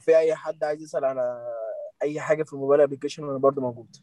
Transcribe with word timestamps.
في 0.00 0.16
أي 0.18 0.34
حد 0.34 0.64
عايز 0.64 0.82
يسأل 0.82 1.04
على 1.04 1.46
أي 2.02 2.20
حاجة 2.20 2.42
في 2.42 2.52
ال 2.52 2.56
mobile 2.56 2.80
application 2.80 3.24
أنا 3.24 3.38
برضه 3.38 3.62
موجود. 3.62 3.96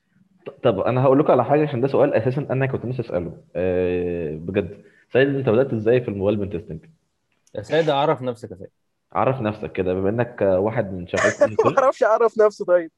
طب 0.63 0.79
أنا 0.79 1.03
هقول 1.03 1.19
لكم 1.19 1.31
على 1.31 1.45
حاجة 1.45 1.63
عشان 1.67 1.81
ده 1.81 1.87
سؤال 1.87 2.13
أساسا 2.13 2.47
أنا 2.49 2.65
كنت 2.65 2.85
نفسي 2.85 3.01
أسأله. 3.01 3.37
أه 3.55 4.35
بجد. 4.35 4.83
سيد 5.13 5.35
أنت 5.35 5.49
بدأت 5.49 5.73
إزاي 5.73 6.01
في 6.01 6.07
ال 6.07 6.12
mobile 6.12 6.37
pen 6.37 6.49
testing 6.49 6.85
يا 7.55 7.61
سيد 7.61 7.89
عرف 7.89 8.21
نفسك 8.21 8.51
يا 8.51 8.55
سيد. 8.55 8.69
عرف 9.13 9.41
نفسك 9.41 9.71
كده 9.71 9.93
بما 9.93 10.09
إنك 10.09 10.41
واحد 10.41 10.93
من 10.93 11.07
شغال 11.07 11.31
في 11.31 11.55
ما. 11.65 11.79
أعرفش 11.79 12.03
أعرف 12.03 12.37
نفسه 12.39 12.65
طيب. 12.65 12.91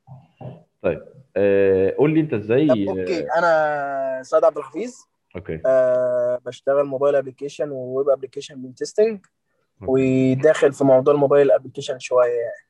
طيب 0.81 1.01
أه 1.37 1.95
قول 1.97 2.13
لي 2.13 2.19
أنت 2.19 2.33
إزاي 2.33 2.67
طب 2.67 2.97
أوكي 2.99 3.27
أنا 3.37 4.21
سعد 4.23 4.43
عبد 4.43 4.57
الحفيظ. 4.57 4.95
أوكي. 5.35 5.61
أه 5.65 6.39
بشتغل 6.45 6.83
mobile 6.85 7.15
application 7.15 7.71
و 7.71 7.81
web 7.81 8.09
application 8.09 8.59
pen 8.59 8.75
testing 8.75 9.25
وداخل 9.81 10.73
في 10.73 10.83
موضوع 10.83 11.13
ال 11.13 11.18
mobile 11.18 11.51
application 11.51 11.99
شوية 11.99 12.27
يعني. 12.31 12.64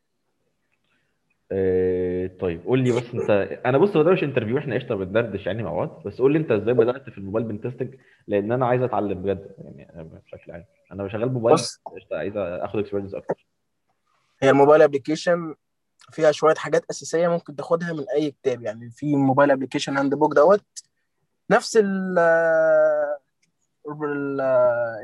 أه 1.52 2.28
طيب 2.40 2.66
قول 2.66 2.80
لي 2.80 2.92
بس 2.92 3.04
انت 3.14 3.30
أنا 3.66 3.78
بص 3.78 3.98
ده 3.98 4.12
مش 4.12 4.24
interview 4.24 4.58
إحنا 4.58 4.76
قشطة 4.76 4.96
بندردش 4.96 5.46
يعني 5.46 5.64
مع 5.64 5.74
بعض 5.74 6.04
بس 6.06 6.20
قول 6.20 6.34
لي 6.34 6.40
انت 6.40 6.52
إزاي 6.52 6.74
بدأت 6.74 7.10
في 7.10 7.18
ال 7.18 7.22
mobile 7.22 7.46
pen 7.48 7.62
testing 7.62 7.96
لأن 8.28 8.52
أنا 8.52 8.66
عايز 8.66 8.82
أتعلم 8.82 9.22
بجد 9.22 9.56
يعني 9.58 9.94
أنا 9.94 10.04
بشكل 10.04 10.52
عام. 10.52 10.66
أنا 10.92 11.08
شغال 11.08 11.34
موبايل 11.34 11.54
بص. 11.56 11.82
قشطة 11.86 12.18
عايز 12.18 12.34
آخد 12.38 12.80
experience 12.80 13.14
أكتر. 13.14 13.48
هي 14.42 14.50
ال 14.50 14.54
mobile 14.54 14.82
application 14.82 15.56
فيها 16.12 16.32
شوية 16.32 16.56
حاجات 16.56 16.86
أساسية 16.90 17.28
ممكن 17.28 17.56
تاخدها 17.56 17.94
من 17.94 18.06
أي 18.16 18.32
كتاب 18.32 18.62
يعني 18.62 18.90
في 18.92 19.16
mobile 19.16 19.52
application 19.52 19.98
handbook 19.98 20.34
دوت 20.34 20.66
نفس 21.50 21.78
ال 21.78 22.20
ال- 24.04 24.42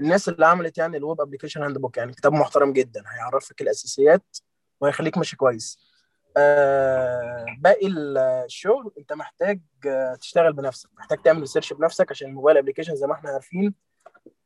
الناس 0.01 0.29
اللي 0.29 0.45
عملت 0.45 0.77
يعني 0.77 0.97
ال 0.97 1.21
web 1.21 1.63
application 1.63 1.77
handbook 1.77 1.97
يعني 1.97 2.11
كتاب 2.13 2.33
محترم 2.33 2.73
جدا 2.73 3.03
هيعرفك 3.07 3.61
الأساسيات 3.61 4.37
وهيخليك 4.81 5.17
ماشي 5.17 5.35
كويس. 5.37 5.79
آه 5.79 5.90
باقي 7.57 7.87
الشغل 8.45 8.93
انت 8.97 9.13
محتاج 9.13 9.59
آه، 9.87 10.15
تشتغل 10.15 10.53
بنفسك 10.53 10.89
محتاج 10.97 11.21
تعمل 11.21 11.39
research 11.39 11.73
بنفسك 11.73 12.11
عشان 12.11 12.27
ال 12.29 12.33
mobile 12.33 12.57
application 12.57 12.95
زي 12.95 13.07
ما 13.07 13.13
إحنا 13.13 13.29
عارفين 13.29 13.73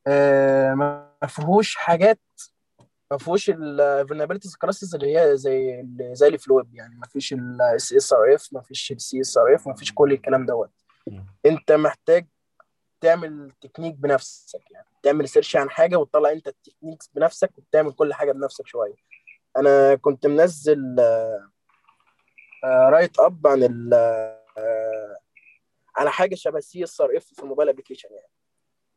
آه 0.07 0.73
ما 0.73 1.09
فيهوش 1.27 1.75
حاجات 1.75 2.19
ما 3.11 3.17
فيهوش 3.17 3.49
ال 3.49 3.56
vulnerabilities 3.56 4.55
classes 4.55 4.95
اللي 4.95 5.17
هي 5.17 5.37
زي 5.37 5.85
زي 6.11 6.27
اللي 6.27 6.37
في 6.37 6.47
الويب 6.47 6.75
يعني 6.75 6.95
ما 6.95 7.07
فيش 7.07 7.33
ال 7.33 7.93
SSRF 7.93 8.49
ما 8.51 8.61
فيش 8.61 8.91
ال 8.91 9.21
CSRF 9.21 9.67
ما 9.67 9.73
فيش 9.75 9.93
كل 9.93 10.11
الكلام 10.13 10.45
دوت. 10.45 10.71
انت 11.45 11.71
محتاج 11.71 12.27
تعمل 13.01 13.51
تكنيك 13.61 13.95
بنفسك 13.95 14.71
يعني 14.71 14.87
تعمل 15.03 15.29
search 15.29 15.55
عن 15.55 15.69
حاجة 15.69 15.95
وتطلع 15.95 16.31
انت 16.31 16.47
ال 16.47 16.53
techniques 16.53 17.09
بنفسك 17.15 17.51
وتعمل 17.57 17.91
كل 17.91 18.13
حاجة 18.13 18.31
بنفسك 18.31 18.67
شوية 18.67 18.93
أنا 19.57 19.95
كنت 19.95 20.27
منزل 20.27 20.95
write-up 22.89 23.47
عن 23.47 23.63
ال 23.63 23.93
آه، 24.57 25.17
على 25.95 26.11
حاجة 26.11 26.35
شبه 26.35 26.59
CSRF 26.59 27.23
في 27.25 27.43
ال 27.43 27.47
mobile 27.47 27.69
application 27.69 28.09
يعني. 28.13 28.29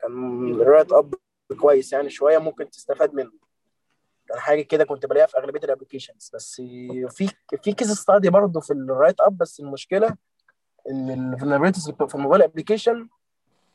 كان 0.01 0.61
write-up 0.61 1.15
كويس 1.61 1.93
يعني 1.93 2.11
شوية 2.11 2.39
ممكن 2.39 2.71
تستفاد 2.71 3.15
منه. 3.15 3.33
كان 4.29 4.39
حاجة 4.39 4.63
كده 4.63 4.85
كنت 4.85 5.07
بلاقيها 5.07 5.27
في 5.27 5.39
أغلبية 5.39 5.61
ال 5.65 5.70
applications 5.70 6.31
بس 6.35 6.55
في 7.09 7.29
في 7.63 7.73
case 7.73 7.91
study 7.93 8.31
برضه 8.31 8.61
في 8.61 8.73
ال 8.73 9.21
write-up 9.21 9.39
بس 9.39 9.61
المشكلة 9.61 10.17
إن 10.91 11.33
ال 11.35 11.38
vulnerabilities 11.38 11.91
في 11.91 12.15
ال 12.15 12.19
mobile 12.19 12.43
application 12.43 13.09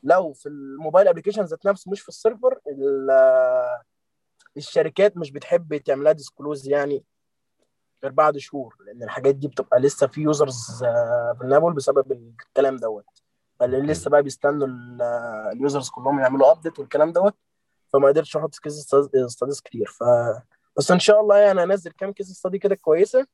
لو 0.02 0.32
في 0.32 0.46
ال 0.48 0.57
mobile 0.57 1.08
application 1.08 1.42
ذات 1.44 1.66
نفسه 1.66 1.90
مش 1.90 2.00
في 2.00 2.08
ال 2.08 2.15
server 2.15 2.60
ال- 2.68 3.10
الشركات 4.56 5.16
مش 5.16 5.30
بتحب 5.30 5.76
تعملها 5.76 6.12
disclose 6.12 6.68
يعني. 6.68 7.04
غير 8.04 8.12
بعد 8.12 8.38
شهور 8.38 8.76
لأن 8.86 9.02
الحاجات 9.02 9.34
دي 9.34 9.48
بتبقى 9.48 9.80
لسه 9.80 10.06
في 10.06 10.20
users 10.20 10.84
vulnerable 11.38 11.72
بسبب 11.72 12.12
الكلام 12.12 12.76
دوت. 12.76 13.04
فاللي. 13.60 13.80
لسه 13.80 14.10
بقى 14.10 14.22
بيستنوا 14.22 14.68
ال 15.52 15.58
users 15.58 15.90
كلهم 15.90 16.20
يعملوا 16.20 16.52
update 16.52 16.78
والكلام 16.78 17.12
دوت 17.12 17.34
فما 17.92 18.08
قدرتش 18.08 18.36
أحط 18.36 18.54
case 18.58 18.72
studies 19.26 19.60
كتير. 19.60 19.86
ف 19.86 20.04
بس 20.76 20.90
إن 20.90 20.98
شاء 20.98 21.20
الله 21.20 21.36
يعني 21.36 21.62
هنزل 21.62 21.90
كام 21.90 22.12
case 22.12 22.30
study 22.30 22.58
كده 22.58 22.74
كويسة 22.74 23.26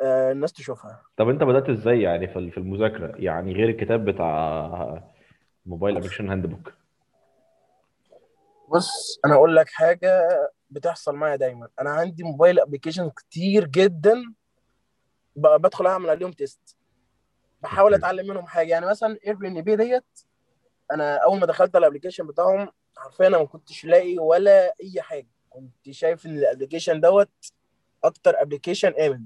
آه، 0.00 0.32
الناس 0.32 0.52
تشوفها. 0.52 1.02
طب 1.16 1.28
أنت 1.28 1.42
بدأت 1.42 1.68
إزاي 1.68 2.02
يعني 2.02 2.26
في 2.28 2.50
في 2.50 2.58
المذاكرة؟ 2.58 3.12
يعني 3.16 3.52
غير 3.52 3.68
الكتاب 3.68 4.04
بتاع 4.04 5.02
Mobile 5.66 5.96
Application 5.96 6.28
Handbook 6.28 6.72
بص 8.70 9.20
أنا 9.24 9.34
أقول 9.34 9.56
لك 9.56 9.68
حاجة 9.68 10.28
بتحصل 10.70 11.14
معايا 11.14 11.36
دايما. 11.36 11.68
أنا 11.80 11.90
عندي 11.90 12.22
mobile 12.22 12.60
application 12.60 13.10
كتير 13.10 13.66
جدا 13.66 14.34
بدخل 15.36 15.86
أعمل 15.86 16.10
عليهم 16.10 16.32
test 16.32 16.76
بحاول. 17.62 17.94
أتعلم 17.94 18.26
منهم 18.26 18.46
حاجة. 18.46 18.68
يعني 18.68 18.86
مثلا 18.86 19.18
Airbnb 19.26 19.76
ديت 19.76 20.20
أنا 20.92 21.16
أول 21.16 21.40
ما 21.40 21.46
دخلت 21.46 21.76
على 21.76 21.86
ال 21.86 21.89
application 21.89 22.26
بتاعهم 22.26 22.68
حرفيا 22.96 23.26
أنا 23.26 23.38
ما 23.38 23.44
كنتش 23.44 23.84
لاقي 23.84 24.18
ولا 24.18 24.74
أي 24.82 25.02
حاجة. 25.02 25.28
كنت 25.50 25.90
شايف 25.90 26.26
إن 26.26 26.38
ال 26.38 26.43
application 26.43 27.00
دوت 27.00 27.52
أكتر 28.04 28.42
application 28.42 28.92
آمن. 29.00 29.24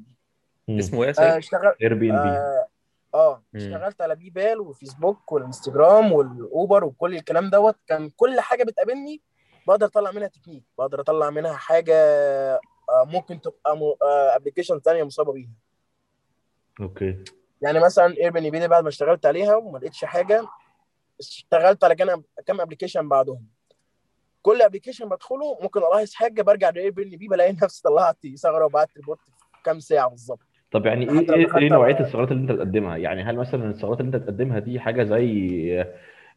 اسمه 0.78 1.04
إيه 1.04 1.14
يا 1.18 1.34
آه،؟ 1.34 1.38
اشتغل 1.38 1.74
Airbnb 1.82 2.28
آه 3.14 3.42
مم. 3.52 3.60
اشتغلت 3.60 4.00
على 4.00 4.16
PayPal 4.16 4.60
وفيسبوك 4.60 5.32
والإنستجرام 5.32 6.12
وال 6.12 6.36
Uber 6.36 6.84
وكل 6.84 7.14
الكلام 7.14 7.50
دوت. 7.50 7.76
كان 7.86 8.10
كل 8.10 8.40
حاجة 8.40 8.64
بتقابلني 8.64 9.22
بقدر 9.66 9.86
اطلع 9.86 10.10
منها 10.10 10.28
تكنيك 10.28 10.62
بقدر 10.78 11.00
اطلع 11.00 11.30
منها 11.30 11.52
حاجة 11.52 11.94
آه، 11.94 13.04
ممكن 13.06 13.40
تبقى 13.40 13.96
application 14.36 14.80
ثانية 14.80 15.04
مصابة 15.04 15.32
بيها. 15.32 15.50
okay. 16.80 17.24
يعني 17.62 17.80
مثلا 17.80 18.16
Airbnb 18.16 18.68
بعد 18.68 18.82
ما 18.82 18.88
اشتغلت 18.88 19.26
عليها 19.26 19.56
وما 19.56 19.78
لقيتش 19.78 20.04
حاجة 20.04 20.46
اشتغلت 21.20 21.84
على 21.84 21.94
كام 21.94 22.22
كام 22.46 22.60
application 22.60 23.08
بعدهم. 23.08 23.46
كل 24.42 24.62
application 24.62 25.08
بدخله 25.08 25.58
ممكن 25.62 25.80
ألاحظ 25.80 26.14
حاجة 26.14 26.42
برجع 26.42 26.70
ل 26.70 26.90
Airbnb 26.90 27.28
بلاقي 27.28 27.52
نفسي 27.62 27.82
طلعت 27.82 28.16
ثغرة 28.36 28.64
وبعت 28.64 28.88
report 28.96 29.20
في 29.20 29.62
كام 29.64 29.80
ساعة 29.80 30.08
بالظبط. 30.08 30.40
طب 30.70 30.86
يعني 30.86 31.10
إيه 31.10 31.34
إيه 31.34 31.56
إيه 31.56 31.68
نوعية 31.68 32.00
الثغرات 32.00 32.32
اللي 32.32 32.42
أنت 32.42 32.52
بتقدمها؟ 32.52 32.96
يعني 32.96 33.22
هل 33.22 33.36
مثلا 33.36 33.70
الثغرات 33.70 34.00
اللي 34.00 34.16
أنت 34.16 34.22
بتقدمها 34.22 34.58
دي 34.58 34.80
حاجة 34.80 35.02
زي 35.04 35.84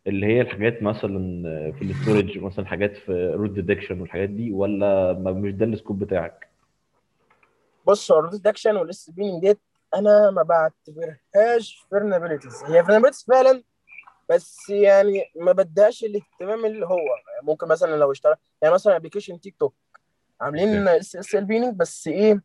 اللي 0.07 0.25
هي 0.27 0.41
الحاجات 0.41 0.83
مثلا 0.83 1.43
في 1.71 1.81
ال 1.81 1.88
storage 1.88 2.37
مثلا 2.39 2.65
حاجات 2.65 2.97
في 2.97 3.31
root 3.35 3.49
detection 3.49 4.01
والحاجات 4.01 4.29
دي 4.29 4.51
ولا 4.51 5.13
ما- 5.13 5.31
مش 5.31 5.51
ده 5.53 5.65
ال 5.65 5.71
scope 5.71 5.99
بتاعك؟ 5.99 6.47
بص 7.87 8.11
هو 8.11 8.19
ال 8.19 8.23
root 8.23 8.39
detection 8.39 8.75
وال 8.75 8.89
SSL 8.89 9.09
pinning 9.09 9.39
ديت 9.39 9.59
أنا 9.95 10.31
ما 10.31 10.43
بعتبرهاش 10.43 11.85
vulnerabilities 11.89 12.63
هي 12.63 12.83
vulnerabilities 12.83 13.23
فعلا 13.23 13.63
بس 14.29 14.69
يعني 14.69 15.23
ما 15.35 15.51
بديهاش 15.51 16.03
الاهتمام 16.03 16.65
اللي 16.65 16.85
هو. 16.85 16.99
ممكن 17.43 17.67
مثلا 17.67 17.95
لو 17.95 18.11
اشتغل 18.11 18.35
يعني 18.61 18.73
مثلا 18.73 18.95
application 18.95 19.39
TikTok 19.39 19.75
عاملين 20.41 20.87
SSL 20.87 21.45
pinning 21.45 21.75
بس 21.75 22.07
إيه 22.07 22.41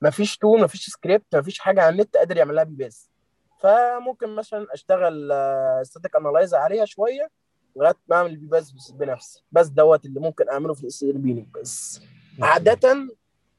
ما 0.00 0.10
فيش 0.10 0.36
tool 0.36 0.60
ما 0.60 0.66
فيش 0.66 0.86
سكريبت 0.90 1.34
ما 1.34 1.42
فيش 1.42 1.58
حاجة 1.58 1.80
على 1.82 1.92
النت 1.92 2.16
قادر 2.16 2.36
يعملها 2.36 2.64
bypass 2.64 3.10
فممكن 3.60 4.34
مثلا 4.34 4.66
أشتغل 4.74 5.32
static 5.82 6.16
analysis 6.16 6.54
عليها 6.54 6.84
شوية 6.84 7.30
لغاية 7.76 7.94
ما 8.08 8.16
أعمل 8.16 8.36
bypass 8.36 8.92
بنفسي. 8.92 9.44
بس 9.52 9.66
دوت 9.66 10.06
اللي 10.06 10.20
ممكن 10.20 10.48
أعمله 10.48 10.74
في 10.74 10.82
ال 10.82 11.18
SSL 11.18 11.26
pinning 11.26 11.46
بس. 11.54 12.00
عادة 12.42 13.08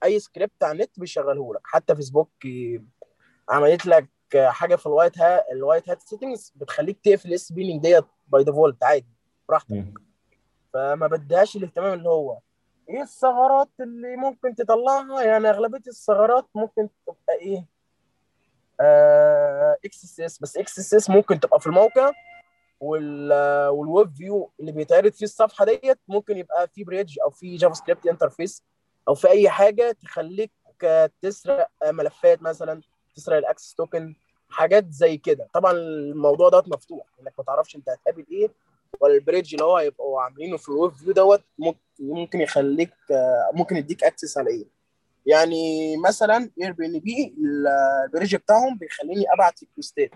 أي 0.03 0.19
سكريبت 0.19 0.63
على 0.63 0.71
النت 0.71 0.99
بيشغله 0.99 1.53
لك. 1.53 1.61
حتى 1.63 1.95
فيسبوك 1.95 2.29
عملت 3.49 3.85
لك 3.85 4.09
حاجة 4.35 4.75
في 4.75 4.85
ال 4.85 4.91
white 4.91 5.19
hat 5.19 5.45
ال 5.51 5.58
white 5.58 5.89
hat 5.89 6.01
settings 6.01 6.53
بتخليك 6.55 6.99
تقفل 7.03 7.29
ال 7.29 7.35
SSL 7.35 7.51
pinning 7.51 7.81
ديت 7.81 8.05
by 8.27 8.43
default 8.43 8.83
عادي. 8.83 9.15
براحتك. 9.49 9.85
فما 10.73 11.07
بديهاش 11.07 11.55
الاهتمام 11.55 11.93
اللي 11.93 12.09
هو. 12.09 12.39
إيه 12.89 13.01
الثغرات 13.01 13.69
اللي 13.79 14.15
ممكن 14.15 14.55
تطلعها؟ 14.55 15.23
يعني 15.23 15.49
أغلبية 15.49 15.81
الثغرات 15.87 16.45
ممكن 16.55 16.89
تبقى 17.07 17.35
إيه؟ 17.41 17.65
XSS 19.85 20.39
بس 20.41 20.57
XSS 20.57 21.09
ممكن 21.09 21.39
تبقى 21.39 21.59
في 21.59 21.67
الموقع 21.67 22.11
وال 22.79 23.33
وال 23.69 23.88
web 23.88 24.15
view 24.15 24.51
اللي 24.59 24.71
بيتعرض 24.71 25.11
فيه 25.11 25.25
الصفحة 25.25 25.65
ديت 25.65 25.99
ممكن 26.07 26.37
يبقى 26.37 26.67
في 26.67 26.83
bridge 26.83 27.19
أو 27.23 27.29
في 27.29 27.55
JavaScript 27.55 28.07
interface 28.07 28.63
أو 29.07 29.13
في 29.15 29.29
أي 29.29 29.49
حاجة 29.49 29.91
تخليك 29.91 30.51
آه، 30.83 31.09
تسرق 31.21 31.69
آه، 31.83 31.91
ملفات 31.91 32.41
مثلا 32.41 32.81
تسرق 33.15 33.37
ال 33.37 33.43
access 33.43 33.75
token 33.75 34.15
حاجات 34.49 34.91
زي 34.91 35.17
كده. 35.17 35.47
طبعا 35.53 35.71
الموضوع 35.71 36.49
دوت 36.49 36.67
مفتوح 36.67 37.05
إنك 37.21 37.33
ما 37.37 37.43
تعرفش 37.43 37.75
أنت 37.75 37.89
هتقابل 37.89 38.25
إيه 38.31 38.51
ولا 38.99 39.13
ال 39.13 39.19
bridge 39.19 39.53
اللي 39.53 39.65
هو 39.65 39.77
هيبقوا 39.77 40.21
عاملينه 40.21 40.57
في 40.57 40.69
ال 40.69 40.75
web 40.75 40.91
view 40.91 41.13
دوت 41.13 41.41
ممكن 41.99 42.41
يخليك 42.41 42.93
آه، 43.11 43.51
ممكن 43.53 43.75
يديك 43.77 44.03
access 44.03 44.37
على 44.37 44.49
إيه. 44.49 44.65
يعني 45.25 45.97
مثلا 45.97 46.51
Airbnb 46.61 47.35
ال 48.05 48.10
bridge 48.10 48.35
بتاعهم 48.35 48.77
بيخليني 48.77 49.25
أبعت 49.33 49.59
request 49.59 50.05
ات 50.05 50.11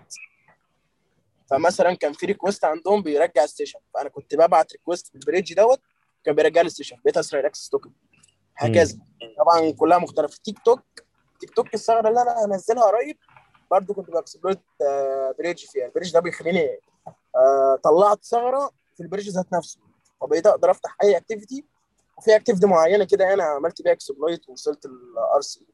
فمثلا 1.50 1.94
كان 1.94 2.12
في 2.12 2.26
request 2.26 2.64
عندهم 2.64 3.02
بيرجع 3.02 3.44
ال 3.44 3.48
session. 3.48 3.78
فأنا 3.94 4.08
كنت 4.08 4.34
ببعت 4.34 4.72
request 4.72 5.08
في 5.08 5.14
ال 5.14 5.20
bridge 5.20 5.54
دوت 5.54 5.80
كان 6.24 6.34
بيرجع 6.34 6.60
لي 6.60 6.66
ال 6.66 6.69
session. 6.69 6.96
بقيت 7.04 7.16
أسرق 7.16 7.40
ال 7.40 7.44
access 7.44 7.68
token 7.68 7.90
هكذا. 8.56 8.98
طبعا 9.38 9.70
كلها 9.70 9.98
مختلفة. 9.98 10.38
TikTok 10.44 10.82
TikTok 11.40 11.74
الثغرة 11.74 12.08
اللي 12.08 12.22
أنا 12.22 12.44
هنزلها 12.44 12.84
قريب 12.84 13.18
برضو 13.70 13.94
كنت 13.94 14.10
ب 14.10 14.16
exploit 14.16 14.60
آه، 14.82 15.34
bridge 15.38 15.64
فيها. 15.66 15.86
ال 15.86 15.90
bridge 15.90 16.12
ده 16.12 16.20
بيخليني 16.20 16.78
آه، 17.36 17.78
طلعت 17.84 18.24
ثغرة 18.24 18.70
في 18.96 19.02
ال 19.02 19.06
bridge 19.06 19.30
ذات 19.30 19.52
نفسه. 19.52 19.80
وبقيت 20.20 20.46
أقدر 20.46 20.70
أفتح 20.70 20.96
أي 21.02 21.16
activity 21.16 21.64
وفي 22.20 22.36
activity 22.36 22.66
معينة 22.66 23.04
كده 23.04 23.34
أنا 23.34 23.44
عملت 23.44 23.82
بيها 23.82 23.92
exploit 23.92 24.48
ووصلت 24.48 24.86
ال 24.86 25.40
RCE 25.40 25.66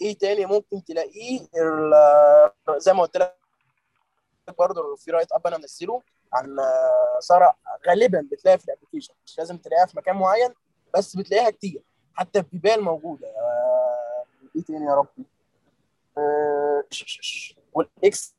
إيه 0.00 0.18
تاني 0.18 0.46
ممكن 0.46 0.84
تلاقيه؟ 0.84 1.40
زي 2.76 2.92
ما 2.92 3.02
قلت 3.02 3.16
لك 3.16 3.36
برضه 4.58 4.96
في 4.96 5.10
write-up 5.10 5.46
أنا 5.46 5.58
منزله 5.58 6.02
عن 6.32 6.58
آه، 6.60 7.18
ثغره 7.28 7.56
غالبا 7.88 8.28
بتلاقيها 8.32 8.58
في 8.58 8.64
ال 8.64 8.68
application 8.68 9.14
مش 9.26 9.38
لازم 9.38 9.56
تلاقيها 9.56 9.86
في 9.86 9.96
مكان 9.96 10.16
معين 10.16 10.54
بس 10.94 11.16
بتلاقيها 11.16 11.50
كتير. 11.50 11.82
حتى 12.14 12.42
في 12.42 12.48
PayPal 12.52 12.82
موجودة. 12.82 13.28
آه، 13.28 14.24
إيه 14.56 14.62
تاني 14.62 14.86
يا 14.86 14.94
ربي؟ 14.94 15.26
آه، 16.18 16.84
وال 17.72 18.36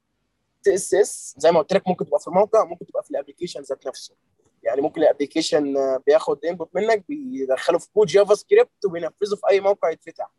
XSS 0.67 1.35
زي 1.37 1.51
ما 1.51 1.59
قلت 1.59 1.73
لك 1.73 1.87
ممكن 1.87 2.05
تبقى 2.05 2.19
في 2.19 2.27
الموقع 2.27 2.63
ممكن 2.63 2.85
تبقى 2.85 3.03
في 3.03 3.11
ال 3.11 3.16
application 3.16 3.61
ذات 3.61 3.87
نفسه. 3.87 4.15
يعني 4.63 4.81
ممكن 4.81 5.01
ال 5.01 5.08
application 5.08 5.75
بياخد 6.07 6.45
input 6.45 6.69
منك 6.75 7.03
بيدخله 7.09 7.77
في 7.77 7.87
code 7.93 8.07
JavaScript 8.07 8.85
وبينفذه 8.85 9.35
في 9.35 9.41
أي 9.49 9.59
موقع 9.59 9.89
يتفتح. 9.89 10.31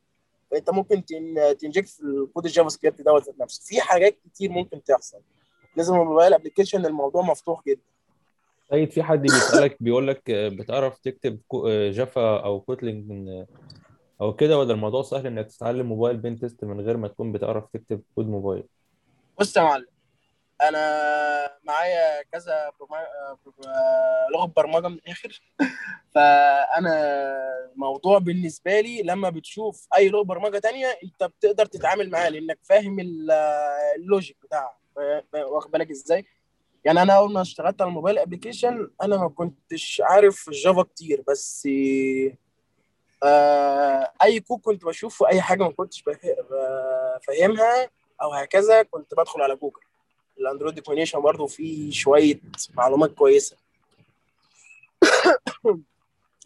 فأنت 0.51 0.71
ممكن 0.71 1.05
تن- 1.05 1.57
ت 1.57 1.61
inject 1.61 1.89
في 1.89 2.01
ال 2.03 2.10
code 2.10 2.38
ال 2.38 2.45
JavaScript 2.47 3.01
دوت 3.03 3.41
نفسه. 3.41 3.63
في 3.65 3.81
حاجات 3.81 4.19
كتير 4.25 4.51
ممكن 4.51 4.83
تحصل. 4.83 5.21
لازم 5.77 5.95
ال 5.95 6.00
mobile 6.00 6.35
application 6.35 6.87
الموضوع 6.87 7.23
مفتوح 7.23 7.63
جدا. 7.67 7.81
سيد 8.71 8.91
في 8.91 9.03
حد 9.03 9.23
بيسألك 9.23 9.77
بيقول 9.81 10.09
لك 10.09 10.31
آه، 10.31 10.49
بتعرف 10.49 10.99
تكتب 10.99 11.39
آه، 11.67 11.91
Java 11.91 12.37
أو 12.45 12.61
Kotlin 12.61 13.29
آه، 13.29 13.47
أو 14.21 14.33
كده 14.37 14.59
ولا 14.59 14.73
الموضوع 14.75 15.03
سهل 15.03 15.27
إنك 15.27 15.47
تتعلم 15.47 15.87
mobile 15.87 16.17
pen 16.17 16.37
test 16.39 16.65
من 16.65 16.81
غير 16.81 16.97
ما 16.97 17.09
تكون 17.09 17.33
بتعرف 17.33 17.65
تكتب 17.73 18.03
code 18.15 18.29
mobile؟ 18.29 18.65
بص 19.41 19.57
يا 19.57 19.63
معلم 19.63 19.87
أنا 20.69 21.59
معايا 21.65 22.23
كذا 22.23 22.73
آه، 23.67 24.27
لغة 24.35 24.47
برمجة 24.57 24.89
من 24.89 24.95
الآخر. 24.95 25.41
فأنا 26.15 26.93
الموضوع 27.73 28.19
بالنسبة 28.19 28.81
لي 28.81 29.03
لما 29.03 29.31
بتشوف 29.31 29.89
أي 29.97 30.09
لغة 30.09 30.23
برمجة 30.23 30.59
تانية 30.59 30.87
أنت 31.05 31.25
بتقدر 31.25 31.67
تتعامل 31.67 32.11
معاه 32.11 32.29
لأنك 32.29 32.59
فاهم 32.63 33.01
ال- 33.01 33.31
ال 33.97 34.03
logic 34.03 34.37
بتاعها. 34.43 34.79
واخد 35.35 35.71
بالك 35.71 35.91
إزاي؟ 35.91 36.27
يعني 36.85 37.03
أنا 37.03 37.13
أول 37.13 37.33
ما 37.33 37.41
اشتغلت 37.41 37.81
على 37.83 37.89
ال 37.89 37.93
mobile 37.93 38.19
application 38.19 38.91
أنا 39.03 39.17
ما 39.17 39.29
كنتش 39.29 40.03
عارف 40.05 40.49
ال 40.49 40.56
Java 40.56 40.83
كتير 40.83 41.25
بس 41.29 41.69
آه 43.23 44.13
أي 44.23 44.41
كود 44.41 44.61
كنت 44.61 44.85
بشوفه 44.85 45.29
أي 45.29 45.41
حاجة 45.43 45.63
ما 45.63 45.73
كنتش 45.73 46.05
فاهمها 47.27 47.91
أو 48.23 48.33
هكذا 48.33 48.83
كنت 48.83 49.15
بدخل 49.15 49.43
على 49.43 49.57
Google 49.57 49.81
ال 50.43 50.47
Android 50.47 50.75
documentation 50.75 51.21
برضه 51.21 51.47
فيه 51.47 51.91
شوية 51.93 52.41
معلومات 52.75 53.15
كويسة. 53.15 53.57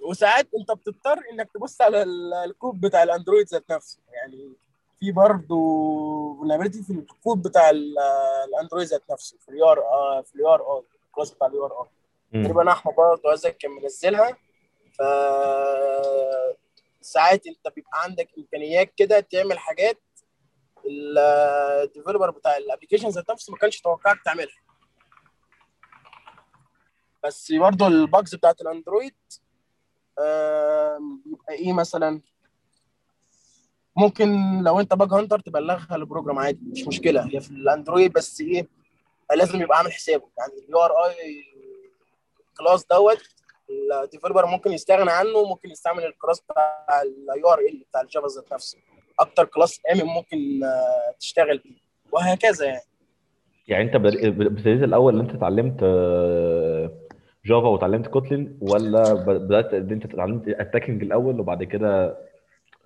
وساعات 0.02 0.48
أنت 0.60 0.72
بتضطر 0.72 1.18
إنك 1.32 1.48
تبص 1.54 1.80
على 1.80 2.02
ال- 2.02 2.34
الكود 2.34 2.80
بتاع 2.80 3.02
ال 3.02 3.08
Android 3.08 3.46
ذات 3.46 3.70
نفسه. 3.70 3.98
يعني 4.12 4.52
في 5.00 5.12
برضه 5.12 5.56
vulnerability 6.38 6.82
في 6.82 6.90
الكود 6.92 7.42
بتاع 7.42 7.70
ال- 7.70 7.98
ال 8.48 8.53
Android 8.53 8.86
ذات 8.86 9.02
نفسه. 9.10 9.36
في 9.40 9.48
ال 9.48 9.66
URI 9.66 9.78
آه 9.80 10.22
في 10.22 10.34
ال 10.34 10.54
URI 10.54 10.82
ال 11.08 11.12
class 11.12 11.30
بتاع 11.30 11.46
ال 11.46 11.66
URI. 11.66 11.88
تقريبا 12.32 12.72
أحمد 12.72 12.94
برضه 12.94 13.28
عايزك 13.28 13.56
كان 13.56 13.70
منزلها. 13.70 14.36
ف 14.98 15.02
ساعات 17.00 17.46
أنت 17.46 17.74
بيبقى 17.76 18.02
عندك 18.02 18.28
إمكانيات 18.38 18.92
كده 18.96 19.20
تعمل 19.20 19.58
حاجات 19.58 19.98
ال 20.90 21.04
developer 21.04 22.30
بتاع 22.30 22.56
ال 22.56 22.61
application 22.61 23.08
ذات 23.08 23.30
نفسه 23.30 23.50
ما 23.52 23.58
كانش 23.58 23.78
يتوقعك 23.78 24.22
تعملها. 24.24 24.56
بس 27.24 27.52
برضه 27.52 27.86
ال 27.86 27.96
bugs 27.96 28.34
بتاعت 28.34 28.60
ال 28.60 28.67
Android 28.67 29.14
بيبقى 31.24 31.52
إيه 31.54 31.72
مثلا؟ 31.72 32.20
ممكن 33.96 34.58
لو 34.62 34.80
أنت 34.80 34.94
bug 34.94 35.12
hunter 35.12 35.40
تبلغها 35.40 35.96
لل 35.96 36.06
program 36.06 36.38
عادي 36.38 36.60
مش 36.70 36.86
مشكلة. 36.86 37.26
هي 37.26 37.40
في 37.40 37.50
ال 37.50 37.58
Android 37.58 38.12
بس 38.12 38.40
إيه 38.40 38.68
لازم 39.34 39.62
يبقى 39.62 39.78
عامل 39.78 39.92
حسابه. 39.92 40.30
يعني 40.38 40.52
ال 40.64 40.78
URI 40.78 40.92
class 40.92 42.86
دوت 42.86 43.22
ال 44.04 44.08
developer 44.08 44.46
ممكن 44.46 44.72
يستغنى 44.72 45.10
عنه 45.10 45.44
ممكن 45.44 45.70
يستعمل 45.70 46.04
ال 46.04 46.10
class 46.10 46.40
بتاع 46.40 47.58
ال 47.58 47.65
URL 47.65 47.84
بتاع 47.90 48.00
ال 48.00 48.06
Java 48.06 48.26
ذات 48.26 48.52
نفسه. 48.52 48.78
أكتر 49.18 49.44
class 49.44 49.80
آمن 49.92 50.04
ممكن 50.04 50.64
آه، 50.64 51.14
تشتغل 51.20 51.58
بيه 51.58 51.76
وهكذا 52.12 52.66
يعني. 52.66 52.82
يعني 53.68 53.84
أنت 53.84 53.94
ابتديت 53.94 54.82
الأول 54.82 55.14
إن 55.14 55.20
أنت 55.20 55.34
اتعلمت 55.34 55.80
آه، 55.82 56.92
Java 57.46 57.68
وتعلمت 57.68 58.06
Kotlin 58.06 58.58
ولا 58.60 59.14
بدأت 59.14 59.74
إن 59.74 59.90
أنت 59.90 60.04
اتعلمت 60.04 60.48
attacking 60.48 61.02
الأول 61.02 61.40
وبعد 61.40 61.64
كده 61.64 62.06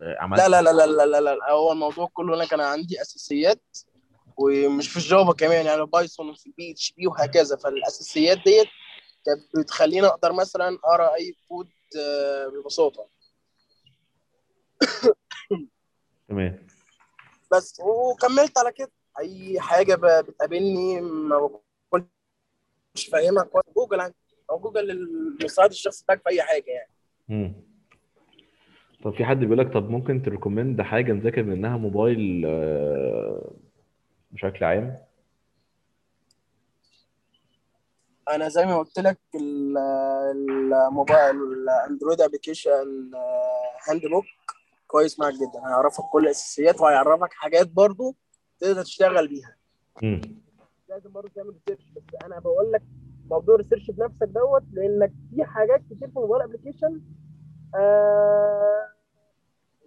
آه، 0.03 0.17
عملت؟ 0.19 0.41
لا 0.41 0.49
لا 0.49 0.63
لا 0.63 0.87
لا 0.87 1.07
لا 1.07 1.21
لا, 1.21 1.35
لا. 1.35 1.51
هو 1.51 1.73
الموضوع 1.73 2.09
كله 2.13 2.35
أنا 2.37 2.45
كان 2.45 2.61
عندي 2.61 3.03
أساسيات 3.03 3.63
ومش 4.37 4.89
في 4.89 4.97
ال 4.97 5.04
Java 5.04 5.33
كمان 5.33 5.67
يعني 5.67 5.87
Python 5.87 6.29
وفي 6.29 6.47
ال 6.47 6.73
PHP 6.73 7.07
وهكذا. 7.07 7.57
فالأساسيات 7.57 8.39
ديت 8.45 8.69
كانت 9.27 9.57
بتخليني 9.59 10.07
أقدر 10.07 10.33
مثلا 10.33 10.79
أقرأ 10.85 11.15
أي 11.15 11.35
كود 11.49 11.69
ببساطة. 12.55 13.07
تمام. 16.31 16.67
بس 17.53 17.81
وكملت 17.81 18.59
على 18.59 18.73
كده. 18.73 18.91
أي 19.19 19.61
حاجة 19.61 19.95
بتقابلني 20.21 21.01
ما 21.01 21.51
كنتش 21.91 23.09
فاهمها 23.13 23.45
كويس. 23.45 23.65
جوجل 23.77 24.01
عندي. 24.01 24.15
أو 24.51 24.59
جوجل 24.59 24.91
المساعد 24.91 25.71
الشخصي 25.71 26.05
بتاعك 26.05 26.23
في 26.23 26.29
أي 26.29 26.43
حاجة 26.43 26.65
يعني. 26.71 26.91
مم. 27.29 27.55
طب 29.05 29.15
في 29.15 29.25
حد 29.25 29.37
بيقول 29.41 29.59
لك 29.59 29.73
طب 29.73 29.91
ممكن 29.91 30.23
ت 30.23 30.29
recommend 30.29 30.83
حاجة 30.83 31.13
نذاكر 31.13 31.43
منها 31.43 31.77
موبايل 31.77 32.43
آه، 32.47 33.51
بشكل 34.31 34.65
عام؟ 34.65 34.99
أنا 38.31 38.49
زي 38.49 38.67
ما 38.67 38.79
قلت 38.79 38.99
لك 38.99 39.19
ال- 39.35 39.79
ال 40.89 40.96
mobile 40.96 41.37
ال 41.53 41.61
Android 41.61 42.21
application 42.21 43.11
handbook 43.89 44.25
كويس 44.91 45.21
معاك 45.21 45.35
جدا. 45.35 45.67
هيعرفك 45.67 46.05
كل 46.13 46.25
الأساسيات 46.25 46.81
وهيعرفك 46.81 47.33
حاجات 47.33 47.69
برضو 47.69 48.17
تقدر 48.61 48.83
تشتغل 48.83 49.29
بيها. 49.29 49.57
مم. 50.03 50.21
لازم 50.89 51.13
برضه 51.13 51.29
تعمل 51.35 51.55
research 51.69 51.91
بس 51.91 52.03
أنا 52.25 52.39
بقول 52.39 52.73
لك 52.73 52.83
موضوع 53.31 53.55
ال 53.55 53.59
research 53.59 53.91
بنفسك 53.91 54.23
دوت 54.29 54.63
لأنك 54.73 55.13
في 55.35 55.45
حاجات 55.45 55.81
كتير 55.81 56.09
في 56.09 56.17
ال 56.17 56.20
mobile 56.20 56.43
application 56.43 57.01
آه 57.75 58.89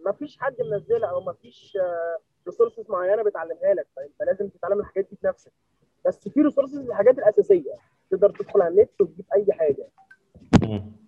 مفيش 0.06 0.38
حد 0.40 0.56
منزلها 0.72 1.10
أو 1.10 1.22
مفيش 1.22 1.78
resources 2.48 2.90
معينة 2.90 3.24
بتعلمها 3.24 3.74
لك. 3.74 3.88
فأنت 3.96 4.22
لازم 4.32 4.50
تتعلم 4.50 4.80
الحاجات 4.80 5.08
دي 5.12 5.18
بنفسك 5.24 5.52
بس 6.06 6.28
في 6.30 6.42
resources 6.42 6.78
الحاجات 6.78 7.18
الأساسية. 7.18 7.74
تقدر 8.12 8.30
تدخل 8.30 8.62
على 8.62 8.74
النت 8.74 9.02
وتجيب 9.02 9.26
أي 9.36 9.54
حاجة. 9.54 9.88
مم. 10.64 11.03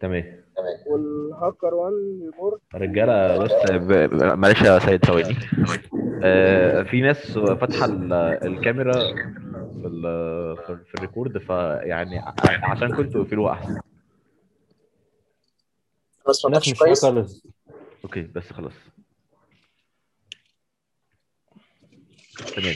تمام. 0.00 0.44
وال 0.86 1.74
HackerOne 1.74 1.92
report 2.24 2.60
رجالة 2.74 3.38
بس. 3.44 3.52
ب... 3.70 3.92
ب- 3.92 4.38
معلش 4.38 4.62
يا 4.62 4.78
سيد 4.78 5.04
ثواني. 5.04 5.36
آه، 6.22 6.82
في 6.82 7.00
ناس 7.00 7.38
فاتحة 7.38 7.86
ال- 7.86 8.12
الكاميرا 8.44 8.92
في 9.82 9.86
ال... 9.86 10.02
في 10.56 10.78
في 10.88 10.94
ال 10.94 11.00
record 11.00 11.38
فيعني 11.38 12.18
ع- 12.18 12.34
عشان 12.70 12.92
كنت 12.92 13.12
تقفلوها 13.14 13.52
احسن 13.52 13.80
بس 16.28 16.44
ما 16.44 16.58
مش 16.58 16.74
كويس؟ 16.74 17.04
okay 18.04 18.22
بس 18.22 18.52
خلاص. 18.52 18.72
تمام. 22.56 22.74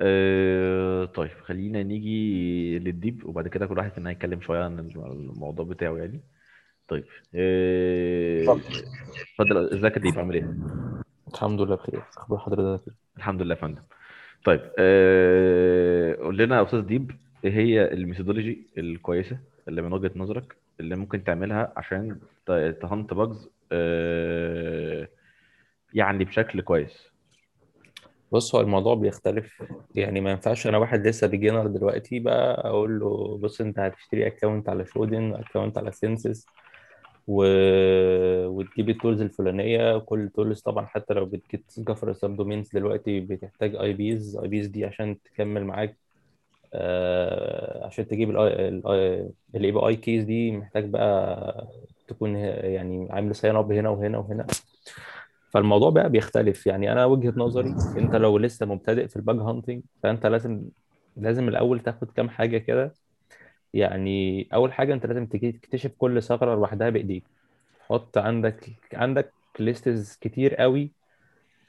آه 0.00 1.04
طيب 1.04 1.30
خلينا 1.44 1.82
نيجي 1.82 2.78
للديب 2.78 3.24
وبعد 3.26 3.48
كده 3.48 3.66
كل 3.66 3.78
واحد 3.78 3.92
فينا 3.92 4.10
هيتكلم 4.10 4.40
شوية 4.40 4.64
عن 4.64 4.78
الموضوع 4.78 5.64
بتاعه 5.64 5.96
يعني 5.96 6.20
طيب 6.88 7.04
آه، 7.34 8.42
اتفضل. 8.42 8.84
اتفضل 9.40 9.56
ازيك 9.78 9.96
يا 9.96 10.00
ديب 10.02 10.18
عامل 10.18 10.34
إيه؟ 10.34 10.54
الحمد 11.34 11.60
لله 11.60 11.76
بخير 11.76 12.02
أخبار 12.18 12.38
حضرتك 12.38 12.88
إيه؟ 12.88 12.94
الحمد 13.16 13.42
لله 13.42 13.54
يا 13.54 13.60
فندم 13.60 13.82
طيب 14.44 14.60
آه، 14.78 16.14
قول 16.14 16.38
لنا 16.38 16.56
يا 16.56 16.62
أستاذ 16.62 16.80
ديب 16.80 17.10
إيه 17.44 17.52
هي 17.52 17.92
ال 17.92 17.98
methodology 17.98 18.66
الكويسة 18.78 19.38
اللي 19.68 19.82
من 19.82 19.92
وجهة 19.92 20.10
نظرك 20.16 20.56
اللي 20.80 20.96
ممكن 20.96 21.24
تعملها 21.24 21.72
عشان 21.76 22.18
ت 22.80 22.87
hunt 22.87 23.14
bugs 23.14 23.50
يعني 25.94 26.24
بشكل 26.24 26.60
كويس 26.60 27.08
بص 28.32 28.54
هو 28.54 28.60
الموضوع 28.60 28.94
بيختلف. 28.94 29.62
يعني 29.94 30.20
ما 30.20 30.30
ينفعش 30.30 30.66
أنا 30.66 30.78
واحد 30.78 31.06
لسه 31.06 31.26
beginner 31.26 31.66
دلوقتي 31.66 32.18
بقى 32.20 32.68
أقول 32.68 33.00
له 33.00 33.38
بص 33.38 33.60
أنت 33.60 33.78
هتشتري 33.78 34.26
account 34.26 34.68
على 34.68 34.86
Shodan 34.86 35.34
account 35.34 35.78
على 35.78 35.92
Censys 35.92 36.46
و... 37.26 37.44
وتجيب 38.46 38.88
ال 38.90 38.95
tools 38.95 39.20
الفلانية. 39.20 39.98
كل 39.98 40.28
tools 40.34 40.60
طبعا 40.60 40.86
حتى 40.86 41.14
لو 41.14 41.26
بت 41.26 41.45
gather 41.45 42.01
ال 42.01 42.10
subdomains 42.10 42.70
دلوقتي 42.74 43.20
بتحتاج 43.20 43.76
APIs 43.76 44.36
APIs 44.36 44.66
دي 44.66 44.84
عشان 44.84 45.22
تكمل 45.22 45.64
معاك 45.64 45.96
آه، 46.74 47.86
عشان 47.86 48.08
تجيب 48.08 48.30
ال 48.30 49.72
API 49.72 49.78
keys 49.78 50.24
دي 50.24 50.52
محتاج 50.52 50.84
بقى 50.90 51.68
تكون 52.08 52.36
يعني 52.36 53.08
عامل 53.10 53.34
sign 53.34 53.56
up 53.56 53.72
هنا 53.72 53.88
وهنا 53.88 54.18
وهنا. 54.18 54.46
فالموضوع 55.50 55.90
بقى 55.90 56.10
بيختلف. 56.10 56.66
يعني 56.66 56.92
أنا 56.92 57.04
وجهة 57.04 57.32
نظري 57.36 57.74
أنت 57.96 58.14
لو 58.16 58.38
لسه 58.38 58.66
مبتدئ 58.66 59.08
في 59.08 59.16
ال 59.16 59.21
bug 59.21 59.36
hunting 59.36 59.82
فأنت 60.02 60.26
لازم 60.26 60.62
لازم 61.16 61.48
الأول 61.48 61.80
تاخد 61.80 62.10
كام 62.10 62.28
حاجة 62.28 62.58
كده. 62.58 62.94
يعني 63.74 64.48
أول 64.54 64.72
حاجة 64.72 64.94
أنت 64.94 65.06
لازم 65.06 65.26
تكتشف 65.26 65.92
كل 65.98 66.22
ثغرة 66.22 66.54
لوحدها 66.54 66.90
بإيديك. 66.90 67.24
حط 67.80 68.18
عندك 68.18 68.70
عندك 68.94 69.32
lists 69.60 70.16
كتير 70.20 70.54
قوي 70.54 70.90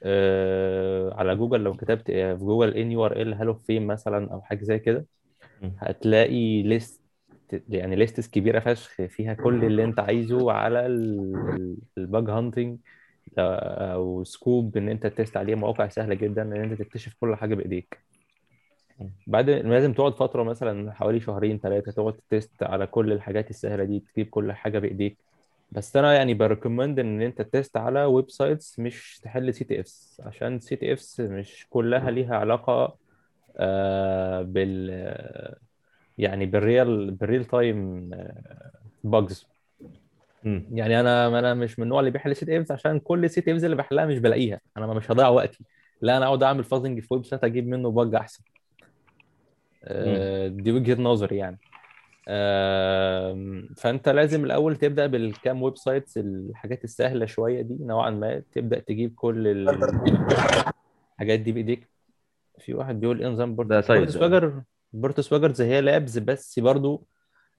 آه، 0.02 1.14
على 1.14 1.36
جوجل. 1.36 1.60
لو 1.60 1.74
كتبت 1.74 2.10
في 2.10 2.38
Google 2.40 2.76
in 2.76 2.92
URL 2.92 3.22
hall 3.22 3.54
of 3.54 3.65
fame 3.65 3.86
مثلا 3.86 4.32
أو 4.32 4.40
حاجة 4.42 4.64
زي 4.64 4.78
كده. 4.78 5.06
هتلاقي 5.78 6.62
list 6.62 7.00
يعني 7.68 7.96
lists 7.96 8.28
كبيرة 8.28 8.60
فشخ 8.60 9.02
فيها 9.06 9.34
كل 9.34 9.64
اللي 9.64 9.84
أنت 9.84 10.00
عايزه 10.00 10.52
على 10.52 10.86
ال 11.98 12.06
bug 12.06 12.30
hunting 12.30 12.78
أو 13.38 14.24
scope 14.24 14.76
إن 14.76 14.88
أنت 14.88 15.06
test 15.06 15.36
عليه 15.36 15.54
مواقع 15.54 15.88
سهلة 15.88 16.14
جدا 16.14 16.42
إن 16.42 16.52
أنت 16.52 16.82
تكتشف 16.82 17.14
كل 17.20 17.36
حاجة 17.36 17.54
بإيديك. 17.54 17.98
بعد 19.26 19.50
لازم 19.50 19.92
تقعد 19.92 20.14
فترة 20.14 20.42
مثلا 20.42 20.92
حوالي 20.92 21.20
شهرين 21.20 21.58
ثلاثة 21.58 21.92
تقعد 21.92 22.14
test 22.30 22.62
على 22.62 22.86
كل 22.86 23.12
الحاجات 23.12 23.50
السهلة 23.50 23.84
دي 23.84 24.04
تجيب 24.14 24.28
كل 24.28 24.52
حاجة 24.52 24.78
بإيديك. 24.78 25.18
بس 25.72 25.96
أنا 25.96 26.14
يعني 26.14 26.34
ب 26.34 26.40
recommend 26.40 26.98
إن 26.98 27.22
أنت 27.22 27.42
تست 27.42 27.76
على 27.76 28.04
ويب 28.04 28.30
سايتس 28.30 28.78
مش 28.78 29.20
تحل 29.22 29.54
سي 29.54 29.64
تي 29.64 29.80
افس 29.80 30.20
عشان 30.26 30.60
سي 30.60 30.76
تي 30.76 30.92
افس 30.92 31.20
مش 31.20 31.66
كلها 31.70 32.10
ليها 32.10 32.36
علاقة 32.36 32.96
آه، 33.56 34.42
بال 34.42 34.90
يعني 36.18 36.46
بال 36.46 36.67
real 36.67 37.10
بال 37.10 37.21
real 37.21 37.44
time 37.44 38.10
bugs 39.04 39.46
مم. 40.44 40.66
يعني 40.72 41.00
أنا 41.00 41.38
أنا 41.38 41.54
مش 41.54 41.78
من 41.78 41.82
النوع 41.82 42.00
اللي 42.00 42.10
بيحل 42.10 42.36
سي 42.36 42.46
تي 42.46 42.60
افز 42.60 42.72
عشان 42.72 43.00
كل 43.00 43.30
سي 43.30 43.40
تي 43.40 43.52
افز 43.52 43.64
اللي 43.64 43.76
بحلها 43.76 44.06
مش 44.06 44.18
بلاقيها. 44.18 44.60
أنا 44.76 44.86
مش 44.86 45.10
هضيع 45.10 45.28
وقتي. 45.28 45.64
لا 46.00 46.16
أنا 46.16 46.26
أقعد 46.26 46.42
أعمل 46.42 46.64
fuzzing 46.64 47.00
في 47.00 47.14
website 47.14 47.44
أجيب 47.44 47.68
منه 47.68 47.90
bug 47.90 48.14
أحسن. 48.14 48.44
آه، 49.84 50.48
دي 50.48 50.72
وجهة 50.72 51.02
نظري 51.02 51.36
يعني. 51.36 51.58
فأنت 53.76 54.08
لازم 54.08 54.44
الأول 54.44 54.76
تبدأ 54.76 55.06
بالكام 55.06 55.62
websites 55.62 56.18
الحاجات 56.18 56.84
السهلة 56.84 57.26
شوية 57.26 57.62
دي 57.62 57.76
نوعا 57.80 58.10
ما. 58.10 58.42
تبدأ 58.52 58.78
تجيب 58.78 59.14
كل 59.14 59.68
الحاجات 61.18 61.40
دي 61.40 61.52
بإيديك. 61.52 61.90
في 62.58 62.74
واحد 62.74 63.00
بيقول 63.00 63.20
إيه 63.20 63.28
نظام 63.28 63.56
ده 63.56 63.80
Port 63.80 63.88
ده. 63.88 64.06
Swigger 64.06 64.62
PortSwigger 64.92 65.52
زي 65.52 65.66
هي 65.66 65.80
labs 65.80 66.18
بس 66.18 66.58
برضو 66.58 67.06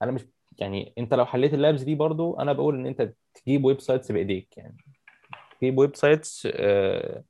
أنا 0.02 0.12
مش 0.12 0.22
يعني 0.58 0.94
انت 0.98 1.14
لو 1.14 1.26
حليت 1.26 1.54
ال 1.54 1.60
labs 1.60 1.84
دي 1.84 1.96
برضو 1.96 2.34
أنا 2.40 2.54
بقول 2.54 2.76
ان 2.76 2.86
انت 2.86 3.14
تجيب 3.34 3.66
websites 3.66 4.12
بإيديك 4.12 4.58
يعني. 4.58 4.78
تجيب 5.62 5.78
websites 5.78 6.48
آه، 6.54 7.24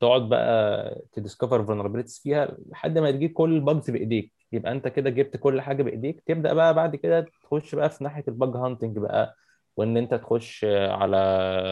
تقعد 0.00 0.28
بقى 0.28 1.02
ت 1.12 1.18
discover 1.18 1.64
vulnerabilities 1.64 2.20
فيها 2.22 2.56
لحد 2.70 2.98
ما 2.98 3.10
تجيب 3.10 3.32
كل 3.32 3.54
ال 3.54 3.61
bugs 3.61 3.90
بإيديك. 3.90 4.32
يبقى 4.52 4.72
انت 4.72 4.88
كده 4.88 5.10
جبت 5.10 5.36
كل 5.36 5.60
حاجة 5.60 5.82
بإيديك. 5.82 6.22
تبدأ 6.26 6.52
بقى 6.52 6.74
بعد 6.74 6.96
كده 6.96 7.26
تخش 7.42 7.74
بقى 7.74 7.90
في 7.90 8.04
ناحية 8.04 8.24
ال 8.28 8.35
bug 8.35 8.56
hunting 8.56 8.98
بقى 8.98 9.36
وإن 9.76 9.96
انت 9.96 10.14
تخش 10.14 10.64
على 10.64 11.16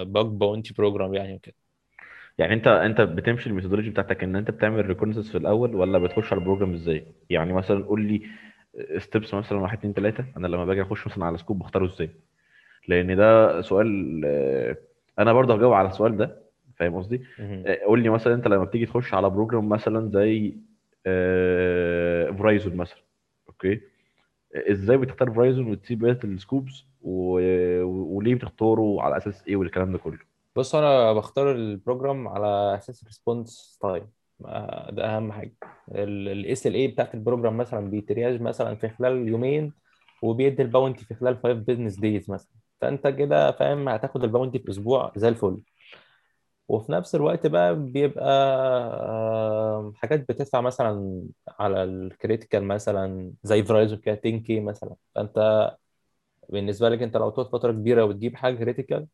bug 0.09 0.27
bounty 0.27 0.75
program 0.79 1.15
يعني 1.15 1.35
وكده. 1.35 1.55
يعني 2.39 2.55
انت 2.55 2.67
انت 2.67 3.01
بتمشي 3.01 3.49
ال 3.51 3.54
methodology 3.54 3.91
بتاعتك 3.91 4.25
إن 4.25 4.37
انت 4.37 4.51
بتعمل 4.51 4.87
reconnaissance 4.87 5.31
في 5.31 5.39
الأول 5.39 5.75
ولا 5.75 5.99
بتخش 5.99 6.33
على 6.33 6.41
ال 6.41 6.45
program 6.45 6.73
إزاي؟ 6.75 7.07
يعني 7.31 7.53
مثلا 7.53 7.85
قول 7.85 8.03
لي 8.03 8.23
steps 8.99 9.35
مثلا 9.35 9.59
1 9.59 9.79
2 9.79 9.95
3 9.95 10.25
أنا 10.37 10.47
لما 10.47 10.65
باجي 10.65 10.83
أخش 10.83 11.07
مثلا 11.07 11.25
على 11.25 11.39
scope 11.39 11.59
بختاره 11.59 11.87
إزاي؟ 11.87 12.11
لأن 12.89 13.17
ده 13.17 13.61
سؤال 13.63 14.23
آه، 14.25 14.77
أنا 15.19 15.33
برضه 15.33 15.55
هجاوب 15.55 15.73
على 15.73 15.89
السؤال 15.89 16.17
ده 16.17 16.43
فاهم 16.77 16.95
قصدي. 16.97 17.25
آه، 17.67 17.85
قول 17.85 18.03
لي 18.03 18.09
مثلا 18.09 18.35
أنت 18.35 18.49
لما 18.49 18.65
بتيجي 18.65 18.87
تخش 18.87 19.15
على 19.15 19.31
program 19.31 19.69
مثلا 19.69 20.11
زي 20.11 20.55
Verizon 22.39 22.77
مثلا 22.77 22.99
أوكي؟ 23.49 23.81
إزاي 24.55 24.97
بتختار 24.97 25.31
Verizon 25.31 25.71
وتسيب 25.71 25.99
بقية 25.99 26.19
ال 26.25 26.33
scopes 26.33 26.85
و... 27.03 27.41
وليه 28.17 28.35
بتختاره 28.35 28.97
على 29.03 29.17
أساس 29.17 29.45
إيه 29.49 29.57
والكلام 29.57 29.93
ده 29.93 29.99
كله؟ 29.99 30.19
بص 30.57 30.75
أنا 30.75 31.13
بختار 31.13 31.53
ال 31.53 31.62
program 31.62 32.29
على 32.29 32.75
أساس 32.79 33.05
response 33.05 33.79
time 33.83 34.07
ده 34.91 35.17
أهم 35.17 35.33
حاجة. 35.33 35.53
ال 35.95 36.75
SLA 36.75 36.89
بتاعت 36.89 37.15
ال 37.15 37.20
program 37.20 37.57
مثلا 37.57 37.91
بي 37.91 38.03
triage 38.03 38.41
مثلا 38.41 38.75
في 38.75 38.89
خلال 38.89 39.29
يومين 39.29 39.73
وبيدي 40.23 40.63
ال 40.63 40.69
bounty 40.69 41.05
في 41.05 41.15
خلال 41.15 41.37
5 41.39 41.53
business 41.53 41.97
days 41.97 42.31
مثلا. 42.31 42.53
فأنت 42.81 43.07
كده 43.09 43.53
فاهم 43.53 43.89
هتاخد 43.89 44.25
ال 44.25 44.30
bounty 44.30 44.59
في 44.59 44.71
أسبوع 44.71 45.13
زي 45.17 45.29
الفل. 45.29 45.63
وفي 46.69 46.93
نفس 46.93 47.15
الوقت 47.15 47.47
بقى 47.47 47.77
بيبقى 47.77 48.25
آه، 49.01 49.93
حاجات 49.97 50.21
بتدفع 50.29 50.61
مثلا 50.61 51.23
على 51.59 51.85
ال 51.85 51.94
critical 51.94 52.65
مثلا 52.65 53.33
زي 53.43 53.63
Verizon 53.63 53.97
كده 53.97 54.21
10 54.25 54.39
K 54.39 54.61
مثلا. 54.61 54.95
فأنت 55.15 55.71
بالنسبة 56.49 56.89
لك 56.89 57.03
أنت 57.03 57.17
لو 57.17 57.31
تقعد 57.31 57.47
فترة 57.49 57.73
كبيرة 57.73 58.05
وتجيب 58.05 58.37
حاجة 58.37 58.55
critical 58.57 59.07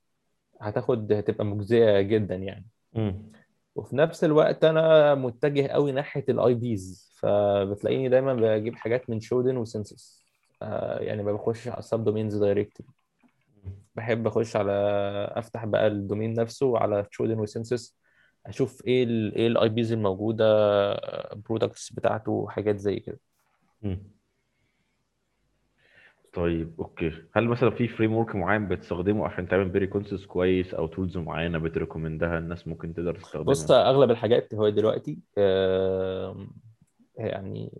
هتاخد 0.60 1.12
هتبقى 1.12 1.44
مجزية 1.44 2.00
جدا 2.00 2.34
يعني. 2.34 2.66
وفي 3.76 3.96
نفس 3.96 4.24
الوقت 4.24 4.64
أنا 4.64 5.14
متجه 5.14 5.66
قوي 5.66 5.92
ناحية 5.92 6.24
ال 6.28 6.54
IPs 6.54 7.10
فبتلاقيني 7.18 8.08
دايما 8.08 8.34
بجيب 8.34 8.74
حاجات 8.76 9.10
من 9.10 9.20
Shodan 9.20 9.56
و 9.56 9.66
Censys 9.66 10.22
يعني 11.00 11.22
ما 11.22 11.32
بخش 11.32 11.68
على 11.68 11.78
ال 11.78 12.04
subdomains 12.04 12.36
direct 12.36 12.80
بحب 13.94 14.26
أخش 14.26 14.56
على 14.56 14.72
أفتح 15.36 15.64
بقى 15.64 15.86
ال 15.86 15.93
domain 15.93 16.34
نفسه 16.34 16.78
على 16.78 17.06
Shodan 17.10 17.38
و 17.38 17.47
Censys 17.47 17.96
أشوف 18.46 18.86
إيه 18.86 19.04
ال 19.04 19.34
إيه 19.34 19.46
ال 19.46 19.68
IPs 19.68 19.92
الموجودة 19.92 20.46
products 21.34 21.92
بتاعته 21.92 22.46
حاجات 22.48 22.78
زي 22.78 22.96
كده. 23.00 23.20
طيب 26.36 26.74
أوكي. 26.80 27.12
هل 27.36 27.48
مثلا 27.48 27.70
في 27.70 27.88
framework 27.88 28.34
معين 28.36 28.68
بتستخدمه 28.68 29.26
عشان 29.26 29.48
تعمل 29.48 29.68
بيه 29.68 29.86
reconnaissance 29.86 30.26
كويس 30.26 30.74
أو 30.74 30.86
tools 30.86 31.16
معينة 31.16 31.58
بت 31.58 31.72
recommend 31.72 32.32
ها 32.32 32.38
الناس 32.38 32.68
ممكن 32.68 32.94
تقدر 32.94 33.12
بص 33.12 33.22
تستخدمها 33.22 33.90
أغلب 33.90 34.10
الحاجات 34.10 34.54
هو 34.54 34.68
دلوقتي 34.68 35.18
آم، 35.38 36.50
يعني 37.16 37.72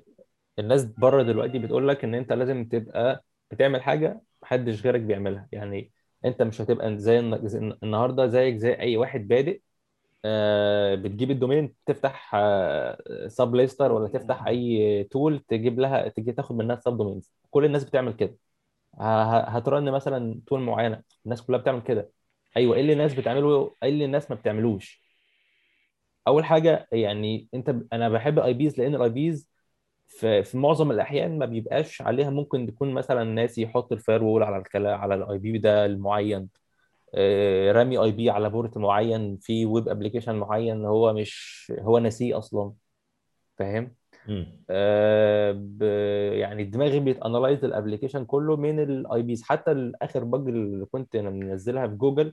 الناس 0.59 0.85
بره 0.85 1.23
دلوقتي 1.23 1.59
بتقول 1.59 1.89
لك 1.89 2.05
إن 2.05 2.15
أنت 2.15 2.33
لازم 2.33 2.65
تبقى 2.65 3.25
بتعمل 3.51 3.83
حاجة 3.83 4.21
محدش 4.43 4.83
غيرك 4.87 5.01
بيعملها. 5.01 5.49
يعني 5.53 5.93
أنت 6.25 6.43
مش 6.43 6.61
هتبقى 6.61 6.99
زي 6.99 7.19
الن- 7.19 7.49
زي 7.49 7.59
النهارده 7.83 8.27
زيك 8.27 8.57
زي 8.57 8.73
أي 8.73 8.97
واحد 8.97 9.29
بادئ 9.29 9.61
آه، 10.25 10.95
بتجيب 10.95 11.31
ال 11.31 11.37
domain 11.37 11.75
تفتح 11.87 12.37
Sublist3r 13.29 13.93
ولا 13.93 14.09
تفتح 14.09 14.47
أي 14.47 15.05
tool 15.05 15.39
تجيب 15.49 15.81
لها 15.81 16.09
تجي 16.09 16.33
تاخد 16.33 16.57
منها 16.57 16.77
subdomains 16.77 17.33
كل 17.51 17.65
الناس 17.65 17.85
بتعمل 17.85 18.13
كده. 18.13 18.37
هت 19.01 19.38
run 19.38 19.93
مثلا 19.93 20.41
tool 20.47 20.61
معينة 20.61 21.03
الناس 21.25 21.43
كلها 21.43 21.59
بتعمل 21.61 21.83
كده. 21.83 22.11
أيوه 22.57 22.75
إيه 22.77 22.81
اللي 22.81 22.93
الناس 22.93 23.15
بتعمله؟ 23.15 23.77
إيه 23.83 23.89
اللي 23.89 24.05
الناس 24.05 24.31
ما 24.31 24.37
بتعملوش؟ 24.37 25.03
أول 26.29 26.45
حاجة 26.45 26.89
يعني 26.93 27.49
أنت 27.55 27.75
أنا 27.93 28.09
بحب 28.09 28.39
ال 28.39 28.55
IPs 28.55 28.79
لأن 28.81 28.95
ال 28.95 29.09
IPs 29.09 29.49
في 30.09 30.43
في 30.45 30.59
معظم 30.59 30.91
الأحيان 30.91 31.39
ما 31.39 31.47
بيبقاش 31.47 32.03
عليها 32.03 32.31
ممكن 32.31 32.67
تكون 32.67 32.95
مثلا 32.95 33.25
ناسي 33.25 33.63
يحط 33.63 33.93
ال 33.93 34.25
firewall 34.25 34.43
على 34.43 34.57
الكلام 34.59 35.01
على 35.01 35.15
ال 35.15 35.39
IP 35.39 35.59
ده 35.59 35.87
المعين. 35.87 36.49
آه، 37.15 37.73
رامي 37.73 37.99
IP 37.99 38.31
على 38.31 38.51
port 38.51 38.79
معين 38.79 39.39
في 39.39 39.67
web 39.67 39.89
application 39.89 40.37
معين 40.37 40.85
هو 40.85 41.13
مش 41.15 41.73
هو 41.81 41.99
ناسيه 41.99 42.39
أصلا. 42.39 42.73
فاهم. 43.59 43.97
يعني 46.41 46.65
دماغي 46.65 47.01
بي 47.01 47.15
analyze 47.15 47.65
ال 47.65 47.70
application 47.70 48.25
كله 48.25 48.57
من 48.57 48.81
ال 48.81 49.23
IPs 49.23 49.43
حتى 49.43 49.73
الآخر 49.73 50.25
bug 50.25 50.49
اللي 50.49 50.85
كنت 50.85 51.17
أنا 51.17 51.31
منزلها 51.31 51.87
في 51.87 51.95
جوجل 51.95 52.33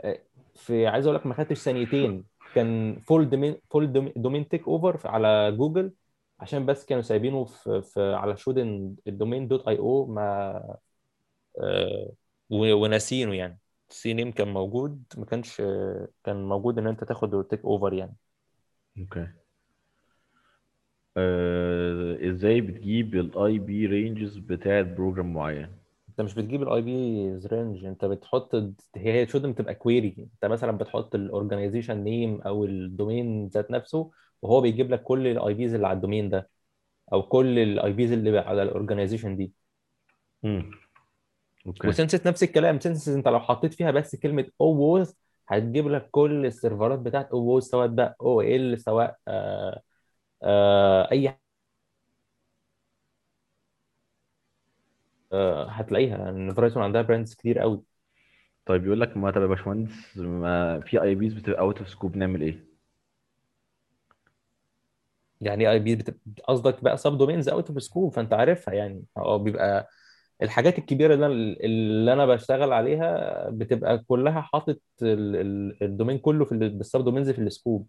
آه، 0.00 0.18
في 0.54 0.86
عايز 0.86 1.06
أقول 1.06 1.16
لك 1.16 1.26
ما 1.26 1.34
خدتش 1.34 1.58
ثانيتين. 1.58 2.24
كان 2.54 3.00
full 3.00 3.30
domain 3.30 3.56
full 3.70 4.12
domain 4.16 4.48
takeover 4.48 5.08
على 5.08 5.52
جوجل 5.52 5.92
عشان 6.40 6.66
بس 6.66 6.84
كانوا 6.84 7.02
سايبينه 7.02 7.44
في, 7.44 7.82
في 7.82 8.14
على 8.14 8.36
Shodan 8.36 8.96
ال 9.06 9.48
domain 9.48 9.68
dot 9.68 9.78
io 9.78 10.06
ما 10.06 10.76
آه، 11.60 12.12
وناسينه 12.50 13.34
يعني. 13.34 13.58
ال 13.90 14.14
CNAME 14.14 14.32
كان 14.32 14.48
موجود 14.48 15.04
ما 15.16 15.24
كانش 15.24 15.60
آه، 15.60 16.08
كان 16.24 16.44
موجود 16.44 16.78
إن 16.78 16.86
أنت 16.86 17.04
تاخد 17.04 17.44
takeover 17.44 17.92
يعني. 17.92 18.16
أوكي. 18.98 19.28
آه، 21.16 22.28
إزاي 22.30 22.60
بتجيب 22.60 23.14
ال 23.14 23.58
IP 23.58 23.86
ranges 23.86 24.38
بتاعت 24.38 24.86
program 24.86 25.32
معين؟ 25.34 25.68
أنت 26.08 26.20
مش 26.20 26.34
بتجيب 26.34 26.62
ال 26.62 26.82
IP 26.82 26.92
range 27.46 27.84
أنت 27.84 28.04
بتحط 28.04 28.54
هي 28.96 29.26
Shodan 29.26 29.54
تبقى 29.54 29.74
query 29.74 30.14
أنت 30.18 30.44
مثلا 30.44 30.72
بتحط 30.72 31.14
ال 31.14 31.21
organization 31.21 32.04
name 32.04 32.40
أو 32.40 32.64
ال 32.64 32.76
domain 32.76 33.48
ذات 33.48 33.70
نفسه 33.70 34.10
وهو 34.42 34.60
بيجيب 34.60 34.90
لك 34.90 35.02
كل 35.02 35.26
ال 35.26 35.54
IPs 35.54 35.74
اللي 35.74 35.86
على 35.86 35.96
ال 35.96 36.01
domain 36.01 36.30
ده 36.30 36.50
أو 37.12 37.22
كل 37.22 37.58
ال 37.58 37.92
IPs 37.92 38.12
اللي 38.12 38.38
على 38.38 38.62
ال 38.62 38.68
organization 38.68 39.36
دي. 39.36 39.52
امم 40.44 40.70
أوكي. 41.66 41.88
و 41.88 41.93
Censys 41.93 42.26
نفس 42.26 42.42
الكلام. 42.42 42.80
Censys 42.80 43.08
أنت 43.08 43.28
لو 43.28 43.40
حطيت 43.40 43.74
فيها 43.74 43.90
بس 43.90 44.16
كلمة 44.16 44.46
Oath 44.60 45.12
هتجيب 45.48 45.88
لك 45.88 46.08
كل 46.10 46.46
السيرفرات 46.46 46.98
بتاعت 46.98 47.30
Oath 47.30 47.64
سواء 47.64 47.86
بقى 47.86 48.16
أو 48.20 48.40
ال 48.40 48.80
سواء 48.80 49.16
آه 49.28 49.80
أي 51.12 51.28
آه 55.32 55.70
هتلاقيها 55.70 56.16
لأن 56.18 56.54
Verizon 56.54 56.82
عندها 56.82 57.02
brands 57.02 57.34
كتير 57.34 57.58
قوي. 57.58 57.82
طيب 58.66 58.86
يقول 58.86 59.00
لك 59.00 59.16
ما 59.16 59.30
طب 59.30 59.42
يا 59.42 59.46
باشمهندس 59.46 60.18
ما 60.18 60.80
في 60.80 61.02
IPs 61.02 61.34
بتبقى 61.34 61.60
out 61.60 61.78
of 61.78 61.88
scope 61.90 62.16
نعمل 62.16 62.42
إيه؟ 62.42 62.66
يعني 65.40 65.70
IP 65.70 65.98
قصدك 66.48 66.84
بقى 66.84 66.96
subdomains 66.96 67.48
out 67.48 67.68
of 67.70 67.82
scope 67.82 68.12
فأنت 68.12 68.32
عارفها 68.34 68.74
يعني. 68.74 69.04
هو 69.18 69.38
بيبقى 69.38 69.88
الحاجات 70.42 70.78
الكبيرة 70.78 71.14
اللي 71.14 71.26
أنا 71.26 71.34
اللي 71.66 72.12
أنا 72.12 72.26
بشتغل 72.26 72.72
عليها 72.72 73.50
بتبقى 73.50 73.98
كلها 73.98 74.40
حاطط 74.40 74.80
ال- 75.02 75.36
ال- 75.36 75.82
ال 75.84 75.89
domain 75.89 76.18
كله 76.18 76.44
في 76.44 76.52
ال- 76.52 76.70
بال 76.78 77.04
subdomains 77.04 77.30
في 77.30 77.40
ال 77.40 77.48
scope 77.48 77.88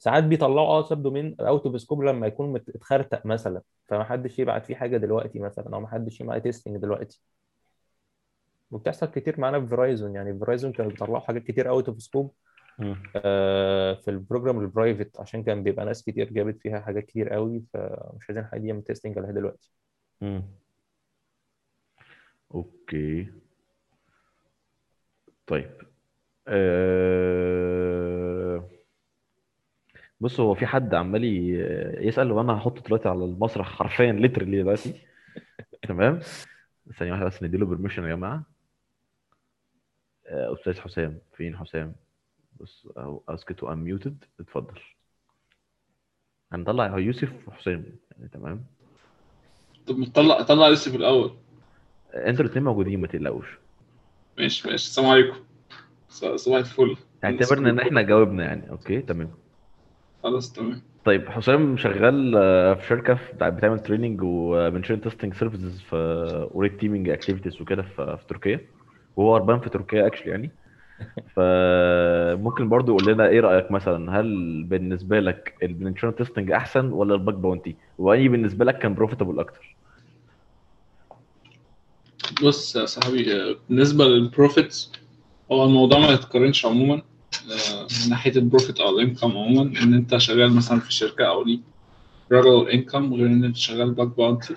ساعات 0.00 0.24
بيطلعوا 0.24 0.68
آه 0.68 0.82
subdomain 0.82 1.36
out 1.40 1.66
of 1.66 1.80
scope 1.80 2.02
لما 2.02 2.26
يكون 2.26 2.56
اتخرق 2.56 3.26
مثلا 3.26 3.62
فما 3.88 4.04
حدش 4.04 4.38
يبعت 4.38 4.66
فيه 4.66 4.74
حاجة 4.74 4.96
دلوقتي 4.96 5.38
مثلا 5.38 5.74
أو 5.74 5.80
ما 5.80 5.88
حدش 5.88 6.20
يعمل 6.20 6.40
testing 6.40 6.76
دلوقتي. 6.76 7.22
وبتحصل 8.70 9.06
كتير 9.06 9.40
معانا 9.40 9.60
في 9.60 9.66
Verizon 9.66 10.14
يعني 10.14 10.38
Verizon 10.38 10.72
كانوا 10.72 10.90
بيطلعوا 10.90 11.20
حاجات 11.20 11.42
كتير 11.42 11.68
out 11.68 11.88
of 11.88 12.02
scope. 12.02 12.34
في 14.02 14.04
ال 14.08 14.14
program 14.14 14.60
ال 14.60 14.67
private 14.67 15.20
عشان 15.20 15.42
كان 15.42 15.62
بيبقى 15.62 15.84
ناس 15.84 16.02
كتير 16.02 16.32
جابت 16.32 16.58
فيها 16.60 16.80
حاجات 16.80 17.04
كتير 17.06 17.28
قوي 17.28 17.62
فمش 17.72 18.30
عايزين 18.30 18.44
حد 18.46 18.64
يعمل 18.64 18.82
testing 18.82 19.18
عليها 19.18 19.32
دلوقتي. 19.32 19.72
مم. 20.20 20.42
أوكي. 22.54 23.32
طيب. 25.46 25.70
أه... 26.48 27.89
بص 30.20 30.40
هو 30.40 30.54
في 30.54 30.66
حد 30.66 30.94
عمال 30.94 31.24
ي- 31.24 32.06
يسأل 32.08 32.32
وأنا 32.32 32.52
هحطه 32.58 32.80
دلوقتي 32.82 33.08
على 33.08 33.24
المسرح 33.24 33.68
حرفيا 33.68 34.12
literally 34.12 34.62
دلوقتي 34.62 34.94
تمام. 35.88 36.20
ثانية 36.98 37.12
واحدة 37.12 37.26
بس 37.26 37.42
نديله 37.42 37.66
permission 37.66 38.02
يا 38.04 38.08
جماعة. 38.08 38.42
آه، 40.26 40.52
أستاذ 40.54 40.80
حسام 40.80 41.18
فين 41.36 41.56
حسام؟ 41.56 41.94
بص 42.60 42.86
أهو 42.96 43.20
ask 43.28 43.52
to 43.52 43.72
unmute 43.72 44.24
اتفضل. 44.40 44.80
هنطلع 46.52 46.98
يوسف 46.98 47.48
وحسام 47.48 47.84
يعني 48.16 48.28
تمام. 48.28 48.64
طب 49.86 50.04
طلع 50.14 50.42
طلع 50.42 50.68
يوسف 50.68 50.94
الأول. 50.94 51.36
أنتوا 52.14 52.44
الاثنين 52.44 52.64
موجودين 52.64 53.00
ما 53.00 53.06
تقلقوش. 53.06 53.58
ماشي 54.38 54.68
ماشي. 54.68 54.74
السلام 54.88 55.08
عليكم. 55.10 55.36
ص- 56.08 56.24
صباح 56.24 56.58
الفل. 56.58 56.96
اعتبرنا 57.24 57.70
إن 57.70 57.80
إحنا 57.80 58.02
جاوبنا 58.02 58.44
يعني. 58.44 58.70
أوكي 58.70 59.00
تمام. 59.02 59.30
خلاص 60.22 60.52
تمام. 60.52 60.82
طيب 61.04 61.28
حسام 61.28 61.76
شغال 61.76 62.34
آه، 62.36 62.74
في 62.74 62.86
شركة 62.86 63.18
بتعمل 63.48 63.78
training 63.78 64.20
و 64.22 64.28
penetration 64.28 65.00
testing 65.00 65.34
services 65.34 65.80
في 65.80 65.96
و 66.54 66.61
red 66.61 66.80
teaming 66.80 67.08
activities 67.08 67.60
وكده 67.60 67.82
في 67.82 68.16
في 68.16 68.26
تركيا. 68.28 68.60
وهو 69.16 69.34
هربان 69.34 69.60
في 69.60 69.70
تركيا 69.70 70.06
actually 70.06 70.30
يعني. 70.30 70.50
فممكن 71.36 72.68
برضو 72.68 72.92
يقول 72.92 73.12
لنا 73.14 73.28
إيه 73.28 73.40
رأيك 73.40 73.70
مثلا؟ 73.70 74.20
هل 74.20 74.62
بالنسبة 74.64 75.20
لك 75.20 75.54
ال 75.62 75.66
penetration 75.66 76.14
testing 76.14 76.50
أحسن 76.52 76.92
ولا 76.92 77.14
ال 77.14 77.19
bug 77.19 77.34
bounty 77.34 77.76
why 77.98 78.28
بالنسبة 78.28 78.64
لك 78.64 78.78
كان 78.78 78.94
profitable 78.94 79.40
أكتر؟ 79.40 79.76
بص 82.42 82.76
يا 82.76 82.86
صاحبي 82.86 83.32
آه، 83.36 83.56
بالنسبة 83.68 84.04
لل 84.04 84.24
profits 84.24 84.92
هو 85.52 85.64
الموضوع 85.64 85.98
ما 85.98 86.08
يتقارنش 86.08 86.66
عموما. 86.66 87.02
من 88.04 88.10
ناحية 88.10 88.32
ال 88.36 88.42
profit 88.42 88.80
أو 88.80 88.98
ال 88.98 89.03
income 89.03 89.30
عموما 89.30 89.62
إن 89.82 89.94
أنت 89.94 90.16
شغال 90.16 90.52
مثلا 90.52 90.80
في 90.80 90.92
شركة 90.92 91.24
أو 91.24 91.44
ليك 91.44 91.60
regular 92.32 92.72
income 92.72 93.14
غير 93.14 93.26
إن 93.26 93.44
أنت 93.44 93.56
شغال 93.56 93.90
bug 93.90 94.16
bounty 94.16 94.54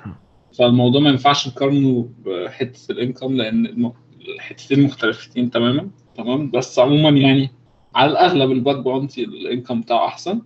فالموضوع 0.59 1.01
ما 1.01 1.09
ينفعش 1.09 1.47
نقارنه 1.47 2.09
بحتة 2.25 2.91
ال 2.91 2.98
income 2.98 3.36
لأن 3.36 3.91
الحتتين 4.36 4.83
مختلفتين 4.83 5.51
تماما 5.51 5.89
تمام؟ 6.17 6.51
بس 6.51 6.79
عموما 6.79 7.09
يعني 7.09 7.51
على 7.95 8.12
الأغلب 8.12 8.51
ال 8.51 8.57
bug 8.57 8.75
bounty 8.77 9.23
ال 9.23 9.32
income 9.32 9.81
بتاعه 9.81 10.05
أحسن. 10.07 10.41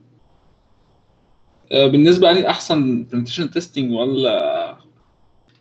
آه، 1.71 1.87
بالنسبة 1.87 2.31
لي 2.31 2.49
أحسن 2.49 3.03
penetration 3.03 3.49
testing 3.49 3.91
ولا 3.91 4.77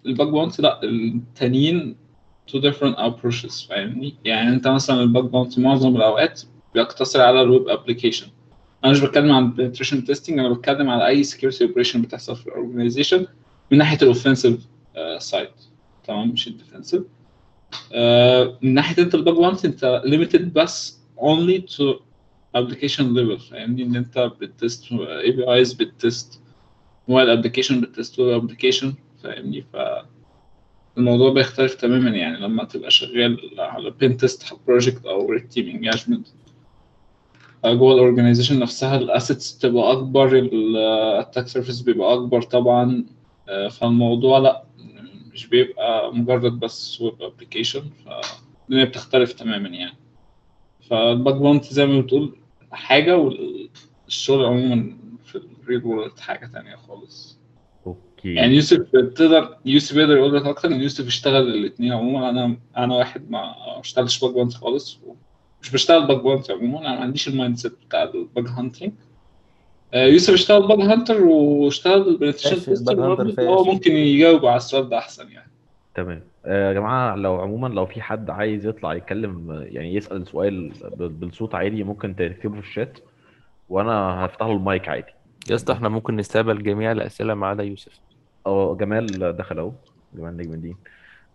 ال 0.07 0.12
bug 0.12 0.29
bounty 0.29 0.63
لا 0.63 0.81
الاتنين 0.83 1.97
two 2.51 2.59
different 2.61 2.97
approaches 2.97 3.69
فاهمني؟ 3.69 4.15
يعني 4.25 4.49
أنت 4.49 4.69
مثلا 4.69 5.03
ال 5.03 5.08
bug 5.08 5.25
bounty 5.25 5.61
معظم 5.61 5.97
الأوقات 5.97 6.43
بيقتصر 6.77 7.21
على 7.21 7.43
ال 7.43 7.49
web 7.49 7.69
application 7.69 8.27
أنا 8.85 8.93
مش 8.93 9.01
بتكلم 9.01 9.33
عن 9.33 9.53
penetration 9.53 10.07
testing 10.07 10.39
أنا 10.39 10.53
بتكلم 10.53 10.91
على 10.91 11.07
أي 11.07 11.25
security 11.25 11.69
operation 11.69 11.97
بتحصل 11.97 12.37
في 12.37 12.47
ال 12.47 12.53
organization 12.53 13.27
من 13.71 13.79
ناحية 13.79 13.99
ال 14.03 14.09
offensive 14.09 14.67
side 15.19 15.49
تمام؟ 16.07 16.29
مش 16.31 16.49
ال 16.49 16.54
defensive 16.54 17.03
من 18.63 18.75
ناحية 18.75 19.03
انت 19.03 19.15
ال 19.15 19.20
bug 19.20 19.35
bounty 19.35 19.67
انت 19.67 20.03
limited 20.07 20.41
بس 20.55 20.99
only 21.19 21.61
to 21.77 21.95
application 22.59 23.03
level. 23.17 23.51
فاهمني؟ 23.51 23.83
إن 23.83 23.97
انت 23.97 24.19
بت 24.41 24.93
test 24.93 25.31
APIs 25.31 25.53
بت 25.53 25.73
test 25.73 26.41
mobile 27.09 27.31
application 27.31 27.81
بت 27.81 27.93
test 27.93 28.19
web 28.19 28.43
application 28.45 28.95
فاهمني؟ 29.23 29.63
ف 29.73 29.77
الموضوع 30.99 31.33
بيختلف 31.33 31.75
تماما 31.75 32.11
يعني 32.11 32.37
لما 32.41 32.65
تبقى 32.65 32.91
شغال 32.91 33.51
على 33.59 33.91
pen 33.91 34.17
test 34.17 34.45
project 34.67 35.07
أو 35.07 35.31
red 35.31 35.49
team 35.49 35.69
engagement 35.69 36.27
جوه 37.75 37.95
ال 37.95 38.00
organization 38.00 38.59
نفسها 38.59 38.97
ال 38.97 39.05
assets 39.05 39.53
بتبقى 39.59 39.93
أكبر 39.93 40.37
ال 40.39 40.54
attack 40.54 41.49
surface 41.49 41.81
بيبقى 41.81 42.15
أكبر 42.15 42.43
طبعا. 42.43 43.05
آه، 43.49 43.69
فالموضوع 43.69 44.39
لأ 44.39 44.65
مش 45.33 45.47
بيبقى 45.47 46.15
مجرد 46.15 46.61
بس 46.61 47.01
web 47.01 47.23
application 47.23 47.83
فالدنيا 48.05 48.85
بتختلف 48.85 49.33
تماما 49.33 49.69
يعني. 49.69 49.97
فال 50.91 51.08
bug 51.08 51.35
bounty 51.35 51.75
زي 51.75 51.87
ما 51.87 52.01
بتقول 52.01 52.37
حاجة 52.73 53.17
والشغل 53.17 54.45
عموما 54.45 54.97
في 55.25 55.41
ال 55.63 55.85
real 55.85 56.00
world 56.00 56.19
حاجة 56.21 56.47
تانية 56.47 56.77
خالص. 56.77 57.39
okay. 57.87 58.35
يعني 58.35 58.55
يوسف 58.55 58.79
تقدر 58.93 59.57
يوسف 59.65 59.97
يقدر 59.97 60.17
يقول 60.17 60.37
لك 60.37 60.47
أكتر 60.47 60.69
ان 60.69 60.81
يوسف 60.81 61.07
اشتغل 61.07 61.49
الاثنين 61.55 61.93
عموما. 61.93 62.31
أنا 62.31 62.57
أنا 62.77 62.95
واحد 62.95 63.31
ما 63.31 63.55
اشتغلش 63.81 64.21
bug 64.25 64.33
bounty 64.35 64.55
خالص 64.55 65.01
مش 65.67 65.73
بشتغل 65.73 66.07
bug 66.07 66.23
bounty 66.23 66.51
عموما. 66.51 66.79
أنا 66.81 66.95
ما 66.95 67.01
عنديش 67.01 67.29
ال 67.29 67.57
mindset 67.57 67.73
بتاع 67.89 68.03
ال 68.03 68.14
bug 68.14 68.49
hunting 68.49 68.93
يوسف 69.95 70.33
اشتغل 70.35 70.69
bug 70.69 70.79
hunter 70.79 71.23
واشتغل 71.25 72.17
penetration 72.17 72.75
هو. 73.41 73.65
ممكن 73.65 73.93
يجاوب 73.93 74.47
على 74.47 74.57
السؤال 74.57 74.89
ده 74.89 74.99
أحسن 74.99 75.29
يعني. 75.31 75.51
تمام. 75.95 76.23
آه، 76.45 76.69
يا 76.69 76.73
جماعة 76.73 77.17
لو 77.17 77.41
عموما 77.41 77.69
لو 77.69 77.87
في 77.87 78.03
حد 78.03 78.31
عايز 78.31 78.67
يطلع 78.67 78.95
يتكلم 78.95 79.51
آه، 79.51 79.63
يعني 79.63 79.95
يسأل 79.95 80.27
سؤال 80.27 80.73
بال- 80.97 81.09
بالصوت 81.09 81.55
عادي 81.55 81.83
ممكن 81.85 82.17
تكتبه 82.17 82.61
في 82.61 82.67
الشات 82.69 82.99
وأنا 83.69 83.93
هفتح 84.27 84.47
له 84.47 84.53
المايك 84.53 84.89
عادي. 84.89 85.13
يا 85.51 85.55
اسطى 85.55 85.73
إحنا 85.73 85.89
ممكن 85.89 86.17
نستقبل 86.17 86.63
جميع 86.63 86.93
الأسئلة 86.93 87.35
ما 87.35 87.47
عدا 87.47 87.63
يوسف. 87.65 88.01
آه 88.47 88.77
جمال 88.81 89.37
دخل 89.37 89.59
أهو. 89.59 89.73
جمال 90.15 90.37
نجم 90.37 90.53
الدين. 90.53 90.77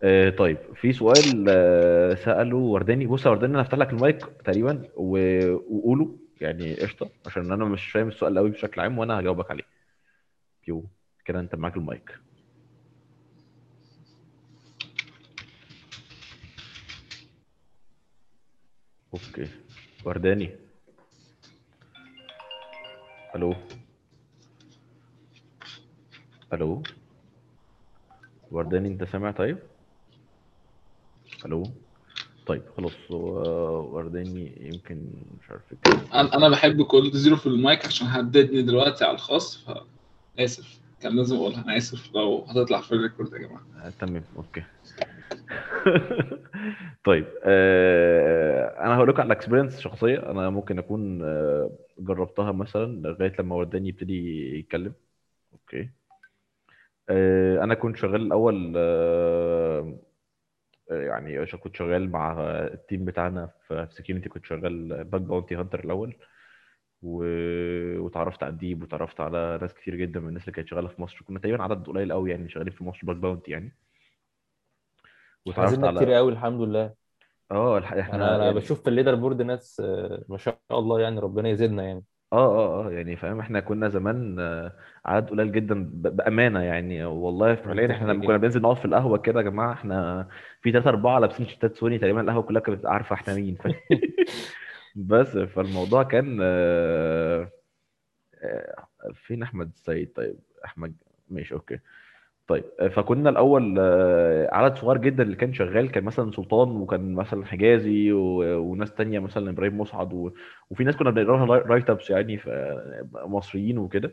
آه 0.03 0.29
طيب 0.29 0.57
في 0.75 0.93
سؤال 0.93 1.45
آه 1.49 2.13
سأله 2.15 2.57
ورداني. 2.57 3.05
بص 3.07 3.25
يا 3.25 3.31
ورداني 3.31 3.53
أنا 3.53 3.61
هفتح 3.61 3.77
لك 3.77 3.89
المايك 3.93 4.25
تقريبا 4.45 4.83
وقوله 4.95 6.15
يعني 6.41 6.75
قشطة 6.75 7.09
عشان 7.25 7.51
أنا 7.51 7.65
مش 7.65 7.91
فاهم 7.91 8.07
السؤال 8.07 8.37
قوي 8.37 8.49
بشكل 8.49 8.81
عام 8.81 8.97
وأنا 8.97 9.19
هجاوبك 9.19 9.51
عليه. 9.51 9.63
بيو 10.65 10.85
كده 11.25 11.39
أنت 11.39 11.55
معاك 11.55 11.77
المايك. 11.77 12.11
okay. 19.13 19.47
ورداني. 20.05 20.49
ألو. 23.35 23.53
ألو. 26.53 26.83
ورداني 28.51 28.87
أنت 28.87 29.03
سامع 29.03 29.31
طيب؟ 29.31 29.57
ألو. 31.45 31.63
طيب 32.45 32.61
خلاص 32.77 32.91
هو 33.11 33.27
ورداني 33.95 34.67
يمكن 34.67 35.07
مش 35.39 35.51
عارف. 35.51 35.61
أنا 36.13 36.37
أنا 36.37 36.49
بحب 36.49 36.81
كل 36.81 37.11
زيرو 37.11 37.35
في 37.35 37.47
المايك 37.47 37.85
عشان 37.85 38.07
هددني 38.07 38.61
دلوقتي 38.61 39.05
على 39.05 39.15
الخاص 39.15 39.67
فاسف 40.37 40.79
كان 41.01 41.15
لازم 41.15 41.35
أقولها. 41.35 41.63
أنا 41.63 41.77
آسف 41.77 42.15
لو 42.15 42.45
هتطلع 42.49 42.81
في 42.81 42.91
ال 42.91 42.97
record 42.97 43.33
يا 43.33 43.37
جماعة. 43.37 43.61
آه، 43.83 43.93
تمام 43.99 44.23
okay. 44.37 44.63
طيب 47.05 47.25
آه، 47.43 48.85
أنا 48.85 48.95
هقول 48.95 49.09
لكم 49.09 49.21
على 49.21 49.33
experience 49.33 49.79
شخصية. 49.79 50.31
أنا 50.31 50.49
ممكن 50.49 50.79
أكون 50.79 51.21
آه، 51.23 51.71
جربتها 51.99 52.51
مثلا 52.51 52.85
لغاية 52.85 53.33
لما 53.39 53.55
وداني 53.55 53.89
يبتدي 53.89 54.49
يتكلم. 54.59 54.93
okay. 55.53 55.89
آه، 57.09 57.63
أنا 57.63 57.73
كنت 57.73 57.97
شغال 57.97 58.21
الأول 58.21 58.73
آه، 58.77 59.79
آه، 59.79 59.93
يعني 60.91 61.37
عشان 61.37 61.59
كنت 61.59 61.75
شغال 61.75 62.11
مع 62.11 62.41
ال 62.73 62.80
team 62.80 63.05
بتاعنا 63.05 63.49
في 63.67 63.87
security 63.91 64.29
كنت 64.29 64.45
شغال 64.45 65.03
bug 65.03 65.21
bounty 65.21 65.55
hunter 65.55 65.79
الأول. 65.79 66.15
و... 67.03 67.23
وتعرفت 67.99 68.43
على 68.43 68.53
الديب 68.53 68.83
وتعرفت 68.83 69.21
على 69.21 69.59
ناس 69.61 69.73
كتير 69.73 69.95
جدا 69.95 70.19
من 70.19 70.27
الناس 70.27 70.43
اللي 70.43 70.53
كانت 70.53 70.67
شغالة 70.67 70.87
في 70.87 71.01
مصر. 71.01 71.21
كنا 71.27 71.39
تقريبا 71.39 71.63
عدد 71.63 71.87
قليل 71.87 72.11
قوي 72.11 72.31
يعني 72.31 72.49
شغالين 72.49 72.73
في 72.73 72.83
مصر 72.83 72.99
bug 73.03 73.15
bounty 73.15 73.51
يعني. 73.51 73.71
وتعرفت 75.45 75.83
على 75.83 75.99
كتير 75.99 76.13
قوي 76.13 76.31
الحمد 76.31 76.61
لله. 76.61 76.93
آه 77.51 77.77
الح- 77.77 77.93
إحنا 77.93 78.15
أنا 78.15 78.35
أنا 78.35 78.45
يعني 78.45 78.55
بشوف 78.55 78.81
في 78.81 78.89
ال 78.89 79.15
leaderboard 79.15 79.41
ناس 79.41 79.81
آه، 79.85 80.23
ما 80.29 80.37
شاء 80.37 80.59
الله 80.71 80.99
يعني 81.01 81.19
ربنا 81.19 81.49
يزيدنا 81.49 81.83
يعني. 81.83 82.03
آه 82.31 82.35
آه 82.37 82.85
آه 82.87 82.91
يعني 82.91 83.15
فاهم 83.15 83.39
إحنا 83.39 83.59
كنا 83.59 83.89
زمان 83.89 84.39
آه، 84.39 84.71
عدد 85.05 85.29
قليل 85.29 85.51
جدا 85.51 85.83
ب- 85.83 86.15
بأمانة 86.15 86.59
يعني. 86.61 87.05
والله 87.05 87.55
فعليا 87.55 87.91
إحنا 87.91 88.11
لما 88.11 88.23
كنا 88.25 88.37
بننزل 88.37 88.61
نقعد 88.61 88.77
في 88.77 88.85
القهوة 88.85 89.17
كده 89.17 89.39
يا 89.39 89.45
جماعة 89.45 89.73
إحنا 89.73 90.27
في 90.61 90.71
ثلاثة 90.71 90.89
أربعة 90.89 91.19
لابسين 91.19 91.47
تيشرتات 91.47 91.75
سوني 91.75 91.97
تقريبا 91.99 92.21
القهوة 92.21 92.43
كلها 92.43 92.61
كانت 92.61 92.85
عارفة 92.85 93.13
إحنا 93.15 93.33
مين 93.33 93.55
ف... 93.55 93.67
بس 94.95 95.27
فالموضوع 95.37 96.03
كان 96.03 96.39
آه، 96.41 97.51
آه، 98.43 98.85
فين 99.13 99.43
أحمد 99.43 99.71
السيد؟ 99.75 100.13
طيب 100.15 100.39
أحمد 100.65 100.95
ماشي 101.29 101.53
okay. 101.55 101.79
طيب 102.47 102.63
آه، 102.79 102.87
فكنا 102.87 103.29
الأول 103.29 103.75
آه، 103.79 104.49
عدد 104.55 104.75
صغير 104.77 104.97
جدا 104.97 105.23
اللي 105.23 105.35
كان 105.35 105.53
شغال 105.53 105.91
كان 105.91 106.03
مثلا 106.03 106.31
سلطان 106.31 106.69
وكان 106.69 107.13
مثلا 107.15 107.45
حجازي 107.45 108.11
و- 108.11 108.59
وناس 108.61 108.93
تانية 108.95 109.19
مثلا 109.19 109.49
إبراهيم 109.49 109.77
مسعد 109.81 110.13
و... 110.13 110.31
وفي 110.69 110.83
ناس 110.83 110.95
كنا 110.95 111.09
بنقراها 111.11 111.45
write-ups 111.45 112.09
يعني. 112.09 112.39
مصريين 113.13 113.77
وكده 113.77 114.11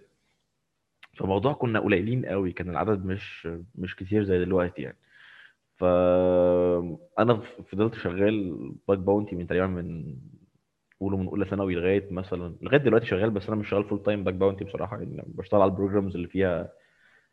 فالموضوع 1.18 1.52
كنا 1.52 1.80
قليلين 1.80 2.26
قوي 2.26 2.52
كان 2.52 2.70
العدد 2.70 3.04
مش 3.04 3.48
مش 3.74 3.96
كتير 3.96 4.24
زي 4.24 4.38
دلوقتي 4.44 4.82
يعني 4.82 4.98
فانا 5.76 7.40
فضلت 7.72 7.94
شغال 7.94 8.56
bug 8.88 8.98
bounty 8.98 9.37
من 9.36 9.46
تقريبا 9.46 9.66
من 9.66 10.16
قولوا 11.00 11.18
من 11.18 11.26
أولى 11.28 11.44
ثانوي 11.44 11.74
لغاية 11.74 12.08
مثلا 12.12 12.56
لغاية 12.62 12.78
دلوقتي 12.80 13.06
شغال 13.06 13.30
بس 13.30 13.46
أنا 13.48 13.56
مش 13.56 13.68
شغال 13.68 13.84
full 13.85 14.02
time 14.02 14.24
bug 14.24 14.35
bounty 14.35 14.64
بصراحة 14.64 14.98
يعني 14.98 15.24
بشتغل 15.26 15.60
على 15.62 15.70
ال 15.70 15.75
programs 15.75 16.14
اللي 16.16 16.28
فيها 16.28 16.72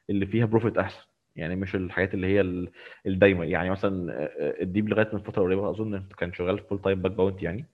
اللي 0.10 0.26
فيها 0.26 0.46
profit 0.46 0.78
أحسن. 0.78 1.06
يعني 1.36 1.56
مش 1.56 1.76
الحاجات 1.76 2.14
اللي 2.14 2.28
هي 2.28 2.42
ال- 2.42 2.72
الدايمه 3.08 3.46
يعني 3.46 3.70
مثلا 3.70 4.14
آه، 4.24 4.62
الديب 4.62 4.90
لغاية 4.90 5.10
من 5.14 5.20
فترة 5.20 5.44
قريبة 5.44 5.70
أظن 5.70 6.04
كان 6.18 6.34
شغال 6.34 6.60
full 6.60 6.82
time 6.82 7.02
bug 7.02 7.12
bounty 7.12 7.46
يعني 7.46 7.66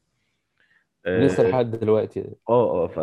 لسه 1.08 1.44
آه 1.44 1.52
لحد 1.52 1.72
دلوقتي. 1.72 2.36
آه 2.50 2.88
ف 2.88 3.00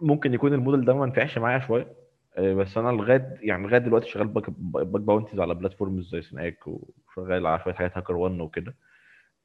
ممكن 0.00 0.34
يكون 0.34 0.54
الموديل 0.54 0.84
ده 0.84 0.94
ما 0.94 1.06
نفعش 1.06 1.38
معايا 1.38 1.58
شوية. 1.58 1.92
آه، 2.36 2.54
بس 2.54 2.78
أنا 2.78 2.88
لغاية 2.90 3.36
يعني 3.42 3.62
لغاية 3.66 3.78
دلوقتي 3.80 4.08
شغال 4.10 4.28
bug 4.28 4.50
bug 4.60 5.00
bounties 5.02 5.40
على 5.40 5.54
platforms 5.54 6.08
زي 6.10 6.22
Synack 6.22 6.58
وشغال 6.66 7.46
على 7.46 7.60
شوية 7.64 7.74
حاجات 7.74 7.96
HackerOne 7.96 8.40
وكده. 8.40 8.74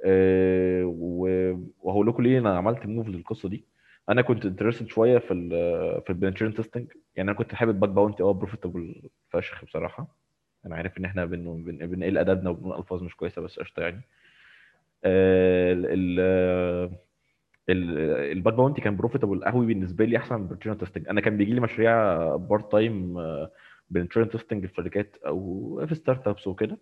آه، 0.05 0.83
و- 0.85 1.57
وهقول 1.83 2.07
لكم 2.07 2.23
ليه 2.23 2.39
أنا 2.39 2.57
عملت 2.57 2.85
move 2.85 3.07
للقصة 3.07 3.49
دي. 3.49 3.65
أنا 4.09 4.21
كنت 4.21 4.45
interested 4.45 4.87
شوية 4.87 5.17
في 5.17 5.33
ال 5.33 5.49
في 6.01 6.09
ال 6.09 6.13
penetration 6.13 6.53
testing 6.53 6.87
يعني 7.15 7.29
أنا 7.31 7.37
كنت 7.37 7.55
حابب 7.55 7.71
ال 7.71 7.76
bug 7.76 7.89
bounty 7.89 8.23
أه 8.23 8.31
profitable 8.33 9.01
فشخ 9.29 9.65
بصراحة. 9.65 10.07
أنا 10.65 10.75
عارف 10.75 10.97
إن 10.97 11.05
إحنا 11.05 11.25
بن 11.25 11.63
بن 11.63 11.87
بنقل 11.87 12.17
ادبنا 12.17 12.49
وبنقول 12.49 12.77
ألفاظ 12.79 13.03
مش 13.03 13.15
كويسة 13.15 13.41
بس 13.41 13.59
قشطة 13.59 13.81
يعني. 13.81 14.01
آه، 15.03 15.73
ال 15.73 15.85
ال- 15.85 16.91
ال- 17.69 18.31
ال 18.37 18.41
bug 18.41 18.53
bounty 18.53 18.81
كان 18.81 18.95
profitable 18.97 19.43
قوي 19.45 19.65
بالنسبة 19.65 20.05
لي 20.05 20.17
أحسن 20.17 20.35
من 20.39 20.47
penetration 20.47 20.77
testing 20.77 21.07
أنا 21.09 21.21
كان 21.21 21.37
بيجي 21.37 21.53
لي 21.53 21.59
مشاريع 21.61 22.35
part 22.35 22.71
time 22.71 23.17
penetration 23.89 24.29
testing 24.29 24.65
في 24.65 24.73
شركات 24.75 25.17
أو 25.25 25.85
في 25.87 25.95
startups 25.95 26.47
وكده. 26.47 26.77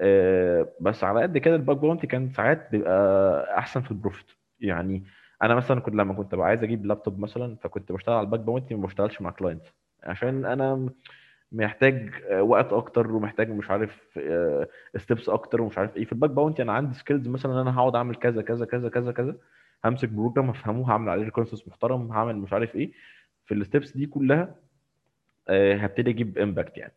آه، 0.00 0.68
بس 0.80 1.04
على 1.04 1.22
قد 1.22 1.38
كده 1.38 1.56
ال 1.56 1.61
bug 1.61 1.76
bounty 1.76 2.06
كان 2.06 2.30
ساعات 2.32 2.68
بيبقى 2.72 3.58
أحسن 3.58 3.80
في 3.82 3.90
ال 3.90 3.95
profit 3.95 4.26
يعني 4.60 5.04
أنا 5.42 5.54
مثلا 5.54 5.80
كنت 5.80 5.94
لما 5.94 6.14
كنت 6.14 6.34
ببقى 6.34 6.46
عايز 6.46 6.62
أجيب 6.62 6.86
لابتوب 6.86 7.18
مثلا 7.18 7.56
فكنت 7.56 7.92
بشتغل 7.92 8.14
على 8.14 8.24
ال 8.24 8.28
bug 8.28 8.40
bounty 8.40 8.74
ما 8.74 8.86
بشتغلش 8.86 9.20
مع 9.20 9.30
clients 9.30 9.72
عشان 10.04 10.44
أنا 10.44 10.88
محتاج 11.52 12.10
آه، 12.30 12.42
وقت 12.42 12.72
أكتر 12.72 13.12
ومحتاج 13.12 13.50
مش 13.50 13.70
عارف 13.70 14.18
steps 14.96 15.28
أكتر 15.28 15.60
ومش 15.62 15.78
عارف 15.78 15.96
إيه. 15.96 16.04
في 16.04 16.12
ال 16.12 16.16
bug 16.16 16.30
bounty 16.30 16.62
أنا 16.62 16.72
عندي 16.72 16.94
skills 16.94 17.28
مثلا 17.28 17.52
إن 17.52 17.58
أنا 17.58 17.78
هقعد 17.78 17.96
أعمل 17.96 18.14
كذا 18.16 18.42
كذا 18.42 18.64
كذا 18.66 18.88
كذا 18.88 19.12
كذا 19.12 19.36
همسك 19.84 20.08
program 20.08 20.50
هفهمه 20.50 20.90
هعمل 20.90 21.08
عليه 21.08 21.24
reconnaissance 21.24 21.68
محترم 21.68 22.12
هعمل 22.12 22.36
مش 22.36 22.52
عارف 22.52 22.74
إيه. 22.76 22.92
في 23.46 23.54
ال 23.54 23.61
steps 23.61 23.96
دي 23.96 24.06
كلها 24.06 24.54
آه، 25.48 25.74
هبتدي 25.74 26.10
أجيب 26.10 26.38
impact 26.38 26.76
يعني. 26.78 26.92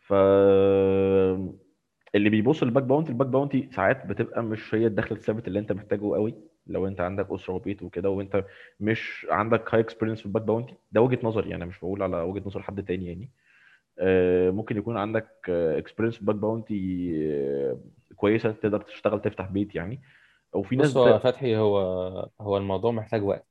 ف 0.00 0.12
اللي 2.14 2.30
بيبص 2.30 2.62
لل 2.62 2.70
bug 2.70 2.82
bounty 2.82 3.10
ال 3.12 3.15
bug 3.15 3.26
bounty 3.26 3.68
ساعات 3.72 4.06
بتبقى 4.06 4.42
مش 4.42 4.74
هي 4.74 4.86
الدخل 4.86 5.14
الثابت 5.16 5.48
اللي 5.48 5.58
أنت 5.58 5.72
محتاجه 5.72 6.00
قوي. 6.14 6.34
لو 6.68 6.86
انت 6.86 7.00
عندك 7.00 7.26
أسرة 7.30 7.54
وبيت 7.54 7.82
وكده 7.82 8.10
وانت 8.10 8.44
مش 8.80 9.26
عندك 9.30 9.74
high 9.74 9.80
experience 9.80 10.20
في 10.20 10.26
ال 10.26 10.30
bug 10.30 10.42
bounty 10.42 10.74
ده 10.92 11.00
وجهة 11.00 11.18
نظري 11.22 11.50
يعني 11.50 11.64
مش 11.66 11.78
بقول 11.78 12.02
على 12.02 12.20
وجهة 12.20 12.42
نظر 12.46 12.62
حد 12.62 12.84
تاني 12.84 13.06
يعني. 13.06 13.30
آه، 13.98 14.50
ممكن 14.50 14.76
يكون 14.76 14.96
عندك 14.96 15.28
experience 15.48 16.14
في 16.14 16.20
ال 16.20 16.24
bug 16.24 16.36
bounty 16.36 17.10
آه، 17.26 17.78
كويسة 18.16 18.50
تقدر 18.50 18.80
تشتغل 18.80 19.22
تفتح 19.22 19.46
بيت 19.46 19.74
يعني. 19.74 20.00
وفي 20.52 20.76
ناس 20.76 20.90
بص 20.90 20.96
هو. 20.96 21.18
فتحي 21.18 21.56
هو 21.56 21.78
هو 22.40 22.56
الموضوع 22.56 22.90
محتاج 22.90 23.22
وقت. 23.22 23.46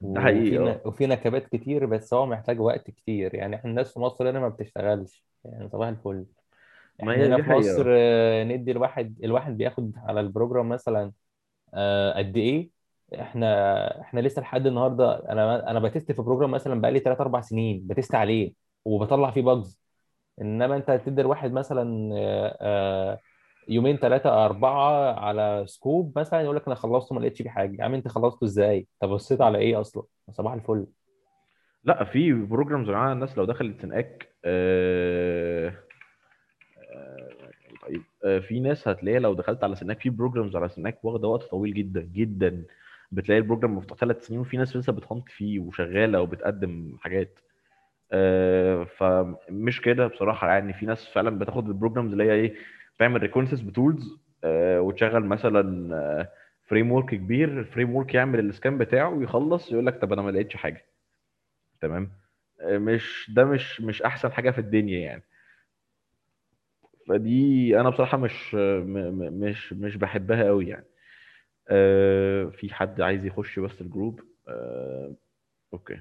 ده 0.00 0.20
حقيقي 0.20 0.58
وفي 0.58 0.70
آه. 0.70 0.80
وفي 0.84 1.06
نكبات 1.06 1.46
كتير 1.46 1.86
بس 1.86 2.14
هو 2.14 2.26
محتاج 2.26 2.60
وقت 2.60 2.90
كتير. 2.90 3.34
يعني 3.34 3.56
إحنا 3.56 3.70
الناس 3.70 3.92
في 3.94 4.00
مصر 4.00 4.30
هنا 4.30 4.40
ما 4.40 4.48
بتشتغلش. 4.48 5.24
يعني 5.44 5.68
صباح 5.68 5.88
الفل. 5.88 6.24
ما 7.02 7.12
إحنا 7.12 7.24
هي 7.24 7.26
هنا 7.26 7.42
في 7.42 7.50
مصر 7.50 7.84
آه، 7.88 8.44
ندي 8.44 8.70
الواحد 8.70 9.24
الواحد 9.24 9.56
بياخد 9.56 9.92
على 9.96 10.20
ال 10.20 10.26
program 10.26 10.68
مثلا 10.68 11.02
آه، 11.04 11.12
قد 12.16 12.36
إيه 12.36 12.70
إحنا 13.20 14.00
إحنا 14.00 14.20
لسه 14.20 14.42
لحد 14.42 14.66
النهارده 14.66 15.32
أنا 15.32 15.70
أنا 15.70 15.78
ب 15.80 15.86
test 15.86 16.12
في 16.12 16.22
program 16.22 16.50
مثلا 16.50 16.80
بقالي 16.80 16.98
3 16.98 17.20
4 17.22 17.42
سنين 17.42 17.86
ب 17.86 17.92
test 17.92 18.14
عليه 18.14 18.52
وبطلع 18.84 19.30
فيه 19.30 19.42
bugs 19.42 19.80
إنما 20.40 20.76
أنت 20.76 20.90
تدي 21.06 21.20
الواحد 21.20 21.52
مثلا 21.52 22.14
آه، 22.14 22.56
آه، 22.60 23.20
يومين 23.68 23.96
ثلاثة 23.96 24.44
أربعة 24.44 25.12
على 25.20 25.64
scope 25.66 26.18
مثلا 26.18 26.40
يقول 26.40 26.56
لك 26.56 26.66
أنا 26.66 26.74
خلصته 26.74 27.14
ما 27.14 27.20
لقيتش 27.20 27.42
فيه 27.42 27.50
حاجة 27.50 27.76
يا 27.78 27.84
عم 27.84 27.94
أنت 27.94 28.08
خلصته 28.08 28.44
إزاي؟ 28.44 28.86
طب 29.00 29.08
بصيت 29.08 29.40
على 29.40 29.58
إيه 29.58 29.80
أصلا؟ 29.80 30.02
صباح 30.32 30.52
الفل 30.52 30.86
لا 31.84 32.04
في 32.04 32.32
programs 32.32 32.88
معانا 32.90 33.12
الناس 33.12 33.38
لو 33.38 33.44
دخلت 33.44 33.80
Synack 33.82 34.34
آه، 34.44 35.68
آه، 35.68 35.83
طيب 37.84 38.02
آه، 38.24 38.38
في 38.38 38.60
ناس 38.60 38.88
هتلاقيها 38.88 39.20
لو 39.20 39.34
دخلت 39.34 39.64
على 39.64 39.76
Synack 39.76 40.00
في 40.00 40.10
programs 40.10 40.56
على 40.56 40.68
Synack 40.68 41.04
واخدة 41.04 41.28
وقت 41.28 41.42
طويل 41.42 41.74
جدا 41.74 42.00
جدا. 42.00 42.64
بتلاقي 43.12 43.38
ال 43.38 43.43
program 43.43 43.76
مفتوح 43.76 43.98
ثلاث 43.98 44.26
سنين 44.26 44.40
وفي 44.40 44.56
ناس 44.56 44.76
لسه 44.76 44.92
بت 44.92 45.04
hunt 45.04 45.28
فيه 45.28 45.58
وشغالة 45.60 46.20
وبتقدم 46.20 46.96
حاجات. 47.00 47.38
آه، 48.12 48.84
فمش 48.84 49.80
كده 49.80 50.06
بصراحة 50.06 50.48
يعني. 50.48 50.72
في 50.72 50.86
ناس 50.86 51.08
فعلا 51.08 51.38
بتاخد 51.38 51.66
ال 51.68 51.73
programs 51.73 52.12
اللي 52.12 52.24
هي 52.24 52.32
إيه 52.32 52.54
تعمل 52.98 53.22
reconnaissance 53.22 53.60
ب 53.60 53.70
tools 53.70 54.18
وتشغل 54.78 55.24
مثلا 55.24 56.28
framework 56.66 57.10
كبير 57.10 57.60
ال 57.60 57.96
framework 57.96 58.14
يعمل 58.14 58.38
ال 58.40 58.48
scan 58.48 58.78
بتاعه 58.78 59.08
ويخلص 59.10 59.72
يقول 59.72 59.86
لك 59.86 60.00
طب 60.02 60.12
أنا 60.12 60.22
ما 60.22 60.30
لقيتش 60.30 60.56
حاجة. 60.56 60.84
تمام؟ 61.80 62.10
آه، 62.60 62.78
مش 62.78 63.30
ده 63.36 63.44
مش 63.44 63.80
مش 63.80 64.02
أحسن 64.02 64.32
حاجة 64.32 64.50
في 64.50 64.58
الدنيا 64.58 64.98
يعني. 65.00 65.22
فدي 67.08 67.80
أنا 67.80 67.90
بصراحة 67.90 68.18
مش 68.18 68.54
مش 68.54 69.72
مش 69.72 69.96
بحبها 69.96 70.44
قوي 70.44 70.68
يعني. 70.68 70.86
آه، 71.68 72.44
في 72.46 72.74
حد 72.74 73.00
عايز 73.00 73.24
يخش 73.26 73.58
بس 73.58 73.80
الجروب؟ 73.80 74.20
آه، 74.48 75.14
okay. 75.74 76.00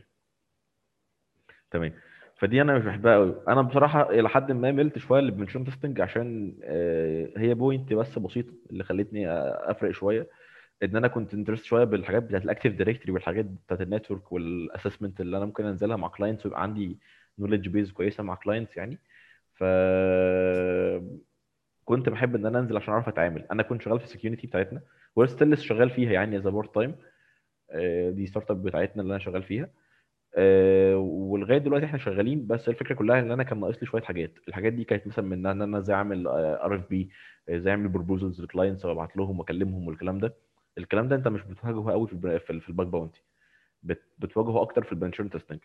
تمام. 1.72 1.94
فدي 2.40 2.62
أنا 2.62 2.78
مش 2.78 2.86
بحبها 2.86 3.16
قوي 3.16 3.36
أنا 3.48 3.62
بصراحة 3.62 4.10
إلى 4.10 4.30
حد 4.30 4.52
ما 4.52 4.72
ملت 4.72 4.98
شوية 4.98 5.22
لل 5.22 5.29
penetration 5.29 5.66
testing 5.66 6.02
عشان 6.02 6.56
آه، 6.64 7.30
هي 7.38 7.54
point 7.54 7.94
بس 7.94 8.20
بسيطة 8.20 8.54
اللي 8.72 8.84
خلتني 8.84 9.32
أفرق 9.72 9.92
شوية 9.92 10.28
إن 10.84 10.96
أنا 10.96 11.08
كنت 11.08 11.34
interested 11.34 11.66
شوية 11.66 11.84
بالحاجات 11.84 12.24
بتاعت 12.24 12.44
ال 12.46 12.50
active 12.50 12.74
directory 12.76 13.12
والحاجات 13.12 13.46
بتاعت 13.46 13.82
ال 13.82 13.88
network 13.88 14.32
وال 14.32 14.47
assessment 14.47 15.22
اللي 15.22 15.38
أنا 15.38 15.46
ممكن 15.46 15.66
أنزلها 15.66 15.96
مع 15.98 16.08
clients 16.08 16.46
ويبقى 16.46 16.64
عندي 16.64 17.00
knowledge 17.40 17.68
base 17.70 17.92
كويسة 17.92 18.24
مع 18.24 18.36
clients 18.36 18.78
يعني. 18.78 19.00
ف 19.54 19.64
كنت 21.86 22.10
بحب 22.10 22.36
إن 22.36 22.46
أنا 22.46 22.60
أنزل 22.60 22.78
عشان 22.78 22.94
أعرف 22.94 23.08
أتعامل. 23.08 23.46
أنا 23.52 23.64
كنت 23.64 23.82
شغال 23.82 24.00
في 24.00 24.06
ال 24.06 24.11
security 24.11 24.48
بتاعتنا 24.48 24.82
لسه 25.18 25.64
شغال 25.64 25.90
فيها 25.90 26.12
يعني 26.12 26.38
as 26.38 26.48
part 26.48 26.74
time 26.76 26.96
دي 28.16 28.28
startup 28.28 28.64
بتاعتنا 28.64 29.02
اللي 29.02 29.12
أنا 29.12 29.20
شغال 29.24 29.44
فيها. 29.44 29.70
آه، 30.36 30.98
ولغاية 30.98 31.58
دلوقتي 31.58 31.86
إحنا 31.86 31.98
شغالين 31.98 32.48
بس 32.48 32.70
الفكرة 32.70 32.96
كلها 32.96 33.20
إن 33.20 33.32
أنا 33.32 33.44
كان 33.44 33.60
ناقص 33.60 33.78
لي 33.82 33.86
شوية 33.88 34.02
حاجات. 34.02 34.32
الحاجات 34.48 34.74
دي 34.74 34.84
كانت 34.84 35.08
مثلا 35.08 35.26
من 35.26 35.46
إن 35.46 35.62
أنا 35.62 35.78
إزاي 35.78 35.96
أعمل 35.96 36.28
RFP 36.28 37.10
إزاي 37.50 37.72
أعمل 37.74 37.88
proposals 37.88 38.42
لل 38.42 38.52
clients 38.52 38.86
وأبعت 38.86 39.18
لهم 39.18 39.40
وأكلمهم 39.40 39.88
والكلام 39.88 40.20
ده. 40.20 40.34
الكلام 40.78 41.08
ده 41.08 41.16
أنت 41.16 41.28
مش 41.28 41.42
بتواجهه 41.42 41.92
قوي 41.92 42.08
في 42.08 42.14
الب- 42.14 42.38
في 42.38 42.50
ال- 42.50 42.62
في 42.62 42.70
ال 42.70 42.74
bug 42.74 42.88
bounty 42.88 43.24
بت- 43.84 44.14
بتواجهه 44.20 44.62
أكتر 44.62 44.84
في 44.84 44.92
ال 44.92 44.95
penetration 44.95 45.30
testing 45.30 45.60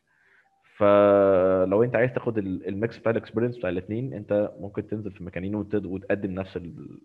فلو 0.78 1.82
انت 1.84 1.96
عايز 1.96 2.12
تاخد 2.12 2.38
ال- 2.38 2.68
ال 2.68 2.76
mix 2.76 2.98
بتاع 2.98 3.12
ال 3.12 3.16
experience 3.16 3.56
بتاع 3.58 3.70
الاثنين 3.70 4.14
انت 4.14 4.52
ممكن 4.60 4.86
تنزل 4.88 5.12
في 5.12 5.24
مكانين 5.24 5.54
وتقدم 5.54 6.30
نفس 6.32 6.56
ال... 6.56 7.00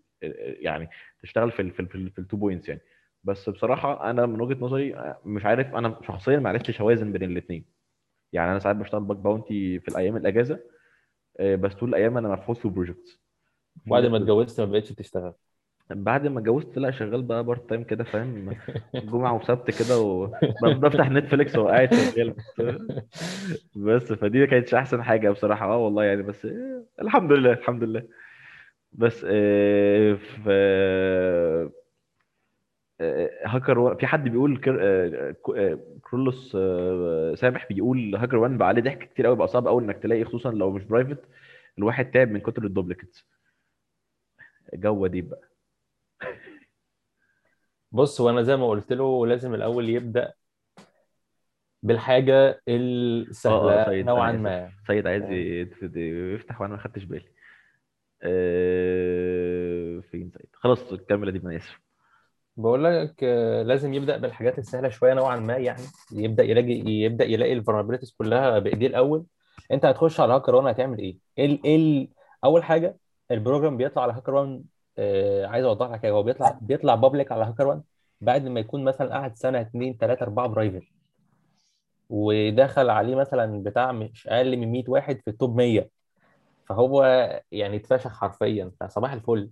يعني 0.62 0.89
تشتغل 1.23 1.51
في 1.51 1.62
ال 1.62 1.71
في 1.71 1.79
ال 1.81 1.88
في, 1.89 1.95
ال 1.95 2.12
في 2.12 2.19
ال 2.19 2.24
two 2.24 2.38
points 2.38 2.69
يعني. 2.69 2.81
بس 3.23 3.49
بصراحة 3.49 4.09
أنا 4.09 4.25
من 4.25 4.41
وجهة 4.41 4.57
نظري 4.65 4.95
مش 5.25 5.45
عارف 5.45 5.75
أنا 5.75 5.99
شخصيا 6.07 6.39
ما 6.39 6.49
عرفتش 6.49 6.81
أوازن 6.81 7.12
بين 7.12 7.23
الاثنين 7.23 7.65
يعني 8.33 8.51
أنا 8.51 8.59
ساعات 8.59 8.75
بشتغل 8.77 9.01
bug 9.03 9.17
bounty 9.17 9.79
في 9.79 9.88
الأيام 9.89 10.17
الأجازة 10.17 10.59
آه، 11.39 11.55
بس 11.55 11.73
طول 11.75 11.89
الأيام 11.89 12.17
أنا 12.17 12.29
مفحوت 12.29 12.59
في 12.59 12.67
projects 12.69 13.21
بعد 13.88 14.05
ما 14.05 14.17
اتجوزت 14.17 14.62
ما 14.62 14.65
بقتش 14.67 14.89
تشتغل. 14.93 15.33
بعد 15.89 16.27
ما 16.27 16.39
اتجوزت 16.39 16.77
لا 16.77 16.91
شغال 16.91 17.21
بقى 17.21 17.43
part 17.43 17.69
time 17.69 17.83
كده 17.83 18.03
فاهم؟ 18.03 18.55
جمعة 18.95 19.33
وسبت 19.35 19.71
كده 19.71 19.99
وبفتح 19.99 21.09
Netflix 21.09 21.55
وقاعد 21.57 21.89
شغال. 21.93 22.35
بس 23.75 24.13
فدي 24.13 24.39
ما 24.39 24.45
كانتش 24.45 24.73
أحسن 24.73 25.03
حاجة 25.03 25.29
بصراحة. 25.29 25.65
آه 25.65 25.77
والله 25.77 26.03
يعني 26.03 26.23
بس 26.23 26.47
الحمد 27.01 27.31
لله 27.31 27.51
الحمد 27.51 27.83
لله. 27.83 28.03
بس 28.93 29.25
آه، 29.29 30.13
ف 30.13 30.49
آه، 33.01 33.29
هاكر 33.45 33.79
و... 33.79 33.95
في 33.95 34.07
حد 34.07 34.23
بيقول 34.29 34.57
كر... 34.57 34.77
آه، 34.81 35.35
كرولوس 36.01 36.51
سامح 37.39 37.67
بيقول 37.69 38.15
HackerOne 38.15 38.57
بقى 38.57 38.67
عليه 38.67 38.81
ضحك 38.81 38.99
كتير 39.13 39.25
قوي 39.25 39.35
بقى 39.35 39.47
صعب 39.47 39.67
قوي 39.67 39.83
إنك 39.83 39.97
تلاقي 39.97 40.25
خصوصا 40.25 40.51
لو 40.51 40.71
مش 40.71 40.83
private 40.83 41.19
الواحد 41.77 42.11
تعب 42.11 42.31
من 42.31 42.39
كتر 42.39 42.63
ال 42.63 42.69
duplicates 42.69 43.27
جوه 44.73 45.07
دي 45.07 45.21
بقى. 45.21 45.52
بص 47.93 48.21
هو 48.21 48.29
أنا 48.29 48.41
زي 48.43 48.56
ما 48.56 48.67
قلت 48.69 48.93
له 48.93 49.27
لازم 49.27 49.53
الأول 49.53 49.89
يبدأ 49.89 50.34
بالحاجة 51.84 52.49
آه 52.49 52.56
آه 52.56 52.62
السهله 52.67 53.86
سيد 53.86 54.06
نوعا 54.06 54.29
أنا 54.29 54.38
ما. 54.39 54.71
سيد. 54.88 55.08
عايز؟ 55.08 55.23
يت- 55.32 55.95
يفتح 56.36 56.62
وأنا 56.62 56.73
ما 56.73 56.79
خدتش 56.79 57.03
بالي. 57.03 57.25
آه، 58.23 59.99
فين 59.99 60.32
سيد؟ 60.32 60.45
خلاص 60.53 60.93
كمل 60.93 61.32
دي 61.32 61.39
أنا 61.47 61.58
آسف. 61.58 61.79
بقول 62.58 62.84
لك 62.84 63.15
آه، 63.23 63.63
لازم 63.63 63.93
يبدأ 63.93 64.17
بالحاجات 64.17 64.60
السهلة 64.60 64.89
شوية 64.89 65.13
نوعا 65.13 65.36
ما 65.39 65.58
يعني. 65.58 65.82
يبدأ 66.12 66.43
يلاقي 66.43 66.71
يبدأ 66.89 67.25
يلاقي 67.25 67.53
ال 67.53 67.57
vulnerabilities 67.57 68.12
كلها 68.17 68.60
بإيديه 68.60 68.88
الأول. 68.88 69.25
أنت 69.71 69.86
هتخش 69.86 70.19
على 70.19 70.34
HackerOne 70.33 70.67
هتعمل 70.67 70.99
إيه؟ 70.99 71.17
ال- 71.39 71.67
ال- 71.75 72.08
أول 72.43 72.63
حاجة 72.63 72.97
ال 73.31 73.37
program 73.37 73.77
بيطلع 73.77 74.03
على 74.03 74.13
HackerOne 74.13 74.63
آه 74.97 75.45
عايز 75.47 75.65
اوضح 75.65 75.88
لك 75.91 76.06
هو 76.06 76.23
بيطلع 76.23 76.58
بيطلع 76.62 76.95
public 76.95 77.31
على 77.32 77.45
HackerOne 77.45 77.83
بعد 78.21 78.47
ما 78.47 78.60
يكون 78.60 78.84
مثلا 78.84 79.13
قعد 79.13 79.36
سنة 79.38 79.62
اثنين 79.62 79.97
ثلاثة 79.97 80.23
أربعة 80.23 80.47
private 80.47 80.83
ودخل 82.10 82.89
عليه 82.89 83.15
مثلا 83.15 83.63
بتاع 83.63 83.91
مش 83.91 84.27
أقل 84.27 84.58
من 84.58 84.71
100 84.71 84.84
واحد 84.88 85.21
في 85.21 85.29
ال 85.29 85.36
top 85.36 85.55
100 85.58 85.89
فهو 86.69 87.03
يعني 87.51 87.77
اتفشخ 87.77 88.13
حرفيا. 88.19 88.71
فصباح 88.82 89.13
الفل. 89.13 89.49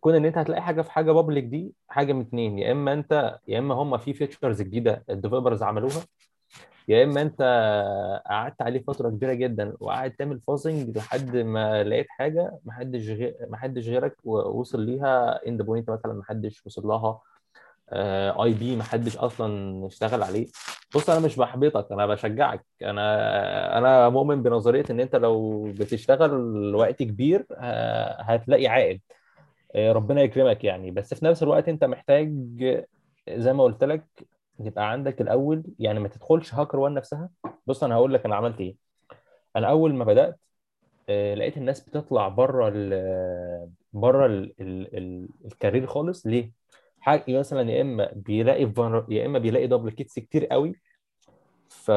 كون 0.00 0.14
إن 0.14 0.24
أنت 0.26 0.38
هتلاقي 0.38 0.62
حاجة 0.62 0.82
في 0.82 0.92
حاجة 0.92 1.12
public 1.12 1.44
دي 1.44 1.74
حاجة 1.88 2.12
من 2.12 2.20
اتنين. 2.20 2.58
يا 2.58 2.72
إما 2.72 2.92
أنت 2.92 3.38
يا 3.48 3.58
إما 3.58 3.74
هم 3.74 3.98
في 3.98 4.14
features 4.14 4.62
جديدة 4.62 5.04
ال 5.10 5.15
developers 5.15 5.62
عملوها. 5.62 6.02
يا 6.88 7.04
إما 7.04 7.22
أنت 7.22 7.42
قعدت 8.26 8.62
عليه 8.62 8.82
فترة 8.82 9.08
كبيرة 9.10 9.32
جدا 9.34 9.74
وقعد 9.80 10.10
تعمل 10.10 10.40
fuzzing 10.40 10.96
لحد 10.98 11.36
ما 11.36 11.84
لقيت 11.84 12.06
حاجة 12.10 12.58
محدش 12.64 13.08
غير 13.08 13.34
محدش 13.48 13.88
غيرك 13.88 14.16
وصل 14.26 14.80
ليها 14.80 15.40
endpoint 15.48 15.90
مثلا 15.90 16.12
محدش 16.12 16.66
وصل 16.66 16.86
لها 16.86 17.20
IP 18.44 18.76
محدش 18.76 19.16
أصلا 19.16 19.86
اشتغل 19.86 20.22
عليه. 20.22 20.46
بص 20.94 21.10
أنا 21.10 21.20
مش 21.26 21.36
بحبطك 21.36 21.92
أنا 21.92 22.06
بشجعك. 22.06 22.64
أنا 22.82 23.78
أنا 23.78 24.08
مؤمن 24.08 24.42
بنظرية 24.42 24.84
إن 24.90 25.00
أنت 25.00 25.16
لو 25.16 25.62
بتشتغل 25.64 26.74
وقت 26.74 27.02
كبير 27.02 27.46
ه- 27.52 28.20
هتلاقي 28.22 28.66
عائد 28.66 29.00
آه، 29.74 29.92
ربنا 29.92 30.22
يكرمك 30.22 30.64
يعني. 30.64 30.90
بس 30.90 31.14
في 31.14 31.24
نفس 31.24 31.42
الوقت 31.42 31.68
أنت 31.68 31.84
محتاج 31.84 32.30
زي 33.30 33.52
ما 33.52 33.64
قلت 33.64 33.84
لك 33.84 34.04
يبقى 34.60 34.90
عندك 34.90 35.20
الأول 35.20 35.64
يعني 35.78 36.00
ما 36.00 36.08
تدخلش 36.08 36.54
HackerOne 36.54 36.94
نفسها. 36.94 37.30
بص 37.66 37.84
أنا 37.84 37.94
هقول 37.94 38.14
لك 38.14 38.24
أنا 38.24 38.36
عملت 38.36 38.60
إيه. 38.60 38.76
أنا 39.56 39.70
أول 39.70 39.94
ما 39.94 40.04
بدأت 40.04 40.40
آه، 41.08 41.34
لقيت 41.34 41.56
الناس 41.56 41.80
بتطلع 41.80 42.28
بره 42.28 42.68
ال 42.74 43.70
بره 43.92 44.26
ال 44.26 44.54
ال 44.60 44.96
ال 44.96 45.28
ال 45.44 45.50
career 45.50 45.86
خالص. 45.86 46.26
ليه؟ 46.26 46.52
حاجة 47.00 47.38
مثلا 47.38 47.70
يا 47.70 47.82
إما 47.82 48.12
بيلاقي 48.14 48.72
يا 49.08 49.26
إما 49.26 49.38
بيلاقي 49.38 49.66
duplicates 49.66 50.18
كتير 50.18 50.46
قوي. 50.46 50.74
ف 51.68 51.90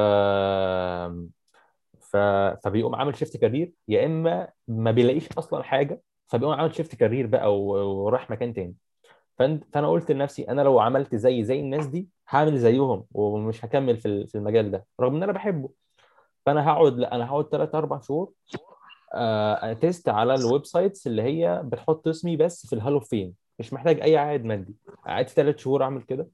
ف... 2.00 2.18
فبيقوم 2.64 2.96
عامل 2.96 3.16
shift 3.16 3.38
career. 3.38 3.74
يا 3.88 4.06
إما 4.06 4.50
ما 4.68 4.92
بيلاقيش 4.92 5.28
أصلا 5.38 5.64
حاجة 5.64 6.02
فبيقوم 6.28 6.54
عامل 6.54 6.76
shift 6.76 6.96
career 6.96 7.28
بقى 7.28 7.62
وراح 7.66 8.30
مكان 8.30 8.54
تاني. 8.54 8.76
فأنا 9.38 9.88
قلت 9.90 10.12
لنفسي 10.12 10.44
أنا 10.50 10.62
لو 10.62 10.80
عملت 10.80 11.16
زي 11.16 11.44
زي 11.44 11.60
الناس 11.60 11.86
دي 11.88 12.08
هعمل 12.30 12.58
زيهم 12.58 13.06
ومش 13.12 13.66
هكمل 13.66 13.98
في 13.98 14.08
ال- 14.08 14.28
في 14.28 14.36
المجال 14.36 14.72
ده 14.72 14.86
رغم 15.02 15.16
إن 15.16 15.24
أنا 15.24 15.32
بحبه. 15.32 15.70
فأنا 16.46 16.70
هقعد 16.70 16.94
لا 16.98 17.16
أنا 17.16 17.26
هقعد 17.30 17.50
3 17.50 17.78
4 17.78 18.00
شهور 18.02 18.32
آه، 19.14 19.74
test 19.74 20.10
على 20.10 20.36
ال 20.36 20.66
websites 20.66 21.08
اللي 21.08 21.22
هي 21.22 21.62
بتحط 21.66 22.08
اسمي 22.08 22.36
بس 22.38 22.68
في 22.68 22.74
ال 22.74 22.79
hall 22.79 23.00
of 23.00 23.09
fame. 23.09 23.34
مش 23.60 23.74
محتاج 23.74 24.02
أي 24.02 24.18
عائد 24.18 24.46
مادي. 24.46 24.76
قعدت 25.06 25.30
ثلاث 25.30 25.58
شهور 25.58 25.84
أعمل 25.84 26.02
كده. 26.02 26.28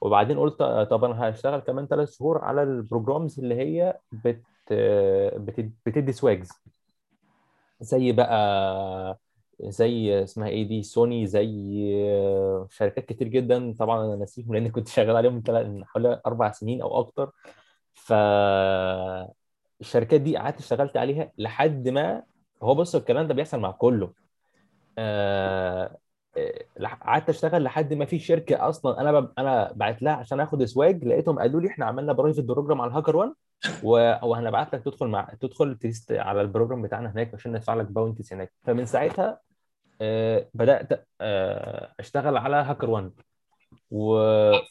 وبعدين 0.00 0.38
قلت 0.38 0.60
آه، 0.60 0.84
طب 0.84 1.04
أنا 1.04 1.30
هشتغل 1.30 1.60
كمان 1.60 1.86
ثلاث 1.86 2.10
شهور 2.18 2.44
على 2.44 2.62
ال 2.62 2.71
programs 2.71 3.40
اللي 3.40 3.54
هي 3.54 3.98
بت 4.12 4.42
بت- 5.36 5.70
بتدي 5.86 6.12
سواجز 6.12 6.48
زي 7.80 8.12
بقى 8.12 9.18
زي 9.62 10.22
اسمها 10.22 10.48
إيه 10.48 10.68
دي 10.68 10.82
سوني 10.82 11.26
زي 11.26 11.48
شركات 12.70 13.04
كتير 13.04 13.28
جدا. 13.28 13.74
طبعا 13.78 14.04
أنا 14.04 14.16
ناسيهم 14.16 14.54
لأن 14.54 14.68
كنت 14.68 14.88
شغال 14.88 15.16
عليهم 15.16 15.42
من 15.48 15.84
حوالي 15.84 16.20
أربع 16.26 16.50
سنين 16.50 16.82
أو 16.82 17.00
أكتر. 17.00 17.30
ف 17.94 18.12
الشركات 19.80 20.20
دي 20.20 20.36
قعدت 20.36 20.58
اشتغلت 20.58 20.96
عليها 20.96 21.32
لحد 21.38 21.88
ما 21.88 22.22
هو 22.62 22.74
بص 22.74 22.94
الكلام 22.94 23.26
ده 23.28 23.34
بيحصل 23.34 23.60
مع 23.60 23.70
كله. 23.70 24.12
آه، 24.98 25.96
آه، 26.36 26.86
قعدت 27.02 27.28
اشتغل 27.28 27.62
لحد 27.64 27.94
ما 27.94 28.04
في 28.04 28.18
شركة 28.18 28.68
أصلا 28.68 29.00
أنا 29.00 29.20
ب... 29.20 29.32
أنا 29.38 29.72
بعت 29.76 30.02
لها 30.02 30.12
عشان 30.12 30.40
آخد 30.40 30.64
swag 30.64 31.04
لقيتهم 31.04 31.38
قالوا 31.38 31.60
لي 31.60 31.68
إحنا 31.68 31.86
عملنا 31.86 32.12
private 32.12 32.40
program 32.44 32.80
على 32.80 32.90
ال 32.90 33.16
HackerOne 33.16 33.34
و- 33.84 34.26
وهنبعت 34.26 34.74
لك 34.74 34.84
تدخل 34.84 35.06
مع 35.06 35.28
تدخل 35.40 35.74
test 35.78 36.12
على 36.12 36.40
ال 36.40 36.45
program 36.45 36.82
بتاعنا 36.82 37.12
هناك 37.12 37.34
عشان 37.34 37.52
ندفع 37.52 37.74
لك 37.74 37.86
bounties 37.86 38.32
هناك. 38.32 38.52
فمن 38.62 38.86
ساعتها 38.86 39.28
آه، 39.28 39.40
بدأت 40.54 41.06
آه، 41.20 41.94
أشتغل 42.00 42.36
على 42.36 42.56
HackerOne 42.56 43.12
و... 43.90 44.18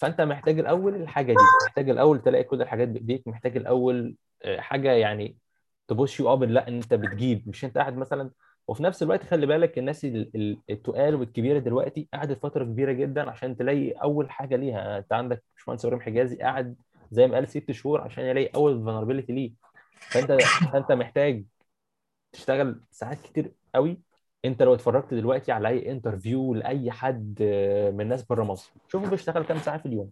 فأنت 0.02 0.22
محتاج 0.22 0.60
الأول 0.60 0.96
الحاجة 0.96 1.34
دي 1.34 1.40
محتاج 1.68 1.90
الأول 1.90 2.22
تلاقي 2.22 2.44
كل 2.44 2.62
الحاجات 2.62 2.88
بإيديك 2.88 3.28
محتاج 3.28 3.58
الأول 3.58 4.16
آه، 4.44 4.60
حاجة 4.60 4.92
يعني 4.92 5.38
ت 5.88 5.94
push 5.94 6.20
you 6.20 6.34
لا 6.34 6.68
أنت 6.68 6.94
بتجيب. 6.94 7.50
مش 7.50 7.66
أنت 7.66 7.78
قاعد 7.78 7.98
مثلا 7.98 8.32
وفي 8.68 8.84
نفس 8.84 9.04
الوقت 9.04 9.24
خلي 9.24 9.46
بالك 9.46 9.78
الناس 9.78 10.06
ال- 10.06 10.32
ال- 10.36 10.58
التقال 10.70 11.16
والكبيرة 11.16 11.60
دلوقتي 11.60 12.08
قعدت 12.14 12.40
فترة 12.44 12.64
كبيرة 12.64 12.92
جدا 12.92 13.30
عشان 13.30 13.58
تلاقي 13.58 13.92
أول 13.92 14.32
حاجة 14.32 14.56
ليها. 14.56 14.98
أنت 14.98 15.14
عندك 15.14 15.44
باشمهندس 15.56 15.86
إبراهيم 15.86 16.04
حجازي 16.04 16.38
قعد 16.38 16.76
زي 17.12 17.28
ما 17.28 17.36
قال 17.36 17.48
ست 17.48 17.72
شهور 17.72 18.02
عشان 18.02 18.24
يلاقي 18.26 18.48
أول 18.56 18.84
vulnerability 18.84 19.34
ليه. 19.34 19.54
فأنت 20.00 20.42
فأنت 20.74 20.92
محتاج 20.92 21.44
تشتغل 22.32 22.82
ساعات 22.92 23.22
كتير 23.22 23.52
قوي 23.76 23.98
انت 24.48 24.64
لو 24.64 24.74
اتفرجت 24.74 25.14
دلوقتي 25.14 25.52
على 25.52 25.68
اي 25.68 25.92
interview 25.92 26.54
لأي 26.54 26.92
حد 26.92 27.40
آه، 27.42 27.92
من 27.92 28.02
الناس 28.02 28.24
بره 28.26 28.44
مصر 28.44 28.72
شوفوا 28.88 29.10
بيشتغل 29.10 29.44
كام 29.44 29.58
ساعة 29.58 29.78
في 29.78 29.86
اليوم. 29.86 30.10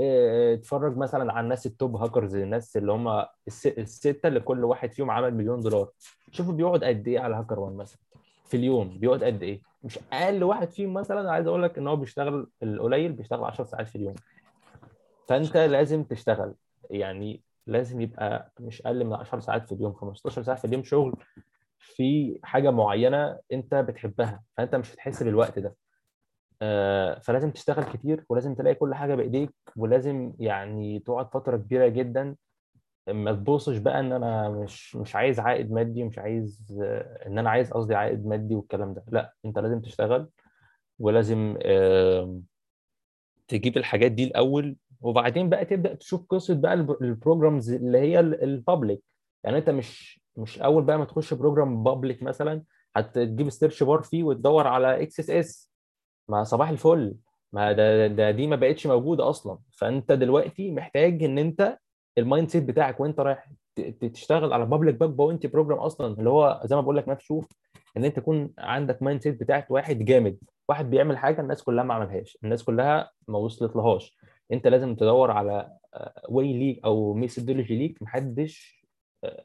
آه، 0.00 0.54
اتفرج 0.54 0.96
مثلا 0.96 1.32
على 1.32 1.44
الناس 1.44 1.66
ال 1.66 1.74
top 1.74 1.96
hackers 1.96 2.36
الناس 2.36 2.76
اللي 2.76 2.92
هم 2.92 3.24
الس- 3.48 3.66
الستة 3.66 4.26
اللي 4.26 4.40
كل 4.40 4.64
واحد 4.64 4.92
فيهم 4.92 5.10
عمل 5.10 5.34
مليون 5.34 5.60
دولار. 5.60 5.88
شوفوا 6.30 6.52
بيقعد 6.52 6.84
قد 6.84 7.08
إيه 7.08 7.20
على 7.20 7.34
HackerOne 7.36 7.76
مثلا 7.76 7.98
في 8.44 8.56
اليوم 8.56 8.98
بيقعد 8.98 9.24
قد 9.24 9.42
إيه؟ 9.42 9.60
مش 9.84 9.98
أقل 10.12 10.44
واحد 10.44 10.70
فيهم 10.70 10.92
مثلا 10.94 11.30
عايز 11.32 11.46
أقول 11.46 11.62
لك 11.62 11.78
إن 11.78 11.86
هو 11.88 11.96
بيشتغل 11.96 12.46
القليل 12.62 13.12
بيشتغل 13.12 13.44
10 13.44 13.64
ساعات 13.64 13.88
في 13.88 13.96
اليوم. 13.96 14.14
فأنت 15.28 15.56
لازم 15.56 16.04
تشتغل. 16.04 16.54
يعني 16.90 17.40
لازم 17.66 18.00
يبقى 18.00 18.52
مش 18.60 18.82
أقل 18.82 19.04
من 19.04 19.12
10 19.12 19.40
ساعات 19.40 19.66
في 19.66 19.72
اليوم 19.72 19.92
15 19.92 20.42
ساعة 20.42 20.56
في 20.56 20.64
اليوم 20.64 20.82
شغل 20.82 21.14
في 21.82 22.38
حاجة 22.42 22.70
معينة 22.70 23.38
أنت 23.52 23.74
بتحبها 23.74 24.42
فأنت 24.56 24.74
مش 24.74 24.94
هتحس 24.94 25.22
بالوقت 25.22 25.58
ده. 25.58 25.76
آه، 26.62 27.18
فلازم 27.18 27.50
تشتغل 27.50 27.84
كتير 27.84 28.24
ولازم 28.28 28.54
تلاقي 28.54 28.74
كل 28.74 28.94
حاجة 28.94 29.14
بإيديك 29.14 29.50
ولازم 29.76 30.32
يعني 30.38 30.98
تقعد 30.98 31.28
فترة 31.30 31.56
كبيرة 31.56 31.88
جدا. 31.88 32.36
ما 33.08 33.32
تبصش 33.32 33.76
بقى 33.76 34.00
إن 34.00 34.12
أنا 34.12 34.48
مش 34.48 34.96
مش 34.96 35.16
عايز 35.16 35.40
عائد 35.40 35.72
مادي 35.72 36.04
مش 36.04 36.18
عايز 36.18 36.78
آه، 36.84 37.26
إن 37.26 37.38
أنا 37.38 37.50
عايز 37.50 37.72
قصدي 37.72 37.94
عائد 37.94 38.26
مادي 38.26 38.54
والكلام 38.54 38.94
ده. 38.94 39.04
لا 39.08 39.34
أنت 39.44 39.58
لازم 39.58 39.80
تشتغل 39.80 40.28
ولازم 40.98 41.56
تجيب 43.48 43.76
الحاجات 43.76 44.12
دي 44.12 44.24
الأول 44.24 44.76
وبعدين 45.00 45.48
بقى 45.48 45.64
تبدأ 45.64 45.94
تشوف 45.94 46.26
قصة 46.26 46.54
بقى 46.54 46.74
الب- 46.74 47.02
ال 47.02 47.10
programs 47.10 47.72
اللي 47.72 47.98
هي 47.98 48.20
ال 48.20 48.32
public 48.32 49.02
يعني 49.44 49.58
أنت 49.58 49.70
مش 49.70 50.21
مش 50.36 50.60
أول 50.60 50.84
بقى 50.84 50.98
ما 50.98 51.04
تخش 51.04 51.34
program 51.34 51.82
public 51.82 52.22
مثلا 52.22 52.62
هتجيب 52.96 53.50
search 53.50 53.82
bar 53.82 54.02
فيه 54.02 54.22
وتدور 54.24 54.66
على 54.66 55.02
XSS 55.02 55.72
ما 56.28 56.44
صباح 56.44 56.68
الفل. 56.68 57.14
ما 57.52 57.72
ده, 57.72 58.06
ده 58.06 58.30
دي 58.30 58.46
ما 58.46 58.56
بقتش 58.56 58.86
موجودة 58.86 59.28
أصلا. 59.30 59.58
فأنت 59.70 60.12
دلوقتي 60.12 60.70
محتاج 60.70 61.22
إن 61.24 61.38
أنت 61.38 61.78
ال 62.18 62.48
mindset 62.48 62.64
بتاعك 62.64 63.00
وأنت 63.00 63.20
رايح 63.20 63.50
تشتغل 64.12 64.52
على 64.52 64.66
public 64.66 64.94
bug 64.94 65.10
bounty 65.10 65.48
program 65.48 65.78
أصلا. 65.78 66.14
اللي 66.18 66.30
هو 66.30 66.60
زي 66.64 66.76
ما 66.76 66.82
بقول 66.82 66.96
لك 66.96 67.08
مكشوف 67.08 67.48
إن 67.96 68.04
أنت 68.04 68.18
يكون 68.18 68.52
عندك 68.58 69.02
mindset 69.02 69.40
بتاعك 69.40 69.70
واحد 69.70 69.98
جامد. 69.98 70.38
واحد 70.68 70.90
بيعمل 70.90 71.18
حاجة 71.18 71.40
الناس 71.40 71.62
كلها 71.62 71.84
ما 71.84 71.94
عملهاش. 71.94 72.38
الناس 72.44 72.64
كلها 72.64 73.10
ما 73.28 73.38
وصلت 73.38 73.76
لهاش 73.76 74.18
أنت 74.52 74.66
لازم 74.66 74.94
تدور 74.94 75.30
على 75.30 75.76
way 76.28 76.52
ليك 76.52 76.84
أو 76.84 77.14
methodology 77.14 77.76
ليك. 77.78 78.02
محدش 78.02 78.82
آه، 79.24 79.44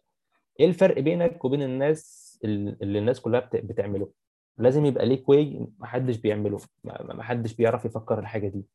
إيه 0.59 0.65
الفرق 0.65 0.99
بينك 0.99 1.45
وبين 1.45 1.61
الناس 1.61 2.27
ال- 2.45 2.77
اللي 2.83 2.99
الناس 2.99 3.21
كلها 3.21 3.39
بت- 3.39 3.55
بتعمله؟ 3.65 4.11
لازم 4.57 4.85
يبقى 4.85 5.05
ليك 5.05 5.29
way 5.29 5.67
محدش 5.79 6.17
بيعمله 6.17 6.59
ما- 6.83 7.13
محدش 7.13 7.53
بيعرف 7.55 7.85
يفكر 7.85 8.19
الحاجة 8.19 8.47
دي. 8.47 8.65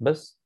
بس. 0.00 0.40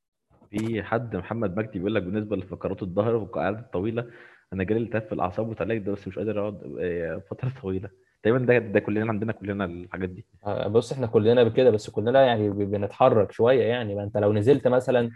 في 0.50 0.82
حد 0.82 1.16
محمد 1.16 1.56
مجدي 1.56 1.78
بيقول 1.78 1.94
لك 1.94 2.02
بالنسبة 2.02 2.36
لفقرات 2.36 2.82
الظهر 2.82 3.14
والقعدات 3.16 3.58
الطويلة 3.64 4.10
أنا 4.52 4.64
جالي 4.64 4.80
التهاب 4.80 5.02
في 5.02 5.12
الأعصاب 5.12 5.48
وتعالج 5.48 5.78
ده 5.86 5.92
بس 5.92 6.08
مش 6.08 6.18
قادر 6.18 6.40
أقعد 6.40 6.76
آه، 6.80 7.22
فترة 7.30 7.52
طويلة. 7.62 7.90
تقريبا 8.24 8.38
ده 8.46 8.58
ده 8.58 8.80
كلنا 8.80 9.08
عندنا 9.08 9.32
كلنا 9.32 9.64
الحاجات 9.64 10.08
دي. 10.08 10.24
آه، 10.46 10.68
بص 10.68 10.92
إحنا 10.92 11.06
كلنا 11.06 11.42
بكده 11.44 11.70
بس 11.70 11.90
كلنا 11.90 12.22
يعني 12.26 12.50
بنتحرك 12.50 13.32
شوية 13.32 13.62
يعني. 13.64 13.94
ما 13.94 14.02
أنت 14.02 14.16
لو 14.16 14.32
نزلت 14.32 14.68
مثلا 14.68 15.10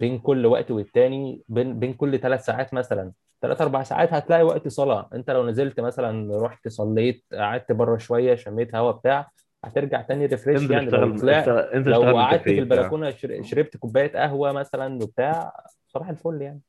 بين 0.00 0.18
كل 0.18 0.46
وقت 0.46 0.70
والتاني 0.70 1.42
بين 1.48 1.78
بين 1.78 1.92
كل 1.94 2.18
ثلاث 2.18 2.44
ساعات 2.44 2.74
مثلا 2.74 3.12
ثلاث 3.42 3.60
أربع 3.60 3.82
ساعات 3.82 4.12
هتلاقي 4.12 4.42
وقت 4.42 4.68
صلاة. 4.68 5.08
أنت 5.14 5.30
لو 5.30 5.46
نزلت 5.48 5.80
مثلا 5.80 6.38
رحت 6.42 6.68
صليت 6.68 7.24
قعدت 7.32 7.72
بره 7.72 7.96
شوية 7.96 8.34
شميت 8.34 8.74
هوا 8.74 8.90
بتاع 8.92 9.30
هترجع 9.64 10.02
تاني 10.02 10.26
ريفريش 10.26 10.70
يعني. 10.70 10.90
لو 10.90 11.16
طلعت 11.18 11.48
لو 11.74 12.02
قعدت 12.18 12.42
في. 12.42 12.58
البلكونة 12.58 13.10
شر- 13.10 13.42
شربت 13.42 13.76
كوباية 13.76 14.12
قهوة 14.12 14.52
مثلا 14.52 15.02
وبتاع 15.02 15.52
صباح 15.88 16.08
الفل 16.08 16.42
يعني. 16.42 16.60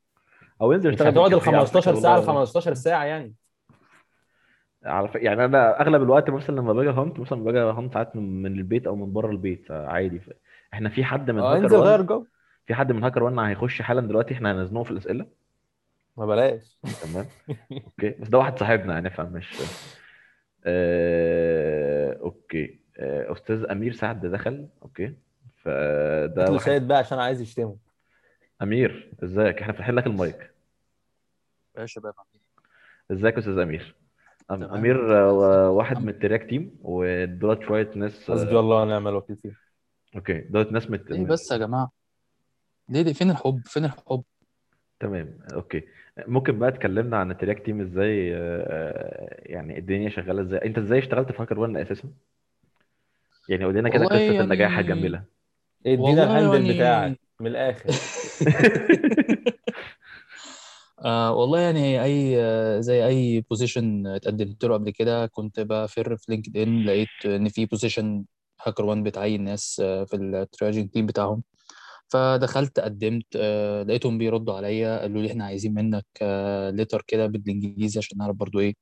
أو 0.62 0.74
انزل 0.74 0.90
اشتغل 0.94 1.08
هتقعد 1.08 1.32
ال 1.34 1.38
الكافيه 1.38 1.58
على 1.58 1.66
فكرة 1.66 1.82
15 1.82 1.96
ساعة 2.02 2.14
ال 2.16 2.20
والله. 2.20 2.34
15 2.46 2.74
ساعة 2.74 3.04
يعني. 3.06 3.34
على 4.86 5.10
يعني 5.16 5.46
أنا 5.46 5.82
أغلب 5.82 6.02
الوقت 6.02 6.30
مثلا 6.30 6.56
لما 6.56 6.74
باجي 6.74 6.90
هانت 6.90 7.20
مثلا 7.20 7.44
باجي 7.44 7.60
هانت 7.60 7.94
ساعات 7.94 8.16
من, 8.16 8.42
من 8.42 8.58
البيت 8.58 8.88
أو 8.88 8.96
من 8.96 9.14
بره 9.14 9.32
البيت 9.32 9.72
عادي 9.72 10.20
ف... 10.20 10.30
إحنا 10.74 10.90
في 10.90 11.04
حد 11.04 11.32
من 11.32 11.40
آه 11.40 11.54
هاكر 11.54 11.64
انزل 11.64 11.78
غير 11.78 12.02
جو. 12.02 12.26
في 12.66 12.74
حد 12.74 12.92
من 12.92 13.04
هاكر 13.04 13.24
وان 13.24 13.40
هيخش 13.40 13.82
حالا 13.82 14.02
دلوقتي 14.02 14.34
إحنا 14.34 14.52
هنزنقه 14.52 14.84
في 14.84 14.92
الأسئلة. 14.92 15.26
ما 16.18 16.26
بلاش. 16.26 16.80
تمام. 17.02 17.26
أوكي. 17.86 18.10
بس 18.10 18.28
ده 18.30 18.38
واحد 18.38 18.60
صاحبنا 18.60 18.94
يعني 18.94 19.10
فمش 19.10 19.62
آه... 20.66 22.18
أوكي. 22.22 22.80
آه... 22.98 23.34
أستاذ 23.34 23.66
أمير 23.72 23.94
سعد 23.94 24.26
دخل. 24.26 24.68
أوكي. 24.84 25.14
فده 25.64 26.42
هات 26.44 26.50
له 26.50 26.54
واحد 26.54 26.66
شاهد 26.66 26.88
بقى 26.88 26.98
عشان 26.98 27.20
عايز 27.20 27.42
يشتمه. 27.42 27.78
أمير 28.62 29.12
إزيك؟ 29.24 29.62
إحنا 29.62 29.74
فاتحين 29.74 29.96
لك 29.96 30.08
المايك. 30.08 30.52
يا 31.78 31.86
شباب 31.86 32.14
إزيك 33.12 33.34
يا 33.34 33.40
أستاذ 33.40 33.58
أمير. 33.58 33.96
تمام. 34.50 34.74
أمير 34.74 35.18
آه، 35.18 35.70
واحد 35.70 36.04
من 36.04 36.10
ال 36.10 36.15
triage 36.15 36.50
team 36.50 36.76
ودولت 36.82 37.62
شوية 37.64 37.92
ناس 37.96 38.32
حسبي 38.32 38.60
الله 38.60 38.82
ونعم 38.82 39.08
الوكيل 39.08 39.36
فيه 39.36 39.52
okay 40.16 40.38
دولت 40.38 40.72
ناس 40.72 40.90
مت... 40.92 41.12
إيه 41.12 41.26
بس 41.26 41.52
يا 41.52 41.58
جماعة؟ 41.58 41.92
ليه 42.90 43.02
ليه 43.02 43.14
فين 43.14 43.32
الحب؟ 43.32 43.62
فين 43.66 43.86
الحب؟ 43.86 44.24
تمام 45.00 45.38
okay. 45.54 45.84
ممكن 46.28 46.60
بقى 46.60 46.72
تكلمنا 46.72 47.18
عن 47.18 47.32
ال 47.32 47.37
triage 47.37 47.66
team 47.66 47.82
إزاي 47.82 48.36
آه، 48.36 49.42
يعني 49.46 49.78
الدنيا 49.80 50.10
شغالة 50.10 50.42
إزاي؟ 50.42 50.66
أنت 50.66 50.78
إزاي 50.78 51.00
اشتغلت 51.00 51.32
في 51.32 51.42
HackerOne 51.42 51.78
أساسا؟ 51.78 52.10
يعني 53.50 53.66
قول 53.66 53.76
لنا 53.76 53.90
كده 53.90 54.06
والله 54.06 54.30
قصة 54.30 54.42
النجاح 54.44 54.72
يعني- 54.72 54.82
الجميلة. 54.94 55.24
ادينا 55.86 56.02
والله 56.04 56.24
ال 56.24 56.30
handle 56.30 56.66
يعني- 56.66 56.74
بتاعك 56.74 57.20
من 57.40 57.48
الآخر. 57.48 57.90
آه 61.00 61.34
والله 61.36 61.60
يعني 61.60 62.04
أي 62.04 62.36
آه، 62.44 62.80
زي 62.80 63.08
أي 63.08 63.42
position 63.42 64.08
اتقدمت 64.08 64.66
له 64.66 64.74
قبل 64.74 64.90
كده 64.90 65.26
كنت 65.26 65.60
بفر 65.60 66.18
في 66.18 66.26
LinkedIn 66.32 66.86
لقيت 66.86 67.08
إن 67.26 67.50
في 67.50 67.66
position 67.66 68.26
HackerOne 68.66 69.04
بتعين 69.04 69.44
ناس 69.44 69.82
آه، 69.86 70.04
في 70.06 70.16
ال 70.16 70.24
triaging 70.24 70.90
team 70.90 71.06
بتاعهم. 71.06 71.44
فدخلت 72.10 72.80
قدمت 72.80 73.26
آه، 73.38 73.84
لقيتهم 73.84 74.18
بيردوا 74.18 74.54
عليا 74.56 75.00
قالوا 75.02 75.22
لي 75.22 75.32
إحنا 75.32 75.46
عايزين 75.46 75.74
منك 75.74 76.06
letter 76.76 77.04
كده 77.08 77.28
بالإنجليزي 77.28 78.00
عشان 78.00 78.18
نعرف 78.18 78.36
برضو 78.36 78.60
إيه 78.60 78.76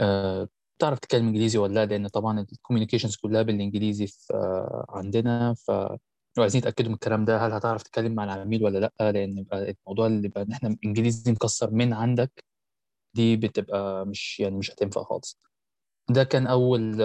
آه، 0.00 0.48
تعرف 0.78 0.98
تتكلم 0.98 1.26
إنجليزي 1.28 1.58
ولا 1.58 1.74
لأ؟ 1.74 1.86
لأن 1.86 2.08
طبعا 2.08 2.40
ال 2.52 2.56
communications 2.56 3.16
كلها 3.16 3.42
بالإنجليزي 3.42 4.06
في 4.06 4.34
آه، 4.34 4.86
عندنا 4.88 5.54
ف 5.54 5.70
وعايزين 6.38 6.58
يتأكدوا 6.58 6.88
من 6.88 6.94
الكلام 6.94 7.24
ده 7.24 7.38
هل 7.46 7.52
هتعرف 7.52 7.82
تتكلم 7.82 8.14
مع 8.14 8.24
العميل 8.24 8.64
ولا 8.64 8.78
لأ؟ 8.78 9.12
لأن 9.12 9.46
الموضوع 9.52 10.06
اللي 10.06 10.26
يبقى 10.26 10.42
إن 10.42 10.52
إحنا 10.52 10.76
إنجليزي 10.84 11.32
مكسر 11.32 11.70
من 11.70 11.92
عندك 11.92 12.44
دي 13.14 13.36
بتبقى 13.36 14.06
مش 14.06 14.40
يعني 14.40 14.56
مش 14.56 14.70
هتنفع 14.72 15.02
خالص. 15.04 15.38
ده 16.10 16.24
كان 16.24 16.46
أول 16.46 17.02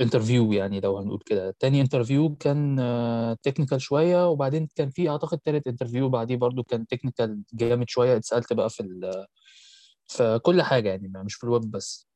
interview 0.00 0.52
يعني 0.52 0.80
لو 0.80 0.98
هنقول 0.98 1.20
كده. 1.26 1.54
تاني 1.60 1.80
interview 1.80 2.36
كان 2.36 2.76
technical 3.42 3.80
شوية 3.82 4.28
وبعدين 4.30 4.68
كان 4.76 4.90
في 4.90 5.08
أعتقد 5.10 5.38
تالت 5.38 5.66
interview 5.68 6.08
بعديه 6.08 6.36
برضو 6.36 6.62
كان 6.64 6.86
technical 6.86 7.42
جامد 7.54 7.88
شوية. 7.90 8.16
اتسألت 8.16 8.52
بقى 8.52 8.70
في 8.70 8.80
ال 8.82 9.26
في 10.08 10.40
كل 10.42 10.62
حاجة 10.62 10.88
يعني 10.88 11.12
مش 11.24 11.34
في 11.34 11.44
الويب 11.44 11.70
بس. 11.70 12.09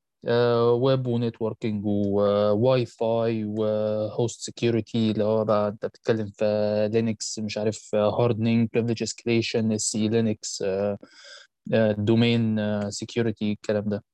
web 0.82 1.06
و 1.06 1.13
networking 1.13 1.84
و 1.86 2.86
Wi-Fi 2.86 3.44
و 3.44 3.63
host 3.63 4.40
security 4.40 5.10
اللي 5.10 5.24
هو 5.24 5.44
بقى 5.44 5.68
أنت 5.68 5.86
بتتكلم 5.86 6.26
في 6.26 6.44
Linux 6.92 7.38
مش 7.38 7.58
عارف 7.58 7.94
hardening 7.94 8.68
privilege 8.72 9.02
escalation 9.02 9.78
SELinux 9.78 10.64
domain 11.98 12.60
security 12.90 13.52
الكلام 13.52 13.84
ده. 13.88 14.04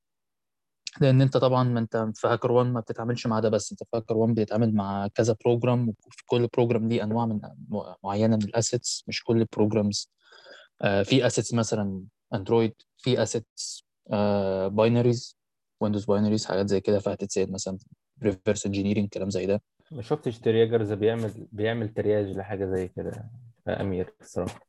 لأن 1.01 1.21
أنت 1.21 1.37
طبعا 1.37 1.63
ما 1.63 1.79
أنت 1.79 2.09
في 2.15 2.27
HackerOne 2.27 2.73
ما 2.73 2.79
بتتعاملش 2.79 3.27
مع 3.27 3.39
ده 3.39 3.49
بس 3.49 3.71
أنت 3.71 3.83
في 3.83 3.89
HackerOne 3.97 4.33
بتتعامل 4.33 4.75
مع 4.75 5.07
كذا 5.07 5.35
program 5.45 5.89
وفي 5.89 6.23
كل 6.25 6.47
program 6.47 6.87
ليه 6.87 7.03
أنواع 7.03 7.25
من 7.25 7.39
معينة 8.03 8.35
من 8.35 8.43
ال 8.43 8.52
assets 8.52 9.03
مش 9.07 9.23
كل 9.23 9.37
ال 9.41 9.49
programs 9.49 10.09
في 11.03 11.25
assets 11.27 11.53
مثلا 11.53 12.03
Android 12.33 12.73
في 12.97 13.23
assets 13.23 13.85
binaries 14.71 15.37
Windows 15.81 16.05
binaries 16.05 16.45
حاجات 16.45 16.67
زي 16.69 16.79
كده 16.81 16.99
فهتتسال 16.99 17.51
مثلا 17.51 17.77
reverse 18.23 18.65
engineering 18.65 19.09
كلام 19.09 19.29
زي 19.29 19.45
ده. 19.45 19.61
ما 19.91 20.01
شفتش 20.01 20.39
triagers 20.39 20.93
بيعمل 20.93 21.31
بيعمل 21.51 21.89
triage 21.89 22.25
لحاجة 22.37 22.65
زي 22.65 22.87
كده 22.87 23.29
يا 23.67 23.81
امير 23.81 24.13
الصراحة. 24.21 24.59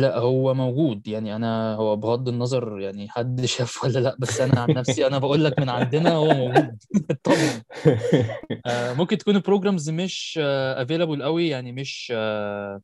لا 0.00 0.18
هو 0.18 0.54
موجود. 0.54 1.08
يعني 1.08 1.36
أنا 1.36 1.74
هو 1.74 1.96
بغض 1.96 2.28
النظر 2.28 2.80
يعني 2.80 3.08
حد 3.08 3.44
شاف 3.56 3.84
ولا 3.84 3.98
لا 3.98 4.16
بس 4.18 4.40
أنا 4.40 4.60
عن 4.60 4.68
نفسي 4.68 5.06
أنا 5.06 5.18
بقول 5.18 5.44
لك 5.44 5.58
من 5.58 5.68
عندنا 5.68 6.12
هو 6.12 6.28
موجود. 6.34 6.82
طبعا. 7.24 7.62
آه، 8.66 8.92
ممكن 8.92 9.18
تكون 9.18 9.36
ال 9.36 9.42
programs 9.42 9.90
مش 9.90 10.38
available 10.42 11.22
قوي 11.22 11.48
يعني 11.48 11.72
مش 11.72 12.12
آه، 12.16 12.80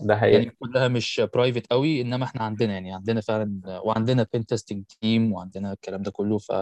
ده 0.00 0.16
حقيقي 0.16 0.36
يعني 0.38 0.56
كلها 0.60 0.88
مش 0.88 1.22
private 1.34 1.66
قوي 1.66 2.00
إنما 2.00 2.24
إحنا 2.24 2.42
عندنا 2.42 2.72
يعني 2.72 2.94
عندنا 2.94 3.20
فعلا 3.20 3.60
وعندنا 3.84 4.26
pen 4.32 4.46
testing 4.46 4.84
team 5.00 5.32
وعندنا 5.32 5.72
الكلام 5.72 6.02
ده 6.02 6.10
كله 6.10 6.38
ف 6.38 6.52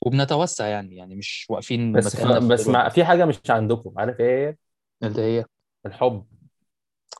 وبنتوسع 0.00 0.66
يعني 0.66 0.96
يعني 0.96 1.16
مش 1.16 1.46
واقفين 1.50 1.92
بس 1.92 2.16
ف... 2.16 2.26
بس 2.26 2.68
مع 2.68 2.80
الويب. 2.80 2.92
في 2.92 3.04
حاجة 3.04 3.24
مش 3.24 3.38
عندكم 3.50 3.92
عارف 3.96 4.20
إيه؟ 4.20 4.58
اللي 5.02 5.22
هي؟ 5.22 5.44
الحب. 5.86 6.24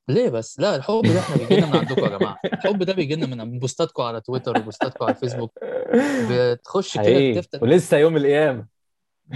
ليه 0.09 0.29
بس؟ 0.29 0.61
لا 0.61 0.76
الحب 0.76 1.03
ده 1.03 1.20
إحنا 1.20 1.37
بيجي 1.37 1.57
لنا 1.57 1.66
من 1.66 1.76
عندكم 1.76 2.05
يا 2.05 2.18
جماعة. 2.18 2.39
الحب 2.45 2.83
ده 2.83 2.93
بيجي 2.93 3.14
لنا 3.14 3.45
من 3.45 3.59
بوستاتكم 3.59 4.03
على 4.03 4.20
تويتر 4.20 4.59
وبوستاتكم 4.59 5.05
على 5.05 5.14
الفيسبوك 5.14 5.53
بتخش 6.31 6.95
كده 6.95 7.03
حقيقي. 7.03 7.41
تفتح 7.41 7.62
ولسه 7.62 7.97
يوم 7.97 8.16
القيامة. 8.16 8.78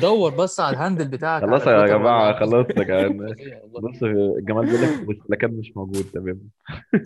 دور 0.01 0.35
بس 0.35 0.61
على 0.61 0.77
ال 0.77 0.81
handle 0.81 1.09
بتاعك 1.09 1.43
خلاص 1.43 1.63
على 1.63 1.71
يا 1.71 1.77
تويتر 1.81 1.95
ولا 1.97 2.03
جماعة 2.03 2.33
جماعة 2.83 3.33
فظيع 3.35 3.61
والله. 3.63 3.91
بص 3.91 4.03
الجمال 4.03 4.67
بيقول 4.67 4.83
لك 4.83 5.19
السلكان 5.21 5.51
مش 5.51 5.73
موجود 5.77 6.05
تمام. 6.15 6.41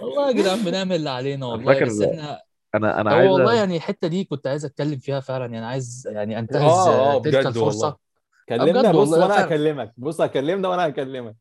والله 0.00 0.28
يا 0.28 0.32
جدعان 0.32 0.64
بنعمل 0.64 0.96
اللي 0.96 1.10
علينا 1.10 1.46
والله 1.46 1.72
فاكر 1.72 1.84
بس 1.84 2.00
إحنا 2.02 2.40
أنا 2.74 3.00
أنا 3.00 3.10
هو 3.12 3.16
عايز 3.16 3.30
والله 3.30 3.54
يعني 3.54 3.76
الحتة 3.76 4.08
دي 4.08 4.24
كنت 4.24 4.46
عايز 4.46 4.64
أتكلم 4.64 4.98
فيها 4.98 5.20
فعلا 5.20 5.54
يعني 5.54 5.66
عايز 5.66 6.08
يعني 6.12 6.38
انتهز 6.38 6.62
آه 6.62 7.16
آه 7.16 7.22
تلك 7.22 7.34
بجد 7.34 7.46
الفرصة. 7.46 7.86
والله. 7.86 7.96
كلمنا 8.48 8.92
بص 8.92 9.08
وأنا. 9.08 9.44
هكلمك. 9.44 9.92
بص 9.96 10.20
هكلمنا 10.20 10.68
وأنا 10.68 10.88
هكلمك. 10.88 11.36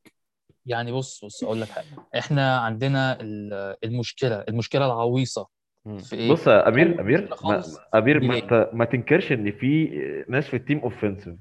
يعني 0.65 0.91
بص 0.91 1.25
بص 1.25 1.43
أقول 1.43 1.61
لك 1.61 1.69
حاجة. 1.69 1.85
إحنا 2.17 2.57
عندنا 2.57 3.21
ال- 3.21 3.75
المشكلة 3.83 4.35
المشكلة 4.49 4.85
العويصة. 4.85 5.47
في 5.95 6.15
إيه؟ 6.15 6.31
بص 6.31 6.47
يا 6.47 6.67
أمير 6.67 7.01
أمير 7.01 7.21
ما 7.21 7.35
خالص 7.35 7.79
أمير 7.95 8.23
ما. 8.23 8.37
أنت 8.37 8.69
ما 8.73 8.85
تنكرش 8.85 9.31
إن 9.31 9.51
في 9.51 9.85
ناس 10.29 10.47
في 10.47 10.55
ال 10.55 10.60
team 10.60 10.79
offensive 10.79 11.35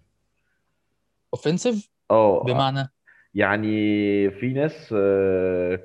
offensive 1.35 1.91
آه 2.11 2.45
بمعنى؟ 2.45 2.89
يعني 3.35 4.31
في 4.31 4.49
ناس 4.53 4.95
آه، 4.99 5.81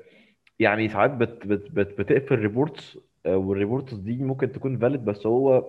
يعني 0.58 0.88
ساعات 0.88 1.10
بت 1.10 1.46
بت 1.46 1.70
بت 1.70 2.00
بتقفل 2.00 2.34
reports 2.38 2.98
وال 3.26 3.41
reports 3.41 3.94
دي 3.94 4.16
ممكن 4.16 4.52
تكون 4.52 4.78
valid 4.78 5.04
بس 5.04 5.26
هو 5.26 5.64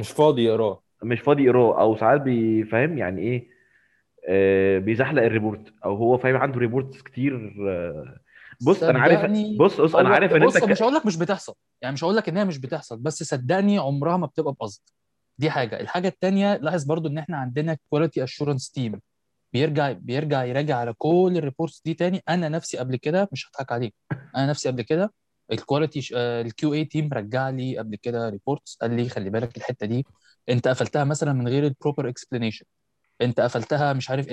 مش 0.00 0.10
فاضي 0.10 0.44
يقراه. 0.44 0.82
مش 1.02 1.20
فاضي 1.20 1.44
يقراه 1.44 1.80
أو 1.80 1.96
ساعات 1.96 2.20
بيفهم 2.20 2.98
يعني 2.98 3.22
إيه؟ 3.22 3.48
آه، 4.28 4.78
بيزحلق 4.78 5.22
ال 5.22 5.29
report 5.29 5.72
أو 5.84 5.96
هو 5.96 6.18
فاهم 6.18 6.36
عنده 6.36 6.58
reports 6.58 7.02
كتير 7.02 7.54
آه، 7.68 8.18
بص 8.60 8.82
أنا 8.82 8.98
عارف 9.00 9.30
بص 9.58 9.80
بص 9.80 9.94
أنا 9.94 10.08
عارف 10.08 10.32
إن 10.32 10.42
أنت 10.42 10.56
بص. 10.56 10.62
مش 10.64 10.82
هقول 10.82 10.94
لك 10.94 11.06
مش 11.06 11.16
بتحصل 11.16 11.54
يعني 11.82 11.92
مش 11.92 12.04
هقول 12.04 12.16
لك 12.16 12.28
إن 12.28 12.36
هي 12.36 12.44
مش 12.44 12.58
بتحصل 12.58 12.98
بس 12.98 13.22
صدقني 13.22 13.78
عمرها 13.78 14.16
ما 14.16 14.26
بتبقى 14.26 14.52
بقصد 14.52 14.80
دي 15.38 15.50
حاجة. 15.50 15.80
الحاجة 15.80 16.08
التانية 16.08 16.56
لاحظ 16.56 16.84
برضو 16.84 17.08
إن 17.08 17.18
إحنا 17.18 17.36
عندنا 17.36 17.76
quality 17.90 18.24
assurance 18.24 18.70
team 18.70 19.00
بيرجع 19.52 19.92
بيرجع 19.92 20.44
يراجع 20.44 20.76
على 20.76 20.94
كل 20.98 21.32
ال 21.36 21.42
reports 21.42 21.82
دي 21.84 21.94
تاني. 21.94 22.22
أنا 22.28 22.48
نفسي 22.48 22.78
قبل 22.78 22.96
كده 22.96 23.28
مش 23.32 23.48
هضحك 23.50 23.72
عليك 23.72 23.94
أنا 24.36 24.46
نفسي 24.50 24.68
قبل 24.68 24.82
كده 24.82 25.12
ال 25.52 25.59
quality 25.59 26.08
ال 26.14 26.34
QA 26.34 26.74
team 26.74 27.08
رجع 27.12 27.48
لي 27.50 27.78
قبل 27.78 27.96
كده 27.96 28.28
reports 28.28 28.78
قال 28.80 28.96
لي 28.96 29.08
خلي 29.08 29.30
بالك 29.30 29.56
الحتة 29.56 29.86
دي 29.86 30.06
أنت 30.48 30.68
قفلتها 30.68 31.04
مثلا 31.04 31.32
من 31.32 31.48
غير 31.48 31.64
ال 31.66 31.72
proper 31.72 32.08
explanation 32.08 32.64
أنت 33.20 33.40
قفلتها 33.40 33.92
مش 33.92 34.10
عارف 34.10 34.26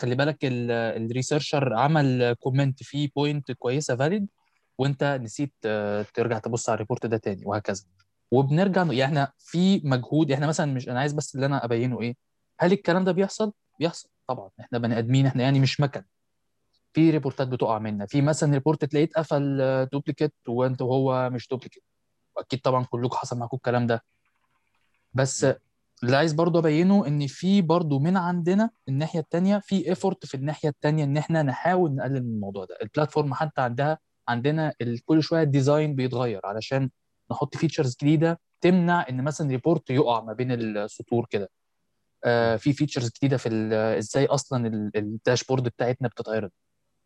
خلي 0.00 0.14
بالك 0.14 0.38
ال 0.42 0.54
researcher 0.54 1.74
عمل 1.74 2.32
comment 2.40 2.82
فيه 2.82 3.10
point 3.16 3.52
كويسة 3.52 3.96
valid 3.96 4.28
وأنت 4.78 5.04
نسيت 5.22 5.54
آه، 5.64 6.06
ترجع 6.14 6.38
تبص 6.38 6.68
على 6.68 6.74
ال 6.74 6.79
report 6.79 7.06
ده 7.06 7.16
تاني 7.16 7.42
وهكذا. 7.46 7.84
وبنرجع 8.30 8.82
يعني 8.82 9.04
إحنا 9.04 9.32
في 9.38 9.80
مجهود 9.84 10.32
إحنا 10.32 10.46
مثلا 10.46 10.72
مش 10.74 10.88
أنا 10.88 11.00
عايز 11.00 11.12
بس 11.12 11.34
اللي 11.34 11.46
أنا 11.46 11.64
أبينه 11.64 12.00
إيه 12.00 12.14
هل 12.60 12.72
الكلام 12.72 13.04
ده 13.04 13.12
بيحصل؟ 13.12 13.52
بيحصل 13.78 14.08
طبعا. 14.26 14.50
إحنا 14.60 14.78
بني 14.78 14.98
آدمين 14.98 15.26
إحنا 15.26 15.42
يعني 15.42 15.60
مش 15.60 15.80
مكن. 15.80 16.02
في 16.92 17.10
report 17.10 17.43
ات 17.43 17.48
بتقع 17.48 17.78
منا. 17.78 18.06
في 18.06 18.22
مثلا 18.22 18.52
report 18.52 18.84
تلاقيه 18.84 19.04
اتقفل 19.06 19.58
duplicate 19.92 20.34
وأنت 20.48 20.82
وهو 20.82 21.30
مش 21.30 21.48
duplicate 21.48 21.82
وأكيد 22.36 22.60
طبعا 22.60 22.84
كلكم 22.84 23.16
حصل 23.16 23.38
معاكم 23.38 23.56
الكلام 23.56 23.86
ده. 23.86 24.04
بس 25.14 25.46
اللي 26.04 26.16
عايز 26.16 26.32
برضو 26.32 26.58
أبينه 26.58 27.06
إن 27.06 27.26
في 27.26 27.62
برضو 27.62 27.98
من 27.98 28.16
عندنا 28.16 28.70
الناحية 28.88 29.20
التانية 29.20 29.58
في 29.58 29.88
effort 29.88 30.26
في 30.26 30.34
الناحية 30.34 30.68
التانية 30.68 31.04
إن 31.04 31.16
إحنا 31.16 31.42
نحاول 31.42 31.94
نقلل 31.94 32.22
من 32.26 32.34
الموضوع 32.34 32.64
ده. 32.64 32.78
ال 32.82 32.88
platform 32.88 33.34
حتى 33.34 33.60
عندها 33.60 33.98
عندنا 34.28 34.74
كل 35.04 35.22
شوية 35.22 35.42
ال 35.42 35.49
design 35.49 35.94
بيتغير 35.94 36.40
علشان 36.44 36.90
نحط 37.30 37.56
features 37.56 37.96
جديدة 38.02 38.40
تمنع 38.60 39.06
إن 39.08 39.24
مثلا 39.24 39.48
report 39.50 39.90
يقع 39.90 40.20
ما 40.20 40.32
بين 40.32 40.52
السطور 40.52 41.26
كده. 41.30 41.50
آه 42.24 42.56
في 42.56 42.72
features 42.72 43.10
جديدة 43.18 43.36
في 43.36 43.48
إزاي 43.98 44.26
أصلا 44.26 44.66
ال- 44.66 44.90
ال 44.96 45.03
dashboard 45.03 45.62
بتاعتنا 45.64 46.08
بتتعرض. 46.08 46.50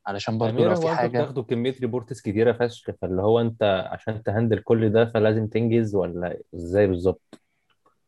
علشان 0.06 0.42
أميرة 0.42 0.74
لو 0.74 0.80
في 0.80 0.88
حاجة 0.88 1.08
بتاخدوا 1.20 1.42
كمية 1.42 1.74
reports 1.80 2.20
كتيرة 2.20 2.52
فشخ 2.52 2.90
فاللي 3.02 3.22
هو 3.22 3.40
أنت 3.40 3.86
عشان 3.92 4.22
ت 4.22 4.27
handle 4.27 4.58
كل 4.58 4.92
ده 4.92 5.04
فلازم 5.04 5.46
تنجز 5.46 5.94
ولا 5.94 6.40
إزاي 6.54 6.86
بالظبط؟ 6.86 7.40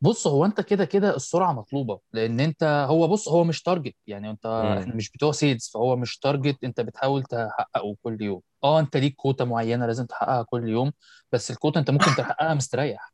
بص 0.01 0.27
هو 0.27 0.45
أنت 0.45 0.61
كده 0.61 0.85
كده 0.85 1.17
السرعة 1.17 1.53
مطلوبة 1.53 2.01
لأن 2.13 2.41
أنت 2.41 2.87
هو 2.89 3.09
بص 3.09 3.29
هو 3.29 3.45
مش 3.45 3.63
target 3.63 3.95
يعني 4.07 4.31
أنت 4.31 4.47
مم. 4.47 4.79
إحنا 4.79 4.95
مش 4.95 5.11
بتوع 5.11 5.33
sales 5.33 5.71
فهو 5.75 5.97
مش 5.97 6.19
target 6.19 6.65
أنت 6.65 6.81
بتحاول 6.81 7.23
تحققه 7.23 7.97
كل 8.03 8.23
يوم 8.23 8.41
آه 8.65 8.81
أنت 8.81 8.97
ليك 8.97 9.15
كوتا 9.15 9.45
معينة 9.45 9.87
لازم 9.87 10.07
تحققها 10.07 10.43
كل 10.43 10.69
يوم 10.69 10.93
بس 11.33 11.51
الكوتا 11.51 11.81
أنت 11.81 11.91
ممكن 11.91 12.15
تحققها 12.15 12.55
مستريح. 12.55 13.13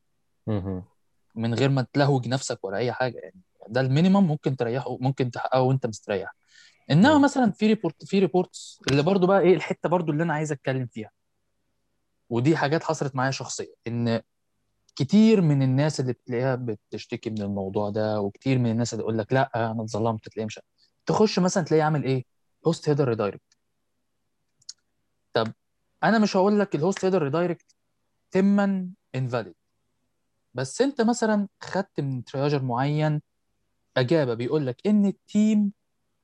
من 1.35 1.55
غير 1.55 1.69
ما 1.69 1.87
تلهوج 1.93 2.29
نفسك 2.29 2.65
ولا 2.65 2.77
أي 2.77 2.93
حاجة 2.93 3.19
يعني 3.19 3.41
ده 3.69 3.81
ال 3.81 3.87
minimum 3.87 4.27
ممكن 4.27 4.57
تريحه 4.57 4.97
ممكن 5.01 5.31
تحققه 5.31 5.61
وأنت 5.61 5.87
مستريح 5.87 6.35
إنما 6.91 7.19
مم. 7.19 7.25
مثلا 7.25 7.51
في 7.53 7.67
report 7.67 8.05
في 8.05 8.19
reports 8.19 8.81
اللي 8.91 9.03
برضو 9.03 9.27
بقى 9.27 9.41
إيه 9.41 9.55
الحتة 9.55 9.89
برضو 9.89 10.13
اللي 10.13 10.23
أنا 10.23 10.35
عايز 10.35 10.53
أتكلم 10.53 10.87
فيها 10.87 11.11
ودي 12.31 12.57
حاجات 12.57 12.83
حصلت 12.83 13.17
معايا 13.17 13.31
شخصيا 13.31 13.75
إن 13.87 14.21
كتير 14.97 15.41
من 15.41 15.63
الناس 15.63 16.01
اللي 16.01 16.13
بتلاقيها 16.13 16.55
بتشتكي 16.55 17.31
من 17.31 17.43
الموضوع 17.43 17.91
ده 17.91 18.21
وكتير 18.21 18.59
من 18.59 18.71
الناس 18.71 18.93
اللي 18.93 19.03
يقول 19.03 19.19
لك 19.19 19.33
لأ 19.33 19.71
أنا 19.71 19.83
اتظلمت 19.83 20.29
تلاقيه 20.29 20.47
مش 20.47 20.61
تخش 21.07 21.39
مثلا 21.39 21.65
تلاقيه 21.65 21.83
عامل 21.83 22.05
إيه؟ 22.05 22.25
هوست 22.67 22.89
هيدر 22.89 23.09
ريدايركت 23.09 23.59
طب 25.33 25.53
أنا 26.05 26.19
مش 26.19 26.37
هقول 26.37 26.59
لك 26.61 26.75
الهوست 26.75 27.05
هيدر 27.05 27.23
ريدايركت 27.23 27.77
تما 28.31 28.89
انفاليد 29.15 29.55
بس 30.55 30.83
أنت 30.83 31.01
مثلا 31.01 31.49
خدت 31.61 32.01
من 32.01 32.25
ترياجر 32.25 32.63
معين 32.63 33.23
أجابة 33.97 34.35
بيقول 34.35 34.67
لك 34.67 34.77
إن 34.87 35.07
التيم 35.07 35.73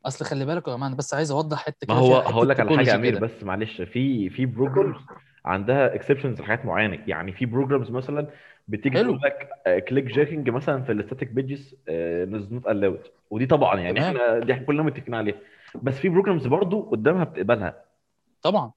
أصل 0.07 0.25
خلي 0.25 0.45
بالك 0.45 0.69
يا 0.69 0.75
جماعة 0.75 0.89
أنا 0.89 0.97
بس 0.97 1.15
عايز 1.15 1.31
أوضح 1.31 1.59
حتة 1.59 1.87
ما 1.89 1.95
كده 1.95 2.03
هو 2.03 2.09
فيها 2.09 2.21
حتة 2.23 2.31
هقول 2.35 2.49
لك 2.49 2.61
على 2.61 2.77
حاجة 2.77 2.95
أمير 2.95 3.11
كده. 3.13 3.21
بس 3.27 3.43
معلش 3.43 3.81
في 3.83 4.31
في 4.31 4.47
programs 4.47 4.97
عندها 5.45 5.95
exceptions 5.95 6.41
لحاجات 6.41 6.67
معينة. 6.67 7.05
يعني 7.07 7.33
في 7.33 7.47
programs 7.47 7.91
مثلا 7.91 8.31
بتيجي 8.69 8.97
حلو. 8.99 9.17
تقول 9.17 9.21
لك 9.23 9.85
clickjacking 9.89 10.51
مثلا 10.51 10.83
في 10.83 10.93
ال 10.93 10.98
static 10.98 11.29
pages 11.29 11.75
is 11.89 12.53
not 12.53 12.67
allowed 12.67 13.01
ودي 13.31 13.47
طبعا 13.47 13.81
يعني 13.81 14.01
تمام. 14.01 14.17
إحنا 14.17 14.39
دي 14.39 14.53
إحنا 14.53 14.67
كلنا 14.67 14.83
متفقين 14.83 15.15
عليها. 15.15 15.37
بس 15.83 15.95
في 15.95 16.09
programs 16.09 16.47
برضو 16.47 16.81
قدامها 16.83 17.25
بتقبلها. 17.25 17.85
طبعا. 18.43 18.73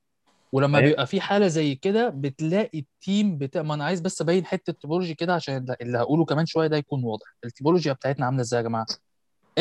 ولما 0.51 0.77
فاهم؟ 0.79 0.89
بيبقى 0.89 1.07
في 1.07 1.21
حالة 1.21 1.47
زي 1.47 1.75
كده 1.75 2.09
بتلاقي 2.09 2.79
ال 2.79 2.91
team 2.91 3.38
بتاع 3.37 3.61
ما 3.61 3.73
أنا 3.73 3.83
عايز 3.85 3.99
بس 4.01 4.21
أبين 4.21 4.45
حتة 4.45 4.71
ال 4.71 4.76
topology 4.76 5.13
كده 5.13 5.33
عشان 5.33 5.65
اللي 5.81 5.97
هقوله 5.97 6.25
كمان 6.25 6.45
شوية 6.45 6.67
ده 6.67 6.77
يكون 6.77 7.03
واضح. 7.03 7.25
ال 7.45 7.51
topology 7.51 7.93
بتاعتنا 7.93 8.25
عاملة 8.25 8.41
إزاي 8.41 8.57
يا 8.57 8.63
جماعة؟ 8.67 8.85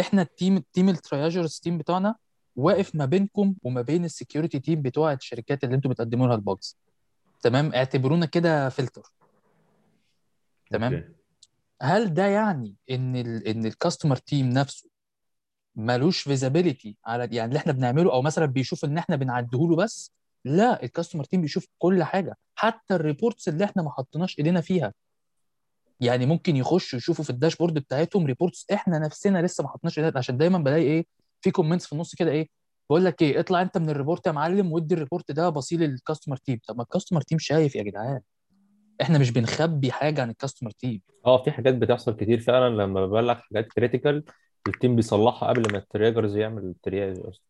إحنا 0.01 0.23
ال 0.23 0.30
team 0.30 0.57
ال 0.57 0.63
team 0.63 0.89
ال 0.89 0.97
triagers 0.97 1.59
team 1.59 1.79
بتاعنا 1.79 2.15
واقف 2.57 2.95
ما 2.95 3.05
بينكم 3.05 3.55
وما 3.63 3.83
بين 3.83 4.05
ال 4.05 4.11
security 4.11 4.59
team 4.59 4.83
بتوع 4.83 5.13
الشركات 5.13 5.65
اللي 5.65 5.75
أنتوا 5.75 5.91
بتقدموا 5.91 6.27
لها 6.27 6.35
ال 6.37 6.45
bugs 6.45 6.77
تمام؟ 7.43 7.75
اعتبرونا 7.75 8.27
كده 8.27 8.69
فلتر 8.69 9.03
تمام؟ 10.71 10.95
okay. 10.95 11.09
هل 11.83 12.15
ده 12.15 12.27
يعني 12.27 12.75
إن 12.91 13.17
ال 13.17 13.49
إن 13.49 13.67
ال 13.67 13.72
customer 13.72 14.17
team 14.17 14.49
نفسه 14.49 14.91
ملوش 15.77 16.21
visibility 16.23 16.97
على 17.07 17.29
يعني 17.37 17.49
اللي 17.49 17.59
إحنا 17.59 17.73
بنعمله 17.73 18.13
أو 18.13 18.23
مثلا 18.23 18.47
بيشوف 18.47 18.85
إن 18.85 18.99
إحنا 18.99 19.17
بنعديه 19.17 19.59
له 19.59 19.77
بس؟ 19.77 20.13
لا 20.45 20.83
ال 20.83 20.88
customer 20.88 21.25
team 21.25 21.41
بيشوف 21.41 21.67
كل 21.79 22.03
حاجة. 22.03 22.37
حتى 22.55 22.95
ال 22.95 23.02
reports 23.02 23.49
اللي 23.49 23.65
إحنا 23.65 23.83
ما 23.83 23.91
حطيناش 23.91 24.39
إيدينا 24.39 24.61
فيها. 24.61 24.93
يعني 26.01 26.27
ممكن 26.27 26.57
يخشوا 26.57 26.99
يشوفوا 26.99 27.25
في 27.25 27.31
ال 27.31 27.35
dashboard 27.35 27.75
بتاعتهم 27.75 28.27
reports 28.27 28.67
إحنا 28.73 28.99
نفسنا 28.99 29.43
لسه 29.43 29.63
ما 29.65 29.69
حطيناش 29.71 29.99
إيدينا. 29.99 30.19
عشان 30.19 30.37
دايما 30.37 30.59
بلاقي 30.59 30.83
إيه 30.83 31.07
في 31.41 31.51
comments 31.51 31.87
في 31.87 31.93
النص 31.93 32.15
كده 32.15 32.31
إيه 32.31 32.49
بقول 32.91 33.05
لك 33.05 33.23
إيه 33.23 33.41
اطلع 33.41 33.63
أنت 33.63 33.79
من 33.79 33.91
ال 33.91 33.96
report 33.96 34.27
يا 34.27 34.33
معلم 34.33 34.73
وادي 34.73 34.95
ال 34.95 35.00
report 35.00 35.33
ده 35.33 35.49
بصيل 35.49 35.81
لل 35.81 35.92
customer 35.92 36.37
team 36.37 36.61
طب 36.69 36.77
ما 36.77 36.83
ال 36.83 36.87
customer 36.87 37.21
team 37.23 37.39
شايف 37.39 37.75
يا 37.75 37.83
جدعان. 37.83 38.21
إحنا 39.03 39.19
مش 39.19 39.31
بنخبي 39.31 39.93
حاجة 39.93 40.23
عن 40.23 40.31
الكاستمر 40.31 40.71
تيم 40.71 41.01
آه 41.27 41.43
في 41.43 41.51
حاجات 41.51 41.75
بتحصل 41.75 42.17
كتير 42.17 42.41
فعلا 42.41 42.83
لما 42.83 43.07
ببلغ 43.07 43.35
حاجات 43.35 43.67
critical 43.73 44.25
ال 44.69 44.74
team 44.74 44.97
بيصلحها 44.97 45.49
قبل 45.49 45.73
ما 45.73 45.79
ال 45.79 45.85
triagers 45.85 46.37
يعمل 46.37 46.63
ال 46.63 46.71
triage 46.71 47.19
أصلا. 47.19 47.41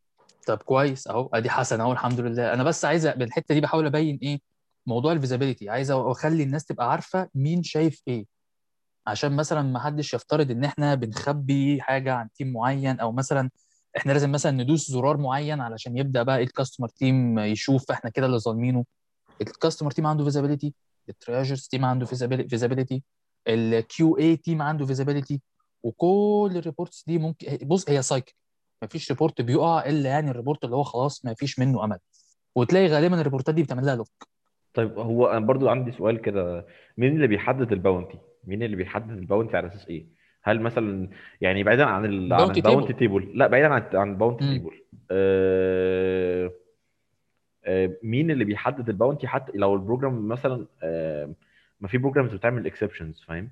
طب 0.46 0.58
كويس 0.58 1.08
أهو 1.08 1.30
أدي 1.34 1.50
حسن 1.50 1.80
أهو 1.80 1.92
الحمد 1.92 2.20
لله. 2.20 2.52
أنا 2.52 2.64
بس 2.64 2.84
عايز 2.84 3.06
بالحتة 3.06 3.54
دي 3.54 3.60
بحاول 3.60 3.86
أبين 3.86 4.18
إيه 4.22 4.40
موضوع 4.86 5.12
ال 5.12 5.18
visibility 5.18 5.68
عايز 5.70 5.90
أخلي 5.90 6.42
الناس 6.42 6.64
تبقى 6.64 6.90
عارفة 6.90 7.28
مين 7.34 7.62
شايف 7.62 8.02
إيه. 8.08 8.26
عشان 9.06 9.36
مثلا 9.36 9.62
ما 9.62 9.78
حدش 9.80 10.14
يفترض 10.14 10.50
إن 10.50 10.64
إحنا 10.64 10.94
بنخبي 10.94 11.80
حاجة 11.80 12.14
عن 12.14 12.28
team 12.32 12.52
معين 12.52 13.00
أو 13.00 13.12
مثلا 13.12 13.50
إحنا 13.96 14.12
لازم 14.12 14.32
مثلا 14.32 14.52
ندوس 14.52 14.90
زرار 14.90 15.16
معين 15.16 15.60
علشان 15.60 15.96
يبدأ 15.98 16.22
بقى 16.22 16.42
ال 16.42 16.47
customer 16.47 16.88
team 16.88 17.38
يشوف 17.38 17.90
إحنا 17.90 18.10
كده 18.10 18.26
اللي 18.26 18.38
ظالمينه. 18.38 18.84
ال 19.40 19.46
customer 19.46 19.90
team 19.90 20.06
عنده 20.06 20.24
visibility 20.24 20.74
ال 21.08 21.15
triagers 21.15 21.68
team 21.68 21.84
عنده 21.84 22.06
visibility 22.06 23.02
ال 23.48 24.18
QA 24.18 24.36
team 24.36 24.62
عنده 24.62 24.86
visibility 24.86 25.40
وكل 25.82 26.52
ال 26.56 26.62
reports 26.62 27.04
دي 27.06 27.18
ممكن 27.18 27.58
بص 27.62 27.90
هي 27.90 28.02
cycle 28.02 28.32
مفيش 28.82 29.10
report 29.10 29.40
بيقع 29.40 29.86
إلا 29.86 30.08
يعني 30.10 30.30
ال 30.30 30.35
report 30.35 30.64
اللي 30.64 30.76
هو 30.76 30.82
خلاص 30.82 31.24
ما 31.24 31.34
فيش 31.34 31.58
منه 31.58 31.84
أمل. 31.84 31.98
وتلاقي 32.54 32.86
غالبا 32.86 33.20
ال 33.20 33.25
report 33.25 33.50
ات 33.50 33.54
دي 33.54 33.62
بتعمل 33.62 33.86
لها 33.86 33.96
lock 33.96 34.08
طيب 34.74 34.98
هو 34.98 35.26
أنا 35.26 35.46
برضو 35.46 35.68
عندي 35.68 35.92
سؤال 35.92 36.20
كده. 36.20 36.66
مين 36.96 37.16
اللي 37.16 37.26
بيحدد 37.26 37.72
ال 37.72 37.78
bounty؟ 37.78 38.18
مين 38.44 38.62
اللي 38.62 38.76
بيحدد 38.76 39.10
ال 39.10 39.17
bounty 39.17 39.56
على 39.56 39.68
أساس 39.68 39.86
إيه؟ 39.88 40.06
هل 40.42 40.60
مثلا 40.60 41.10
يعني 41.40 41.62
بعيدا 41.62 41.84
عن 41.84 42.04
ال 42.04 42.32
عن 42.32 42.48
Bounty 42.48 42.56
ال 42.56 42.61
bounty. 42.61 42.92
table 42.92 43.32
لا 43.34 43.46
بعيدا 43.46 43.68
عن 43.68 43.82
عن 43.94 44.10
ال 44.10 44.15
bounty. 44.15 44.44
table 44.52 44.84
آه 45.10 46.52
مين 48.02 48.30
اللي 48.30 48.44
بيحدد 48.44 48.88
ال 48.88 48.93
bounty؟ 48.93 49.26
حتى 49.28 49.52
لو 49.54 49.74
ال 49.74 49.81
program 49.81 50.28
مثلا 50.28 50.66
آه 50.82 51.30
ما 51.80 51.88
في 51.88 51.98
programs 51.98 52.34
بتعمل 52.34 52.66
exceptions 52.66 53.20
فاهم؟ 53.20 53.50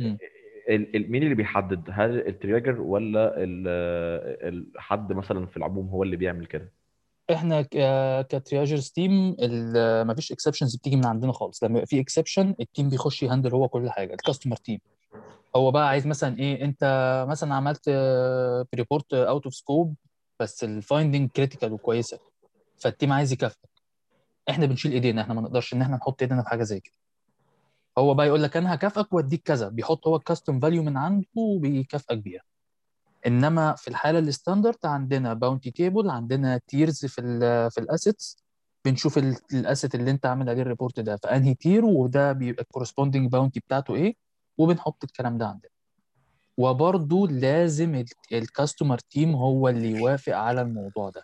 ال- 0.00 1.10
مين 1.12 1.22
اللي 1.22 1.34
بيحدد؟ 1.34 1.84
هل 1.92 2.18
ال 2.26 2.33
triager 2.33 2.80
ولا 2.80 3.34
حد 4.76 5.12
مثلا 5.12 5.46
في 5.46 5.56
العموم 5.56 5.88
هو 5.88 6.02
اللي 6.02 6.16
بيعمل 6.16 6.46
كده؟ 6.46 6.72
إحنا 7.32 7.66
ك 8.22 8.30
triagers 8.30 8.90
team 8.90 9.36
ما 10.06 10.14
فيش 10.14 10.32
exceptions 10.32 10.76
بتيجي 10.76 10.96
من 10.96 11.06
عندنا 11.06 11.32
خالص. 11.32 11.64
لما 11.64 11.84
في 11.84 12.00
exception 12.00 12.54
ال 12.60 12.66
team 12.66 12.88
بيخش 12.88 13.22
ي 13.22 13.26
handle 13.26 13.50
هو 13.50 13.68
كل 13.68 13.90
حاجة 13.90 14.12
ال 14.12 14.17
customer 14.17 14.56
team 14.56 14.78
هو 15.56 15.70
بقى 15.70 15.88
عايز 15.88 16.06
مثلا 16.06 16.38
إيه 16.38 16.64
أنت 16.64 17.24
مثلا 17.28 17.54
عملت 17.54 17.88
report 18.74 19.14
out 19.14 19.44
of 19.44 19.54
scope 19.54 19.94
بس 20.40 20.64
ال 20.64 20.72
finding 20.72 21.30
critical 21.30 21.72
وكويسة. 21.72 22.18
فال 22.78 22.89
team 22.89 23.12
عايز 23.12 23.32
يكافئك. 23.32 23.70
إحنا 24.50 24.66
بنشيل 24.66 24.92
ايدينا 24.92 25.22
إحنا 25.22 25.34
ما 25.34 25.40
نقدرش 25.40 25.74
ان 25.74 25.82
إحنا 25.82 25.96
نحط 25.96 26.22
ايدينا 26.22 26.42
في 26.42 26.48
حاجة 26.48 26.62
زي 26.62 26.80
كده. 26.80 26.94
هو 27.98 28.14
بقى 28.14 28.26
يقول 28.26 28.42
لك 28.42 28.56
أنا 28.56 28.74
هكافئك 28.74 29.12
واديك 29.12 29.42
كذا. 29.42 29.68
بيحط 29.68 30.06
هو 30.06 30.16
ال 30.16 30.22
custom 30.22 30.60
value 30.60 30.82
من 30.82 30.96
عنده 30.96 31.26
وبيكافئك 31.36 32.18
بيها. 32.18 32.42
انما 33.26 33.74
في 33.74 33.88
الحالة 33.88 34.18
ال 34.18 34.24
standard 34.24 34.76
عندنا 34.84 35.32
bounty 35.34 35.70
table 35.70 36.10
عندنا 36.10 36.60
tiers 36.66 37.06
في 37.06 37.20
ال 37.20 37.70
في 37.70 37.80
ال 37.80 37.88
assets 37.88 38.36
بنشوف 38.84 39.18
ال 39.52 39.59
asset 39.59 39.94
اللي 39.94 40.10
انت 40.10 40.26
عامل 40.26 40.48
عليه 40.50 40.62
ال 40.62 40.67
report 40.67 41.00
ده 41.00 41.16
في 41.16 41.28
انهي 41.28 41.54
tier 41.54 41.84
وده 41.84 42.32
بيبقى 42.32 42.62
ال 42.62 42.67
corresponding 42.67 43.30
bounty 43.30 43.60
بتاعته 43.60 43.94
إيه 43.94 44.14
وبنحط 44.58 45.04
الكلام 45.04 45.38
ده 45.38 45.46
عندنا. 45.46 45.70
وبرضه 46.56 47.28
لازم 47.28 48.04
ال 48.32 48.39
customer 48.39 48.98
team 48.98 49.34
هو 49.34 49.68
اللي 49.68 49.90
يوافق 49.90 50.36
على 50.36 50.62
الموضوع 50.62 51.10
ده. 51.10 51.22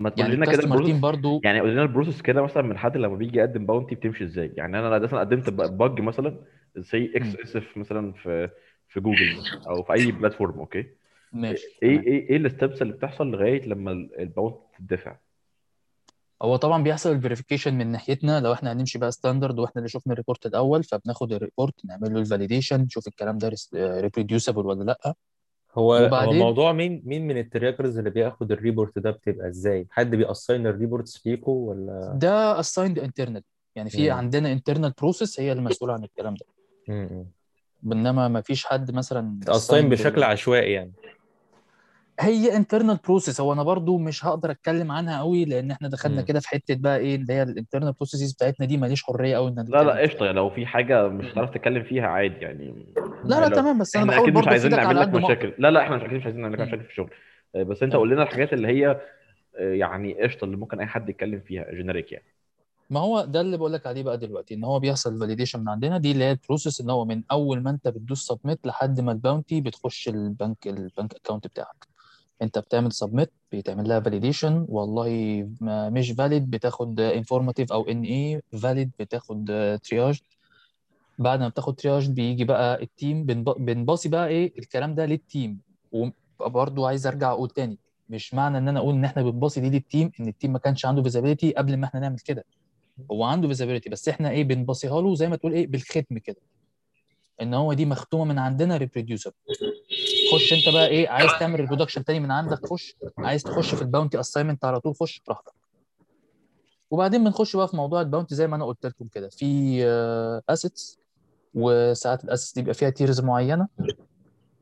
ما 0.00 0.10
تقول 0.10 0.20
يعني 0.20 0.36
لنا 0.36 0.46
كده 0.46 0.62
ال 0.62 0.66
process 0.66 0.96
برضه 0.96 1.40
يعني 1.44 1.60
قول 1.60 1.70
لنا 1.70 1.82
ال 1.82 1.87
process 1.87 2.22
كده 2.22 2.42
مثلا 2.42 2.62
من 2.62 2.78
حد 2.78 2.96
لما 2.96 3.16
بيجي 3.16 3.38
يقدم 3.38 3.66
bounty 3.66 3.94
بتمشي 3.94 4.24
إزاي؟ 4.24 4.52
يعني 4.56 4.78
أنا 4.78 4.98
مثلا 4.98 5.20
قدمت 5.20 5.50
bug 5.50 6.00
مثلا 6.00 6.38
زي 6.76 7.12
XSS 7.16 7.76
مثلا 7.76 8.12
في 8.12 8.50
في 8.88 9.00
جوجل 9.00 9.36
أو 9.66 9.82
في 9.82 9.92
أي 9.92 10.12
platform 10.12 10.58
okay؟ 10.58 10.86
ماشي 11.32 11.66
إيه 11.82 12.00
إيه 12.00 12.30
إيه 12.30 12.36
ال 12.36 12.44
steps 12.44 12.82
اللي 12.82 12.92
بتحصل 12.92 13.26
لغاية 13.30 13.66
لما 13.68 13.92
ال 14.18 14.23
bounty 14.23 14.56
تتدفع؟ 14.78 15.16
هو 16.42 16.56
طبعا 16.56 16.82
بيحصل 16.82 17.12
ال 17.12 17.17
verification 17.17 17.74
من 17.74 17.86
ناحيتنا. 17.86 18.40
لو 18.40 18.52
إحنا 18.52 18.72
هنمشي 18.72 18.98
بقى 18.98 19.12
standard 19.12 19.58
وإحنا 19.58 19.78
اللي 19.78 19.88
شفنا 19.88 20.12
ال 20.12 20.17
report 20.17 20.46
الأول 20.46 20.84
فبناخد 20.84 21.32
ال 21.32 21.39
report 21.39 21.84
نعمل 21.84 22.14
له 22.14 22.20
ال 22.20 22.25
validation 22.25 22.80
نشوف 22.80 23.08
الكلام 23.08 23.38
ده 23.38 23.52
reproducible 23.74 24.66
ولا 24.66 24.84
لأ. 24.84 25.14
هو 25.74 25.94
هو 25.94 26.06
وبعدين 26.06 26.38
موضوع 26.38 26.72
مين 26.72 27.02
مين 27.04 27.26
من 27.26 27.38
ال 27.38 27.45
triagers 27.45 27.98
اللي 27.98 28.10
بياخد 28.10 28.52
ال 28.52 28.59
report 28.59 28.98
ده 28.98 29.10
بتبقى 29.10 29.48
إزاي؟ 29.48 29.86
حد 29.90 30.10
بي 30.16 30.28
assign 30.28 30.66
ال 30.66 30.73
reports 30.73 31.26
ليكو 31.26 31.50
ولا 31.52 32.12
ده 32.20 32.62
assigned 32.62 32.98
internal 32.98 33.42
يعني 33.74 33.90
في 33.90 34.10
مم. 34.10 34.16
عندنا 34.16 34.56
internal 34.56 34.90
process 35.04 35.40
هي 35.40 35.52
المسؤولة 35.52 35.92
عن 35.94 36.04
الكلام 36.04 36.34
ده 36.34 36.46
مم. 36.88 37.26
إنما 37.92 38.28
ما 38.28 38.40
فيش 38.40 38.66
حد 38.66 38.90
مثلا 38.90 39.38
بتأساين 39.40 39.84
assigned 39.86 39.90
بشكل 39.90 40.18
ال... 40.18 40.24
عشوائي 40.24 40.72
يعني 40.72 40.92
هي 42.20 42.62
internal 42.62 42.96
process. 42.96 43.40
هو 43.40 43.52
أنا 43.52 43.62
برضو 43.62 43.98
مش 43.98 44.24
هقدر 44.24 44.50
أتكلم 44.50 44.92
عنها 44.92 45.18
قوي 45.18 45.44
لأن 45.44 45.70
إحنا 45.70 45.88
دخلنا. 45.88 46.22
كده 46.22 46.40
في 46.40 46.48
حتة 46.48 46.74
بقى 46.74 46.98
إيه 46.98 47.16
اللي 47.16 47.32
هي 47.32 47.42
الانترنال 47.42 47.94
processes 47.94 48.34
بتاعتنا 48.34 48.66
دي 48.66 48.76
ماليش 48.76 49.04
حرية 49.04 49.36
قوي 49.36 49.50
إن 49.50 49.64
لا 49.68 49.82
لا 49.82 50.02
قشطة. 50.02 50.32
لو 50.32 50.50
في 50.50 50.66
حاجة 50.66 51.08
مش. 51.08 51.32
هتعرف 51.32 51.50
تتكلم 51.50 51.82
فيها 51.82 52.06
عادي 52.06 52.36
يعني. 52.36 52.86
لا 53.24 53.36
يعني 53.36 53.50
لا 53.50 53.56
تمام. 53.56 53.78
بس 53.78 53.96
أنا 53.96 54.04
إحنا 54.04 54.12
بحاول 54.12 54.28
أكيد 54.28 54.38
مش 54.38 54.48
عايزين 54.48 54.70
نعمل 54.70 55.00
لك 55.00 55.08
مشاكل. 55.08 55.54
لا 55.58 55.70
لا 55.70 55.82
إحنا 55.82 55.96
مش 55.96 56.02
أكيد 56.02 56.16
مش 56.18 56.24
عايزين 56.24 56.42
نعمل 56.42 56.54
لك. 56.54 56.60
مشاكل 56.60 56.82
في 56.84 56.90
الشغل. 56.90 57.10
آه، 57.54 57.62
بس 57.62 57.82
أنت 57.82 57.96
قول 57.96 58.10
لنا 58.10 58.22
الحاجات 58.22 58.52
اللي 58.52 58.68
هي 58.68 59.00
آه، 59.58 59.72
يعني 59.74 60.22
قشطة 60.22 60.44
اللي 60.44 60.56
ممكن 60.56 60.80
أي 60.80 60.86
حد 60.86 61.08
يتكلم 61.08 61.40
فيها 61.40 61.74
generic 61.74 62.12
يعني. 62.12 62.24
ما 62.90 63.00
هو 63.00 63.24
ده 63.24 63.40
اللي 63.40 63.56
بقول 63.56 63.72
لك 63.72 63.86
عليه 63.86 64.02
بقى 64.02 64.18
دلوقتي 64.18 64.54
إن 64.54 64.64
هو 64.64 64.80
بيحصل 64.80 65.20
validation 65.20 65.60
من 65.60 65.68
عندنا. 65.68 65.98
دي 65.98 66.12
اللي 66.12 66.24
هي 66.24 66.30
ال 66.30 66.36
process 66.36 66.80
إن 66.80 66.90
هو 66.90 67.04
من 67.04 67.22
أول 67.30 67.62
ما 67.62 67.70
أنت 67.70 67.88
بتدوس 67.88 68.26
submit 68.26 68.66
لحد 68.66 69.00
ما 69.00 69.12
ال 69.12 69.19
bounty 69.19 69.60
بتخش 69.60 70.08
البنك 70.08 70.66
ال 70.66 70.76
bank 70.76 71.14
account 71.14 71.46
بتاعك. 71.46 71.87
انت 72.42 72.58
بتعمل 72.58 72.92
submit 72.92 73.32
بيتعمل 73.52 73.88
لها 73.88 74.00
validation 74.00 74.66
والله 74.68 75.08
مش 75.62 76.10
valid 76.10 76.50
بتاخد 76.50 77.00
informative 77.00 77.72
أو 77.72 77.82
N/A 77.88 78.42
valid 78.62 78.90
بتاخد 78.98 79.44
triage 79.84 80.20
بعد 81.18 81.40
ما 81.40 81.48
بتاخد 81.48 81.74
triage 81.76 82.10
بيجي 82.10 82.44
بقى 82.44 82.82
ال 82.82 82.90
team 82.90 83.24
بنب- 83.24 83.64
بنباصي 83.64 84.08
بقى 84.08 84.28
إيه 84.28 84.58
الكلام 84.58 84.94
ده 84.94 85.06
لل 85.06 85.23
team 85.23 85.58
وبرضه 86.40 86.88
عايز 86.88 87.06
أرجع 87.06 87.30
أقول 87.32 87.50
تاني 87.50 87.78
مش 88.10 88.34
معنى 88.34 88.58
إن 88.58 88.68
أنا 88.68 88.78
أقول 88.80 88.94
إن 88.94 89.04
إحنا 89.04 89.22
بنباصي 89.22 89.60
دي 89.60 89.70
لل 89.70 89.83
team 89.83 90.10
إن 90.20 90.28
ال 90.28 90.33
team 90.33 90.52
ما 90.52 90.58
كانش 90.58 90.86
عنده 90.86 91.02
visibility 91.02 91.52
قبل 91.52 91.76
ما 91.76 91.86
إحنا 91.86 92.00
نعمل 92.00 92.18
كده. 92.18 92.44
هو 93.10 93.24
عنده 93.24 93.48
visibility 93.48 93.90
بس 93.90 94.08
إحنا 94.08 94.30
إيه 94.30 94.44
بنبصيها 94.44 95.00
له 95.00 95.14
زي 95.14 95.28
ما 95.28 95.36
تقول 95.36 95.52
إيه 95.52 95.66
بالختم 95.66 96.18
كده. 96.24 96.36
إن 97.42 97.54
هو 97.54 97.72
دي 97.72 97.86
مختومة 97.86 98.24
من 98.24 98.38
عندنا 98.38 98.76
reproducible 98.76 99.34
خش 100.32 100.52
أنت 100.52 100.68
بقى 100.74 100.86
إيه 100.88 101.08
عايز 101.08 101.30
تعمل 101.40 101.60
reproduction 101.60 102.04
تاني 102.04 102.20
من 102.20 102.30
عندك 102.30 102.66
خش. 102.66 102.96
عايز 103.18 103.42
تخش 103.42 103.74
في 103.74 103.82
ال 103.82 103.87
bounty 103.87 104.20
assignment 104.20 104.64
على 104.64 104.80
طول 104.80 104.94
خش 104.94 105.22
براحتك. 105.26 105.52
وبعدين 106.90 107.24
بنخش 107.24 107.56
بقى 107.56 107.68
في 107.68 107.76
موضوع 107.76 108.00
ال 108.00 108.05
bounty 108.05 108.34
زي 108.34 108.46
ما 108.46 108.56
أنا 108.56 108.64
قلت 108.64 108.86
لكم 108.86 109.08
كده. 109.08 109.28
في 109.28 109.82
assets 110.48 110.98
وساعات 111.54 112.24
ال 112.24 112.28
assets 112.28 112.54
دي 112.54 112.60
بيبقى 112.60 112.74
فيها 112.74 112.90
tiers 112.90 113.20
معينة. 113.20 113.68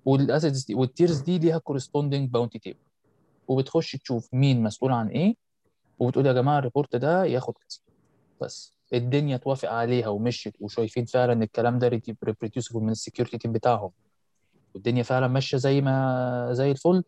وال 0.04 0.19
assets 0.19 0.64
دي 0.64 0.74
وال 0.74 0.87
tiers 0.87 1.20
دي 1.20 1.38
ليها 1.38 1.58
corresponding 1.58 2.30
bounty 2.30 2.58
table 2.58 2.78
وبتخش 3.48 3.92
تشوف 3.92 4.28
مين 4.34 4.62
مسؤول 4.62 4.92
عن 4.92 5.08
إيه 5.08 5.34
وبتقول 5.98 6.26
يا 6.26 6.32
جماعة 6.32 6.58
ال 6.58 6.64
report 6.64 6.96
ده 6.96 7.24
ياخد 7.24 7.54
كذا. 7.54 7.78
بس. 8.40 8.75
الدنيا 8.92 9.36
توافق 9.36 9.70
عليها 9.70 10.08
ومشيت 10.08 10.54
وشايفين 10.60 11.04
فعلا 11.04 11.32
إن 11.32 11.42
الكلام 11.42 11.78
ده 11.78 11.88
reproducible 11.88 12.80
من 12.80 12.90
ال 12.90 12.95
security 12.95 13.38
team 13.38 13.52
بتاعهم. 13.52 13.90
والدنيا 14.74 15.02
فعلا 15.02 15.28
ماشية 15.28 15.56
زي 15.58 15.80
ما 15.80 16.48
زي 16.52 16.70
الفل. 16.70 17.02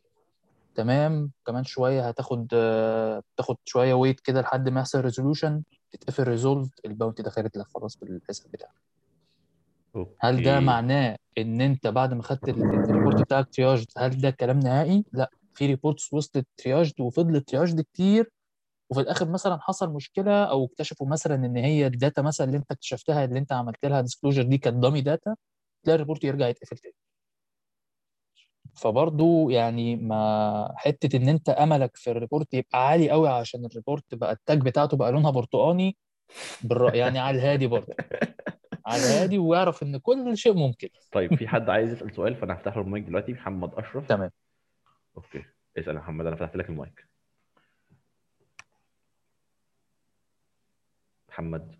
تمام. 0.74 1.30
كمان 1.46 1.64
شوية 1.64 2.08
هتاخد 2.08 2.46
تاخد 3.36 3.56
شوية 3.64 3.94
wait 3.94 4.20
كده 4.20 4.40
لحد 4.40 4.68
ما 4.68 4.80
يحصل 4.80 5.00
resolution 5.00 5.62
تتقفل 5.92 6.28
resolved 6.28 6.68
ال 6.84 6.89
bounty 6.89 7.22
دخلت 7.22 7.56
لك 7.56 7.66
خلاص 7.74 7.96
بالحساب 7.98 8.50
بتاعك. 8.52 8.72
هل 10.20 10.42
ده 10.42 10.60
معناه 10.60 11.16
إن 11.38 11.60
أنت 11.60 11.86
بعد 11.86 12.14
ما 12.14 12.22
خدت 12.22 12.48
ال- 12.48 12.74
ال 12.90 12.95
report 12.95 13.22
بتاعك 13.22 13.48
triage 13.52 13.84
هل 13.98 14.20
ده 14.20 14.30
كلام 14.30 14.58
نهائي؟ 14.58 15.04
لا. 15.12 15.30
في 15.54 15.66
reports 15.66 16.12
وصلت 16.12 16.46
triage 16.56 16.92
وفضلت 17.00 17.48
triage 17.48 17.80
كتير. 17.80 18.30
وفي 18.90 19.00
الآخر 19.00 19.28
مثلا 19.28 19.58
حصل 19.60 19.92
مشكلة 19.92 20.44
أو 20.44 20.64
اكتشفوا 20.64 21.06
مثلا 21.06 21.34
إن 21.34 21.56
هي 21.56 21.86
ال 21.86 21.93
data 21.93 22.22
مثلا 22.22 22.46
اللي 22.46 22.56
أنت 22.58 22.70
اكتشفتها 22.72 23.24
اللي 23.24 23.38
أنت 23.38 23.52
عملت 23.52 23.84
لها 23.86 24.00
disclosure 24.00 24.42
دي 24.42 24.58
كانت 24.58 24.76
dummy 24.82 25.00
data 25.00 25.36
تلاقي 25.82 25.94
ال 25.94 25.98
report 25.98 26.24
يرجع 26.24 26.48
يتقفل 26.48 26.76
تاني 26.78 26.94
فبرضو 28.74 29.50
يعني 29.50 29.96
ما 29.96 30.72
حتة 30.76 31.16
إن 31.16 31.28
أنت 31.28 31.48
أملك 31.48 31.96
في 31.96 32.10
ال 32.10 32.16
report 32.16 32.54
يبقى 32.54 32.88
عالي 32.88 33.10
قوي 33.10 33.28
عشان 33.28 33.64
ال 33.64 33.71
report 33.71 34.14
بقى 34.14 34.32
ال 34.32 34.39
tag 34.39 34.60
بتاعته 34.60 34.96
بقى 34.96 35.12
لونها 35.12 35.30
برتقاني. 35.30 35.96
يعني 36.94 37.18
على 37.18 37.36
الهادي 37.36 37.66
برضه 37.66 37.94
على 38.86 39.02
الهادي 39.02 39.38
ويعرف 39.38 39.82
إن 39.82 39.96
كل 39.96 40.36
شيء 40.36 40.54
ممكن. 40.54 40.88
طيب 41.12 41.34
في 41.34 41.48
حد 41.48 41.70
عايز 41.70 41.92
يسأل 41.92 42.14
سؤال؟ 42.14 42.36
فأنا 42.36 42.54
هفتح 42.54 42.76
له 42.76 42.82
المايك 42.82 43.04
دلوقتي 43.04 43.32
محمد 43.32 43.74
أشرف. 43.74 44.08
تمام. 44.08 44.30
okay. 45.16 45.44
اسأل 45.78 45.94
يا 45.94 46.00
محمد 46.00 46.26
أنا 46.26 46.36
فتحت 46.36 46.56
لك 46.56 46.68
المايك. 46.68 47.08
محمد. 51.38 51.74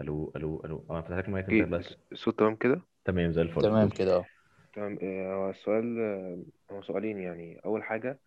ألو 0.00 0.32
ألو 0.36 0.62
ألو. 0.64 0.86
آه 0.90 1.00
فتحت 1.00 1.18
لك 1.18 1.26
المايك 1.26 1.44
انت 1.44 1.52
إيه 1.54 1.64
بس. 1.64 1.96
الصوت 2.12 2.38
تمام 2.38 2.56
كده؟ 2.56 2.80
تمام 3.04 3.32
زي 3.32 3.42
الفل. 3.42 3.62
تمام 3.62 3.88
كده 3.88 4.16
آه 4.16 4.24
تمام. 4.72 4.98
آه، 5.02 5.34
هو 5.34 5.50
السؤال 5.50 6.00
آه، 6.00 6.42
هو 6.74 6.82
سؤالين 6.82 7.18
يعني. 7.18 7.60
أول 7.64 7.82
حاجة 7.82 8.20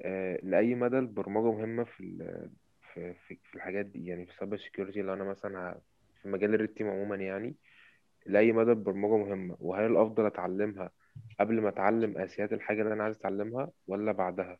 آه، 0.00 0.38
لأي 0.42 0.74
مدى 0.74 0.98
البرمجة 0.98 1.52
مهمة 1.52 1.84
في 1.84 2.00
ال- 2.00 2.50
في 2.94 3.14
في 3.14 3.38
في 3.44 3.54
الحاجات 3.54 3.86
دي؟ 3.86 4.06
يعني 4.06 4.26
في 4.26 4.32
ال 4.32 4.36
cyber 4.36 4.56
security 4.56 5.02
لو 5.02 5.12
أنا 5.14 5.24
مثلا 5.24 5.58
ه- 5.72 5.80
في 6.22 6.28
مجال 6.28 6.54
ال 6.54 6.57
red 6.57 6.68
team 6.68 6.90
عموما 6.90 7.16
يعني 7.16 7.54
لأي 8.26 8.52
مدى 8.52 8.70
البرمجة 8.70 9.16
مهمة؟ 9.16 9.56
وهل 9.60 9.86
الأفضل 9.90 10.26
أتعلمها 10.26 10.90
قبل 11.40 11.60
ما 11.60 11.68
أتعلم 11.68 12.18
أساسيات 12.18 12.52
الحاجة 12.52 12.82
اللي 12.82 12.94
أنا 12.94 13.04
عايز 13.04 13.16
أتعلمها 13.16 13.70
ولا 13.86 14.12
بعدها؟ 14.12 14.58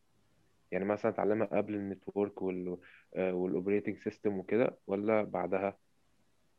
يعني 0.71 0.85
مثلا 0.85 1.11
أتعلمها 1.11 1.47
قبل 1.47 1.75
ال 1.75 1.83
network 1.83 2.41
وال 2.41 2.77
وال 3.17 3.32
operating 3.32 3.97
system 3.97 4.39
وكده 4.39 4.77
ولا 4.87 5.23
بعدها؟ 5.23 5.77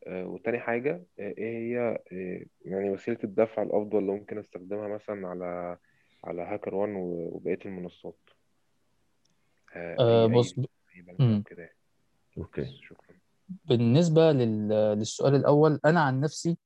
آه، 0.07 0.27
وتاني 0.27 0.59
حاجة 0.59 1.03
آه، 1.19 1.35
إيه 1.39 1.59
هي 1.59 1.99
آه، 2.13 2.45
يعني 2.65 2.91
وسيلة 2.91 3.19
الدفع 3.25 3.63
الأفضل 3.63 3.99
اللي 3.99 4.13
ممكن 4.13 4.39
أستخدمها 4.39 4.89
مثلا 4.89 5.29
على 5.29 5.79
على 6.25 6.43
HackerOne 6.43 6.95
وبقية 6.97 7.59
المنصات؟ 7.67 8.19
آه، 9.75 9.97
آه، 9.99 10.25
أي 10.25 10.29
بص 10.29 10.55
أي 10.59 11.17
مم. 11.19 11.43
كده 11.47 11.63
يعني. 11.63 11.77
okay. 12.39 12.65
شكرا. 12.83 13.17
بالنسبة 13.65 14.33
لل... 14.33 14.69
للسؤال 14.69 15.35
الأول 15.35 15.81
أنا 15.85 16.01
عن 16.01 16.21
نفسي 16.21 16.59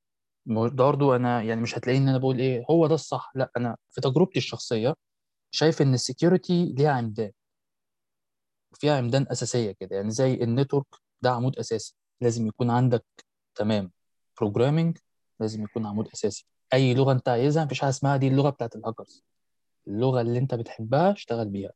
برضه 0.46 1.16
أنا 1.16 1.42
يعني 1.42 1.60
مش 1.60 1.78
هتلاقيني 1.78 2.04
إن 2.04 2.08
أنا 2.08 2.18
بقول 2.18 2.38
إيه 2.38 2.64
هو 2.70 2.86
ده 2.86 2.94
الصح 2.94 3.32
لأ 3.34 3.50
أنا 3.56 3.76
في 3.90 4.00
تجربتي 4.00 4.38
الشخصية 4.38 4.94
شايف 5.50 5.82
إن 5.82 5.94
ال 5.94 6.03
security 6.03 6.74
ليها 6.78 6.90
عمدان. 6.90 7.30
وفيها 8.74 8.96
عمدان 8.96 9.26
أساسية 9.30 9.72
كده 9.72 9.96
يعني 9.96 10.10
زي 10.10 10.34
ال 10.34 10.41
network 10.41 10.86
ده 11.22 11.30
عمود 11.30 11.58
أساسي 11.58 11.94
لازم 12.20 12.46
يكون 12.46 12.70
عندك 12.70 13.04
تمام 13.54 13.90
programming 14.40 14.98
لازم 15.40 15.64
يكون 15.64 15.86
عمود 15.86 16.08
أساسي. 16.14 16.46
أي 16.74 16.94
لغة 16.94 17.12
أنت 17.12 17.28
عايزها 17.28 17.64
مفيش 17.64 17.80
حاجة 17.80 17.90
اسمها 17.90 18.16
دي 18.16 18.28
اللغة 18.28 18.50
بتاعت 18.50 18.76
الهاكرز. 18.76 19.24
اللغة 19.88 20.20
اللي 20.20 20.38
أنت 20.38 20.54
بتحبها 20.54 21.12
اشتغل 21.12 21.48
بيها. 21.48 21.70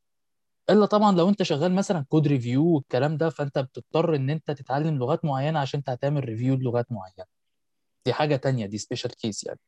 إلا 0.71 0.87
طبعا 0.87 1.17
لو 1.17 1.29
أنت 1.29 1.43
شغال 1.43 1.75
مثلا 1.75 2.05
code 2.09 2.27
review 2.29 2.67
والكلام 2.67 3.17
ده 3.17 3.29
فأنت 3.31 3.59
بتضطر 3.59 4.17
إن 4.17 4.31
أنت 4.31 4.51
تتعلم 4.51 4.99
لغات 4.99 5.25
معينة 5.25 5.59
عشان 5.59 5.79
أنت 5.79 5.91
هتعمل 5.91 6.25
review 6.25 6.55
لغات 6.55 6.93
معينة. 6.93 7.25
دي 8.07 8.13
حاجة 8.13 8.37
تانية 8.37 8.67
دي 8.67 8.79
special 8.79 9.17
case 9.17 9.45
يعني. 9.45 9.61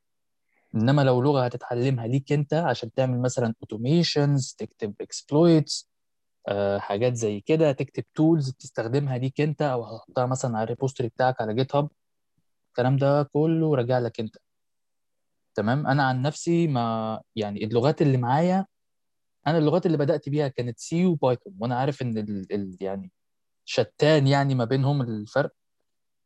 إنما 0.75 1.03
لو 1.03 1.23
لغة 1.23 1.45
هتتعلمها 1.45 2.07
ليك 2.07 2.33
أنت 2.33 2.55
عشان 2.55 2.93
تعمل 2.93 3.21
مثلا 3.23 3.55
automations 3.63 4.55
تكتب 4.59 4.95
exploits 5.01 5.90
حاجات 6.79 7.15
زي 7.15 7.41
كده 7.41 7.73
تكتب 7.73 8.05
tools 8.15 8.53
تستخدمها 8.53 9.19
ليك 9.19 9.41
انت 9.41 9.63
أو 9.63 9.85
هتحطها 9.85 10.27
مثلا 10.27 10.57
على 10.57 10.65
ال 10.65 10.69
repository 10.69 11.09
بتاعك 11.09 11.41
على 11.41 11.55
GitHub 11.55 11.91
الكلام 12.71 12.97
ده 12.97 13.23
كله 13.23 13.75
راجع 13.77 13.99
لك 13.99 14.21
انت. 14.21 14.37
تمام؟ 15.55 15.87
أنا 15.87 16.03
عن 16.09 16.23
نفسي 16.23 16.67
ما 16.67 17.21
يعني 17.37 17.65
اللغات 17.65 18.03
اللي 18.03 18.17
معايا 18.19 18.67
أنا 19.47 19.59
اللغات 19.59 19.87
اللي 19.87 19.97
بدأت 19.99 20.29
بيها 20.29 20.49
كانت 20.49 20.79
C 20.79 21.07
و 21.07 21.14
Python 21.14 21.55
وأنا 21.61 21.77
عارف 21.79 22.03
إن 22.03 22.19
ال 22.19 22.53
ال 22.55 22.77
يعني 22.81 23.13
شتان 23.65 24.27
يعني 24.27 24.55
ما 24.55 24.65
بينهم 24.65 25.03
الفرق. 25.03 25.53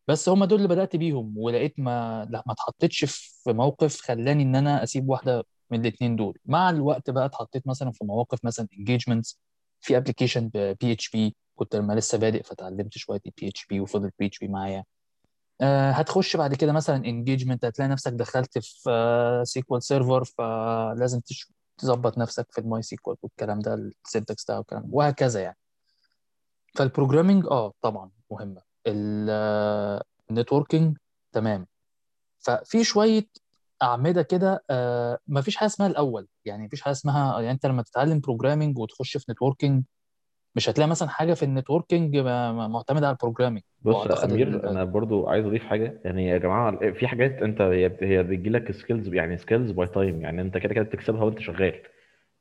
بس 0.09 0.29
هم 0.29 0.45
دول 0.45 0.59
اللي 0.59 0.69
بدأت 0.69 0.97
بيهم 0.97 1.39
ولقيت 1.39 1.75
ما 1.81 2.25
لا 2.31 2.43
ما 2.47 2.53
اتحطيتش 2.53 3.05
في 3.45 3.53
موقف 3.53 4.01
خلاني 4.01 4.43
إن 4.43 4.57
أنا 4.57 4.83
أسيب 4.83 5.09
واحدة 5.09 5.45
من 5.71 5.81
الاثنين 5.81 6.17
دول. 6.17 6.39
مع 6.47 6.71
الوقت 6.71 7.11
بقى 7.11 7.27
اتحطيت 7.27 7.67
مثلا 7.69 7.93
في 7.93 8.05
مواقف 8.05 8.45
مثلا 8.45 8.69
engagements 8.78 9.41
في 9.85 9.97
application 9.97 10.49
PHP 10.55 11.37
كنت 11.57 11.76
لما 11.76 11.93
لسه 11.93 12.18
بادئ 12.18 12.43
فتعلمت 12.43 12.93
شوية 12.99 13.20
ال 13.26 13.49
PHP 13.49 13.80
وفضل 13.80 14.11
PHP 14.18 14.49
معايا. 14.49 14.85
آه، 15.61 15.91
هتخش 15.91 16.37
بعد 16.37 16.55
كده 16.55 16.72
مثلا 16.72 16.97
engagement 16.97 17.64
هتلاقي 17.64 17.89
نفسك 17.89 18.12
دخلت 18.12 18.59
في 18.59 19.43
SQL 19.45 19.82
Server 19.82 20.24
فلازم 20.24 21.20
تظبط 21.78 22.18
نفسك 22.18 22.47
في 22.51 22.59
ال 22.61 22.82
MySQL 22.82 23.16
والكلام 23.22 23.61
ده 23.61 23.74
ال 24.07 24.12
syntax 24.12 24.45
ده 24.49 24.57
والكلام 24.59 24.89
وهكذا 24.93 25.41
يعني. 25.41 25.57
فال 26.74 26.86
programming 26.86 27.47
آه 27.47 27.72
طبعا 27.82 28.11
مهمة. 28.30 28.62
ال 30.30 30.37
networking 30.37 30.99
تمام. 31.32 31.66
ففي 32.39 32.85
شوية 32.85 33.26
أعمدة 33.83 34.22
كده 34.22 34.64
آه 34.70 35.18
مفيش 35.27 35.57
حاجة 35.57 35.66
اسمها 35.66 35.89
الأول. 35.89 36.27
يعني 36.45 36.64
مفيش 36.66 36.83
حاجة 36.83 36.93
اسمها 36.93 37.41
يعني 37.41 37.51
أنت 37.53 37.66
لما 37.66 37.83
تتعلم 37.83 38.20
programming 38.20 38.78
وتخش 38.79 39.16
في 39.16 39.33
networking 39.32 39.85
مش 40.57 40.68
هتلاقي 40.68 40.89
مثلا 40.89 41.09
حاجة 41.09 41.35
في 41.35 41.43
ال 41.45 41.51
networking 41.51 42.16
معتمدة 42.57 43.07
على 43.07 43.12
ال 43.14 43.18
programming 43.18 43.62
بص 43.83 44.07
يا 44.07 44.25
أمير 44.25 44.70
أنا 44.70 44.85
برضو 44.85 45.27
عايز 45.29 45.47
أضيف 45.47 45.64
حاجة. 45.64 46.01
يعني 46.05 46.27
يا 46.29 46.39
جماعة 46.39 46.93
في 46.93 47.07
حاجات 47.07 47.43
أنت 47.43 47.61
هي 47.61 48.22
بتجي 48.22 48.51
لك 48.51 48.72
skills 48.72 49.14
يعني 49.14 49.37
skills 49.39 49.70
by 49.70 49.87
time 49.87 50.20
يعني 50.20 50.43
أنت 50.43 50.59
كده 50.59 50.75
كده 50.75 50.85
بتكسبها 50.85 51.25
وأنت 51.25 51.39
شغال. 51.39 51.83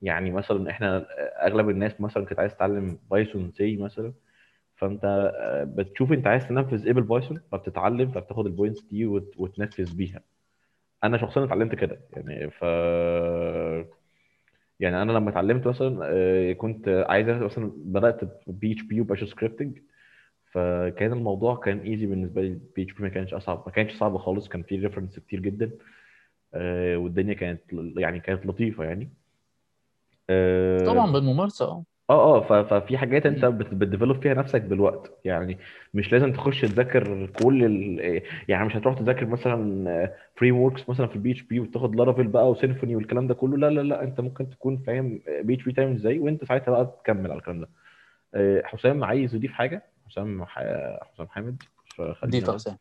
يعني 0.01 0.31
مثلا 0.31 0.69
إحنا 0.69 1.05
أغلب 1.47 1.69
الناس 1.69 2.01
مثلا 2.01 2.25
كانت 2.25 2.39
عايز 2.39 2.55
تتعلم 2.55 2.99
Python 3.11 3.51
C 3.51 3.77
مثلا. 3.77 4.13
فأنت 4.75 5.05
آه، 5.05 5.63
بتشوف 5.63 6.11
أنت 6.11 6.27
عايز 6.27 6.47
تنفذ 6.47 6.85
إيه 6.85 6.93
بال 6.93 7.05
Python 7.05 7.41
فبتتعلم 7.51 8.11
فبتاخد 8.11 8.45
ال 8.45 8.51
points 8.51 8.83
دي 8.83 9.05
وت- 9.05 9.33
وتنفذ 9.37 9.95
بيها. 9.95 10.21
أنا 11.03 11.17
شخصيا 11.17 11.43
اتعلمت 11.43 11.75
كده 11.75 12.01
يعني 12.13 12.49
ف 12.51 12.63
يعني 14.79 15.01
أنا 15.01 15.11
لما 15.11 15.29
اتعلمت 15.29 15.67
مثلا 15.67 15.99
آه، 16.03 16.53
كنت 16.53 17.05
عايز 17.09 17.27
مثلا 17.29 17.71
بدأت 17.75 18.19
PHP 18.47 18.71
و 18.73 18.81
Bash 18.81 19.23
scripting 19.23 19.79
فكان 20.51 21.13
الموضوع 21.13 21.55
كان 21.55 21.79
easy 21.79 22.05
بالنسبة 22.05 22.41
لي. 22.41 22.59
PHP 22.75 23.03
ما 23.03 23.09
كانش 23.09 23.33
أصعب 23.33 23.63
ما 23.65 23.71
كانش 23.71 23.93
صعب 23.93 24.17
خالص 24.17 24.47
كان 24.49 24.63
فيه 24.63 24.79
reference 24.81 25.19
كتير 25.19 25.39
جدا 25.39 25.71
آه، 26.53 26.97
والدنيا 26.97 27.33
كانت 27.33 27.61
يعني 27.97 28.19
كانت 28.19 28.45
لطيفة 28.45 28.83
يعني. 28.83 29.13
طبعا 30.85 31.09
آه 31.09 31.11
بالممارسة 31.11 31.65
آه. 31.65 31.83
آه 32.09 32.37
آه 32.37 32.41
ف- 32.41 32.73
ففي 32.73 32.97
حاجات 32.97 33.25
أنت 33.25 33.45
مم. 33.45 33.57
بت 33.57 33.71
develop 33.71 34.21
فيها 34.23 34.33
نفسك 34.33 34.61
بالوقت. 34.61 35.19
يعني 35.25 35.57
مش 35.93 36.11
لازم 36.11 36.33
تخش 36.33 36.61
تذاكر 36.61 37.25
كل 37.43 37.63
ال... 37.65 38.21
يعني 38.47 38.65
مش 38.65 38.75
هتروح 38.75 38.99
تذاكر 38.99 39.25
مثلا 39.25 40.13
frameworks 40.35 40.89
مثلا 40.89 41.07
في 41.07 41.15
ال 41.15 41.31
PHP 41.31 41.59
وتاخد 41.59 41.95
Laravel 41.95 42.27
بقى 42.27 42.51
و 42.51 42.57
Symfony 42.57 42.95
والكلام 42.95 43.27
ده 43.27 43.33
كله. 43.33 43.57
لا 43.57 43.69
لا 43.69 43.81
لا 43.81 44.03
أنت 44.03 44.19
ممكن 44.21 44.49
تكون 44.49 44.77
فاهم 44.77 45.21
PHP 45.41 45.71
تعمل 45.73 45.95
إزاي 45.95 46.19
وأنت 46.19 46.45
ساعتها 46.45 46.71
بقى 46.71 46.97
تكمل 47.03 47.31
على 47.31 47.39
الكلام 47.39 47.61
ده. 47.61 47.69
آه، 48.35 48.61
حسام 48.65 49.03
عايز 49.03 49.35
يضيف 49.35 49.51
حاجة؟ 49.51 49.83
حسام 50.09 50.45
ح... 50.45 50.59
حسام 51.13 51.27
حامد 51.27 51.63
فخلينا 51.97 52.39
ضيف 52.39 52.47
يا 52.47 52.53
بس 52.53 52.61
حسام. 52.61 52.77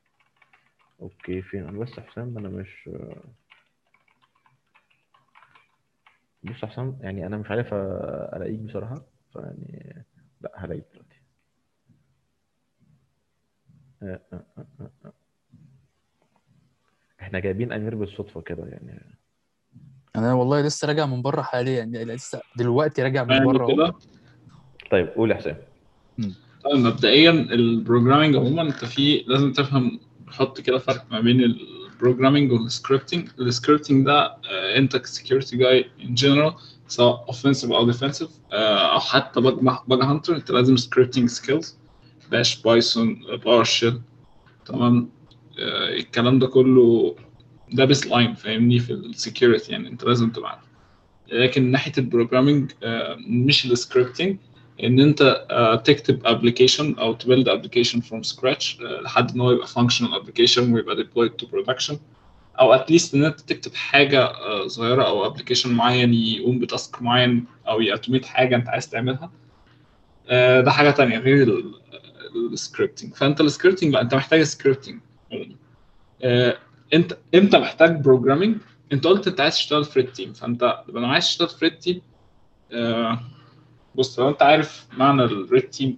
أوكي 1.03 1.43
فين؟ 1.43 1.67
أنا 1.69 1.79
بس 1.79 2.01
حسام 2.01 2.39
أنا 2.39 2.49
مش 2.49 2.91
بص 6.43 6.63
يا 6.63 6.69
حسام 6.69 6.99
يعني 7.01 7.27
أنا 7.27 7.37
مش 7.37 7.51
عارف 7.51 7.75
ألاقيك 7.75 8.59
بصراحة. 8.61 9.12
فيعني 9.33 10.05
لا 10.41 10.53
هلاقيك 10.57 10.85
دلوقتي. 10.93 11.23
آه، 14.03 14.21
آه، 14.33 14.45
آه،. 15.05 15.13
إحنا 17.21 17.39
جايبين 17.39 17.73
أمير 17.73 17.95
بالصدفة 17.95 18.41
كده 18.41 18.67
يعني. 18.67 19.19
أنا 20.17 20.35
والله 20.35 20.61
لسه 20.61 20.89
راجع 20.89 21.07
من 21.07 21.23
بره 21.23 21.43
حاليا 21.43 21.85
يعني 21.85 22.05
لسه 22.05 22.41
دلوقتي 22.57 23.03
راجع 23.03 23.25
من 23.25 23.31
يعني 23.31 23.47
بره. 23.47 23.75
كده؟ 23.75 23.95
طيب 24.91 25.09
قول 25.09 25.31
يا 25.31 25.37
حسام. 25.37 25.57
طيب 26.65 26.77
مبدئيا 26.77 27.31
ال 27.31 27.39
programming 27.39 28.37
عموما 28.37 28.63
أنت 28.63 28.85
في 28.85 29.25
لازم 29.27 29.53
تفهم 29.53 30.01
حط 30.29 30.61
كده 30.61 30.79
فرق 30.79 31.07
ما 31.11 31.21
بين 31.21 31.41
ال 31.41 31.50
programming 31.50 32.53
وال 32.53 32.65
scripting. 32.65 33.29
ال 33.41 33.47
scripting 33.47 34.07
ده 34.07 34.37
انت 34.77 34.97
ك 34.97 35.03
security 35.03 35.57
guy 35.57 35.91
in 36.05 36.15
general 36.15 36.55
سواء 36.93 37.25
offensive 37.29 37.73
أو 37.73 37.87
defensive 37.87 38.29
أو 38.53 39.01
حتى 39.01 39.41
bug 39.41 40.03
hunter 40.03 40.37
أنت 40.37 40.51
لازم 40.51 40.77
scripting 40.77 41.29
skills 41.29 41.79
Bash 42.31 42.63
Python 42.63 43.23
PowerShell 43.45 44.01
تمام؟ 44.67 45.11
آه، 45.59 45.89
الكلام 45.95 46.39
ده 46.39 46.47
كله 46.47 47.17
ده 47.73 47.85
baseline 47.85 48.35
فاهمني؟ 48.35 48.79
في 48.79 48.93
ال 48.93 49.02
security 49.02 49.73
يعني 49.73 49.89
أنت 49.89 50.05
لازم 50.05 50.31
تبقى 50.31 50.59
لكن 51.33 51.71
ناحية 51.71 51.93
ال 51.99 52.05
programming 52.05 52.73
مش 53.27 53.67
ال 53.67 53.74
scripting 53.74 54.37
إن 54.85 55.01
أنت 55.01 55.47
آه، 55.51 55.75
تكتب 55.75 56.27
application 56.27 56.95
أو 56.95 57.13
ت 57.13 57.19
build 57.19 57.49
application 57.49 58.01
from 58.01 58.23
scratch 58.23 58.79
لحد 58.81 59.31
ان 59.35 59.41
هو 59.41 59.51
يبقى 59.51 59.67
functional 59.67 60.15
application 60.15 60.73
ويبقى 60.73 60.97
deployed 60.97 61.31
to 61.31 61.47
production 61.47 61.99
أو 62.61 62.73
at 62.75 62.86
least 62.86 63.15
إن 63.15 63.25
أنت 63.25 63.41
تكتب 63.41 63.75
حاجة 63.75 64.25
آه، 64.25 64.67
صغيرة 64.67 65.03
أو 65.07 65.27
application 65.27 65.73
معين 65.75 66.15
يقوم 66.15 66.59
ب 66.59 66.68
task 66.68 67.03
معين 67.03 67.45
أو 67.69 67.81
ي 67.81 67.86
automate 67.86 68.25
حاجة 68.25 68.57
أنت 68.57 68.69
عايز 68.69 68.91
تعملها. 68.91 69.31
آه، 70.29 70.61
ده 70.61 70.71
حاجة 70.71 70.91
تانية 70.91 71.19
غير 71.19 71.65
ال 72.53 72.59
scripting 72.59 73.15
فأنت 73.15 73.41
ال 73.41 73.46
scripting 73.46 73.93
لا 73.95 74.01
أنت 74.01 74.15
محتاج 74.15 74.43
scripting 74.43 75.01
أنت 76.95 77.19
إمتى 77.35 77.59
محتاج 77.59 78.01
programming 78.01 78.57
أنت 78.93 79.07
قلت 79.07 79.29
أنت 79.29 79.41
عايز 79.41 79.55
تشتغل 79.55 79.85
في 79.85 80.01
red 80.01 80.13
team 80.13 80.33
فأنت 80.33 80.85
لو 80.89 81.07
عايز 81.07 81.25
تشتغل 81.25 81.49
في 81.49 81.65
red 81.65 81.79
team 81.79 82.03
آه، 82.73 83.21
بص 83.95 84.19
لو 84.19 84.29
أنت 84.29 84.43
عارف 84.43 84.87
معنى 84.93 85.23
ال 85.25 85.34
red 85.34 85.63
team 85.63 85.97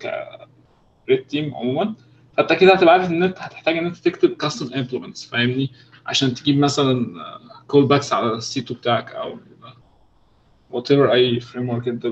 ك 1.06 1.11
red 1.11 1.26
team 1.26 1.54
عموما 1.54 1.94
فأنت 2.36 2.52
كده 2.52 2.74
هتبقى 2.74 2.94
عارف 2.94 3.10
إن 3.10 3.22
أنت 3.22 3.38
هتحتاج 3.38 3.76
إن 3.76 3.86
أنت 3.86 3.96
تكتب 3.96 4.30
custom 4.36 4.74
implants 4.74 5.24
فاهمني؟ 5.24 5.70
عشان 6.06 6.34
تجيب 6.34 6.58
مثلا 6.58 7.22
callbacks 7.66 8.12
على 8.12 8.32
ال 8.32 8.46
C2 8.46 8.74
بتاعك 8.74 9.10
أو 9.12 9.38
whatever 10.70 11.12
أي 11.12 11.40
framework 11.40 11.88
أنت 11.88 12.06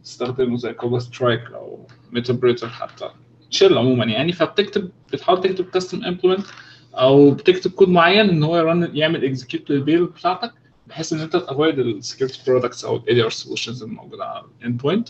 بتستخدمه 0.00 0.56
زي 0.56 0.72
Cobalt 0.72 0.98
Strike 0.98 1.40
أو 1.40 1.86
Meterpreter 2.12 2.68
حتى. 2.68 3.10
shell 3.50 3.78
عموما 3.78 4.04
يعني. 4.04 4.32
فبتكتب 4.32 4.90
بتحاول 5.12 5.40
تكتب 5.40 5.64
custom 5.64 6.04
implant 6.04 6.46
أو 6.94 7.30
بتكتب 7.30 7.70
كود 7.70 7.88
معين 7.88 8.28
إن 8.28 8.42
هو 8.42 8.56
ي 8.56 8.66
run 8.66 8.96
يعمل 8.96 9.24
execute 9.24 9.70
لل 9.70 9.78
payload 9.78 10.04
بتاعتك 10.06 10.52
بحيث 10.86 11.12
إن 11.12 11.20
أنت 11.20 11.32
ت 11.36 11.43
avoid 11.43 11.78
ال 11.78 11.85
security 11.85 12.42
products 12.46 12.84
أو 12.84 12.96
ال 12.96 13.14
EDR 13.14 13.30
solutions 13.30 13.82
الموجوده 13.82 14.24
على 14.24 14.44
ال 14.60 14.82
endpoint 14.82 15.08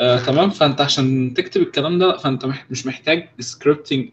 آه، 0.00 0.18
تمام. 0.18 0.50
فأنت 0.50 0.80
عشان 0.80 1.34
تكتب 1.34 1.60
الكلام 1.62 1.98
ده 1.98 2.16
فأنت 2.16 2.46
مش 2.70 2.86
محتاج 2.86 3.28
scripting 3.40 4.08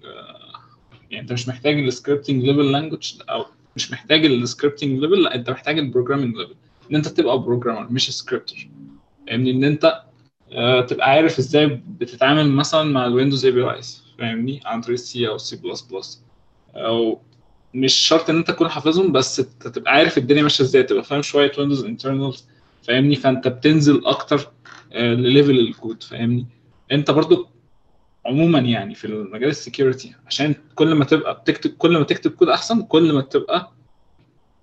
يعني 1.14 1.24
انت 1.24 1.34
مش 1.34 1.48
محتاج 1.48 1.80
ال 1.80 1.86
scripting 1.86 2.44
level 2.44 2.72
language 2.72 3.14
أو 3.30 3.46
مش 3.76 3.92
محتاج 3.92 4.26
ال 4.26 4.33
scripting 4.33 5.00
level 5.00 5.24
لا 5.24 5.36
انت 5.36 5.50
محتاج 5.50 5.80
ال 5.80 5.84
programming 5.84 6.36
level 6.36 6.56
ان 6.92 6.96
انت 6.96 7.08
تبقى 7.08 7.40
programmer 7.40 7.92
مش 7.92 8.18
scripter 8.18 8.70
فاهمني؟ 9.28 9.52
ان 9.52 9.64
انت 9.64 10.04
آه، 10.52 10.82
تبقى 10.82 11.10
عارف 11.10 11.40
إزاي 11.40 11.82
بتتعامل 12.00 12.52
مثلا 12.52 12.84
مع 12.84 13.06
ال 13.06 13.11
Windows 13.11 13.46
APIs 13.46 14.04
فاهمني؟ 14.20 14.62
عن 14.66 14.82
طريق 14.82 14.98
سي 14.98 15.28
أو 15.28 15.38
سي 15.38 15.56
بلس 15.56 15.82
بلس 15.82 16.24
أو 16.76 17.20
مش 17.74 17.94
شرط 17.94 18.30
ان 18.30 18.38
انت 18.38 18.52
تكون 18.52 18.70
حافظهم 18.70 19.12
بس 19.12 19.36
تبقى 19.60 19.94
عارف 19.94 20.18
الدنيا 20.18 20.44
ماشية 20.44 20.64
إزاي 20.64 20.84
تبقى 20.84 21.04
فاهم 21.04 21.22
شوية 21.22 21.52
Windows 21.58 21.86
internals 21.86 22.48
فاهمني؟ 22.84 23.16
فانت 23.16 23.48
بتنزل 23.48 24.06
أكتر 24.06 24.52
آه، 24.94 25.14
ل 25.14 25.21
level 25.21 25.60
ال 25.60 25.68
code 25.68 26.04
فاهمني؟ 26.04 26.46
انت 26.92 27.12
برضو 27.12 27.48
عموما 28.26 28.60
يعني 28.60 28.96
في 28.96 29.06
المجال 29.08 29.50
ال 29.50 29.57
security 29.57 30.16
عشان 30.28 30.56
كل 30.76 30.96
ما 30.96 31.06
تبقى 31.06 31.34
بتكتب 31.34 31.72
كل 31.78 31.98
ما 31.98 32.04
تكتب 32.04 32.32
كود 32.32 32.50
أحسن 32.50 32.82
كل 32.82 33.14
ما 33.14 33.22
تبقى 33.22 33.72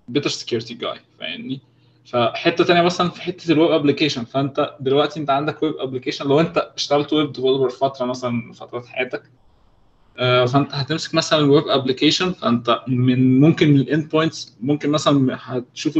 better 0.07 0.29
security 0.29 0.73
guy 0.73 0.99
فاهمني؟ 1.19 1.61
فحتة 2.05 2.63
تانية 2.63 2.81
مثلا 2.81 3.09
في 3.09 3.21
حتة 3.21 3.51
ال 3.51 3.56
web 3.56 3.71
application 3.71 4.23
فأنت 4.23 4.75
دلوقتي 4.79 5.19
أنت 5.19 5.29
عندك 5.29 5.63
web 5.63 5.75
application 5.75 6.27
لو 6.27 6.39
أنت 6.39 6.71
اشتغلت 6.75 7.13
web 7.13 7.31
developer 7.31 7.69
فترة 7.69 8.05
مثلا 8.05 8.29
من 8.29 8.51
فترات 8.51 8.85
حياتك 8.85 9.23
آه، 10.17 10.45
فأنت 10.45 10.73
هتمسك 10.73 11.15
مثلا 11.15 11.39
ال 11.39 11.46
web 11.46 11.67
application 11.67 12.33
فأنت 12.33 12.81
من 12.87 13.39
ممكن 13.39 13.69
من 13.69 13.79
ال 13.79 14.09
endpoints 14.09 14.57
ممكن 14.61 14.89
مثلا 14.89 15.37
هتشوف 15.41 15.97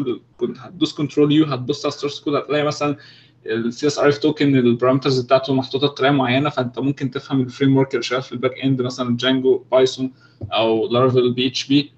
هتدوس 0.59 0.93
control 0.93 1.31
U 1.31 1.45
هتبص 1.45 1.85
على 1.85 1.93
ال 1.93 1.97
source 1.97 2.19
code 2.19 2.35
هتلاقي 2.35 2.63
مثلا 2.63 2.97
ال 3.45 3.87
CSRF 3.87 4.17
token 4.17 4.55
ال 4.55 4.61
parameters 4.61 5.19
بتاعته 5.19 5.53
محطوطة 5.53 5.87
بطريقة 5.87 6.11
معينة 6.11 6.49
فأنت 6.49 6.79
ممكن 6.79 7.11
تفهم 7.11 7.41
ال 7.41 7.77
framework 7.77 7.91
اللي 7.93 8.03
شغال 8.03 8.21
في 8.21 8.31
ال 8.31 8.37
back 8.37 8.59
end 8.59 8.81
مثلا 8.81 9.17
Django 9.17 9.63
Python 9.71 10.11
أو 10.53 10.87
Laravel 10.91 11.33
PHP 11.33 11.91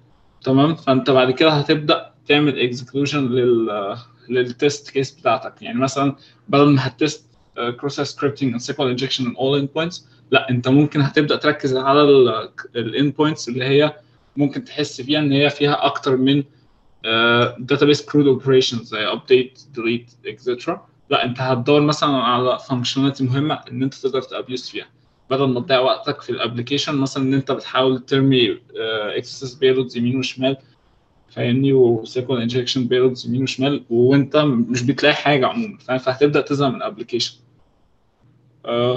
تمام؟ 0.44 0.74
فأنت 0.74 1.10
بعد 1.10 1.30
كده 1.30 1.50
هتبدأ 1.50 2.10
تعمل 2.28 2.58
execution 2.60 3.26
لل 3.28 3.96
لل 4.28 4.49
test 4.49 4.90
case 4.90 5.10
بتاعتك. 5.10 5.62
يعني 5.62 5.78
مثلا 5.78 6.16
بدل 6.48 6.66
ما 6.70 6.86
ه 6.86 7.26
test 7.80 8.00
cross 8.00 8.56
scripting 8.56 8.88
SQL 8.88 9.26
injection 9.26 9.36
in 9.36 9.58
all 9.58 9.68
endpoints 9.74 10.06
لا 10.30 10.50
أنت 10.50 10.68
ممكن 10.68 11.00
هتبدأ 11.00 11.36
تركز 11.36 11.76
على 11.76 12.02
ال 12.76 13.14
endpoints 13.16 13.48
اللي 13.48 13.64
هي 13.64 13.96
ممكن 14.36 14.64
تحس 14.64 15.00
فيها 15.00 15.18
إن 15.18 15.32
هي 15.32 15.50
فيها 15.50 15.86
أكتر 15.86 16.16
من 16.16 16.42
database 17.58 18.02
CRUD 18.04 18.26
operations 18.26 18.82
زي 18.82 19.06
update 19.06 19.58
delete 19.74 20.10
etcetera 20.26 20.86
لا 21.14 21.24
انت 21.24 21.40
هتدور 21.40 21.80
مثلا 21.80 22.10
على 22.10 22.58
functionality 22.68 23.24
مهمة 23.24 23.54
إن 23.54 23.82
أنت 23.82 23.94
تقدر 23.94 24.22
ت 24.22 24.30
abuse 24.30 24.68
فيها. 24.68 24.86
بدل 25.30 25.44
ما 25.44 25.60
تضيع 25.60 25.80
وقتك 25.80 26.20
في 26.22 26.30
ال 26.30 26.35
application 26.35 26.94
مثلا 26.96 27.22
إن 27.22 27.34
أنت 27.34 27.52
بتحاول 27.52 27.98
ترمي 28.00 28.58
XSS 29.16 29.54
payloads 29.54 29.96
يمين 29.96 30.18
وشمال 30.18 30.56
فاهمني؟ 31.28 31.72
و 31.72 31.89
SQL 31.89 32.40
injection 32.40 32.86
payloads 32.86 33.26
يمين 33.26 33.42
وشمال 33.42 33.84
وأنت 33.90 34.36
مش 34.36 34.82
بتلاقي 34.82 35.14
حاجة 35.14 35.46
عموما 35.46 35.78
فاهم؟ 35.78 35.98
فهتبدأ 35.98 36.40
تزهق 36.40 36.68
من 36.68 36.76
ال 36.76 36.81
application. 36.81 37.36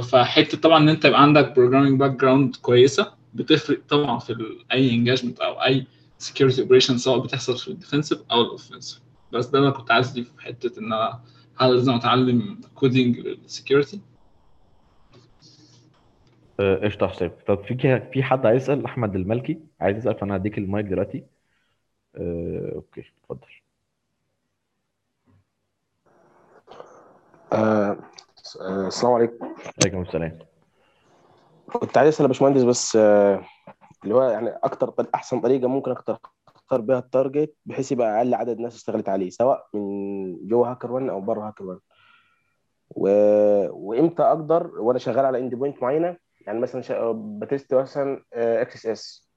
فحتة 0.04 0.58
طبعا 0.58 0.78
إن 0.78 0.90
أنت 0.90 1.06
يبقى 1.06 1.22
عندك 1.22 1.56
programming 1.56 2.00
background 2.00 2.56
كويسة 2.56 3.14
بتفرق 3.34 3.80
طبعا 3.90 4.20
في 4.20 4.36
أي 4.72 4.90
engagement 4.90 5.40
أو 5.40 5.54
أي 5.64 5.86
security 6.18 6.62
operation 6.62 6.98
سواء 6.98 7.20
بتحصل 7.20 7.58
في 7.58 7.68
ال 7.68 7.73
defensive 7.73 8.20
أو 8.32 8.42
ال 8.42 8.48
offensive 8.48 9.00
بس 9.32 9.46
ده 9.46 9.60
أنا 9.60 9.70
كنت 9.70 9.92
عايز 9.92 10.10
اضيف 10.12 10.32
في 10.38 10.42
حتة 10.42 10.80
إن 10.80 10.94
أنا 10.94 11.20
لازم 11.62 11.94
أتعلم 11.94 12.62
coding 12.76 13.20
لل 13.20 13.36
security 13.36 14.02
آه، 16.60 16.76
قشطة 16.86 17.04
يا 17.04 17.10
حسام 17.10 17.32
طب 17.48 17.64
في 17.64 18.00
في 18.14 18.24
حد 18.24 18.46
عايز 18.46 18.62
يسأل 18.64 18.86
أحمد 18.86 19.16
الملكي 19.16 19.60
عايز 19.82 19.98
يسأل 19.98 20.16
فأنا 20.20 20.36
هديك 20.36 20.58
المايك 20.58 20.86
دلوقتي. 20.86 21.24
آه، 22.16 22.72
okay 22.76 23.04
اتفضل. 23.24 23.48
آه 27.54 27.98
آه، 28.62 28.88
السلام 28.88 29.14
عليكم. 29.14 29.56
عليكم 29.82 30.02
السلام. 30.02 30.40
كنت 31.74 31.98
عايز 31.98 32.08
أسأل 32.14 32.24
يا 32.24 32.28
باشمهندس 32.28 32.64
بس 32.64 32.96
آه 32.96 33.46
اللي 34.04 34.16
هو 34.16 34.24
يعني 34.24 34.50
أكتر 34.50 34.94
أحسن 35.16 35.42
طريقة 35.42 35.68
ممكن 35.68 35.92
اختار 35.92 36.20
اختار 36.68 36.82
بيها 36.82 37.00
ال 37.00 37.08
target 37.08 37.56
بحيث 37.66 37.92
يبقى 37.92 38.18
أقل 38.18 38.34
عدد 38.34 38.60
ناس 38.60 38.76
اشتغلت 38.76 39.10
عليه 39.10 39.30
سواء 39.30 39.68
من 39.74 40.48
جوه 40.48 40.72
HackerOne 40.72 41.10
أو 41.10 41.22
بره 41.22 41.48
HackerOne 41.48 41.80
و... 42.90 43.10
وإمتى 43.72 44.24
أقدر 44.24 44.68
وأنا 44.80 45.00
شغال 45.00 45.26
على 45.26 45.40
endpoint 45.40 45.84
معينة؟ 45.84 46.18
يعني 46.48 46.60
مثلا 46.60 46.82
شا... 46.82 47.12
ب 47.12 47.24
test 47.24 47.74
مثلا 47.74 48.24
XSS 48.34 49.28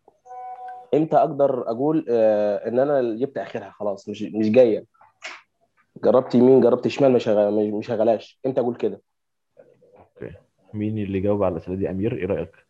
إمتى 0.94 1.16
أقدر 1.16 1.70
أقول 1.70 2.06
آه 2.08 2.68
إن 2.68 2.78
أنا 2.78 3.14
جبت 3.16 3.38
آخرها؟ 3.38 3.70
خلاص 3.70 4.08
مش 4.08 4.22
مش 4.22 4.50
جاية. 4.50 4.86
جربت 6.04 6.34
يمين 6.34 6.60
جربت 6.60 6.88
شمال 6.88 7.12
مش 7.12 7.28
مش 7.28 7.86
شغالاش 7.86 8.40
إمتى 8.46 8.60
أقول 8.60 8.76
كده؟ 8.76 9.02
مين 10.74 10.98
اللي 10.98 11.20
جاوب 11.20 11.42
على 11.42 11.52
الأسئلة 11.52 11.76
دي؟ 11.76 11.90
أمير 11.90 12.16
إيه 12.16 12.26
رأيك؟ 12.26 12.69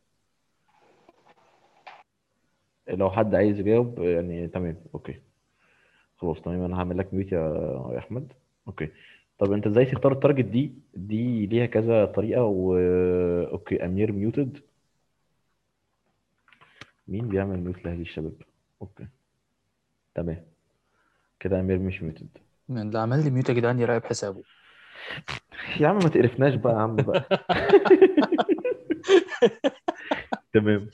لو 2.91 3.11
حد 3.11 3.35
عايز 3.35 3.59
يجاوب 3.61 3.99
يعني 3.99 4.49
تمام 4.49 4.77
okay. 4.95 5.21
خلاص 6.17 6.41
تمام 6.41 6.63
أنا 6.65 6.77
هعمل 6.79 6.99
لك 6.99 7.15
mute 7.15 7.33
يا 7.33 7.99
أحمد. 7.99 8.33
okay. 8.69 8.89
طب 9.39 9.53
أنت 9.53 9.67
إزاي 9.67 9.85
تختار 9.85 10.13
ال 10.13 10.17
target 10.17 10.45
دي؟ 10.45 10.73
دي 10.95 11.47
ليها 11.47 11.67
كذا 11.67 12.05
طريقة 12.05 12.43
و 12.45 12.77
okay 13.51 13.85
أمير 13.85 14.13
muted 14.13 14.59
مين 17.09 17.29
بيعمل 17.29 17.61
mute 17.61 17.85
لهذه 17.85 18.01
الشباب؟ 18.01 18.33
okay. 18.83 19.07
تمام. 20.15 20.45
كده 21.41 21.61
أمير 21.61 21.79
مش 21.79 22.03
muted 22.03 22.29
من 22.69 22.81
اللي 22.83 22.99
عمل 22.99 23.25
لي 23.25 23.31
mute 23.31 23.49
يا 23.49 23.55
جدعان 23.55 23.81
يراقب 23.81 24.05
حسابه. 24.05 24.43
يا 25.81 25.89
عم 25.89 25.95
ما 25.95 26.09
تقرفناش 26.09 26.55
بقى 26.55 26.73
يا 26.73 26.79
عم 26.79 26.97
بقى. 26.97 27.25
تمام. 30.55 30.89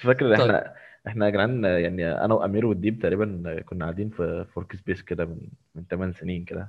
فاكر 0.00 0.36
طيب. 0.36 0.40
إحنا 0.40 0.74
إحنا 1.06 1.26
يا 1.26 1.30
جدعان 1.30 1.64
يعني 1.64 2.12
أنا 2.24 2.34
وامير 2.34 2.66
والديب 2.66 2.98
تقريبا 2.98 3.60
كنا 3.66 3.84
قاعدين 3.84 4.10
في 4.10 4.46
workspace 4.54 5.02
كده 5.02 5.24
من 5.24 5.38
من 5.74 5.84
8 5.90 6.12
سنين 6.12 6.44
كده. 6.44 6.68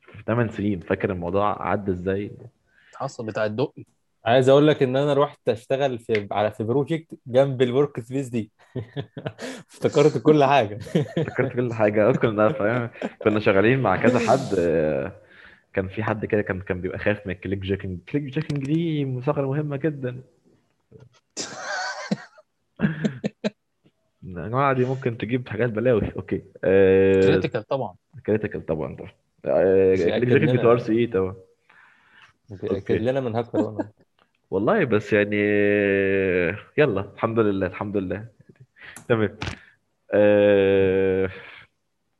في 0.00 0.22
8 0.26 0.50
سنين. 0.50 0.80
فاكر 0.80 1.12
الموضوع 1.12 1.68
عدى 1.68 1.92
إزاي؟ 1.92 2.30
حصل 2.94 3.26
بتاع 3.26 3.44
الدقي 3.44 3.84
عايز 4.24 4.48
أقول 4.48 4.68
لك 4.68 4.82
ان 4.82 4.96
أنا 4.96 5.14
رحت 5.14 5.48
اشتغل 5.48 5.98
في 5.98 6.28
على 6.30 6.50
في 6.50 6.64
project 6.64 7.14
جنب 7.26 7.62
ال 7.62 8.00
workspace 8.00 8.28
دي. 8.28 8.50
افتكرت 9.70 10.18
كل 10.18 10.44
حاجة. 10.44 10.78
فكرت 11.16 11.52
كل 11.52 11.72
حاجة. 11.72 12.12
كنا 12.22 12.52
فاهم 12.52 12.90
كنا 13.22 13.40
شغالين 13.40 13.80
مع 13.80 13.96
كذا 13.96 14.18
حد. 14.18 14.54
كان 15.72 15.88
في 15.88 16.02
حد 16.02 16.24
كده 16.24 16.42
كان 16.42 16.60
كان 16.60 16.80
بيبقى 16.80 16.98
خايف 16.98 17.26
من 17.26 17.32
ال 17.32 17.58
clickjacking. 17.58 17.98
ال 17.98 18.22
clickjacking 18.24 18.64
دي 18.64 19.20
ثغره 19.20 19.46
مهمة 19.46 19.76
جدا. 19.76 20.20
يا 24.22 24.48
جماعة 24.48 24.72
دي 24.72 24.84
ممكن 24.84 25.18
تجيب 25.18 25.48
حاجات 25.48 25.70
بلاوي. 25.70 26.12
okay. 26.16 26.42
critical 26.62 27.62
طبعا. 27.62 27.94
critical 28.26 28.66
طبعا. 28.66 28.96
طبعا 28.96 29.10
مش 29.92 29.98
click 29.98 30.08
هيأكد 30.08 30.28
jacking 30.28 30.50
لنا. 30.50 30.60
بتوع 30.60 30.72
RCE 30.72 31.06
طبعا 31.06 31.34
اكد 32.52 33.02
لنا 33.02 33.20
من 33.20 33.34
هاكر 33.34 33.76
والله 34.50 34.84
بس 34.84 35.12
يعني 35.12 35.36
يلا 36.78 37.00
الحمد 37.14 37.38
لله 37.38 37.66
الحمد 37.66 37.96
لله. 37.96 38.26
تمام. 39.08 39.36
آه... 40.12 41.30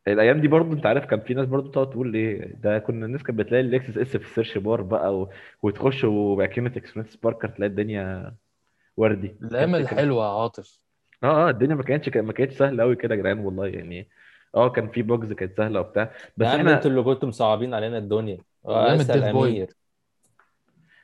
الأيام 0.09 0.41
دي 0.41 0.49
برضو 0.49 0.73
أنت 0.73 0.87
عارف 0.87 1.05
كان 1.05 1.21
في 1.21 1.35
ناس 1.35 1.47
برضو 1.47 1.71
تقعد 1.71 1.91
تقول 1.91 2.15
إيه 2.15 2.55
ده 2.63 2.79
كنا 2.79 3.07
الناس 3.07 3.23
كانت 3.23 3.39
بتلاقي 3.39 3.61
ال 3.61 3.99
XSS 3.99 4.17
في 4.17 4.25
ال 4.25 4.30
search 4.30 4.59
bar 4.59 4.83
بقى 4.83 5.21
و... 5.21 5.31
وتخش 5.63 6.05
وباكينة 6.05 6.73
اكسبريس 6.77 7.07
سباركر 7.07 7.49
تلاقي 7.49 7.71
الدنيا 7.71 8.35
وردي 8.97 9.35
الأيام 9.43 9.73
كانت- 9.73 9.87
كانت- 9.87 9.93
الحلوة 9.93 10.25
يا 10.25 10.31
عاطف. 10.43 10.79
آه 11.25 11.47
آه 11.47 11.51
الدنيا 11.51 11.75
ما 11.75 11.83
كانتش 11.83 12.09
ما 12.17 12.33
كانتش 12.33 12.57
سهلة 12.57 12.83
قوي 12.83 12.97
كده 12.97 13.15
يا 13.15 13.21
جدعان 13.21 13.39
والله 13.39 13.67
يعني. 13.67 14.09
آه 14.55 14.69
كان 14.69 14.89
في 14.89 15.03
bugs 15.03 15.33
كانت 15.33 15.57
سهلة 15.57 15.81
وبتاع 15.81 16.11
بس 16.37 16.47
عم 16.47 16.57
إحنا 16.59 16.75
أنتوا 16.77 16.91
اللي 16.91 17.03
كنتوا 17.03 17.29
مصعبين 17.29 17.75
علينا 17.75 17.99
الدنيا. 17.99 18.39
أيام 18.69 19.01
اسأل. 19.01 19.25
أمير. 19.25 19.69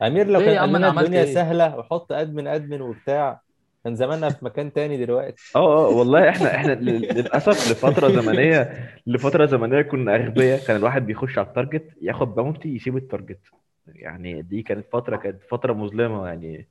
أمير 0.02 0.26
لو 0.26 0.40
ليه 0.40 0.46
كان 0.46 0.58
قال 0.58 0.68
لنا 0.68 1.00
الدنيا 1.00 1.24
إيه؟ 1.24 1.34
سهلة 1.34 1.78
وحط 1.78 2.12
admin 2.12 2.46
admin 2.46 2.80
وبتاع. 2.80 3.40
كان 3.84 3.94
زماننا 3.94 4.28
في 4.28 4.44
مكان 4.44 4.72
تاني 4.72 5.04
دلوقتي. 5.04 5.42
آه 5.56 5.86
آه 5.86 5.88
والله 5.96 6.28
إحنا 6.28 6.54
إحنا 6.54 6.72
لل- 6.72 7.00
للأسف 7.14 7.70
لفترة 7.72 8.08
زمنية 8.08 8.88
لفترة 9.06 9.46
زمنية 9.46 9.82
كنا 9.82 10.16
أغبياء. 10.16 10.66
كان 10.66 10.76
الواحد 10.76 11.06
بيخش 11.06 11.38
على 11.38 11.46
ال 11.46 11.52
target 11.52 11.84
ياخد 12.02 12.34
bounty 12.34 12.68
يسيب 12.68 12.96
ال 12.96 13.03
target 13.03 13.40
يعني 13.86 14.42
دي 14.42 14.62
كانت 14.62 14.86
فترة 14.92 15.16
كانت 15.16 15.42
فترة 15.50 15.72
مظلمة 15.72 16.26
يعني. 16.26 16.68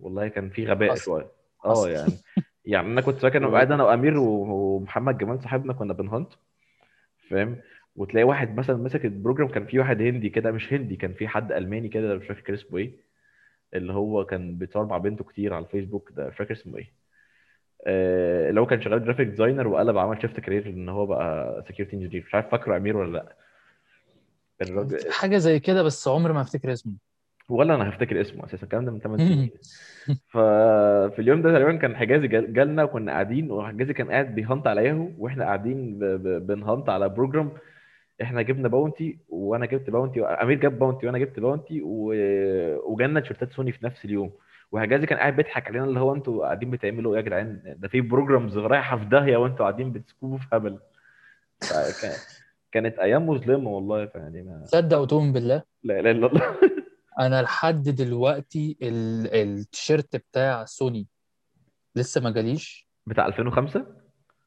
والله 0.00 0.28
كان 0.28 0.50
في 0.50 0.66
غباء. 0.66 0.94
شوية. 0.94 1.26
آه. 1.64 1.88
يعني 1.88 2.12
يعني 2.64 2.86
أنا 2.86 3.00
كنت 3.00 3.18
فاكر 3.18 3.50
قاعد 3.50 3.72
أنا 3.72 3.84
وأمير 3.84 4.18
ومحمد 4.18 5.18
جمال 5.18 5.42
صاحبنا 5.42 5.72
كنا 5.72 5.92
بن 5.92 6.05
hunt 6.05 6.32
فاهم؟ 7.30 7.56
وتلاقي 7.96 8.24
واحد 8.24 8.56
مثلا 8.56 8.76
مسك 8.76 9.04
ال 9.04 9.09
program 9.09 9.48
كان 9.48 9.66
في 9.66 9.78
واحد 9.78 10.02
هندي 10.02 10.28
كده 10.28 10.50
مش 10.50 10.72
هندي 10.72 10.96
كان 10.96 11.14
في 11.14 11.28
حد 11.28 11.52
ألماني 11.52 11.88
كده 11.88 12.14
مش 12.14 12.26
فاكر 12.26 12.54
اسمه 12.54 12.78
إيه 12.78 12.92
اللي 13.74 13.92
هو 13.92 14.24
كان 14.24 14.54
بيتصور 14.58 14.86
مع 14.86 14.98
بنته 14.98 15.24
كتير 15.24 15.54
على 15.54 15.64
الفيسبوك 15.64 16.12
ده 16.16 16.28
مش 16.28 16.36
فاكر 16.36 16.52
اسمه 16.52 16.78
إيه. 16.78 16.92
آه، 17.86 18.48
اللي 18.50 18.60
هو 18.60 18.66
كان 18.66 18.82
شغال 18.82 19.04
graphic 19.04 19.28
designer 19.28 19.68
وقلب 19.68 19.98
عمل 19.98 20.22
shift 20.22 20.40
career 20.40 20.66
إن 20.66 20.88
هو 20.88 21.06
بقى 21.06 21.64
security 21.68 21.96
engineer 21.96 22.24
مش 22.26 22.34
عارف 22.34 22.50
فاكره 22.50 22.76
أمير 22.76 22.96
ولا 22.96 23.12
لأ. 23.12 23.36
الراجل 24.62 25.12
حاجة 25.12 25.38
زي 25.38 25.60
كده 25.60 25.82
بس 25.82 26.08
عمري 26.08 26.32
ما 26.32 26.40
أفتكر 26.40 26.72
اسمه. 26.72 26.92
ولا 27.48 27.74
أنا 27.74 27.88
هفتكر 27.88 28.20
اسمه 28.20 28.44
أساسا 28.44 28.62
الكلام 28.62 28.84
ده 28.84 28.90
من 28.92 29.00
8 29.00 29.24
سنين. 29.28 29.50
ففي 30.32 31.18
اليوم 31.18 31.42
ده 31.42 31.52
تقريبا 31.52 31.76
كان 31.76 31.96
حجازي 31.96 32.28
جال- 32.28 32.52
جالنا 32.52 32.84
وكنا 32.84 33.12
قاعدين 33.12 33.50
وحجازي 33.50 33.92
كان 33.92 34.10
قاعد 34.10 34.34
بي 34.34 34.45
hunt 34.45 34.66
على 34.66 34.84
ياهو 34.84 35.08
وإحنا 35.18 35.44
قاعدين 35.44 35.98
ب- 35.98 36.04
ب- 36.04 36.46
بن 36.46 36.60
hunt 36.60 36.88
على 36.88 37.08
program 37.08 37.52
إحنا 38.22 38.42
جبنا 38.42 38.68
bounty 38.68 39.18
وأنا 39.28 39.66
جبت 39.66 39.90
bounty 39.90 40.24
أمير 40.24 40.58
جاب 40.58 40.78
bounty 40.78 41.06
وأنا 41.06 41.18
جبت 41.18 41.40
باونتي 41.40 41.82
و... 41.84 42.12
وجالنا 42.92 43.20
تيشيرتات 43.20 43.52
سوني 43.52 43.72
في 43.72 43.86
نفس 43.86 44.04
اليوم. 44.04 44.30
وحجازي 44.72 45.06
كان 45.06 45.18
قاعد 45.18 45.36
بيضحك 45.36 45.68
علينا 45.68 45.84
اللي 45.84 46.00
هو 46.00 46.14
أنتوا 46.14 46.44
قاعدين 46.44 46.70
بتعملوا 46.70 47.12
إيه 47.12 47.20
يا 47.20 47.24
جدعان؟ 47.26 47.74
ده 47.78 47.88
في 47.88 48.00
programs 48.00 48.58
رايحة 48.58 48.96
في 48.98 49.04
داهية 49.04 49.36
وأنتوا 49.36 49.58
قاعدين 49.58 49.92
بتسكوبوا 49.92 50.38
في 50.38 50.46
هبل. 50.52 50.78
كانت 52.72 52.98
أيام 52.98 53.28
مظلمة 53.28 53.70
والله 53.70 54.06
فيعني 54.06 54.42
ما 54.42 54.62
تصدق 54.64 54.98
وتؤمن 54.98 55.32
بالله؟ 55.32 55.62
لا 55.84 56.00
إله 56.00 56.10
إلا 56.10 56.26
الله. 56.26 56.42
أنا 57.18 57.42
لحد 57.42 57.82
دلوقتي 57.82 58.76
ال- 58.82 59.34
التيشيرت 59.34 60.16
بتاع 60.16 60.64
سوني 60.64 61.06
لسه 61.96 62.20
ما 62.20 62.30
جاليش. 62.30 62.88
بتاع 63.06 63.26
2005 63.26 63.86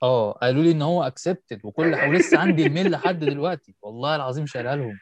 آه 0.03 0.31
قالوا 0.31 0.63
لي 0.63 0.71
إن 0.71 0.81
هو 0.81 1.03
accepted 1.03 1.59
وكل 1.63 1.95
ولسه 1.95 2.37
عندي 2.39 2.67
ال 2.67 2.72
mail 2.72 2.91
لحد 2.91 3.19
دلوقتي. 3.19 3.75
والله 3.81 4.15
العظيم 4.15 4.45
شايلها 4.45 4.75
لهم. 4.75 4.99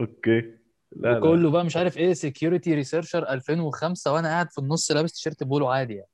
okay. 0.00 0.40
لا 0.92 1.08
لا. 1.08 1.18
وكله 1.18 1.50
بقى 1.50 1.64
مش 1.64 1.76
عارف 1.76 1.96
إيه 1.96 2.12
security 2.12 2.74
researcher 2.74 3.28
2005 3.30 4.12
وأنا 4.12 4.28
قاعد 4.28 4.50
في 4.50 4.58
النص 4.58 4.92
لابس 4.92 5.12
تيشيرت 5.12 5.44
بولو 5.44 5.68
عادي 5.68 5.94
يعني. 5.94 6.08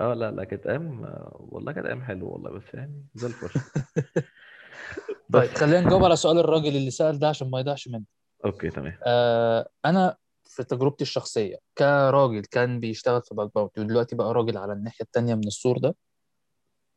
آه 0.00 0.14
لا 0.14 0.30
لا 0.30 0.44
كانت 0.44 0.66
أيام 0.66 1.00
والله 1.34 1.72
كانت 1.72 1.86
أيام 1.86 2.02
حلوة 2.02 2.30
والله 2.32 2.50
بس 2.50 2.74
يعني 2.74 3.04
زي 3.14 3.26
الفل. 3.26 3.60
طيب 5.32 5.50
خلينا 5.50 5.80
نجاوب 5.80 6.04
على 6.04 6.16
سؤال 6.16 6.38
الراجل 6.38 6.76
اللي 6.76 6.90
سأل 6.90 7.18
ده 7.18 7.28
عشان 7.28 7.50
ما 7.50 7.60
يضيعش 7.60 7.88
مني. 7.88 8.04
okay 8.44 8.70
تمام. 8.70 8.98
آه 9.06 9.68
أنا 9.84 10.16
في 10.48 10.64
تجربتي 10.64 11.02
الشخصية. 11.04 11.56
كراجل 11.78 12.40
كان 12.44 12.80
بيشتغل 12.80 13.22
في 13.22 13.34
bug 13.34 13.50
bounty 13.54 13.80
ودلوقتي 13.80 14.16
بقى 14.16 14.34
راجل 14.34 14.58
على 14.58 14.72
الناحية 14.72 15.04
التانية 15.04 15.34
من 15.34 15.46
السور 15.46 15.78
ده. 15.78 15.96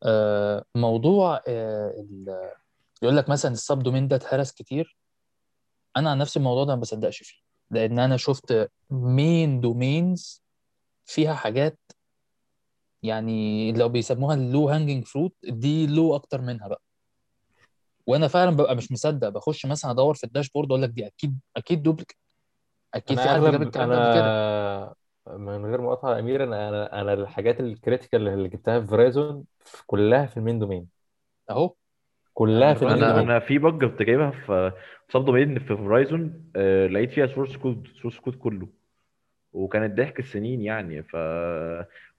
آه 0.03 0.65
موضوع 0.75 1.41
آه 1.47 2.05
يقول 3.03 3.17
لك 3.17 3.29
مثلا 3.29 3.51
ال 3.51 3.79
subdomain 3.79 4.07
ده 4.07 4.15
اتهرس 4.15 4.51
كتير. 4.51 4.97
أنا 5.97 6.11
عن 6.11 6.17
نفسي 6.17 6.39
الموضوع 6.39 6.63
ده 6.63 6.75
ما 6.75 6.81
بصدقش 6.81 7.17
فيه 7.23 7.41
لأن 7.71 7.99
أنا 7.99 8.17
شفت 8.17 8.69
main 8.89 9.61
domains 9.61 10.43
فيها 11.05 11.33
حاجات 11.33 11.79
يعني 13.03 13.71
لو 13.71 13.89
بيسموها 13.89 14.35
ال 14.35 14.44
low 14.44 14.69
hanging 14.69 15.05
fruit 15.05 15.35
دي 15.43 15.87
لو 15.87 16.15
أكتر 16.15 16.41
منها 16.41 16.67
بقى. 16.67 16.81
وأنا 18.07 18.27
فعلا 18.27 18.51
ببقى 18.51 18.75
مش 18.75 18.91
مصدق 18.91 19.29
بخش 19.29 19.65
مثلا 19.65 19.91
أدور 19.91 20.13
في 20.13 20.23
ال 20.23 20.28
dashboard 20.28 20.67
أقول 20.67 20.81
لك 20.81 20.89
دي 20.89 21.07
أكيد 21.07 21.39
أكيد 21.57 21.83
duplicate 21.83 22.17
أكيد 22.93 23.19
في 23.19 23.23
أنا 23.23 23.33
حد 23.45 23.51
جاب 23.51 23.61
الكلام 23.61 23.89
ده 23.89 24.05
قبل 24.09 24.19
كده. 24.19 24.95
من 25.37 25.65
غير 25.65 25.81
مقاطعه 25.81 26.13
يا 26.15 26.19
أمير 26.19 26.43
أنا 26.43 26.69
أنا 26.69 27.01
أنا 27.01 27.13
الحاجات 27.13 27.59
ال 27.59 27.67
critical 27.67 28.27
اللي 28.27 28.49
جبتها 28.49 28.79
في 28.79 28.87
فيريزون 28.87 29.45
كلها 29.87 30.25
في 30.25 30.37
ال 30.37 30.41
main 30.41 30.59
domain. 30.59 30.87
أهو. 31.49 31.73
كلها 32.33 32.73
في 32.73 32.81
ال 32.81 32.86
main 32.86 33.03
أنا 33.03 33.11
domain. 33.11 33.29
أنا 33.29 33.39
في 33.39 33.57
bug 33.57 33.85
كنت 33.85 34.01
جايبها 34.01 34.31
في 34.31 34.71
في 35.07 35.13
subdomain 35.13 35.59
في 35.59 35.77
فيريزون 35.77 36.43
آه 36.55 36.87
لقيت 36.87 37.11
فيها 37.11 37.27
source 37.27 37.57
code 37.57 37.87
source 38.01 38.19
code 38.19 38.35
كله. 38.35 38.67
وكانت 39.53 39.97
ضحك 39.97 40.19
السنين 40.19 40.61
يعني 40.61 41.03
ف 41.03 41.15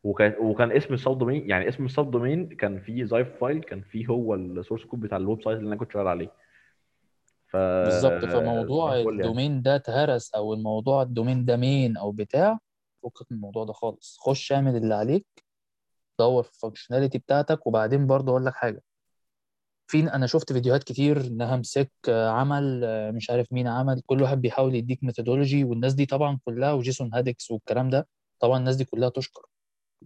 وكان 0.04 0.34
وكان 0.40 0.72
اسم 0.72 0.94
ال 0.94 1.18
subdomain 1.18 1.50
يعني 1.50 1.68
اسم 1.68 1.84
ال 1.84 2.10
subdomain 2.10 2.48
كان 2.48 2.80
فيه 2.80 3.04
zip 3.04 3.28
file 3.40 3.60
كان 3.62 3.80
فيه 3.80 4.06
هو 4.06 4.34
ال 4.34 4.41
source 4.41 4.84
code 4.84 5.00
بتاع 5.00 5.18
ال 5.18 5.42
website 5.42 5.58
اللي 5.58 5.68
أنا 5.68 5.76
كنت 5.76 5.92
شغال 5.92 6.08
عليه. 6.08 6.30
ف 7.52 7.56
بالظبط 7.56 8.24
فموضوع 8.24 8.96
يعني. 8.96 9.08
ال 9.10 9.18
domain 9.18 9.62
ده 9.62 9.74
اتهرس 9.76 10.34
أو 10.34 10.54
الموضوع 10.54 11.02
ال 11.02 11.08
domain 11.08 11.44
ده 11.44 11.56
main 11.56 11.96
أو 11.96 12.12
بتاع 12.12 12.58
فكك 13.02 13.26
من 13.32 13.36
الموضوع 13.36 13.64
ده 13.64 13.72
خالص. 13.72 14.18
خش 14.20 14.52
اعمل 14.52 14.76
اللي 14.76 14.94
عليك 14.94 15.26
دور 16.18 16.42
في 16.42 16.50
ال 16.50 16.55
functionality 16.55 17.18
بتاعتك 17.18 17.66
وبعدين 17.66 18.06
برضه 18.06 18.30
أقول 18.32 18.46
لك 18.46 18.54
حاجة. 18.54 18.82
في 19.86 20.00
أنا 20.00 20.26
شفت 20.26 20.52
فيديوهات 20.52 20.84
كتير 20.84 21.28
NahamSec 21.28 21.90
آه، 22.08 22.28
عمل 22.30 22.80
آه، 22.84 23.10
مش 23.10 23.30
عارف 23.30 23.52
مين 23.52 23.68
عمل 23.68 24.02
كل 24.06 24.22
واحد 24.22 24.40
بيحاول 24.40 24.74
يديك 24.74 25.04
methodology 25.04 25.64
والناس 25.64 25.94
دي 25.94 26.06
طبعا 26.06 26.38
كلها 26.44 26.72
و 26.72 26.79
Jason 26.79 27.10
Haddix 27.14 27.50
والكلام 27.50 27.90
ده 27.90 28.08
طبعا 28.40 28.58
الناس 28.58 28.76
دي 28.76 28.84
كلها 28.84 29.08
تشكر. 29.08 29.42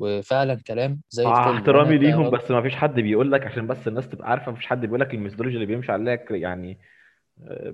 وفعلا 0.01 0.55
كلام 0.67 1.01
زي 1.11 1.23
الفل. 1.23 1.33
احترامي 1.41 1.99
ليهم 1.99 2.31
بس 2.31 2.51
ما 2.51 2.63
فيش 2.63 2.75
حد 2.75 2.95
بيقول 2.95 3.33
لك 3.33 3.47
عشان 3.47 3.67
بس 3.67 3.89
الناس 3.89 4.09
تبقى 4.09 4.31
عارفة 4.31 4.51
ما 4.53 4.57
فيش 4.57 4.67
حد 4.67 4.81
بيقول 4.81 5.01
لك 5.01 5.15
ال 5.15 5.18
methodology 5.18 5.55
اللي 5.55 5.67
بيمشي 5.67 5.93
عليها 5.93 6.19
يعني 6.31 6.79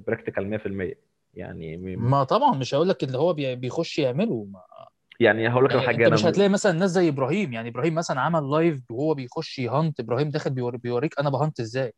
practical 0.06 0.46
100% 0.50 0.94
يعني 1.34 1.76
ما 1.96 2.24
طبعا 2.24 2.56
مش 2.56 2.74
هقول 2.74 2.88
لك 2.88 3.04
اللي 3.04 3.18
هو 3.18 3.32
بي- 3.32 3.56
بيخش 3.56 3.98
يعمله 3.98 4.46
ما 4.52 4.60
يعني 5.20 5.48
هقول 5.48 5.64
لك 5.64 5.70
يعني 5.70 5.86
حاجة 5.86 6.04
انت 6.06 6.12
مش 6.14 6.24
هتلاقي 6.26 6.48
مثلا 6.48 6.72
ناس 6.72 6.90
زي 6.90 7.08
إبراهيم. 7.08 7.52
يعني 7.52 7.68
إبراهيم 7.68 7.94
مثلا 7.94 8.20
عمل 8.20 8.50
live 8.50 8.90
وهو 8.90 9.14
بيخش 9.14 9.58
ي 9.58 9.66
hunt 9.66 10.00
إبراهيم 10.00 10.30
داخل 10.30 10.50
بيوري 10.50 10.78
بيوريك 10.78 11.18
أنا 11.20 11.30
ب 11.30 11.36
hunt 11.36 11.60
إزاي. 11.60 11.92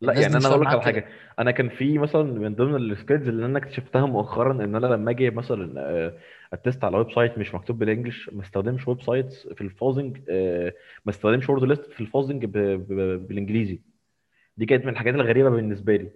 لا 0.00 0.12
يعني 0.12 0.36
أنا 0.36 0.48
هقول 0.48 0.60
لك 0.60 0.66
على 0.66 0.76
معاك 0.76 0.94
كده. 0.94 1.02
حاجة 1.02 1.12
أنا 1.38 1.50
كان 1.50 1.68
في 1.68 1.98
مثلا 1.98 2.22
من 2.22 2.54
ضمن 2.54 2.76
ال 2.76 2.83
skills 2.83 3.28
اللي 3.28 3.46
أنا 3.46 3.58
اكتشفتها 3.58 4.06
مؤخرا 4.06 4.52
إن 4.52 4.76
أنا 4.76 4.86
لما 4.86 5.10
أجي 5.10 5.30
مثلا 5.30 5.80
آه، 5.80 6.18
ا 6.52 6.58
test 6.58 6.84
على 6.84 6.96
website 6.98 7.38
مش 7.38 7.54
مكتوب 7.54 7.78
بال 7.78 7.90
English 7.90 8.30
ما 8.32 8.42
استخدمش 8.42 8.88
websites 8.88 9.46
في 9.48 9.60
ال 9.60 9.67
fuzzing 9.67 10.18
آه، 10.30 10.72
ما 11.04 11.10
استخدمش 11.10 11.48
word 11.50 11.64
list 11.64 11.92
في 11.92 12.00
ال 12.00 12.06
fuzzing 12.06 12.44
بالإنجليزي. 12.44 13.80
دي 14.56 14.66
كانت 14.66 14.84
من 14.84 14.92
الحاجات 14.92 15.14
الغريبة 15.14 15.48
بالنسبة 15.50 15.96
لي. 15.96 16.10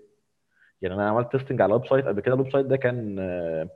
يعني 0.82 0.94
أنا 0.94 1.08
عملت 1.08 1.32
testing 1.32 1.60
على 1.60 1.74
website 1.74 2.04
قبل 2.06 2.20
كده. 2.20 2.34
ال 2.34 2.52
website 2.52 2.66
ده 2.66 2.76
كان 2.76 3.16
آه، 3.18 3.68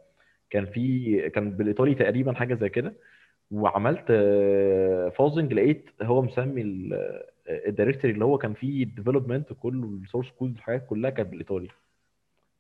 كان 0.51 0.67
في 0.67 1.31
كان 1.31 1.51
بالإيطالي 1.51 1.95
تقريبا 1.95 2.33
حاجة 2.33 2.55
زي 2.55 2.69
كده. 2.69 2.95
وعملت 3.51 4.05
fuzzing 5.17 5.53
لقيت 5.53 5.91
هو 6.03 6.23
مسمي 6.23 6.63
ال 7.49 7.55
directory 7.55 8.13
اللي 8.15 8.25
هو 8.25 8.39
كان 8.39 8.55
فيه 8.55 8.83
ال 8.85 8.91
development 8.91 9.53
كله 9.53 9.99
ال 10.03 10.07
source 10.07 10.31
code 10.31 10.55
الحاجات 10.57 10.87
كلها 10.87 11.11
كانت 11.11 11.29
بالإيطالي. 11.29 11.69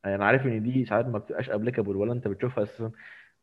أنا 0.04 0.24
عارف 0.24 0.46
إن 0.46 0.62
دي 0.62 0.84
ساعات 0.84 1.06
ما 1.06 1.18
بتبقاش 1.18 1.50
applicable 1.50 1.96
ولا 1.96 2.12
أنت 2.12 2.28
بتشوفها 2.28 2.64
أساسا. 2.64 2.90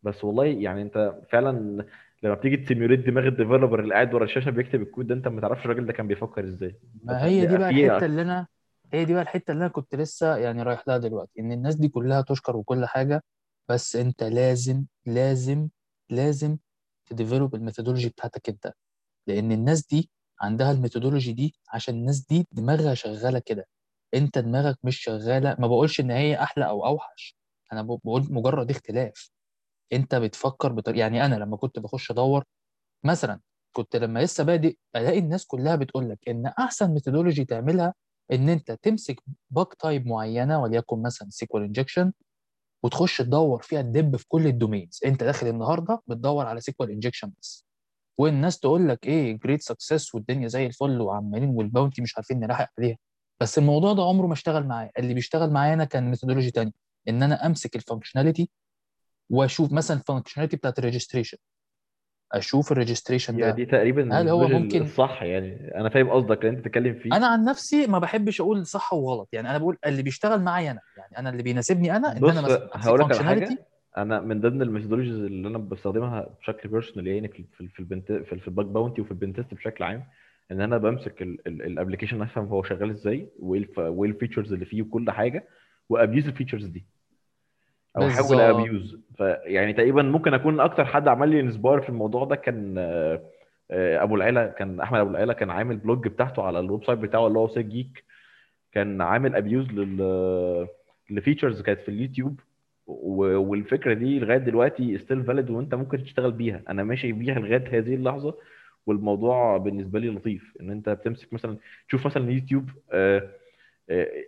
بس 0.03 0.23
والله 0.23 0.45
يعني 0.45 0.81
أنت 0.81 1.15
فعلا 1.29 1.85
لما 2.23 2.33
بتيجي 2.33 2.57
ت 2.57 2.62
simulate 2.62 2.99
دماغ 2.99 3.27
ال 3.27 3.32
developer 3.32 3.79
اللي 3.79 3.93
قاعد 3.93 4.13
ورا 4.13 4.23
الشاشة 4.23 4.49
بيكتب 4.49 4.81
الكود 4.81 5.07
ده 5.07 5.15
أنت 5.15 5.27
ما 5.27 5.41
تعرفش 5.41 5.65
الراجل 5.65 5.85
ده 5.85 5.93
كان 5.93 6.07
بيفكر 6.07 6.43
إزاي. 6.43 6.75
ما 7.03 7.25
هي 7.25 7.45
دي 7.45 7.57
بقى 7.57 7.69
الحتة 7.69 8.05
اللي 8.05 8.21
أنا 8.21 8.47
هي 8.93 9.05
دي 9.05 9.13
بقى 9.13 9.21
الحتة 9.21 9.51
اللي 9.51 9.61
أنا 9.65 9.71
كنت 9.73 9.95
لسه 9.95 10.37
يعني 10.37 10.63
رايح 10.63 10.87
لها 10.87 10.97
دلوقتي 10.97 11.39
إن 11.39 11.51
الناس 11.51 11.75
دي 11.75 11.87
كلها 11.89 12.21
تشكر 12.21 12.57
وكل 12.57 12.85
حاجة 12.85 13.23
بس 13.69 13.95
أنت 13.95 14.23
لازم 14.23 14.85
لازم 15.05 15.69
لازم 16.09 16.57
ت 17.05 17.11
develop 17.11 17.55
ال 17.55 17.60
methodology 17.60 18.09
بتاعتك 18.09 18.49
أنت. 18.49 18.73
لأن 19.27 19.51
الناس 19.51 19.87
دي 19.87 20.09
عندها 20.41 20.71
ال 20.71 20.76
methodology 20.76 21.33
دي 21.33 21.55
عشان 21.73 21.95
الناس 21.95 22.19
دي 22.25 22.47
دماغها 22.51 22.93
شغالة 22.93 23.39
كده. 23.39 23.67
أنت 24.13 24.37
دماغك 24.37 24.77
مش 24.83 24.97
شغالة 24.99 25.55
ما 25.59 25.67
بقولش 25.67 25.99
إن 25.99 26.11
هي 26.11 26.43
أحلى 26.43 26.65
أو 26.69 26.85
أوحش 26.85 27.35
أنا 27.73 27.81
بقول 27.81 28.27
مجرد 28.33 28.69
اختلاف. 28.71 29.31
أنت 29.93 30.15
بتفكر 30.15 30.71
بطريقه 30.73 30.99
يعني 31.01 31.25
أنا 31.25 31.35
لما 31.35 31.57
كنت 31.57 31.79
بخش 31.79 32.11
أدور 32.11 32.43
مثلا 33.05 33.39
كنت 33.75 33.95
لما 33.95 34.19
لسه 34.19 34.43
بادئ 34.43 34.77
ألاقي 34.95 35.19
الناس 35.19 35.45
كلها 35.45 35.75
بتقول 35.75 36.09
لك 36.09 36.19
إن 36.29 36.45
أحسن 36.47 36.91
methodology 36.93 37.45
تعملها 37.45 37.93
إن 38.31 38.49
أنت 38.49 38.71
تمسك 38.71 39.19
bug 39.49 39.73
type 39.73 40.07
معينة 40.07 40.61
وليكن 40.61 41.01
مثلا 41.01 41.29
SQL 41.29 41.63
injection 41.63 42.13
وتخش 42.83 43.17
تدور 43.17 43.61
فيها 43.61 43.81
تدب 43.81 44.15
في 44.15 44.25
كل 44.27 44.47
ال 44.47 44.54
domains 44.54 44.99
أنت 45.05 45.23
داخل 45.23 45.47
النهارده 45.47 46.01
بتدور 46.07 46.45
على 46.45 46.61
SQL 46.61 46.91
injection 46.91 47.31
بس. 47.41 47.65
والناس 48.17 48.59
تقول 48.59 48.89
لك 48.89 49.05
إيه 49.07 49.33
great 49.39 49.61
success 49.61 50.15
والدنيا 50.15 50.47
زي 50.47 50.65
الفل 50.65 51.01
وعمالين 51.01 51.49
وال 51.49 51.62
bounty 51.62 52.01
مش 52.01 52.17
عارفين 52.17 52.39
نلاحق 52.39 52.69
عليها. 52.79 52.97
بس 53.41 53.57
الموضوع 53.57 53.93
ده 53.93 54.03
عمره 54.03 54.27
ما 54.27 54.33
اشتغل 54.33 54.67
معايا. 54.67 54.91
اللي 54.99 55.13
بيشتغل 55.13 55.49
معايا 55.51 55.73
أنا 55.73 55.85
كان 55.85 56.09
methodology 56.09 56.51
تاني 56.51 56.73
إن 57.09 57.23
أنا 57.23 57.45
أمسك 57.45 57.75
ال 57.75 57.80
functionality 57.80 58.49
وأشوف 59.29 59.71
مثلا 59.71 59.97
ال 59.97 60.01
functionality 60.01 60.57
بتاعت 60.57 60.79
ال 60.79 60.84
registration 60.84 61.37
أشوف 62.33 62.71
ال 62.71 62.76
registration 62.76 63.37
ده. 63.37 63.51
دي 63.51 63.65
تقريبا 63.65 64.19
هل 64.19 64.29
هو 64.29 64.47
ممكن 64.47 64.81
الصح 64.81 65.23
يعني. 65.23 65.71
أنا 65.75 65.89
فاهم 65.89 66.09
قصدك 66.09 66.45
اللي 66.45 66.49
أنت 66.49 66.59
بتتكلم 66.59 66.93
فيه. 66.93 67.17
أنا 67.17 67.27
عن 67.27 67.45
نفسي 67.45 67.87
ما 67.87 67.99
بحبش 67.99 68.41
أقول 68.41 68.65
صح 68.65 68.93
وغلط. 68.93 69.29
يعني 69.33 69.49
أنا 69.49 69.57
بقول 69.57 69.77
اللي 69.85 70.03
بيشتغل 70.03 70.41
معايا 70.41 70.71
أنا. 70.71 70.81
يعني 70.97 71.17
أنا 71.17 71.29
اللي 71.29 71.43
بيناسبني 71.43 71.95
أنا 71.95 72.17
إن 72.17 72.29
أنا 72.29 72.41
مثلا 72.41 72.69
هقول 72.73 72.99
لك 72.99 73.15
حاجة. 73.15 73.57
أنا 73.97 74.19
من 74.21 74.41
ضمن 74.41 74.61
ال 74.61 74.65
methodologies 74.65 75.15
اللي 75.15 75.47
أنا 75.47 75.57
بستخدمها 75.57 76.29
بشكل 76.41 76.69
personal 76.69 77.07
يعني 77.07 77.27
في 77.27 77.43
في 77.57 77.67
في 77.67 77.79
ال 77.79 77.86
pent 77.86 78.11
في 78.11 78.39
في 78.39 78.47
ال 78.47 78.52
bug 78.52 78.65
bounty 78.65 79.01
وفي 79.01 79.11
ال 79.11 79.16
pentest 79.16 79.53
بشكل 79.53 79.83
عام 79.83 80.03
إن 80.51 80.61
أنا 80.61 80.77
بمسك 80.77 81.21
ال 81.47 81.53
application 81.53 82.21
افهم 82.21 82.45
هو 82.45 82.63
شغال 82.63 82.89
إزاي 82.89 83.27
وإيه 83.39 84.11
ال 84.11 84.16
features 84.16 84.53
اللي 84.53 84.65
فيه 84.65 84.81
وكل 84.81 85.11
حاجة 85.11 85.47
و 85.89 85.95
abuse 85.95 86.27
ال 86.27 86.31
features 86.31 86.65
دي. 86.65 86.85
أو 87.97 88.07
احاول 88.07 88.39
abuse 88.39 88.99
فيعني 89.17 89.73
تقريبا 89.73 90.01
ممكن 90.01 90.33
أكون 90.33 90.59
أكتر 90.59 90.85
حد 90.85 91.07
عمل 91.07 91.29
لي 91.29 91.39
inspire 91.39 91.81
في 91.81 91.89
الموضوع 91.89 92.25
ده 92.25 92.35
كان 92.35 92.75
آه، 92.77 93.21
آه، 93.71 94.03
أبو 94.03 94.15
العلا 94.15 94.47
كان 94.47 94.79
أحمد 94.79 94.99
أبو 94.99 95.09
العلا 95.09 95.33
كان 95.33 95.49
عامل 95.49 95.77
blog 95.77 96.07
بتاعته 96.07 96.43
على 96.43 96.59
ال 96.59 96.83
website 96.85 96.99
بتاعه 96.99 97.27
اللي 97.27 97.39
هو 97.39 97.47
سيج 97.47 97.69
جيك. 97.69 98.03
كان 98.71 99.01
عامل 99.01 99.35
abuse 99.35 99.67
لل 99.71 100.67
ل 101.09 101.15
features 101.15 101.61
كانت 101.61 101.79
في 101.81 101.89
اليوتيوب. 101.89 102.39
والفكرة 102.87 103.93
دي 103.93 104.19
لغاية 104.19 104.37
دلوقتي 104.37 104.97
still 104.97 105.23
valid 105.23 105.49
وأنت 105.49 105.75
ممكن 105.75 106.03
تشتغل 106.03 106.31
بيها. 106.31 106.61
أنا 106.69 106.83
ماشي 106.83 107.11
بيها 107.11 107.39
لغاية 107.39 107.79
هذه 107.79 107.95
اللحظة 107.95 108.37
والموضوع 108.85 109.57
بالنسبة 109.57 109.99
لي 109.99 110.09
لطيف. 110.09 110.57
إن 110.61 110.71
أنت 110.71 110.89
بتمسك 110.89 111.33
مثلا 111.33 111.57
تشوف 111.87 112.05
مثلا 112.05 112.31
يوتيوب 112.31 112.69
آه، 112.91 113.17
آه، 113.19 113.31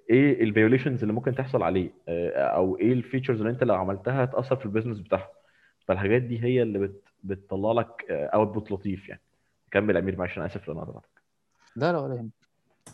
إيه 0.09 0.43
ال 0.43 0.49
violations 0.49 1.01
اللي 1.01 1.13
ممكن 1.13 1.35
تحصل 1.35 1.63
عليه؟ 1.63 1.93
آه، 2.07 2.29
أو 2.31 2.77
إيه 2.79 2.93
ال 2.93 2.98
features 2.98 3.39
اللي 3.39 3.51
أنت 3.51 3.63
لو 3.63 3.75
عملتها 3.75 4.25
تاثر 4.25 4.55
في 4.55 4.65
ال 4.65 4.69
business 4.69 4.99
بتاعها؟ 4.99 5.29
فالحاجات 5.87 6.21
دي 6.21 6.43
هي 6.43 6.61
اللي 6.61 6.79
بت 6.79 7.03
بتطلع 7.23 7.71
لك 7.71 8.05
output 8.11 8.71
لطيف 8.71 9.09
يعني. 9.09 9.21
كمل 9.71 9.97
أمير 9.97 10.17
معلش 10.17 10.37
أنا 10.37 10.45
آسف 10.45 10.67
لو 10.67 10.73
أنا 10.83 11.01
لا 11.75 11.91
لا 11.91 11.99
ولا 11.99 12.15
يهمك. 12.15 12.31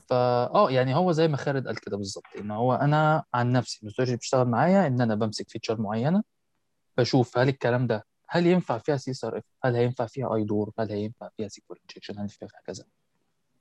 فا 0.09 0.15
آه 0.53 0.71
يعني 0.71 0.95
هو 0.95 1.11
زي 1.11 1.27
ما 1.27 1.37
خالد 1.37 1.67
قال 1.67 1.79
كده 1.79 1.97
بالظبط 1.97 2.25
إن 2.39 2.51
هو 2.51 2.73
أنا 2.73 3.23
عن 3.33 3.51
نفسي 3.51 3.79
اللي 3.99 4.15
بتشتغل 4.15 4.47
معايا 4.47 4.87
إن 4.87 5.01
أنا 5.01 5.15
بمسك 5.15 5.49
feature 5.49 5.81
معينة 5.81 6.23
بشوف 6.97 7.37
هل 7.37 7.49
الكلام 7.49 7.87
ده 7.87 8.05
هل 8.27 8.47
ينفع 8.47 8.77
فيها 8.77 8.97
CSRF 8.97 9.43
هل 9.63 9.75
هينفع 9.75 10.05
فيها 10.05 10.35
IDOR؟ 10.35 10.71
هل 10.79 10.91
هينفع 10.91 11.29
فيها 11.37 11.47
SQL 11.47 11.79
injection 11.81 12.13
هل 12.13 12.21
ينفع 12.21 12.47
فيها 12.47 12.61
كذا؟ 12.65 12.83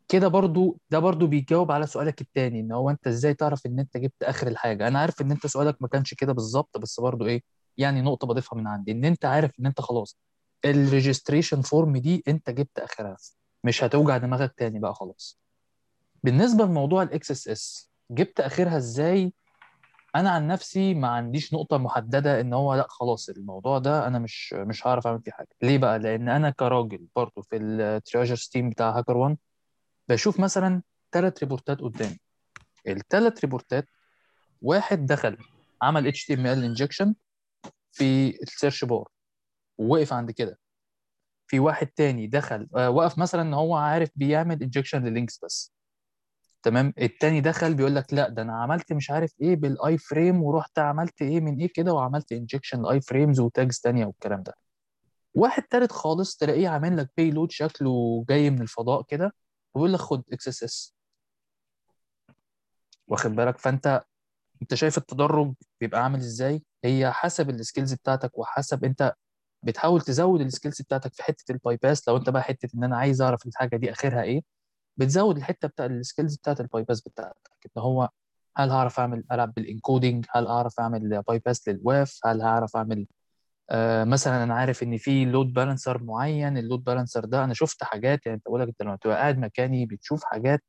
كده 0.09 0.28
برضو 0.28 0.78
ده 0.90 0.98
برضو 0.98 1.26
بيجاوب 1.26 1.72
على 1.72 1.86
سؤالك 1.86 2.20
التاني 2.20 2.61
إن 2.61 2.72
هو 2.72 2.90
أنت 2.90 3.06
إزاي 3.06 3.34
تعرف 3.34 3.66
إن 3.66 3.78
أنت 3.78 3.96
جبت 3.96 4.22
آخر 4.22 4.46
الحاجة؟ 4.48 4.88
أنا 4.88 4.98
عارف 4.98 5.20
إن 5.20 5.30
أنت 5.30 5.46
سؤالك 5.46 5.82
ما 5.82 5.88
كانش 5.88 6.14
كده 6.14 6.32
بالظبط 6.32 6.78
بس 6.78 7.00
برضو 7.00 7.26
إيه 7.26 7.42
يعني 7.76 8.00
نقطة 8.02 8.26
بضيفها 8.26 8.59
من 8.59 8.66
عندي 8.66 8.92
إن 8.92 9.04
أنت 9.04 9.24
عارف 9.24 9.50
إن 9.61 9.66
أنت 9.66 9.80
خلاص 9.80 10.16
ال 10.64 10.72
registration 10.72 11.61
form 11.62 11.97
دي 11.96 12.22
أنت 12.28 12.50
جبت 12.50 12.78
آخرها 12.78 13.16
مش 13.64 13.84
هتوجع 13.84 14.16
دماغك 14.16 14.54
تاني 14.56 14.78
بقى 14.78 14.94
خلاص. 14.94 15.38
بالنسبة 16.22 16.64
لموضوع 16.64 17.02
ال 17.03 17.30
XSS 17.30 17.91
جبت 18.11 18.40
آخرها 18.40 18.76
إزاي؟ 18.76 19.32
أنا 20.16 20.30
عن 20.30 20.46
نفسي 20.46 20.94
ما 20.94 21.09
عنديش 21.09 21.54
نقطة 21.54 21.78
محددة 21.78 22.40
إن 22.40 22.52
هو 22.54 22.74
لأ 22.74 22.86
خلاص 22.90 23.28
الموضوع 23.28 23.78
ده 23.78 24.06
أنا 24.06 24.18
مش 24.18 24.52
مش 24.52 24.86
هعرف 24.86 25.06
أعمل 25.06 25.22
فيه 25.22 25.30
حاجة. 25.32 25.48
ليه 25.62 25.78
بقى؟ 25.78 25.98
لأن 25.98 26.28
أنا 26.28 26.50
كراجل 26.50 27.06
برضو 27.16 27.42
في 27.42 27.56
ال 27.57 27.65
triagers 27.65 28.34
team 28.36 28.70
بتاع 28.70 28.98
HackerOne 28.99 29.36
بشوف 30.09 30.40
مثلا 30.40 30.82
ثلاث 31.12 31.38
report 31.39 31.74
ات 31.74 31.80
قدامي. 31.80 32.18
الثلاث 32.88 33.40
report 33.41 33.80
ات 33.80 33.86
واحد 34.62 35.06
دخل 35.06 35.36
عمل 35.82 36.12
HTML 36.12 36.76
injection 36.76 37.12
في 37.92 38.38
ال 38.43 38.49
search 38.49 38.84
bar 38.84 39.09
ووقف 39.78 40.12
عند 40.12 40.30
كده. 40.30 40.59
في 41.46 41.59
واحد 41.59 41.86
تاني 41.86 42.26
دخل 42.26 42.68
آه 42.76 42.90
وقف 42.90 43.18
مثلا 43.18 43.42
إن 43.42 43.54
هو 43.54 43.76
عارف 43.76 44.11
بيعمل 44.16 44.62
injection 44.62 45.05
لل 45.05 45.15
links 45.15 45.41
بس. 45.44 45.72
تمام؟ 46.62 46.92
التاني 46.98 47.40
دخل 47.40 47.74
بيقول 47.74 47.94
لك 47.96 48.14
لا 48.14 48.28
ده 48.28 48.42
أنا 48.42 48.62
عملت 48.62 48.92
مش 48.92 49.11
عارف 49.11 49.34
إيه 49.42 49.56
بال 49.57 49.99
iframe 49.99 50.43
ورحت 50.42 50.78
عملت 50.78 51.22
إيه 51.22 51.40
من 51.40 51.61
إيه 51.61 51.68
كده 51.74 51.92
وعملت 51.92 52.32
injection 52.32 52.82
ل 52.82 53.01
iframes 53.01 53.41
و 53.41 53.48
tags 53.48 53.78
تانية 53.78 54.06
والكلام 54.06 54.42
ده. 54.42 54.54
واحد 55.34 55.62
تالت 55.62 55.92
خالص 55.92 56.36
تلاقيه 56.36 56.68
عامل 56.68 56.96
لك 56.96 57.11
payload 57.16 57.51
شكله 57.50 58.24
جاي 58.28 58.50
من 58.50 58.62
الفضاء 58.62 59.02
كده. 59.02 59.34
ويقول 59.79 59.93
لك 59.93 60.01
خد 60.01 60.22
XSS. 60.32 60.95
واخد 63.09 63.31
بالك؟ 63.31 63.59
فأنت 63.59 64.05
أنت 64.62 64.74
شايف 64.74 64.99
التدرج 64.99 65.55
بيبقى 65.81 66.03
عامل 66.03 66.18
إزاي؟ 66.18 66.62
هي 66.85 67.12
حسب 67.12 67.51
ال 67.51 67.57
skills 67.57 67.95
بتاعتك 67.95 68.39
وحسب 68.39 68.85
أنت 68.85 69.14
بتحاول 69.62 70.01
تزود 70.01 70.41
ال 70.41 70.47
skills 70.47 70.82
بتاعتك 70.83 71.14
في 71.14 71.22
حتة 71.22 71.53
ال 71.53 71.76
bypass 71.76 72.09
لو 72.09 72.16
أنت 72.16 72.31
بقى 72.31 72.43
حتة 72.43 72.68
إن 72.74 72.85
أنا 72.85 72.97
عايز 72.99 73.22
أعرف 73.22 73.47
الحاجة 73.47 73.76
دي 73.76 73.93
آخرها 73.93 74.22
إيه 74.22 74.43
بتزود 74.97 75.37
الحتة 75.37 75.68
بتاع 75.68 75.87
ال 75.86 75.94
skills 75.94 76.36
بتاعت 76.37 76.61
ال 76.61 76.82
bypass 76.82 77.01
بتاعتك. 77.01 77.51
ان 77.66 77.83
هو 77.83 78.09
هل 78.57 78.70
هعرف 78.70 79.01
أعمل 79.01 79.24
ألعب 79.33 79.55
بال 79.55 79.69
encoding 79.69 80.26
هل 80.31 80.47
اعرف 80.47 80.81
أعمل 80.81 81.22
bypass 81.28 81.39
لل 81.39 81.68
WAF؟ 81.68 82.20
هل 82.26 82.43
هعرف 82.43 82.76
أعمل 82.76 83.07
مثلا 84.05 84.43
أنا 84.43 84.55
عارف 84.55 84.83
إن 84.83 84.97
في 84.97 85.25
load 85.24 85.53
balancer 85.53 86.03
معين 86.03 86.59
ال 86.59 86.64
load 86.64 86.84
balancer 86.84 87.24
ده 87.25 87.45
أنا 87.45 87.55
شفت 87.55 87.85
حاجات 87.85 88.27
يعني 88.27 88.37
أنت 88.37 88.47
بقول 88.47 88.61
لك 88.61 88.69
أنت 88.69 88.83
لما 88.83 88.97
تبقى 88.97 89.16
قاعد 89.16 89.39
مكاني 89.39 89.87
بتشوف 89.87 90.25
حاجات 90.25 90.64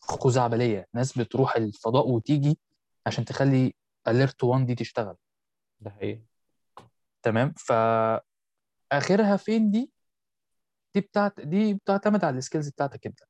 خزعبلية 0.00 0.86
ناس 0.94 1.18
بتروح 1.18 1.56
الفضاء 1.56 2.08
وتيجي 2.08 2.58
عشان 3.06 3.24
تخلي 3.24 3.74
alert 4.08 4.44
1 4.44 4.66
دي 4.66 4.74
تشتغل. 4.74 5.14
ده 5.80 5.90
حقيقي. 5.90 6.22
تمام؟ 7.22 7.54
فاخرها 7.56 9.36
فين 9.36 9.70
دي؟ 9.70 9.90
دي 10.94 11.00
بتاعت 11.00 11.40
دي 11.40 11.74
بتعتمد 11.74 12.24
على 12.24 12.38
ال 12.38 12.42
skills 12.42 12.68
بتاعتك 12.68 13.06
أنت. 13.06 13.20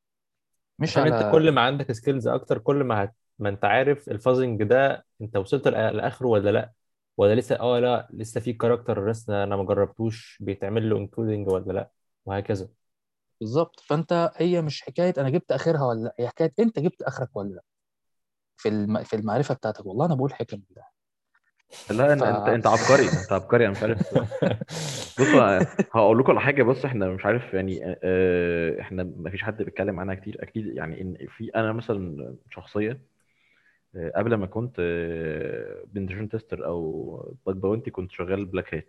مش 0.79 0.99
على 0.99 1.19
أنت 1.21 1.33
كل 1.33 1.53
ما 1.53 1.61
عندك 1.61 1.93
skills 1.93 2.29
أكتر 2.29 2.59
كل 2.59 2.85
ما 2.85 3.05
هت... 3.05 3.15
ما 3.39 3.49
أنت 3.49 3.65
عارف 3.65 4.09
ال 4.09 4.16
fuzzing 4.16 4.63
ده 4.63 5.05
أنت 5.21 5.37
وصلت 5.37 5.69
لآخره 5.69 6.27
ولا 6.27 6.51
لأ. 6.51 6.73
ولا 7.17 7.35
لسه؟ 7.35 7.61
آه 7.61 7.79
لا 7.79 8.09
لسه 8.13 8.41
في 8.41 8.53
character 8.53 9.11
لسه 9.11 9.45
أنا 9.45 9.57
ما 9.57 9.65
جربتوش. 9.65 10.39
بيتعمل 10.41 10.91
له 10.91 10.97
encoding 10.99 11.49
ولا 11.49 11.73
لأ؟ 11.73 11.91
وهكذا. 12.27 12.69
بالظبط. 13.41 13.81
فأنت 13.81 14.31
هي 14.37 14.63
مش 14.63 14.83
حكاية 14.83 15.15
أنا 15.19 15.31
جبت 15.31 15.53
آخرها 15.53 15.87
ولا 15.87 16.01
لأ 16.01 16.15
هي 16.19 16.29
حكاية 16.29 16.53
أنت 16.61 16.79
جبت 16.79 17.03
آخرك 17.03 17.37
ولا 17.37 17.55
لأ. 17.55 17.63
في 18.57 18.69
الم... 18.69 19.03
في 19.05 19.17
المعرفة 19.17 19.55
بتاعتك. 19.55 19.87
والله 19.87 20.07
أنا 20.07 20.15
بقول 20.15 20.35
حكم 20.35 20.57
بالله 20.59 20.85
لا 21.91 22.13
ف... 22.19 22.23
انت 22.23 22.23
أنت 22.23 22.49
انت 22.49 22.67
عبقري. 22.67 23.07
أنت 23.07 23.33
عبقري 23.33 23.65
أنا 23.67 23.73
مش 23.73 23.83
عارف. 23.83 23.99
بص 25.21 25.29
هقول 25.95 26.19
لكم 26.19 26.31
على 26.33 26.41
حاجة. 26.41 26.63
بص 26.63 26.85
إحنا 26.85 27.09
مش 27.09 27.25
عارف 27.27 27.55
يعني 27.55 27.97
آه، 28.05 28.81
إحنا 28.81 29.03
ما 29.03 29.31
فيش 29.31 29.43
حد 29.43 29.63
بيتكلم 29.63 30.01
عنها 30.01 30.15
كتير. 30.15 30.43
أكيد 30.43 30.67
يعني 30.67 31.01
إن 31.01 31.17
في 31.39 31.51
أنا 31.57 31.73
مثلا 31.73 32.37
شخصيا 32.51 32.91
آه، 32.93 33.12
قبل 34.17 34.35
ما 34.35 34.47
كنت 34.47 34.81
penetration 35.93 36.29
tester 36.29 36.67
أو 36.67 37.37
bug 37.47 37.57
bounty 37.57 37.91
كنت 37.91 38.11
شغال 38.11 38.45
black 38.45 38.75
hat. 38.75 38.89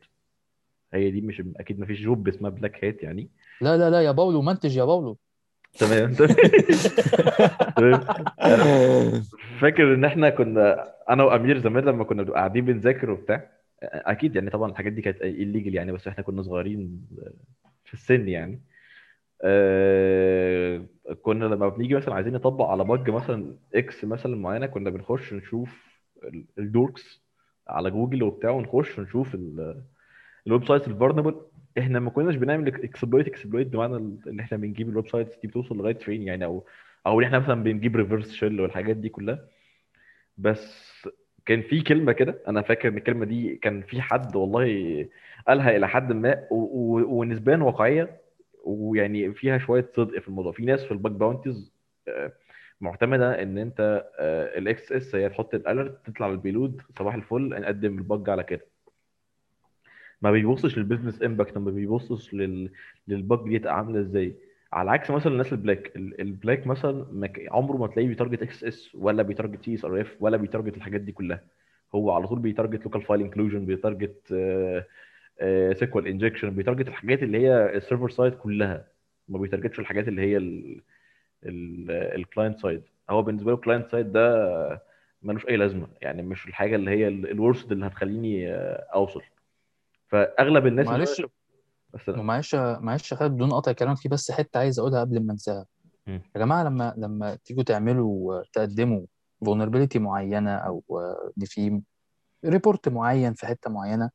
هي 0.94 1.12
دي 1.12 1.22
مش 1.22 1.44
أكيد 1.58 1.80
ما 1.80 1.86
فيش 1.86 2.02
job 2.02 2.28
اسمها 2.28 2.50
black 2.50 2.86
hat 2.86 3.04
يعني. 3.04 3.30
لا 3.62 3.78
لا 3.78 3.90
لا 3.90 4.02
يا 4.02 4.12
باولو 4.12 4.42
منتج 4.42 4.78
يا 4.78 4.84
باولو. 4.84 5.18
تمام 5.80 6.14
تمام. 6.14 6.34
فاكر 9.60 9.94
إن 9.94 10.06
إحنا 10.06 10.30
كنا 10.30 10.94
أنا 11.10 11.24
وأمير 11.24 11.60
زمان 11.60 11.86
لما 11.86 12.04
كنا 12.04 12.24
بنبقى 12.24 12.40
قاعدين 12.40 12.66
بنذاكر 12.66 13.12
وبتاع 13.12 13.50
أكيد 13.84 14.36
يعني 14.36 14.50
طبعا 14.50 14.72
الحاجات 14.72 14.94
دي 14.94 15.02
كانت 15.02 15.22
illegal 15.22 15.76
يعني 15.76 15.92
بس 15.92 16.08
إحنا 16.08 16.24
كنا 16.24 16.42
صغيرين 16.42 17.08
في 17.86 17.94
السن 17.94 18.28
يعني. 18.28 18.62
آه 19.44 20.86
كنا 21.24 21.46
لما 21.46 21.70
بنيجي 21.70 21.96
مثلا 21.96 22.14
عايزين 22.16 22.34
نطبق 22.34 22.66
على 22.66 22.84
bug 22.84 23.10
مثلا 23.10 23.58
X 23.76 24.06
مثلا 24.06 24.36
معينة 24.36 24.66
كنا 24.66 24.90
بنخش 24.90 25.34
نشوف 25.34 25.70
ال- 26.24 26.46
ال 26.58 26.69
dorks 26.69 27.24
على 27.68 27.92
جوجل 27.92 28.24
وبتاع 28.24 28.50
ونخش 28.52 29.00
نشوف 29.00 29.36
ال- 29.36 29.84
ال 30.48 30.68
websites 30.68 30.88
ال 30.88 30.93
vulnerable 30.93 31.42
إحنا 31.80 32.00
ما 32.00 32.10
كناش 32.10 32.36
بنعمل 32.36 32.68
exploit 32.86 33.28
exploit 33.28 33.68
بمعنى 33.68 33.96
إن 34.28 34.40
إحنا 34.40 34.58
بنجيب 34.58 34.90
ال 34.90 35.10
websites 35.10 35.38
دي 35.42 35.48
بتوصل 35.48 35.78
لغاية 35.78 35.98
فين 36.00 36.24
يعني 36.24 36.46
أو 36.46 36.66
أو 37.08 37.20
إن 37.22 37.26
إحنا 37.26 37.40
مثلا 37.40 37.64
بنجيب 37.64 37.96
reverse 37.96 38.32
shell 38.34 38.62
والحاجات 38.62 38.96
دي 38.98 39.10
كلها. 39.10 39.48
بس 40.38 40.84
كان 41.46 41.62
في 41.62 41.82
كلمة 41.82 42.12
كده 42.12 42.44
أنا 42.48 42.62
فاكر 42.62 42.88
إن 42.90 42.98
الكلمة 42.98 43.26
دي 43.26 43.56
كان 43.56 43.82
في 43.82 44.02
حد 44.02 44.36
والله 44.36 44.66
قالها 45.48 45.76
إلى 45.78 45.88
حد 45.88 46.12
ما 46.14 46.48
ونسبيا 46.52 47.58
واقعية 47.58 48.23
ويعني 48.64 49.34
فيها 49.34 49.58
شوية 49.58 49.90
صدق 49.96 50.20
في 50.20 50.28
الموضوع. 50.28 50.52
في 50.52 50.66
ناس 50.66 50.84
في 50.84 50.92
ال 50.92 50.97
bug 50.97 51.12
bounties 51.12 51.74
معتمدة 52.82 53.42
إن 53.44 53.58
أنت 53.58 54.06
ال 54.58 54.92
XSS 54.92 55.16
هي 55.16 55.30
تحط 55.30 55.56
ال 55.56 55.64
alert 55.64 56.06
تطلع 56.06 56.28
ال 56.30 56.36
payload 56.36 56.82
صباح 57.00 57.16
الفل 57.16 57.50
نقدم 57.50 57.98
ال 57.98 58.06
bug 58.06 58.30
على 58.30 58.44
كده. 58.44 58.66
ما 60.22 60.32
بيبصش 60.32 60.78
لل 60.78 60.87
business 60.87 61.24
impact 61.24 61.58
ما 61.58 61.72
بيبصش 61.72 62.34
لل... 62.34 62.72
لل 63.08 63.28
bug 63.28 63.58
دي 63.58 63.70
عاملة 63.70 64.00
إزاي. 64.00 64.36
على 64.74 64.92
عكس 64.92 65.12
مثلا 65.12 65.34
الناس 65.34 65.54
ال 65.54 65.61
black 65.61 65.96
ال- 65.96 66.22
ال 66.22 66.29
black 66.29 66.68
مثلا 66.68 67.06
ما 67.12 67.28
ك- 67.28 67.48
عمره 67.52 67.78
ما 67.78 67.88
تلاقيه 67.88 68.08
بي 68.08 68.42
target 68.42 68.64
XSS 68.64 68.96
ولا 68.96 69.24
بي 69.24 69.34
target 69.34 69.64
CSRF 69.66 70.16
ولا 70.20 70.38
بي 70.38 70.48
target 70.48 70.78
الحاجات 70.78 71.02
دي 71.02 71.12
كلها. 71.12 71.44
هو 71.96 72.12
على 72.12 72.28
طول 72.28 72.40
بي 72.40 72.51
target 72.51 72.84
local 72.86 73.02
file 73.02 73.22
inclusion 73.22 73.66
بي 73.66 73.83
target 73.83 74.34
SQL 75.74 76.08
injection 76.08 76.50
بي 76.50 76.59
target 76.59 76.88
الحاجات 76.88 77.24
اللي 77.24 77.38
هي 77.48 77.76
ال 77.78 77.82
server 77.82 78.10
side 78.10 78.34
كلها. 78.34 78.88
ما 79.28 79.38
بي 79.40 79.48
target 79.48 79.72
ش 79.72 79.80
الحاجات 79.80 80.08
اللي 80.08 80.22
هي 80.22 80.38
ال 82.16 82.22
client 82.22 82.60
side 82.60 82.84
هو 83.10 83.22
بالنسبة 83.22 83.52
له 83.52 83.58
ال 83.58 83.63
client 83.63 83.92
side 83.92 84.12
ده 84.12 84.84
ملوش 85.22 85.48
أي 85.48 85.58
لازمة. 85.58 85.88
يعني 86.02 86.22
مش 86.22 86.48
الحاجة 86.48 86.76
اللي 86.76 86.92
هي 86.92 87.08
ال 87.08 87.18
worst 87.18 87.72
اللي 87.72 87.88
هتخليني 87.88 88.54
آه، 88.54 88.88
أوصل. 88.94 89.22
فأغلب 90.08 90.68
الناس 90.68 90.88
معلش. 90.88 91.22
معلش 92.08 92.56
معلش 92.56 93.12
يا 93.12 93.18
خالد 93.18 93.32
بدون 93.32 93.52
قطع 93.54 93.72
كلام 93.72 93.96
في 93.96 94.10
بس 94.10 94.32
حتة 94.32 94.58
عايز 94.58 94.80
أقولها 94.80 95.00
قبل 95.00 95.26
ما 95.26 95.32
أنساها. 95.32 95.66
يا 96.08 96.22
جماعة 96.36 96.64
لما 96.64 96.94
لما 96.98 97.36
تيجوا 97.36 97.64
تعملوا 97.64 98.44
تقدموا 98.54 99.06
vulnerability 99.46 99.96
معينة 99.98 100.56
أو 100.56 100.84
ان 101.38 101.46
في 101.46 101.82
report 102.46 102.90
معين 102.90 103.34
في 103.34 103.48
حتة 103.48 103.70
معينة 103.70 104.06
آه، 104.06 104.10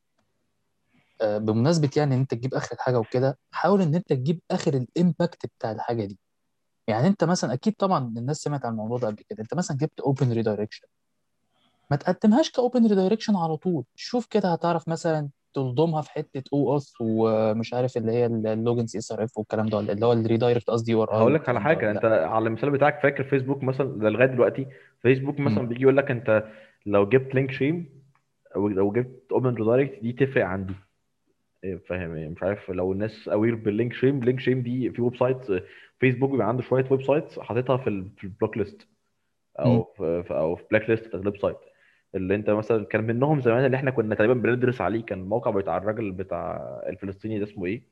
بمناسبة 1.22 1.90
يعني 1.96 2.14
إن 2.14 2.20
أنت 2.20 2.34
تجيب 2.34 2.54
آخر 2.54 2.74
الحاجة 2.74 2.98
وكده 2.98 3.38
حاول 3.52 3.82
إن 3.82 3.94
أنت 3.94 4.08
تجيب 4.08 4.40
آخر 4.50 4.74
ال 4.74 4.85
impact 4.85 5.46
بتاع 5.58 5.72
الحاجة 5.72 6.04
دي. 6.04 6.18
يعني 6.88 7.06
أنت 7.06 7.24
مثلا 7.24 7.52
أكيد 7.52 7.74
طبعا 7.74 8.14
الناس 8.16 8.36
سمعت 8.36 8.64
عن 8.64 8.72
الموضوع 8.72 8.98
ده 8.98 9.06
قبل 9.06 9.22
كده. 9.28 9.42
أنت 9.42 9.54
مثلا 9.54 9.76
جبت 9.76 10.00
open 10.00 10.32
redirection 10.32 10.86
ما 11.90 11.96
تقدمهاش 11.96 12.50
ك 12.50 12.58
open 12.58 12.86
redirection 12.86 13.36
على 13.36 13.56
طول. 13.56 13.84
شوف 13.94 14.26
كده 14.26 14.52
هتعرف 14.52 14.88
مثلا 14.88 15.28
تلضمها 15.54 16.02
في 16.02 16.10
حتة 16.10 16.42
أو 16.52 16.72
OAuth 16.72 16.92
ومش 17.00 17.74
عارف 17.74 17.96
اللي 17.96 18.12
هي 18.12 18.26
ال 18.26 18.36
login 18.36 18.86
CSRF 18.86 19.38
والكلام 19.38 19.66
ده 19.68 19.80
اللي 19.80 20.06
هو 20.06 20.12
ال 20.12 20.19
redirect 20.19 20.70
قصدي 20.70 20.92
URI 20.92 21.18
هقول 21.18 21.34
لك 21.34 21.48
على 21.48 21.60
حاجة. 21.60 21.90
أنت 21.90 22.04
على 22.04 22.46
المثال 22.46 22.70
بتاعك 22.70 23.00
فاكر 23.02 23.24
فيسبوك 23.24 23.62
مثلا؟ 23.62 23.98
ده 23.98 24.08
لغاية 24.08 24.26
دلوقتي 24.26 24.66
فيسبوك 25.02 25.40
مثلا. 25.40 25.66
بيجي 25.68 25.82
يقول 25.82 25.96
لك 25.96 26.10
أنت 26.10 26.44
لو 26.86 27.08
جبت 27.08 27.34
link 27.34 27.50
shim 27.50 28.02
أو 28.56 28.68
لو 28.68 28.92
جبت 28.92 29.32
open 29.32 29.54
redirect 29.54 30.02
دي 30.02 30.12
تفرق 30.12 30.44
عن 30.44 30.66
دي 30.66 30.72
إيه، 30.72 30.87
فاهم 31.62 32.14
إيه، 32.14 32.28
مش 32.28 32.42
عارف 32.42 32.70
لو 32.70 32.92
الناس 32.92 33.28
aware 33.28 33.54
بال 33.54 33.67
link 33.67 33.92
shim 33.92 34.24
link 34.24 34.40
shim 34.40 34.62
دي 34.62 34.90
في 34.90 35.02
website 35.02 35.64
فيسبوك 36.00 36.30
بيبقى 36.30 36.48
عنده 36.48 36.62
شوية 36.62 36.84
websites 36.90 37.38
حاططها 37.38 37.76
في 37.76 37.86
ال- 37.90 38.10
في 38.16 38.24
ال 38.24 38.30
block 38.30 38.56
list. 38.56 38.88
أو 39.58 39.82
في 39.96 40.24
أو 40.30 40.56
في 40.56 40.64
black 40.70 40.90
list 40.90 41.06
بتاعت 41.06 41.22
ال 41.22 41.36
website 41.36 41.56
اللي 42.14 42.34
أنت 42.34 42.50
مثلا 42.50 42.84
كان 42.84 43.04
منهم 43.04 43.40
زمان 43.40 43.64
اللي 43.66 43.76
إحنا 43.76 43.90
كنا 43.90 44.14
تقريبا 44.14 44.34
بندرس 44.34 44.80
عليه 44.80 45.02
كان 45.04 45.24
موقع 45.24 45.50
بتاع 45.50 45.76
الراجل 45.76 46.12
بتاع 46.12 46.60
الفلسطيني 46.86 47.38
ده 47.38 47.44
اسمه 47.44 47.66
إيه؟ 47.66 47.82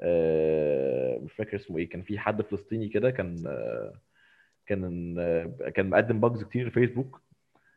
آه، 0.00 1.18
مش 1.18 1.32
فاكر 1.32 1.56
اسمه 1.56 1.78
إيه. 1.78 1.88
كان 1.88 2.02
في 2.02 2.18
حد 2.18 2.42
فلسطيني 2.42 2.88
كده 2.88 3.10
كان 3.10 3.44
آه، 3.46 3.92
كان 4.66 5.14
آه، 5.18 5.70
كان 5.70 5.90
مقدم 5.90 6.20
bugs 6.20 6.44
كتير 6.44 6.66
لفيسبوك 6.68 7.16
و... 7.16 7.20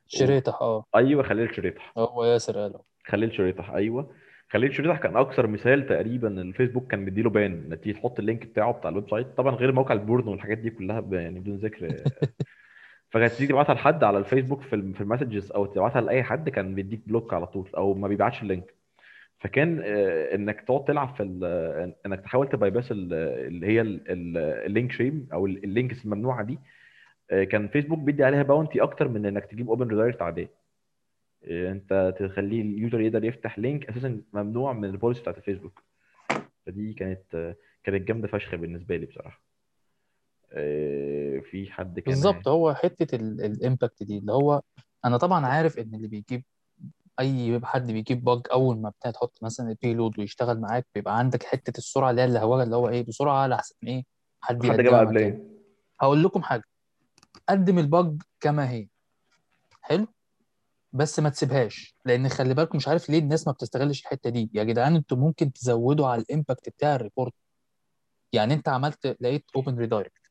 شريتح 0.08 0.58
آه. 0.62 0.86
أيوه 0.96 1.24
خليل 1.24 1.56
شريتح 1.56 1.94
هو 1.98 2.26
ياسر 2.26 2.58
قاله. 2.58 2.82
خليل 3.08 3.34
شريتح 3.36 3.70
أيوه. 3.72 4.12
خليل 4.56 4.74
شريتح 4.76 4.98
كان 4.98 5.18
أكثر 5.18 5.48
مثال 5.48 5.86
تقريبا 5.88 6.28
الفيسبوك 6.42 6.92
كان 6.92 7.06
مديله 7.06 7.30
بان 7.30 7.52
انك 7.52 7.80
تيجي 7.80 8.00
تحط 8.00 8.20
ال 8.20 8.25
link 8.25 8.46
بتاعه 8.46 8.72
بتاع 8.72 8.90
ال 8.90 9.10
website. 9.10 9.28
طبعا 9.38 9.56
غير 9.56 9.72
موقع 9.72 9.94
ال 9.94 10.00
porn 10.00 10.28
والحاجات 10.28 10.58
دي 10.58 10.70
كلها 10.70 11.04
يعني 11.12 11.40
بدون 11.40 11.56
ذكر. 11.56 11.94
فكانت 13.12 13.34
تيجي 13.34 13.48
تبعتها 13.48 13.74
لحد 13.74 14.04
على 14.04 14.18
الفيسبوك 14.18 14.62
في 14.62 14.94
في 14.94 15.02
ال 15.02 15.07
messages 15.07 15.52
أو 15.52 15.66
تبعتها 15.66 16.02
لأي 16.02 16.24
حد 16.24 16.50
كان 16.50 16.76
بيديك 16.76 17.02
block 17.08 17.34
على 17.34 17.48
طول 17.48 17.70
أو 17.78 17.94
ما 17.94 18.08
بيبعتش 18.08 18.42
ال 18.42 18.47
link. 18.47 18.74
فكان 19.40 19.82
آه، 19.86 20.36
إنك 20.36 20.62
تقعد 20.62 20.86
تلعب 20.86 21.16
في 21.16 21.40
آه، 21.44 21.96
إنك 22.06 22.22
تحاول 22.22 22.50
ت 22.50 22.56
bypass 22.56 22.92
ال- 22.92 23.14
اللي 23.48 23.68
هي 23.68 23.82
ال- 23.82 24.12
ال- 24.12 24.38
ال 24.38 24.48
link 24.48 24.92
shim 24.92 25.28
أو 25.34 25.46
ال- 25.46 25.64
ال 25.64 25.71
links 25.71 26.06
الممنوعة 26.06 26.44
دي. 26.44 26.60
آه، 27.32 27.44
كان 27.44 27.68
فيسبوك 27.68 28.00
بيدي 28.00 28.24
عليها 28.24 28.44
bounty 28.44 28.82
أكتر 28.84 29.08
من 29.08 29.26
إنك 29.26 29.46
تجيب 29.46 29.70
open 29.70 29.88
redirect 29.88 30.22
عادية. 30.22 30.65
انت 31.48 32.16
تخليه 32.20 32.62
ال 32.62 32.70
user 32.70 33.02
يقدر 33.02 33.24
يفتح 33.24 33.60
link 33.60 33.90
أساسا 33.90 34.22
ممنوع 34.34 34.74
من 34.74 34.86
ال 34.86 34.91
policy 34.91 35.22
بتاعت 35.22 35.38
الفيسبوك. 35.38 35.84
فدي 36.66 36.94
كانت 36.94 37.56
كانت 37.84 38.08
جامدة 38.08 38.28
فشخ 38.28 38.56
بالنسبة 38.56 38.98
لي 38.98 39.06
بصراحة. 39.06 39.42
آه، 40.52 41.40
في 41.40 41.72
حد 41.72 42.00
كان 42.00 42.14
بالظبط 42.14 42.48
هو 42.48 42.74
حتة 42.74 43.16
ال 43.16 43.28
impact 43.28 44.04
دي 44.04 44.18
اللي 44.18 44.34
هو 44.34 44.62
أنا 45.06 45.18
طبعا 45.18 45.46
عارف 45.46 45.80
إن 45.80 45.96
اللي 45.96 46.08
بيجيب 46.08 46.44
أي 47.20 47.62
حد 47.64 47.92
بيجيب 47.92 48.24
bug 48.24 48.42
أول 48.52 48.78
ما 48.78 48.90
بتاع 48.90 49.12
تحط 49.12 49.40
مثلا 49.44 49.70
ال 49.70 49.76
payload 49.76 50.20
ويشتغل 50.20 50.60
معاك 50.60 50.88
بيبقى 50.96 51.18
عندك 51.18 51.44
حتة 51.44 51.78
السرعة 51.78 52.10
اللي 52.12 52.22
هي 52.22 52.26
الهوجة 52.26 52.64
اللي 52.64 52.76
هو 52.76 52.90
إيه 52.90 53.06
بسرعة 53.06 53.48
لحسن 53.48 53.76
إيه 53.88 54.04
حد 54.42 54.56
حد 54.56 54.62
جاب 54.62 54.80
يقدمها 54.80 55.00
قبل 55.00 55.18
إيه 55.18 55.44
هقول 56.02 56.24
لكم 56.24 56.44
حاجة 56.44 56.64
قدم 57.50 57.80
ال 57.80 57.90
bug 57.90 58.22
كما 58.40 58.70
هي. 58.70 58.88
حلو؟ 59.82 60.08
بس 60.96 61.20
ما 61.20 61.30
تسيبهاش. 61.30 61.96
لأن 62.06 62.30
خلي 62.30 62.54
بالكم 62.54 62.78
مش 62.78 62.88
عارف 62.88 63.10
ليه 63.10 63.20
الناس 63.20 63.48
ما 63.48 63.54
بتستغلش 63.54 64.02
الحتة 64.02 64.30
دي. 64.30 64.50
يا 64.54 64.64
جدعان 64.64 64.96
أنتوا 64.96 65.18
ممكن 65.18 65.54
تزودوا 65.54 66.08
على 66.08 66.22
ال 66.22 66.28
impact 66.28 66.70
بتاع 66.70 66.96
ال 66.96 67.01
report 67.01 67.34
يعني 68.34 68.54
انت 68.54 68.70
عملت 68.70 69.18
لقيت 69.22 69.46
open 69.56 69.78
redirect 69.78 70.22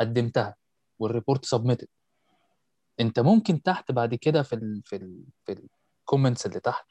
قدمتها 0.00 0.56
وال 0.98 1.10
report 1.10 1.44
submitted 1.44 1.88
انت 3.00 3.20
ممكن 3.20 3.62
تحت 3.62 3.92
بعد 3.92 4.14
كده 4.14 4.42
في 4.42 4.52
ال 4.54 4.82
في 4.84 4.96
ال 4.96 5.24
في 5.46 5.68
ال 6.02 6.07
comments 6.07 6.46
اللي 6.46 6.60
تحت 6.60 6.86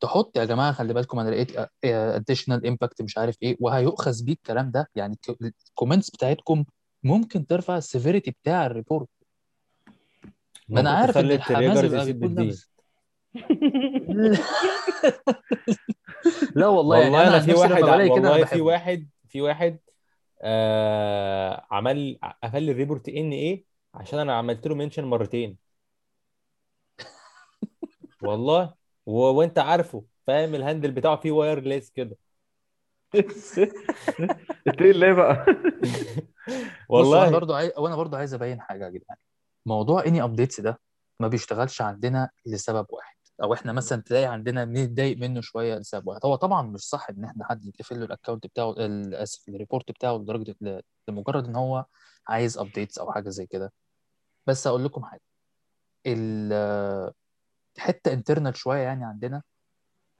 تحط 0.00 0.36
يا 0.36 0.44
جماعة 0.44 0.72
خلي 0.72 0.94
بالكم 0.94 1.18
أنا 1.18 1.30
لقيت 1.30 1.68
additional 1.84 2.66
impact 2.66 3.02
مش 3.02 3.18
عارف 3.18 3.36
إيه 3.42 3.56
وهيؤخذ 3.60 4.24
بيه 4.24 4.32
الكلام 4.32 4.70
ده. 4.70 4.88
يعني 4.94 5.18
ال 5.70 5.74
comments 5.74 6.10
بتاعتكم 6.10 6.64
ممكن 7.02 7.46
ترفع 7.46 7.76
ال 7.76 7.82
severity 7.82 8.30
بتاع 8.30 8.66
ال 8.66 8.72
report 8.72 9.08
ما 10.68 10.80
أنا 10.80 10.90
ممكن 10.90 11.02
عارف 11.02 11.18
إن 11.18 11.30
الحماس 11.30 11.50
ال 11.50 11.56
triagers 11.56 12.08
يبقى 12.08 12.28
بيكون 12.28 12.46
نفس. 12.46 12.70
لا. 16.56 16.66
والله 16.66 16.96
يعني 16.98 17.10
والله 17.10 17.28
أنا 17.28 17.40
في 17.40 17.50
نفسي 17.50 17.60
واحد 17.60 17.82
والله 17.82 18.34
في 18.36 18.42
بحبه. 18.42 18.62
واحد 18.62 19.08
في 19.28 19.40
واحد 19.40 19.78
آه 20.42 21.66
عمل 21.70 22.18
قفل 22.44 22.62
لي 22.62 22.72
ال 22.72 22.77
report 22.77 23.08
إن 23.08 23.32
إيه 23.32 23.64
عشان 23.94 24.18
أنا 24.18 24.34
عملت 24.34 24.66
له 24.66 24.74
mention 24.74 25.04
مرتين. 25.04 25.56
والله. 28.22 28.74
و... 29.06 29.12
وأنت 29.20 29.58
عارفه 29.58 30.04
فاهم؟ 30.26 30.54
ال 30.54 30.59
handle 30.59 30.90
بتاعه 30.92 31.16
فيه 31.16 31.30
wireless 31.30 31.90
كده. 31.90 32.16
ليه 34.80 35.12
بقى؟ 35.12 35.46
والله. 36.88 37.30
برضو 37.30 37.54
عايز 37.54 37.72
وأنا 37.78 37.96
برضو 37.96 38.16
عايز 38.16 38.34
أبين 38.34 38.60
حاجة 38.60 38.84
يا 38.84 38.90
جدعان. 38.90 39.18
موضوع 39.66 40.04
any 40.06 40.22
updates 40.22 40.60
ده 40.60 40.80
ما 41.20 41.28
بيشتغلش 41.28 41.82
عندنا 41.82 42.30
لسبب 42.46 42.86
واحد. 42.90 43.16
أو 43.42 43.54
إحنا 43.54 43.72
مثلا 43.72 44.02
تلاقي 44.02 44.24
عندنا 44.24 44.64
بنتضايق 44.64 45.16
منه 45.18 45.40
شوية 45.40 45.74
لسبب 45.78 46.06
واحد. 46.08 46.20
هو 46.24 46.34
طبعا 46.36 46.62
مش 46.62 46.80
صح 46.80 47.06
إن 47.10 47.24
إحنا 47.24 47.44
حد 47.44 47.66
يقفل 47.66 47.98
له 48.00 48.04
ال 48.06 48.11
account 48.11 48.46
بتاعه 48.46 48.74
اسف 49.22 49.48
ال 49.48 49.54
report 49.54 49.90
بتاعه 49.90 50.16
لدرجة 50.16 50.56
لمجرد 51.08 51.44
إن 51.48 51.56
هو 51.56 51.84
عايز 52.28 52.58
updates 52.58 52.98
أو 52.98 53.12
حاجة 53.12 53.28
زي 53.30 53.46
كده. 53.46 53.72
بس 54.46 54.66
أقول 54.66 54.84
لكم 54.84 55.04
حاجة. 55.04 55.22
ال- 56.06 57.12
حتة 57.78 58.12
internal 58.12 58.56
شوية 58.56 58.78
يعني 58.82 59.04
عندنا 59.04 59.42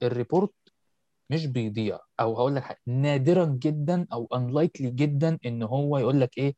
ال 0.03 0.10
report 0.10 0.53
مش 1.29 1.45
بيضيع. 1.45 1.99
أو 2.19 2.35
هقول 2.37 2.55
لك 2.55 2.63
حاجة. 2.63 2.79
نادرا 2.87 3.45
جدا 3.45 4.07
أو 4.13 4.27
unlikely 4.35 4.81
جدا 4.81 5.39
إن 5.45 5.63
هو 5.63 5.97
يقول 5.97 6.21
لك 6.21 6.37
إيه 6.37 6.55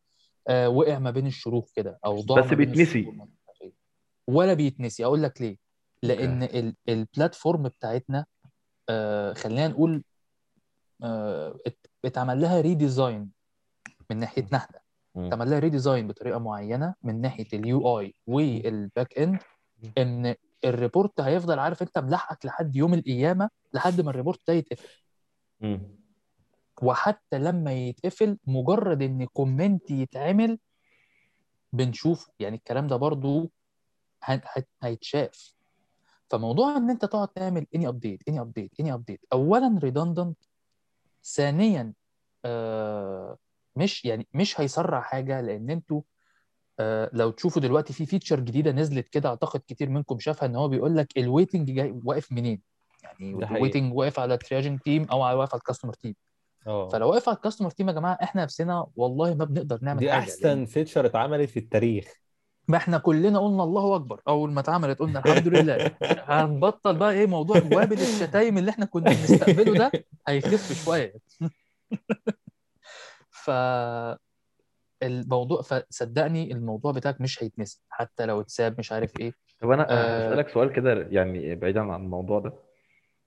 آه 0.47 0.69
وقع 0.69 0.99
ما 0.99 1.11
بين 1.11 1.27
الشروط 1.27 1.69
كده 1.75 1.99
أو 2.05 2.21
ضاع 2.21 2.41
بس 2.41 2.53
بيتنسي. 2.53 3.05
ولا 4.27 4.53
بيتنسي. 4.53 5.05
أقول 5.05 5.23
لك 5.23 5.41
ليه. 5.41 5.57
لأن 6.03 6.43
ال- 6.43 6.75
ال 6.89 6.97
platform 6.97 7.63
بتاعتنا 7.63 8.25
آه 8.89 9.33
خلينا 9.33 9.67
نقول 9.67 10.03
آه 11.03 11.59
ات- 11.67 11.87
اتعمل 12.05 12.41
لها 12.41 12.61
redesign 12.61 13.31
من 14.09 14.17
ناحيتنا 14.17 14.57
إحنا. 14.57 14.79
اتعمل 15.27 15.49
لها 15.49 15.59
redesign 15.59 16.07
بطريقة 16.07 16.39
معينة 16.39 16.95
من 17.03 17.21
ناحية 17.21 17.47
ال 17.53 17.99
UI 17.99 18.15
وال 18.27 18.57
back 18.57 19.17
end 19.19 19.39
إن 19.97 20.35
ال 20.65 20.73
report 20.73 21.21
هيفضل 21.21 21.59
عارف 21.59 21.81
أنت 21.81 21.97
ملاحقك 21.99 22.45
لحد 22.45 22.75
يوم 22.75 22.93
القيامة 22.93 23.49
لحد 23.73 24.01
ما 24.01 24.09
ال 24.09 24.14
report 24.14 24.39
ده 24.47 24.53
يتقفل. 24.53 25.01
وحتى 26.81 27.39
لما 27.39 27.73
يتقفل 27.73 28.37
مجرد 28.47 29.01
إن 29.01 29.25
comment 29.25 29.91
يتعمل 29.91 30.59
بنشوفه 31.73 32.33
يعني 32.39 32.55
الكلام 32.55 32.87
ده 32.87 32.95
برضو 32.95 33.51
هيتشاف. 34.83 35.53
فموضوع 36.29 36.77
إن 36.77 36.89
أنت 36.89 37.05
تقعد 37.05 37.27
تعمل 37.27 37.65
any 37.75 37.87
update 37.87 38.23
any 38.29 38.41
update 38.41 38.71
any 38.79 38.93
update 38.93 39.21
اولا 39.33 39.79
redundant 39.83 40.37
ثانيا 41.23 41.93
آه 42.45 43.37
مش 43.75 44.05
يعني 44.05 44.27
مش 44.33 44.61
هيسرع 44.61 45.01
حاجة 45.01 45.41
لأن 45.41 45.69
أنتوا 45.69 46.01
آه 46.79 47.09
لو 47.13 47.31
تشوفوا 47.31 47.61
دلوقتي 47.61 47.93
في 47.93 48.05
feature 48.05 48.39
جديدة 48.39 48.71
نزلت 48.71 49.09
كده 49.09 49.29
أعتقد 49.29 49.61
كتير 49.67 49.89
منكم 49.89 50.19
شافها 50.19 50.45
إن 50.45 50.55
هو 50.55 50.67
بيقول 50.67 50.97
لك 50.97 51.17
ال 51.17 51.24
waiting 51.24 51.71
جاي 51.71 51.99
واقف 52.05 52.31
منين؟ 52.31 52.61
يعني. 53.03 53.57
ال 53.57 53.62
waiting 53.62 53.93
واقف 53.93 54.19
على 54.19 54.33
ال 54.33 54.38
triaging 54.38 54.79
team 54.79 55.03
أو 55.03 55.19
واقف 55.19 55.53
على 55.53 55.59
ال 55.59 55.63
customer 55.63 55.93
team 55.93 56.15
آه. 56.67 56.89
فلو 56.89 57.09
واقف 57.09 57.29
على 57.29 57.35
ال 57.35 57.39
customer 57.39 57.69
team 57.69 57.89
يا 57.89 57.93
جماعة 57.93 58.17
إحنا 58.23 58.43
نفسنا 58.43 58.87
والله 58.95 59.33
ما 59.33 59.45
بنقدر 59.45 59.79
نعمل 59.81 59.99
دي 59.99 60.11
حاجة 60.11 60.19
أحسن 60.21 60.47
لأن 60.47 60.65
فيتشر 60.65 61.05
اتعملت 61.05 61.49
في 61.49 61.59
التاريخ. 61.59 62.21
ما 62.67 62.77
إحنا 62.77 62.97
كلنا 62.97 63.39
قلنا 63.39 63.63
الله 63.63 63.95
أكبر. 63.95 64.21
أول 64.27 64.51
ما 64.51 64.59
اتعملت 64.59 64.99
قلنا 64.99 65.19
الحمد 65.19 65.47
لله. 65.47 65.91
هنبطل 66.29 66.95
بقى 66.95 67.11
إيه 67.11 67.27
موضوع 67.27 67.57
وابل 67.57 67.99
الشتايم 67.99 68.57
اللي 68.57 68.71
إحنا 68.71 68.85
كنا 68.85 69.09
بنستقبله 69.09 69.73
ده؟ 69.73 69.91
هيخف 70.27 70.85
شوية. 70.85 71.13
ف 73.43 73.51
الموضوع 75.03 75.61
فصدقني 75.61 76.51
الموضوع 76.51 76.91
بتاعك 76.91 77.21
مش 77.21 77.43
هيتنسي 77.43 77.81
حتى 77.89 78.25
لو 78.25 78.41
اتساب 78.41 78.79
مش 78.79 78.91
عارف 78.91 79.19
إيه. 79.19 79.33
طب 79.61 79.71
أنا 79.71 79.91
آه. 79.91 80.27
هسألك 80.27 80.49
سؤال 80.49 80.73
كده 80.73 81.07
يعني 81.09 81.55
بعيدا 81.55 81.81
عن 81.81 82.03
الموضوع 82.03 82.39
ده. 82.39 82.53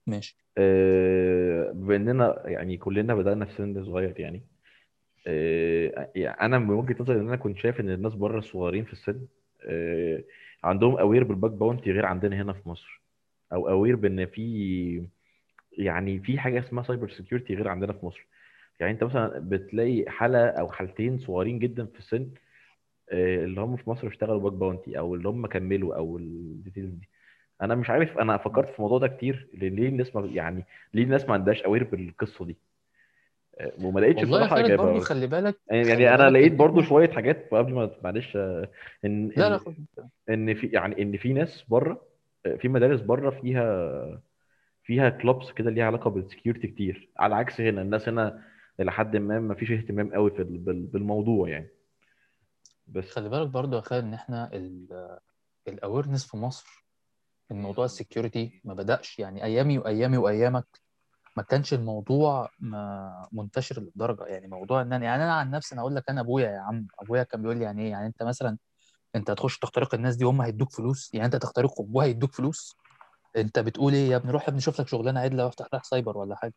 ماشي. 0.07 0.35
آه، 0.57 1.71
بما 1.71 1.95
إننا 1.95 2.43
يعني 2.45 2.77
كلنا 2.77 3.15
بدأنا 3.15 3.45
في 3.45 3.53
سن 3.53 3.85
صغير 3.85 4.19
يعني 4.19 4.43
آه، 5.27 6.11
يعني 6.15 6.41
أنا 6.41 6.59
من 6.59 6.69
وجهة 6.71 6.95
نظري 7.01 7.19
إن 7.19 7.27
أنا 7.27 7.35
كنت 7.37 7.57
شايف 7.57 7.79
إن 7.79 7.89
الناس 7.89 8.13
بره 8.15 8.39
الصغيرين 8.39 8.85
في 8.85 8.93
السن 8.93 9.27
آه، 9.69 10.23
عندهم 10.63 10.97
aware 10.97 11.23
بال 11.23 11.34
bug 11.34 11.51
bounty 11.51 11.91
غير 11.91 12.05
عندنا 12.05 12.41
هنا 12.41 12.53
في 12.53 12.69
مصر 12.69 13.01
أو 13.53 13.69
aware 13.69 13.95
بإن 13.95 14.25
في 14.25 15.07
يعني 15.77 16.19
في 16.19 16.39
حاجة 16.39 16.59
اسمها 16.59 16.83
cyber 16.83 17.09
security 17.09 17.55
غير 17.55 17.67
عندنا 17.67 17.93
في 17.93 18.05
مصر. 18.05 18.27
يعني 18.79 18.93
أنت 18.93 19.03
مثلا 19.03 19.39
بتلاقي 19.39 20.05
حالة 20.07 20.47
أو 20.49 20.71
حالتين 20.71 21.19
صغيرين 21.19 21.59
جدا 21.59 21.85
في 21.85 21.99
السن 21.99 22.31
آه، 23.11 23.45
اللي 23.45 23.61
هم 23.61 23.77
في 23.77 23.89
مصر 23.89 24.07
اشتغلوا 24.07 24.39
bug 24.41 24.53
bounty 24.53 24.99
أو 24.99 25.15
اللي 25.15 25.29
هم 25.29 25.47
كملوا 25.47 25.95
أو 25.97 26.17
ال 26.17 26.27
details 26.27 26.93
دي. 26.93 27.09
أنا 27.61 27.75
مش 27.75 27.89
عارف 27.89 28.17
أنا 28.17 28.37
فكرت 28.37 28.69
في 28.69 28.75
الموضوع 28.79 28.99
ده 28.99 29.07
كتير 29.07 29.47
ليه 29.53 29.89
الناس 29.89 30.15
ما 30.15 30.25
يعني 30.27 30.65
ليه 30.93 31.03
الناس 31.03 31.25
ما 31.25 31.33
عندهاش 31.33 31.61
aware 31.61 31.83
بالقصة 31.83 32.45
دي؟ 32.45 32.57
آه، 33.59 33.71
وما 33.81 33.99
لقيتش 33.99 34.17
والله 34.23 34.37
بصراحة 34.37 34.59
إجابة 34.59 34.83
برضو 34.83 34.99
بس 34.99 35.05
خلي 35.05 35.27
بالك 35.27 35.55
يعني 35.69 35.83
خلي 35.83 36.03
يعني 36.03 36.15
أنا 36.15 36.23
بالك 36.23 36.33
لقيت 36.33 36.51
إحنا 36.53 36.83
شوية 36.83 37.09
حاجات 37.09 37.49
قبل 37.51 37.73
ما 37.73 37.91
معلش 38.03 38.35
آه، 38.35 38.69
إن 39.05 39.27
لا 39.37 39.49
لا 39.49 39.57
خد 39.57 39.75
إن 40.29 40.53
في 40.55 40.67
يعني 40.67 41.01
إن 41.01 41.17
في 41.17 41.33
ناس 41.33 41.63
بره 41.69 42.01
آه، 42.45 42.55
في 42.55 42.67
مدارس 42.67 43.01
بره 43.01 43.29
فيها 43.29 44.21
فيها 44.83 45.09
clubs 45.09 45.51
كده 45.51 45.71
ليها 45.71 45.85
علاقة 45.85 46.09
بال 46.09 46.21
security 46.21 46.67
كتير. 46.67 47.09
على 47.17 47.35
عكس 47.35 47.61
هنا 47.61 47.81
الناس 47.81 48.09
هنا 48.09 48.43
إلى 48.79 48.91
حد 48.91 49.17
ما 49.17 49.39
ما 49.39 49.55
فيش 49.55 49.71
اهتمام 49.71 50.13
قوي 50.13 50.31
في 50.31 50.41
ال- 50.41 50.57
بال- 50.57 50.85
بالموضوع 50.85 51.49
يعني. 51.49 51.67
بس 52.87 53.11
خلي 53.11 53.29
بالك 53.29 53.47
برضو 53.47 53.75
يا 53.75 53.81
خالد 53.81 54.03
إن 54.03 54.13
إحنا 54.13 54.49
ال 55.67 55.73
awareness 55.73 56.25
في 56.31 56.37
مصر 56.37 56.84
ان 57.51 57.61
موضوع 57.61 57.85
ال 57.85 57.93
security 57.93 58.61
ما 58.63 58.73
بدأش. 58.73 59.19
يعني 59.19 59.43
أيامي 59.43 59.77
وأيامي 59.77 60.17
وأيامك 60.17 60.65
ما 61.37 61.43
كانش 61.43 61.73
الموضوع 61.73 62.49
ما 62.59 63.29
منتشر 63.31 63.81
للدرجة. 63.81 64.23
يعني 64.25 64.47
موضوع 64.47 64.81
إن 64.81 64.93
أنا 64.93 65.05
يعني 65.05 65.23
أنا 65.23 65.33
عن 65.33 65.51
نفسي 65.51 65.73
أنا 65.75 65.81
أقول 65.81 65.95
لك 65.95 66.09
أنا 66.09 66.21
أبويا 66.21 66.49
يا 66.51 66.59
عم. 66.59 66.87
أبويا 66.99 67.23
كان 67.23 67.41
بيقول 67.41 67.57
لي 67.57 67.63
يعني 67.63 67.83
إيه؟ 67.83 67.91
يعني 67.91 68.07
أنت 68.07 68.23
مثلا 68.23 68.57
أنت 69.15 69.29
هتخش 69.29 69.59
تخترق 69.59 69.95
الناس 69.95 70.15
دي 70.15 70.25
وهم 70.25 70.41
هيدوك 70.41 70.71
فلوس. 70.73 71.13
يعني 71.13 71.25
أنت 71.25 71.35
تخترقهم 71.35 71.95
وهيدوك 71.95 72.33
فلوس. 72.33 72.77
أنت 73.37 73.59
بتقول 73.59 73.93
إيه 73.93 74.09
يا 74.09 74.15
ابني؟ 74.17 74.31
روح 74.31 74.43
يا 74.43 74.49
ابني 74.49 74.61
شوف 74.61 74.81
لك 74.81 74.87
شغلانة 74.87 75.19
عدلة 75.19 75.45
وافتح 75.45 75.67
لك 75.73 75.83
سايبر 75.85 76.17
ولا 76.17 76.35
حاجة. 76.35 76.53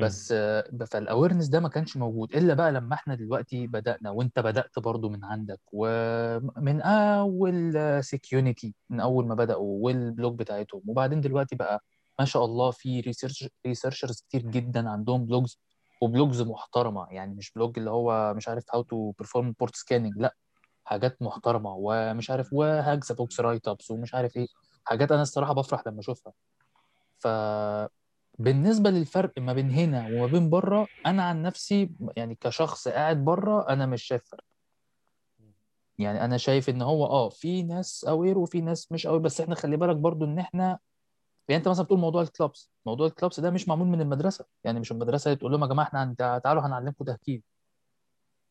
بس 0.00 0.32
آه، 0.32 0.64
فال 0.90 1.01
awareness 1.01 1.48
ده 1.48 1.60
ما 1.60 1.68
كانش 1.68 1.96
موجود 1.96 2.34
إلا 2.36 2.54
بقى 2.54 2.72
لما 2.72 2.94
إحنا 2.94 3.14
دلوقتي 3.14 3.66
بدأنا 3.66 4.10
وأنت 4.10 4.38
بدأت 4.38 4.78
برضو 4.78 5.08
من 5.08 5.24
عندك 5.24 5.60
ومن 5.72 6.80
أول 6.82 7.72
security 8.04 8.74
من 8.90 9.00
أول 9.00 9.26
ما 9.26 9.34
بدأوا 9.34 9.78
وال 9.84 10.02
blog 10.02 10.38
بتاعتهم 10.38 10.82
وبعدين 10.86 11.20
دلوقتي 11.20 11.56
بقى 11.56 11.84
ما 12.18 12.24
شاء 12.24 12.44
الله 12.44 12.70
في 12.70 13.00
research 13.00 13.48
researchers 13.66 14.20
كتير 14.28 14.42
جدا 14.42 14.90
عندهم 14.90 15.26
blogs 15.26 15.58
و 16.02 16.09
blogs 16.09 16.42
محترمة 16.42 17.06
يعني 17.10 17.34
مش 17.34 17.52
blog 17.52 17.78
اللي 17.78 17.90
هو 17.90 18.34
مش 18.34 18.48
عارف 18.48 18.64
how 18.74 18.82
to 18.82 19.10
perform 19.10 19.54
port 19.60 19.76
scanning 19.76 20.12
لأ 20.18 20.34
حاجات 20.84 21.22
محترمة 21.22 21.74
ومش 21.78 22.30
عارف 22.30 22.52
و 22.52 22.64
Hack 22.64 23.12
The 23.12 23.26
Box 23.26 23.40
write-ups 23.40 23.90
ومش 23.90 24.14
عارف 24.14 24.36
إيه 24.36 24.46
حاجات 24.84 25.12
أنا 25.12 25.22
الصراحة 25.22 25.54
بفرح 25.54 25.82
لما 25.86 26.00
أشوفها. 26.00 26.32
ف 27.18 27.26
بالنسبة 28.38 28.90
للفرق 28.90 29.32
ما 29.38 29.52
بين 29.52 29.70
هنا 29.70 30.06
وما 30.06 30.26
بين 30.26 30.50
بره 30.50 30.88
أنا 31.06 31.22
عن 31.22 31.42
نفسي 31.42 31.90
يعني 32.16 32.34
كشخص 32.34 32.88
قاعد 32.88 33.24
بره 33.24 33.68
أنا 33.68 33.86
مش 33.86 34.02
شايف 34.02 34.22
فرق 34.24 34.44
يعني 35.98 36.24
أنا 36.24 36.36
شايف 36.36 36.68
إن 36.70 36.82
هو 36.82 37.06
آه 37.06 37.28
في 37.28 37.62
ناس 37.62 38.04
aware 38.04 38.38
وفي 38.38 38.60
ناس 38.60 38.92
مش 38.92 39.06
aware 39.06 39.18
بس 39.20 39.40
إحنا 39.40 39.54
خلي 39.54 39.76
بالك 39.76 39.96
برضو 39.96 40.24
إن 40.24 40.38
إحنا 40.38 40.78
يعني 41.48 41.58
أنت 41.58 41.68
مثلا 41.68 41.84
بتقول 41.84 41.98
موضوع 41.98 42.22
ال 42.22 42.30
clubs 42.30 42.70
موضوع 42.86 43.06
ال 43.06 43.12
clubs 43.12 43.40
ده 43.40 43.50
مش 43.50 43.68
معمول 43.68 43.86
من 43.86 44.00
المدرسة 44.00 44.44
يعني 44.64 44.80
مش 44.80 44.92
المدرسة 44.92 45.34
تقول 45.34 45.52
لهم 45.52 45.62
يا 45.62 45.66
جماعة 45.66 45.86
إحنا 45.86 46.14
تعالوا 46.44 46.62
هنعلمكم 46.62 47.04
تهكير 47.04 47.42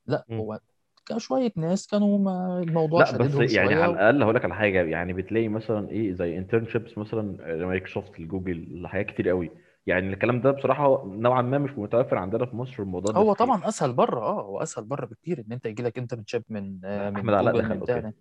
لا 0.08 0.26
مم. 0.30 0.38
هو 0.40 0.60
كان 1.06 1.20
شوية 1.20 1.52
ناس 1.56 1.88
كانوا 1.88 2.18
ما 2.20 2.60
الموضوع 2.60 3.00
لا 3.00 3.18
بس 3.18 3.54
يعني 3.54 3.74
على. 3.74 3.94
الأقل 3.94 4.24
هقول 4.24 4.36
لك 4.36 4.46
على 4.46 4.56
حاجة 4.56 4.84
يعني 4.84 5.14
بتلاقي 5.14 5.48
مثلا 5.48 5.90
إيه 5.90 6.14
زي 6.14 6.38
internships 6.38 6.98
مثلا 6.98 7.22
Microsoft 7.66 8.20
ال 8.20 8.29
Google 8.29 8.88
حاجات 8.88 9.06
كتير 9.06 9.30
قوي 9.30 9.52
يعني 9.88 10.14
الكلام 10.14 10.42
ده 10.42 10.52
بصراحة 10.52 11.06
نوعا 11.06 11.42
ما 11.42 11.58
مش 11.58 11.72
متوفر 11.72 12.18
عندنا 12.18 12.46
في 12.46 12.56
مصر 12.56 12.84
الموضوع 12.84 13.12
ده 13.12 13.20
هو 13.20 13.34
كتير. 13.34 13.48
طبعا 13.48 13.68
أسهل 13.68 13.94
بره 13.94 14.20
آه 14.20 14.42
هو 14.42 14.62
أسهل 14.64 14.86
بره 14.86 15.06
بكتير 15.06 15.40
إن 15.40 15.52
أنت 15.52 15.66
يجي 15.66 15.84
لك 15.84 15.98
internship 15.98 16.44
من 16.50 16.80
آه، 16.86 17.10
من 17.10 17.18
أحمد 17.18 17.34
علاء 17.34 17.54
جوجل 17.54 17.64
دخل 17.68 17.76
من 17.76 17.82
بتاع 17.84 17.96
okay 17.96 18.12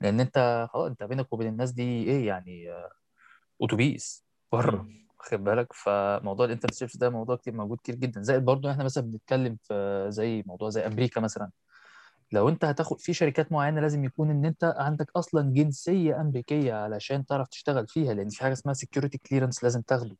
لأن 0.00 0.20
أنت 0.20 0.68
خلاص 0.72 0.86
أنت 0.90 1.02
بينك 1.02 1.32
وبين 1.32 1.48
الناس 1.48 1.70
دي 1.72 1.82
إيه 1.82 2.26
يعني 2.26 2.70
آه، 2.72 2.90
أتوبيس 3.62 4.24
بره 4.52 4.76
مم. 4.82 5.08
واخد 5.20 5.44
بالك؟ 5.44 5.72
فموضوع 5.72 6.46
ال 6.46 6.50
internships 6.50 6.96
ده 6.96 7.10
موضوع 7.10 7.36
كتير 7.36 7.54
موجود 7.54 7.78
كتير 7.78 7.94
جدا. 7.94 8.22
زائد 8.22 8.44
برضو 8.44 8.70
إحنا 8.70 8.84
مثلا 8.84 9.04
بنتكلم 9.04 9.56
في 9.62 10.06
زي 10.08 10.42
موضوع 10.46 10.68
زي 10.70 10.86
أمريكا 10.86 11.20
مثلا. 11.20 11.50
لو 12.32 12.48
أنت 12.48 12.64
هتاخد 12.64 13.00
في 13.00 13.12
شركات 13.12 13.52
معينة 13.52 13.80
لازم 13.80 14.04
يكون 14.04 14.30
إن 14.30 14.44
أنت 14.44 14.74
عندك 14.78 15.10
أصلا 15.16 15.52
جنسية 15.54 16.20
أمريكية 16.20 16.74
علشان 16.74 17.26
تعرف 17.26 17.48
تشتغل 17.48 17.86
فيها 17.88 18.14
لأن 18.14 18.28
في 18.28 18.42
حاجة 18.42 18.52
اسمها 18.52 18.74
security 18.74 19.18
clearance 19.18 19.64
لازم 19.64 19.80
تاخده. 19.82 20.16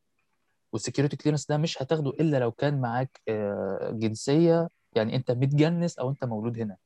وال 0.73 0.81
security 0.81 1.16
clearance 1.16 1.47
ده 1.47 1.57
مش 1.57 1.82
هتاخده 1.82 2.11
إلا 2.11 2.36
لو 2.36 2.53
كان 2.53 2.81
معاك 2.81 3.20
آه، 3.28 3.90
جنسية 3.93 4.69
يعني 4.93 5.16
أنت 5.16 5.31
متجنس 5.31 5.99
أو 5.99 6.11
أنت 6.11 6.24
مولود 6.24 6.59
هنا. 6.59 6.77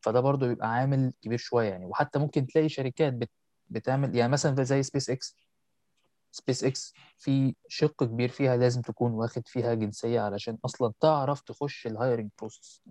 فده 0.00 0.20
برضو 0.20 0.48
بيبقى 0.48 0.68
عامل 0.68 1.12
كبير 1.22 1.38
شوية 1.38 1.68
يعني. 1.68 1.86
وحتى 1.86 2.18
ممكن 2.18 2.46
تلاقي 2.46 2.68
شركات 2.68 3.12
بت 3.12 3.30
بتعمل 3.70 4.16
يعني 4.16 4.32
مثلا 4.32 4.64
زي 4.64 4.82
SpaceX 4.82 5.10
SpaceX 5.10 6.94
في 7.18 7.54
شق 7.68 8.04
كبير 8.04 8.28
فيها 8.28 8.56
لازم 8.56 8.80
تكون 8.82 9.12
واخد 9.12 9.48
فيها 9.48 9.74
جنسية 9.74 10.20
علشان 10.20 10.58
أصلا 10.64 10.92
تعرف 11.00 11.40
تخش 11.40 11.86
ال 11.86 11.92
hiring 11.92 12.30
process 12.38 12.82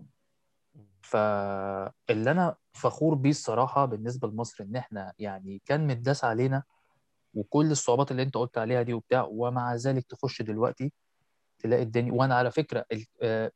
فاللي 1.02 2.30
أنا 2.30 2.56
فخور 2.72 3.14
بيه 3.14 3.30
الصراحة 3.30 3.84
بالنسبة 3.84 4.28
لمصر 4.28 4.64
إن 4.64 4.76
إحنا 4.76 5.12
يعني 5.18 5.62
كان 5.66 5.86
متداس 5.86 6.24
علينا 6.24 6.62
وكل 7.36 7.70
الصعوبات 7.70 8.10
اللي 8.10 8.22
انت 8.22 8.34
قلت 8.36 8.58
عليها 8.58 8.82
دي 8.82 8.92
وبتاع 8.94 9.28
ومع 9.30 9.74
ذلك 9.74 10.06
تخش 10.06 10.42
دلوقتي 10.42 10.92
تلاقي 11.58 11.82
الدنيا 11.82 12.12
وأنا 12.12 12.34
على 12.34 12.50
فكرة 12.50 12.84
آه، 13.22 13.52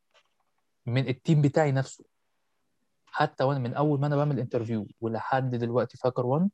من 0.86 1.08
ال 1.08 1.15
team 1.15 1.42
بتاعي 1.42 1.72
نفسه 1.72 2.04
حتى 3.06 3.44
وأنا 3.44 3.58
من 3.58 3.74
أول 3.74 4.00
ما 4.00 4.06
أنا 4.06 4.16
بعمل 4.16 4.38
interview 4.38 4.86
ولحد 5.00 5.54
دلوقتي 5.54 5.96
فاكر 5.98 6.26
وان 6.26 6.50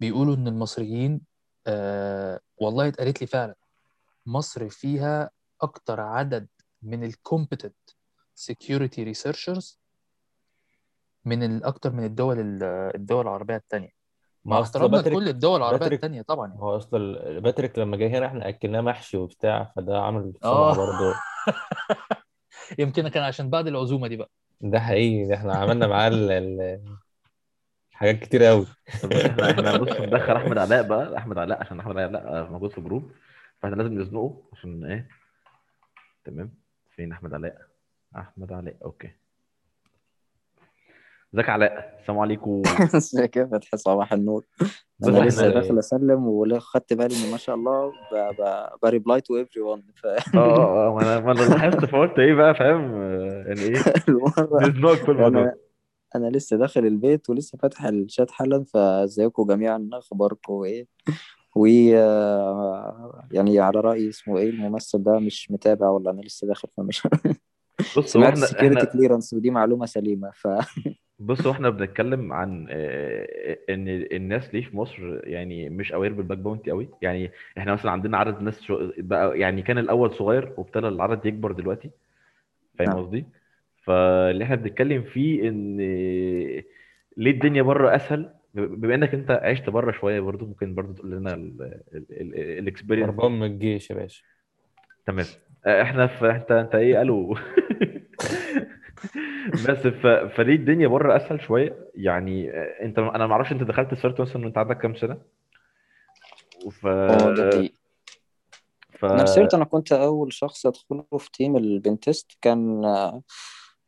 بيقولوا 0.00 0.34
إن 0.34 0.48
المصريين 0.48 1.20
آه 1.66 2.40
والله 2.56 2.88
اتقالت 2.88 3.20
لي 3.20 3.26
فعلا 3.26 3.54
مصر 4.26 4.68
فيها 4.68 5.30
أكتر 5.62 6.00
عدد 6.00 6.48
من 6.82 7.04
ال 7.04 7.11
competent 7.11 7.76
security 8.50 9.00
researchers 9.14 9.76
من 11.24 11.42
الاكتر 11.42 11.92
من 11.92 12.04
الدول 12.04 12.40
ال- 12.40 12.62
الدول 12.94 13.22
العربية 13.22 13.56
الثانية 13.56 13.90
مع 14.44 14.60
احترامنا 14.60 14.96
باتريك 14.96 15.16
لكل 15.18 15.28
الدول 15.28 15.56
العربية 15.58 15.78
باتريك 15.78 15.98
الثانية 15.98 16.22
طبعا 16.22 16.48
يعني. 16.48 16.60
هو 16.60 16.76
أصل 16.76 17.18
باتريك 17.40 17.78
لما 17.78 17.96
جه 17.96 18.18
هنا 18.18 18.26
إحنا 18.26 18.48
أكلناه 18.48 18.80
محشي 18.80 19.16
وبتاع 19.16 19.72
فده 19.76 20.00
عمل 20.02 20.32
آه. 20.44 20.74
برضه. 20.76 21.14
يمكن 22.78 23.08
كان 23.08 23.22
عشان 23.22 23.50
بعد 23.50 23.66
العزومة 23.66 24.08
دي 24.08 24.16
بقى. 24.16 24.30
ده 24.60 24.80
حقيقي 24.80 25.28
ده 25.28 25.34
إحنا 25.34 25.54
عملنا 25.54 25.86
معاه 25.86 26.08
ال- 26.08 26.30
ال- 26.30 26.84
حاجات 27.92 28.18
كتير 28.18 28.44
قوي 28.44 28.66
إحنا 28.88 29.50
إحنا 29.50 29.76
بص 29.76 30.00
ندخل 30.00 30.36
احمد 30.36 30.58
علاء 30.58 30.82
بقى 30.82 31.18
احمد 31.18 31.38
علاء 31.38 31.60
عشان 31.60 31.80
احمد 31.80 31.98
علاء 31.98 32.50
موجود 32.50 32.70
في 32.70 32.78
الجروب 32.78 33.12
فإحنا 33.60 33.76
لازم 33.76 34.00
نزنقه 34.00 34.42
عشان 34.52 34.84
إيه؟ 34.84 35.08
تمام. 36.24 36.54
فين 36.96 37.12
أحمد 37.12 37.34
علاء؟ 37.34 37.56
أحمد 38.16 38.52
علاء 38.52 38.76
okay. 38.84 39.10
ازيك 41.34 41.48
يا 41.48 41.52
علاء؟ 41.52 41.96
السلام 42.00 42.18
عليكم. 42.18 42.62
ازيك 42.96 43.36
يا 43.36 43.44
فتحي؟ 43.44 43.76
صباح 43.76 44.12
النور. 44.12 44.44
بس 44.98 45.08
أنا 45.08 45.24
لسه 45.24 45.48
إحنا 45.48 45.60
داخل 45.60 45.78
أسلم 45.78 46.26
وخدت 46.28 46.92
بالي 46.92 47.14
إن 47.24 47.30
ما 47.30 47.36
شاء 47.36 47.56
الله 47.56 47.92
ب 48.82 49.20
reply 49.20 49.36
to 49.36 49.62
everyone 49.62 49.82
ف 49.94 50.06
آه 50.06 50.18
آه 50.36 50.88
آه 50.88 50.94
ما 50.94 51.02
أنا 51.02 51.20
ما 51.20 51.32
أنا 51.32 51.40
لاحظت 51.40 51.84
فقلت 51.84 52.18
إيه 52.18 52.34
بقى 52.34 52.54
فاهم؟ 52.54 52.94
آه، 52.94 53.44
يعني 53.46 53.60
إيه؟ 53.60 53.82
المره 54.68 54.94
في 54.94 55.10
الموضوع 55.10 55.42
أنا 55.42 55.54
أنا 56.14 56.26
لسه 56.26 56.56
داخل 56.56 56.86
البيت 56.86 57.30
ولسه 57.30 57.58
فاتح 57.58 57.84
الشات 57.84 58.30
حالا 58.30 58.64
فازيكم 58.64 59.46
جميعا 59.46 59.90
أخباركم 59.92 60.62
إيه؟ 60.62 60.86
و 61.56 61.66
آه، 61.94 63.28
يعني 63.32 63.60
على 63.60 63.80
رأيي 63.80 64.08
اسمه 64.08 64.38
إيه 64.38 64.50
الممثل 64.50 65.02
ده؟ 65.02 65.18
مش 65.18 65.50
متابع 65.50 65.88
ولا 65.88 66.10
أنا 66.10 66.20
لسه 66.20 66.46
داخل 66.46 66.68
فمش 66.76 67.08
بص 67.80 67.96
هو 67.98 68.02
سمعت 68.02 68.32
إحنا 68.32 68.46
security 68.46 68.78
إحنا 68.78 68.92
clearance 68.92 69.34
ودي 69.34 69.50
معلومة 69.50 69.86
سليمة 69.86 70.30
ف 70.34 70.48
بص 71.18 71.46
هو 71.46 71.52
إحنا 71.52 71.70
بنتكلم 71.70 72.32
عن 72.32 72.66
آه، 72.70 73.58
إن 73.70 73.88
الناس 73.88 74.54
ليه 74.54 74.64
في 74.64 74.76
مصر 74.76 75.20
يعني 75.28 75.68
مش 75.68 75.92
aware 75.92 76.12
بال 76.12 76.22
bug 76.22 76.38
bounty 76.38 76.70
قوي 76.70 76.88
يعني 77.02 77.30
إحنا 77.58 77.72
مثلا 77.72 77.90
عندنا 77.90 78.18
عدد 78.18 78.42
ناس 78.42 78.62
شو 78.62 78.90
بقى 78.98 79.38
يعني 79.38 79.62
كان 79.62 79.78
الأول 79.78 80.14
صغير 80.14 80.52
وابتدى 80.56 80.88
العدد 80.88 81.26
يكبر 81.26 81.52
دلوقتي. 81.52 81.90
فاهم 82.78 82.88
نعم. 82.88 82.98
قصدي؟ 82.98 83.24
فاللي 83.82 84.44
إحنا 84.44 84.56
بنتكلم 84.56 85.02
فيه 85.02 85.48
إن 85.48 85.76
ليه 87.16 87.30
الدنيا 87.30 87.62
بره 87.62 87.96
أسهل؟ 87.96 88.30
بما 88.54 88.94
إنك 88.94 89.14
أنت 89.14 89.30
عشت 89.30 89.70
بره 89.70 89.92
شوية 89.92 90.20
برضو 90.20 90.46
ممكن 90.46 90.74
برضو 90.74 90.92
تقول 90.92 91.10
لنا 91.10 91.34
ال 91.94 92.04
experience 92.04 93.08
هربان 93.08 93.32
من 93.32 93.46
الجيش 93.46 93.90
يا 93.90 93.96
باشا. 93.96 94.22
تمام. 95.06 95.26
إحنا 95.66 96.06
في 96.06 96.30
انت 96.30 96.50
إنت 96.50 96.74
إيه؟ 96.74 96.96
قالوا. 96.96 97.34
بس 99.68 99.86
ف... 99.86 100.06
فليه 100.06 100.54
الدنيا 100.54 100.88
بره 100.88 101.16
أسهل 101.16 101.40
شوية. 101.40 101.90
يعني 101.94 102.50
آه، 102.50 102.82
إنت 102.82 102.98
أنا 102.98 103.26
ما 103.26 103.32
أعرفش 103.32 103.52
إنت 103.52 103.62
دخلت 103.62 103.94
CERT 103.94 104.20
مثلا 104.20 104.44
وأنت 104.44 104.58
عندك 104.58 104.78
كام 104.78 104.94
سنة؟ 104.94 105.18
ف 106.80 106.86
ده 106.86 107.50
حقيقي 107.50 107.74
ف 108.98 109.04
أنا 109.04 109.26
CERT 109.26 109.54
أنا 109.54 109.64
كنت 109.64 109.92
أول 109.92 110.32
شخص 110.32 110.66
أدخله 110.66 111.04
في 111.18 111.30
team 111.32 111.56
ال 111.56 111.66
pentest 111.66 112.38
كان 112.42 112.84
آه 112.84 113.22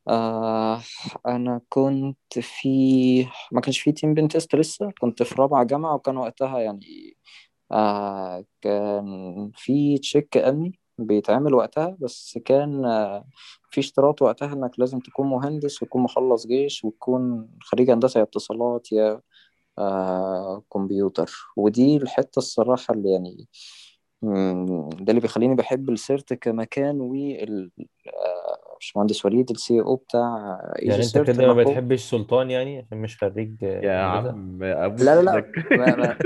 آه، 0.09 0.81
أنا 1.27 1.61
كنت 1.69 2.39
في 2.39 3.27
ما 3.53 3.61
كانش 3.61 3.81
في 3.81 3.93
team 3.93 4.15
pentest 4.15 4.55
لسه. 4.55 4.93
كنت 5.01 5.23
في 5.23 5.35
رابعة 5.39 5.65
جامعة 5.65 5.95
وكان 5.95 6.17
وقتها 6.17 6.59
يعني 6.59 7.17
آه 7.73 8.45
كان 8.61 9.51
في 9.55 9.99
check 9.99 10.37
امني 10.37 10.79
بيتعمل 10.99 11.55
وقتها 11.55 11.97
بس 12.01 12.39
كان 12.45 12.85
آه 12.85 13.25
في 13.71 13.81
اشتراط 13.81 14.23
وقتها 14.23 14.53
إنك 14.53 14.71
لازم 14.81 14.99
تكون 15.01 15.27
مهندس 15.31 15.83
وتكون 15.83 16.03
مخلص 16.03 16.47
جيش 16.47 16.85
وتكون 16.85 17.49
خريج 17.63 17.91
هندسة 17.91 18.19
يا 18.19 18.25
اتصالات 18.25 18.93
يا 18.93 19.21
آه 19.79 20.63
كمبيوتر. 20.73 21.33
ودي 21.57 21.97
الحتة 21.97 22.39
الصراحة 22.39 22.95
اللي 22.95 23.13
يعني 23.13 23.49
ده 25.01 25.11
اللي 25.11 25.21
بيخليني 25.21 25.55
بحب 25.55 25.91
ال 25.91 25.99
CERT 25.99 26.35
كمكان 26.35 27.01
وال 27.01 27.71
آه، 28.07 28.46
باشمهندس 28.77 29.27
وليد 29.27 29.51
السي 29.51 29.81
أو 29.81 29.97
بتاع 29.97 30.59
EG 30.83 30.91
يعني 30.91 31.05
انت 31.05 31.19
CERT 31.19 31.27
كده 31.31 31.47
ما 31.47 31.55
بتحبش 31.63 32.01
سلطان 32.11 32.51
يعني؟ 32.51 32.79
عشان 32.79 32.99
مش 32.99 33.19
خريج 33.19 33.63
يا 33.63 34.03
هندسة 34.03 34.07
عم 34.07 34.63
لا 34.99 35.15
لا 35.17 35.23
لا 35.23 35.45
ما, 35.75 35.97
ما, 35.97 36.17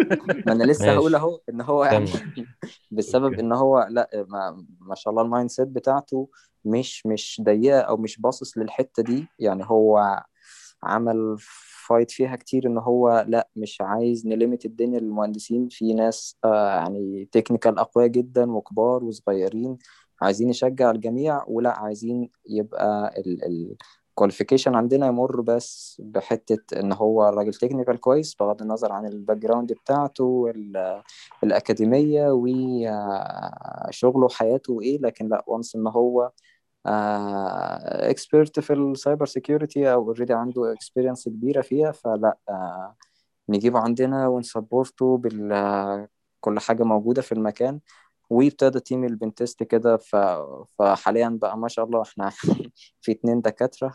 ما 0.47 0.53
أنا 0.53 0.65
لسه 0.65 0.93
هقول 0.93 1.15
أهو 1.15 1.41
إن 1.49 1.61
هو 1.61 1.85
يعني 1.85 2.07
كمل 2.07 2.47
بسبب 2.91 3.39
إن 3.39 3.53
هو 3.53 3.87
لأ 3.91 4.27
ما, 4.29 4.67
ما 4.81 4.95
شاء 4.95 5.11
الله 5.13 5.23
ال 5.23 5.51
mindset 5.51 5.69
بتاعته 5.69 6.29
مش 6.65 7.07
مش 7.07 7.41
ضيقة 7.45 7.81
أو 7.81 7.97
مش 7.97 8.21
باصص 8.21 8.59
للحتة 8.59 9.03
دي. 9.03 9.31
يعني 9.39 9.65
هو 9.67 10.23
عمل 10.83 11.37
fight 11.89 12.11
فيها 12.11 12.37
كتير 12.37 12.67
إن 12.67 12.79
هو 12.79 13.25
لأ 13.29 13.49
مش 13.57 13.79
عايز 13.81 14.27
ن 14.27 14.33
limit 14.33 14.65
الدنيا 14.67 15.01
للمهندسين. 15.01 15.69
في 15.69 15.95
ناس 15.95 16.37
آه 16.45 16.69
يعني 16.77 17.29
technical 17.33 17.79
أقوياء 17.79 18.09
جدا 18.09 18.53
وكبار 18.53 19.05
وصغيرين. 19.05 19.79
عايزين 20.23 20.49
نشجع 20.49 20.91
الجميع 20.91 21.45
ولا 21.49 21.79
عايزين 21.79 22.31
يبقى 22.49 23.15
ال 23.19 23.71
ال 24.11 24.15
qualification 24.15 24.75
عندنا 24.75 25.07
يمر 25.07 25.41
بس 25.41 26.03
بحتة 26.05 26.81
إن 26.81 26.93
هو 26.93 27.23
راجل 27.23 27.55
technical 27.55 28.01
كويس 28.01 28.35
بغض 28.35 28.63
النظر 28.63 28.93
عن 28.93 29.07
ال 29.07 29.37
background 29.37 29.73
بتاعته 29.73 30.53
الأكاديمية 31.45 32.27
وشغله 32.31 34.25
وحياته 34.27 34.81
إيه 34.81 34.99
لكن 34.99 35.29
لا 35.29 35.45
once 35.47 35.77
إن 35.77 35.87
هو 35.87 36.31
expert 36.87 38.61
في 38.61 38.73
ال 38.73 38.82
cyber 38.82 39.27
security 39.27 39.93
أو 39.93 40.03
already 40.09 40.33
عنده 40.35 40.73
experience 40.73 41.29
كبيرة 41.29 41.61
فيها 41.61 41.93
فلا 41.93 42.37
آه، 42.49 42.97
نجيبه 43.49 43.79
عندنا 43.79 44.29
ون 44.29 44.46
support 44.46 45.08
ه 45.08 45.17
بال 45.19 46.09
كل 46.41 46.59
حاجة 46.61 46.83
موجودة 46.83 47.23
في 47.23 47.33
المكان. 47.33 47.81
وابتدى 48.31 48.81
team 48.81 49.05
ال 49.05 49.12
pentest 49.12 49.63
كده 49.63 49.97
ف... 49.97 50.17
فحاليا 50.79 51.39
بقى 51.43 51.59
ما 51.59 51.69
شاء 51.69 51.85
الله 51.85 52.03
إحنا 52.03 52.31
في 53.03 53.13
اتنين 53.13 53.41
دكاترة 53.41 53.93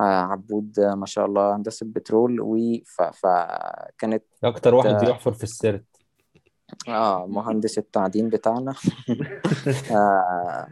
وعبود 0.00 0.80
ما 0.80 1.06
شاء 1.06 1.26
الله 1.26 1.56
هندسة 1.56 1.86
بترول 1.86 2.40
و 2.40 2.56
ف... 2.86 3.02
فكانت 3.02 4.24
أكتر 4.44 4.74
واحد 4.74 5.04
بيحفر 5.04 5.32
في 5.32 5.44
السيرت. 5.44 5.84
آه 6.88 7.26
مهندس 7.26 7.78
التعدين 7.78 8.28
بتاعنا. 8.28 8.74
آه 9.90 10.68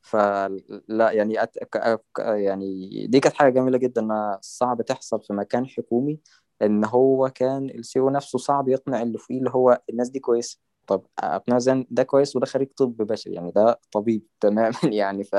فلا 0.00 1.10
يعني 1.10 1.42
أت... 1.42 1.58
ك... 1.58 2.00
ك- 2.16 2.18
يعني 2.18 3.06
دي 3.06 3.20
كانت 3.20 3.34
حاجة 3.34 3.50
جميلة 3.52 3.78
جدا 3.78 4.00
إنها 4.00 4.38
صعب 4.42 4.82
تحصل 4.82 5.22
في 5.22 5.32
مكان 5.32 5.66
حكومي 5.66 6.20
إن 6.62 6.84
هو 6.84 7.28
كان 7.28 7.70
السي 7.70 7.98
أو 8.00 8.10
نفسه 8.10 8.38
صعب 8.38 8.68
يقنع 8.68 9.02
اللي 9.02 9.18
فوقيه 9.18 9.38
اللي 9.38 9.50
هو 9.50 9.80
الناس 9.90 10.08
دي 10.10 10.18
كويسة. 10.20 10.58
طب 10.88 11.06
أقنع 11.18 11.58
زين 11.58 11.86
ده 11.90 12.02
كويس 12.02 12.36
وده 12.36 12.46
خريج 12.46 12.68
طب 12.78 12.96
بشري 12.96 13.34
يعني 13.34 13.50
ده 13.52 13.80
طبيب 13.92 14.22
تماما 14.40 14.78
يعني 14.84 15.24
ف 15.24 15.36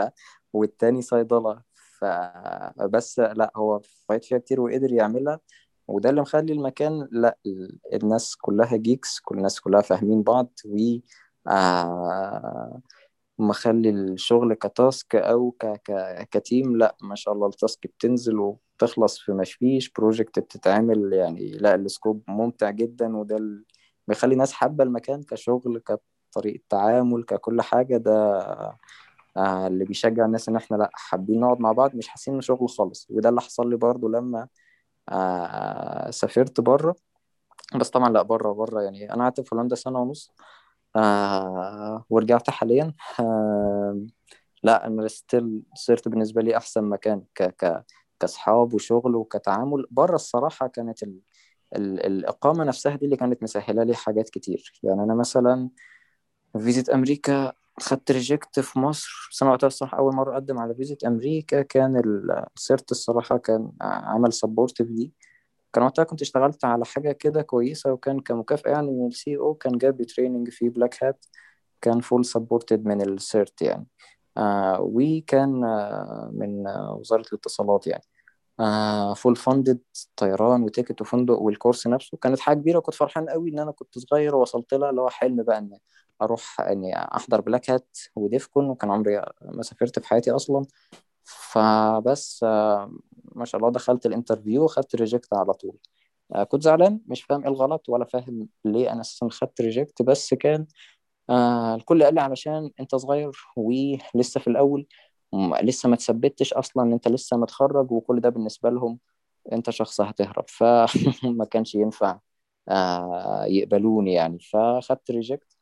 والتاني 0.54 1.02
صيدلة 1.02 1.62
فبس 2.00 3.20
لا 3.20 3.52
هو 3.58 3.82
فايت 4.10 4.26
فيها 4.26 4.38
كتير 4.38 4.62
وقدر 4.62 4.94
يعملها 4.94 5.40
وده 5.88 6.10
اللي 6.10 6.22
مخلي 6.22 6.54
المكان 6.54 7.08
لا 7.12 7.38
ال- 7.46 7.80
الناس 7.94 8.36
كلها 8.36 8.78
geeks 8.78 9.20
كل 9.20 9.38
الناس 9.38 9.60
كلها 9.62 9.82
فاهمين 9.82 10.24
بعض 10.24 10.52
و 10.66 10.78
آه 11.50 12.82
مخلي 13.40 13.90
الشغل 13.90 14.54
ك 14.54 14.66
task 14.66 15.16
أو 15.16 15.52
ك 15.52 15.66
ك 15.66 16.28
ك 16.32 16.41
team 16.41 16.78
لا 16.78 16.98
ما 17.02 17.16
شاء 17.16 17.34
الله 17.34 17.48
ال 17.48 17.56
task 17.56 17.88
بتنزل 17.88 18.40
وبتخلص 18.40 19.20
في 19.20 19.32
مفيش 19.32 19.90
project 19.92 20.40
بتتعمل 20.40 21.14
يعني 21.14 21.52
لا 21.52 21.76
ال 21.76 21.84
scope 21.84 22.24
ممتع 22.28 22.70
جدا 22.72 23.18
وده 23.18 23.38
بيخلي 24.10 24.36
ناس 24.36 24.54
حابة 24.54 24.84
المكان 24.84 25.24
كشغل 25.24 25.82
كطريقة 26.32 26.62
تعامل 26.70 27.24
ككل 27.24 27.62
حاجة. 27.62 27.98
ده 27.98 28.14
آه 29.38 29.68
اللي 29.68 29.86
بيشجع 29.86 30.26
الناس 30.26 30.50
إن 30.50 30.56
إحنا 30.56 30.78
لأ 30.78 30.90
حابين 30.94 31.40
نقعد 31.40 31.60
مع 31.60 31.72
بعض 31.72 31.96
مش 31.96 32.08
حاسين 32.08 32.34
إنه 32.34 32.42
شغل 32.42 32.70
خالص. 32.70 33.08
وده 33.10 33.30
اللي 33.30 33.42
حصل 33.42 33.70
لي 33.70 33.76
برضو 33.78 34.08
لما 34.08 34.48
آه 35.10 36.10
سافرت 36.12 36.62
بره 36.62 36.96
بس 37.76 37.90
طبعا 37.90 38.10
لأ 38.10 38.22
بره 38.22 38.52
بره 38.54 38.82
يعني. 38.82 39.14
أنا 39.14 39.24
قعدت 39.24 39.42
في 39.42 39.56
هولندا 39.56 39.76
سنة 39.76 40.00
ونص 40.00 40.32
آه 40.96 42.06
ورجعت 42.10 42.50
حاليا. 42.50 42.94
لأ 44.64 44.88
أنا 44.88 45.08
ستيل 45.08 45.64
صرت 45.76 46.08
بالنسبة 46.08 46.42
لي 46.42 46.58
أحسن 46.58 46.84
مكان 46.84 47.24
ك 47.36 47.44
ك 47.44 47.86
كأصحاب 48.20 48.74
وشغل 48.74 49.16
وكتعامل. 49.16 49.86
بره 49.92 50.16
الصراحة 50.16 50.68
كانت 50.68 51.04
ال... 51.04 51.20
ال... 51.76 52.06
الإقامة 52.06 52.64
نفسها 52.64 52.96
دي 52.96 53.06
اللي 53.06 53.18
كانت 53.18 53.44
مسهلة 53.44 53.84
لي 53.84 53.96
حاجات 53.96 54.30
كتير. 54.30 54.74
يعني 54.84 55.04
أنا 55.04 55.16
مثلا 55.16 55.70
فيزة 56.58 56.90
أمريكا 56.90 57.54
خدت 57.80 58.12
reject 58.12 58.60
في 58.60 58.80
مصر 58.80 59.30
أنا 59.42 59.52
وقتها 59.52 59.68
الصراحة 59.68 59.98
أول 59.98 60.16
مرة 60.16 60.34
أقدم 60.34 60.58
على 60.60 60.76
فيزة 60.76 61.04
أمريكا 61.04 61.62
كان 61.62 61.98
ال- 61.98 62.46
ال 62.58 62.65
CERT 62.65 62.92
الصراحة 62.92 63.38
كان 63.38 63.72
عمل 63.82 64.34
supportive 64.34 64.88
دي 64.88 65.14
كان 65.74 65.84
وقتها 65.84 66.04
كنت 66.04 66.22
اشتغلت 66.22 66.66
على 66.66 66.86
حاجة 66.86 67.12
كده 67.12 67.42
كويسة 67.42 67.92
وكان 67.94 68.20
كمكافأة 68.20 68.72
يعني 68.72 68.92
من 68.92 69.08
ال 69.08 69.38
CEO 69.38 69.54
كان 69.56 69.78
جاب 69.78 70.00
لي 70.00 70.06
training 70.06 70.50
في 70.50 70.70
Black 70.70 71.04
Hat 71.04 71.26
كان 71.82 72.00
full 72.02 72.26
supported 72.26 72.86
من 72.86 73.02
ال 73.02 73.14
CERT 73.14 73.62
يعني. 73.62 73.88
آه 74.38 74.80
وكان 74.82 75.64
آه 75.64 76.32
من 76.34 76.68
آه 76.68 76.94
وزارة 77.02 77.22
الاتصالات 77.34 77.88
يعني. 77.88 78.04
آه 78.60 79.14
full 79.14 79.36
funded 79.36 79.80
طيران 80.16 80.64
و 80.64 80.69
ticket 80.69 81.02
وفندق 81.02 81.34
وال 81.42 81.53
course 81.53 81.88
نفسه. 81.88 82.18
كانت 82.18 82.40
حاجة 82.40 82.58
كبيرة 82.58 82.78
وكنت 82.78 82.96
فرحان 82.96 83.30
قوي 83.30 83.50
إن 83.50 83.60
أنا 83.60 83.72
كنت 83.72 84.00
صغير 84.00 84.36
ووصلت 84.36 84.74
لها 84.74 84.90
اللي 84.90 85.02
هو 85.02 85.10
حلم 85.10 85.44
بقى 85.44 85.58
إن 85.58 85.78
أروح 86.22 86.62
إني 86.62 86.98
أحضر 86.98 87.42
Black 87.42 87.70
Hat 87.70 87.98
و 88.16 88.24
DEF 88.24 88.47
CON 88.47 88.70
وكان 88.70 88.92
عمري 88.92 89.22
ما 89.42 89.62
سافرت 89.64 90.00
في 90.00 90.08
حياتي 90.08 90.32
أصلا. 90.32 90.66
فبس 91.24 92.42
آه 92.44 92.92
ما 93.36 93.46
شاء 93.46 93.62
الله 93.62 93.72
دخلت 93.72 94.06
ال 94.06 94.12
interview 94.12 94.64
وخدت 94.64 94.96
reject 94.96 95.34
على 95.34 95.54
طول. 95.54 95.78
آه 96.36 96.44
كنت 96.44 96.64
زعلان 96.64 97.00
مش 97.08 97.24
فاهم 97.24 97.42
إيه 97.42 97.48
الغلط 97.50 97.90
ولا 97.90 98.06
فاهم 98.06 98.50
ليه 98.66 98.92
أنا 98.94 99.02
أساسا 99.02 99.30
خدت 99.32 99.62
reject 99.62 100.02
بس 100.02 100.34
كان 100.34 100.68
آه 101.30 101.76
الكل 101.76 102.04
قال 102.04 102.16
لي 102.16 102.22
علشان 102.22 102.72
أنت 102.80 102.96
صغير 102.96 103.32
ولسه 103.58 104.40
في 104.40 104.48
الأول. 104.48 104.88
لسه 105.64 105.90
ما 105.90 105.96
تثبتش 105.96 106.54
أصلا 106.54 106.84
إن 106.84 106.94
أنت 106.94 107.08
لسه 107.08 107.38
متخرج 107.38 107.92
وكل 107.92 108.20
ده 108.22 108.30
بالنسبة 108.30 108.70
لهم 108.70 109.00
أنت 109.54 109.70
شخص 109.70 110.02
هتهرب. 110.02 110.46
فما 110.50 111.46
كانش 111.52 111.76
ينفع 111.76 112.20
آه 112.70 113.46
يقبلوني 113.48 114.14
يعني. 114.14 114.40
فخدت 114.40 115.12
reject 115.12 115.58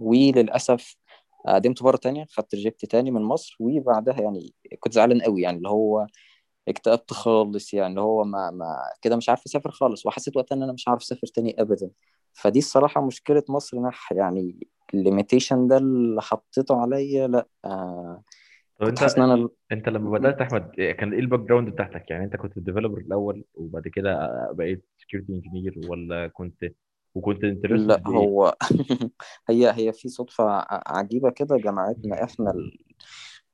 وللأسف 0.00 0.96
قدمت 1.48 1.82
مرة 1.82 1.96
تانية 1.96 2.26
خدت 2.30 2.54
reject 2.54 2.84
تاني 2.86 3.10
من 3.10 3.22
مصر. 3.22 3.56
وبعدها 3.60 4.20
يعني 4.20 4.54
كنت 4.80 4.92
زعلان 4.94 5.22
قوي 5.22 5.42
يعني 5.42 5.56
اللي 5.56 5.68
هو 5.68 6.06
اكتئبت 6.68 7.12
خالص 7.12 7.74
يعني 7.74 7.88
اللي 7.90 8.00
هو 8.00 8.24
ما 8.24 8.50
ما 8.50 8.76
كده 9.02 9.16
مش 9.16 9.28
عارف 9.28 9.44
أسافر 9.46 9.70
خالص. 9.70 10.06
وحسيت 10.06 10.36
وقتها 10.36 10.56
إن 10.56 10.62
أنا 10.62 10.72
مش 10.72 10.88
عارف 10.88 11.02
أسافر 11.02 11.26
تاني 11.26 11.62
ابدا. 11.62 11.90
فدي 12.34 12.58
الصراحة 12.58 13.00
مشكلة 13.06 13.44
مصر 13.48 13.80
نح 13.82 14.12
يعني 14.12 14.58
ال 14.94 15.01
limitation 15.01 15.68
ده 15.68 15.76
اللي 15.78 16.22
حطيته 16.22 16.80
عليا 16.80 17.26
لأ 17.28 17.48
آه 17.64 18.22
طب 18.78 18.86
كنت 18.86 18.98
انت 19.00 19.00
حاسس 19.00 19.18
إن 19.18 19.24
أنا 19.24 19.48
انت 19.72 19.88
لما 19.88 20.10
بدأت 20.18 20.40
أحمد 20.40 20.70
كان 20.76 21.12
إيه 21.12 21.20
ال 21.20 21.40
background 21.40 21.70
بتاعتك؟ 21.70 22.10
يعني 22.10 22.24
انت 22.24 22.36
كنت 22.36 22.58
developer 22.58 22.98
الأول 22.98 23.44
وبعد 23.54 23.88
كده 23.88 24.30
بقيت 24.52 24.84
security 24.98 25.32
engineer 25.32 25.74
ولا 25.78 26.28
كنت 26.28 26.64
وكنت 27.14 27.44
interested 27.44 27.88
لا 27.88 28.02
بايه 28.06 28.28
هو 28.28 28.56
هي 29.48 29.70
هي 29.76 29.92
في 29.92 30.08
صدفة 30.08 30.44
ع- 30.44 30.82
عجيبة 30.86 31.30
كده 31.30 31.56
جمعتنا 31.56 32.24
إحنا 32.24 32.50
ال 32.50 32.78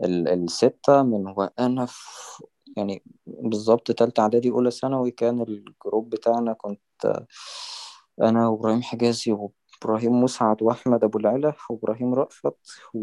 ال 0.04 0.28
الستة 0.28 1.02
من 1.02 1.26
وأنا 1.28 1.86
في 1.86 2.44
يعني 2.76 3.04
بالظبط 3.26 3.92
تالتة 3.92 4.20
إعدادي 4.22 4.50
أولى 4.50 4.70
ثانوي 4.70 5.10
كان 5.10 5.42
ال 5.42 5.54
group 5.54 6.10
بتاعنا 6.10 6.52
كنت 6.52 6.80
أنا 8.22 8.48
وإبراهيم 8.48 8.82
حجازي 8.82 9.32
وإبراهيم 9.84 10.22
مسعد 10.24 10.62
وأحمد 10.62 11.04
أبو 11.04 11.18
العلا 11.18 11.52
وإبراهيم 11.70 12.14
رأفت 12.14 12.54
و... 12.94 12.98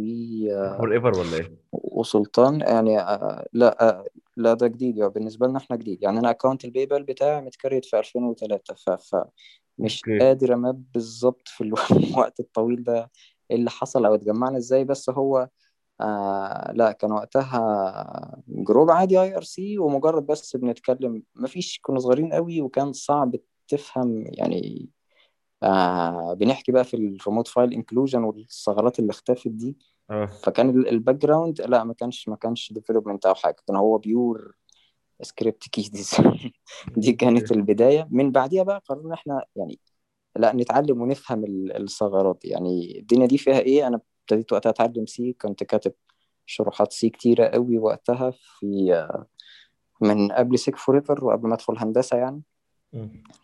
ever 0.91 1.18
ولا 1.19 1.38
إيه؟ 1.38 1.56
وسلطان 1.72 2.61
يعني 2.61 2.99
آه، 2.99 3.47
لا 3.53 3.89
آه، 3.89 4.06
لا 4.38 4.53
ده 4.53 4.68
جديد 4.68 4.97
يعني 4.97 5.10
بالنسبة 5.11 5.47
لنا 5.47 5.57
إحنا 5.57 5.76
جديد. 5.76 6.03
يعني 6.03 6.19
أنا 6.19 6.30
أكونت 6.30 6.65
ال 6.65 6.85
PayPal 6.85 7.03
بتاعي 7.03 7.41
مت 7.41 7.52
create 7.52 7.85
في 7.85 7.99
2003 7.99 8.73
ف... 8.73 8.89
فمش 8.89 10.01
okay. 10.07 10.19
قادر 10.19 10.53
أ 10.53 10.61
map 10.61 10.84
بالظبط 10.93 11.47
في 11.47 11.64
الو- 11.64 11.77
الوقت 12.14 12.39
الطويل 12.39 12.84
ده 12.84 13.11
إيه 13.51 13.57
اللي 13.57 13.69
حصل 13.69 14.06
أو 14.06 14.15
اتجمعنا 14.15 14.57
إزاي. 14.57 14.84
بس 14.85 15.10
هو 15.10 15.49
آه 16.01 16.72
لا 16.76 16.91
كان 16.91 17.11
وقتها 17.11 18.41
group 18.47 18.91
عادي 18.91 19.22
IRC 19.22 19.80
ومجرد 19.80 20.26
بس 20.26 20.56
بنتكلم. 20.56 21.23
مفيش 21.35 21.80
كنا 21.84 21.99
صغيرين 21.99 22.34
قوي 22.34 22.61
وكان 22.61 22.93
صعب 22.93 23.35
تفهم 23.68 24.23
يعني 24.27 24.89
آه 25.64 26.34
بنحكي 26.34 26.72
بقى 26.72 26.84
في 26.84 26.94
ال 26.93 27.01
remote 27.01 27.47
file 27.47 27.73
inclusion 27.73 28.23
والثغرات 28.23 28.99
اللي 28.99 29.11
اختفت 29.11 29.48
دي. 29.48 29.77
آه. 30.11 30.26
فكان 30.26 30.69
ال 30.69 31.15
background 31.15 31.61
لا 31.61 31.84
ما 31.84 31.94
كانش 31.94 32.27
ما 32.30 32.36
كانش 32.36 32.73
development 32.73 33.26
أو 33.26 33.36
حاجة 33.36 33.56
كان 33.68 33.76
هو 33.76 33.98
pure 33.97 34.56
script 35.22 35.64
kids 35.69 36.15
دي 36.98 37.14
كانت 37.14 37.52
البداية. 37.52 38.07
من 38.11 38.31
بعديها 38.31 38.64
بقى 38.64 38.81
قررنا 38.86 39.14
إحنا 39.14 39.44
يعني 39.56 39.80
لا 40.36 40.53
نتعلم 40.56 41.02
ونفهم 41.02 41.44
ال- 41.44 41.77
الثغرات. 41.84 42.45
يعني 42.45 42.99
الدنيا 42.99 43.26
دي 43.27 43.38
فيها 43.38 43.60
إيه؟ 43.60 43.88
أنا 43.88 43.99
ابتديت 44.22 44.53
وقتها 44.53 44.69
أتعلم 44.69 45.06
C 45.06 45.34
كنت 45.34 45.64
كاتب 45.64 45.94
شروحات 46.45 46.91
C 46.91 47.10
كتيرة 47.10 47.45
قوي 47.48 47.77
وقتها 47.77 48.31
في 48.31 49.07
من 50.02 50.31
قبل 50.31 50.60
Sec4ever 50.60 51.26
وقبل 51.26 51.48
ما 51.48 51.56
أدخل 51.56 51.77
هندسة 51.77 52.18
يعني. 52.18 52.41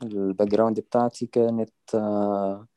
ال 0.04 0.48
background 0.48 0.80
بتاعتي 0.80 1.26
كانت 1.26 1.74
آه، 1.96 2.68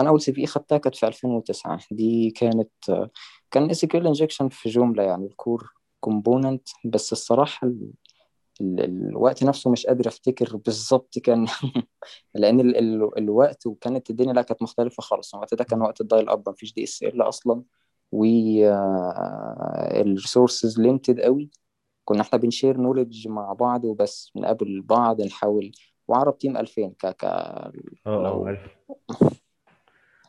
أنا 0.00 0.08
أول 0.08 0.20
CVE 0.20 0.46
خدتها 0.46 0.78
كانت 0.78 0.96
في 0.96 1.06
2009 1.06 1.80
دي 1.90 2.30
كانت 2.30 2.70
آه، 2.90 3.10
كان 3.50 3.70
SQL 3.70 4.00
injection 4.00 4.48
في 4.48 4.68
جوملا 4.68 5.02
يعني 5.02 5.26
ال 5.26 5.35
core 5.35 5.72
component 6.00 6.68
بس 6.84 7.12
الصراحة 7.12 7.66
ال... 7.66 7.90
ال... 8.60 8.80
الوقت 8.80 9.44
نفسه 9.44 9.70
مش 9.70 9.86
قادر 9.86 10.08
أفتكر 10.08 10.56
بالظبط 10.56 11.18
كان 11.18 11.46
لأن 12.34 12.60
ال... 12.60 12.76
ال... 12.76 13.18
الوقت 13.18 13.66
وكانت 13.66 14.10
الدنيا 14.10 14.32
لا 14.32 14.42
كانت 14.42 14.62
مختلفة 14.62 15.02
خالص. 15.02 15.34
الوقت 15.34 15.54
ده 15.54 15.64
كان 15.64 15.82
وقت 15.82 16.00
ال 16.00 16.06
dial 16.06 16.28
up 16.28 16.48
مفيش 16.48 16.74
DSL 16.74 17.22
أصلا. 17.22 17.62
و 18.12 18.24
ال 20.00 20.08
resources 20.08 20.80
limited 20.80 21.20
قوي. 21.20 21.50
كنا 22.08 22.20
إحنا 22.20 22.38
بن 22.38 22.49
share 22.49 22.76
knowledge 22.76 23.28
مع 23.28 23.52
بعض 23.52 23.84
وبس 23.84 24.30
بنقابل 24.34 24.80
بعض 24.82 25.20
نحاول. 25.22 25.72
وعرب 26.08 26.38
تيم 26.38 26.56
2000 26.56 26.90
ك 26.90 27.06
ك 27.06 27.24
آه 27.24 27.72
آه 28.06 28.22
لو 28.22 28.46
عارف 28.46 28.60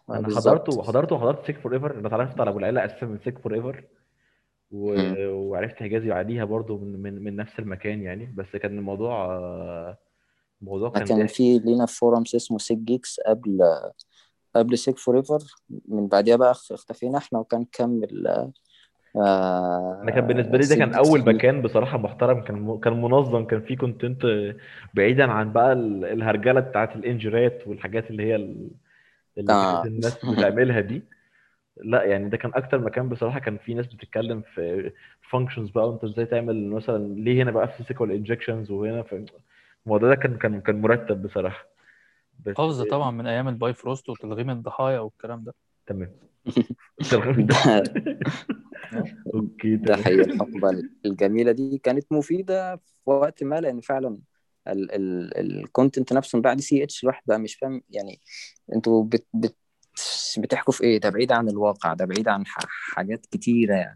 أنا 0.10 0.36
حضرته 0.36 0.84
حضرته 0.84 1.16
وحضرت 1.16 1.46
Sec4ever 1.46 2.00
أنا 2.00 2.08
اتعرفت 2.08 2.40
على 2.40 2.50
أبو 2.50 2.60
العلا 2.60 2.86
أساسا 2.86 3.06
من 3.06 3.20
Sec4ever 3.24 3.84
و... 4.72 4.94
وعرفت 5.32 5.76
حجازي 5.76 6.10
بعديها 6.10 6.46
برضو 6.46 6.78
من... 6.78 7.02
من 7.02 7.24
من 7.24 7.36
نفس 7.36 7.60
المكان 7.60 8.02
يعني. 8.02 8.26
بس 8.38 8.56
كان 8.56 8.78
الموضوع 8.78 9.26
آه، 9.26 9.98
الموضوع 10.62 10.90
كان 10.90 11.04
كان 11.08 11.28
في 11.28 11.60
لينا 11.60 11.86
forums 11.86 12.36
اسمه 12.36 12.58
Sec 12.58 12.78
Geeks 12.78 13.20
قبل 13.20 13.60
قبل 14.56 14.78
Sec4ever 14.78 15.40
من 15.88 16.08
بعديها 16.08 16.36
بقى 16.36 16.52
اخ- 16.52 16.72
اختفينا 16.72 17.18
إحنا 17.18 17.40
وكان 17.40 17.66
كمل 17.72 18.28
أنا 19.16 20.12
كان 20.16 20.28
بالنسبة 20.28 20.54
آه 20.54 20.58
لي 20.58 20.66
ده 20.68 20.76
كان 20.76 20.94
أول 20.94 21.20
مكان 21.36 21.62
بصراحة 21.62 21.98
محترم. 21.98 22.42
كان. 22.42 22.80
كان 22.80 23.02
منظم 23.02 23.46
كان 23.46 23.62
فيه 23.62 23.78
content 23.78 24.26
بعيدا 24.94 25.32
عن 25.32 25.54
بقى 25.54 25.74
ال- 25.74 26.06
الهرجلة 26.06 26.60
بتاعت 26.60 26.96
الانجرات 26.96 27.68
والحاجات 27.68 28.10
اللي 28.10 28.24
هي 28.24 28.36
ال- 28.36 28.70
اللي 29.38 29.48
كانت 29.48 29.84
آه 29.84 29.84
الناس 29.86 30.26
بتعملها 30.26 30.80
دي. 30.80 31.04
لا 31.78 32.04
يعني 32.04 32.30
ده 32.30 32.38
كان 32.38 32.52
أكتر 32.56 32.80
مكان 32.80 33.10
بصراحة 33.10 33.40
كان 33.40 33.58
فيه 33.58 33.76
ناس 33.76 33.88
بتتكلم 33.88 34.42
في 34.56 34.92
functions 35.32 35.70
بقى 35.70 35.90
وأنت 35.90 36.04
إزاي 36.04 36.26
تعمل 36.26 36.70
مثلا 36.70 37.14
ليه 37.16 37.44
هنا 37.44 37.52
بقى 37.52 37.68
في 37.68 37.85
SQL 37.85 38.12
injections 38.12 38.72
وهنا 38.72 39.04
في 39.04 39.26
الموضوع 39.86 40.10
ده 40.10 40.16
كان 40.16 40.38
كان 40.38 40.62
كان 40.62 40.82
مرتب 40.82 41.22
بصراحة. 41.24 41.66
بس 42.46 42.56
حافظة 42.58 42.86
طبعا 42.86 43.12
من 43.12 43.28
أيام 43.28 43.48
ال 43.48 43.74
Bifrost 43.74 44.10
وتلغيم 44.10 44.50
الضحايا 44.50 45.00
والكلام 45.00 45.44
ده. 45.44 45.54
تمام. 45.88 46.12
okay 49.36 49.76
ده 49.76 49.96
حقيقي 49.96 50.24
الحقبة 50.34 50.84
الجميلة 51.06 51.52
دي 51.52 51.78
كانت 51.78 52.12
مفيدة 52.12 52.76
في 52.76 52.84
وقت 53.06 53.44
ما 53.44 53.62
لأن 53.62 53.82
فعلا 53.82 54.18
ال 54.68 54.86
content 54.86 56.14
نفسه 56.14 56.36
من 56.36 56.42
بعد 56.42 56.60
سي 56.62 56.84
اتش 56.84 57.04
الواحد 57.04 57.24
بقى 57.28 57.40
مش 57.40 57.56
فاهم 57.56 57.82
يعني 57.90 58.20
أنتوا 58.76 59.04
بت 59.04 59.28
بت 59.34 59.56
بتحكوا 60.38 60.74
في 60.74 60.84
إيه؟ 60.84 61.00
ده 61.00 61.10
بعيد 61.10 61.32
عن 61.32 61.50
الواقع 61.50 61.94
ده 61.94 62.06
بعيد 62.06 62.28
عن 62.28 62.46
ح- 62.48 62.66
حاجات 62.96 63.26
كتيرة 63.26 63.76
يعني. 63.76 63.96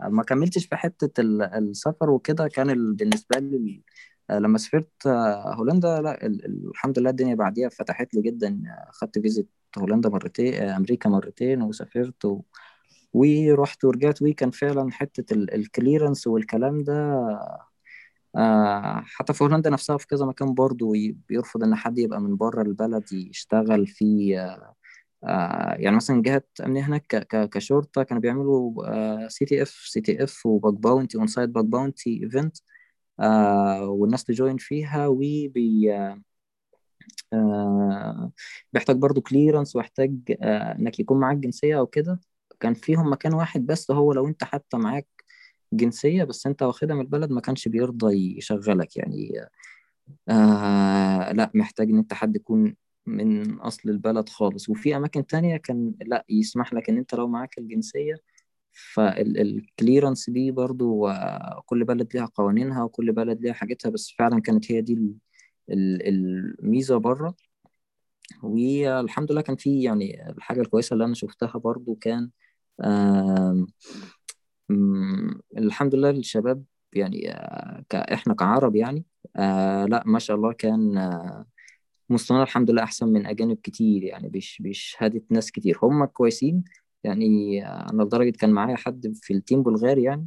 ما 0.00 0.22
كملتش 0.22 0.66
في 0.66 0.76
حتة 0.76 1.20
ال- 1.20 1.42
السفر 1.42 2.10
وكده 2.10 2.48
كان 2.48 2.70
ال- 2.70 2.94
بالنسبة 2.94 3.38
لي 3.38 3.82
لما 4.30 4.58
سافرت 4.58 5.06
هولندا 5.58 6.00
لا 6.02 6.26
ال- 6.26 6.44
ال- 6.46 6.68
الحمد 6.70 6.98
لله 6.98 7.10
الدنيا 7.10 7.34
بعديها 7.34 7.68
فتحت 7.68 8.14
لي 8.14 8.22
جدا. 8.22 8.62
خدت 8.92 9.18
فيزة 9.18 9.48
هولندا 9.78 10.08
مرتين 10.08 10.54
آه، 10.54 10.76
أمريكا 10.76 11.08
مرتين 11.10 11.62
وسافرت 11.62 12.24
و... 12.24 12.42
ورحت 13.12 13.84
ورجعت 13.84 14.22
وكان 14.22 14.50
فعلا 14.50 14.92
حتة 14.92 15.34
ال 15.34 15.43
clearance 15.43 16.26
والكلام 16.26 16.84
ده 16.84 16.94
آه، 18.36 19.02
حتى 19.06 19.32
في 19.34 19.44
هولندا 19.44 19.70
نفسها 19.70 19.96
في 19.98 20.06
كذا 20.06 20.26
مكان 20.26 20.54
برضو 20.54 20.92
بيرفض 21.28 21.62
إن 21.64 21.74
حد 21.74 21.98
يبقى 21.98 22.20
من 22.20 22.36
بره 22.36 22.62
البلد 22.62 23.12
يشتغل 23.12 23.86
في 23.86 24.36
آه، 25.24 25.74
يعني 25.74 25.96
مثلا 25.96 26.22
جهة 26.22 26.42
أمنية 26.66 26.82
هناك 26.82 27.06
ك- 27.08 27.16
ك- 27.28 27.48
كشرطة 27.50 28.02
كانوا 28.02 28.22
بيعملوا 28.22 29.28
CTF 29.28 29.70
CTF 29.70 30.46
و 30.46 30.53
bug 30.53 30.74
bounty 30.74 31.18
on 31.18 31.26
site 31.26 31.50
bug 31.50 31.64
bounty 31.64 32.20
event 32.24 32.56
والناس 33.88 34.24
ت 34.24 34.30
join 34.30 34.56
فيها 34.58 35.06
وبي 35.08 35.52
آه، 37.32 38.32
بيحتاج 38.72 38.96
برضو 38.96 39.20
clearance 39.20 39.76
ويحتاج 39.76 40.16
آه، 40.42 40.72
إنك 40.78 41.00
يكون 41.00 41.20
معاك 41.20 41.36
جنسية 41.36 41.78
أو 41.78 41.86
كده. 41.86 42.20
كان 42.60 42.74
فيهم 42.74 43.12
مكان 43.12 43.34
واحد 43.34 43.66
بس 43.66 43.90
هو 43.90 44.12
لو 44.12 44.26
انت 44.26 44.44
حتى 44.44 44.76
معاك 44.76 45.08
جنسية 45.72 46.24
بس 46.24 46.46
انت 46.46 46.62
واخدها 46.62 46.96
من 46.96 47.02
البلد 47.02 47.30
ما 47.30 47.40
كانش 47.40 47.68
بيرضى 47.68 48.36
يشغلك 48.38 48.96
يعني. 48.96 49.40
آه 50.28 51.32
لا 51.32 51.50
محتاج 51.54 51.90
ان 51.90 51.98
انت 51.98 52.12
حد 52.14 52.36
يكون 52.36 52.74
من 53.06 53.60
اصل 53.60 53.90
البلد 53.90 54.28
خالص. 54.28 54.68
وفي 54.68 54.96
أماكن 54.96 55.26
تانية 55.26 55.56
كان 55.56 55.94
لا 56.06 56.24
يسمح 56.28 56.74
لك 56.74 56.90
ان 56.90 56.98
انت 56.98 57.14
لو 57.14 57.28
معاك 57.28 57.58
الجنسية 57.58 58.14
فال 58.72 59.01
clearance 59.01 60.30
دي 60.30 60.50
برضو 60.50 61.08
كل 61.66 61.84
بلد 61.84 62.08
ليها 62.14 62.26
قوانينها 62.34 62.82
وكل 62.82 63.12
بلد 63.12 63.40
ليها 63.40 63.52
حاجتها 63.52 63.90
بس 63.90 64.14
فعلا 64.18 64.40
كانت 64.40 64.72
هي 64.72 64.80
دي 64.80 64.92
ال- 64.92 65.14
ال- 65.70 66.08
الميزة 66.62 66.96
بره. 66.96 67.34
والحمد 68.42 69.32
لله 69.32 69.40
كان 69.40 69.56
في 69.56 69.82
يعني 69.82 70.30
الحاجة 70.30 70.60
الكويسة 70.60 70.94
اللي 70.94 71.04
أنا 71.04 71.14
شفتها 71.14 71.58
برضو 71.58 71.94
كان 71.94 72.30
الحمد 75.58 75.94
لله 75.94 76.10
الشباب 76.10 76.64
يعني 76.92 77.30
آه، 77.32 77.84
إحنا 77.94 78.34
كعرب 78.34 78.76
يعني 78.76 79.04
آه 79.36 79.84
لا 79.84 80.02
ما 80.06 80.18
شاء 80.18 80.36
الله 80.36 80.52
كان 80.52 80.98
آه، 80.98 81.46
مستوانا 82.10 82.42
الحمد 82.42 82.70
لله 82.70 82.82
أحسن 82.82 83.08
من 83.08 83.26
أجانب 83.26 83.58
كتير 83.62 84.02
يعني 84.04 84.28
بش 84.28 84.62
بشهادة 84.62 85.22
ناس 85.30 85.50
كتير. 85.52 85.78
هم 85.82 86.04
كويسين 86.04 86.64
يعني 87.04 87.64
أنا 87.66 88.02
لدرجة 88.02 88.30
كان 88.30 88.50
معايا 88.50 88.76
حد 88.76 89.12
في 89.22 89.32
ال 89.34 89.40
team 89.40 89.62
بلغاري 89.62 90.02
يعني 90.02 90.26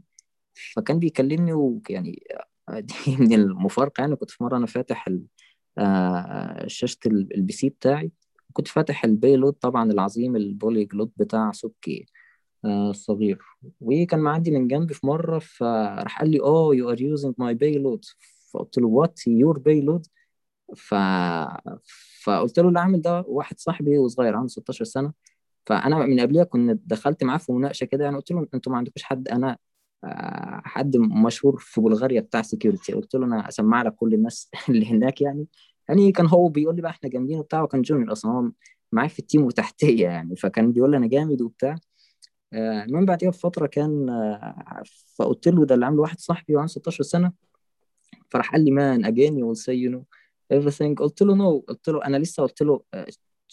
فكان 0.75 0.99
بيكلمني 0.99 1.53
ويعني 1.53 2.23
دي 2.79 3.17
من 3.19 3.33
المفارقة 3.33 4.01
يعني 4.01 4.15
كنت 4.15 4.31
في 4.31 4.43
مرة 4.43 4.57
أنا 4.57 4.65
فاتح 4.65 5.07
ال- 5.07 5.25
ال 7.35 7.53
PC 7.53 7.69
بتاعي 7.69 8.11
كنت 8.53 8.67
فاتح 8.67 9.05
ال 9.05 9.11
payload 9.11 9.53
طبعا 9.53 9.91
العظيم 9.91 10.35
ال 10.35 10.85
polyglot 10.85 11.11
بتاع 11.17 11.51
سوبكي. 11.51 12.05
الصغير 12.65 13.41
وكان 13.81 14.19
معدي 14.19 14.51
من 14.51 14.67
جنبي 14.67 14.93
في 14.93 15.07
مرة 15.07 15.39
فراح 15.39 16.19
قال 16.19 16.31
لي 16.31 16.41
آه 16.41 16.69
you 16.75 16.89
are 16.89 17.01
using 17.01 17.33
my 17.37 17.53
payload 17.53 18.05
فقلت 18.53 18.77
له 18.77 18.87
what 18.87 19.27
your 19.27 19.59
payload 19.59 20.07
ف... 20.75 20.95
فقلت 22.23 22.59
له 22.59 22.67
اللي 22.67 22.79
عامل 22.79 23.01
ده 23.01 23.23
واحد 23.27 23.59
صاحبي 23.59 23.97
وصغير 23.97 24.35
عنده 24.35 24.47
16 24.47 24.85
سنة. 24.85 25.13
فأنا 25.65 26.05
من 26.05 26.19
قبلها 26.19 26.43
كنت 26.43 26.81
دخلت 26.85 27.23
معاه 27.23 27.37
في 27.37 27.51
مناقشة 27.51 27.85
كده 27.85 28.03
يعني 28.05 28.17
قلت 28.17 28.31
له 28.31 28.47
أنتوا 28.53 28.71
ما 28.71 28.77
عندكوش 28.77 29.03
حد 29.03 29.27
أنا 29.27 29.57
آه، 30.03 30.61
حد 30.65 30.97
مشهور 30.97 31.57
في 31.59 31.81
بلغاريا 31.81 32.21
بتاع 32.21 32.41
security 32.41 32.93
قلت 32.93 33.15
له 33.15 33.25
أنا 33.25 33.47
أسمع 33.49 33.81
لك 33.83 33.95
كل 33.95 34.13
الناس 34.13 34.49
اللي 34.69 34.85
هناك 34.91 35.21
يعني. 35.21 35.47
يعني 35.89 36.11
كان 36.11 36.27
هو 36.27 36.49
بيقول 36.49 36.75
لي 36.75 36.81
بقى 36.81 36.91
إحنا 36.91 37.09
جامدين 37.09 37.39
وبتاع 37.39 37.63
وكان 37.63 37.81
junior 37.81 38.11
أصلا 38.11 38.31
هو 38.31 38.51
معايا 38.91 39.09
في 39.09 39.19
ال 39.19 39.24
team 39.24 39.43
وتحتية 39.45 40.03
يعني 40.03 40.35
فكان 40.35 40.71
بيقول 40.71 40.91
لي 40.91 40.97
أنا 40.97 41.07
جامد 41.07 41.41
وبتاع. 41.41 41.71
آه، 41.71 41.77
المهم 42.53 43.05
بعديها 43.05 43.29
بفترة 43.29 43.67
كان 43.67 44.09
آه، 44.09 44.83
فقلت 45.15 45.47
له 45.47 45.65
ده 45.65 45.75
اللي 45.75 45.85
عامله 45.85 46.01
واحد 46.01 46.19
صاحبي 46.19 46.55
وعنده 46.55 46.71
16 46.71 47.03
سنة. 47.03 47.31
فراح 48.29 48.51
قال 48.51 48.65
لي 48.65 48.71
man 48.71 49.03
you 49.05 49.55
will 49.55 49.59
say 49.59 49.73
you 49.73 49.95
know 49.95 50.03
everything. 50.57 50.93
قلت 50.97 51.21
له 51.21 51.35
no. 51.35 51.63
قلت 51.67 51.89
له 51.89 52.05
أنا 52.05 52.17
لسه 52.17 52.43
قلت 52.43 52.61
له 52.63 52.83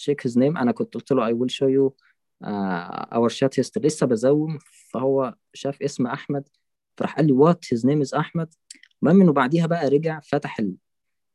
check 0.01 0.29
his 0.29 0.35
name. 0.35 0.59
أنا 0.59 0.73
كنت 0.73 0.95
قلت 0.95 1.13
له 1.13 1.39
will 1.39 1.51
show 1.51 1.67
you 1.69 1.91
uh, 2.45 3.15
our 3.15 3.31
chat 3.31 3.63
history. 3.63 3.85
لسه 3.85 4.07
بزوم. 4.07 4.59
فهو 4.93 5.35
شاف 5.55 5.83
اسم 5.83 6.07
أحمد. 6.07 6.49
فراح 6.97 7.17
قال 7.17 7.27
لي 7.27 7.33
what? 7.53 7.77
His 7.77 7.81
name 7.83 8.09
is 8.11 8.15
أحمد. 8.19 8.55
المهم 9.03 9.21
إنه 9.21 9.33
بعديها 9.33 9.67
بقى 9.67 9.89
رجع 9.89 10.21
فتح 10.21 10.59
ال- 10.59 10.75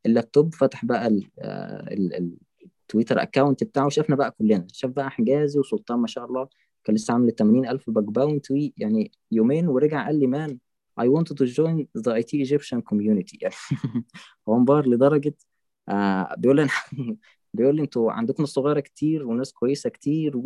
اللابتوب 0.05 0.53
فتح 0.53 0.85
بقى 0.85 1.07
ال- 1.07 1.29
آه، 1.39 1.93
ال- 1.93 2.13
ال- 2.15 2.37
ال 2.81 2.86
Twitter 2.86 3.21
account 3.21 3.63
بتاعه. 3.63 3.89
شافنا 3.89 4.15
بقى 4.15 4.31
كلنا. 4.31 4.67
شاف 4.71 4.91
بقى 4.91 5.11
حجازي 5.11 5.59
وسلطان 5.59 5.99
ما 5.99 6.07
شاء 6.07 6.25
الله. 6.25 6.47
كان 6.85 6.95
لسه 6.95 7.13
عامل 7.13 7.31
80000 7.31 7.89
bug 7.89 8.03
bounty 8.03 8.45
يعني 8.77 9.11
يومين 9.31 9.67
ورجع 9.67 10.05
قال 10.05 10.19
لي 10.19 10.27
man 10.27 10.59
I 11.01 11.03
wanted 11.05 11.37
to 11.37 11.45
join 11.47 11.87
the 12.03 12.11
IT 12.11 12.33
Egyptian 12.45 12.81
community. 12.91 13.37
يعني 13.41 13.55
هو 14.49 14.57
انبهر 14.57 14.87
لدرجة 14.89 15.33
آه 15.89 16.35
بيقول 16.37 16.55
لي 16.57 16.61
أنا 16.63 16.71
بيقول 17.53 17.75
لي 17.75 17.81
أنتوا 17.81 18.11
عندكم 18.11 18.43
ناس 18.43 18.49
صغيرة 18.49 18.79
كتير 18.79 19.27
وناس 19.27 19.53
كويسة 19.53 19.89
كتير 19.89 20.37
و 20.37 20.43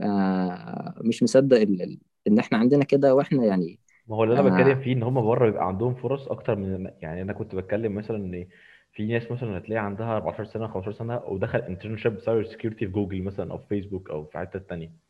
آه 0.00 0.94
مش 1.04 1.22
مصدق 1.22 1.56
ال... 1.56 1.82
ال... 1.82 2.00
إن 2.26 2.38
إحنا 2.38 2.58
عندنا 2.58 2.84
كده 2.84 3.14
وإحنا 3.14 3.44
يعني 3.44 3.80
ما 4.06 4.16
هو 4.16 4.24
اللي 4.24 4.34
أنا 4.34 4.42
بتكلم 4.50 4.74
آه 4.74 4.82
فيه 4.82 4.92
إن 4.92 5.02
هم 5.02 5.22
بره 5.26 5.46
بيبقى 5.50 5.66
عندهم 5.66 5.94
فرص 5.94 6.28
أكتر 6.28 6.56
من 6.56 6.90
يعني 7.02 7.22
أنا 7.22 7.32
كنت 7.32 7.54
بتكلم 7.54 7.94
مثلا 7.94 8.16
إن 8.16 8.48
في 8.92 9.06
ناس 9.06 9.30
مثلا 9.30 9.58
هتلاقي 9.58 9.84
عندها 9.84 10.16
14 10.16 10.44
سنة 10.44 10.68
15 10.68 10.92
سنة 10.98 11.22
ودخل 11.26 11.58
internship 11.58 12.20
cyber 12.20 12.44
security 12.44 12.86
في 12.86 12.92
جوجل 12.92 13.22
مثلا 13.22 13.52
أو 13.52 13.58
في 13.58 13.66
فيسبوك 13.68 14.10
أو 14.10 14.24
في 14.24 14.38
حتة 14.38 14.58
تانية. 14.58 15.03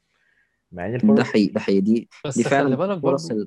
مع 0.73 0.86
إن 0.86 0.93
ده 0.93 0.97
الفرص 1.12 1.20
حقيقي 1.28 1.53
ده 1.53 1.61
حقيقي. 1.61 1.81
دي 1.81 2.09
بس 2.27 2.36
دي 2.36 2.43
خلي 2.45 2.51
فعلا 2.51 2.77
بالك 2.77 2.97
الفرص 2.97 3.27
برضو 3.28 3.41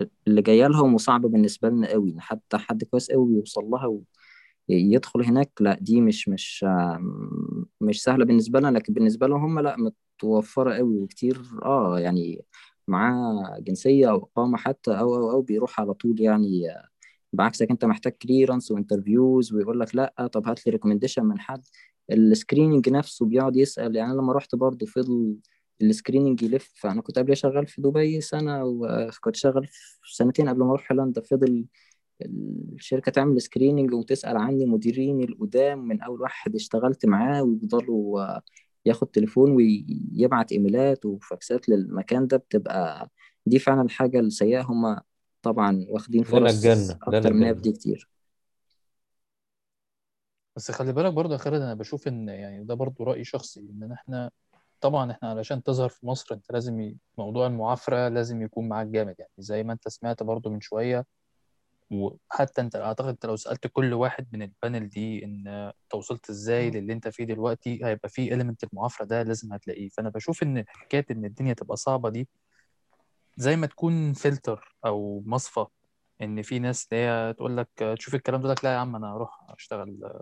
ال- 0.00 0.10
اللي 0.26 0.42
جاية 0.42 0.66
لهم 0.66 0.94
وصعبه 0.94 1.28
بالنسبة 1.28 1.68
لنا 1.68 1.90
قوي. 1.90 2.14
حتى 2.18 2.58
حد 2.58 2.84
كويس 2.84 3.10
قوي 3.10 3.32
يوصل 3.34 3.64
لها 3.64 4.00
ويدخل 4.68 5.22
هناك 5.24 5.50
لا 5.60 5.78
دي 5.80 6.00
مش 6.00 6.28
مش 6.28 6.64
مش 7.80 8.02
سهلة 8.02 8.24
بالنسبة 8.24 8.60
لنا. 8.60 8.78
لكن 8.78 8.92
بالنسبة 8.92 9.26
لهم 9.26 9.40
هم 9.44 9.60
لا 9.60 9.76
متوفرة 9.78 10.74
قوي 10.74 10.98
وكتير. 10.98 11.40
آه 11.64 11.98
يعني 12.00 12.44
معاه 12.88 13.58
جنسية 13.60 14.10
أو 14.10 14.16
إقامة 14.16 14.56
حتى 14.56 14.90
أو 14.98 15.14
أو 15.16 15.30
أو 15.30 15.42
بيروح 15.42 15.80
على 15.80 15.94
طول 15.94 16.20
يعني 16.20 16.62
بعكسك 17.32 17.70
أنت 17.70 17.84
محتاج 17.84 18.12
clearance 18.12 18.70
و 18.70 18.78
interviews 18.78 19.52
ويقول 19.52 19.80
لك 19.80 19.94
لا 19.96 20.26
طب 20.32 20.46
هات 20.48 20.66
لي 20.66 20.72
recommendation 20.72 21.24
من 21.24 21.40
حد. 21.40 21.62
ال 22.10 22.18
screening 22.18 22.88
نفسه 22.88 23.26
بيقعد 23.26 23.56
يسأل. 23.56 23.96
يعني 23.96 24.12
لما 24.14 24.32
رحت 24.32 24.54
برضه 24.54 24.86
فضل 24.86 25.36
ال 25.82 25.88
screening 25.88 26.42
يلف. 26.42 26.72
فأنا 26.74 27.02
كنت 27.02 27.18
قبل 27.18 27.36
شغال 27.36 27.66
في 27.66 27.82
دبي 27.82 28.20
سنة 28.20 28.64
وكنت 28.64 29.36
شغال 29.36 29.66
في 30.02 30.14
سنتين 30.16 30.48
قبل 30.48 30.58
ما 30.58 30.70
أروح 30.70 30.92
هولندا. 30.92 31.20
فضل 31.20 31.64
الشركة 32.22 33.12
تعمل 33.12 33.40
screening 33.42 33.94
وتسأل 33.94 34.36
عني 34.36 34.66
مديرين 34.66 35.20
القدام 35.20 35.78
من 35.88 36.02
أول 36.02 36.20
واحد 36.20 36.54
اشتغلت 36.54 37.06
معاه 37.06 37.42
ويفضلوا 37.42 38.38
ياخد 38.86 39.06
تليفون 39.06 39.50
ويبعت 39.50 40.52
إيميلات 40.52 41.04
وفاكسات 41.04 41.68
للمكان 41.68 42.26
ده. 42.26 42.36
بتبقى 42.36 43.10
دي 43.46 43.58
فعلا 43.58 43.82
الحاجة 43.82 44.20
السيئة. 44.20 44.60
هم 44.60 45.00
طبعا 45.42 45.86
واخدين 45.88 46.22
فرص 46.22 46.54
الجنة 46.54 46.84
لنا 46.84 46.98
أكتر 47.02 47.32
منها 47.32 47.52
بدي 47.52 47.72
كتير. 47.72 48.08
بس 50.56 50.70
خلي 50.70 50.92
بالك 50.92 51.12
برضه 51.12 51.32
يا 51.32 51.38
خالد 51.38 51.54
أنا 51.62 51.74
بشوف 51.74 52.08
إن 52.08 52.28
يعني 52.28 52.64
ده 52.64 52.74
برضه 52.74 53.04
رأي 53.04 53.24
شخصي 53.24 53.60
إن 53.60 53.92
إحنا 53.92 54.30
طبعا 54.80 55.12
إحنا 55.12 55.30
علشان 55.30 55.62
تظهر 55.62 55.88
في 55.88 56.06
مصر 56.06 56.34
أنت 56.34 56.52
لازم 56.52 56.80
ي... 56.80 56.96
موضوع 57.18 57.46
المعافرة 57.46 58.08
لازم 58.08 58.42
يكون 58.42 58.68
معاك 58.68 58.86
جامد. 58.86 59.14
يعني 59.18 59.30
زي 59.38 59.62
ما 59.62 59.72
أنت 59.72 59.88
سمعت 59.88 60.22
برضه 60.22 60.50
من 60.50 60.60
شوية 60.60 61.06
وحتى 61.90 62.60
أنت 62.60 62.76
أعتقد 62.76 63.08
أنت 63.08 63.26
لو 63.26 63.36
سألت 63.36 63.66
كل 63.66 63.94
واحد 63.94 64.26
من 64.32 64.42
ال 64.42 64.50
panel 64.50 64.88
دي 64.88 65.24
إن 65.24 65.48
أنت 65.48 65.94
وصلت 65.94 66.30
إزاي 66.30 66.70
للي 66.70 66.92
أنت 66.92 67.08
فيه 67.08 67.24
دلوقتي 67.24 67.84
هيبقى 67.84 68.08
فيه 68.08 68.30
element 68.32 68.64
المعافرة 68.64 69.04
ده 69.04 69.22
لازم 69.22 69.52
هتلاقيه. 69.52 69.88
فأنا 69.88 70.08
بشوف 70.08 70.42
إن 70.42 70.64
حكاية 70.68 71.06
إن 71.10 71.24
الدنيا 71.24 71.52
تبقى 71.52 71.76
صعبة 71.76 72.08
دي 72.10 72.28
زي 73.36 73.56
ما 73.56 73.66
تكون 73.66 74.12
فلتر 74.12 74.76
أو 74.86 75.22
مصفى 75.26 75.66
إن 76.22 76.42
في 76.42 76.58
ناس 76.58 76.88
اللي 76.92 77.02
هي 77.04 77.32
تقول 77.32 77.56
لك 77.56 77.68
تشوف 77.98 78.14
الكلام 78.14 78.42
ده 78.42 78.48
لك 78.50 78.64
لا 78.64 78.72
يا 78.72 78.78
عم 78.78 78.96
أنا 78.96 79.12
هروح 79.14 79.38
أشتغل 79.48 80.20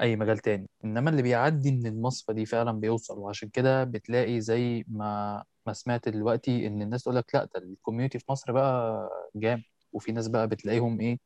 أي 0.00 0.16
مجال 0.16 0.38
تاني. 0.38 0.68
إنما 0.84 1.10
اللي 1.10 1.22
بيعدي 1.22 1.72
من 1.72 1.86
المصفى 1.86 2.32
دي 2.32 2.46
فعلا 2.46 2.72
بيوصل 2.72 3.18
وعشان 3.18 3.48
كده 3.48 3.84
بتلاقي 3.84 4.40
زي 4.40 4.84
ما 4.88 5.44
ما 5.66 5.72
سمعت 5.72 6.08
دلوقتي 6.08 6.66
إن 6.66 6.82
الناس 6.82 7.02
تقول 7.02 7.16
لك 7.16 7.34
لأ 7.34 7.44
ده 7.44 7.60
ال 7.60 7.66
community 7.66 8.18
في 8.18 8.24
مصر 8.30 8.52
بقى 8.52 9.08
جامد. 9.36 9.62
وفي 9.92 10.12
ناس 10.12 10.28
بقى 10.28 10.48
بتلاقيهم 10.48 11.00
إيه 11.00 11.18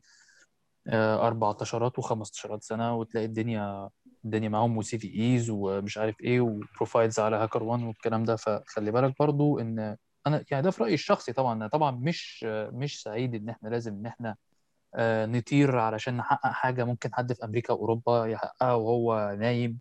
آه، 0.88 1.26
14 1.26 1.90
و15 1.90 2.58
سنة 2.60 2.96
وتلاقي 2.96 3.26
الدنيا 3.26 3.90
الدنيا 4.24 4.48
معاهم 4.48 4.76
و 4.76 4.98
CVEs 4.98 5.50
ومش 5.50 5.98
عارف 5.98 6.20
إيه 6.20 6.40
و 6.40 6.49
profiles 6.49 7.18
على 7.20 7.36
HackerOne 7.36 7.84
والكلام 7.84 8.24
ده. 8.24 8.36
فخلي 8.36 8.90
بالك 8.90 9.14
برضو 9.20 9.58
إن 9.58 9.96
أنا 10.26 10.44
يعني 10.50 10.62
ده 10.62 10.70
في 10.70 10.82
رأيي 10.82 10.94
الشخصي 10.94 11.32
طبعا. 11.32 11.52
أنا 11.54 11.68
طبعا 11.68 11.90
مش 11.90 12.44
مش 12.72 13.02
سعيد 13.02 13.34
إن 13.34 13.48
إحنا 13.48 13.68
لازم 13.68 13.92
إن 13.94 14.06
إحنا 14.06 14.36
نطير 15.26 15.78
علشان 15.78 16.16
نحقق 16.16 16.46
حاجة 16.52 16.84
ممكن 16.84 17.14
حد 17.14 17.32
في 17.32 17.44
أمريكا 17.44 17.72
وأوروبا 17.72 18.26
يحققها 18.26 18.72
وهو 18.74 19.36
نايم. 19.40 19.78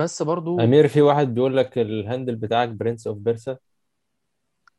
بس 0.00 0.22
برضو 0.22 0.60
أمير 0.60 0.88
في 0.88 1.02
واحد 1.02 1.34
بيقول 1.34 1.56
لك 1.56 1.78
ال 1.78 1.86
handle 1.86 2.36
بتاعك 2.36 2.68
Prince 2.68 3.06
of 3.06 3.18
Persia؟ 3.18 3.58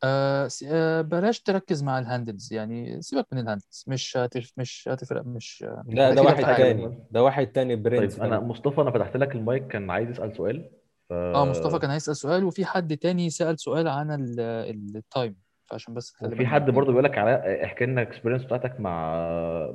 آه 0.03 0.49
آه 0.67 1.01
بلاش 1.01 1.41
تركز 1.41 1.83
مع 1.83 1.99
ال 1.99 2.06
handles 2.06 2.53
يعني 2.53 3.01
سيبك 3.01 3.27
من 3.33 3.39
ال 3.39 3.45
handles 3.45 3.83
مش 3.87 4.17
هتف 4.17 4.51
مش 4.57 4.89
هتفرق 4.91 5.25
مش 5.25 5.63
مش 5.85 5.93
لا 5.93 6.11
ده 6.15 6.21
واحد 6.23 6.43
تاني 6.45 6.99
ده 7.11 7.23
واحد 7.23 7.47
تاني 7.51 7.75
برنس 7.75 8.15
طيب 8.17 8.23
أنا 8.23 8.39
مصطفى 8.39 8.81
أنا 8.81 8.91
فتحت 8.91 9.17
لك 9.17 9.35
المايك 9.35 9.67
كان 9.67 9.89
عايز 9.91 10.09
يسأل 10.09 10.35
سؤال 10.37 10.69
ف 11.09 11.13
آه 11.13 11.45
مصطفى 11.45 11.79
كان 11.79 11.89
هيسأل 11.89 12.15
سؤال 12.17 12.43
وفي 12.43 12.65
حد 12.65 12.97
تاني 12.97 13.29
سأل 13.29 13.59
سؤال 13.59 13.87
عن 13.87 14.11
ال- 14.11 14.39
ال- 14.39 14.97
ال 14.97 15.06
time. 15.06 15.46
فعشان 15.67 15.93
بس 15.93 16.23
بالنا 16.23 16.49
حد 16.49 16.69
برضه 16.69 16.87
بيقول 16.89 17.03
لك 17.03 17.17
على 17.17 17.63
احكي 17.65 17.85
لنا 17.85 18.01
ال 18.01 18.05
experience 18.05 18.43
بتاعتك 18.43 18.79
مع 18.79 19.15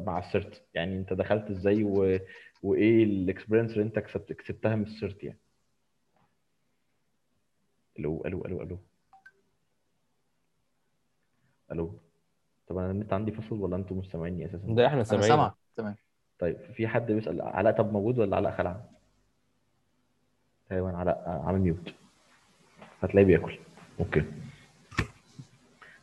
مع 0.07 0.19
ال 0.19 0.27
CERT 0.27 0.63
يعني 0.75 0.99
انت 0.99 1.13
دخلت 1.13 1.51
إزاي 1.51 1.85
و... 1.85 2.19
وايه 2.63 3.05
ال 3.05 3.11
experience 3.11 3.73
اللي 3.73 3.83
انت 3.83 3.99
كسبت 3.99 4.33
كسبتها 4.33 4.77
من 4.77 4.83
ال 4.83 4.91
CERT 4.91 5.25
يعني؟ 5.25 5.39
ألو 7.99 8.23
ألو 8.27 8.45
ألو 8.45 8.63
ألو. 8.63 8.79
ألو. 11.73 11.99
طب 12.67 12.79
أنا 12.79 12.91
النت 12.91 13.13
عندي 13.13 13.33
فصل 13.33 13.61
ولا 13.61 13.77
أنتوا 13.77 13.97
مش 13.97 14.07
سامعيني 14.11 14.45
أساسا؟ 14.47 14.67
ده 14.75 14.87
إحنا 14.87 14.97
أنا 14.97 15.05
سامعينك. 15.05 15.29
سامعك 15.29 15.53
تمام. 15.77 15.97
طيب 16.39 16.57
في 16.75 16.89
حد 16.89 17.13
بيسأل 17.13 17.43
علاء 17.43 17.77
طب 17.77 17.93
موجود 17.93 18.19
ولا 18.19 18.37
علاء 18.37 18.53
خلع؟ 18.53 18.81
تقريبا 20.69 20.97
علاء 20.97 21.43
عامل 21.47 21.61
mute 21.61 21.95
هتلاقيه 23.03 23.27
بياكل. 23.27 23.59
okay. 24.01 24.25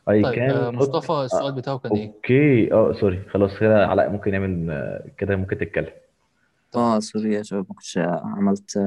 I 0.10 0.24
طيب 0.24 0.36
can 0.36 0.40
آه 0.54 0.72
not 0.72 0.76
مصطفى 0.76 1.12
السؤال 1.12 1.52
بتاعه 1.52 1.78
كان 1.80 1.92
إيه؟ 1.96 2.08
okay 2.08 2.74
آه 2.74 2.94
sorry 2.94 3.24
خلاص 3.30 3.60
كده 3.60 3.88
علاء 3.88 4.10
ممكن 4.10 4.34
يعمل 4.34 4.72
آه، 4.72 5.12
كده 5.18 5.36
ممكن 5.36 5.58
تتكلم. 5.58 5.90
آه 6.76 7.00
سوري 7.00 7.34
يا 7.34 7.44
شباب 7.44 7.66
ما 7.70 7.76
كنتش 7.76 7.98
عملت 8.24 8.78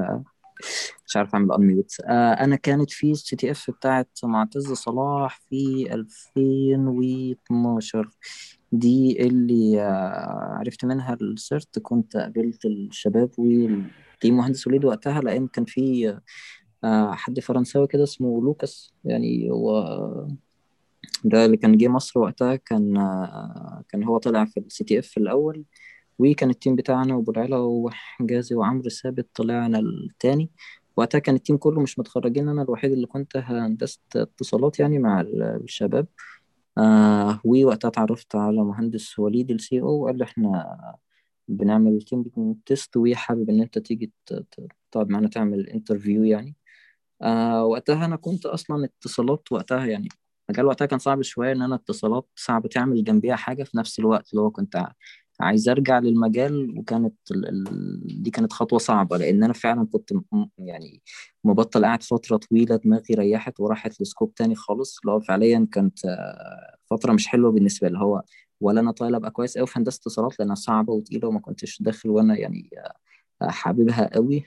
مش 1.07 1.17
عارف 1.17 1.35
أعمل 1.35 1.53
unmute 1.53 1.97
آه 2.07 2.33
أنا 2.33 2.57
كانت 2.57 2.91
في 2.91 3.11
ال 3.11 3.37
CTF 3.37 3.71
بتاعت 3.71 4.09
معتز 4.25 4.73
صلاح 4.73 5.41
في 5.51 5.89
2012 5.95 8.09
دي 8.73 9.27
اللي 9.27 9.83
آه 9.83 10.57
عرفت 10.59 10.85
منها 10.85 11.15
ال 11.15 11.28
CERT 11.28 11.79
كنت 11.79 12.17
قابلت 12.17 12.65
الشباب 12.65 13.31
وفي 13.39 14.31
مهندس 14.31 14.67
وليد 14.67 14.85
وقتها 14.85 15.21
لأن 15.21 15.47
كان 15.49 15.65
في 15.65 16.17
آه 16.85 17.13
حد 17.13 17.41
فرنساوي 17.41 17.87
كده 17.87 18.03
اسمه 18.03 18.43
لوكاس 18.43 18.95
يعني 19.05 19.51
هو 19.51 19.83
ده 21.25 21.45
اللي 21.45 21.57
كان 21.57 21.77
جه 21.77 21.89
مصر 21.89 22.21
وقتها 22.21 22.57
كان 22.57 22.97
آه 22.97 23.85
كان 23.89 24.05
هو 24.05 24.19
طلع 24.19 24.45
في 24.45 24.61
ال 24.61 24.85
CTF 24.85 25.17
الأول 25.19 25.65
وكان 26.19 26.51
ال 26.51 26.56
team 26.56 26.77
بتاعنا 26.77 27.15
وأبو 27.17 27.31
العلا 27.33 27.57
وحجازي 27.59 28.55
وعمرو 28.55 28.89
ثابت 28.91 29.29
طلعنا 29.35 29.79
التاني. 29.79 30.51
وقتها 30.97 31.19
كان 31.19 31.35
ال 31.35 31.39
team 31.39 31.57
كله 31.57 31.81
مش 31.81 31.99
متخرجين 31.99 32.49
أنا 32.49 32.63
الوحيد 32.63 32.93
اللي 32.93 33.07
كنت 33.07 33.37
هندسة 33.37 34.01
اتصالات 34.17 34.81
يعني 34.81 34.99
مع 34.99 35.21
ال- 35.21 35.43
الشباب. 35.65 36.07
آه 36.79 37.41
ووقتها 37.45 37.89
اتعرفت 37.89 38.37
على 38.37 38.65
مهندس 38.65 39.19
وليد 39.19 39.51
السي 39.51 39.81
أو 39.81 40.03
وقال 40.05 40.19
لي 40.19 40.25
إحنا 40.25 40.77
بنعمل 41.49 42.03
team 42.03 42.25
pentest 42.67 42.97
وحابب 42.97 43.51
إن 43.51 43.61
أنت 43.63 43.79
تيجي 43.79 44.13
تقعد 44.93 45.09
معانا 45.11 45.29
تعمل 45.29 45.69
interview 45.69 46.25
يعني. 46.25 46.57
آه 47.23 47.65
وقتها 47.65 48.05
أنا 48.05 48.17
كنت 48.17 48.47
أصلا 48.47 48.85
اتصالات 48.85 49.53
وقتها 49.53 49.87
يعني 49.87 50.09
مجال 50.51 50.67
وقتها 50.67 50.87
كان 50.87 50.99
صعب 50.99 51.23
شوية 51.23 51.53
إن 51.53 51.63
أنا 51.63 51.75
اتصالات 51.75 52.29
صعب 52.37 52.67
تعمل 52.67 53.05
جنبيها 53.05 53.37
حاجة 53.37 53.65
في 53.65 53.77
نفس 53.79 53.99
الوقت 53.99 54.31
اللي 54.33 54.43
هو 54.43 54.51
كنت 54.51 54.87
عايز 55.41 55.69
أرجع 55.69 55.99
للمجال 55.99 56.79
وكانت. 56.79 57.15
دي 58.05 58.31
كانت 58.31 58.53
خطوة 58.53 58.79
صعبة 58.79 59.17
لأن 59.17 59.45
أنا 59.45 59.53
فعلا 59.53 59.87
كنت. 59.93 60.13
يعني 60.59 61.03
مبطل 61.45 61.85
قاعد 61.85 62.03
فترة 62.03 62.37
طويلة 62.37 62.77
دماغي 62.77 63.15
ريحت 63.15 63.61
وراحت 63.61 64.01
ل 64.03 64.08
scope 64.08 64.35
تاني 64.35 64.55
خالص 64.55 64.99
اللي 65.01 65.13
هو 65.13 65.21
فعليا 65.21 65.69
كانت 65.73 65.99
فترة 66.91 67.13
مش 67.13 67.27
حلوة 67.29 67.53
بالنسبة 67.53 67.89
لي 67.89 67.99
هو 67.99 68.23
ولا 68.61 68.81
أنا 68.81 68.93
طايل 68.93 69.15
أبقى 69.15 69.31
كويس 69.31 69.59
قوي 69.59 69.67
في 69.67 69.79
هندسة 69.79 69.99
اتصالات 70.01 70.39
لأنها 70.39 70.55
صعبة 70.55 70.93
وتقيلة 70.93 71.29
وما 71.29 71.41
كنتش 71.41 71.83
داخل 71.83 72.11
وأنا 72.11 72.39
يعني 72.39 72.71
حاببها 73.51 74.15
قوي 74.15 74.41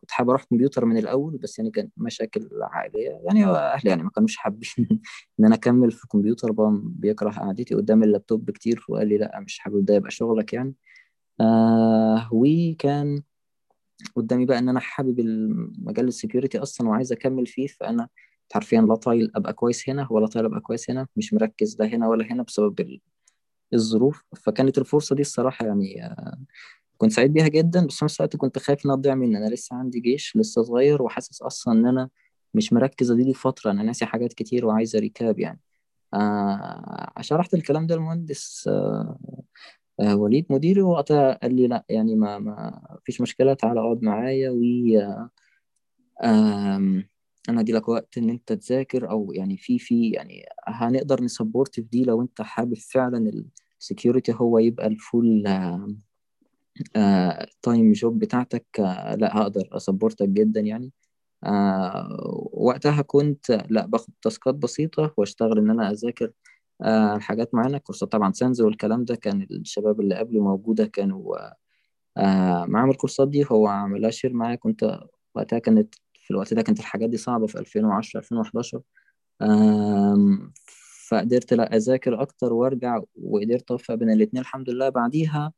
كنت 0.00 0.10
حابب 0.10 0.30
أروح 0.30 0.44
كمبيوتر 0.44 0.84
من 0.84 0.96
الأول 0.96 1.36
بس 1.36 1.58
يعني 1.58 1.70
كان 1.70 1.88
مشاكل 1.96 2.48
عائلية. 2.62 3.10
يعني 3.24 3.46
أهلي 3.46 3.90
يعني 3.90 4.02
ما 4.02 4.10
كانوش 4.10 4.36
حابين 4.36 4.60
إن 5.40 5.44
أنا 5.44 5.54
أكمل 5.54 5.90
في 5.92 6.06
كمبيوتر. 6.08 6.52
بابا 6.52 6.80
بيكره 6.84 7.30
قعدتي 7.30 7.74
قدام 7.74 8.02
اللابتوب 8.02 8.50
كتير 8.50 8.84
وقال 8.88 9.08
لي 9.08 9.18
لأ 9.18 9.40
مش 9.40 9.58
حابب 9.58 9.84
ده 9.84 9.94
يبقى 9.94 10.10
شغلك 10.10 10.52
يعني. 10.52 10.74
آه 11.40 12.28
وكان 12.32 13.22
قدامي 14.16 14.46
بقى 14.46 14.58
إن 14.58 14.68
أنا 14.68 14.80
حابب 14.80 15.20
المجال 15.20 16.08
ال 16.08 16.14
security 16.14 16.58
أصلا 16.58 16.88
وعايز 16.88 17.12
أكمل 17.12 17.46
فيه. 17.46 17.66
فأنا 17.66 18.08
حرفيا 18.52 18.80
لا 18.80 18.94
طايل 18.94 19.32
أبقى 19.36 19.52
كويس 19.52 19.88
هنا 19.90 20.06
ولا 20.10 20.26
طايل 20.26 20.44
أبقى 20.46 20.60
كويس 20.60 20.90
هنا. 20.90 21.06
مش 21.16 21.34
مركز 21.34 21.76
لا 21.80 21.86
هنا 21.86 22.08
ولا 22.08 22.32
هنا 22.32 22.42
بسبب 22.42 22.80
ال- 22.80 23.00
الظروف. 23.74 24.22
فكانت 24.36 24.78
الفرصة 24.78 25.16
دي 25.16 25.22
الصراحة 25.22 25.66
يعني 25.66 26.02
كنت 26.98 27.12
سعيد 27.12 27.32
بيها 27.32 27.48
جدا 27.48 27.86
بس 27.86 27.94
في 27.98 28.04
نفس 28.04 28.20
الوقت 28.20 28.36
كنت 28.36 28.58
خايف 28.58 28.86
إنها 28.86 28.96
تضيع 28.96 29.14
مني. 29.14 29.38
أنا 29.38 29.54
لسه 29.54 29.76
عندي 29.76 30.00
جيش 30.00 30.36
لسه 30.36 30.62
صغير 30.62 31.02
وحاسس 31.02 31.42
أصلا 31.42 31.74
إن 31.74 31.86
أنا 31.86 32.08
مش 32.54 32.72
مركز. 32.72 33.12
دي 33.12 33.34
فترة 33.34 33.70
أنا 33.70 33.82
ناسي 33.82 34.06
حاجات 34.06 34.32
كتير 34.32 34.66
وعايز 34.66 34.96
ريكاب 34.96 35.38
يعني. 35.38 35.60
آه 36.14 37.12
شرحت 37.20 37.54
الكلام 37.54 37.86
ده 37.86 37.94
للمهندس 37.96 38.68
آه 38.68 39.18
آه، 40.00 40.16
وليد 40.16 40.46
مديري 40.50 40.82
وقتها 40.82 41.32
قال 41.42 41.54
لي 41.56 41.66
لأ 41.66 41.84
يعني 41.88 42.14
ما 42.16 42.38
ما 42.38 42.82
فيش 43.04 43.20
مشكلة 43.20 43.54
تعالى 43.54 43.80
اقعد 43.80 44.02
معايا 44.02 44.50
و 44.50 44.56
آم، 46.24 47.08
أنا 47.48 47.60
ادي 47.60 47.72
لك 47.72 47.88
وقت 47.88 48.18
إن 48.18 48.30
أنت 48.30 48.52
تذاكر 48.52 49.10
أو 49.10 49.32
يعني 49.32 49.56
في 49.56 49.78
في 49.78 50.10
يعني 50.10 50.44
هنقدر 50.66 51.22
ن 51.24 51.30
support 51.30 51.74
في 51.74 51.80
دي 51.82 52.04
لو 52.04 52.22
أنت 52.22 52.42
حابب 52.42 52.74
فعلا 52.76 53.32
ال 53.80 53.86
security 53.86 54.32
هو 54.36 54.58
يبقى 54.58 54.86
ال 54.86 54.98
full 54.98 55.44
time 57.62 57.92
job 57.92 58.18
بتاعتك 58.18 58.66
آه، 58.80 59.14
لا 59.14 59.38
هقدر 59.38 59.68
أ 59.72 59.78
support 59.78 60.22
ك 60.22 60.28
جدا 60.28 60.60
يعني. 60.60 60.92
آه، 61.44 62.48
وقتها 62.52 63.02
كنت 63.02 63.50
لا 63.70 63.86
باخد 63.86 64.12
task 64.22 64.48
ات 64.48 64.54
بسيطة 64.54 65.14
واشتغل 65.16 65.58
إن 65.58 65.70
أنا 65.70 65.90
أذاكر 65.90 66.32
آه، 66.82 67.18
حاجات 67.18 67.54
معينة 67.54 67.78
كورسات 67.78 68.12
طبعا 68.12 68.32
SANS 68.32 68.60
والكلام 68.60 69.04
ده 69.04 69.14
كان 69.16 69.46
الشباب 69.50 70.00
اللي 70.00 70.14
قبلي 70.14 70.40
موجودة 70.40 70.86
كانوا 70.86 71.36
آه، 72.18 72.64
معاهم 72.66 72.90
الكورسات 72.90 73.28
دي 73.28 73.46
هو 73.52 73.66
عملها 73.68 74.10
share 74.10 74.32
معايا. 74.32 74.56
كنت 74.56 75.00
وقتها 75.34 75.58
كانت 75.58 75.94
في 76.14 76.30
الوقت 76.30 76.54
ده 76.54 76.62
كانت 76.62 76.80
الحاجات 76.80 77.10
دي 77.10 77.16
صعبة 77.16 77.46
في 77.46 77.58
2010 77.58 78.20
2011 78.20 78.80
آم، 79.42 80.52
فقدرت 81.08 81.54
لا 81.54 81.76
أذاكر 81.76 82.22
أكتر 82.22 82.52
وأرجع 82.52 83.00
وقدرت 83.22 83.70
أوفق 83.70 83.94
بين 83.94 84.10
الاتنين. 84.10 84.40
الحمد 84.42 84.70
لله 84.70 84.88
بعديها 84.88 85.52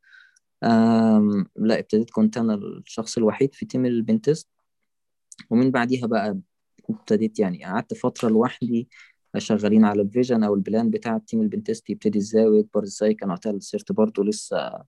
لا 1.55 1.79
ابتديت 1.79 2.09
كنت 2.09 2.37
أنا 2.37 2.53
الشخص 2.55 3.17
الوحيد 3.17 3.53
في 3.55 3.65
team 3.65 3.85
ال 3.85 3.92
pentest. 3.92 4.47
ومن 5.49 5.71
بعديها 5.71 6.07
بقى 6.07 6.39
ابتديت 6.89 7.39
يعني 7.39 7.65
قعدت 7.65 7.93
فترة 7.93 8.29
لوحدي 8.29 8.89
شغالين 9.37 9.85
على 9.85 10.01
ال 10.01 10.07
vision 10.07 10.43
أو 10.43 10.53
ال 10.55 10.62
plan 10.62 10.89
بتاع 10.89 11.17
team 11.17 11.41
ال 11.41 11.47
pentest 11.47 11.89
يبتدي 11.89 12.19
إزاي 12.19 12.45
ويكبر 12.47 12.83
إزاي. 12.83 13.13
كان 13.13 13.29
وقتها 13.31 13.51
ال 13.51 13.59
CERT 13.59 13.91
برضه 13.91 14.23
لسه 14.23 14.83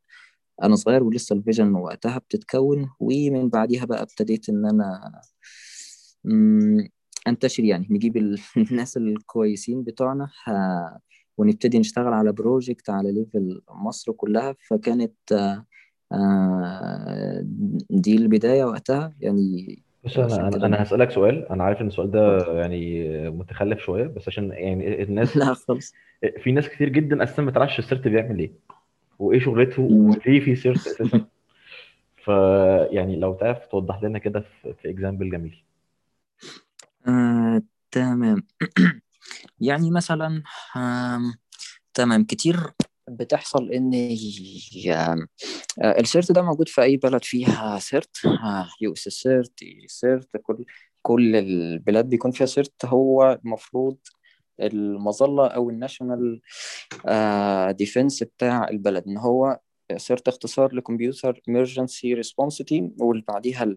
أنا 0.63 0.75
صغير 0.75 1.03
ولسه 1.03 1.35
ال 1.35 1.41
vision 1.41 1.73
وقتها 1.75 2.17
بتتكون. 2.17 2.89
ومن 2.99 3.49
بعديها 3.49 3.85
بقى 3.85 4.01
ابتديت 4.01 4.49
إن 4.49 4.65
أنا 4.65 5.11
مم، 6.23 6.89
أنتشر 7.27 7.63
يعني 7.63 7.87
نجيب 7.91 8.17
ال- 8.17 8.39
الناس 8.71 8.97
الكويسين 8.97 9.83
بتوعنا. 9.83 10.29
ونبتدي 11.37 11.79
نشتغل 11.79 12.13
على 12.13 12.31
project 12.31 12.89
على 12.89 13.11
level 13.11 13.61
مصر 13.69 14.11
كلها. 14.11 14.55
فكانت 14.67 15.31
آه، 15.31 15.65
آه، 16.11 17.45
دي 17.89 18.15
البداية 18.15 18.63
وقتها. 18.63 19.13
يعني 19.19 19.79
بص 20.03 20.17
أنا 20.17 20.47
أنا 20.47 20.65
أنا 20.65 20.83
هسألك 20.83 21.11
سؤال. 21.11 21.49
أنا 21.49 21.63
عارف 21.63 21.81
إن 21.81 21.87
السؤال 21.87 22.11
ده 22.11 22.45
يعني 22.59 23.09
متخلف 23.29 23.79
شوية 23.79 24.07
بس 24.07 24.27
عشان 24.27 24.51
يعني 24.51 25.03
الناس 25.03 25.37
لا 25.37 25.53
خالص. 25.53 25.93
في 26.43 26.51
ناس 26.51 26.69
كتير 26.69 26.89
جدا 26.89 27.23
أساسا 27.23 27.41
ما 27.41 27.51
تعرفش 27.51 27.79
ال 27.79 27.85
CERT 27.85 28.07
بيعمل 28.07 28.39
إيه 28.39 28.51
وإيه 29.19 29.39
شغلته. 29.39 29.81
وليه 29.81 30.39
في 30.39 30.55
CERT 30.55 30.87
أساسا. 30.87 31.25
فيعني 32.25 33.15
لو 33.15 33.33
تعرف 33.33 33.67
توضح 33.67 34.03
لنا 34.03 34.19
كده 34.19 34.39
في 34.39 34.73
في 34.73 34.89
example 34.89 35.29
جميل. 35.29 35.63
آه، 37.07 37.61
تمام. 37.91 38.43
يعني 39.59 39.91
مثلا 39.91 40.43
تمام 41.93 42.23
كتير 42.23 42.73
بتحصل 43.09 43.71
إن 43.71 43.93
آه، 44.93 45.99
ال 45.99 46.06
CERT 46.06 46.31
ده 46.31 46.41
موجود 46.41 46.69
في 46.69 46.81
أي 46.81 46.97
بلد 46.97 47.23
فيها 47.23 47.79
CERT 47.79 48.17
US 48.81 48.99
CERT 48.99 49.59
CERT 49.87 50.37
كل 50.37 50.65
كل 51.01 51.35
البلاد 51.35 52.09
بيكون 52.09 52.31
فيها 52.31 52.47
CERT 52.47 52.85
هو 52.85 53.39
المفروض 53.45 53.97
المظلة 54.61 55.47
أو 55.47 55.69
ال 55.69 55.77
national 55.77 56.41
defense 57.77 58.23
بتاع 58.23 58.69
البلد 58.69 59.03
إن 59.07 59.17
هو 59.17 59.59
CERT 59.97 60.27
اختصار 60.27 60.75
ل 60.75 60.83
computer 60.83 61.41
emergency 61.49 62.17
response 62.23 62.63
team 62.71 62.83
واللي 62.97 63.23
بعديها 63.27 63.75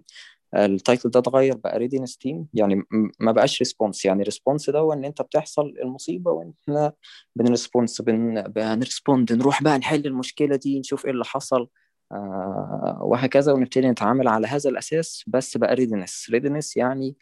ال 0.57 0.66
title 0.66 1.11
ده 1.11 1.21
اتغير 1.21 1.57
بقى 1.57 1.79
readiness 1.79 2.16
team 2.16 2.47
يعني 2.55 2.83
ما 3.21 3.33
بقاش 3.33 3.59
response 3.61 4.05
يعني 4.05 4.23
response 4.23 4.71
ده 4.71 4.79
هو 4.79 4.93
إن 4.93 5.05
أنت 5.05 5.23
بتحصل 5.23 5.75
المصيبة 5.83 6.31
وإحنا 6.31 6.93
بن 7.37 8.43
response 8.43 8.80
بن 8.80 8.90
بن 8.90 8.99
respond 8.99 9.33
نروح 9.33 9.63
بقى 9.63 9.79
نحل 9.79 10.07
المشكلة 10.07 10.57
دي 10.57 10.79
نشوف 10.81 11.05
إيه 11.07 11.11
اللي 11.13 11.25
حصل 11.25 11.69
آه 12.13 12.99
وهكذا 13.03 13.53
ونبتدي 13.53 13.89
نتعامل 13.91 14.29
على 14.29 14.47
هذا 14.47 14.71
الأساس 14.71 15.25
بس 15.27 15.57
بقى 15.57 15.75
readiness 15.75 16.27
readiness 16.31 16.77
يعني 16.77 17.17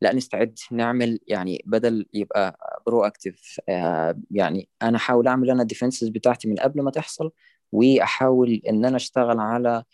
لا 0.00 0.14
نستعد 0.14 0.58
نعمل 0.72 1.18
يعني 1.28 1.62
بدل 1.66 2.06
يبقى 2.14 2.58
proactive 2.86 3.60
آه 3.68 4.18
يعني 4.30 4.68
أنا 4.82 4.96
أحاول 4.96 5.28
أعمل 5.28 5.50
أنا 5.50 5.62
ال 5.62 5.67
defenses 5.67 6.08
بتاعتي 6.08 6.48
من 6.48 6.56
قبل 6.56 6.82
ما 6.82 6.90
تحصل 6.90 7.30
وأحاول 7.72 8.62
إن 8.68 8.84
أنا 8.84 8.96
أشتغل 8.96 9.40
على 9.40 9.84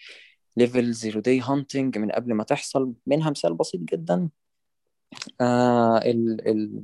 level 0.57 0.93
zero 0.93 1.21
day 1.21 1.41
hunting 1.41 1.99
من 1.99 2.11
قبل 2.11 2.35
ما 2.35 2.45
تحصل 2.45 2.93
منها 3.07 3.31
مثال 3.31 3.55
بسيط 3.55 3.81
جدا. 3.81 4.29
آه 5.41 5.99
ال 5.99 6.49
ال 6.49 6.83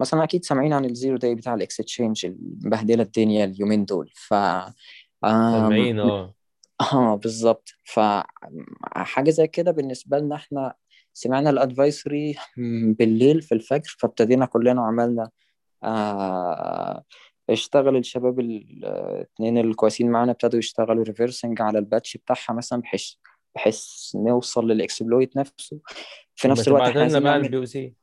مثلا 0.00 0.24
أكيد 0.24 0.44
سامعين 0.44 0.72
عن 0.72 0.84
ال 0.84 0.90
zero 0.90 1.16
day 1.16 1.34
بتاع 1.34 1.54
الاكستشينج 1.54 2.26
المبهدله 2.26 3.02
الدنيا 3.02 3.44
اليومين 3.44 3.84
دول. 3.84 4.10
ف 4.14 4.34
سامعين 5.24 6.00
آه. 6.00 6.34
آه 6.92 7.14
بالظبط. 7.14 7.68
فحاجه 7.84 9.30
زي 9.30 9.46
كده 9.46 9.70
بالنسبة 9.70 10.18
لنا 10.18 10.34
إحنا 10.34 10.74
سمعنا 11.12 11.50
ال 11.50 11.60
advisory 11.60 12.36
بالليل 12.98 13.42
في 13.42 13.54
الفجر 13.54 13.96
فابتدينا 13.98 14.46
كلنا 14.46 14.80
وعملنا 14.80 15.30
آه 15.82 17.04
اشتغل 17.50 17.96
الشباب 17.96 18.40
الاثنين 18.40 19.58
الكويسين 19.58 20.10
معانا 20.10 20.32
ابتدوا 20.32 20.58
يشتغلوا 20.58 21.04
reversing 21.04 21.62
على 21.62 21.78
ال 21.78 21.84
patch 21.84 22.16
بتاعها 22.16 22.52
مثلا 22.52 22.80
بحيث 22.80 23.12
بحيث 23.54 24.12
نوصل 24.14 24.68
لل 24.68 24.83
exploit 24.83 25.36
نفسه. 25.36 25.78
في 26.36 26.48
نفس 26.48 26.68
الوقت 26.68 26.82
إحنا 26.82 26.92
لنا 26.92 27.02
عايزين 27.02 27.22
بقى 27.22 27.36
ال 27.36 27.56
POC؟ 27.56 27.94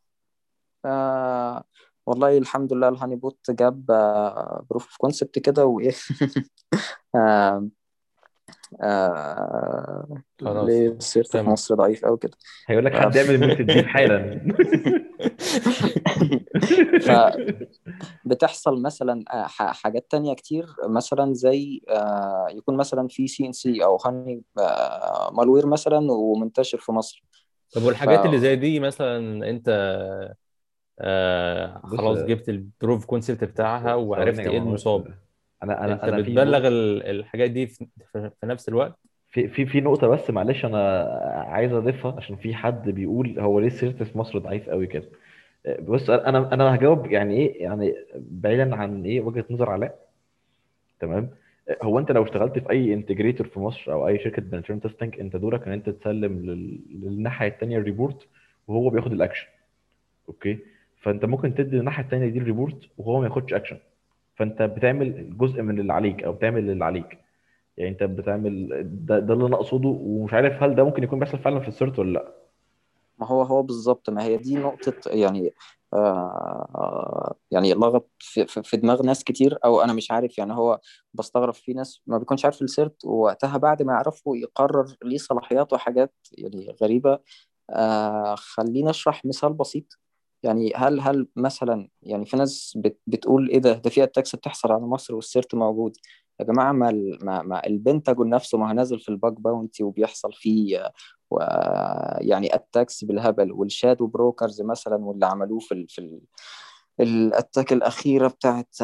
آه 0.85 1.63
والله 2.05 2.37
الحمد 2.37 2.73
لله 2.73 2.89
ال 2.89 3.15
honeypot 3.15 3.51
جاب 3.51 3.85
proof 4.69 4.83
of 4.83 4.97
concept 4.97 5.39
كده 5.39 5.65
وايه 5.65 5.93
آه 7.15 7.67
آه 8.81 10.23
خلاص 10.41 10.69
ليه 10.69 10.87
ال 10.87 10.96
CERT 10.96 11.31
في 11.31 11.41
مصر 11.41 11.75
ضعيف 11.75 12.05
أوي 12.05 12.17
كده. 12.17 12.37
هيقول 12.67 12.85
لك. 12.85 12.95
حد 12.95 13.15
يعمل 13.15 13.39
mute 13.39 13.59
الديب 13.59 13.85
حالا. 13.85 14.41
فبتحصل 18.25 18.81
مثلا 18.81 19.23
آه، 19.33 19.43
ح- 19.47 19.73
حاجات 19.83 20.11
تانية 20.11 20.33
كتير 20.33 20.67
مثلا 20.87 21.33
زي 21.33 21.81
آه، 21.89 22.47
يكون 22.49 22.77
مثلا 22.77 23.07
في 23.07 23.27
سي 23.27 23.45
ان 23.45 23.51
سي 23.51 23.83
أو 23.83 23.97
هاني 24.05 24.41
malware 25.31 25.67
مثلا 25.67 26.11
ومنتشر 26.11 26.77
في 26.77 26.91
مصر. 26.91 27.23
طب 27.75 27.81
ف 27.81 27.85
والحاجات 27.87 28.25
اللي 28.25 28.39
زي 28.39 28.55
دي 28.55 28.79
مثلا 28.79 29.49
أنت 29.49 29.69
آه 30.99 31.81
خلاص 31.85 32.19
جبت 32.23 32.49
ال 32.49 32.58
proof 32.58 33.05
concept 33.05 33.43
بتاعها 33.43 33.95
وعرفت 33.95 34.39
إيه 34.39 34.57
المصاب. 34.57 35.13
أنا 35.63 35.85
أنا 35.85 35.93
أنت 35.93 36.09
بتبلغ 36.09 36.67
الحاجات 36.67 37.51
دي 37.51 37.67
في, 37.67 37.87
نفس 38.43 38.69
الوقت؟ 38.69 38.99
في 39.29 39.47
في 39.47 39.65
في 39.65 39.81
نقطة 39.81 40.07
بس 40.07 40.29
معلش 40.29 40.65
أنا 40.65 41.01
عايز 41.47 41.73
أضيفها 41.73 42.15
عشان 42.17 42.35
في 42.35 42.55
حد 42.55 42.89
بيقول 42.89 43.39
هو 43.39 43.59
ليه 43.59 43.67
ال 43.67 43.74
CERT 43.74 44.03
في 44.03 44.17
مصر 44.17 44.39
ضعيف 44.39 44.69
قوي 44.69 44.87
كده. 44.87 45.09
بص 45.79 46.09
أنا 46.09 46.53
أنا 46.53 46.75
هجاوب 46.75 47.05
يعني 47.11 47.33
إيه 47.37 47.63
يعني 47.63 47.95
بعيدا 48.15 48.75
عن 48.75 49.05
إيه 49.05 49.21
وجهة 49.21 49.45
نظر 49.49 49.69
علاء. 49.69 50.07
تمام؟ 50.99 51.29
هو 51.83 51.99
أنت 51.99 52.11
لو 52.11 52.23
اشتغلت 52.23 52.59
في 52.59 52.69
أي 52.69 52.93
integrator 52.93 53.47
في 53.47 53.59
مصر 53.59 53.91
أو 53.93 54.07
أي 54.07 54.19
شركة 54.19 54.41
penetration 54.41 54.81
testing 54.81 55.19
أنت 55.19 55.35
دورك 55.35 55.67
إن 55.67 55.73
أنت 55.73 55.89
تسلم 55.89 56.39
لل... 56.45 56.79
للناحية 57.01 57.47
الثانية 57.47 57.77
ال 57.77 57.84
report 57.84 58.27
وهو 58.67 58.89
بياخد 58.89 59.11
ال 59.11 59.16
action 59.16 59.47
okay؟ 60.29 60.59
فأنت 61.01 61.25
ممكن 61.25 61.55
تدي 61.55 61.77
الناحيه 61.79 62.03
الثانية 62.03 62.27
دي 62.29 62.39
ال 62.39 62.46
report 62.46 62.89
وهو 62.97 63.19
ما 63.19 63.25
ياخدش 63.27 63.53
اكشن 63.53 63.77
فأنت 64.35 64.61
بتعمل 64.61 65.37
جزء 65.37 65.61
من 65.61 65.79
اللي 65.79 65.93
عليك 65.93 66.23
أو 66.23 66.31
بتعمل 66.33 66.69
اللي 66.69 66.85
عليك. 66.85 67.17
يعني 67.77 67.89
أنت 67.91 68.03
بتعمل 68.03 68.67
ده, 69.05 69.19
ده 69.19 69.33
اللي 69.33 69.45
أنا 69.47 69.55
أقصده 69.55 69.89
ومش 69.89 70.33
عارف 70.33 70.63
هل 70.63 70.75
ده 70.75 70.83
ممكن 70.83 71.03
يكون 71.03 71.19
بيحصل 71.19 71.37
فعلا 71.39 71.59
في 71.59 71.67
ال 71.67 71.73
CERT 71.73 71.99
ولا 71.99 72.13
لأ. 72.13 72.31
ما 73.17 73.27
هو 73.27 73.43
هو 73.43 73.63
بالظبط 73.63 74.09
ما 74.09 74.23
هي 74.23 74.37
دي 74.37 74.55
نقطة 74.55 74.93
يعني 75.09 75.53
آه 75.93 77.35
يعني 77.51 77.73
لغط 77.73 78.09
في, 78.19 78.45
في, 78.47 78.77
دماغ 78.77 79.03
ناس 79.03 79.23
كتير 79.23 79.57
أو 79.65 79.81
أنا 79.81 79.93
مش 79.93 80.11
عارف 80.11 80.37
يعني 80.37 80.53
هو 80.53 80.79
بستغرب 81.13 81.53
في 81.53 81.73
ناس 81.73 82.01
ما 82.07 82.17
بيكونش 82.17 82.45
عارف 82.45 82.61
ال 82.61 82.70
CERT 82.70 83.05
ووقتها 83.05 83.57
بعد 83.57 83.81
ما 83.83 83.93
يعرفوا 83.93 84.37
يقرر 84.37 84.95
ليه 85.03 85.17
صلاحيات 85.17 85.73
وحاجات 85.73 86.13
يعني 86.31 86.75
غريبة. 86.81 87.19
آه 87.69 88.35
خليني 88.35 88.89
أشرح 88.89 89.25
مثال 89.25 89.53
بسيط. 89.53 89.99
يعني 90.43 90.73
هل 90.75 90.99
هل 90.99 91.27
مثلا 91.35 91.89
يعني 92.03 92.25
في 92.25 92.37
ناس 92.37 92.73
بت 92.77 92.99
بتقول 93.07 93.49
إيه 93.49 93.59
ده؟ 93.59 93.73
ده 93.73 93.89
في 93.89 94.03
attacks 94.03 94.35
بتحصل 94.35 94.71
على 94.71 94.81
مصر 94.83 95.15
وال 95.15 95.28
CERT 95.28 95.55
موجود. 95.55 95.97
يا 96.39 96.45
جماعة 96.45 96.71
ما 96.71 96.91
ما, 97.21 97.41
ما 97.43 97.67
البنتاجون 97.67 98.29
نفسه 98.29 98.57
ما 98.57 98.69
هو 98.69 98.73
نازل 98.73 98.99
في 98.99 99.09
ال 99.09 99.15
bug 99.15 99.33
bounty 99.41 99.83
وبيحصل 99.83 100.33
فيه 100.33 100.91
ويعني 101.31 102.55
attacks 102.55 103.03
بالهبل 103.03 103.51
وال 103.51 103.65
Shadow 103.65 104.07
Brokers 104.07 104.61
مثلا 104.61 104.95
واللي 105.05 105.25
عملوه 105.25 105.59
في 105.59 105.73
ال 105.73 105.87
في 105.89 105.99
ال 106.01 106.21
ال 106.99 107.10
attack 107.10 107.73
الأخيرة 107.73 108.27
بتاعت 108.27 108.75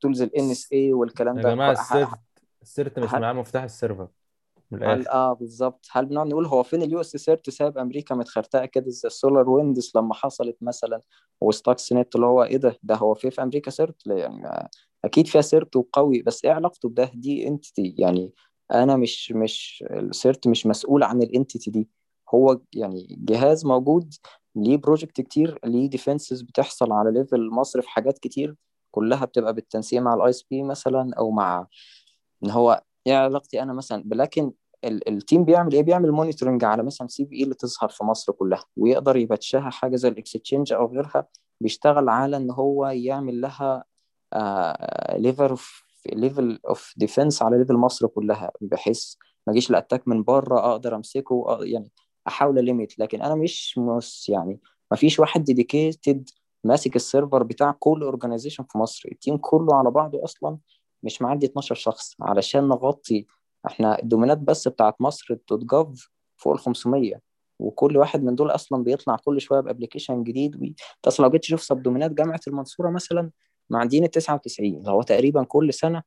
tools 0.00 0.22
ال 0.22 0.50
NSA 0.50 0.92
والكلام 0.92 1.38
يا 1.38 1.42
ده. 1.42 1.50
جماعة 1.54 1.72
ك- 1.74 1.76
ه- 1.78 1.80
ال 1.82 1.89
CERT 1.89 2.18
ال 2.62 2.69
CERT 2.69 2.98
مش 2.98 3.12
معاه 3.14 3.32
مفتاح 3.32 3.62
ال 3.62 3.69
server 3.69 4.08
هل 4.82 5.08
آه 5.08 5.32
بالظبط. 5.32 5.86
هل 5.90 6.06
بنقعد 6.06 6.26
نقول 6.26 6.46
هو 6.46 6.62
فين 6.62 6.82
ال 6.82 7.00
US 7.00 7.16
CERT 7.16 7.50
ساب 7.50 7.78
أمريكا 7.78 8.14
متخرتقة 8.14 8.64
كده 8.66 8.84
زي 8.90 9.06
ال 9.06 9.50
SolarWinds 9.50 9.92
لما 9.96 10.14
حصلت 10.14 10.56
مثلا 10.60 11.02
و 11.40 11.92
Stuxnet 11.92 12.14
اللي 12.16 12.26
هو 12.26 12.42
إيه 12.44 12.56
ده؟ 12.56 12.78
ده 12.82 12.94
هو 12.94 13.14
في 13.14 13.30
في 13.30 13.42
أمريكا 13.42 13.70
CERT؟ 13.70 14.06
يعني 14.06 14.68
أكيد 15.04 15.26
فيها 15.26 15.40
CERT 15.40 15.76
وقوي 15.76 16.22
بس 16.22 16.44
إيه 16.44 16.52
علاقته 16.52 16.88
بده؟ 16.88 17.10
دي 17.14 17.48
entity 17.48 17.94
يعني 17.98 18.32
أنا 18.72 18.96
مش 18.96 19.32
مش 19.32 19.84
ال 19.90 20.01
CERT 20.01 20.46
مش 20.48 20.66
مسؤول 20.66 21.02
عن 21.02 21.22
ال 21.22 21.29
entity 21.29 21.70
دي. 21.70 21.88
هو 22.34 22.60
يعني 22.72 23.16
جهاز 23.20 23.66
موجود 23.66 24.14
ليه 24.56 24.76
project 24.76 25.20
كتير 25.20 25.58
ليه 25.64 25.90
defenses 25.90 26.42
بتحصل 26.42 26.92
على 26.92 27.10
level 27.10 27.50
مصر 27.50 27.80
في 27.82 27.88
حاجات 27.90 28.18
كتير. 28.18 28.56
كلها 28.90 29.24
بتبقى 29.24 29.54
بالتنسيق 29.54 30.02
مع 30.02 30.14
ال 30.14 30.30
ISP 30.30 30.62
مثلا 30.62 31.10
أو 31.18 31.30
مع 31.30 31.66
إن 32.44 32.50
هو 32.50 32.82
إيه 33.06 33.14
علاقتي 33.16 33.62
أنا 33.62 33.72
مثلا. 33.72 34.04
لكن 34.06 34.52
ال- 34.84 35.08
ال 35.08 35.15
team 35.15 35.44
بيعمل 35.44 35.72
إيه؟ 35.72 35.82
بيعمل 35.82 36.12
monitoring 36.12 36.64
على 36.64 36.82
مثلا 36.82 37.08
CVE 37.08 37.42
اللي 37.42 37.54
تظهر 37.54 37.88
في 37.88 38.04
مصر 38.04 38.32
كلها 38.32 38.64
ويقدر 38.76 39.16
ي 39.16 39.24
patch 39.24 39.62
ها 39.62 39.70
حاجة 39.70 39.96
زي 39.96 40.08
الاكستشينج 40.08 40.72
أو 40.72 40.86
غيرها 40.86 41.26
بيشتغل 41.60 42.08
على 42.08 42.36
إن 42.36 42.50
هو 42.50 42.86
يعمل 42.86 43.40
لها 43.40 43.84
level 45.18 45.48
of 45.48 45.87
level 46.06 46.60
of 46.68 46.94
defense 47.04 47.42
على 47.42 47.58
level 47.58 47.74
مصر 47.74 48.06
كلها 48.06 48.52
بحيث 48.60 49.14
ما 49.46 49.52
اجيش 49.52 49.70
ال 49.70 49.75
attack 49.75 50.08
من 50.08 50.22
بره 50.22 50.58
أقدر 50.72 50.96
أمسكه 50.96 51.58
يعني 51.62 51.92
أحاول 52.28 52.64
limit 52.64 52.98
لكن 52.98 53.22
أنا 53.22 53.34
مش 53.34 53.78
مش 53.78 54.28
يعني 54.28 54.60
ما 54.90 54.96
فيش 54.96 55.20
واحد 55.20 55.44
dedicated 55.44 56.28
ماسك 56.64 56.96
ال 56.96 57.03
server 57.03 57.42
بتاع 57.42 57.76
كل 57.78 58.02
organization 58.02 58.64
في 58.64 58.78
مصر. 58.78 59.08
ال 59.12 59.17
team 59.17 59.36
كله 59.36 59.74
على 59.74 59.90
بعضه 59.90 60.24
أصلا 60.24 60.58
مش 61.02 61.22
معدي 61.22 61.46
12 61.46 61.74
شخص. 61.74 62.16
علشان 62.20 62.68
نغطي 62.68 63.26
إحنا 63.66 64.02
ال 64.02 64.06
domain 64.06 64.34
ات 64.34 64.38
بس 64.38 64.68
بتاعت 64.68 65.00
مصر 65.00 65.36
dot 65.50 65.64
gov 65.64 66.10
فوق 66.36 66.52
ال 66.52 66.58
500 66.58 67.20
وكل 67.58 67.96
واحد 67.96 68.22
من 68.24 68.34
دول 68.34 68.50
أصلا 68.50 68.84
بيطلع 68.84 69.16
كل 69.24 69.40
شوية 69.40 69.60
application 69.60 70.22
جديد. 70.22 70.54
انت 70.54 71.06
أصلا 71.06 71.26
لو 71.26 71.32
جيت 71.32 71.42
تشوف 71.42 71.62
subdomain 71.62 71.82
ات 71.82 72.10
جامعة 72.10 72.40
المنصورة 72.48 72.90
مثلا 72.90 73.30
معديين 73.70 74.04
ال 74.04 74.10
99 74.10 74.74
اللي 74.76 74.90
هو 74.90 75.02
تقريبا 75.02 75.42
كل 75.44 75.74
سنة 75.74 76.02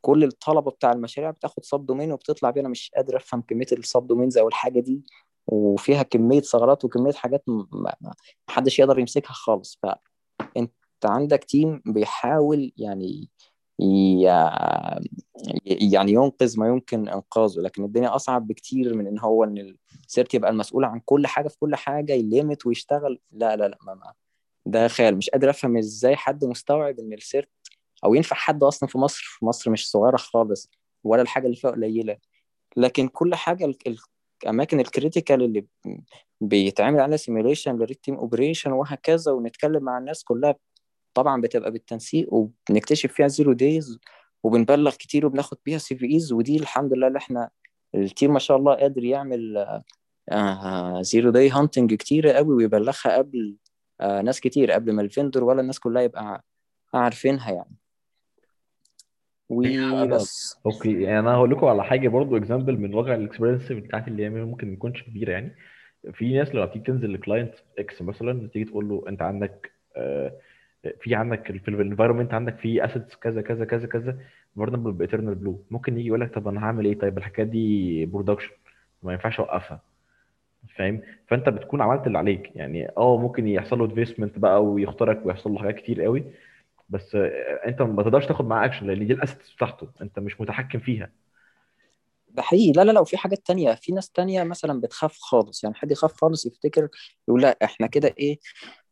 كل 0.00 0.24
الطلبة 0.24 0.70
بتاع 0.70 0.92
المشاريع 0.92 1.30
بتاخد 1.30 1.64
subdomain 1.64 2.12
وبتطلع 2.12 2.50
بيه 2.50 2.60
أنا 2.60 2.68
مش 2.68 2.90
قادر 2.96 3.16
أفهم 3.16 3.40
كمية 3.40 3.66
ال 3.72 4.06
subdomains 4.06 4.38
أو 4.38 4.48
الحاجة 4.48 4.80
دي 4.80 5.02
وفيها 5.46 6.02
كمية 6.02 6.40
ثغرات 6.40 6.84
وكمية 6.84 7.12
حاجات 7.12 7.44
محدش 8.48 8.78
يقدر 8.78 8.98
يمسكها 8.98 9.32
خالص. 9.32 9.78
فانت 9.82 10.72
عندك 11.04 11.44
تيم 11.44 11.82
بيحاول 11.86 12.72
يعني 12.76 13.30
يعني 15.64 16.12
ينقذ 16.12 16.60
ما 16.60 16.68
يمكن 16.68 17.08
إنقاذه 17.08 17.60
لكن 17.60 17.84
الدنيا 17.84 18.16
أصعب 18.16 18.46
بكتير 18.46 18.94
من 18.96 19.06
إن 19.06 19.18
هو 19.18 19.44
إن 19.44 19.76
السيرت 20.06 20.34
يبقى 20.34 20.50
المسؤول 20.50 20.84
عن 20.84 21.00
كل 21.04 21.26
حاجة 21.26 21.48
في 21.48 21.58
كل 21.58 21.76
حاجة 21.76 22.12
يليمت 22.12 22.66
ويشتغل. 22.66 23.20
لا 23.30 23.56
لا 23.56 23.68
لا 23.68 23.78
ما 23.82 23.94
ما 23.94 24.12
ده 24.68 24.88
خيال. 24.88 25.16
مش 25.16 25.30
قادر 25.30 25.50
افهم 25.50 25.76
إزاي 25.76 26.16
حد 26.16 26.44
مستوعب 26.44 26.98
ان 26.98 27.12
السيرت 27.12 27.48
أو 28.04 28.14
ينفع 28.14 28.36
حد 28.36 28.62
أصلا 28.62 28.88
في 28.88 28.98
مصر. 28.98 29.22
في 29.38 29.44
مصر 29.44 29.70
مش 29.70 29.90
صغيرة 29.90 30.16
خالص 30.16 30.70
ولا 31.04 31.22
الحاجة 31.22 31.44
اللي 31.46 31.56
فيها 31.56 31.70
قليلة. 31.70 32.16
لكن 32.76 33.08
كل 33.08 33.34
حاجة 33.34 33.64
ال- 33.64 33.78
ال- 33.86 33.98
الاماكن 34.42 34.80
ال 34.80 34.87
critical 34.87 35.42
اللي 35.42 35.66
بيتعمل 36.40 37.00
عليها 37.00 37.16
simulation 37.16 37.76
لل 37.76 37.84
red 37.84 37.96
team 37.96 38.14
operation 38.14 38.72
وهكذا 38.72 39.32
ونتكلم 39.32 39.82
مع 39.82 39.98
الناس 39.98 40.24
كلها 40.24 40.54
طبعا 41.14 41.40
بتبقى 41.40 41.70
بالتنسيق 41.70 42.34
وبنكتشف 42.34 43.12
فيها 43.12 43.28
zero 43.28 43.52
days 43.52 43.98
وبنبلغ 44.42 44.94
كتير 44.94 45.26
وبناخد 45.26 45.58
بيها 45.66 45.78
CVEs 45.78 46.32
ودي 46.32 46.56
الحمد 46.56 46.92
لله 46.92 47.06
اللي 47.06 47.18
إحنا 47.18 47.50
ال 47.94 48.02
team 48.02 48.32
ما 48.32 48.38
شاء 48.38 48.56
الله 48.56 48.74
قادر 48.74 49.04
يعمل 49.04 49.66
zero 51.00 51.30
day 51.30 51.48
hunting 51.50 51.94
كتير 51.94 52.28
قوي 52.28 52.54
ويبلغها 52.54 53.16
قبل 53.16 53.56
ناس 54.00 54.40
كتير 54.40 54.70
قبل 54.72 54.92
ما 54.92 55.02
ال 55.02 55.08
vendor 55.08 55.44
ولا 55.44 55.60
الناس 55.60 55.78
كلها 55.80 56.02
يبقى 56.02 56.44
عارفينها 56.94 57.50
يعني. 57.52 57.76
وبس 59.48 60.58
okay 60.66 61.02
يعني 61.02 61.18
أنا 61.18 61.34
هقول 61.34 61.50
لكم 61.50 61.66
على 61.66 61.84
حاجة 61.84 62.08
برضو 62.08 62.36
example 62.36 62.78
من 62.78 62.94
واقع 62.94 63.14
ال 63.14 63.19
experience 63.19 63.72
بتاعتي 63.72 64.10
اللي 64.10 64.24
هي 64.24 64.30
ممكن 64.30 64.70
ما 64.70 64.76
تكونش 64.76 65.02
كبيرة 65.02 65.32
يعني. 65.32 65.56
في 66.12 66.38
ناس 66.38 66.54
لما 66.54 66.64
بتيجي 66.64 66.84
تنزل 66.84 67.12
ل 67.12 67.18
client 67.18 67.54
X 67.78 68.02
مثلا 68.02 68.48
تيجي 68.48 68.64
تقول 68.64 68.88
له 68.88 69.04
أنت 69.08 69.22
عندك 69.22 69.72
آه، 69.96 70.32
في 71.00 71.14
عندك 71.14 71.58
في 71.64 71.68
ال 71.68 71.73
environment 71.73 72.34
عندك 72.34 72.58
في 72.58 72.84
assets 72.84 73.16
كذا 73.16 73.42
كذا 73.42 73.64
كذا 73.64 73.86
كذا 73.86 74.18
vulnerable 74.56 74.92
ب 74.92 75.34
EternalBlue 75.34 75.64
ممكن 75.70 75.98
يجي 75.98 76.08
يقول 76.08 76.20
لك 76.20 76.34
طب 76.34 76.48
أنا 76.48 76.60
هعمل 76.60 76.84
إيه؟ 76.84 76.98
طيب 76.98 77.18
الحكاية 77.18 77.46
دي 77.46 78.06
production 78.06 78.50
ما 79.02 79.12
ينفعش 79.12 79.40
أوقفها. 79.40 79.80
فاهم؟ 80.76 81.02
فأنت 81.28 81.48
بتكون 81.48 81.82
عملت 81.82 82.06
اللي 82.06 82.18
عليك. 82.18 82.56
يعني 82.56 82.88
آه 82.96 83.16
ممكن 83.18 83.48
يحصل 83.48 83.78
له 83.78 83.86
defacement 83.86 84.38
بقى 84.38 84.64
ويخترق 84.64 85.26
ويحصل 85.26 85.50
له 85.52 85.58
حاجات 85.58 85.74
كتير 85.76 86.02
قوي 86.02 86.24
بس 86.88 87.14
أنت 87.66 87.82
ما 87.82 88.02
تقدرش 88.02 88.26
تاخد 88.26 88.44
معاه 88.46 88.66
اكشن 88.66 88.86
لأن 88.86 89.06
دي 89.06 89.12
ال 89.12 89.18
assets 89.18 89.52
بتاعته. 89.54 89.88
أنت 90.02 90.18
مش 90.18 90.40
متحكم 90.40 90.78
فيها. 90.78 91.10
ده 92.28 92.42
حقيقي. 92.42 92.72
لا 92.72 92.84
لا 92.84 92.92
لا 92.92 93.00
وفي 93.00 93.16
حاجات 93.16 93.46
تانية. 93.46 93.74
في 93.74 93.92
ناس 93.92 94.10
تانية 94.10 94.42
مثلا 94.42 94.80
بتخاف 94.80 95.18
خالص. 95.18 95.64
يعني 95.64 95.74
حد 95.76 95.90
يخاف 95.92 96.12
خالص 96.20 96.46
يفتكر 96.46 96.88
يقول 97.28 97.42
لأ 97.42 97.58
إحنا 97.64 97.86
كده 97.86 98.14
إيه 98.18 98.38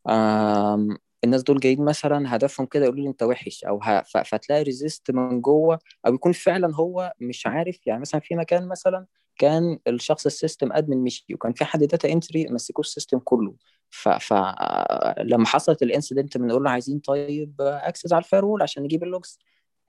آم 0.09 0.97
الناس 1.23 1.43
دول 1.43 1.59
جايين 1.59 1.85
مثلا 1.85 2.35
هدفهم 2.35 2.65
كده 2.65 2.85
يقولوا 2.85 3.03
لي 3.03 3.09
أنت 3.09 3.23
وحش 3.23 3.63
أو. 3.65 3.79
فتلاقي 4.25 4.63
resist 4.63 5.11
من 5.11 5.41
جوه 5.41 5.79
أو 6.07 6.13
يكون 6.13 6.31
فعلا 6.31 6.75
هو 6.75 7.13
مش 7.21 7.47
عارف. 7.47 7.87
يعني 7.87 8.01
مثلا 8.01 8.21
في 8.21 8.35
مكان 8.35 8.67
مثلا 8.67 9.05
كان 9.37 9.79
الشخص 9.87 10.25
ال 10.25 10.32
system 10.32 10.73
admin 10.73 11.03
مشي 11.03 11.25
وكان 11.33 11.53
في 11.53 11.65
حد 11.65 11.83
data 11.83 12.11
entry 12.11 12.47
مسكوه 12.49 12.85
ال 12.85 12.90
system 12.90 13.19
كله. 13.19 13.53
ف... 13.89 14.09
ف 14.09 14.33
لما 15.19 15.45
حصلت 15.45 15.83
ال 15.83 15.89
incident 15.89 16.37
بنقول 16.37 16.63
له 16.63 16.69
عايزين 16.69 16.99
طيب 16.99 17.55
access 17.61 18.13
على 18.13 18.23
ال 18.23 18.27
firewall 18.27 18.61
عشان 18.61 18.83
نجيب 18.83 19.03
ال 19.03 19.10
logs 19.10 19.39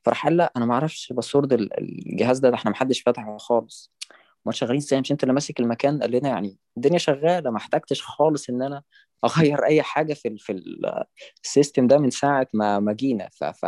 فراح 0.04 0.24
قال 0.24 0.36
لا 0.36 0.52
أنا 0.56 0.66
ما 0.66 0.74
أعرفش 0.74 1.12
password 1.12 1.52
ال- 1.52 1.78
الجهاز 1.80 2.38
ده, 2.38 2.48
ده 2.50 2.54
إحنا 2.54 2.70
ما 2.70 2.76
حدش 2.76 3.02
فتحه 3.06 3.36
خالص. 3.38 3.92
ما 4.46 4.52
شغالين 4.52 4.76
إزاي؟ 4.76 5.00
مش 5.00 5.12
أنت 5.12 5.22
اللي 5.22 5.34
ماسك 5.34 5.60
المكان؟ 5.60 6.00
قال 6.02 6.10
لنا 6.10 6.28
يعني 6.28 6.58
الدنيا 6.76 6.98
شغالة 6.98 7.50
ما 7.50 7.56
احتجتش 7.56 8.02
خالص 8.02 8.50
إن 8.50 8.62
أنا 8.62 8.82
أغير 9.24 9.64
أي 9.64 9.82
حاجة 9.82 10.14
في 10.14 10.36
في 10.38 10.52
ال- 10.52 11.04
ال 11.44 11.50
system 11.50 11.86
ده 11.86 11.98
من 11.98 12.10
ساعة 12.10 12.46
ما 12.54 12.78
ما 12.80 12.92
جينا. 12.92 13.28
ف, 13.32 13.44
ف 13.44 13.66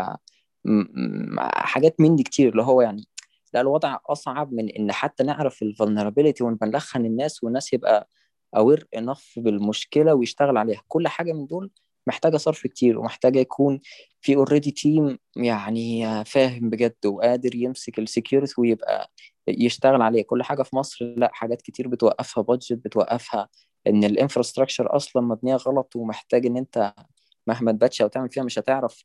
حاجات 1.41 2.01
من 2.01 2.17
دي 2.17 2.23
كتير 2.23 2.49
اللي 2.53 2.63
هو 2.63 2.81
يعني 2.83 3.05
لا 3.55 3.61
الوضع 3.61 3.99
أصعب 4.07 4.53
من 4.53 4.69
إن 4.71 4.93
حتى 4.93 5.25
نعرف 5.25 5.63
ال 5.63 5.69
vulnerability 5.69 6.45
ونبلغها 6.45 6.99
للناس 6.99 7.45
والناس 7.45 7.73
يبقى 7.73 8.09
aware 8.57 8.89
enough 8.97 9.35
بالمشكلة 9.37 10.15
ويشتغل 10.15 10.57
عليها. 10.57 10.83
كل 10.89 11.09
حاجة 11.09 11.33
من 11.33 11.47
دول 11.47 11.71
محتاجة 12.07 12.37
صرف 12.37 12.63
كتير 12.67 12.99
ومحتاجة 12.99 13.39
يكون 13.39 13.81
في 14.21 14.37
already 14.37 14.71
team 14.71 15.19
يعني 15.37 16.25
فاهم 16.25 16.71
بجد 16.71 17.07
وقادر 17.07 17.55
يمسك 17.55 17.99
ال 17.99 18.05
security 18.05 18.55
ويبقى 18.61 19.11
يشتغل 19.49 20.03
عليه. 20.03 20.23
كل 20.23 20.43
حاجة 20.43 20.63
في 20.63 20.77
مصر 20.77 21.15
لا 21.17 21.31
حاجات 21.33 21.63
كتير 21.63 21.89
بتوقفها 21.89 22.43
budget 22.43 22.73
بتوقفها 22.85 23.49
إن 23.87 24.05
ال 24.05 24.11
infrastructure 24.11 24.97
أصلا 24.97 25.23
مبنية 25.23 25.57
غلط 25.57 25.97
ومحتاج 25.97 26.47
إن 26.47 26.57
أنت 26.57 26.95
مهما 27.47 27.73
ت 27.73 27.78
patch 27.78 28.03
أو 28.03 28.09
تعمل 28.09 28.31
فيها 28.31 28.43
مش 28.43 28.59
هتعرف 28.59 29.05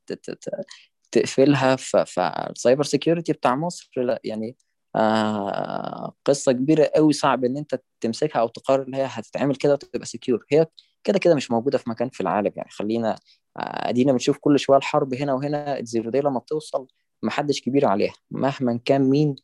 تقفلها 1.16 1.76
فال 2.06 2.28
cyber 2.28 2.84
security 2.84 3.34
بتاع 3.34 3.56
مصر 3.56 3.90
لا 3.98 4.20
يعني 4.24 4.56
آه 4.96 6.14
قصة 6.26 6.52
كبيرة 6.52 6.92
قوي 6.96 7.14
صعب 7.14 7.46
إن 7.46 7.58
أنت 7.58 7.82
تمسكها 8.02 8.40
أو 8.40 8.48
تقرر 8.48 8.88
إن 8.88 8.96
هي 8.96 9.06
هتتعمل 9.10 9.56
كده 9.56 9.74
وتبقى 9.74 10.06
secure 10.06 10.46
هي 10.52 10.66
كده 11.04 11.20
كده 11.20 11.36
مش 11.36 11.52
موجودة 11.52 11.78
في 11.78 11.90
مكان 11.90 12.10
في 12.10 12.22
العالم 12.22 12.52
يعني 12.56 12.70
خلينا 12.72 13.16
آه، 13.58 13.90
أدينا 13.90 14.12
بنشوف 14.12 14.38
كل 14.38 14.60
شوية 14.60 14.78
الحرب 14.78 15.14
هنا 15.14 15.34
وهنا 15.34 15.80
ال 15.80 15.86
zero 15.86 16.10
day 16.12 16.20
لما 16.22 16.40
بتوصل 16.40 16.88
محدش 17.24 17.62
كبير 17.62 17.86
عليها 17.86 18.14
مهما 18.32 18.80
كان 18.86 19.02
مين 19.10 19.36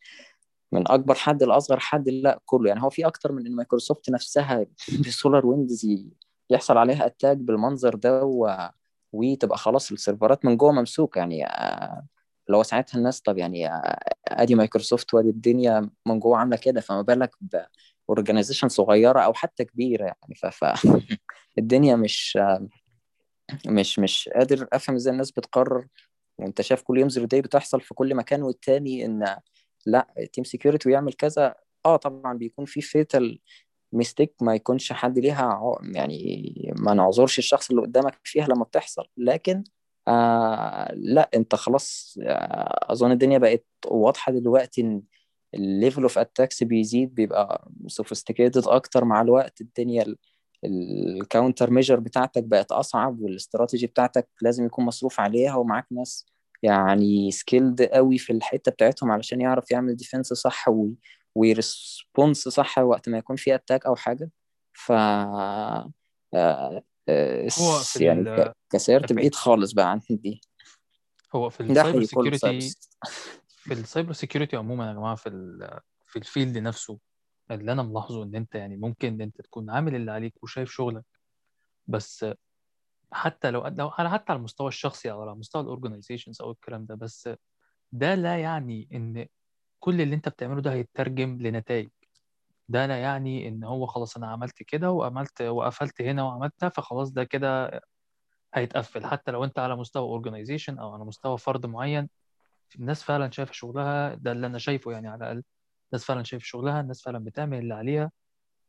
من 0.73 0.91
أكبر 0.91 1.15
حد 1.15 1.43
لأصغر 1.43 1.79
حد 1.79 2.09
لا 2.09 2.39
كله. 2.45 2.67
يعني 2.69 2.83
هو 2.83 2.89
في 2.89 3.07
أكتر 3.07 3.31
من 3.31 3.45
إن 3.47 3.55
مايكروسوفت 3.55 4.09
نفسها 4.09 4.65
ب 5.07 5.45
SolarWinds 5.45 5.85
ي- 5.85 6.11
يحصل 6.49 6.77
عليها 6.77 7.05
attack 7.05 7.37
بالمنظر 7.37 7.95
ده 7.95 8.23
و... 8.23 8.69
وتبقى 9.13 9.57
خلاص 9.57 9.91
ال 9.91 9.98
server 9.98 10.38
ات 10.38 10.45
من 10.45 10.57
جوه 10.57 10.71
ممسوكة 10.71 11.19
يعني 11.19 11.45
آه، 11.45 12.07
هو 12.51 12.63
ساعتها 12.63 12.97
الناس 12.97 13.21
طب 13.21 13.37
يعني 13.37 13.67
آه، 13.67 13.99
ادي 14.27 14.55
مايكروسوفت 14.55 15.13
وادي 15.13 15.29
الدنيا 15.29 15.89
من 16.05 16.19
جوه 16.19 16.37
عاملة 16.37 16.57
كده 16.57 16.81
فما 16.81 17.01
بالك 17.01 17.31
ب 18.07 18.12
organization 18.12 18.69
صغيرة 18.69 19.19
أو 19.19 19.33
حتى 19.33 19.65
كبيرة 19.65 20.03
يعني 20.05 20.35
ف... 20.35 20.65
الدنيا 21.59 21.95
مش 21.95 22.37
مش 23.67 23.99
مش 23.99 24.29
قادر 24.35 24.67
أفهم 24.73 24.95
إزاي 24.95 25.13
الناس 25.13 25.31
بتقرر 25.31 25.87
وأنت 26.39 26.61
شايف 26.61 26.81
كل 26.81 26.99
يوم 26.99 27.09
zero 27.09 27.27
day 27.27 27.41
بتحصل 27.41 27.81
في 27.81 27.93
كل 27.93 28.15
مكان 28.15 28.43
والتاني 28.43 29.05
إن 29.05 29.35
لا 29.85 30.07
team 30.33 30.43
security 30.43 30.89
ويعمل 30.89 31.13
كذا 31.13 31.55
آه 31.85 31.95
طبعا 31.95 32.37
بيكون 32.37 32.65
في 32.65 32.81
fatal 32.81 33.39
mistake 33.93 34.33
ما 34.41 34.55
يكونش 34.55 34.93
حد 34.93 35.19
ليها 35.19 35.77
يعني 35.83 36.73
ما 36.79 36.93
نعذرش 36.93 37.39
الشخص 37.39 37.69
اللي 37.69 37.81
قدامك 37.81 38.19
فيها 38.23 38.47
لما 38.47 38.63
بتحصل. 38.63 39.03
لكن 39.17 39.63
آه 40.07 40.91
لا 40.95 41.29
انت 41.35 41.55
خلاص 41.55 42.17
آه 42.23 42.91
أظن 42.91 43.11
الدنيا 43.11 43.37
بقت 43.37 43.65
واضحة 43.87 44.31
دلوقتي 44.31 44.81
إن 44.81 45.01
ال 45.53 45.61
level 45.61 46.01
of 46.03 46.17
attacks 46.17 46.63
بيزيد 46.63 47.15
بيبقى 47.15 47.71
sophisticated 47.87 48.67
أكتر 48.67 49.05
مع 49.05 49.21
الوقت. 49.21 49.61
الدنيا 49.61 50.15
ال 50.65 50.78
counter 50.78 51.69
measure 51.71 51.99
بتاعتك 51.99 52.43
بقت 52.43 52.71
أصعب 52.71 53.19
والاستراتيجي 53.21 53.87
بتاعتك 53.87 54.29
لازم 54.41 54.65
يكون 54.65 54.85
مصروف 54.85 55.19
عليها 55.19 55.55
ومعاك 55.55 55.85
ناس 55.91 56.25
يعني 56.63 57.31
skilled 57.31 57.81
قوي 57.81 58.17
في 58.17 58.33
الحتة 58.33 58.71
بتاعتهم 58.71 59.11
علشان 59.11 59.41
يعرف 59.41 59.71
يعمل 59.71 59.95
defense 59.95 60.33
صح 60.33 60.69
وي 61.35 61.47
وي 61.47 61.67
response 61.67 62.47
صح 62.49 62.77
وقت 62.77 63.09
ما 63.09 63.17
يكون 63.17 63.35
في 63.35 63.55
attack 63.55 63.85
أو 63.85 63.95
حاجة. 63.95 64.31
ف 64.73 64.91
آه، 64.91 65.91
آه، 66.33 66.83
هو 67.59 67.79
في 67.79 68.05
يعني 68.05 68.21
ال 68.21 68.35
ك- 68.35 68.55
كسرت 68.69 69.13
بعيد 69.13 69.35
خالص 69.35 69.71
بقى 69.71 69.91
عن 69.91 70.01
دي. 70.09 70.41
هو 71.35 71.49
في 71.49 71.59
ال 71.63 71.70
cyber 71.70 72.03
security 72.03 72.75
في 73.67 73.73
ال 73.73 73.80
cyber 73.80 74.13
security 74.13 74.55
عموما 74.57 74.87
يا 74.87 74.93
جماعة 74.93 75.15
في 75.15 75.29
ال 75.29 75.79
في 76.05 76.19
ال 76.19 76.25
field 76.25 76.57
نفسه 76.57 76.99
اللي 77.51 77.71
أنا 77.71 77.83
ملاحظه 77.83 78.23
إن 78.23 78.35
أنت 78.35 78.55
يعني 78.55 78.77
ممكن 78.77 79.07
إن 79.07 79.21
أنت 79.21 79.41
تكون 79.41 79.69
عامل 79.69 79.95
اللي 79.95 80.11
عليك 80.11 80.43
وشايف 80.43 80.71
شغلك 80.71 81.03
بس 81.87 82.25
حتى 83.11 83.51
لو 83.51 83.67
لو 83.67 83.89
على 83.89 84.09
حتى 84.09 84.31
على 84.31 84.39
المستوى 84.39 84.67
الشخصي 84.67 85.11
أو 85.11 85.21
على 85.21 85.35
مستوى 85.35 85.61
ال 85.61 85.67
organizations 85.67 86.41
أو 86.41 86.51
الكلام 86.51 86.85
ده 86.85 86.95
بس 86.95 87.29
ده 87.91 88.15
لا 88.15 88.37
يعني 88.37 88.87
إن 88.93 89.27
كل 89.81 90.01
اللي 90.01 90.15
انت 90.15 90.29
بتعمله 90.29 90.61
ده 90.61 90.73
هيترجم 90.73 91.37
لنتائج. 91.41 91.89
ده 92.69 92.85
لا 92.85 92.97
يعني 92.97 93.47
ان 93.47 93.63
هو 93.63 93.85
خلاص 93.85 94.17
أنا 94.17 94.27
عملت 94.27 94.63
كده 94.63 94.91
وعملت 94.91 95.41
وقفلت 95.41 96.01
هنا 96.01 96.23
وعملت 96.23 96.53
ده 96.61 96.69
فخلاص 96.69 97.11
ده 97.11 97.23
كده 97.23 97.81
هيتقفل. 98.53 99.05
حتى 99.05 99.31
لو 99.31 99.43
انت 99.43 99.59
على 99.59 99.75
مستوى 99.75 100.03
اورجنايزيشن 100.03 100.79
أو 100.79 100.93
على 100.93 101.05
مستوى 101.05 101.37
فرد 101.37 101.65
معين 101.65 102.09
الناس 102.79 103.03
فعلا 103.03 103.31
شايفة 103.31 103.53
شغلها 103.53 104.15
ده 104.15 104.31
اللي 104.31 104.47
أنا 104.47 104.57
شايفه 104.57 104.91
يعني 104.91 105.07
على 105.07 105.17
الأقل. 105.17 105.43
الناس 105.93 106.05
فعلا 106.05 106.23
شايفة 106.23 106.45
شغلها 106.45 106.81
الناس 106.81 107.01
فعلا 107.03 107.19
بتعمل 107.19 107.59
اللي 107.59 107.73
عليها 107.73 108.11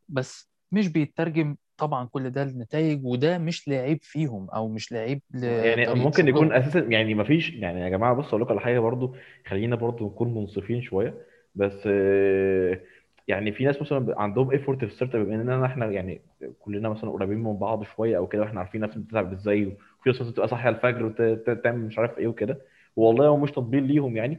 بس 0.08 0.50
مش 0.72 0.88
بيترجم 0.88 1.56
طبعا 1.82 2.06
كل 2.06 2.30
ده 2.30 2.44
لنتائج 2.44 3.04
وده 3.04 3.38
مش 3.38 3.68
لعيب 3.68 3.98
فيهم 4.02 4.50
أو 4.50 4.68
مش 4.68 4.92
لعيب 4.92 5.22
يعني 5.42 5.82
لطريقه 5.82 5.94
ممكن 5.94 6.28
يكون 6.28 6.52
أساسا 6.52 6.78
يعني 6.78 7.14
ما 7.14 7.24
فيش 7.24 7.50
يعني 7.50 7.80
يا 7.80 7.88
جماعة 7.88 8.14
بص 8.14 8.26
أقول 8.28 8.42
لكم 8.42 8.50
على 8.50 8.60
حاجة 8.60 8.78
برضو 8.78 9.16
خلينا 9.46 9.76
برضو 9.76 10.06
نكون 10.06 10.34
منصفين 10.34 10.82
شوية. 10.82 11.14
بس 11.54 11.82
آه، 11.86 12.80
يعني 13.28 13.52
في 13.52 13.64
ناس 13.64 13.82
مثلا 13.82 14.20
عندهم 14.20 14.50
effort 14.50 14.78
في 14.78 14.84
ال 14.84 15.14
startup 15.14 15.26
بما 15.26 15.34
إننا 15.34 15.66
إحنا 15.66 15.86
يعني 15.86 16.22
كلنا 16.60 16.88
مثلا 16.88 17.10
قريبين 17.10 17.38
من 17.38 17.56
بعض 17.58 17.82
شوية 17.84 18.16
أو 18.16 18.26
كده 18.26 18.42
وإحنا 18.42 18.60
عارفين 18.60 18.80
نفس 18.80 18.96
بتتعب 18.96 19.32
إزاي 19.32 19.66
وفي 19.66 20.10
ناس 20.10 20.20
مثلا 20.20 20.32
تبقى 20.32 20.48
صاحية 20.48 20.68
الفجر 20.70 21.04
وتعمل 21.04 21.86
مش 21.86 21.98
عارف 21.98 22.18
إيه 22.18 22.26
وكده. 22.26 22.58
والله 22.96 23.26
هو 23.28 23.36
مش 23.36 23.50
تطبيل 23.50 23.82
ليهم 23.82 24.16
يعني. 24.16 24.38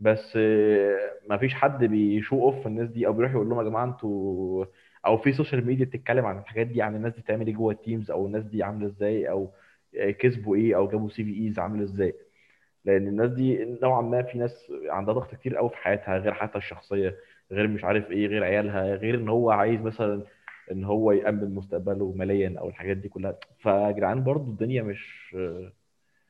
بس 0.00 0.36
ما 1.30 1.36
فيش 1.40 1.54
حد 1.54 1.84
بي 1.84 2.03
show 2.03 2.42
off 2.42 2.66
الناس 2.66 2.88
دي 2.88 3.06
أو 3.06 3.12
بيروح 3.12 3.32
يقول 3.32 3.48
لهم 3.48 3.58
يا 3.58 3.64
جماعة 3.64 3.84
أنتوا 3.84 4.64
أو 5.06 5.18
في 5.18 5.32
social 5.32 5.66
media 5.66 5.84
بتتكلم 5.84 6.26
عن 6.26 6.38
الحاجات 6.38 6.66
دي 6.66 6.82
عن 6.82 6.96
الناس 6.96 7.14
دي 7.14 7.20
بتعمل 7.22 7.46
إيه 7.46 7.54
جوه 7.54 7.72
ال 7.72 7.78
teams 7.78 8.10
أو 8.10 8.26
الناس 8.26 8.44
دي 8.44 8.62
عاملة 8.62 8.86
إزاي 8.86 9.30
أو 9.30 9.50
كسبوا 10.18 10.56
إيه 10.56 10.76
أو 10.76 10.88
جابوا 10.88 11.08
CVEs 11.08 11.58
عامل 11.58 11.82
إزاي. 11.82 12.14
لأن 12.84 13.08
الناس 13.08 13.30
دي 13.30 13.64
نوعا 13.82 14.02
ما 14.02 14.22
في 14.22 14.38
ناس 14.38 14.72
عندها 14.88 15.14
ضغط 15.14 15.34
كتير 15.34 15.56
قوي 15.56 15.70
في 15.70 15.76
حياتها 15.76 16.18
غير 16.18 16.34
حياتها 16.34 16.58
الشخصية 16.58 17.16
غير 17.52 17.68
مش 17.68 17.84
عارف 17.84 18.10
إيه 18.10 18.26
غير 18.26 18.44
عيالها 18.44 18.94
غير 18.96 19.14
إن 19.14 19.28
هو 19.28 19.50
عايز 19.50 19.80
مثلا 19.80 20.22
إن 20.72 20.84
هو 20.84 21.12
يأمن 21.12 21.54
مستقبله 21.54 22.12
ماليا 22.16 22.54
أو 22.58 22.68
الحاجات 22.68 22.96
دي 22.96 23.08
كلها. 23.08 23.36
فيا 23.62 23.90
جدعان 23.90 24.24
برضو 24.24 24.50
الدنيا 24.50 24.82
مش 24.82 25.36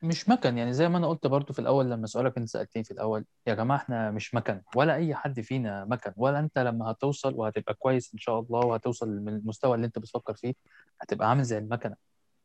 مش 0.01 0.29
مكن 0.29 0.57
يعني 0.57 0.73
زي 0.73 0.89
ما 0.89 0.97
أنا 0.97 1.07
قلت 1.07 1.27
برضو 1.27 1.53
في 1.53 1.59
الأول 1.59 1.91
لما 1.91 2.07
سؤالك 2.07 2.37
أنت 2.37 2.47
سألتني 2.49 2.83
في 2.83 2.91
الأول 2.91 3.25
يا 3.47 3.53
جماعة 3.53 3.77
إحنا 3.77 4.11
مش 4.11 4.35
مكن 4.35 4.61
ولا 4.75 4.95
أي 4.95 5.15
حد 5.15 5.39
فينا 5.41 5.85
مكن 5.85 6.13
ولا 6.17 6.39
أنت 6.39 6.59
لما 6.59 6.91
هتوصل 6.91 7.33
وهتبقى 7.35 7.73
كويس 7.73 8.13
إن 8.13 8.19
شاء 8.19 8.39
الله 8.39 8.59
وهتوصل 8.59 9.09
للمستوى 9.09 9.75
اللي 9.75 9.87
أنت 9.87 9.99
بتفكر 9.99 10.33
فيه 10.33 10.53
هتبقى 11.01 11.29
عامل 11.29 11.43
زي 11.43 11.57
المكنة. 11.57 11.95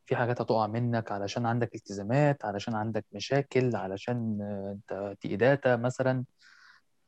في 0.06 0.16
حاجات 0.16 0.40
هتقع 0.40 0.66
منك 0.66 1.12
علشان 1.12 1.46
عندك 1.46 1.74
التزامات 1.74 2.44
علشان 2.44 2.74
عندك 2.74 3.04
مشاكل 3.12 3.76
علشان 3.76 4.38
أنت 4.90 5.16
تي 5.20 5.36
داتا 5.36 5.76
مثلا 5.76 6.24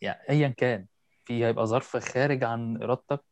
يعني 0.01 0.29
ايا 0.31 0.49
كان. 0.49 0.87
في 1.25 1.45
هيبقى 1.45 1.67
ظرف 1.67 1.97
خارج 1.97 2.45
عن 2.45 2.83
إرادتك 2.83 3.25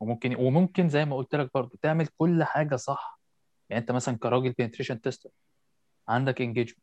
وممكن 0.00 0.36
وممكن 0.36 0.88
زي 0.88 1.04
ما 1.04 1.16
قلت 1.16 1.34
لك 1.34 1.50
برضو 1.54 1.76
تعمل 1.82 2.06
كل 2.18 2.44
حاجة 2.44 2.76
صح. 2.76 3.20
يعني 3.70 3.80
أنت 3.82 3.90
مثلا 3.92 4.18
كراجل 4.18 4.52
penetration 4.52 5.00
tester 5.00 5.30
عندك 6.08 6.40
engagement 6.40 6.78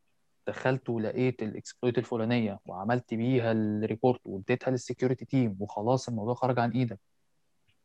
دخلت 0.48 0.90
ولقيت 0.90 1.44
ال 1.44 1.51
exploit 1.51 1.98
الفلانية 1.98 2.60
وعملت 2.66 3.14
بيها 3.14 3.52
ال 3.52 3.62
report 3.62 4.20
واديتها 4.26 4.72
لل 4.72 4.83
security 4.83 5.26
team 5.26 5.58
وخلاص 5.60 6.10
الموضوع 6.10 6.34
خرج 6.34 6.60
عن 6.60 6.72
إيدك. 6.72 7.00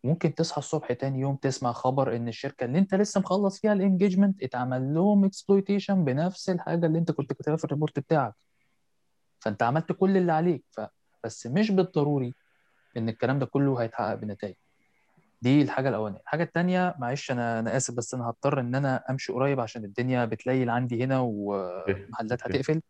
ممكن 0.05 0.35
تصحى 0.35 0.59
الصبح 0.59 0.93
تاني 0.93 1.21
يوم 1.21 1.37
تسمع 1.37 1.73
خبر 1.73 2.17
إن 2.17 2.29
الشركة 2.29 2.65
اللي 2.65 2.79
أنت 2.79 2.95
لسه 2.95 3.21
مخلص 3.21 3.61
فيها 3.61 3.73
ال 3.73 3.79
engagement 3.79 4.43
اتعمل 4.43 4.95
لهم 4.95 5.25
exploitation 5.25 6.05
بنفس 6.05 6.51
الحاجة 6.51 6.87
اللي 6.87 6.99
أنت 6.99 7.11
كنت 7.13 7.33
كاتبها 7.33 7.57
في 7.57 7.65
ال 7.65 7.70
report 7.70 7.99
بتاعك. 7.99 8.35
فأنت 9.41 9.63
عملت 9.63 9.93
كل 9.93 10.17
اللي 10.17 10.33
عليك. 10.33 10.65
ف... 10.71 10.81
بس 11.25 11.47
مش 11.47 11.71
بالضروري 11.71 12.35
إن 12.97 13.09
الكلام 13.09 13.39
ده 13.39 13.47
كله 13.47 13.83
هيتحقق 13.83 14.15
بنتائج. 14.15 14.55
دي 15.47 15.63
الحاجة 15.63 15.89
الأولانية. 15.89 16.21
الحاجة 16.21 16.43
الثانية 16.43 16.95
معلش 16.99 17.31
أنا 17.31 17.59
أنا 17.59 17.77
آسف 17.77 17.95
بس 17.95 18.15
أنا 18.15 18.29
هضطر 18.29 18.61
إن 18.61 18.75
أنا 18.75 19.05
أمشي 19.11 19.33
قريب 19.33 19.61
عشان 19.61 19.85
الدنيا 19.85 20.25
بتليل 20.25 20.71
عندي 20.71 21.05
هنا 21.05 21.19
ومحلات 21.21 22.47
هتقفل. 22.47 22.81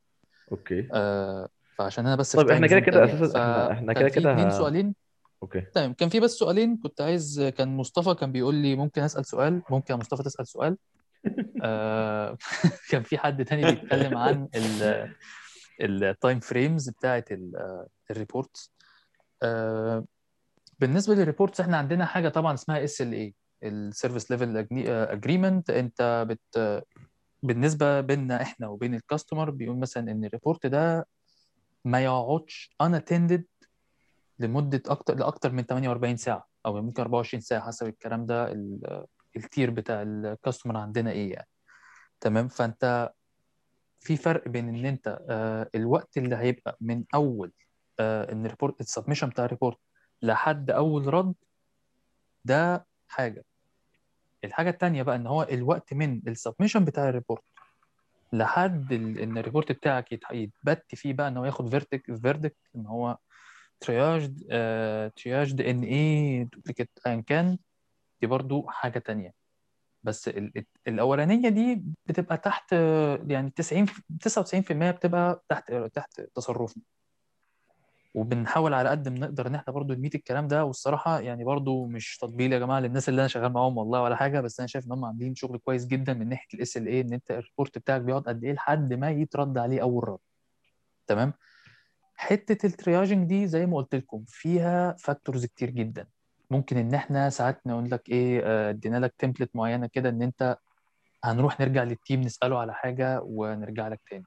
okay. 0.52 0.88
آه 0.92 1.48
فعشان 1.78 2.06
أنا 2.06 2.16
بس 2.16 2.36
طيب 2.36 2.50
إحنا 2.50 2.66
كده 2.66 2.80
كده 2.80 3.04
أساسا 3.04 3.38
إحنا 3.38 3.72
إحنا 3.72 3.92
كده 3.92 4.08
كده 4.08 4.32
اتنين. 4.32 4.50
سؤالين. 4.50 4.94
okay. 5.42 5.60
تمام 5.60 5.92
كان 5.92 6.08
في 6.08 6.20
بس 6.20 6.30
سؤالين 6.30 6.76
كنت 6.76 7.00
عايز 7.00 7.40
كان 7.56 7.76
مصطفى 7.76 8.14
كان 8.14 8.32
بيقول 8.32 8.54
لي 8.54 8.76
ممكن 8.76 9.02
أسأل 9.02 9.24
سؤال 9.26 9.62
ممكن 9.70 9.94
يا 9.94 9.98
مصطفى 9.98 10.22
تسأل 10.22 10.46
سؤال. 10.46 10.76
آه 11.62 12.36
كان 12.90 13.02
في 13.02 13.18
حد 13.18 13.44
تاني 13.44 13.70
بيتكلم 13.70 14.16
عن 14.16 14.48
ال 15.80 15.92
time 15.92 16.40
frames 16.40 16.88
بتاعت 16.90 17.28
ال 18.10 18.18
reports 18.18 18.72
آه 19.42 20.04
بالنسبة 20.78 21.14
لل 21.14 21.24
reports 21.24 21.60
إحنا 21.60 21.76
عندنا 21.76 22.04
حاجة 22.06 22.28
طبعا 22.28 22.54
اسمها 22.54 22.84
SLA 22.84 23.34
ال 23.62 23.71
service 23.71 24.30
level 24.30 24.56
agreement. 24.88 25.70
أنت 25.70 26.26
بت 26.28 26.84
بالنسبة 27.42 28.00
بيننا 28.00 28.42
إحنا 28.42 28.68
وبين 28.68 28.94
ال 28.94 29.00
customer 29.00 29.50
بيقول 29.50 29.78
مثلا 29.78 30.10
إن 30.12 30.24
ال 30.24 30.30
report 30.30 30.66
ده 30.66 31.06
ما 31.84 32.00
يقعدش 32.04 32.76
unattended 32.82 33.42
لمدة 34.38 34.82
أكتر 34.86 35.14
لأكتر 35.14 35.52
من 35.52 35.62
48 35.62 36.16
ساعة 36.16 36.46
أو 36.66 36.82
ممكن 36.82 37.02
24 37.02 37.40
ساعة 37.40 37.60
حسب 37.66 37.86
الكلام 37.86 38.26
ده 38.26 38.52
ال- 38.52 39.04
ال 39.36 39.43
tier 39.43 39.70
بتاع 39.70 40.02
ال 40.02 40.10
customer 40.10 40.76
عندنا 40.76 41.10
إيه 41.10 41.32
يعني. 41.32 41.48
تمام؟ 42.20 42.48
فأنت 42.48 43.10
في 44.00 44.16
فرق 44.16 44.48
بين 44.48 44.68
إن 44.68 44.86
أنت 44.86 45.18
آه، 45.30 45.70
الوقت 45.74 46.18
اللي 46.18 46.36
هيبقى 46.36 46.76
من 46.80 47.04
أول 47.14 47.52
آه، 48.00 48.32
إن 48.32 48.46
ال 48.46 48.51
report 48.51 48.80
ال 48.80 48.85
submission 48.85 49.28
بتاع 49.28 49.44
ال 49.44 49.49
report 49.49 49.78
لحد 50.26 50.70
أول 50.70 51.14
رد 51.14 51.34
ده 52.44 52.86
حاجة. 53.08 53.44
الحاجة 54.44 54.70
التانية 54.70 55.02
بقى 55.02 55.16
إن 55.16 55.26
هو 55.26 55.42
الوقت 55.42 55.94
من 55.94 56.20
ال 56.28 56.33
submission 56.33 56.84
بتاع 56.84 57.08
ال 57.08 57.13
report 57.13 57.42
لحد 58.32 58.92
إن 58.92 59.38
ال 59.38 59.43
report 59.43 59.72
بتاعك 59.72 60.12
يت- 60.12 60.30
يتبت 60.32 60.94
فيه 60.94 61.12
بقى 61.12 61.28
إن 61.28 61.36
هو 61.36 61.44
ياخد 61.44 61.68
verdict 61.70 62.16
verdict 62.22 62.56
إن 62.76 62.86
هو 62.86 63.18
triaged 63.80 64.38
triaged 65.16 65.60
إن 65.60 65.82
إيه 65.82 66.42
duplicate 66.52 66.90
ايا 67.06 67.20
كان. 67.26 67.58
دي 68.20 68.26
برضو 68.26 68.66
حاجة 68.68 68.98
تانية. 68.98 69.32
بس 70.02 70.28
ال- 70.28 70.58
ال- 70.58 70.66
الأولانية 70.88 71.48
دي 71.48 71.82
بتبقى 72.06 72.36
تحت 72.38 72.72
آه، 72.72 73.24
يعني 73.28 73.50
90 73.50 73.86
99% 74.20 74.90
بتبقى 74.90 75.42
تحت 75.48 75.72
تحت 75.72 76.20
تصرفنا. 76.20 76.82
وبنحاول 78.16 78.74
على 78.74 78.88
قد 78.88 79.08
ما 79.08 79.18
نقدر 79.18 79.46
إن 79.46 79.54
إحنا 79.54 79.72
برضو 79.72 79.94
ن 79.94 79.98
meet 79.98 80.14
الكلام 80.14 80.48
ده. 80.48 80.64
والصراحة 80.64 81.20
يعني 81.20 81.44
برضو 81.44 81.86
مش 81.86 82.18
تطبيل 82.18 82.52
يا 82.52 82.58
جماعة 82.58 82.80
للناس 82.80 83.08
اللي 83.08 83.20
أنا 83.20 83.28
شغال 83.28 83.52
معاهم 83.52 83.78
والله 83.78 84.02
ولا 84.02 84.16
حاجة 84.16 84.40
بس 84.40 84.60
أنا 84.60 84.66
شايف 84.66 84.86
إن 84.86 84.92
هم 84.92 85.04
عاملين 85.04 85.34
شغل 85.34 85.58
كويس 85.58 85.86
جدا 85.86 86.14
من 86.14 86.28
ناحية 86.28 86.48
ال 86.54 86.86
SLA 86.88 87.00
إن 87.00 87.12
أنت 87.12 87.30
ال 87.30 87.37
report 87.37 87.78
بتاعك 87.78 88.00
بيقعد 88.00 88.22
قد 88.22 88.44
إيه 88.44 88.52
لحد 88.52 88.94
ما 88.94 89.10
يترد 89.10 89.58
عليه 89.58 89.82
أول 89.82 90.08
رد. 90.08 90.18
تمام؟ 91.06 91.32
حتة 92.14 92.66
ال 92.66 92.73
triaging 92.73 93.28
دي 93.28 93.46
زي 93.46 93.66
ما 93.66 93.76
قلت 93.76 93.94
لكم 93.94 94.24
فيها 94.28 94.96
factors 94.98 95.44
كتير 95.46 95.70
جدا. 95.70 96.06
ممكن 96.50 96.76
إن 96.76 96.94
إحنا 96.94 97.30
ساعات 97.30 97.66
نقول 97.66 97.90
لك 97.90 98.08
إيه 98.08 98.40
آه، 98.44 98.70
ادينا 98.70 98.96
لك 98.96 99.14
template 99.18 99.56
معينة 99.56 99.86
كده 99.86 100.08
إن 100.08 100.22
أنت 100.22 100.58
هنروح 101.24 101.60
نرجع 101.60 101.82
لل 101.82 101.95
team 101.95 102.20
نسأله 102.20 102.58
على 102.58 102.74
حاجة 102.74 103.20
ونرجع 103.24 103.88
لك 103.88 104.00
تاني. 104.10 104.24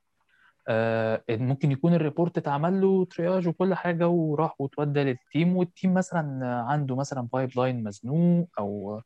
ممكن 1.29 1.71
يكون 1.71 1.93
ال 1.93 1.99
report 1.99 2.37
اتعمل 2.37 2.81
له 2.81 3.05
triage 3.05 3.47
وكل 3.47 3.73
حاجة 3.73 4.07
وراح 4.07 4.61
وتودى 4.61 5.03
لل 5.03 5.20
team 5.20 5.55
وال 5.57 5.69
team 5.69 5.93
مثلا 5.93 6.39
عنده 6.67 6.95
مثلا 6.95 7.27
pipeline 7.33 7.83
مزنوق 7.83 8.49
أو 8.59 9.01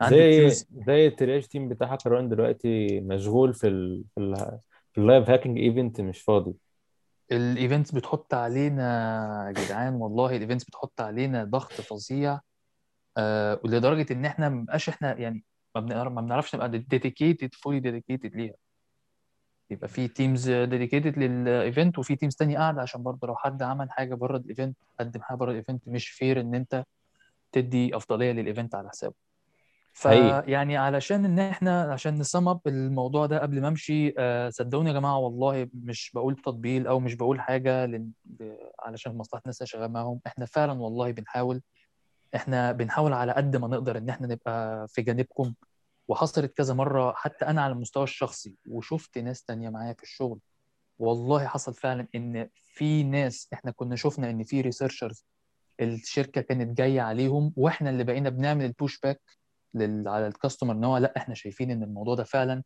عنده 0.00 0.16
زي 0.16 0.48
زي 0.86 1.06
ال 1.06 1.12
triage 1.12 1.46
team 1.46 1.68
بتاع 1.68 1.92
هاكر 1.92 2.20
دلوقتي 2.20 3.00
مشغول 3.00 3.54
في 3.54 3.68
ال... 3.68 4.04
في 4.14 4.20
ال... 4.20 4.58
ال 4.98 5.04
live 5.04 5.30
hacking 5.30 5.58
event 5.58 6.00
مش 6.00 6.20
فاضي. 6.22 6.54
ال 7.32 7.40
events 7.40 7.90
بتحط 7.92 8.34
علينا 8.34 8.82
يا 9.46 9.52
جدعان 9.52 9.94
والله 9.94 10.36
ال 10.36 10.40
events 10.40 10.64
بتحط 10.64 11.00
علينا 11.00 11.44
ضغط 11.44 11.72
فظيع 11.72 12.40
آه 13.16 13.60
لدرجه 13.64 14.12
إن 14.12 14.24
إحنا 14.24 14.48
مبقاش 14.48 14.88
إحنا 14.88 15.18
يعني 15.18 15.44
ما 15.76 16.20
بنعرفش 16.20 16.54
نبقى 16.54 16.68
dedicated 16.70 17.54
fully 17.54 17.80
dedicated 17.80 18.36
ليها. 18.36 18.54
يبقى 19.72 19.88
في 19.88 20.08
teams 20.08 20.50
dedicated 20.50 21.18
لل 21.18 21.41
event 21.41 21.98
وفي 21.98 22.16
teams 22.16 22.34
تانية 22.36 22.58
قاعدة 22.58 22.82
عشان 22.82 23.02
برضه 23.02 23.28
لو 23.28 23.36
حد 23.36 23.62
عمل 23.62 23.90
حاجة 23.90 24.14
بره 24.14 24.36
ال 24.36 24.43
event 24.43 24.76
قدم 25.00 25.22
حاجة 25.22 25.36
بره 25.36 25.50
ال 25.50 25.56
event 25.56 25.88
مش 25.88 26.08
fair 26.08 26.40
إن 26.40 26.54
أنت 26.54 26.84
تدي 27.52 27.96
أفضلية 27.96 28.32
لل 28.32 28.44
event 28.44 28.74
على 28.74 28.88
حسابه. 28.88 29.14
فيعني 29.92 30.76
علشان 30.76 31.24
إن 31.24 31.38
إحنا 31.38 31.92
عشان 31.92 32.18
نسم 32.18 32.48
اب 32.48 32.60
الموضوع 32.66 33.26
ده 33.26 33.38
قبل 33.42 33.60
ما 33.60 33.68
أمشي 33.68 34.14
آه، 34.18 34.48
صدقوني 34.50 34.88
يا 34.88 34.94
جماعة 34.94 35.18
والله 35.18 35.68
مش 35.74 36.10
بقول 36.14 36.36
تطبيل 36.36 36.86
أو 36.86 37.00
مش 37.00 37.14
بقول 37.14 37.40
حاجة. 37.40 37.86
ب- 38.24 38.56
علشان 38.80 39.16
مصلحة 39.16 39.42
الناس 39.44 39.60
اللي 39.62 39.66
شغال 39.66 39.92
معاهم. 39.92 40.20
إحنا 40.26 40.46
فعلا 40.46 40.72
والله 40.72 41.10
بنحاول 41.10 41.62
إحنا 42.36 42.72
بنحاول 42.72 43.12
على 43.12 43.32
قد 43.32 43.56
ما 43.56 43.68
نقدر 43.68 43.98
إن 43.98 44.08
إحنا 44.08 44.26
نبقى 44.26 44.86
في 44.88 45.02
جانبكم. 45.02 45.54
وحصلت 46.08 46.52
كذا 46.56 46.74
مرة 46.74 47.12
حتى 47.16 47.44
أنا 47.44 47.62
على 47.62 47.72
المستوى 47.72 48.04
الشخصي 48.04 48.56
وشفت 48.68 49.18
ناس 49.18 49.44
تانية 49.44 49.68
معايا 49.70 49.92
في 49.92 50.02
الشغل 50.02 50.40
والله 50.98 51.46
حصل 51.46 51.74
فعلا 51.74 52.08
إن 52.14 52.48
في 52.54 53.02
ناس 53.02 53.48
إحنا 53.52 53.70
كنا 53.70 53.96
شفنا 53.96 54.30
إن 54.30 54.44
في 54.44 54.60
researchers 54.60 55.24
الشركة 55.80 56.40
كانت 56.40 56.78
جاية 56.78 57.00
عليهم 57.00 57.52
وإحنا 57.56 57.90
اللي 57.90 58.04
بقينا 58.04 58.28
بنعمل 58.30 58.64
ال 58.64 58.71
push 58.71 59.00
back 59.00 59.20
لل... 59.74 60.08
على 60.08 60.26
ال 60.26 60.31
customer 60.31 60.74
إن 60.74 60.84
هو 60.84 60.96
لأ 60.96 61.12
إحنا 61.16 61.34
شايفين 61.34 61.70
إن 61.70 61.82
الموضوع 61.82 62.14
ده 62.14 62.24
فعلا 62.24 62.62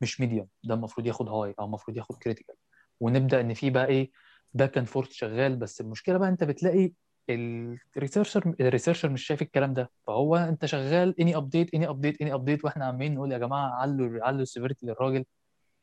مش 0.00 0.20
medium 0.20 0.48
ده 0.64 0.74
المفروض 0.74 1.06
ياخد 1.06 1.28
high 1.28 1.54
أو 1.60 1.64
المفروض 1.64 1.96
ياخد 1.96 2.16
critical 2.16 2.54
ونبدأ 3.00 3.40
إن 3.40 3.54
في 3.54 3.70
بقى 3.70 3.86
إيه 3.86 4.10
back 4.54 4.78
and 4.78 4.86
forth 4.86 5.10
شغال. 5.10 5.56
بس 5.56 5.80
المشكلة 5.80 6.18
بقى 6.18 6.28
أنت 6.28 6.44
بتلاقي 6.44 6.92
ال 7.30 7.41
researcher 7.41 8.54
ال 8.60 8.64
researcher 8.64 9.08
مش 9.10 9.26
شايف 9.26 9.42
الكلام 9.42 9.74
ده 9.74 9.90
فهو 10.06 10.36
أنت 10.36 10.66
شغال 10.66 11.20
any 11.20 11.36
update 11.36 11.74
any 11.74 11.88
update 11.88 12.22
any 12.22 12.34
update 12.34 12.64
وإحنا 12.64 12.84
عمالين 12.84 13.14
نقول 13.14 13.32
يا 13.32 13.38
جماعة 13.38 13.70
علوا 13.70 14.24
علوا 14.24 14.42
ال 14.42 14.47
severity 14.47 14.86
للراجل. 14.86 15.24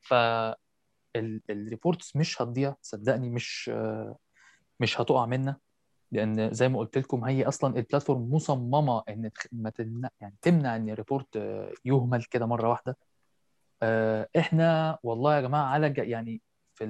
ف 0.01 0.13
ال 1.49 1.58
reports 1.58 2.15
مش 2.15 2.41
هتضيع 2.41 2.75
صدقني 2.81 3.29
مش 3.29 3.71
مش 4.79 5.01
هتقع 5.01 5.25
منا 5.25 5.57
لأن 6.11 6.53
زي 6.53 6.69
ما 6.69 6.79
قلت 6.79 6.97
لكم 6.97 7.25
هي 7.25 7.47
أصلا 7.47 7.77
ال 7.77 7.84
platform 7.84 8.33
مصممة 8.33 9.03
إن 9.09 9.31
ما 9.51 9.69
تمنع 9.69 10.09
يعني 10.21 10.35
تمنع 10.41 10.75
إن 10.75 10.89
ال 10.89 10.96
report 10.96 11.35
يهمل 11.85 12.23
كده 12.23 12.45
مرة 12.45 12.69
واحدة. 12.69 12.97
آه، 13.83 14.29
إحنا 14.37 14.97
والله 15.03 15.35
يا 15.35 15.41
جماعة 15.41 15.65
على 15.65 15.93
يعني 15.97 16.41
في. 16.75 16.85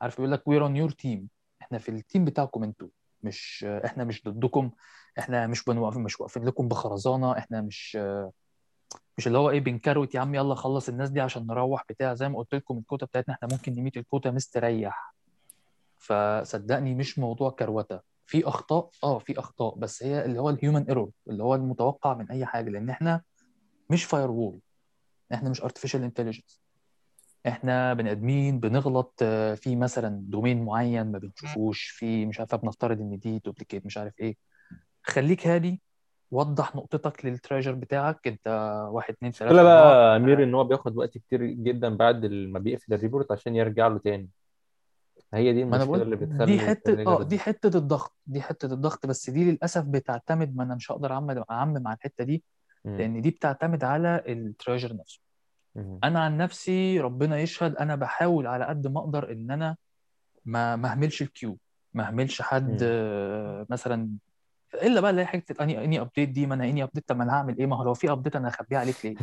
عارف 0.00 0.18
يقول 0.18 0.32
لك 0.32 0.48
we're 0.48 0.64
on 0.64 0.76
your 0.76 0.90
team 0.90 1.28
إحنا 1.62 1.78
في 1.78 1.88
ال 1.88 1.95
team 1.95 2.24
بتاعكم 2.24 2.64
أنتوا. 2.64 2.88
مش 3.22 3.64
إحنا 3.84 4.04
مش 4.04 4.24
ضدكم 4.24 4.70
إحنا 5.18 5.46
مش 5.46 5.64
بنوقف 5.64 5.96
مش 5.96 6.20
واقفين 6.20 6.44
لكم 6.44 6.68
بخرزانة 6.68 7.38
إحنا 7.38 7.60
مش 7.60 7.98
مش 9.18 9.26
اللي 9.26 9.38
هو 9.38 9.50
إيه 9.50 9.60
بنكروت 9.60 10.14
يا 10.14 10.20
عم 10.20 10.34
يلا 10.34 10.54
خلص 10.54 10.88
الناس 10.88 11.10
دي 11.10 11.20
عشان 11.20 11.46
نروح 11.46 11.84
بتاع 11.88 12.14
زي 12.14 12.28
ما 12.28 12.38
قلت 12.38 12.54
لكم 12.54 12.78
الكوتا 12.78 13.06
بتاعتنا 13.06 13.34
إحنا 13.34 13.48
ممكن 13.52 13.72
نميت 13.72 13.96
الكوتا 13.96 14.30
مستريح. 14.30 15.14
فصدقني 15.98 16.94
مش 16.94 17.18
موضوع 17.18 17.50
كروتة. 17.50 18.00
في 18.26 18.48
أخطاء 18.48 18.90
آه 19.04 19.18
في 19.18 19.38
أخطاء 19.38 19.74
بس 19.74 20.02
هي 20.02 20.24
اللي 20.24 20.38
هو 20.40 20.50
ال 20.50 20.55
human 20.55 20.82
error 20.86 21.10
اللي 21.28 21.42
هو 21.42 21.54
المتوقع 21.54 22.14
من 22.14 22.30
أي 22.30 22.46
حاجة 22.46 22.70
لأن 22.70 22.90
إحنا 22.90 23.22
مش 23.90 24.04
firewall 24.04 24.60
إحنا 25.34 25.50
مش 25.50 25.62
artificial 25.62 26.02
intelligence 26.02 26.60
إحنا 27.46 27.94
بني 27.94 28.10
آدمين 28.10 28.60
بنغلط 28.60 29.14
آه، 29.22 29.54
في 29.54 29.76
مثلا 29.76 30.22
domain 30.28 30.64
معين 30.64 31.12
ما 31.12 31.18
بنشوفوش 31.18 31.82
في 31.84 32.26
مش 32.26 32.40
عارف 32.40 32.54
بنفترض 32.54 33.00
إن 33.00 33.18
دي 33.18 33.38
duplicate 33.38 33.86
مش 33.86 33.98
عارف 33.98 34.12
إيه. 34.20 34.36
خليك 35.02 35.46
هادي 35.46 35.82
وضح 36.30 36.76
نقطتك 36.76 37.24
لل 37.24 37.35
triager 37.35 37.72
بتاعك. 37.72 38.26
أنت 38.26 38.48
واحد 38.90 39.14
اتنين 39.14 39.32
تلاتة 39.32 39.62
بقى 39.62 39.78
أربعة. 39.78 40.12
يا 40.12 40.16
أمير 40.16 40.42
إن 40.42 40.54
هو 40.54 40.64
بياخد 40.64 40.96
وقت 40.96 41.18
كتير 41.18 41.44
جدا 41.44 41.96
بعد 41.96 42.26
ما 42.26 42.58
بيقفل 42.58 42.94
ال 42.94 42.99
report 42.99 43.32
عشان 43.32 43.56
يرجع 43.56 43.86
له 43.86 43.98
تاني. 43.98 44.28
هي 45.34 45.52
دي 45.52 45.62
المشكلة 45.62 45.86
بقول 45.86 46.02
اللي 46.02 46.16
دي 46.16 46.26
بتخلي 46.26 46.58
حتة 46.58 47.02
آه 47.06 47.22
دي 47.22 47.38
حتة 47.38 47.78
الضغط 47.78 48.16
دي 48.26 48.42
حتة 48.42 48.72
الضغط. 48.72 49.06
بس 49.06 49.30
دي 49.30 49.50
للأسف 49.50 49.84
بتعتمد 49.84 50.56
ما 50.56 50.62
أنا 50.62 50.74
مش 50.74 50.92
هقدر 50.92 51.12
أعمم 51.12 51.88
على 51.88 51.96
الحتة 51.96 52.24
دي 52.24 52.44
لأن 52.84 53.20
دي 53.20 53.30
بتعتمد 53.30 53.84
على 53.84 54.24
ال 54.28 54.37
triager 54.37 54.96
نفسه. 54.96 55.20
أنا 56.04 56.20
عن 56.20 56.36
نفسي 56.36 57.00
ربنا 57.00 57.38
يشهد 57.38 57.76
أنا 57.76 57.94
بحاول 57.94 58.46
على 58.46 58.64
قد 58.64 58.86
ما 58.86 59.00
أقدر 59.00 59.32
إن 59.32 59.50
أنا 59.50 59.76
ما 60.44 60.76
ما 60.76 60.92
أهملش 60.92 61.22
ال 61.22 61.28
queue 61.28 61.58
ما 61.94 62.08
أهملش 62.08 62.42
حد 62.42 62.78
آه، 62.82 63.66
مثلا 63.70 64.10
إلا 64.74 65.00
بقى 65.00 65.10
اللي 65.10 65.22
هي 65.22 65.26
حتة 65.26 65.62
any 65.62 65.84
any 65.84 66.00
update 66.00 66.28
دي 66.28 66.46
ما 66.46 66.54
أنا 66.54 66.64
any 66.64 66.82
update 66.82 67.08
طب 67.08 67.16
ما 67.16 67.24
أنا 67.24 67.32
هعمل 67.32 67.58
إيه؟ 67.58 67.66
ما 67.66 67.76
هو 67.76 67.84
لو 67.84 67.94
في 67.94 68.10
update 68.10 68.36
أنا 68.36 68.48
هخبيها 68.48 68.78
عليك 68.78 68.96
ليه؟ 69.04 69.14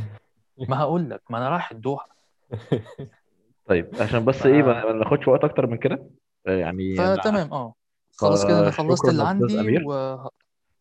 ما 0.69 0.79
هقول 0.79 1.09
لك 1.09 1.21
ما 1.29 1.37
أنا 1.37 1.49
رايح 1.49 1.71
الدوحة. 1.71 2.09
طيب 3.69 3.89
عشان 3.99 4.25
بس. 4.25 4.45
إيه 4.45 4.63
ما 4.63 4.93
ناخدش 4.93 5.27
وقت 5.27 5.43
أكتر 5.43 5.67
من 5.67 5.77
كده؟ 5.77 6.09
يعني 6.45 6.95
فتمام 6.95 7.53
آه. 7.53 7.73
خلاص 8.17 8.45
كده 8.45 8.59
أنا 8.59 8.71
خلصت 8.71 9.09
اللي 9.09 9.23
عندي 9.23 9.83
و 9.85 10.17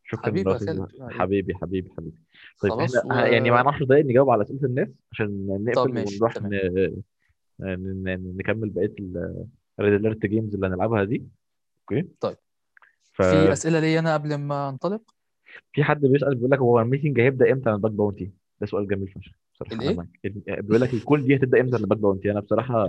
شكرا 0.06 0.26
حبيبي 0.26 0.50
إيه 0.50 0.86
حبيبي 1.10 1.54
حبيبي 1.54 1.90
حبيبي. 1.96 2.16
طيب 2.60 2.72
خلاص 2.72 2.96
إحنا 2.96 3.22
و 3.24 3.26
يعني 3.26 3.50
معانا 3.50 3.68
10 3.70 3.84
دقايق 3.86 4.06
نجاوب 4.06 4.30
على 4.30 4.42
أسئلة 4.42 4.64
الناس 4.64 4.88
عشان 5.12 5.46
نقفل 5.64 5.90
ونروح 5.90 6.36
ن... 6.42 7.02
ن... 7.60 8.36
نكمل 8.36 8.70
بقية 8.70 8.94
ال 9.80 9.92
red 9.92 10.26
games 10.26 10.54
اللي 10.54 10.66
هنلعبها 10.66 11.04
دي. 11.04 11.26
okay؟ 11.80 12.08
طيب. 12.20 12.36
ففي 13.12 13.46
في 13.46 13.52
أسئلة 13.52 13.80
ليا 13.80 13.98
أنا 13.98 14.14
قبل 14.14 14.34
ما 14.34 14.68
انطلق؟ 14.68 15.02
حد 15.80 16.00
بيسأل 16.00 16.34
بيقول 16.34 16.50
لك 16.50 16.58
هو 16.58 16.80
ال 16.80 16.85
meeting 16.85 17.20
هيبدأ 17.20 17.52
إمتى 17.52 17.68
على 17.68 17.76
ال 17.76 17.80
bug 17.80 17.92
bounty 17.92 18.30
ده 18.60 18.66
سؤال 18.66 18.88
جميل 18.88 19.08
فشخ 19.08 19.32
بصراحة. 19.54 19.74
الإيه؟ 19.74 20.06
بيقول 20.60 20.80
لك 20.80 20.94
ال 20.94 21.01
call 21.01 21.26
دي 21.26 21.36
هتبدأ 21.36 21.60
إمتى 21.60 21.74
على 21.74 21.82
ال 21.82 21.86
bug 21.86 21.98
bounty 21.98 22.30
أنا 22.30 22.40
بصراحة 22.40 22.86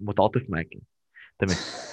متعاطف 0.00 0.50
معاك 0.50 0.72
يعني. 0.72 0.84
تمام. 1.38 1.56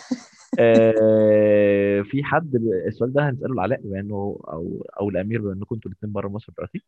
آه 0.59 2.01
في 2.01 2.23
حد 2.23 2.55
السؤال 2.87 3.13
ده 3.13 3.29
هنسأله 3.29 3.55
لعلاء 3.55 3.81
بما 3.81 3.99
إنه 3.99 4.39
أو 4.47 4.85
أو 4.99 5.09
الأمير 5.09 5.41
بما 5.41 5.53
إنكم 5.53 5.75
أنتوا 5.75 5.91
الاثنين 5.91 6.13
بره 6.13 6.27
مصر 6.27 6.53
دلوقتي. 6.57 6.81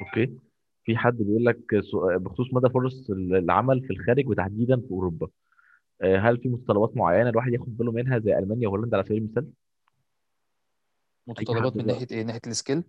okay. 0.00 0.36
في 0.84 0.96
حد 0.96 1.16
بيقول 1.16 1.44
لك 1.44 1.58
بخصوص 1.94 2.54
مدى 2.54 2.68
فرص 2.68 3.10
العمل 3.10 3.80
في 3.86 3.92
الخارج 3.92 4.28
وتحديدا 4.28 4.76
في 4.76 4.90
أوروبا. 4.90 5.28
آه، 6.02 6.16
هل 6.18 6.38
في 6.38 6.48
متطلبات 6.48 6.96
معينة 6.96 7.30
الواحد 7.30 7.52
ياخد 7.52 7.76
باله 7.76 7.92
منها 7.92 8.18
زي 8.18 8.38
ألمانيا 8.38 8.68
وهولندا 8.68 8.96
على 8.96 9.06
سبيل 9.06 9.18
المثال؟ 9.18 9.46
متطلبات 11.26 11.72
حد 11.72 11.78
من 11.78 11.84
بقى. 11.84 11.94
ناحية 11.94 12.06
إيه؟ 12.10 12.22
ناحية 12.22 12.40
ال 12.46 12.52
skill 12.52 12.82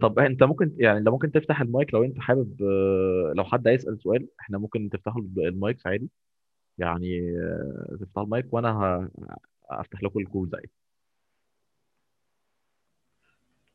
طب 0.00 0.18
أنت 0.18 0.42
ممكن 0.42 0.72
يعني 0.76 1.00
لو 1.00 1.12
ممكن 1.12 1.32
تفتح 1.32 1.60
المايك 1.60 1.94
لو 1.94 2.04
أنت 2.04 2.18
حابب 2.18 2.62
آه، 2.62 3.32
لو 3.36 3.44
حد 3.44 3.68
عايز 3.68 3.80
يسأل 3.80 3.98
سؤال 4.02 4.28
إحنا 4.40 4.58
ممكن 4.58 4.90
تفتحوا 4.90 5.22
المايك 5.22 5.86
عادي. 5.86 6.10
يعني 6.82 7.30
آه، 7.38 7.96
تفتحوا 8.00 8.24
المايك 8.24 8.46
وأنا 8.54 9.08
هفتح 9.70 10.02
لكم 10.02 10.18
ال 10.20 10.26
calls 10.26 10.54
عادي 10.54 10.70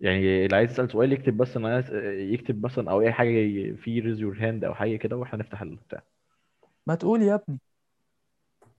يعني 0.02 0.46
اللي 0.46 0.56
عايز 0.56 0.72
يسأل 0.72 0.92
سؤال 0.92 1.14
يكتب 1.14 1.38
بس 1.38 1.58
أنا 1.58 1.74
عايز 1.76 1.94
يكتب 2.34 2.66
مثلا 2.66 2.92
أو 2.92 3.02
أي 3.02 3.12
حاجة 3.14 3.30
في 3.76 4.00
raise 4.00 4.20
your 4.20 4.38
hand 4.40 4.64
أو 4.64 4.74
حاجة 4.74 4.96
كده 4.96 5.16
وإحنا 5.18 5.40
نفتح 5.40 5.62
البتاع 5.62 6.04
ما 6.88 6.96
تقول 6.96 7.22
يا 7.22 7.36
ابني. 7.36 7.60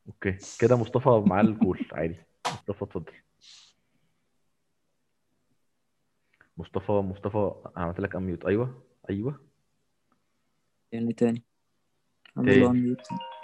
Okay. 0.06 0.36
كده 0.60 0.76
مصطفى 0.76 1.08
معاه 1.26 1.42
ال 1.42 1.49
call 1.49 1.78
عادي. 1.92 2.16
مصطفى 2.46 2.84
اتفضل. 2.84 3.12
مصطفى 6.56 6.92
مصطفى 6.92 7.52
عملت 7.76 8.00
لك 8.00 8.16
unmute 8.16 8.44
أيوه. 8.44 8.82
أيوه. 9.10 9.40
يعني 10.92 11.12
تاني. 11.12 11.42
عمل 12.36 12.60
له 12.60 12.66
تاني 12.72 12.94
unmute. 12.96 13.37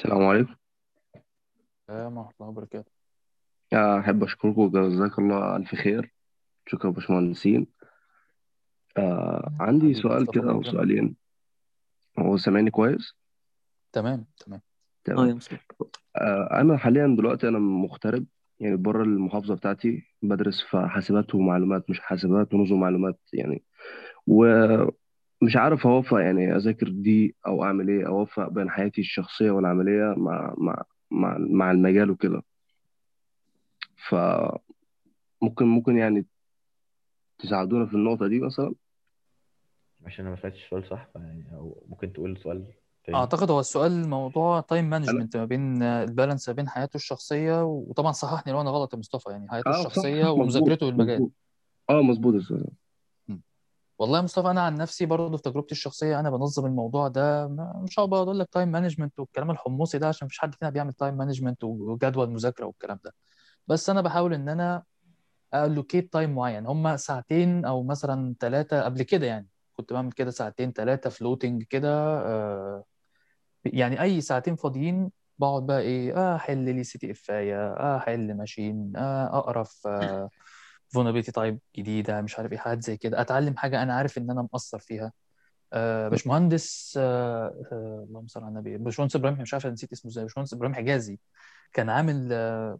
السلام 0.00 0.22
عليكم. 0.24 0.54
السلام 1.82 2.16
ورحمة 2.16 2.32
الله 2.40 2.48
وبركاته. 2.50 2.90
أحب 3.74 4.22
أشكركم 4.22 4.60
وجزاك 4.60 5.18
الله 5.18 5.56
ألف 5.56 5.74
خير. 5.74 6.14
شكرا 6.66 6.90
يا 6.90 6.94
باشمهندسين. 6.94 7.66
آه 8.96 9.52
عندي 9.60 9.80
حبيبي 9.80 9.94
سؤال 9.94 10.22
مصطفى 10.22 10.40
كده 10.40 10.50
أو 10.50 10.62
سؤالين. 10.62 11.16
هو 12.18 12.36
سامعني 12.36 12.70
كويس؟ 12.70 13.14
تمام 13.92 14.26
تمام. 14.46 14.60
آه 14.60 15.04
تمام 15.04 15.28
يا 15.28 15.34
مصطفى. 15.34 15.58
آه 16.16 16.60
أنا 16.60 16.76
حاليا 16.76 17.16
دلوقتي 17.18 17.48
أنا 17.48 17.58
مغترب 17.58 18.26
يعني 18.60 18.76
بره 18.76 19.02
المحافظة 19.02 19.54
بتاعتي 19.54 20.06
بدرس 20.22 20.60
في 20.60 20.86
حاسبات 20.88 21.34
ومعلومات 21.34 21.90
مش 21.90 22.00
حاسبات 22.00 22.54
ونظم 22.54 22.80
معلومات 22.80 23.20
يعني. 23.32 23.64
ومش 25.42 25.56
عارف 25.56 25.86
أوفق 25.86 26.18
يعني 26.18 26.56
أذاكر 26.56 26.88
دي 26.88 27.34
أو 27.46 27.64
أعمل 27.64 27.88
إيه 27.88 28.06
أوفق 28.06 28.48
بين 28.48 28.70
حياتي 28.70 29.00
الشخصية 29.00 29.50
والعملية 29.50 30.14
مع 30.16 30.54
مع 30.58 30.84
مع, 31.10 31.36
مع 31.38 31.70
المجال 31.70 32.10
وكده. 32.10 32.42
فممكن 34.08 35.66
ممكن 35.66 35.96
يعني 35.96 36.26
تساعدونا 37.38 37.86
في 37.86 37.94
النقطة 37.94 38.26
دي 38.26 38.40
مثلا؟ 38.40 38.74
عشان 40.06 40.26
أنا 40.26 40.34
ما 40.34 40.40
سمعتش 40.40 40.64
السؤال 40.64 40.84
صح 40.86 41.08
يعني 41.14 41.44
أو 41.52 41.84
ممكن 41.88 42.12
تقول 42.12 42.32
السؤال 42.32 42.64
تاني. 43.04 43.18
أعتقد 43.18 43.50
هو 43.50 43.60
السؤال 43.60 44.08
موضوع 44.08 44.60
time 44.60 44.90
management 44.90 45.36
ما 45.36 45.44
بين 45.44 45.82
ال 45.82 45.90
balance 45.90 46.48
ما 46.48 46.54
بين 46.54 46.68
حياته 46.68 46.96
الشخصية 46.96 47.64
وطبعا 47.64 48.12
صححني 48.12 48.52
لو 48.52 48.60
أنا 48.60 48.70
غلط 48.70 48.94
يا 48.94 48.98
مصطفى 48.98 49.30
يعني 49.30 49.48
حياته 49.50 49.68
آه 49.68 49.72
صح 49.72 49.78
الشخصية 49.78 50.22
صح 50.22 50.28
مظبوط 50.28 50.40
ومذاكرته 50.40 50.86
للمجال 50.86 51.16
مظبوط 51.16 51.32
آه 51.90 52.02
مظبوط. 52.02 52.34
والله 54.00 54.18
يا 54.18 54.22
مصطفى 54.22 54.50
أنا 54.50 54.60
عن 54.62 54.74
نفسي 54.74 55.06
برضه 55.06 55.36
في 55.36 55.42
تجربتي 55.42 55.72
الشخصية 55.72 56.20
أنا 56.20 56.30
بنظم 56.30 56.66
الموضوع 56.66 57.08
ده 57.08 57.48
مش 57.82 57.98
هقعد 57.98 58.12
أقول 58.14 58.38
لك 58.38 58.48
time 58.52 58.68
management 58.68 59.20
والكلام 59.20 59.50
الحمصي 59.50 59.98
ده 59.98 60.08
عشان 60.08 60.26
مفيش 60.26 60.38
حد 60.38 60.54
فينا 60.54 60.70
بيعمل 60.70 60.92
time 60.92 61.14
management 61.14 61.64
وجدول 61.64 62.30
مذاكرة 62.30 62.66
والكلام 62.66 63.00
ده. 63.04 63.14
بس 63.68 63.90
أنا 63.90 64.00
بحاول 64.00 64.34
إن 64.34 64.48
أنا 64.48 64.84
allocate 65.54 66.12
time 66.12 66.34
معين 66.34 66.66
هم 66.66 66.96
ساعتين 66.96 67.64
أو 67.64 67.82
مثلا 67.84 68.34
ثلاثة 68.40 68.82
قبل 68.84 69.02
كده 69.02 69.26
يعني 69.26 69.48
كنت 69.74 69.92
بعمل 69.92 70.12
كده 70.12 70.30
ساعتين 70.30 70.72
ثلاثة 70.72 71.10
floating 71.10 71.62
كده 71.64 71.90
آه، 72.26 72.84
يعني 73.64 74.02
أي 74.02 74.20
ساعتين 74.20 74.56
فاضيين 74.56 75.10
بقعد 75.38 75.66
بقى 75.66 75.80
إيه 75.80 76.16
آه، 76.18 76.36
أحل 76.36 76.58
لي 76.76 76.84
CTF 76.84 77.10
آه 77.10 77.74
أحل 77.96 78.34
machine 78.36 78.92
آه، 78.96 79.38
أقرأ 79.38 79.62
في 79.64 80.28
vulnerability 80.92 81.32
type 81.32 81.58
جديدة 81.76 82.20
مش 82.20 82.38
عارف 82.38 82.52
إيه 82.52 82.58
حاجات 82.58 82.82
زي 82.82 82.96
كده. 82.96 83.20
أتعلم 83.20 83.56
حاجة 83.56 83.82
أنا 83.82 83.94
عارف 83.94 84.18
إن 84.18 84.30
أنا 84.30 84.42
مقصر 84.42 84.78
فيها. 84.78 85.12
آه، 85.72 86.08
باشمهندس 86.08 86.94
آه، 87.02 87.54
آه، 87.72 88.06
اللهم 88.08 88.26
صل 88.26 88.40
على 88.40 88.48
النبي. 88.48 88.76
باشمهندس 88.78 89.16
إبراهيم 89.16 89.38
مش 89.40 89.54
عارف 89.54 89.64
أنا 89.66 89.72
نسيت 89.72 89.92
اسمه 89.92 90.10
إزاي. 90.10 90.24
باشمهندس 90.24 90.54
إبراهيم 90.54 90.74
حجازي 90.74 91.18
كان 91.72 91.90
عامل 91.90 92.28
آه، 92.32 92.78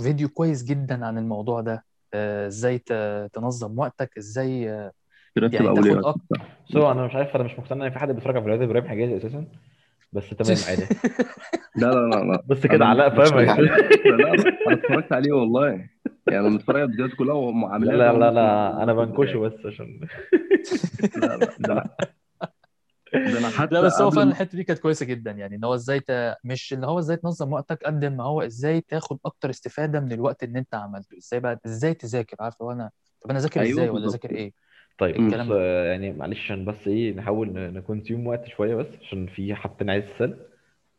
فيديو 0.00 0.28
كويس 0.28 0.64
جدا 0.64 1.06
عن 1.06 1.18
الموضوع 1.18 1.60
ده. 1.60 1.84
آه، 2.14 2.46
إزاي 2.46 2.78
ت- 2.78 3.30
تنظم 3.32 3.78
وقتك 3.78 4.18
إزاي 4.18 4.70
آه، 4.70 4.92
ترتب 5.34 5.54
يعني 5.54 5.66
تاخد 5.66 5.78
أولوياتك 5.78 6.06
أكتر 6.06 6.46
سو 6.72 6.90
أنا 6.90 7.06
مش 7.06 7.14
عارف 7.14 7.36
أنا 7.36 7.44
مش 7.44 7.58
مقتنع 7.58 7.86
إن 7.86 7.90
في 7.92 7.98
حد 7.98 8.08
بيتفرج 8.08 8.36
على 8.36 8.44
فيديوهات 8.44 8.68
إبراهيم 8.68 8.88
حجازي 8.88 9.16
أساسا 9.16 9.46
بس 10.12 10.24
تمام 10.38 10.56
عادي. 10.68 10.86
لا 11.76 11.86
لا 11.86 12.06
لا 12.08 12.24
لا. 12.24 12.42
بص 12.46 12.66
كده 12.66 12.86
علاء 12.86 13.10
فاهم؟ 13.10 13.38
لا 13.40 14.16
لا 14.16 14.32
أنا 14.32 14.74
اتفرجت 14.74 15.12
عليه 15.12 15.32
والله. 15.32 15.88
يعني 16.26 16.40
أنا 16.46 16.48
متفرج 16.54 16.76
على 16.76 16.84
الفيديوهات 16.84 17.14
كلها 17.14 17.34
وهم 17.34 17.64
لا 17.64 17.72
عاملها 17.72 17.96
لا 17.96 18.12
لا 18.12 18.18
ما 18.18 18.30
لا 18.30 18.82
أنا 18.82 18.92
بنكشه 18.94 19.38
بس 19.38 19.66
عشان 19.66 20.00
لا 21.22 21.74
لا 21.74 21.96
ده 23.14 23.38
أنا 23.38 23.48
حتى 23.48 23.74
لا 23.74 23.80
بس 23.80 24.00
هو 24.00 24.06
قبل 24.08 24.16
فعلا 24.16 24.30
الحتة 24.30 24.56
دي 24.56 24.64
كانت 24.64 24.78
كويسة 24.78 25.06
جدا 25.06 25.30
يعني 25.30 25.56
إن 25.56 25.64
هو 25.64 25.74
إزاي 25.74 26.00
ت... 26.00 26.34
مش 26.44 26.72
اللي 26.72 26.86
هو 26.86 26.98
إزاي 26.98 27.16
تنظم 27.16 27.52
وقتك 27.52 27.82
قد 27.84 28.04
ما 28.04 28.24
هو 28.24 28.42
إزاي 28.42 28.80
تاخد 28.80 29.18
أكتر 29.26 29.50
استفادة 29.50 30.00
من 30.00 30.12
الوقت 30.12 30.42
اللي 30.42 30.58
أنت 30.58 30.74
عملته. 30.74 31.18
إزاي 31.18 31.40
بقى 31.40 31.60
إزاي 31.66 31.94
تذاكر 31.94 32.36
عارف 32.40 32.62
هو 32.62 32.72
أنا 32.72 32.90
طب 33.20 33.30
أنا 33.30 33.38
أذاكر 33.38 33.60
أيوه 33.60 33.72
إزاي 33.72 33.88
ولا 33.88 33.92
بالظبط. 34.00 34.24
أذاكر 34.24 34.36
إيه؟ 34.36 34.52
طيب. 34.98 35.16
الكلام 35.16 35.46
بص 35.46 35.52
ده. 35.52 35.58
آه، 35.60 35.84
يعني 35.84 36.12
معلش 36.12 36.44
عشان 36.44 36.64
بس 36.64 36.88
إيه 36.88 37.14
نحاول 37.14 37.52
ن 37.52 37.61
consume 37.61 38.26
وقت 38.26 38.46
شوية 38.48 38.74
بس 38.74 38.86
عشان 39.02 39.26
في 39.26 39.54
حاجتين 39.54 39.90
عايز 39.90 40.04
تسال 40.04 40.46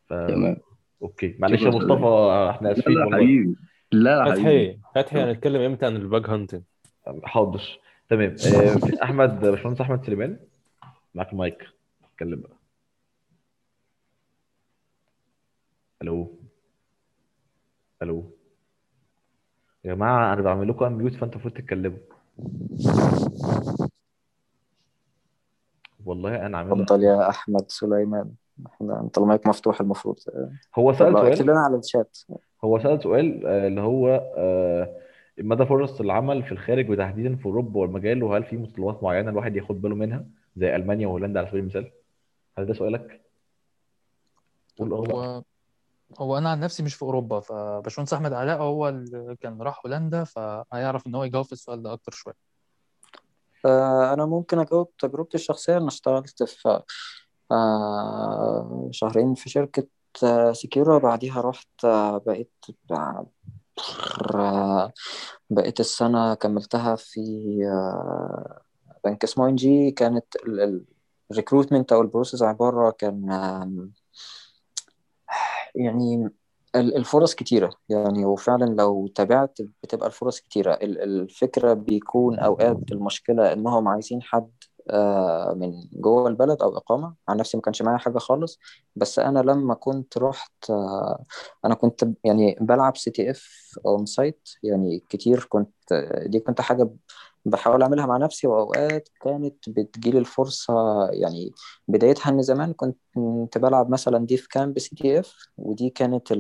ف 0.10 0.14
تمام. 0.14 0.58
Okay 1.02 1.36
معلش 1.40 1.62
يا 1.62 1.68
مصطفى 1.70 1.86
صديقي 1.86 2.50
إحنا 2.50 2.68
لا 2.68 2.74
اسفين 2.74 2.94
لا 2.94 3.06
والله. 3.06 3.18
حبيبي. 3.18 3.56
لا 4.04 4.18
لا 4.18 4.32
حبيبي 4.32 4.74
فتحي 4.74 4.80
فتحي 4.96 5.20
هنتكلم 5.20 5.62
إمتى 5.62 5.86
عن 5.86 5.96
ال 5.96 6.03
bug 6.03 6.26
hunting؟ 6.30 6.62
حاضر. 7.24 7.80
تمام. 8.10 8.30
آه، 8.32 8.76
في 8.76 9.04
أحمد 9.04 9.40
باشمهندس 9.40 9.82
أحمد 9.82 10.06
سليمان. 10.06 10.40
معاك 11.16 11.32
المايك. 11.32 11.68
اتكلم 12.14 12.42
بقى. 12.42 12.58
ألو؟ 16.02 16.40
ألو؟ 18.02 18.32
يا 19.86 19.94
جماعة 19.94 20.34
أنا 20.34 20.42
بعمل 20.42 20.70
لكم 20.70 20.94
ميوت 20.94 21.14
فانتوا 21.14 21.42
المفروض 21.42 21.54
تتكلموا. 21.54 22.00
والله 26.06 26.46
أنا 26.46 26.58
عامل 26.58 26.82
اتفضل 26.82 27.04
يا 27.04 27.30
أحمد 27.30 27.72
سليمان. 27.72 28.32
إحنا 28.68 29.02
أنت 29.02 29.18
المايك 29.18 29.48
مفتوح 29.48 29.82
المفروض. 29.82 30.20
هو 30.76 30.92
طب 30.92 30.98
سأل 30.98 31.12
لو 31.12 31.18
اكتب 31.18 31.36
سؤال 31.36 31.48
لنا 31.48 31.60
على 31.60 31.78
الشات. 31.78 32.18
هو 32.66 32.80
سأل 32.80 33.04
سؤال 33.04 33.46
آه، 33.46 33.68
اللي 33.68 33.82
هو 33.82 34.34
آه، 34.38 35.02
مدى 35.38 35.66
فرص 35.66 36.00
العمل 36.02 36.44
في 36.44 36.52
الخارج 36.52 36.90
وتحديدا 36.90 37.36
في 37.36 37.46
أوروبا 37.46 37.80
والمجال 37.80 38.24
وهل 38.24 38.44
في 38.44 38.58
متطلبات 38.58 39.04
معينة 39.04 39.30
الواحد 39.30 39.56
ياخد 39.56 39.82
باله 39.82 39.96
منها 39.96 40.26
زي 40.58 40.76
ألمانيا 40.76 41.08
وهولندا 41.08 41.40
على 41.40 41.50
سبيل 41.50 41.60
المثال؟ 41.60 41.92
هل 42.58 42.66
ده 42.66 42.74
سؤالك؟ 42.74 43.22
قول 44.80 44.92
آه 44.92 45.02
بقى 45.08 45.14
هو 45.14 45.44
هو 46.20 46.38
أنا 46.38 46.50
عن 46.50 46.60
نفسي 46.60 46.84
مش 46.84 46.96
في 46.96 47.02
أوروبا 47.02 47.40
فباشمهندس 47.40 48.14
أحمد 48.14 48.34
علاء 48.34 48.62
هو 48.62 48.90
اللي 48.90 49.36
كان 49.42 49.62
راح 49.62 49.82
هولندا 49.86 50.24
فهيعرف 50.24 51.08
إن 51.08 51.16
هو 51.16 51.24
يجاوب 51.24 51.46
في 51.46 51.52
السؤال 51.52 51.84
ده 51.84 51.94
أكتر 51.94 52.12
شوية. 52.12 52.36
آه، 53.66 54.14
أنا 54.14 54.26
ممكن 54.26 54.60
أجاوب 54.60 54.98
تجربتي 55.00 55.36
الشخصية 55.36 55.78
أنا 55.78 55.88
اشتغلت 55.88 56.44
في 56.44 56.82
آه، 57.52 58.90
شهرين 58.92 59.34
في 59.34 59.50
شركة 59.50 59.88
سكيورا 60.52 60.98
بعديها 60.98 61.42
رحت 61.42 61.86
آه، 61.86 62.18
بقيت 62.18 62.52
آه، 62.92 63.28
بقيت 65.50 65.80
السنة 65.80 66.34
كملتها 66.34 66.96
في 66.96 67.22
آه، 67.66 68.62
بنك 69.06 69.24
اسمه 69.24 69.50
إن 69.50 69.56
جي 69.56 69.92
كانت 69.92 70.26
ال 71.32 71.37
recruitment 71.37 71.94
أو 71.94 72.02
ال 72.02 72.07
process 72.07 72.42
عبارة 72.44 72.92
كان 72.92 73.30
يعني 75.76 76.30
ال- 76.76 76.96
الفرص 76.98 77.36
كتيرة. 77.36 77.74
يعني 77.90 78.26
وفعلا 78.26 78.66
لو 78.66 79.08
تابعت 79.08 79.58
بتبقى 79.84 80.08
الفرص 80.08 80.40
كتيرة. 80.40 80.74
ال- 80.74 81.02
الفكرة 81.02 81.74
بيكون 81.74 82.40
أوقات 82.40 82.78
المشكلة 82.92 83.54
إنهم 83.54 83.88
عايزين 83.88 84.22
حد 84.22 84.52
من 85.56 85.74
جوه 85.94 86.28
البلد 86.28 86.62
أو 86.62 86.78
إقامة. 86.78 87.16
عن 87.30 87.38
نفسي 87.38 87.58
ما 87.58 87.62
كانش 87.64 87.82
معايا 87.82 87.98
حاجة 87.98 88.18
خالص. 88.18 88.60
بس 88.96 89.20
أنا 89.20 89.40
لما 89.40 89.74
كنت 89.74 90.18
رحت 90.18 90.70
آه، 90.70 91.24
أنا 91.66 91.76
كنت 91.76 92.08
يعني 92.24 92.58
بلعب 92.62 92.98
CTF 92.98 93.50
on-site 93.86 94.50
يعني 94.64 95.04
كتير 95.10 95.46
كنت 95.50 95.74
دي 96.26 96.40
كنت 96.40 96.62
حاجة 96.62 96.90
بحاول 97.46 97.82
أعملها 97.82 98.06
مع 98.06 98.18
نفسي. 98.18 98.48
وأوقات 98.48 99.10
كانت 99.22 99.70
بتجيلي 99.70 100.20
الفرصة 100.20 100.74
يعني 101.12 101.52
بدايتها 101.88 102.30
إن 102.32 102.42
زمان 102.42 102.74
كنت 102.74 103.58
بلعب 103.58 103.90
مثلا 103.90 104.26
دي 104.26 104.38
في 104.38 104.48
camp 104.50 104.80
CTF 104.80 105.36
ودي 105.58 105.90
كانت 105.90 106.32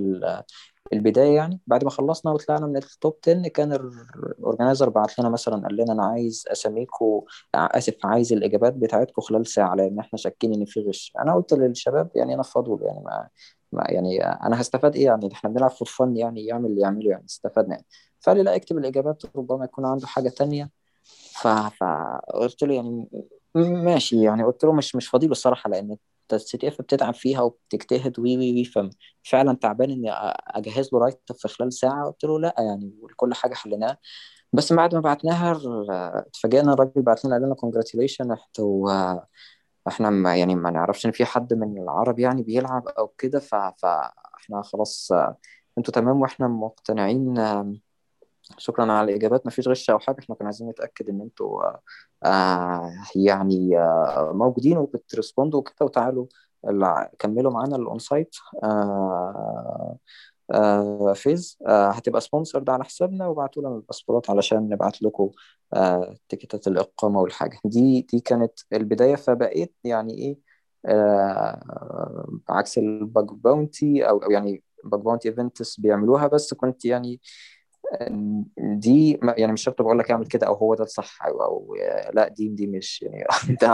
ال- 0.93 0.97
البداية 0.97 1.35
يعني 1.35 1.59
بعد 1.67 1.83
ما 1.83 1.89
خلصنا 1.89 2.31
وطلعنا 2.31 2.67
من 2.67 2.77
ال 2.77 2.87
top 2.87 3.17
10 3.27 3.47
كان 3.47 3.73
ال 3.73 3.85
organizer 3.85 4.89
بعت 4.89 5.19
لنا 5.19 5.29
مثلا 5.29 5.67
قال 5.67 5.75
لنا 5.75 5.93
أنا 5.93 6.05
عايز 6.05 6.45
أساميكو 6.51 7.25
آسف 7.55 7.95
عايز 8.05 8.33
الإجابات 8.33 8.73
بتاعتكم 8.73 9.21
خلال 9.21 9.47
ساعة 9.47 9.75
لأن 9.75 9.99
إحنا 9.99 10.17
شاكين 10.17 10.53
إن 10.53 10.65
في 10.65 10.79
غش. 10.79 11.13
أنا 11.19 11.35
قلت 11.35 11.53
للشباب 11.53 12.09
يعني 12.15 12.33
أنا 12.33 12.43
فاضول 12.43 12.83
يعني 12.83 12.99
ما 13.05 13.27
ما 13.71 13.83
يعني 13.89 14.23
أنا 14.25 14.61
هستفاد 14.61 14.95
إيه 14.95 15.05
يعني؟ 15.05 15.29
إحنا 15.33 15.49
بنلعب 15.49 15.69
for 15.69 15.87
fun 15.87 16.17
يعني 16.17 16.45
يعمل 16.45 16.65
اللي 16.69 16.81
يعمله 16.81 17.09
يعني 17.09 17.25
استفدنا 17.25 17.73
يعني. 17.75 17.85
فقال 18.19 18.37
لي 18.37 18.43
لا 18.43 18.55
اكتب 18.55 18.77
الإجابات 18.77 19.23
ربما 19.35 19.65
يكون 19.65 19.85
عنده 19.85 20.07
حاجة 20.07 20.29
تانية. 20.29 20.69
فقلت 21.41 22.63
له 22.63 22.73
يعني 22.73 23.09
ماشي 23.55 24.23
يعني 24.23 24.43
قلت 24.43 24.63
له 24.63 24.73
مش 24.73 24.95
مش 24.95 25.07
فاضي 25.07 25.27
الصراحة 25.27 25.69
لأن 25.69 25.97
ال 26.33 26.67
CTF 26.67 26.81
بتتعب 26.81 27.13
فيها 27.13 27.41
وبتجتهد 27.41 28.19
وي 28.19 28.37
وي 28.37 28.53
وي 28.53 28.89
ففعلا 29.25 29.53
تعبان 29.55 29.91
إني 29.91 30.11
أجهز 30.47 30.89
له 30.93 30.99
write-up 30.99 31.21
في 31.33 31.47
خلال 31.47 31.73
ساعة 31.73 32.05
قلت 32.05 32.23
له 32.23 32.39
لأ 32.39 32.55
يعني 32.59 32.93
كل 33.15 33.33
حاجة 33.33 33.53
حليناها 33.53 33.97
بس 34.53 34.73
بعد 34.73 34.95
ما 34.95 35.01
بعتناها 35.01 35.59
اتفاجئنا 36.27 36.73
الراجل 36.73 37.01
بعت 37.01 37.25
لنا 37.25 37.35
قال 37.35 37.43
لنا 37.45 37.55
congratulation 37.55 38.31
إحنا 39.87 40.09
ما 40.09 40.35
يعني 40.35 40.55
ما 40.55 40.71
نعرفش 40.71 41.05
إن 41.05 41.11
في 41.11 41.25
حد 41.25 41.53
من 41.53 41.77
العرب 41.77 42.19
يعني 42.19 42.43
بيلعب 42.43 42.87
أو 42.87 43.07
كده. 43.07 43.39
فاحنا 43.39 44.61
خلاص 44.63 45.11
أنتوا 45.77 45.93
تمام 45.93 46.21
وإحنا 46.21 46.47
مقتنعين 46.47 47.37
شكرا 48.57 48.91
على 48.91 49.11
الإجابات. 49.11 49.47
مفيش 49.47 49.67
غش 49.67 49.89
أو 49.89 49.99
حاجة 49.99 50.15
إحنا 50.19 50.35
كنا 50.35 50.47
عايزين 50.47 50.69
نتأكد 50.69 51.09
إن 51.09 51.21
أنتوا 51.21 51.63
آه 51.65 51.81
آه، 52.25 52.91
يعني 53.15 53.79
آه 53.79 54.31
موجودين 54.35 54.77
وبت 54.77 54.99
respond 54.99 55.52
وا 55.52 55.59
وكده. 55.59 55.75
وتعالوا 55.85 56.25
كملوا 57.19 57.51
معانا 57.51 57.75
ال 57.75 57.99
on-site 57.99 58.35
آه 58.63 59.97
آه 60.53 61.13
phase 61.13 61.57
آه 61.67 61.89
هتبقى 61.89 62.21
sponsored 62.21 62.69
على 62.69 62.83
حسابنا. 62.83 63.27
وابعتوا 63.27 63.61
لنا 63.63 63.75
الباسبورات 63.75 64.29
علشان 64.29 64.69
نبعت 64.69 65.01
لكم 65.01 65.31
آه 65.73 66.15
ticket 66.29 66.62
ات 66.62 66.67
الإقامة 66.67 67.21
والحاجة. 67.21 67.59
دي 67.65 68.01
دي 68.01 68.19
كانت 68.19 68.53
البداية. 68.73 69.15
فبقيت 69.15 69.75
يعني 69.83 70.13
إيه 70.17 70.37
آه 70.85 72.27
عكس 72.49 72.77
ال 72.77 72.89
bug 72.89 73.25
bounty 73.25 74.09
أو 74.09 74.21
يعني 74.31 74.63
bug 74.83 75.01
bounty 75.01 75.29
events 75.29 75.79
بيعملوها. 75.79 76.27
بس 76.27 76.53
كنت 76.53 76.85
يعني 76.85 77.21
دي 78.57 79.19
يعني 79.37 79.51
مش 79.53 79.63
شرط 79.63 79.81
بقول 79.81 79.99
لك 79.99 80.11
اعمل 80.11 80.25
كده 80.25 80.47
أو 80.47 80.53
هو 80.53 80.75
ده 80.75 80.83
الصح 80.83 81.25
أو, 81.25 81.41
أو 81.43 81.75
لا 82.13 82.27
دي 82.27 82.47
دي 82.49 82.67
مش 82.67 83.01
يعني 83.01 83.25
ده 83.61 83.67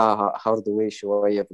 hard 0.46 0.68
way 0.68 0.90
شوية 0.90 1.48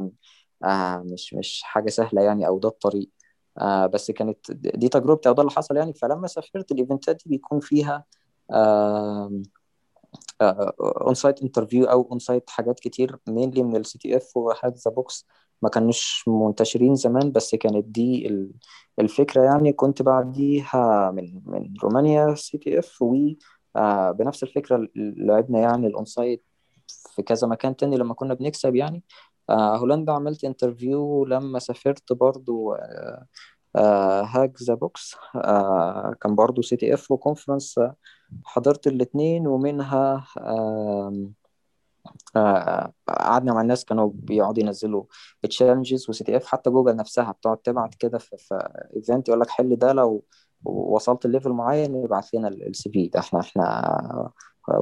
آه 0.64 0.98
مش 1.06 1.34
مش 1.34 1.62
حاجة 1.64 1.90
سهلة 1.90 2.22
يعني 2.22 2.46
أو 2.46 2.58
ده 2.58 2.68
الطريق. 2.68 3.10
آه 3.58 3.86
بس 3.86 4.10
كانت 4.10 4.52
دي 4.52 4.88
تجربتي 4.88 5.28
أو 5.28 5.34
ده 5.34 5.42
اللي 5.42 5.52
حصل 5.52 5.76
يعني. 5.76 5.94
فلما 5.94 6.26
سافرت 6.26 6.72
ال 6.72 6.78
event 6.78 7.10
ات 7.10 7.16
دي 7.16 7.30
بيكون 7.30 7.60
فيها 7.60 8.04
on-site 10.40 11.42
interview 11.42 11.84
أو 11.84 12.02
on-site 12.12 12.50
حاجات 12.50 12.80
كتير 12.80 13.16
mainly 13.28 13.62
من 13.62 13.76
ال 13.76 13.98
CTF 13.98 14.36
و 14.36 14.44
Hack 14.44 14.74
The 14.86 14.90
Box 14.90 15.26
ما 15.62 15.68
كانوش 15.68 16.24
منتشرين 16.28 16.94
زمان 16.94 17.32
بس 17.32 17.54
كانت 17.54 17.84
دي 17.84 18.26
ال- 18.28 18.52
الفكرة 19.00 19.42
يعني. 19.42 19.72
كنت 19.72 20.02
بعديها 20.02 21.10
من 21.10 21.42
من 21.46 21.74
رومانيا 21.82 22.34
CTF 22.34 23.02
و 23.02 23.16
آه، 23.76 24.10
بنفس 24.12 24.42
الفكرة 24.42 24.88
لعبنا 24.96 25.60
يعني 25.60 25.86
ال 25.86 26.04
on-site 26.04 26.44
في 27.16 27.22
كذا 27.22 27.48
مكان 27.48 27.76
تاني 27.76 27.96
لما 27.96 28.14
كنا 28.14 28.34
بنكسب 28.34 28.74
يعني. 28.76 29.04
آه، 29.50 29.76
هولندا 29.76 30.12
عملت 30.12 30.44
interview 30.44 31.24
لما 31.24 31.58
سافرت 31.58 32.12
برضو 32.12 32.74
Hack 33.76 34.62
The 34.62 34.74
Box. 34.74 35.16
كان 36.20 36.34
برضو 36.34 36.62
CTF 36.62 37.10
و 37.10 37.17
conference 37.17 37.80
حضرت 38.44 38.86
الاتنين 38.86 39.46
ومنها 39.46 40.24
آم، 40.38 41.34
قعدنا 43.08 43.52
مع 43.54 43.60
الناس 43.60 43.84
كانوا 43.84 44.10
بيقعدوا 44.14 44.62
ينزلوا 44.62 45.04
challenges 45.42 46.04
و 46.04 46.10
CTF 46.10 46.46
حتى 46.46 46.70
جوجل 46.70 46.96
نفسها 46.96 47.32
بتقعد 47.32 47.58
تبعت 47.58 47.94
كده 47.94 48.18
في 48.18 48.36
في 48.38 48.68
event 48.96 49.28
يقول 49.28 49.40
لك 49.40 49.48
حل 49.48 49.76
ده 49.76 49.92
لو 49.92 50.24
وصلت 50.64 51.26
level 51.26 51.50
معين 51.50 52.04
يبعت 52.04 52.34
لنا 52.34 52.48
ال 52.48 52.90
CV 52.90 53.08
ده. 53.08 53.20
إحنا 53.20 53.40
إحنا 53.40 54.30
uh, 54.70 54.80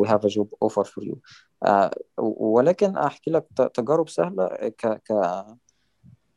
we 0.00 0.06
have 0.08 0.24
a 0.24 0.28
job 0.28 0.48
offer 0.60 0.84
for 0.84 1.02
you. 1.04 1.16
آه، 1.64 1.90
ولكن 2.18 2.96
أحكي 2.96 3.30
لك 3.30 3.46
تجارب 3.74 4.08
سهلة 4.08 4.46
ك 4.48 4.86
ك 4.86 5.12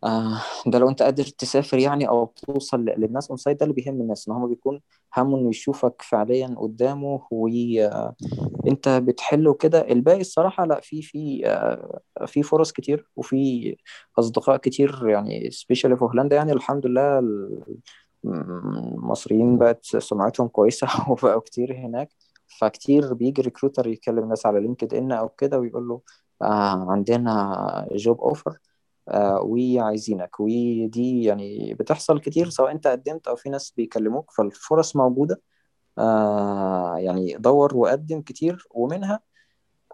آه، 0.03 0.41
ده 0.67 0.79
لو 0.79 0.89
انت 0.89 1.01
قادر 1.03 1.23
تسافر 1.23 1.77
يعني 1.79 2.07
أو 2.09 2.25
توصل 2.25 2.85
للناس 2.85 3.27
on-site 3.29 3.59
ده 3.59 3.63
اللي 3.65 3.75
بيهم 3.75 4.01
الناس 4.01 4.27
ان 4.29 4.33
هم 4.35 4.47
بيكون 4.49 4.81
همه 5.17 5.37
انه 5.37 5.49
يشوفك 5.49 6.01
فعليا 6.01 6.55
قدامه 6.59 7.27
وانت 7.31 8.89
بتحل 8.89 9.47
وكده 9.47 9.81
الباقي 9.91 10.21
الصراحة 10.21 10.65
لا 10.65 10.79
في 10.81 11.01
في 11.01 11.41
آه، 11.47 12.01
في 12.27 12.43
فرص 12.43 12.71
كتير 12.71 13.07
وفي 13.15 13.75
أصدقاء 14.19 14.57
كتير 14.57 15.07
يعني 15.09 15.51
specially 15.51 15.97
في 15.97 16.03
هولندا 16.03 16.35
يعني 16.35 16.51
الحمد 16.53 16.85
لله 16.85 17.19
ال- 17.19 17.65
المصريين 18.25 19.57
بقت 19.57 19.85
سمعتهم 19.85 20.47
كويسة 20.47 20.87
وبقوا 21.11 21.41
كتير 21.41 21.73
هناك. 21.77 22.09
فكتير 22.59 23.13
بيجي 23.13 23.41
recruiter 23.41 23.87
يكلم 23.87 24.29
ناس 24.29 24.45
على 24.45 24.59
LinkedIn 24.59 25.11
أو 25.11 25.29
كده 25.29 25.59
ويقول 25.59 25.87
له 25.87 26.01
آه 26.41 26.91
عندنا 26.91 27.87
job 27.95 28.21
offer 28.21 28.57
آه 29.09 29.39
وعايزينك. 29.41 30.39
ودي 30.39 31.23
يعني 31.23 31.73
بتحصل 31.73 32.19
كتير 32.19 32.49
سواء 32.49 32.71
انت 32.71 32.87
قدمت 32.87 33.27
أو 33.27 33.35
في 33.35 33.49
ناس 33.49 33.71
بيكلموك 33.77 34.31
فالفرص 34.31 34.95
موجودة. 34.95 35.41
آه 35.97 36.95
يعني 36.97 37.33
دور 37.39 37.77
وقدم 37.77 38.21
كتير 38.21 38.67
ومنها 38.71 39.19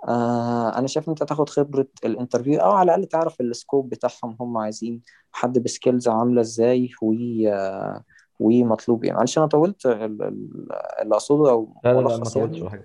آه 0.07 0.77
أنا 0.77 0.87
شايف 0.87 1.07
إن 1.07 1.11
أنت 1.11 1.23
تاخد 1.23 1.49
خبرة 1.49 1.87
ال 2.05 2.11
interview 2.11 2.59
أو 2.61 2.71
على 2.71 2.85
الأقل 2.95 3.05
تعرف 3.05 3.41
ال 3.41 3.49
scope 3.49 3.89
بتاعهم 3.89 4.37
هم 4.39 4.57
عايزين 4.57 5.01
حد 5.31 5.59
ب 5.59 5.66
skills 5.66 6.07
عاملة 6.07 6.41
إزاي 6.41 6.89
و 7.01 7.13
آه 7.47 8.03
ومطلوب 8.39 9.03
إيه. 9.03 9.11
معلش 9.13 9.37
أنا 9.37 9.47
طولت 9.47 9.85
ال- 9.85 10.01
ال- 10.23 10.67
اللي 11.01 11.15
أقصده 11.15 11.49
أو 11.51 11.75
لا 11.83 11.93
لا 11.93 11.99
لا 11.99 12.07
ما 12.07 12.17
ملخص 12.17 12.33
طولتش 12.33 12.57
يعني؟ 12.57 12.83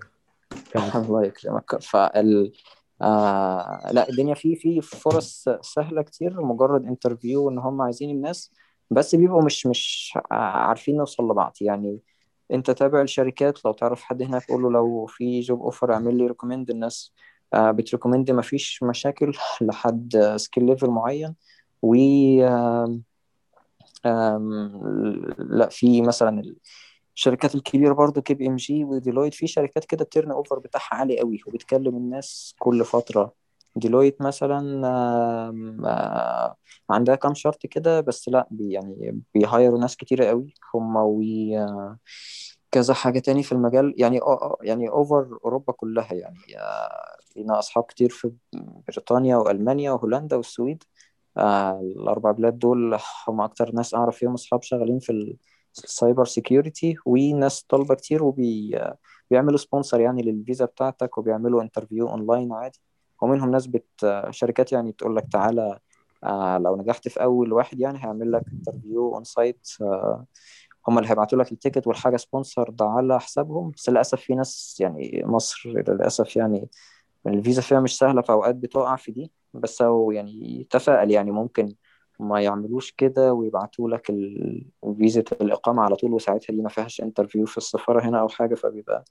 كمل. 0.71 0.83
الله 1.05 1.23
يكرمك. 1.25 1.81
فال 1.81 2.51
آه 3.01 3.91
لا 3.91 4.09
الدنيا 4.09 4.33
في 4.33 4.55
في 4.55 4.81
فرص 4.81 5.45
سهلة 5.61 6.01
كتير 6.01 6.41
مجرد 6.41 6.85
interview 6.85 7.49
إن 7.49 7.57
هم 7.59 7.81
عايزين 7.81 8.09
الناس 8.09 8.53
بس 8.91 9.15
بيبقوا 9.15 9.43
مش 9.43 9.65
مش 9.67 10.13
عارفين 10.31 10.97
نوصل 10.97 11.31
لبعض. 11.31 11.53
يعني 11.61 11.99
أنت 12.53 12.71
تابع 12.71 13.01
الشركات 13.01 13.65
لو 13.65 13.71
تعرف 13.73 14.03
حد 14.03 14.21
هناك 14.21 14.45
قول 14.49 14.63
له 14.63 14.71
لو 14.71 15.05
في 15.05 15.39
job 15.39 15.61
offer 15.61 15.93
اعمل 15.93 16.17
لي 16.17 16.27
recommend 16.27 16.69
الناس. 16.69 17.13
بت 17.55 17.69
recommend 17.69 18.31
ما 18.31 18.41
فيش 18.41 18.83
مشاكل 18.83 19.33
لحد 19.61 20.33
skill 20.35 20.65
level 20.65 20.89
معين. 20.89 21.35
و 21.81 21.95
لا 25.39 25.69
في 25.71 26.01
مثلا 26.01 26.55
الشركات 27.17 27.55
الكبيرة 27.55 27.93
برضو 27.93 28.21
KPMG 28.29 28.83
و 28.83 28.89
Deloitte 28.89 29.33
في 29.33 29.47
شركات 29.47 29.85
كده 29.85 30.03
ال 30.03 30.31
turnover 30.31 30.59
بتاعها 30.59 30.87
عالي 30.91 31.19
قوي 31.19 31.39
وبتكلم 31.47 31.97
الناس 31.97 32.55
كل 32.59 32.85
فترة. 32.85 33.33
Deloitte 33.75 34.21
مثلا 34.21 34.87
آه، 35.85 36.55
عندها 36.89 37.15
كام 37.15 37.33
شرط 37.33 37.65
كده 37.65 38.01
بس 38.01 38.29
لا 38.29 38.47
بي 38.51 38.71
يعني 38.71 39.21
بي 39.33 39.46
hire 39.46 39.72
وا 39.72 39.79
ناس 39.79 39.95
كتيرة 39.97 40.25
قوي. 40.25 40.53
هم 40.73 40.95
وي 40.95 41.59
آه، 41.59 41.97
كذا 42.71 42.93
حاجة 42.93 43.19
تاني 43.19 43.43
في 43.43 43.51
المجال. 43.51 43.93
يعني 43.97 44.21
آه 44.21 44.41
آه، 44.41 44.57
يعني 44.61 44.89
over 44.89 45.39
أوروبا 45.45 45.73
كلها 45.73 46.13
يعني 46.13 46.57
آه، 46.57 47.17
لينا 47.35 47.59
أصحاب 47.59 47.83
كتير 47.83 48.09
في 48.09 48.31
بريطانيا 48.87 49.37
وألمانيا 49.37 49.91
وهولندا 49.91 50.35
والسويد. 50.35 50.83
آه، 51.37 51.79
الأربع 51.81 52.31
بلاد 52.31 52.59
دول 52.59 52.97
هم 53.27 53.41
أكتر 53.41 53.71
ناس 53.71 53.93
أعرف 53.95 54.17
فيهم 54.17 54.33
أصحاب 54.33 54.63
شغالين 54.63 54.99
في 54.99 55.37
ال 55.79 55.83
cyber 55.83 56.25
security 56.25 56.95
وناس 57.05 57.63
طالبة 57.63 57.95
كتير 57.95 58.23
وبي 58.23 58.79
بيعملوا 59.31 59.57
sponsor 59.57 59.99
يعني 59.99 60.21
للفيزا 60.21 60.65
بتاعتك 60.65 61.17
وبيعملوا 61.17 61.61
interview 61.61 62.09
online 62.09 62.53
عادي. 62.53 62.79
ومنهم 63.21 63.51
ناس 63.51 63.67
بت 63.67 64.25
شركات 64.29 64.71
يعني 64.71 64.91
تقول 64.91 65.15
لك 65.15 65.27
تعالى 65.31 65.79
آه 66.23 66.57
لو 66.57 66.75
نجحت 66.75 67.07
في 67.07 67.23
أول 67.23 67.53
واحد 67.53 67.79
يعني 67.79 67.97
هيعمل 67.97 68.31
لك 68.31 68.43
interview 68.53 69.15
on-site 69.15 69.67
هم 70.87 70.97
اللي 70.97 71.09
هيبعتوا 71.09 71.39
لك 71.39 71.51
ال 71.51 71.56
ticket 71.56 71.87
والحاجة 71.87 72.17
sponsor 72.17 72.69
ده 72.69 72.85
على 72.85 73.19
حسابهم. 73.19 73.71
بس 73.71 73.89
للأسف 73.89 74.21
في 74.21 74.35
ناس 74.35 74.77
يعني 74.79 75.23
مصر 75.25 75.69
للأسف 75.69 76.35
يعني 76.35 76.69
الفيزا 77.27 77.61
فيها 77.61 77.79
مش 77.79 77.97
سهلة 77.97 78.21
في 78.21 78.31
أوقات 78.31 78.55
بتقع 78.55 78.95
في 78.95 79.11
دي. 79.11 79.31
بس 79.53 79.81
هو 79.81 80.11
يعني 80.11 80.67
تفائل 80.69 81.11
يعني 81.11 81.31
ممكن 81.31 81.75
ما 82.19 82.41
يعملوش 82.41 82.91
كده 82.91 83.33
ويبعتوا 83.33 83.89
لك 83.89 84.09
ال- 84.09 84.65
فيزا 84.97 85.23
الإقامة 85.41 85.81
على 85.83 85.95
طول 85.95 86.13
وساعتها 86.13 86.53
دي 86.53 86.61
ما 86.61 86.69
فيهاش 86.69 87.01
interview 87.01 87.45
في 87.45 87.57
السفارة 87.57 88.01
هنا 88.01 88.19
أو 88.19 88.29
حاجة 88.29 88.55
فبيبقى 88.55 89.03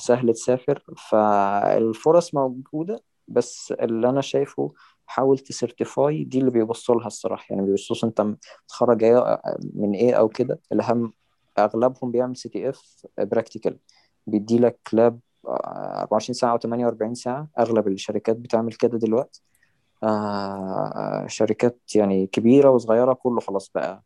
سهل 0.00 0.32
تسافر. 0.34 0.84
فالفرص 1.10 2.34
موجودة 2.34 3.02
بس 3.28 3.72
اللي 3.72 4.08
أنا 4.08 4.20
شايفه 4.20 4.72
حاول 5.06 5.38
ت 5.38 5.49
certify 5.49 6.24
دي 6.24 6.38
اللي 6.38 6.50
بيبصوا 6.50 6.94
لها 6.94 7.06
الصراحة. 7.06 7.46
يعني 7.50 7.66
بيبصوا 7.66 8.08
أنت 8.08 8.20
متخرج 8.64 9.04
إيه 9.04 9.40
من 9.74 9.92
إيه 9.94 10.14
أو 10.14 10.28
كده. 10.28 10.60
الأهم 10.72 11.12
أغلبهم 11.58 12.10
بيعمل 12.10 12.36
CTF 12.36 13.06
practical 13.18 13.78
بيدي 14.26 14.58
لك 14.58 14.78
lab 14.92 15.20
24 15.46 16.34
ساعة 16.34 16.52
أو 16.52 16.58
48 16.58 17.14
ساعة 17.14 17.48
أغلب 17.58 17.88
الشركات 17.88 18.36
بتعمل 18.36 18.72
كده 18.72 18.98
دلوقتي. 18.98 19.42
شركات 21.26 21.80
يعني 21.94 22.26
كبيرة 22.26 22.70
وصغيرة 22.70 23.12
كله 23.12 23.40
خلاص 23.40 23.70
بقى. 23.74 24.02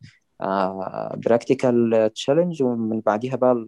practical 1.17 2.11
challenge 2.15 2.63
ومن 2.63 3.01
بعديها 3.01 3.37
بقى 3.37 3.67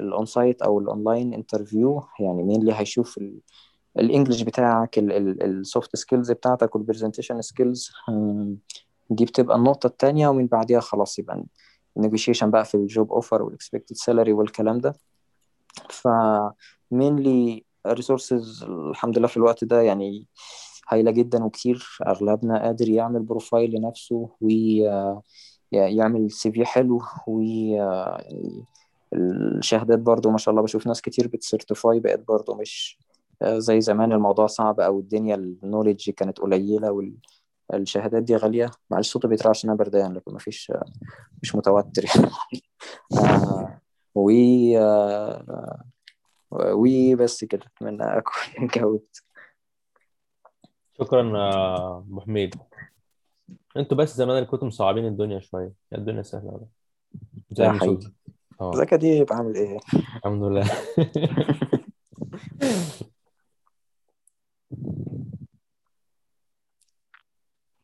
ال 0.00 0.26
on-site 0.26 0.62
أو 0.62 0.78
ال 0.78 0.86
online 0.86 1.34
interview 1.34 2.02
يعني 2.20 2.42
مين 2.42 2.60
اللي 2.60 2.74
هيشوف 2.74 3.20
ال 3.98 4.03
English 4.03 4.42
بتاعك 4.42 4.98
ال 4.98 5.18
soft 5.18 5.96
skills 5.96 6.32
بتاعتك 6.32 6.74
وال 6.74 6.84
presentation 6.84 7.42
skills 7.42 7.90
دي 9.10 9.24
بتبقى 9.24 9.56
النقطة 9.56 9.86
التانية 9.86 10.28
ومن 10.28 10.46
بعديها 10.46 10.80
خلاص 10.80 11.18
يبقى 11.18 11.44
النيجوشيشن 11.96 12.50
بقى 12.50 12.64
في 12.64 12.74
ال 12.74 12.84
job 12.84 13.12
offer 13.12 13.42
وال 13.42 13.53
expected 13.53 13.96
salary 13.96 14.32
والكلام 14.32 14.78
ده. 14.78 14.94
ف 15.90 16.08
mainly 16.94 17.60
resources 17.88 18.62
الحمد 18.62 19.18
لله 19.18 19.28
في 19.28 19.36
الوقت 19.36 19.64
ده 19.64 19.82
يعني 19.82 20.26
هايلة 20.88 21.10
جدا 21.10 21.44
وكتير 21.44 21.98
أغلبنا 22.06 22.62
قادر 22.62 22.88
يعمل 22.88 23.22
profile 23.22 23.70
لنفسه 23.76 24.28
ويعمل 25.72 26.30
CV 26.30 26.64
حلو 26.66 27.02
و 27.26 27.40
يعني 27.40 28.64
الشهادات 29.14 29.98
برضو 29.98 30.30
ما 30.30 30.38
شاء 30.38 30.52
الله 30.52 30.62
بشوف 30.62 30.86
ناس 30.86 31.00
كتير 31.02 31.28
بت 31.28 31.44
certify 31.44 32.00
بقت 32.00 32.24
برضو 32.28 32.54
مش 32.54 32.98
زي 33.44 33.80
زمان 33.80 34.12
الموضوع 34.12 34.46
صعب 34.46 34.80
أو 34.80 34.98
الدنيا 35.00 35.34
ال 35.34 35.42
knowledge 35.42 36.10
كانت 36.10 36.38
قليلة 36.40 37.08
والشهادات 37.72 38.22
دي 38.22 38.36
غالية. 38.36 38.70
معلش 38.90 39.12
صوتي 39.12 39.28
بيترعش 39.28 39.58
عشان 39.58 39.70
أنا 39.70 39.78
بردان 39.78 40.12
لكن 40.12 40.32
ما 40.32 40.38
فيش 40.38 40.72
مش 41.42 41.54
متوتر 41.54 42.04
يعني. 42.04 42.30
آه 43.24 43.80
و 44.14 44.30
آه 44.76 45.84
وبس 46.52 47.44
كده. 47.44 47.62
أتمنى 47.76 48.04
أكون 48.04 48.68
جاوبت. 48.74 49.23
شكرا 50.98 51.38
يا 51.38 51.76
أبو 51.98 52.20
حميد. 52.20 52.54
أنتوا 53.76 53.96
بس 53.96 54.16
زمان 54.16 54.36
اللي 54.36 54.46
كنتوا 54.48 54.68
مصعبين 54.68 55.06
الدنيا 55.06 55.40
شوية. 55.40 55.72
الدنيا 55.94 56.22
سهلة 56.22 56.46
والله 56.46 56.68
زي 57.50 57.68
حقيقي 57.68 58.12
آه. 58.60 58.72
زكا 58.74 58.96
دي 58.96 59.24
بعمل 59.24 59.54
إيه؟ 59.54 59.78
الحمد 59.94 60.42
لله. 60.42 60.70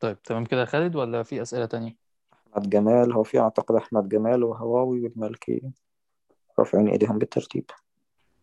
طيب 0.00 0.22
تمام 0.22 0.44
كده 0.44 0.60
يا 0.60 0.64
خالد 0.64 0.96
ولا 0.96 1.22
في 1.22 1.42
أسئلة 1.42 1.66
تانية؟ 1.66 1.96
أحمد 2.52 2.70
جمال 2.70 3.12
هو 3.12 3.22
في 3.22 3.38
أعتقد 3.38 3.74
أحمد 3.74 4.08
جمال 4.08 4.44
وهواوي 4.44 5.00
والمالكي 5.00 5.62
رافعين 6.58 6.88
إيديهم 6.88 7.18
بالترتيب. 7.18 7.64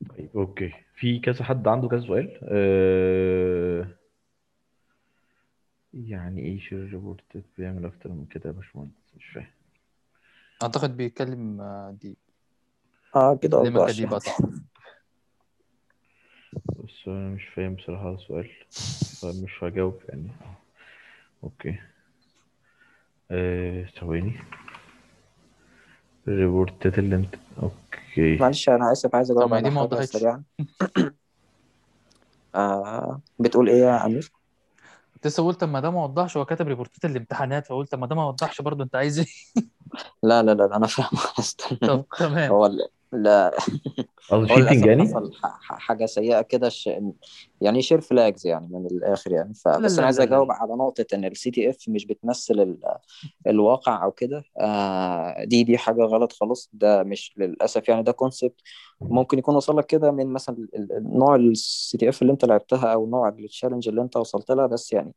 طيب 0.09 0.29
okay. 0.35 0.73
في 0.95 1.19
كذا 1.19 1.43
حد 1.43 1.67
عنده 1.67 1.87
كذا 1.87 1.99
سؤال؟ 1.99 2.39
أه... 2.43 3.97
يعني 6.05 6.41
إيه 6.41 6.59
share 6.59 6.89
report 6.91 7.43
بيعمل 7.57 7.85
أكتر 7.85 8.09
من 8.09 8.25
كده 8.25 8.43
يا 8.45 8.51
باشمهندس؟ 8.51 8.93
مش 9.17 9.25
فاهم. 9.25 9.47
اعتقد 10.63 10.97
بيتكلم 10.97 11.61
آه، 11.61 11.97
دي 12.01 12.17
آه 13.15 13.35
كده 13.35 13.61
بيكلمك 13.61 13.91
دي 13.91 14.05
بقى 14.05 14.19
صح. 14.19 14.37
بس 16.83 17.07
أنا 17.07 17.29
مش 17.29 17.45
فاهم 17.45 17.75
بصراحة 17.75 18.13
السؤال 18.13 18.49
فمش 19.21 19.63
هجاوب 19.63 19.99
يعني. 20.09 20.27
okay. 21.43 21.79
أه... 23.31 23.85
ثواني. 23.99 24.33
ال 26.27 26.36
reportات 26.36 26.99
اللي 26.99 27.15
انت 27.15 27.35
okay. 27.63 28.37
معلش 28.37 28.69
أنا 28.69 28.91
آسف 28.91 29.15
عايز 29.15 29.31
طب 29.31 29.37
أجاوب 29.37 29.51
ما 29.51 29.59
دي 29.59 29.69
ما 29.69 29.81
وضحتش. 29.81 30.09
سريعا 30.09 30.43
آه 32.55 33.21
بتقول 33.39 33.69
إيه 33.69 33.79
يا 33.81 34.05
أمير؟ 34.05 34.31
كنت 35.17 35.27
لسه 35.27 35.45
قلت 35.47 35.63
اما 35.63 35.79
ده 35.79 35.89
ما 35.91 36.03
وضحش 36.03 36.37
هو 36.37 36.45
كاتب 36.45 36.67
reportات 36.67 37.05
الامتحانات 37.05 37.67
فقلت 37.67 37.93
اما 37.93 38.07
ده 38.07 38.15
ما 38.15 38.27
وضحش 38.27 38.61
برضه 38.61 38.83
انت 38.83 38.95
عايز 38.95 39.19
إيه؟ 39.19 39.25
لا 40.23 40.43
لا 40.43 40.51
لا 40.53 40.75
أنا 40.77 40.87
فاهم 40.87 41.09
طب 41.83 42.05
تمام. 42.17 42.51
هو 42.51 42.65
لا. 43.11 43.51
قصدي 44.29 44.47
هو 44.51 44.57
cheating 44.57 44.59
للأسف 44.59 44.87
يعني 44.87 45.01
حصل 45.01 45.33
ح- 45.33 45.59
ح- 45.61 45.77
حاجة 45.79 46.05
سيئة 46.05 46.41
كده 46.41 46.69
ش... 46.69 46.89
يعني 47.61 47.81
share 47.81 48.01
flags 48.01 48.47
يعني 48.47 48.67
من 48.71 48.85
الآخر 48.85 49.31
يعني. 49.31 49.53
لا 49.75 49.87
فبس 49.87 49.91
لا 49.91 49.97
أنا 49.97 50.05
عايز 50.05 50.19
لا 50.19 50.23
لا. 50.25 50.29
أجاوب 50.29 50.47
لا 50.47 50.53
على 50.53 50.73
نقطة 50.73 51.05
إن 51.13 51.25
ال 51.25 51.51
CTF 51.51 51.77
مش 51.89 52.05
بتمثل 52.05 52.53
ال... 52.53 52.79
الواقع 53.47 54.03
أو 54.03 54.11
كده. 54.11 54.43
آه 54.59 55.43
دي 55.43 55.63
دي 55.63 55.77
حاجة 55.77 56.01
غلط 56.03 56.33
خالص. 56.33 56.69
ده 56.73 57.03
مش 57.03 57.33
للأسف 57.37 57.89
يعني. 57.89 58.03
ده 58.03 58.11
concept 58.11 58.61
ممكن 59.01 59.39
يكون 59.39 59.55
وصل 59.55 59.77
لك 59.77 59.85
كده 59.85 60.11
من 60.11 60.33
مثلا 60.33 60.67
نوع 60.91 61.35
ال 61.35 61.97
CTF 61.97 62.21
اللي 62.21 62.33
أنت 62.33 62.45
لعبتها 62.45 62.93
أو 62.93 63.07
نوع 63.09 63.29
ال 63.29 63.35
challenge 63.35 63.87
اللي 63.89 64.01
أنت 64.01 64.17
وصلت 64.17 64.51
لها. 64.51 64.67
بس 64.67 64.93
يعني 64.93 65.13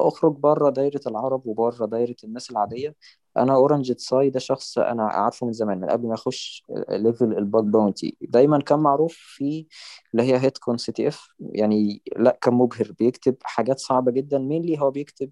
اخرج 0.00 0.32
بره 0.36 0.70
دايرة 0.70 1.00
العرب 1.06 1.46
وبره 1.46 1.86
دايرة 1.86 2.16
الناس 2.24 2.50
العادية. 2.50 2.94
أنا 3.42 3.54
أورنج 3.54 3.92
تساي 3.92 4.30
ده 4.30 4.38
شخص 4.40 4.78
أنا 4.78 5.04
عارفه 5.04 5.46
من 5.46 5.52
زمان 5.52 5.78
من 5.80 5.88
قبل 5.90 6.06
ما 6.08 6.14
اخش 6.14 6.64
level 6.90 7.24
ال 7.38 7.44
bug 7.44 7.64
bounty 7.64 8.16
دايما 8.20 8.60
كان 8.60 8.78
معروف 8.78 9.14
في 9.18 9.66
اللي 10.14 10.22
هي 10.22 10.38
HITCON 10.38 10.78
CTF 10.78 11.28
يعني 11.40 12.02
لا 12.16 12.38
كان 12.42 12.54
مبهر. 12.54 12.92
بيكتب 12.98 13.36
حاجات 13.42 13.78
صعبة 13.78 14.12
جدا 14.12 14.38
mainly 14.38 14.80
هو 14.80 14.90
بيكتب 14.90 15.30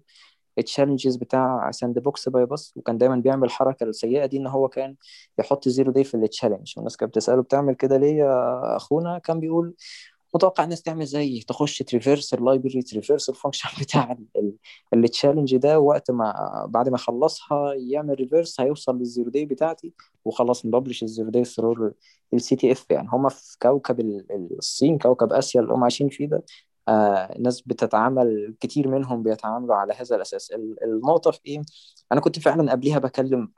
ال 0.59 0.64
challenges 0.64 1.15
بتاع 1.15 1.71
sandbox 1.71 2.29
bypass 2.29 2.73
وكان 2.77 2.97
دايما 2.97 3.15
بيعمل 3.15 3.43
الحركة 3.47 3.83
السيئة 3.83 4.25
دي 4.25 4.37
إن 4.37 4.47
هو 4.47 4.67
كان 4.69 4.95
يحط 5.39 5.69
zero 5.69 5.91
day 5.91 6.03
في 6.03 6.15
ال 6.17 6.23
challenge 6.23 6.73
والناس 6.77 6.97
كانت 6.97 7.11
بتسأله 7.11 7.41
بتعمل 7.41 7.75
كده 7.75 7.97
ليه 7.97 8.15
يا 8.17 8.75
أخونا؟ 8.77 9.17
كان 9.19 9.39
بيقول 9.39 9.75
متوقع 10.37 10.63
الناس 10.63 10.81
تعمل 10.81 11.05
زي 11.05 11.41
تخش 11.47 11.77
تريفيرس 11.79 12.33
اللايبرري 12.33 12.81
تريفيرس 12.81 13.29
الفانكشن 13.29 13.69
بتاع 13.81 14.17
ال 14.93 14.99
challenge 14.99 15.55
ده 15.57 15.79
وقت 15.79 16.11
ما 16.11 16.65
بعد 16.69 16.89
ما 16.89 16.95
يخلصها 16.95 17.73
يعمل 17.73 18.15
reverse 18.15 18.61
هيوصل 18.61 18.97
لل 18.97 19.08
zero 19.08 19.29
day 19.29 19.45
بتاعتي 19.45 19.93
وخلاص 20.25 20.65
ن 20.65 20.70
publish 20.70 21.03
ال 21.03 21.08
zero 21.08 21.29
day 21.29 21.45
through 21.45 21.91
ال 22.33 22.55
CTF 22.55 22.85
يعني. 22.89 23.07
هم 23.13 23.29
في 23.29 23.57
كوكب 23.61 23.99
ال- 23.99 24.25
الصين 24.57 24.97
كوكب 24.97 25.33
آسيا 25.33 25.61
اللي 25.61 25.73
هم 25.73 25.83
عايشين 25.83 26.09
فيه 26.09 26.27
ده 26.27 26.43
آه 26.87 27.35
الناس 27.35 27.61
بتتعامل 27.61 28.55
كتير 28.59 28.87
منهم 28.87 29.23
بيتعاملوا 29.23 29.75
على 29.75 29.93
هذا 29.93 30.15
الأساس. 30.15 30.51
ال- 30.51 30.83
النقطه 30.83 31.31
في 31.31 31.39
إيه؟ 31.47 31.61
أنا 32.11 32.21
كنت 32.21 32.39
فعلا 32.39 32.71
قبليها 32.71 32.99
بكلم 32.99 33.51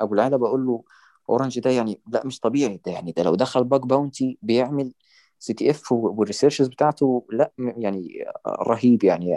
أبو 0.00 0.14
العلا 0.14 0.36
بقول 0.36 0.66
له 0.66 0.84
أورنج 1.30 1.58
ده 1.60 1.70
يعني 1.70 2.00
لا 2.12 2.26
مش 2.26 2.40
طبيعي 2.40 2.80
ده 2.86 2.92
يعني 2.92 3.12
ده 3.12 3.22
لو 3.22 3.34
دخل 3.34 3.64
bug 3.64 3.86
bounty 3.86 4.38
بيعمل 4.42 4.92
CTF 5.38 5.92
وال 5.92 6.05
researches 6.05 6.68
بتاعته 6.68 7.26
لا 7.32 7.52
يعني 7.58 8.24
رهيب 8.48 9.04
يعني 9.04 9.36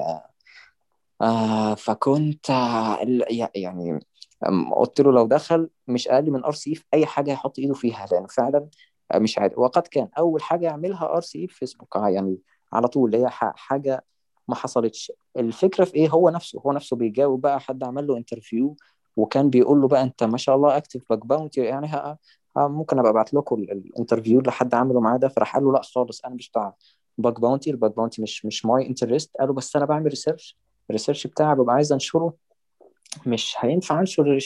آه 1.21 1.76
فكنت 1.76 2.49
آه 2.49 3.03
ال- 3.03 3.49
يعني 3.55 3.99
قلت 4.76 5.01
له 5.01 5.11
لو 5.11 5.27
دخل 5.27 5.69
مش 5.88 6.07
أقل 6.07 6.31
من 6.31 6.43
RCE 6.43 6.76
في 6.76 6.84
أي 6.93 7.05
حاجة 7.05 7.31
يحط 7.31 7.59
إيده 7.59 7.73
فيها 7.73 8.05
لأن 8.11 8.27
فعلا 8.27 8.67
آه، 9.11 9.19
مش 9.19 9.38
عادي. 9.39 9.55
وقد 9.57 9.88
كان 9.88 10.09
أول 10.17 10.41
حاجة 10.41 10.65
يعملها 10.65 11.05
RCE 11.15 11.47
في 11.47 11.55
فيسبوك 11.55 11.95
آه، 11.97 12.09
يعني 12.09 12.38
على 12.73 12.88
طول 12.88 13.15
اللي 13.15 13.26
هي 13.26 13.30
حاجة 13.55 14.05
ما 14.47 14.55
حصلتش. 14.55 15.11
الفكرة 15.38 15.85
في 15.85 15.95
إيه؟ 15.95 16.09
هو 16.09 16.30
نفسه 16.30 16.59
هو 16.65 16.71
نفسه 16.71 16.95
بيجاوب 16.95 17.41
بقى 17.41 17.59
حد 17.59 17.84
عمل 17.84 18.07
له 18.07 18.17
interview 18.17 18.76
وكان 19.15 19.49
بيقول 19.49 19.81
له 19.81 19.88
بقى 19.88 20.03
أنت 20.03 20.23
ما 20.23 20.38
شاء 20.38 20.55
الله 20.55 20.77
active 20.77 21.01
bug 21.09 21.26
bounty 21.26 21.61
يعني 21.61 21.88
ممكن 22.57 22.99
أبقى 22.99 23.11
أبعت 23.11 23.34
لكم 23.34 23.55
ال- 23.55 23.71
الinterview 23.71 24.39
اللي 24.39 24.51
حد 24.51 24.73
عمله 24.76 24.99
معاه 24.99 25.17
ده. 25.17 25.27
فراح 25.27 25.55
قال 25.55 25.63
له 25.65 25.71
لأ 25.73 25.81
خالص 25.81 26.26
أنا 26.26 26.35
مش 26.35 26.49
بتاع 26.49 26.73
bug 27.17 27.39
bounty 27.41 27.71
ال 27.71 27.77
bug 27.77 27.95
bounty 27.95 28.21
مش 28.21 28.45
مش 28.45 28.65
my 28.65 28.88
interest 28.88 29.31
قالوا 29.39 29.55
بس 29.55 29.76
أنا 29.76 29.85
بعمل 29.85 30.07
research 30.07 30.57
ال 30.89 30.94
research 30.94 31.27
بتاعي 31.27 31.55
ببقى 31.55 31.76
عايز 31.76 31.91
أنشره. 31.93 32.34
مش 33.27 33.55
هينفع 33.59 33.99
أنشر 33.99 34.39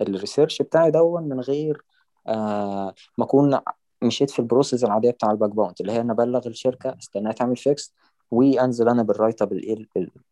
ال 0.00 0.07
research 0.07 0.62
بتاعي 0.62 0.90
دون 0.90 1.22
من 1.22 1.40
غير 1.40 1.82
آه 2.26 2.94
ما 3.18 3.24
أكون 3.24 3.58
مشيت 4.02 4.30
في 4.30 4.38
ال 4.38 4.44
process 4.44 4.84
العادية 4.84 5.10
بتاع 5.10 5.30
ال 5.30 5.35
bug 5.35 5.50
bounty 5.50 5.80
اللي 5.80 5.92
هي 5.92 6.00
أنا 6.00 6.12
ابلغ 6.12 6.46
الشركة 6.48 6.96
استناها 6.98 7.32
تعمل 7.32 7.56
fix 7.56 7.94
وأنزل 8.30 8.88
أنا 8.88 9.02
بال 9.02 9.42
write-up 9.42 9.52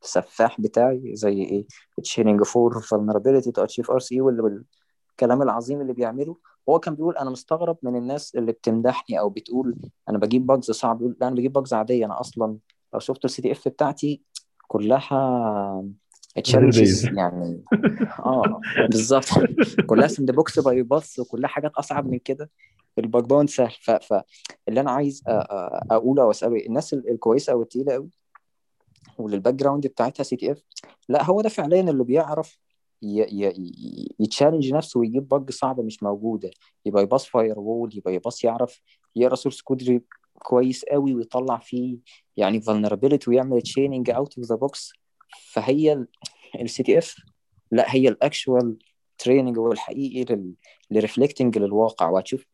السفاح 0.03 0.61
بتاعي 0.61 1.17
زي 1.17 1.43
إيه؟ 1.43 1.67
chaining 2.03 2.43
four 2.43 2.83
vulnerability 2.83 3.53
to 3.53 3.65
achieve 3.65 3.91
RCE 3.91 4.21
والكلام 4.21 5.43
العظيم 5.43 5.81
اللي 5.81 5.93
بيعمله. 5.93 6.37
هو 6.69 6.79
كان 6.79 6.95
بيقول 6.95 7.17
أنا 7.17 7.31
مستغرب 7.31 7.79
من 7.83 7.97
الناس 7.97 8.35
اللي 8.35 8.53
بتمدحني 8.53 9.19
أو 9.21 9.29
بتقول 9.29 9.77
أنا 10.09 10.19
بجيب 10.19 10.47
bugs 10.47 10.71
صعب 10.71 11.01
يقول 11.01 11.17
لا 11.21 11.29
أنا 11.29 11.37
بجيب 11.37 11.53
bugs 11.53 11.75
عادية 11.75 12.07
أنا 12.07 12.21
أصلا 12.21 12.59
لو 12.95 13.01
شفت 13.01 13.25
ال 13.25 13.43
CTF 13.43 13.69
بتاعتي 13.69 14.23
كلها 14.69 15.85
challenges 16.45 17.05
يعني 17.05 17.65
آه 18.19 18.61
بالظبط 18.89 19.25
كلها 19.87 20.09
sandbox 20.09 20.59
bypass 20.59 21.19
وكلها 21.19 21.49
حاجات 21.49 21.73
أصعب 21.75 22.07
من 22.07 22.19
كده 22.19 22.51
ال 22.99 23.05
bug 23.05 23.25
bounty 23.25 23.49
سهل. 23.49 23.71
فاللي 23.81 24.81
أنا 24.81 24.91
عايز 24.91 25.23
أقوله 25.27 26.23
أو 26.23 26.31
أسأله؟ 26.31 26.67
الناس 26.67 26.95
ال- 26.95 27.11
الكويسة 27.11 27.53
أو 27.53 27.63
التقيلة 27.63 27.93
قوي 27.93 28.11
واللي 29.19 29.37
ال 29.37 29.55
background 29.55 29.87
بتاعتها 29.87 30.23
CTF 30.25 30.63
لا 31.09 31.25
هو 31.25 31.41
ده 31.41 31.49
فعليا 31.49 31.81
اللي 31.81 32.05
بيعرف 32.05 32.59
ي 34.21 34.26
challenge 34.26 34.73
نفسه 34.75 35.01
ويجيب 35.01 35.29
bug 35.29 35.51
صعبة 35.51 35.83
مش 35.83 36.03
موجودة. 36.03 36.51
يبقى 36.87 37.03
ي 37.03 37.27
bypass 37.27 37.59
firewall 37.59 37.97
يبقى 37.97 38.15
ي 38.15 38.19
bypass 38.19 38.45
يعرف 38.45 38.81
يقرأ 39.17 39.35
source 39.35 39.61
code 39.61 40.03
كويس 40.39 40.85
قوي 40.85 41.15
ويطلع 41.15 41.59
فيه 41.59 41.99
يعني 42.37 42.61
vulnerability 42.61 43.29
ويعمل 43.29 43.63
chaining 43.63 44.11
out 44.11 44.39
of 44.39 44.47
the 44.47 44.55
box 44.55 44.93
فهي 45.53 46.07
ال 46.61 46.83
CTF 46.83 47.17
لا 47.71 47.95
هي 47.95 48.09
ال 48.09 48.19
actual 48.19 48.79
training 49.19 49.59
هو 49.59 49.73
الحقيقي 49.73 50.35
لل... 50.35 50.55
ل 50.91 50.97
reflecting 50.97 51.59
للواقع. 51.59 52.09
وهتشوف 52.09 52.47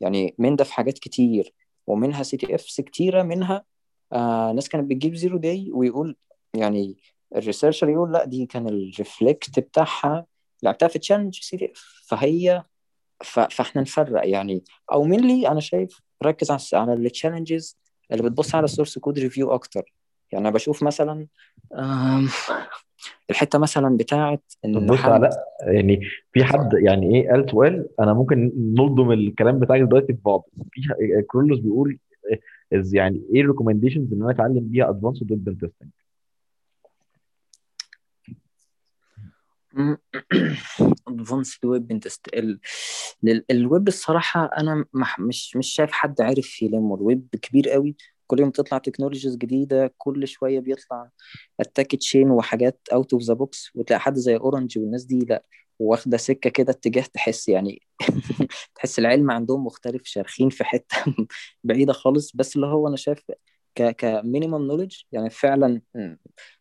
يعني 0.00 0.34
من 0.38 0.56
ده 0.56 0.64
في 0.64 0.72
حاجات 0.74 0.98
كتير 0.98 1.54
ومنها 1.86 2.22
CTFs 2.22 2.80
كتيرة 2.80 3.22
منها 3.22 3.64
آه 4.12 4.52
ناس 4.52 4.68
كانت 4.68 4.90
بتجيب 4.90 5.14
zero 5.14 5.38
day 5.38 5.70
ويقول 5.72 6.16
يعني 6.54 6.96
ال 7.36 7.41
researcher 7.41 7.88
يقول 7.88 8.12
لا 8.12 8.24
دي 8.24 8.46
كان 8.46 8.68
ال 8.68 8.80
reflect 8.80 9.60
بتاعها 9.60 10.26
لعبتها 10.62 10.88
في 10.88 10.98
challenge 10.98 11.34
CTF 11.40 12.04
فهي. 12.08 12.62
فاحنا 13.50 13.82
نفرق 13.82 14.28
يعني. 14.28 14.64
أو 14.92 15.04
mainly 15.04 15.46
أنا 15.46 15.60
شايف 15.60 16.00
ركز 16.24 16.50
على 16.50 16.60
على 16.72 16.92
ال 16.92 17.00
challenges 17.00 17.78
اللي 18.12 18.22
بتبص 18.22 18.54
على 18.54 18.64
ال 18.64 18.69
source 18.69 18.98
code 18.98 19.18
review 19.18 19.54
أكتر. 19.54 19.94
يعني 20.32 20.48
أنا 20.48 20.54
بشوف 20.54 20.82
مثلا 20.82 21.26
الحتة 23.30 23.58
مثلا 23.58 23.96
بتاعت 23.96 24.52
إن 24.64 24.86
بص 24.86 24.96
حد 24.96 25.10
على 25.10 25.30
يعني 25.60 26.00
في 26.32 26.44
حد 26.44 26.70
يعني 26.72 27.14
إيه 27.14 27.30
قال 27.30 27.50
سؤال 27.50 27.88
أنا 28.00 28.12
ممكن 28.12 28.52
نلضم 28.56 29.12
الكلام 29.12 29.58
بتاعك 29.58 29.80
دلوقتي 29.80 30.06
في 30.06 30.20
بعض. 30.24 30.48
في 30.72 31.22
كرولوس 31.28 31.58
بيقول 31.58 31.98
يعني 32.92 33.22
إيه 33.34 33.40
ال 33.40 33.44
recommendations 33.44 34.12
إن 34.12 34.22
أنا 34.22 34.30
أتعلم 34.30 34.68
بيها 34.68 34.90
advanced 34.90 35.30
web 35.30 35.44
testing 35.44 35.90
advanced 41.08 41.64
web 41.66 41.92
ال 43.50 43.60
web 43.60 43.88
الصراحه 43.88 44.50
أنا 44.58 44.84
مح- 44.92 45.20
مش 45.20 45.56
مش 45.56 45.68
شايف 45.68 45.92
حد 45.92 46.20
عارف 46.20 46.62
يلمه 46.62 46.94
الويب 46.94 47.28
كبير 47.42 47.68
قوي 47.68 47.96
كل 48.26 48.40
يوم 48.40 48.50
تطلع 48.50 48.78
technologies 48.78 49.36
جديده 49.36 49.94
كل 49.98 50.28
شوية 50.28 50.60
بيطلع 50.60 51.10
attack 51.60 51.94
chain 51.96 52.30
وحاجات 52.30 52.80
out 52.92 53.12
of 53.12 53.22
the 53.22 53.34
box 53.34 53.70
وتلاقي 53.74 54.00
حد 54.00 54.14
زي 54.16 54.36
أورنج 54.36 54.78
والناس 54.78 55.04
دي 55.04 55.18
لا 55.18 55.44
واخده 55.78 56.16
سكه 56.16 56.50
كده 56.50 56.70
اتجاه 56.72 57.04
تحس 57.14 57.48
يعني 57.48 57.82
تحس 58.74 58.98
العلم 58.98 59.30
عندهم 59.30 59.64
مختلف 59.66 60.02
شارخين 60.04 60.50
في 60.50 60.64
حتة 60.64 60.96
بعيده 61.64 61.92
خالص 61.92 62.36
بس 62.36 62.56
اللي 62.56 62.66
هو 62.66 62.88
أنا 62.88 62.96
شايف 62.96 63.18
ك 63.76 63.96
ك 63.96 64.05
minimum 64.05 64.66
knowledge 64.66 64.96
يعني 65.12 65.30
فعلا 65.30 65.80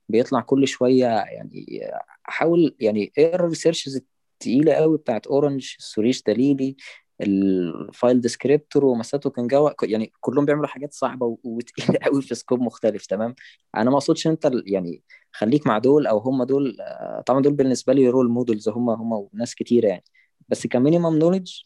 بيطلع 0.10 0.42
كل 0.42 0.68
شوية 0.68 1.06
يعني 1.06 1.82
احاول 2.30 2.76
يعني 2.80 3.12
اقرا 3.18 3.46
ال 3.46 3.50
researches 3.50 3.96
التقيلة 3.96 4.74
قوي 4.74 4.98
بتاعت 4.98 5.28
اورنج 5.28 5.76
سوريش 5.80 6.24
دليلي 6.24 6.76
ال 7.22 7.42
file 7.42 8.22
descriptor 8.22 8.86
ومساتو 8.86 9.30
كان 9.30 9.48
جوا 9.48 9.70
يعني 9.84 10.12
كلهم 10.20 10.46
بيعملوا 10.46 10.68
حاجات 10.68 10.94
صعبة 10.94 11.38
وتقيلة 11.44 12.00
قوي 12.04 12.22
في 12.22 12.36
scope 12.36 12.62
مختلف 12.62 13.06
تمام؟ 13.06 13.36
أنا 13.76 13.90
ما 13.90 13.98
أقصدش 13.98 14.28
أنت 14.28 14.52
يعني 14.66 15.02
خليك 15.32 15.68
مع 15.68 15.78
دول 15.78 16.08
أو 16.08 16.18
هم 16.18 16.44
دول 16.44 16.78
طبعا 17.26 17.42
دول 17.42 17.54
بالنسبة 17.54 17.94
لي 17.94 18.10
role 18.10 18.30
models 18.30 18.70
هم 18.70 18.90
هم 18.90 19.12
وناس 19.14 19.56
كتيرة 19.56 19.88
يعني. 19.88 20.04
بس 20.50 20.68
ك 20.68 20.74
minimum 20.74 21.18
knowledge 21.18 21.62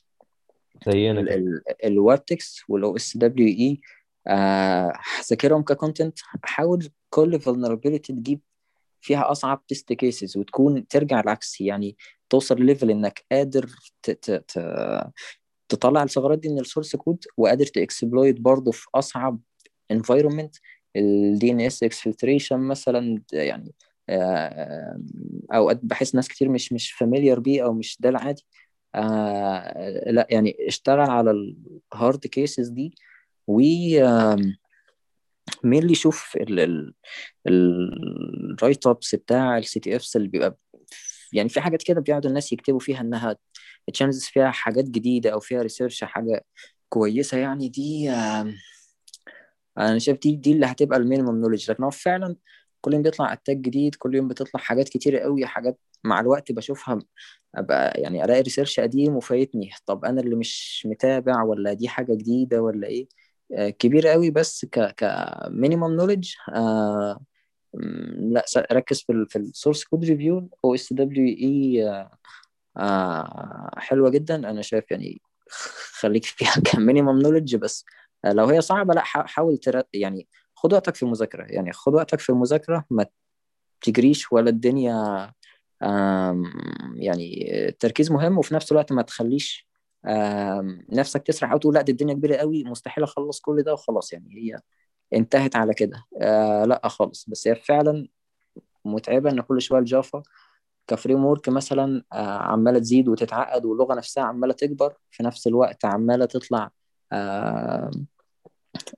زينا 0.86 1.26
الويب 1.86 2.26
تكست 2.26 2.60
وال 2.68 2.96
OSWE 2.96 3.82
ذاكرهم 5.30 5.64
ك 5.64 5.71
content 5.71 6.20
حاول 6.44 6.90
كل 7.10 7.40
vulnerability 7.42 8.00
تجيب 8.00 8.42
فيها 9.02 9.32
أصعب 9.32 9.66
test 9.68 9.94
cases 9.94 10.38
وتكون 10.38 10.88
ترجع 10.88 11.20
العكس 11.20 11.62
يعني 11.62 11.98
توصل 12.30 12.62
level 12.66 12.92
إنك 12.92 13.26
قادر 13.32 13.70
ت... 14.04 14.12
ت... 14.12 14.32
ت... 14.32 14.60
تطلع 15.70 16.04
الثغرات 16.04 16.40
دي 16.40 16.50
من 16.50 16.60
ال 16.60 16.65
source 16.65 16.96
code 16.96 17.26
وقادر 17.38 17.66
ت 17.66 17.75
exploit 17.75 18.40
برضه 18.40 18.72
في 18.72 18.88
أصعب 18.96 19.40
environment. 19.94 20.60
ال 20.96 21.40
DNS 21.44 21.88
exfiltration 21.90 22.52
مثلا 22.54 23.22
يعني 23.34 23.74
آه، 24.10 25.00
أوقات 25.54 25.80
بحس 25.84 26.16
ناس 26.16 26.28
كتير 26.28 26.50
مش 26.50 26.74
مش 26.74 26.92
familiar 26.92 27.40
بيه 27.40 27.64
أو 27.66 27.74
مش 27.74 27.98
ده 28.00 28.10
العادي. 28.10 28.46
آه 28.96 30.10
لا 30.12 30.28
يعني 30.30 30.58
اشتغل 30.68 31.00
على 31.00 31.32
ال 31.94 32.01
hard 32.01 32.28
cases 32.28 32.70
دي 32.70 32.96
و 33.50 33.60
مين 35.64 35.82
اللي 35.82 35.92
يشوف 35.92 36.38
ال 37.48 38.88
write-ups 38.88 39.16
بتاع 39.16 39.58
ال 39.58 39.80
CTFs 39.80 40.16
اللي 40.16 40.28
بيبقى 40.28 40.58
يعني 41.34 41.50
في 41.50 41.62
حاجات 41.62 41.84
كده 41.84 42.02
بيقعدوا 42.02 42.30
الناس 42.30 42.54
يكتبوا 42.54 42.80
فيها 42.80 43.02
إنها 43.02 43.36
challenges 43.94 44.24
فيها 44.26 44.52
حاجات 44.52 44.86
جديدة 44.86 45.30
أو 45.30 45.40
فيها 45.40 45.62
research 45.62 46.04
حاجة 46.04 46.46
كويسة 46.90 47.38
يعني 47.38 47.70
دي 47.70 48.10
أنا 49.78 50.00
شايف 50.00 50.20
دي 50.20 50.36
دي 50.36 50.52
اللي 50.52 50.66
هتبقى 50.66 51.00
ال 51.00 51.05
minimum 51.05 51.42
knowledge 51.42 51.72
لكن 51.72 51.84
هو 51.84 51.90
فعلا 51.90 52.36
كل 52.82 52.94
يوم 52.94 53.02
بيطلع 53.04 53.34
attack 53.34 53.58
جديد 53.58 53.96
كل 53.96 54.16
يوم 54.16 54.28
بتطلع 54.28 54.62
حاجات 54.62 54.90
كتيرة 54.90 55.20
قوي 55.20 55.46
حاجات 55.46 55.80
مع 56.04 56.20
الوقت 56.20 56.52
بشوفها 56.52 57.00
أبقى 57.56 58.02
يعني 58.02 58.26
ألاقي 58.26 58.42
research 58.42 58.80
قديم 58.80 59.16
وفايتني. 59.16 59.70
طب 59.86 60.06
أنا 60.06 60.22
اللي 60.22 60.36
مش 60.36 60.84
متابع 60.90 61.44
ولا 61.44 61.74
دي 61.74 61.88
حاجة 61.88 62.14
جديدة 62.16 62.62
ولا 62.62 62.88
إيه؟ 62.88 63.08
كبير 63.80 64.08
قوي 64.08 64.30
بس 64.32 64.66
ك 64.66 64.80
ك 64.80 65.04
knowledge 65.96 66.34
آه 66.56 67.20
م، 67.74 68.34
لا 68.34 68.46
ركز 68.72 69.02
في 69.02 69.26
في 69.30 69.36
ال 69.36 69.43
source 69.43 69.84
code 69.84 70.06
review 70.06 70.50
OSWE 70.66 71.86
حلوة 73.78 74.10
جدا 74.10 74.36
أنا 74.36 74.62
شايف 74.62 74.92
يعني 74.92 75.22
خليك 76.00 76.26
فيها 76.38 76.54
كمينيمم 76.66 77.20
نولج 77.20 77.56
بس 77.56 77.86
آه، 78.26 78.32
لو 78.32 78.46
هي 78.46 78.62
صعبة 78.62 78.94
لا 78.94 79.02
حا- 79.04 79.26
حاول. 79.28 79.60
يعني 79.94 80.28
خد 80.56 80.74
وقتك 80.74 80.96
في 80.96 81.04
المذاكرة 81.04 81.44
يعني 81.44 81.74
خد 81.74 81.94
وقتك 81.94 82.20
في 82.20 82.30
المذاكرة 82.30 82.86
ما 82.90 83.06
تجريش 83.82 84.32
ولا 84.32 84.50
الدنيا 84.50 85.32
يعني 86.96 87.50
التركيز 87.70 88.12
مهم 88.12 88.38
وفي 88.38 88.54
نفس 88.56 88.72
الوقت 88.72 88.92
ما 88.94 89.02
تخليش 89.02 89.69
نفسك 90.94 91.22
تسرح 91.24 91.52
أو 91.52 91.58
تقول 91.58 91.76
لا 91.76 91.82
دي 91.82 91.92
الدنيا 91.92 92.14
كبيرة 92.14 92.36
قوي 92.36 92.64
مستحيل 92.64 93.04
أخلص 93.04 93.40
كل 93.42 93.64
ده 93.64 93.74
وخلاص. 93.74 94.14
يعني 94.14 94.30
هي 94.36 94.60
انتهت 95.14 95.56
على 95.56 95.74
كده. 95.74 96.06
آه 96.22 96.66
لا 96.66 96.88
خالص. 96.90 97.26
بس 97.30 97.48
هي 97.48 97.56
فعلا 97.56 98.08
متعبة 98.86 99.32
إن 99.32 99.42
كل 99.42 99.62
شوية 99.62 99.80
الجافا 99.80 100.24
ك 100.88 101.26
framework 101.26 101.50
مثلا 101.50 102.04
آه 102.14 102.38
عمالة 102.40 102.80
تزيد 102.80 103.08
وتتعقد 103.10 103.66
واللغة 103.66 103.96
نفسها 103.96 104.24
عمالة 104.24 104.54
تكبر. 104.54 104.96
في 105.12 105.24
نفس 105.24 105.48
الوقت 105.48 105.86
عمالة 105.86 106.26
تطلع 106.26 106.72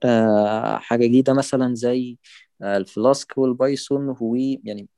آه 0.06 0.78
حاجة 0.78 1.06
جديدة 1.08 1.34
مثلا 1.34 1.76
زي 1.76 2.18
ال 2.64 2.76
Flask 2.76 3.38
وال 3.38 3.56
Python 3.56 4.10
هو 4.10 4.36
يعني 4.64 4.90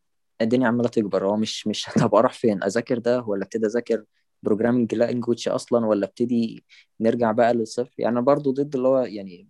الدنيا 0.42 0.68
عمالة 0.68 0.90
تكبر. 0.90 1.28
هو 1.28 1.38
مش 1.38 1.68
مش 1.68 1.86
طب 2.02 2.16
أروح 2.16 2.34
فين؟ 2.34 2.64
أذاكر 2.64 2.98
ده 3.00 3.22
ولا 3.24 3.44
ابتدي 3.44 3.66
أذاكر؟ 3.68 4.04
programming 4.44 4.96
language 4.96 5.50
أصلا 5.50 5.86
ولا 5.86 6.06
ابتدي 6.06 6.66
نرجع 7.00 7.32
بقى 7.32 7.54
للصفر؟ 7.54 7.94
يعني 7.98 8.14
أنا 8.14 8.22
برضو 8.22 8.52
ضد 8.52 8.76
اللي 8.76 8.88
هو 8.88 9.00
يعني 9.00 9.48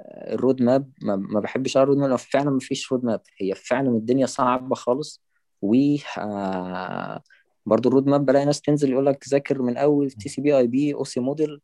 ال 0.00 0.12
road 0.12 0.62
map 0.62 0.90
ما, 1.02 1.40
بحبش 1.40 1.76
أقرأ 1.76 1.84
ال 1.84 1.87
road 1.87 1.98
map 1.98 2.10
لو 2.10 2.16
فعلا 2.16 2.50
ما 2.50 2.58
فيش 2.60 2.92
road 2.92 3.04
map 3.04 3.20
هي 3.38 3.54
فعلا 3.54 3.90
الدنيا 3.90 4.26
صعبة 4.26 4.74
خالص 4.74 5.22
و 5.62 5.74
آه، 6.18 7.22
برضو 7.66 7.88
ال 7.88 7.92
road 7.92 8.06
map 8.06 8.26
بلاقي 8.26 8.44
ناس 8.44 8.60
تنزل 8.60 8.90
يقول 8.92 9.06
لك 9.06 9.24
ذاكر 9.28 9.62
من 9.62 9.76
أول 9.76 10.10
تي 10.10 10.28
سي 10.28 10.40
بي 10.40 10.58
اي 10.58 10.66
بي 10.66 10.94
OSI 10.94 11.20
model 11.20 11.60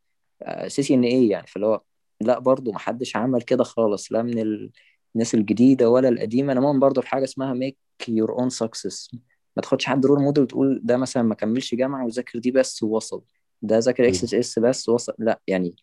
CCNA 0.67 1.27
يعني. 1.29 1.47
فاللي 1.47 1.67
هو 1.67 1.81
لا 2.21 2.39
برضو 2.39 2.71
ما 2.71 2.79
حدش 2.79 3.15
عمل 3.15 3.41
كده 3.41 3.63
خالص 3.63 4.11
لا 4.11 4.23
من 4.23 4.39
ال- 4.39 4.71
الناس 5.15 5.35
الجديدة 5.35 5.89
ولا 5.89 6.09
القديمة. 6.09 6.51
أنا 6.53 6.61
مؤمن 6.61 6.79
برضو 6.79 7.01
في 7.01 7.07
حاجة 7.07 7.23
اسمها 7.23 7.53
make 7.53 7.77
your 8.07 8.31
own 8.39 8.49
success 8.49 9.11
ما 9.55 9.61
تاخدش 9.61 9.85
حد 9.85 10.05
role 10.05 10.21
model 10.21 10.43
وتقول 10.43 10.81
ده 10.83 10.97
مثلا 10.97 11.23
ما 11.23 11.35
كملش 11.35 11.75
جامعة 11.75 12.05
وذاكر 12.05 12.39
دي 12.39 12.51
بس 12.51 12.83
ووصل. 12.83 13.23
ده 13.61 13.77
ذاكر 13.77 14.07
XSS 14.07 14.59
بس 14.59 14.89
وصل 14.89 15.13
لا 15.19 15.41
يعني 15.47 15.75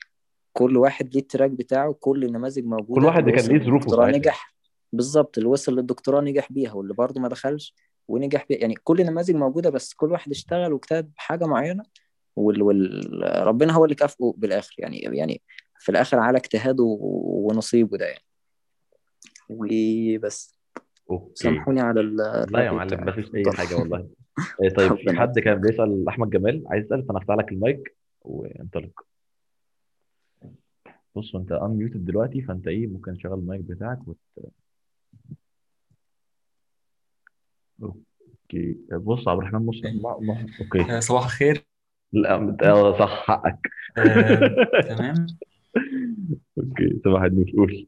كل 0.52 0.76
واحد 0.76 1.14
ليه 1.14 1.20
ال 1.20 1.25
track 1.25 1.50
بتاعه 1.50 1.92
كل 1.92 2.24
النماذج 2.24 2.64
موجودة 2.64 3.00
كل 3.00 3.06
واحد 3.06 3.30
كان 3.30 3.46
ليه 3.46 3.64
ظروفه 3.64 4.06
نجح. 4.06 4.54
بالظبط 4.92 5.38
اللي 5.38 5.50
وصل 5.50 5.76
للدكتوراه 5.76 6.20
نجح 6.20 6.52
بيها 6.52 6.72
واللي 6.72 6.94
برضه 6.94 7.20
ما 7.20 7.28
دخلش 7.28 7.74
ونجح 8.08 8.46
بيها. 8.48 8.58
يعني 8.58 8.74
كل 8.84 9.00
النماذج 9.00 9.34
موجودة 9.34 9.70
بس 9.70 9.94
كل 9.94 10.12
واحد 10.12 10.30
اشتغل 10.30 10.72
واجتهد 10.72 11.12
بحاجة 11.16 11.46
معينة 11.46 11.82
وال... 12.36 12.62
وال... 12.62 13.46
ربنا 13.46 13.72
هو 13.72 13.84
اللي 13.84 13.94
كافئه 13.94 14.34
بالآخر. 14.36 14.74
يعني 14.78 14.98
يعني 14.98 15.42
في 15.78 15.88
الآخر 15.88 16.18
على 16.18 16.38
اجتهاده 16.38 16.84
ونصيبه 17.00 17.98
ده 17.98 18.06
يعني. 18.06 18.24
وبس. 19.48 20.61
سامحوني 21.34 21.80
على 21.80 22.00
ال- 22.00 22.16
لا 22.52 22.64
يا 22.64 22.70
معلم 22.70 22.90
بتاعي. 22.90 23.10
مفيش 23.10 23.34
أي. 23.34 23.52
حاجة 23.52 23.74
والله. 23.76 24.08
إيه 24.62 24.68
طيب 24.74 24.94
في 24.94 25.12
حد 25.12 25.38
كان 25.38 25.60
بيسأل 25.60 26.08
أحمد 26.08 26.30
جمال 26.30 26.64
عايز 26.66 26.84
يسأل 26.84 27.04
فانا 27.06 27.18
هفتح 27.18 27.34
لك 27.34 27.52
المايك 27.52 27.96
وانطلق 28.20 29.04
بص 31.16 31.36
انت 31.36 31.52
unmuted 31.52 32.04
دلوقتي 32.04 32.42
فأنت 32.42 32.66
إيه 32.68 32.86
ممكن 32.86 33.14
تشغل 33.14 33.38
المايك 33.38 33.60
بتاعك 33.60 34.08
وت... 34.08 34.16
okay. 37.82 38.76
بص 38.92 39.28
عبد 39.28 39.38
الرحمن 39.40 39.66
مصر. 39.66 39.80
okay. 40.60 40.96
آه، 40.96 41.00
صباح 41.00 41.24
الخير. 41.24 41.66
لا 42.12 42.98
صح 42.98 43.26
حقك. 43.26 43.70
آه، 43.98 44.82
تمام. 44.88 45.26
okay 46.58 47.00
صباح 47.04 47.22
النور 47.22 47.50
قول. 47.56 47.86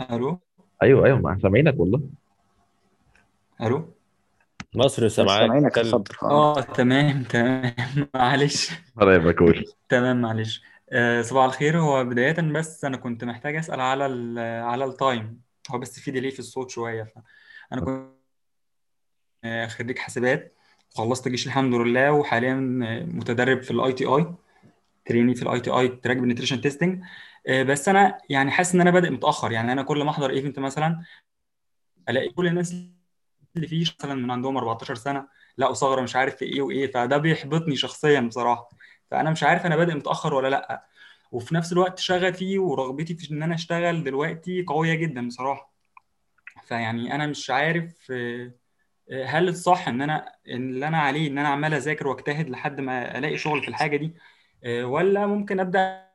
ألو؟ 0.00 0.40
أيوه 0.82 1.06
أيوه 1.06 1.18
ما 1.18 1.38
سامعينك 1.42 1.80
والله. 1.80 2.00
ألو؟ 3.62 3.94
مصر 4.74 5.08
سامعاك. 5.08 5.40
سامعينك 5.40 5.66
اتكلم 5.78 5.86
اتفضل 5.94 6.14
آه. 6.22 6.58
آه 6.58 6.60
تمام 6.60 7.22
تمام. 7.22 7.74
معلش. 8.14 8.70
قرايبك 8.96 9.38
قول 9.38 9.64
تمام 9.88 10.20
معلش. 10.22 10.62
آه، 10.90 11.22
صباح 11.22 11.44
الخير. 11.44 11.80
هو 11.80 12.04
بداية 12.04 12.32
بس 12.52 12.84
أنا 12.84 12.96
كنت 12.96 13.24
محتاج 13.24 13.56
أسأل 13.56 13.80
على 13.80 14.06
ال 14.06 14.38
على 14.64 14.84
ال 14.84 14.95
time 14.95 15.40
هو 15.70 15.78
بس 15.78 16.00
في 16.00 16.10
delay 16.10 16.30
في 16.30 16.38
الصوت 16.38 16.70
شوية 16.70 17.02
فأنا 17.70 17.80
كنت 17.80 18.18
آه، 19.44 19.66
خريج 19.66 19.98
حاسبات. 19.98 20.54
وخلصت 20.94 21.26
الجيش 21.26 21.46
الحمد 21.46 21.74
لله 21.74 22.12
وحاليا 22.12 22.52
آه، 22.84 23.04
متدرب 23.04 23.62
في 23.62 23.70
ال 23.70 23.92
ITI 23.92 24.26
trainee 25.08 25.34
في 25.34 25.42
ال 25.42 25.60
ITI 25.60 25.70
track 25.70 26.16
penetration 26.16 26.60
testing 26.60 27.02
بس 27.66 27.88
أنا 27.88 28.18
يعني 28.30 28.50
حاسس 28.50 28.74
إن 28.74 28.80
أنا 28.80 28.90
بادئ 28.90 29.10
متأخر. 29.10 29.52
يعني 29.52 29.72
أنا 29.72 29.82
كل 29.82 30.04
ما 30.04 30.10
أحضر 30.10 30.30
event 30.30 30.58
مثلا 30.58 31.04
ألاقي 32.08 32.28
كل 32.28 32.46
الناس 32.46 32.74
اللي 33.56 33.66
فيه 33.68 33.84
مثلا 34.00 34.14
من 34.14 34.30
عندهم 34.30 34.56
14 34.56 34.94
سنة 34.94 35.28
لا 35.56 35.72
ثغره 35.74 36.00
مش 36.00 36.16
عارف 36.16 36.36
في 36.36 36.44
إيه 36.44 36.62
وإيه 36.62 36.86
فده 36.92 37.16
بيحبطني 37.16 37.76
شخصيا 37.76 38.20
بصراحة. 38.20 38.68
فأنا 39.10 39.30
مش 39.30 39.42
عارف 39.42 39.66
أنا 39.66 39.76
بادئ 39.76 39.94
متأخر 39.94 40.34
ولا 40.34 40.48
لأ. 40.48 40.86
وفي 41.32 41.54
نفس 41.54 41.72
الوقت 41.72 41.98
شغفي 41.98 42.58
ورغبتي 42.58 43.14
في 43.14 43.30
إن 43.32 43.42
أنا 43.42 43.54
أشتغل 43.54 44.04
دلوقتي 44.04 44.62
قوية 44.62 44.94
جدا 44.94 45.26
بصراحة. 45.28 45.72
فيعني 46.66 47.14
أنا 47.14 47.26
مش 47.26 47.50
عارف 47.50 48.08
آه، 48.12 48.52
آه، 49.10 49.24
هل 49.24 49.48
الصح 49.48 49.88
إن 49.88 50.02
أنا 50.02 50.32
إن 50.48 50.70
اللي 50.70 50.88
أنا 50.88 50.98
عليه 50.98 51.28
إن 51.28 51.38
أنا 51.38 51.48
عمال 51.48 51.74
أذاكر 51.74 52.08
وأجتهد 52.08 52.50
لحد 52.50 52.80
ما 52.80 53.18
ألاقي 53.18 53.38
شغل 53.38 53.62
في 53.62 53.68
الحاجة 53.68 53.96
دي 53.96 54.06
آه، 54.06 54.12
ولا 54.66 55.26
ممكن 55.26 55.60
أبدأ 55.60 56.08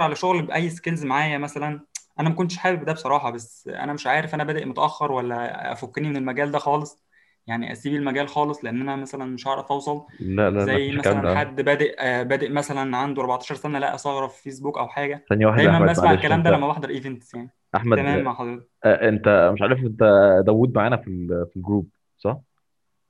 على 0.00 0.16
شغل 0.16 0.42
بأي 0.42 0.70
skills 0.70 1.04
معايا 1.04 1.38
مثلا؟ 1.38 1.86
أنا 2.20 2.28
ما 2.28 2.34
كنتش 2.34 2.56
حابب 2.56 2.84
ده 2.84 2.92
بصراحة 2.92 3.30
بس 3.30 3.68
أنا 3.68 3.92
مش 3.92 4.06
عارف 4.06 4.34
أنا 4.34 4.44
بادئ 4.44 4.64
متأخر 4.64 5.12
ولا 5.12 5.72
أفكني 5.72 6.08
من 6.08 6.16
المجال 6.16 6.50
ده 6.52 6.58
خالص 6.58 7.04
يعني 7.46 7.72
أسيب 7.72 7.94
المجال 7.94 8.28
خالص 8.28 8.64
لأن 8.64 8.80
أنا 8.82 8.96
مثلا 8.96 9.24
مش 9.24 9.46
هعرف 9.48 9.72
أوصل. 9.72 10.06
لا 10.20 10.50
لا 10.50 10.66
لا 10.66 10.76
زي 10.76 10.76
الكلام 10.76 10.98
مثلا 10.98 11.28
حد 11.28 11.60
بادئ 11.62 11.96
آه، 12.00 12.22
بادئ 12.22 12.48
مثلا 12.48 12.96
عنده 12.96 13.22
14 13.22 13.54
سنة 13.54 13.78
لا 13.78 13.96
ثغره 13.96 14.26
في 14.28 14.42
فيسبوك 14.42 14.78
أو 14.78 14.88
حاجة. 14.88 15.26
ثانية 15.28 15.46
واحدة 15.46 15.70
دايما 15.70 15.78
أحمد 15.78 15.90
بسمع 15.90 16.12
معلش 16.12 16.12
الكلام 16.12 16.42
ده 16.42 16.50
أنت 16.50 16.50
لما 16.50 16.68
بحضر 16.68 16.88
events 16.90 17.34
يعني. 17.34 17.50
أحمد 17.74 17.98
تمام 17.98 18.24
مع 18.24 18.34
حضرتك. 18.34 18.68
آه، 18.84 19.08
أنت 19.08 19.50
مش 19.54 19.62
عارف 19.62 19.78
أنت 19.80 20.00
داوود 20.46 20.74
معانا 20.76 20.96
في 20.96 21.08
ال- 21.10 21.46
في 21.50 21.56
ال 21.56 21.62
group 21.62 21.90
صح؟ 22.18 22.40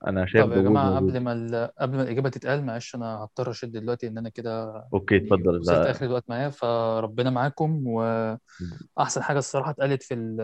أنا 0.06 0.26
شايف 0.26 0.44
طب 0.44 0.52
يا 0.52 0.62
جماعة 0.62 0.90
موجود. 0.90 1.10
قبل 1.10 1.20
ما 1.20 1.32
ال... 1.32 1.70
قبل 1.78 1.96
ما 1.96 2.02
الإجابة 2.02 2.28
تتقال 2.28 2.66
معلش 2.66 2.94
أنا 2.94 3.06
هضطر 3.16 3.50
أشد 3.50 3.72
دلوقتي 3.72 4.06
إن 4.08 4.18
أنا 4.18 4.28
كده 4.28 4.84
okay 4.94 5.14
يعني 5.14 5.26
اتفضل. 5.26 5.58
وصلت 5.58 5.70
لا 5.78 5.90
آخر 5.90 6.06
الوقت 6.06 6.24
معايا 6.28 6.48
فربنا 6.48 7.30
معاكم. 7.30 7.86
وأحسن 7.86 9.22
حاجة 9.22 9.38
الصراحة 9.38 9.70
اتقالت 9.70 10.02
في 10.02 10.14
ال... 10.14 10.36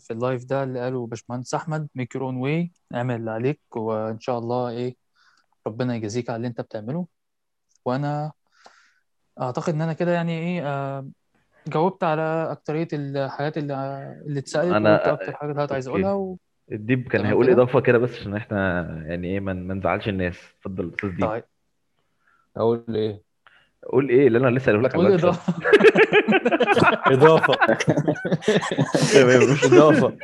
في 0.00 0.12
ال 0.12 0.18
live 0.18 0.44
ده 0.44 0.62
اللي 0.62 0.80
قاله 0.80 1.06
باشمهندس 1.06 1.54
أحمد 1.54 1.88
make 1.94 2.14
your 2.14 2.24
own 2.24 2.36
way 2.36 2.72
اعمل 2.94 3.14
اللي 3.16 3.30
عليك 3.30 3.60
وإن 3.76 4.20
شاء 4.20 4.38
الله 4.38 4.68
إيه 4.68 4.96
ربنا 5.66 5.94
يجازيك 5.96 6.30
على 6.30 6.36
اللي 6.36 6.48
أنت 6.48 6.60
بتعمله. 6.60 7.06
وأنا 7.84 8.32
أعتقد 9.40 9.74
إن 9.74 9.80
أنا 9.80 9.92
كده 9.92 10.12
يعني 10.12 10.38
إيه 10.38 10.66
آه، 10.66 11.08
جاوبت 11.68 12.04
على 12.04 12.48
أكترية 12.52 12.88
الحاجات 12.92 13.58
اللي 13.58 13.74
اللي 14.26 14.38
اتسألت 14.40 14.64
وقلت 14.66 14.76
أنا 14.76 15.12
أكتر 15.12 15.32
حاجة 15.36 15.52
كنت 15.52 15.72
عايز 15.72 15.88
أقولها 15.88 16.10
okay 16.12 16.22
و... 16.32 16.38
الديب 16.72 17.02
كان 17.08 17.20
تمام 17.20 17.26
هيقول 17.26 17.46
كده؟ 17.46 17.54
إضافة 17.54 17.80
كده 17.80 17.98
بس 17.98 18.20
عشان 18.20 18.34
إحنا 18.36 18.82
يعني 19.06 19.28
إيه 19.28 19.40
ما 19.40 19.52
ما 19.52 19.74
نزعلش 19.74 20.08
الناس. 20.08 20.54
اتفضل 20.60 20.88
أستاذ 20.88 21.10
ديب. 21.10 21.26
طيب. 21.26 21.44
أقول 22.56 22.84
إيه؟ 22.88 23.22
قول 23.82 24.08
إيه؟ 24.08 24.26
اللي 24.26 24.38
أنا 24.38 24.48
لسه 24.58 24.66
قايله 24.72 24.82
لك 24.82 24.94
على 24.94 25.14
إضافة. 25.14 25.54
إضافة. 27.14 27.54
تمام. 29.14 29.42
إضافة. 29.72 30.16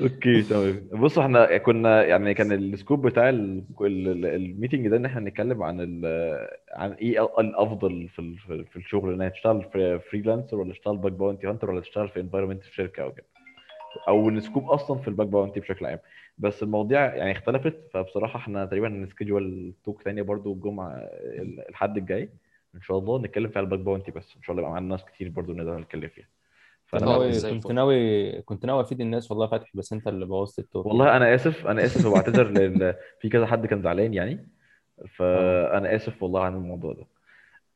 okay 0.00 0.42
تمام. 0.42 0.88
بصوا 0.92 1.22
إحنا 1.22 1.58
كنا 1.58 2.04
يعني 2.04 2.34
كان 2.34 2.52
ال 2.52 2.61
scope 2.61 3.06
بتاع 3.06 3.28
ال- 3.28 3.64
ال- 3.80 4.08
ال- 4.08 4.26
ال 4.26 4.34
meeting 4.34 4.88
ده 4.88 4.96
إن 4.96 5.04
إحنا 5.04 5.20
نتكلم 5.20 5.62
عن 5.62 5.76
ال 5.80 6.06
عن 6.72 6.92
إيه 6.92 7.24
الافضل 7.38 8.08
في 8.08 8.18
ال- 8.18 8.38
في 8.38 8.64
في 8.64 8.76
الشغل 8.76 9.22
ان 9.22 9.32
تشتغل 9.32 9.64
freelancer 10.10 10.56
ولا 10.56 10.72
تشتغل 10.72 10.96
bug 10.96 11.12
bounty 11.12 11.46
hunter 11.46 11.70
ولا 11.70 11.80
تشتغل 11.80 12.08
في 12.08 12.20
environment 12.20 12.62
في 12.62 12.74
شركه 12.74 13.02
أو 13.02 13.12
كده. 13.12 13.26
أو 14.08 14.28
ال 14.28 14.35
scope 14.35 14.70
أصلا 14.70 14.98
في 14.98 15.08
ال 15.08 15.12
bug 15.12 15.26
bounty 15.26 15.60
بشكل 15.60 15.86
عام. 15.86 15.98
بس 16.38 16.62
المواضيع 16.62 17.14
يعني 17.14 17.32
اختلفت 17.32 17.76
فبصراحة 17.92 18.38
إحنا 18.38 18.64
تقريبا 18.64 18.88
هن 18.88 19.05
schedule 19.05 19.72
talk 19.84 20.02
تانية 20.02 20.22
برضو 20.22 20.52
الجمعة 20.52 20.92
ال- 21.22 21.68
الحد 21.68 21.96
الجاي. 21.96 22.28
إن 22.74 22.80
شاء 22.82 22.98
الله 22.98 23.18
نتكلم 23.18 23.48
فيها 23.48 23.62
ال 23.62 23.66
bug 23.66 23.78
bounty 23.78 24.10
بس. 24.10 24.36
إن 24.36 24.42
شاء 24.42 24.50
الله 24.50 24.60
يبقى 24.62 24.72
معانا 24.72 24.86
ناس 24.88 25.04
كتير 25.04 25.28
برضو 25.28 25.52
نقدر 25.52 25.78
نتكلم 25.78 26.08
فيها. 26.08 26.28
فأنا 26.86 27.06
ناوي 27.06 27.40
كنت 27.40 27.72
ناوي 27.72 28.32
كنت 28.42 28.66
ناوي 28.66 28.80
أفيد 28.82 29.00
الناس 29.00 29.30
والله 29.30 29.46
فتحي 29.46 29.70
بس 29.74 29.92
أنت 29.92 30.08
اللي 30.08 30.26
بوظت 30.26 30.58
ال 30.58 30.64
talk 30.64 30.86
والله 30.86 31.16
أنا 31.16 31.34
آسف 31.34 31.66
أنا 31.66 31.84
آسف 31.84 32.06
وبعتذر 32.06 32.50
لأن 32.50 32.94
في 33.20 33.28
كذا 33.28 33.46
حد 33.46 33.66
كان 33.66 33.82
زعلان 33.82 34.14
يعني. 34.14 34.34
آه. 35.02 35.06
فأنا 35.06 35.94
آسف 35.96 36.22
والله 36.22 36.44
عن 36.44 36.54
الموضوع 36.54 36.92
ده. 36.92 37.06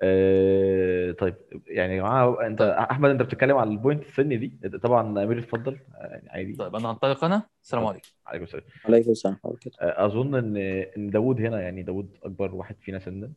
أه 0.02 1.12
طيب 1.12 1.34
يعني 1.66 1.92
يا 1.96 1.98
جماعة 2.00 2.46
أنت 2.46 2.58
طيب. 2.58 2.68
أحمد 2.70 3.10
أنت 3.10 3.22
بتتكلم 3.22 3.56
على 3.56 3.70
ال 3.70 3.75
point 3.75 4.02
السن 4.02 4.36
دي؟ 4.36 4.68
طبعا 4.82 5.22
أمير 5.24 5.38
اتفضل. 5.38 5.78
يعني 5.94 6.28
عادي. 6.30 6.52
طيب 6.52 6.76
أنا 6.76 6.90
هنطلق 6.90 7.24
أنا؟ 7.24 7.42
السلام 7.62 7.86
عليكم. 7.86 8.08
عليكم 8.26 8.44
السلام. 8.44 8.64
عليكم 8.84 9.10
السلام. 9.10 9.36
آه، 9.80 10.06
أظن 10.06 10.34
إن 10.34 10.56
إن 10.96 11.10
داوود 11.10 11.40
هنا 11.40 11.60
يعني 11.60 11.82
داوود 11.82 12.08
أكبر 12.22 12.54
واحد 12.54 12.76
فينا 12.80 12.98
سنا 12.98 13.32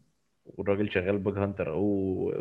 والراجل 0.46 0.92
شغال 0.92 1.18
bug 1.18 1.38
hunter. 1.38 1.72
أو 1.72 2.34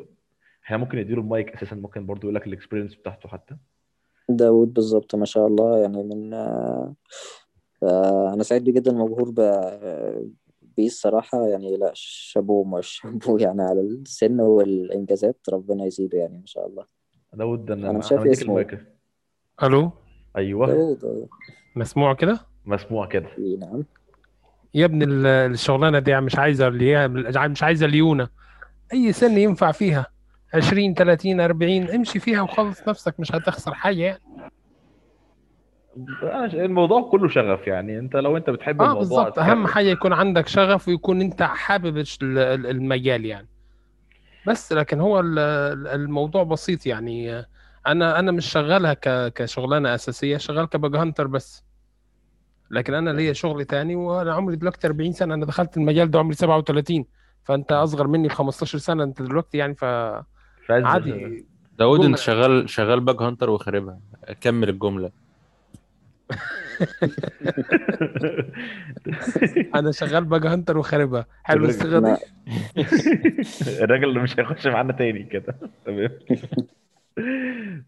إحنا 0.65 0.77
ممكن 0.77 0.99
نديله 0.99 1.21
المايك 1.21 1.53
أساسا 1.57 1.77
ممكن 1.77 2.07
برضو 2.07 2.21
يقول 2.23 2.35
لك 2.35 2.47
ال 2.47 2.51
experience 2.51 2.95
بتاعته 2.95 3.29
حتى. 3.29 3.57
داود 4.29 4.75
بالظبط 4.75 5.15
ما 5.15 5.25
شاء 5.25 5.47
الله. 5.47 5.79
يعني 5.79 6.03
من 6.03 6.35
آه، 6.35 6.95
آه، 7.83 8.35
أنا 8.35 8.43
سعيد 8.43 8.65
جدا 8.65 8.93
مبهور 8.93 9.31
ب- 9.31 10.33
بيه 10.79 10.87
الصراحة 10.87 11.47
يعني 11.47 11.77
لا 11.77 11.91
شابوه 11.95 12.65
مش 12.79 12.87
شابوه 12.89 13.41
يعني 13.43 13.63
على 13.63 13.81
السن 13.81 14.41
والإنجازات 14.41 15.41
ربنا 15.53 15.85
يزيده 15.85 16.19
يعني 16.19 16.39
ما 16.39 16.47
شاء 16.47 16.67
الله. 16.67 16.85
داود 17.35 17.71
أنا 17.71 17.91
أنا 17.91 17.99
مش 17.99 18.13
أنا 18.13 18.21
شايف 18.25 18.33
إسمه 18.33 18.49
المايك 18.49 18.87
ألو؟ 19.63 19.91
أيوه. 20.37 20.67
داود 20.67 21.05
آه، 21.05 21.29
مسموع 21.77 22.15
كده؟ 22.15 22.41
مسموع 22.67 23.07
كده. 23.07 23.29
إيه، 23.39 23.59
نعم. 23.59 23.85
يا 24.75 24.85
ابن 24.85 25.03
ال- 25.03 25.27
الشغلانة 25.27 25.99
دي 25.99 26.21
مش 26.21 26.39
عايزة 26.39 26.69
اللي 26.69 26.95
هي 26.97 27.09
مش 27.49 27.63
عايزة 27.63 27.87
ليونه 27.87 28.29
أي 28.93 29.13
سن 29.13 29.39
ينفع 29.39 29.73
فيها؟ 29.73 30.07
20 30.55 30.95
30 30.95 31.41
40 31.41 31.91
امشي 31.91 32.19
فيها 32.21 32.43
وخلص 32.43 32.89
نفسك 32.89 33.21
مش 33.21 33.33
هتخسر 33.33 33.75
حاجة 33.75 34.03
يعني. 34.03 34.21
أنا 34.37 34.51
الموضوع 36.55 37.03
كله 37.11 37.29
شغف 37.29 37.67
يعني. 37.67 37.99
انت 37.99 38.17
لو 38.17 38.37
انت 38.37 38.51
بتحب 38.51 38.83
آه 38.83 38.85
الموضوع 38.85 39.01
بالظبط. 39.23 39.39
أهم 39.39 39.67
حاجة 39.67 39.87
يكون 39.89 40.13
عندك 40.13 40.49
شغف 40.49 40.89
ويكون 40.89 41.21
انت 41.21 41.43
حابب 41.43 41.97
الش- 41.99 42.19
ال- 42.23 42.39
ال- 42.39 42.67
المجال 42.67 43.25
يعني. 43.27 43.49
بس 44.47 44.73
لكن 44.73 45.01
هو 45.01 45.21
ال- 45.21 45.39
ال- 45.39 45.87
الموضوع 45.89 46.43
بسيط 46.43 46.87
يعني. 46.87 47.33
آه، 47.35 47.47
أنا 47.87 48.19
أنا 48.19 48.33
مش 48.33 48.47
شغالها 48.47 48.95
ك- 48.95 49.33
كشغلانة 49.33 49.95
أساسية 49.95 50.37
شغال 50.37 50.65
كباج 50.69 50.97
هانتر 50.97 51.27
بس. 51.27 51.65
لكن 52.71 52.95
أنا 52.95 53.11
ليا 53.11 53.33
شغل 53.33 53.65
تاني 53.65 53.97
وأنا 53.97 54.35
عمري 54.35 54.57
دلوقتي 54.57 54.87
40 54.87 55.13
سنة. 55.13 55.35
أنا 55.35 55.47
دخلت 55.47 55.77
المجال 55.77 56.11
ده 56.11 56.19
عمري 56.19 56.35
37 56.35 57.05
فأنت 57.45 57.73
أصغر 57.73 58.07
مني 58.07 58.29
ب 58.29 58.33
15 58.33 58.79
سنة 58.79 59.05
أنت 59.05 59.23
دلوقتي 59.23 59.59
يعني. 59.59 59.75
فعايز 59.75 60.85
فعادي. 60.85 61.47
داود 61.79 62.05
أنت 62.05 62.19
شغال 62.19 62.71
شغال 62.71 63.01
bug 63.01 63.23
hunter 63.23 63.51
وخاربها. 63.51 63.99
كمل 64.41 64.69
الجملة. 64.69 65.11
أنا 69.75 69.93
شغال 69.93 70.25
bug 70.25 70.47
hunter 70.47 70.79
وخاربها. 70.79 71.27
حلو 71.43 71.65
الصيغه 71.65 71.99
دي 71.99 72.17
الراجل 73.85 74.09
اللي 74.09 74.21
مش 74.21 74.41
هيخش 74.41 74.67
معانا 74.67 74.93
تاني 74.93 75.23
كده. 75.23 75.57
تمام. 75.85 76.11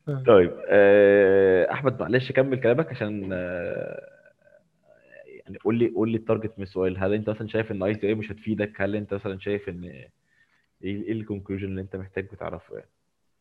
طيب 0.27 0.53
آه، 0.69 1.73
أحمد 1.73 2.01
معلش 2.01 2.33
كمل 2.33 2.61
كلامك 2.61 2.91
عشان 2.91 3.29
آه، 3.33 4.09
يعني 5.37 5.59
قول 5.59 5.79
لي 5.79 5.89
قول 5.89 6.11
لي 6.11 6.17
ال 6.17 6.22
target 6.22 6.53
من 6.59 6.63
السؤال. 6.63 6.99
هل 6.99 7.15
أنت 7.15 7.31
مثلا 7.31 7.49
شايف 7.49 7.73
إن 7.73 7.83
ITI 7.83 8.15
مش 8.15 8.33
هتفيدك؟ 8.33 8.73
هل 8.81 8.97
أنت 8.97 9.15
مثلا 9.15 9.39
شايف 9.39 9.69
إن 9.69 9.85
إيه 9.85 10.11
إيه 10.85 11.13
ال 11.13 11.18
conclusion 11.18 11.65
اللي 11.65 11.81
أنت 11.81 11.97
محتاج 11.97 12.29
تعرفه 12.29 12.75
يعني؟ 12.75 12.89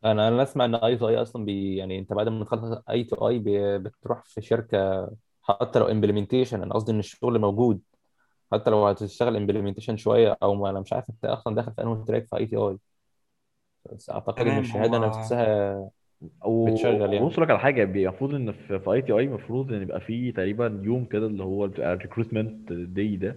أنا 0.05 0.27
أنا 0.27 0.43
أسمع 0.43 0.65
إن 0.65 0.76
ITI 0.76 1.17
أصلا 1.21 1.45
بي 1.45 1.76
يعني 1.77 1.99
أنت 1.99 2.13
بعد 2.13 2.30
ما 2.30 2.45
تخلص 2.45 2.81
ITI 2.89 3.39
بتروح 3.80 4.23
في 4.26 4.41
شركة 4.41 5.09
حتى 5.43 5.80
لو 5.80 5.85
implementation 5.88 6.61
أنا 6.63 6.73
قصدي 6.73 6.91
إن 6.91 6.99
الشغل 6.99 7.39
موجود. 7.39 7.81
حتى 8.53 8.71
لو 8.71 8.88
هتشتغل 8.88 9.38
implementation 9.38 9.97
شوية 9.97 10.38
أو 10.43 10.55
ما 10.55 10.69
أنا 10.69 10.80
مش 10.80 10.93
عارف 10.93 11.09
أنت 11.09 11.26
أصلا 11.26 11.55
داخل 11.55 11.73
في 11.73 11.84
أنهي 11.84 12.05
track 12.05 12.27
في 12.27 12.38
ITI 12.38 12.77
بس 13.91 14.09
أعتقد 14.09 14.47
إن 14.47 14.57
تمام 14.57 14.59
الشهادة 14.59 14.97
هو 14.97 14.99
نفسها 14.99 15.91
بتشغل 16.63 17.13
يعني. 17.13 17.27
بص 17.27 17.39
لك 17.39 17.49
على 17.49 17.59
حاجة 17.59 17.84
المفروض 17.84 18.34
إن 18.35 18.51
في 18.53 18.91
ITI 18.93 19.23
المفروض 19.26 19.73
إن 19.73 19.81
يبقى 19.81 20.01
في 20.01 20.31
تقريبا 20.31 20.81
يوم 20.84 21.05
كده 21.05 21.27
اللي 21.27 21.43
هو 21.43 21.67
بتاع 21.67 21.93
ال 21.93 22.00
recruitment 22.00 22.73
day 22.73 23.15
ده 23.17 23.35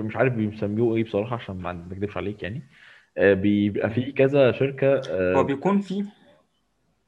مش 0.00 0.16
عارف 0.16 0.32
بيسموه 0.34 0.96
إيه 0.96 1.04
بصراحة 1.04 1.36
عشان 1.36 1.56
ما 1.56 1.70
اكذبش 1.92 2.16
عليك 2.16 2.42
يعني. 2.42 2.62
آه، 3.18 3.34
بيبقى 3.34 3.90
في 3.90 4.12
كذا 4.12 4.52
شركة 4.52 4.94
هو 4.96 5.40
آه، 5.40 5.42
بيكون 5.42 5.80
في 5.80 6.04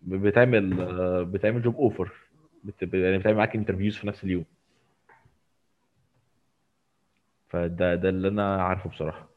بتعمل 0.03 0.81
آه، 0.81 1.23
بتعمل 1.23 1.63
job 1.63 1.77
offer 1.77 2.13
يعني 2.83 3.19
بتعمل 3.19 3.37
معاك 3.37 3.57
interviews 3.57 3.97
في 3.97 4.07
نفس 4.07 4.25
اليوم. 4.25 4.45
فده 7.49 7.95
ده 7.95 8.09
اللي 8.09 8.29
أنا 8.29 8.63
عارفه 8.63 8.91
لي 8.91 9.30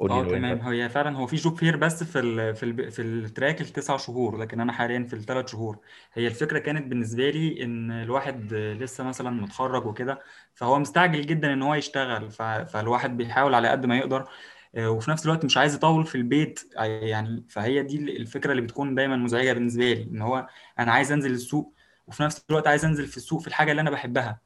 آه 0.00 0.24
تمام 0.24 0.44
أنت. 0.44 0.62
هي 0.62 0.88
فعلا 0.88 1.16
هو 1.16 1.26
في 1.26 1.36
job 1.36 1.56
fair 1.58 1.76
بس 1.76 2.04
في 2.04 2.18
ال 2.18 2.54
في 2.54 2.62
ال 2.62 2.90
في 2.90 3.02
ال 3.02 3.12
track 3.12 3.60
التسع 3.60 3.96
شهور 3.96 4.36
لكن 4.38 4.60
أنا 4.60 4.72
حاليا 4.72 5.04
في 5.04 5.14
الثلاث 5.16 5.50
شهور. 5.50 5.78
هي 6.12 6.26
الفكرة 6.26 6.58
كانت 6.58 6.86
بالنسبة 6.86 7.30
لي 7.30 7.64
إن 7.64 7.90
الواحد 7.90 8.54
لسه 8.54 9.04
مثلا 9.04 9.30
متخرج 9.30 9.86
وكده 9.86 10.20
فهو 10.54 10.78
مستعجل 10.78 11.26
جدا 11.26 11.52
إن 11.52 11.62
هو 11.62 11.74
يشتغل 11.74 12.30
ف- 12.30 12.42
فالواحد 12.42 13.16
بيحاول 13.16 13.54
على 13.54 13.68
قد 13.68 13.86
ما 13.86 13.98
يقدر 13.98 14.28
آه، 14.74 14.90
وفي 14.90 15.10
نفس 15.10 15.26
الوقت 15.26 15.44
مش 15.44 15.56
عايز 15.56 15.74
يطول 15.74 16.06
في 16.06 16.14
البيت 16.14 16.60
آه، 16.78 16.84
يعني 16.84 17.44
فهي 17.48 17.82
دي 17.82 17.96
الفكرة 18.16 18.50
اللي 18.50 18.62
بتكون 18.62 18.94
دايما 18.94 19.16
مزعجة 19.16 19.52
بالنسبة 19.52 19.92
لي 19.92 20.02
إن 20.02 20.22
هو 20.22 20.46
أنا 20.78 20.92
عايز 20.92 21.12
أنزل 21.12 21.30
السوق 21.32 21.74
وفي 22.06 22.22
نفس 22.22 22.44
الوقت 22.50 22.66
عايز 22.66 22.84
أنزل 22.84 23.06
في 23.06 23.16
السوق 23.16 23.40
في 23.40 23.48
الحاجة 23.48 23.70
اللي 23.70 23.80
أنا 23.82 23.90
بحبها. 23.90 24.40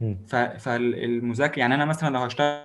مم. 0.00 0.18
ف- 0.28 0.36
فالمذاكره 0.36 1.60
يعني 1.60 1.74
أنا 1.74 1.84
مثلا 1.84 2.10
لو 2.10 2.20
هشتغل 2.20 2.64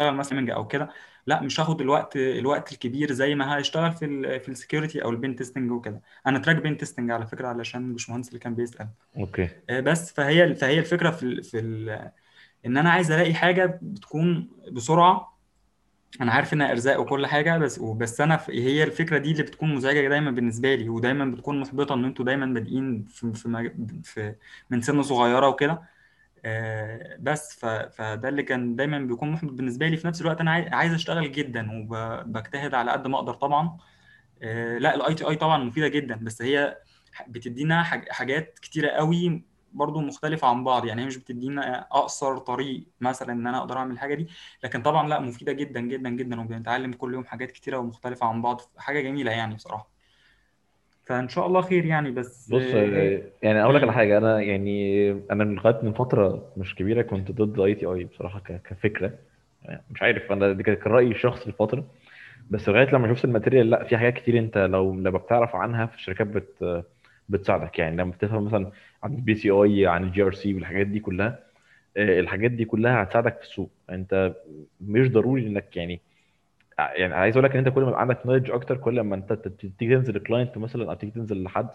مثلا 0.00 0.52
أو 0.54 0.66
كده 0.66 0.88
لا 1.28 1.42
مش 1.42 1.60
هاخد 1.60 1.80
الوقت 1.80 2.16
الوقت 2.16 2.72
الكبير 2.72 3.12
زي 3.12 3.34
ما 3.34 3.58
هشتغل 3.60 3.92
في 3.92 4.04
ال 4.04 4.40
في 4.40 4.48
ال 4.48 4.54
security 4.54 5.04
أو 5.04 5.10
ال 5.10 5.16
pen 5.16 5.36
testing 5.36 5.70
وكده. 5.70 6.00
أنا 6.26 6.38
track 6.38 6.56
pen 6.56 6.76
testing 6.76 7.10
على 7.10 7.26
فكرة 7.26 7.48
علشان 7.48 7.88
الباشمهندس 7.88 8.28
اللي 8.28 8.38
كان 8.38 8.54
بيسأل. 8.54 8.88
أوكي. 9.16 9.48
آه، 9.70 9.80
بس 9.80 10.12
فهي 10.12 10.54
فهي 10.54 10.78
الفكرة 10.78 11.10
في 11.10 11.22
ال 11.22 11.42
في 11.42 11.58
ال 11.58 12.10
إن 12.66 12.76
أنا 12.76 12.90
عايز 12.90 13.10
ألاقي 13.12 13.34
حاجة 13.34 13.78
بتكون 13.82 14.48
بسرعة. 14.72 15.38
أنا 16.20 16.32
عارف 16.32 16.52
إنها 16.52 16.70
إرزاق 16.70 17.00
وكل 17.00 17.26
حاجة 17.26 17.58
بس 17.58 17.78
بس 17.78 18.20
أنا 18.20 18.40
هي 18.48 18.84
الفكرة 18.84 19.18
دي 19.18 19.32
اللي 19.32 19.42
بتكون 19.42 19.74
مزعجة 19.74 20.08
دايما 20.08 20.30
بالنسبة 20.30 20.74
لي 20.74 20.88
ودايما 20.88 21.24
بتكون 21.24 21.60
محبطة 21.60 21.94
إن 21.94 22.04
أنتوا 22.04 22.24
دايما 22.24 22.46
بادئين 22.46 23.04
في 23.04 23.32
في, 23.34 23.70
في 24.02 24.34
من 24.70 24.80
سن 24.80 25.02
صغيرة 25.02 25.48
وكده. 25.48 25.82
بس 27.20 27.58
ف- 27.60 27.66
فده 27.66 28.28
اللي 28.28 28.42
كان 28.42 28.76
دايما 28.76 28.98
بيكون 28.98 29.30
محبط 29.30 29.52
بالنسبة 29.52 29.88
لي. 29.88 29.96
في 29.96 30.06
نفس 30.06 30.20
الوقت 30.20 30.40
أنا 30.40 30.50
عاي- 30.50 30.68
عايز 30.68 30.94
أشتغل 30.94 31.32
جدا 31.32 31.68
وبجتهد 31.72 32.74
على 32.74 32.90
قد 32.90 33.06
ما 33.06 33.16
أقدر 33.18 33.34
طبعا. 33.34 33.78
آه، 34.42 34.78
لا 34.78 34.94
ال 34.94 35.14
ITI 35.14 35.36
طبعا 35.36 35.64
مفيدة 35.64 35.88
جدا 35.88 36.16
بس 36.16 36.42
هي 36.42 36.78
بتدينا 37.28 37.82
حاج- 37.82 38.08
حاجات 38.10 38.58
كتيرة 38.58 38.88
قوي 38.90 39.44
برضو 39.72 40.00
مختلفة 40.00 40.48
عن 40.48 40.64
بعض. 40.64 40.84
يعني 40.86 41.02
هي 41.02 41.06
مش 41.06 41.16
بتدينا 41.16 41.80
أقصر 41.92 42.38
طريق 42.38 42.86
مثلا 43.00 43.32
إن 43.32 43.46
أنا 43.46 43.58
أقدر 43.58 43.78
أعمل 43.78 43.92
الحاجة 43.92 44.14
دي 44.14 44.28
لكن 44.64 44.82
طبعا 44.82 45.08
لا 45.08 45.20
مفيدة 45.20 45.52
جدا 45.52 45.80
جدا 45.80 46.08
جدا 46.10 46.40
وبنتعلم 46.40 46.92
كل 46.92 47.14
يوم 47.14 47.24
حاجات 47.24 47.50
كتيرة 47.50 47.78
ومختلفة 47.78 48.26
عن 48.26 48.42
بعض. 48.42 48.60
حاجة 48.78 49.00
جميلة 49.00 49.32
يعني 49.32 49.54
بصراحة. 49.54 49.97
فإن 51.08 51.28
شاء 51.28 51.46
الله 51.46 51.60
خير 51.60 51.84
يعني 51.84 52.10
بس 52.10 52.50
بص 52.50 52.62
آه، 52.74 53.22
يعني 53.42 53.62
أقول 53.62 53.74
لك 53.74 53.82
على. 53.82 53.92
حاجة. 53.92 54.18
أنا 54.18 54.40
يعني 54.40 55.10
أنا 55.30 55.44
من 55.44 55.54
لغاية 55.54 55.80
من 55.82 55.92
فترة 55.92 56.52
مش 56.56 56.74
كبيرة 56.74 57.02
كنت 57.02 57.30
ضد 57.32 57.60
ITI 57.60 58.04
بصراحة 58.04 58.40
كفكرة. 58.40 59.12
يعني 59.64 59.82
مش 59.90 60.02
عارف 60.02 60.32
أنا 60.32 60.52
دي 60.52 60.62
كان 60.62 60.76
رأيي 60.92 61.10
الشخصي 61.10 61.50
لفترة. 61.50 61.84
بس 62.50 62.68
لغاية 62.68 62.88
لما 62.94 63.14
شفت 63.14 63.24
ال 63.24 63.29
material 63.29 63.70
لأ 63.70 63.84
في 63.84 63.96
حاجات 63.96 64.14
كتير 64.14 64.38
أنت 64.38 64.58
لو 64.58 64.94
لما 64.94 65.18
بتعرف 65.18 65.56
عنها 65.56 65.86
في 65.86 65.94
الشركات 65.96 66.26
بت 66.26 66.84
بتساعدك. 67.28 67.78
يعني 67.78 67.96
لما 67.96 68.10
بتفهم 68.12 68.44
مثلا 68.44 68.70
عن 69.02 69.14
ال 69.14 69.34
PCI 69.34 69.86
عن 69.86 70.04
ال 70.04 70.22
GRC 70.22 70.54
والحاجات 70.54 70.86
دي 70.86 71.00
كلها 71.00 71.38
آه، 71.96 72.20
الحاجات 72.20 72.50
دي 72.50 72.64
كلها 72.64 73.02
هتساعدك 73.02 73.36
في 73.36 73.42
السوق. 73.42 73.70
أنت 73.90 74.34
مش 74.80 75.10
ضروري 75.10 75.46
إنك 75.46 75.76
يعني 75.76 76.00
يعني 76.78 77.14
عايز 77.14 77.36
أقول 77.36 77.44
لك 77.44 77.52
ان 77.56 77.58
انت 77.66 77.74
كل 77.74 77.82
ما 77.82 77.88
يبقى 77.88 78.00
عندك 78.00 78.26
knowledge 78.26 78.50
أكتر 78.50 78.76
كل 78.76 79.00
ما 79.00 79.14
انت 79.16 79.32
تيجي 79.78 79.96
تنزل 79.96 80.14
ل 80.16 80.22
client 80.22 80.58
مثلا 80.58 80.90
أو 80.90 80.94
تيجي 80.94 81.12
تنزل 81.12 81.42
لحد 81.42 81.68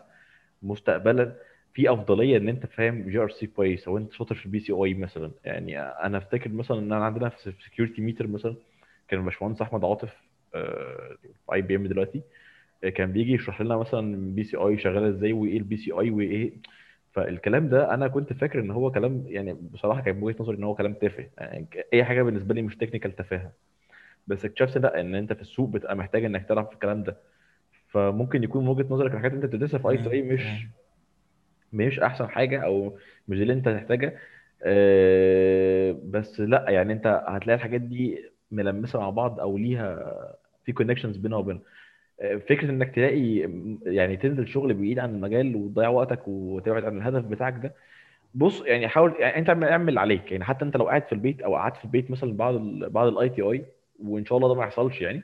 مستقبلا 0.64 1.36
في 1.74 1.94
أفضلية 1.94 2.38
إن 2.38 2.50
أنت 2.50 2.66
فاهم 2.66 3.10
GRC 3.10 3.48
كويس 3.48 3.88
أو 3.88 3.98
أنت 3.98 4.14
شاطر 4.14 4.36
في 4.36 4.46
ال 4.46 4.60
PCI 4.60 4.94
مثلا. 4.94 5.32
يعني 5.46 5.82
أنا 5.82 6.18
أفتكر 6.18 6.50
مثلا 6.52 6.80
إن 6.80 6.94
أنا 6.94 7.06
عندنا 7.06 7.30
في 7.30 7.54
Security 7.66 8.02
Meter 8.02 8.28
مثلا 8.28 8.56
كان 9.08 9.20
الباشمهندس 9.20 9.62
أحمد 9.62 9.86
عاطف 9.86 10.14
آه، 10.56 11.18
في 11.48 11.54
IBM 11.54 11.88
دلوقتي 11.88 12.22
آه، 12.84 12.90
كان 12.90 13.12
بيجي 13.14 13.34
يشرح 13.34 13.62
لنا 13.62 13.78
مثلا 13.78 14.36
PCI 14.36 14.78
شغالة 14.80 15.10
إزاي 15.10 15.34
وإيه 15.34 15.58
ال 15.58 15.78
PCI 15.78 16.10
وإيه 16.12 16.54
فالكلام 17.14 17.70
ده 17.70 17.94
أنا 17.94 18.08
كنت 18.08 18.34
فاكر 18.34 18.60
إن 18.60 18.72
هو 18.72 18.92
كلام 18.92 19.24
يعني 19.28 19.54
بصراحة 19.54 20.02
كان 20.02 20.24
وجهة 20.24 20.38
نظري 20.42 20.58
إن 20.58 20.64
هو 20.64 20.76
كلام 20.76 20.94
تافه. 20.94 21.30
يعني 21.38 21.68
أي 21.94 22.04
حاجة 22.06 22.24
بالنسبة 22.24 22.54
لي 22.56 22.62
مش 22.62 22.78
technical 22.78 23.16
تفاهة. 23.16 23.52
بس 24.28 24.46
اكتشفت 24.46 24.78
لا 24.78 25.00
إن 25.02 25.16
أنت 25.16 25.34
في 25.34 25.42
السوق 25.42 25.70
بتبقى 25.70 25.96
محتاج 25.96 26.26
إنك 26.26 26.46
تعرف 26.46 26.74
الكلام 26.74 27.04
ده. 27.04 27.18
فممكن 27.88 28.44
يكون 28.44 28.64
من 28.64 28.70
وجهة 28.70 28.86
نظرك 28.90 29.12
الحاجات 29.14 29.32
اللي 29.34 29.46
أنت 29.46 29.54
بتدرسها 29.56 29.78
في 29.78 29.90
ITI 29.90 30.22
مش 30.22 30.42
مش 31.74 32.00
أحسن 32.00 32.30
حاجة 32.30 32.60
أو 32.66 32.98
مش 33.28 33.38
اللي 33.42 33.54
أنت 33.54 33.70
تحتاجها 33.70 34.14
آه، 34.64 35.98
بس 36.04 36.40
لا 36.40 36.66
يعني 36.70 36.94
أنت 36.94 37.24
هتلاقي 37.28 37.56
الحاجات 37.56 37.82
دي 37.82 38.30
ملمسة 38.52 39.00
مع 39.00 39.10
بعض 39.10 39.40
أو 39.40 39.58
ليها 39.58 40.14
في 40.66 40.72
connections 40.72 41.18
بينها 41.18 41.38
وبينها. 41.38 41.62
آه، 42.22 42.36
فكرة 42.36 42.70
إنك 42.70 42.96
تلاقي 42.96 43.50
يعني 43.86 44.18
تنزل 44.18 44.48
شغل 44.48 44.74
بعيد 44.74 45.00
عن 45.00 45.10
المجال 45.16 45.56
وتضيع 45.56 45.90
وقتك 45.90 46.28
وتبعد 46.28 46.86
عن 46.86 46.98
الهدف 46.98 47.26
بتاعك 47.26 47.54
ده. 47.64 47.74
بص 48.36 48.62
يعني 48.62 48.88
حاول 48.88 49.14
يعني 49.20 49.38
أنت 49.38 49.50
اعمل 49.50 49.98
عليك. 49.98 50.32
يعني 50.32 50.44
حتى 50.44 50.66
أنت 50.66 50.78
لو 50.78 50.86
قاعد 50.88 51.04
في 51.04 51.12
البيت 51.14 51.42
أو 51.42 51.56
قعدت 51.56 51.78
في 51.78 51.86
البيت 51.86 52.12
مثلا 52.12 52.34
بعد 52.38 52.56
ال 52.56 52.90
بعد 52.90 53.08
ال 53.08 53.30
ITI 53.30 53.66
وإن 54.00 54.26
شاء 54.26 54.38
الله 54.38 54.48
ده 54.50 54.56
ما 54.56 54.64
يحصلش 54.64 55.02
يعني. 55.02 55.24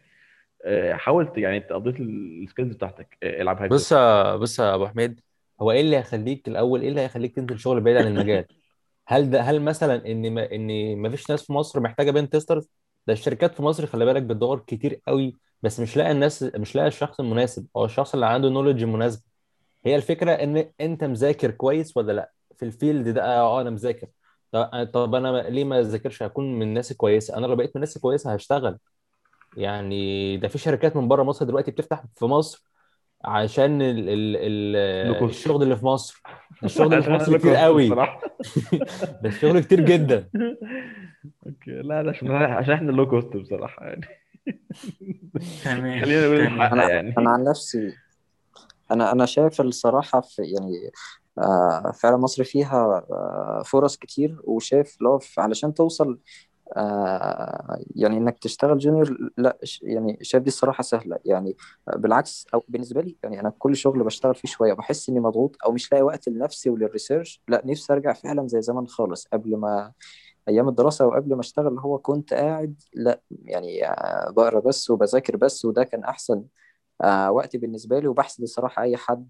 آه، 0.65 0.93
حاول 0.93 1.31
يعني 1.37 1.59
ت 1.59 1.65
update 1.65 1.99
ال 1.99 2.10
skills 2.10 2.75
بتاعتك. 2.75 3.17
آه، 3.23 3.41
العب 3.41 3.61
هاكر 3.61 3.75
بص 3.75 3.91
يا 3.91 4.35
بص 4.35 4.59
يا 4.59 4.75
أبو 4.75 4.87
حميد 4.87 5.21
هو 5.61 5.71
إيه 5.71 5.81
اللي 5.81 5.97
هيخليك 5.97 6.47
الأول؟ 6.47 6.81
إيه 6.81 6.89
اللي 6.89 7.01
هيخليك 7.01 7.35
تنزل 7.35 7.59
شغل 7.59 7.81
بعيد 7.81 7.97
عن 7.97 8.07
المجال؟ 8.07 8.45
هل 9.07 9.29
ده 9.29 9.41
هل 9.41 9.61
مثلا 9.61 10.05
إن 10.11 10.33
ما 10.33 10.51
إن 10.51 10.97
ما 10.97 11.09
فيش 11.09 11.29
ناس 11.29 11.45
في 11.45 11.53
مصر 11.53 11.79
محتاجة 11.79 12.11
pen 12.11 12.29
testers 12.29 12.69
ده 13.07 13.13
الشركات 13.13 13.55
في 13.55 13.63
مصر 13.63 13.85
خلي 13.85 14.05
بالك 14.05 14.23
بتدور 14.23 14.59
كتير 14.59 15.01
قوي 15.07 15.35
بس 15.63 15.79
مش 15.79 15.97
لاقي 15.97 16.11
الناس 16.11 16.43
مش 16.43 16.75
لاقي 16.75 16.87
الشخص 16.87 17.19
المناسب 17.19 17.67
أو 17.75 17.85
الشخص 17.85 18.13
اللي 18.13 18.25
عنده 18.25 18.49
knowledge 18.49 18.83
مناسبه 18.83 19.23
هي 19.85 19.95
الفكرة 19.95 20.31
إن 20.31 20.71
أنت 20.81 21.03
مذاكر 21.03 21.51
كويس 21.51 21.97
ولا 21.97 22.13
لأ؟ 22.13 22.31
في 22.57 22.65
ال 22.65 22.72
field 22.72 23.07
ده 23.09 23.23
آه 23.25 23.61
أنا 23.61 23.69
مذاكر. 23.69 24.07
طب 24.51 24.89
طب 24.93 25.15
أنا 25.15 25.41
ليه 25.49 25.63
ما 25.63 25.79
أذاكرش؟ 25.79 26.23
هكون 26.23 26.53
من 26.55 26.61
الناس 26.61 26.91
الكويسة. 26.91 27.37
أنا 27.37 27.47
لو 27.47 27.55
بقيت 27.55 27.69
من 27.69 27.75
الناس 27.75 27.95
الكويسة 27.95 28.33
هشتغل. 28.33 28.77
يعني 29.57 30.37
ده 30.37 30.47
في 30.47 30.57
شركات 30.57 30.95
من 30.95 31.07
بره 31.07 31.23
مصر 31.23 31.45
دلوقتي 31.45 31.71
بتفتح 31.71 32.03
في 32.15 32.25
مصر 32.25 32.69
عشان 33.25 33.81
ال 33.81 34.09
ال 34.09 34.35
ال 34.75 35.23
الشغل 35.29 35.63
اللي 35.63 35.75
في 35.77 35.85
مصر. 35.85 36.21
الشغل 36.63 36.93
اللي 36.93 37.03
في 37.03 37.11
مصر 37.17 37.37
كتير 37.37 37.55
قوي. 37.55 37.89
ده 39.23 39.25
الشغل 39.25 39.59
كتير 39.59 39.81
جدا. 39.81 40.29
okay. 41.45 41.71
لا 41.71 42.03
لا 42.03 42.09
عشان 42.09 42.31
عشان 42.31 42.73
إحنا 42.73 42.91
low 42.91 43.09
cost 43.09 43.37
بصراحة 43.37 43.85
يعني. 43.85 44.07
تمام 45.63 46.01
خلينا 46.01 46.25
نقول 46.27 46.39
الحق 46.41 46.89
يعني. 46.89 47.17
أنا 47.17 47.29
عن 47.29 47.43
نفسي 47.43 47.93
أنا 48.91 49.11
أنا 49.11 49.25
شايف 49.25 49.61
الصراحة 49.61 50.21
في 50.21 50.41
يعني 50.41 50.91
فعلا 52.01 52.17
مصر 52.17 52.43
فيها 52.43 53.05
آه، 53.11 53.63
فرص 53.65 53.97
كتير 53.97 54.41
وشايف 54.43 54.97
لو 55.01 55.19
علشان 55.37 55.73
توصل 55.73 56.19
آه، 56.77 57.79
يعني 57.95 58.17
إنك 58.17 58.39
تشتغل 58.39 58.77
junior 58.77 59.31
لأ 59.37 59.57
يعني 59.81 60.17
شايف 60.21 60.43
دي 60.43 60.47
الصراحة 60.47 60.83
سهلة. 60.83 61.19
يعني 61.25 61.57
بالعكس 61.95 62.47
أو 62.53 62.63
بالنسبة 62.67 63.01
لي 63.01 63.17
يعني 63.23 63.39
أنا 63.39 63.49
كل 63.59 63.75
شغل 63.75 64.03
بشتغل 64.03 64.35
فيه 64.35 64.47
شوية 64.49 64.73
بحس 64.73 65.09
إني 65.09 65.19
مضغوط 65.19 65.57
أو 65.65 65.71
مش 65.71 65.91
لاقي 65.91 66.01
وقت 66.03 66.29
لنفسي 66.29 66.69
ولل 66.69 66.89
research 66.89 67.41
لأ 67.47 67.61
نفسي 67.65 67.93
أرجع 67.93 68.13
فعلا 68.13 68.47
زي 68.47 68.61
زمان 68.61 68.87
خالص. 68.87 69.27
قبل 69.33 69.57
ما 69.57 69.91
أيام 70.49 70.69
الدراسة 70.69 71.07
وقبل 71.07 71.33
ما 71.35 71.39
أشتغل 71.41 71.67
اللي 71.67 71.81
هو 71.81 71.97
كنت 71.97 72.33
قاعد 72.33 72.81
لأ 72.93 73.21
يعني 73.45 73.87
آه، 73.89 74.29
بقرأ 74.31 74.59
بس 74.59 74.89
وبذاكر 74.89 75.37
بس 75.37 75.65
وده 75.65 75.83
كان 75.83 76.03
أحسن 76.03 76.43
آه 77.01 77.31
وقتي 77.31 77.57
بالنسبة 77.57 77.99
لي 77.99 78.07
وبحسد 78.07 78.43
الصراحة 78.43 78.81
أي 78.83 78.97
حد 78.97 79.27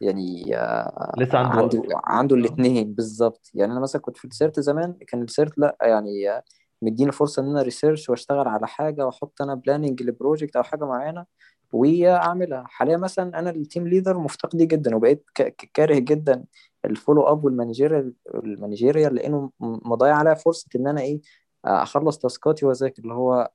يعني 0.00 0.56
آه 0.56 1.12
لسه 1.18 1.38
عنده 1.38 1.50
عنده 1.62 1.78
وقت. 1.78 1.88
عنده 2.04 2.36
آه. 2.36 2.38
الاتنين 2.40 2.94
بالظبط. 2.94 3.50
يعني 3.54 3.72
أنا 3.72 3.80
مثلا 3.80 4.00
كنت 4.02 4.16
في 4.16 4.24
ال 4.24 4.31
CERT 4.31 4.60
زمان 4.60 4.92
كان 5.08 5.22
ال 5.22 5.29
CERT 5.29 5.58
لأ 5.58 5.76
يعني 5.82 6.30
آه، 6.30 6.42
مديني 6.82 7.12
فرصة 7.12 7.42
إن 7.42 7.48
أنا 7.48 7.62
research 7.62 8.08
وأشتغل 8.10 8.48
على 8.48 8.66
حاجة 8.68 9.06
وأحط 9.06 9.42
أنا 9.42 9.54
planning 9.54 10.02
ل 10.02 10.09
project 10.09 10.56
أو 10.56 10.62
حاجة 10.62 10.84
معينة 10.84 11.24
وأعملها. 11.72 12.64
حاليا 12.68 12.96
مثلا 12.96 13.38
أنا 13.38 13.50
ال 13.50 13.58
team 13.58 13.88
leader 13.88 14.18
مفتقدي 14.18 14.66
جدا 14.66 14.96
وبقيت 14.96 15.24
كاره 15.74 15.98
جدا 15.98 16.44
ال 16.84 16.89
follow 16.89 17.22
up 17.22 17.44
وال 17.44 17.56
managerial 17.56 18.14
ال 18.34 18.41
managerial 18.41 19.14
لأنه 19.14 19.50
م- 19.60 19.90
مضيع 19.90 20.14
عليا 20.16 20.34
فرصة 20.34 20.68
إن 20.76 20.86
أنا 20.88 21.00
إيه 21.00 21.20
آه، 21.64 21.82
أخلص 21.82 22.18
تاسكاتي 22.18 22.66
وأذاكر. 22.66 23.02
اللي 23.02 23.14
هو 23.14 23.50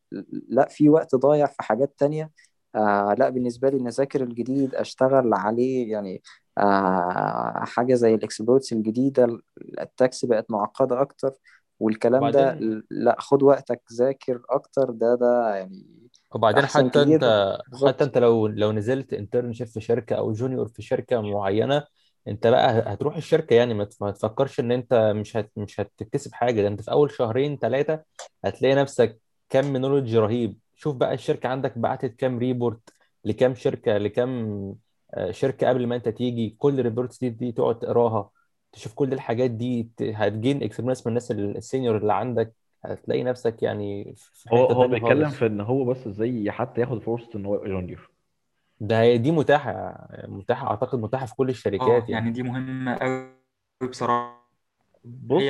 لأ 0.50 0.68
في 0.70 0.90
وقت 0.90 1.16
ضايع 1.16 1.46
في 1.46 1.64
حاجات 1.64 1.94
تانية. 1.98 2.32
آه 2.76 3.16
لا 3.20 3.30
بالنسبة 3.30 3.70
لي 3.70 3.78
إن 3.78 3.88
أذاكر 3.88 4.24
الجديد 4.24 4.76
أشتغل 4.76 5.34
عليه 5.34 5.92
يعني 5.92 6.22
آه 6.58 7.64
حاجة 7.66 7.94
زي 7.94 8.16
ال 8.16 8.22
exploits 8.22 8.74
الجديدة 8.74 9.40
ال 9.82 9.87
attacks 9.87 10.26
بقت 10.26 10.52
معقدة 10.52 11.02
أكتر 11.02 11.32
والكلام 11.80 12.32
ده 12.32 12.56
وبعدين؟ 12.56 12.66
لا 12.92 13.16
خد 13.20 13.44
وقتك 13.44 13.82
ذاكر 13.94 14.42
أكتر 14.50 14.92
ده 14.92 15.16
ده 15.16 15.56
يعني 15.56 16.10
وبعدين 16.36 16.64
أحسن 16.64 16.90
حتى 16.94 17.02
أنت 17.02 17.24
كتير 17.24 17.42
حتى 17.74 18.04
بالظبط. 18.04 18.04
أنت 18.04 18.18
لو 18.18 18.48
لو 18.48 18.72
نزلت 18.72 19.14
internship 19.14 19.68
في 19.68 19.82
شركة 19.82 20.16
أو 20.16 20.34
junior 20.34 20.68
في 20.68 20.82
شركة 20.82 21.22
معينة 21.22 21.88
أنت 22.28 22.48
بقى 22.48 22.94
هتروح 22.94 23.16
الشركة 23.18 23.54
يعني 23.56 23.74
ما 23.74 23.84
تف- 23.86 24.04
ما 24.04 24.12
تفكرش 24.12 24.60
إن 24.60 24.72
أنت 24.72 24.94
مش 25.16 25.38
هت 25.38 25.52
مش 25.58 25.80
هتكتسب 25.80 26.34
حاجة 26.34 26.62
ده 26.62 26.68
أنت 26.68 26.82
في 26.82 26.92
أول 26.92 27.12
شهرين 27.12 27.58
ثلاثة 27.58 28.04
هتلاقي 28.46 28.76
نفسك 28.76 29.20
كم 29.50 29.78
knowledge 29.78 30.18
رهيب. 30.18 30.60
شوف 30.76 30.96
بقى 30.96 31.14
الشركة 31.14 31.50
عندك 31.50 31.78
بعتت 31.78 32.16
كام 32.16 32.40
report 32.40 32.90
لكام 33.24 33.56
شركة 33.56 33.98
لكام 33.98 34.76
آه، 35.14 35.32
شركة 35.32 35.70
قبل 35.70 35.88
ما 35.88 35.96
انت 35.96 36.10
تيجي. 36.10 36.56
كل 36.60 36.82
report 36.82 37.20
دي, 37.22 37.30
دي 37.30 37.52
تقعد 37.52 37.80
تقراها 37.80 38.30
تشوف 38.72 38.94
كل 38.94 39.14
الحاجات 39.14 39.52
دي 39.52 39.90
هت 40.02 40.22
gain 40.22 40.64
experience 40.64 41.08
من 41.08 41.12
الناس 41.12 41.32
ال- 41.32 41.58
ال 41.58 41.63
senior 41.63 41.98
اللي 41.98 42.14
عندك. 42.14 42.54
هتلاقي 42.86 43.24
نفسك 43.24 43.64
يعني 43.64 44.14
في 44.18 44.50
هو 44.54 44.66
هو 44.66 44.88
بيتكلم 44.88 45.30
في 45.30 45.46
إن 45.46 45.62
هو 45.62 45.86
بس 45.86 46.08
إزاي 46.08 46.52
حتى 46.52 46.82
ياخد 46.82 47.02
فرصة 47.02 47.30
إن 47.36 47.46
هو 47.46 47.56
يبقى 47.56 47.70
junior 47.70 48.10
ده 48.80 49.02
هي 49.02 49.18
دي 49.18 49.32
متاحة 49.32 50.08
متاحة 50.28 50.68
أعتقد 50.68 51.00
متاحة 51.00 51.26
في 51.26 51.36
كل 51.36 51.50
الشركات 51.50 51.88
يعني. 51.88 52.12
يعني 52.12 52.32
دي 52.32 52.44
مهمة 52.44 52.96
قوي 52.96 53.32
بصراحة. 53.90 54.46
بص 55.06 55.42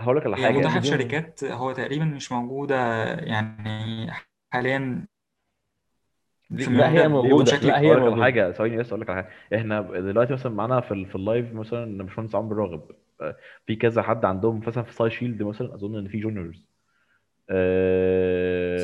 هقول 0.00 0.16
لك 0.16 0.26
على 0.26 0.36
حاجة 0.36 0.48
بجد 0.48 0.58
متاحة 0.58 0.80
في. 0.80 0.86
شركات 0.86 1.44
هو 1.44 1.72
تقريبا 1.72 2.04
مش 2.04 2.32
موجودة 2.32 3.04
يعني 3.14 4.10
حاليا 4.54 5.06
في 6.56 6.70
لا 6.70 6.90
هي 6.92 7.08
موجودة 7.08 7.44
بشكل 7.52 7.66
لا 7.66 7.80
هي 7.80 7.96
موجودة. 7.96 8.22
حاجة 8.22 8.52
ثواني 8.52 8.76
بس 8.76 8.88
أقول 8.88 9.00
لك 9.00 9.10
على 9.10 9.22
حاجة. 9.22 9.32
إحنا 9.60 9.80
دلوقتي 10.00 10.32
مثلا 10.32 10.52
معانا 10.52 10.80
في 10.80 10.94
ال- 10.94 11.06
في 11.06 11.14
ال 11.14 11.22
live 11.22 11.52
مثلا 11.54 12.02
باشمهندس 12.04 12.34
عمرو 12.34 12.64
راغب 12.64 12.82
آه، 13.20 13.36
في 13.66 13.76
كذا 13.76 14.02
حد 14.02 14.24
عندهم 14.24 14.62
مثلا 14.66 14.84
في 14.84 14.92
CyShield 14.94 15.42
مثلا 15.42 15.74
أظن 15.74 15.98
إن 15.98 16.08
في 16.08 16.18
juniors. 16.20 16.66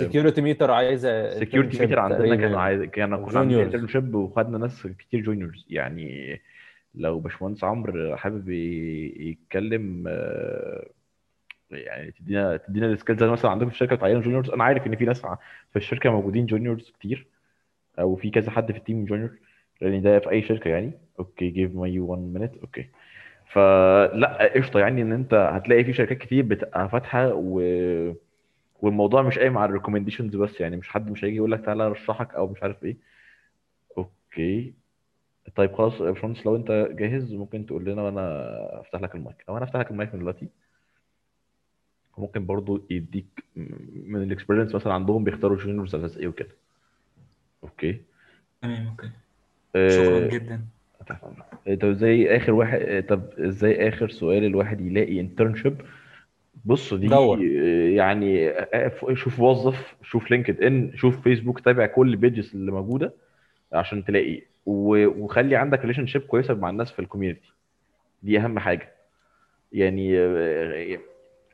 سكيورتي 0.07 0.41
ميتر 0.41 0.71
عايزة 0.71 1.31
Security 1.41 1.79
Meter 1.79 1.99
عندنا 1.99 2.19
تقريبا. 2.37 2.59
عايز 2.59 2.81
أو 2.83 3.27
كنا 3.27 3.39
عاملين 3.39 3.61
internship 3.61 4.15
وخدنا 4.15 4.59
ناس 4.59 4.87
كتير 4.87 5.21
juniors 5.21 5.67
يعني 5.71 6.41
لو 6.95 7.19
باشمهندس 7.21 7.65
عمرو 7.65 8.17
حابب 8.17 8.49
يتكلم 8.49 10.05
آه، 10.09 10.87
يعني 11.71 12.11
تدينا 12.11 12.57
تدينا 12.57 12.87
ال 12.87 12.92
skills 12.92 13.23
مثلا 13.23 13.51
عندكم 13.51 13.69
في 13.69 13.75
الشركة 13.75 13.97
بتعينوا 13.97 14.23
juniors 14.23 14.51
أنا 14.51 14.65
عارف 14.65 14.87
إن 14.87 14.97
في 14.97 15.05
ناس 15.05 15.21
في 15.71 15.77
الشركة 15.77 16.11
موجودين 16.11 16.47
juniors 16.47 16.91
كتير 16.99 17.27
أو 17.99 18.17
في 18.17 18.31
كذا 18.31 18.51
حد 18.51 18.73
في 18.73 18.79
ال 18.79 18.84
team 18.84 19.05
junior 19.05 19.31
لأن 19.81 20.03
ده 20.03 20.19
في 20.19 20.31
أي 20.31 20.43
شركة 20.43 20.69
يعني. 20.71 20.93
okay 21.19 21.51
give 21.51 21.75
me 21.75 21.99
1 22.01 22.23
minute 22.23 22.57
okay. 22.63 22.89
فلا 23.53 24.53
قشطة. 24.57 24.81
يعني 24.81 25.03
إن 25.03 25.13
أنت 25.13 25.35
هتلاقي 25.35 25.85
في 25.85 25.93
شركات 25.93 26.19
كتير 26.19 26.45
بتبقى 26.45 26.89
فاتحة 26.89 27.33
و... 27.35 27.61
والموضوع 28.83 29.23
مش 29.23 29.39
قايم 29.39 29.59
على 29.59 29.69
ال 29.69 29.73
recommendations 29.73 30.37
بس. 30.37 30.61
يعني 30.61 30.77
مش 30.77 30.89
حد 30.89 31.11
مش 31.11 31.25
هيجي 31.25 31.37
يقول 31.37 31.53
لك 31.53 31.65
تعالى 31.65 31.87
أرشحك 31.87 32.35
أو 32.35 32.47
مش 32.49 32.63
عارف 32.63 32.85
إيه. 32.85 32.97
okay. 33.99 34.75
طيب 35.57 35.73
خلاص 35.75 36.01
يا 36.01 36.15
لو 36.47 36.57
أنت 36.57 36.89
جاهز 36.93 37.35
ممكن 37.35 37.67
تقول 37.67 37.85
لنا 37.85 38.03
وأنا 38.03 38.81
أفتح 38.81 39.01
لك 39.01 39.15
المايك. 39.15 39.45
لو 39.49 39.57
أنا 39.57 39.65
أفتح 39.65 39.81
لك 39.81 39.91
المايك 39.91 40.15
من 40.15 40.21
دلوقتي. 40.21 40.49
ممكن 42.19 42.47
برضو 42.47 42.83
يديك 42.91 43.45
من 44.07 44.23
ال 44.23 44.28
experience 44.28 44.75
مثلا 44.75 44.93
عندهم 44.93 45.25
بيختاروا 45.25 45.57
juniors 45.57 45.95
على 45.95 46.07
أساس 46.07 46.19
إيه 46.19 46.29
وكده. 46.29 46.49
okay؟ 47.65 48.01
تمام 48.63 48.87
okay. 48.87 49.11
شكرا 49.75 50.27
آه، 50.27 50.29
جدا. 50.29 50.61
تحت 51.07 51.25
أمرك. 51.25 51.45
آه، 51.69 51.75
طب 51.75 51.89
إزاي 51.89 52.37
آخر 52.37 52.53
واحد 52.53 52.81
آه، 52.81 53.01
طب 53.01 53.23
إزاي 53.39 53.89
آخر 53.89 54.09
سؤال 54.09 54.45
الواحد 54.45 54.81
يلاقي 54.81 55.21
internship 55.21 55.81
بص 56.65 56.95
دي 56.95 57.07
دور. 57.07 57.43
يعني 57.43 58.53
شوف 59.15 59.41
وظف 59.41 59.97
شوف 60.03 60.31
LinkedIn 60.31 60.97
شوف 60.97 61.21
فيسبوك 61.21 61.61
تابع 61.61 61.87
كل 61.87 62.09
ال 62.11 62.18
pages 62.18 62.51
اللي 62.55 62.73
موجودة 62.73 63.13
عشان 63.73 64.05
تلاقي. 64.05 64.43
وخلي 64.67 65.57
عندك 65.57 65.81
relationship 65.81 66.23
كويسة 66.23 66.55
مع 66.55 66.71
الناس 66.71 66.91
في 66.93 66.99
ال 66.99 67.04
community 67.04 67.53
دي 68.23 68.39
أهم 68.39 68.59
حاجة. 68.59 68.93
يعني 69.73 70.19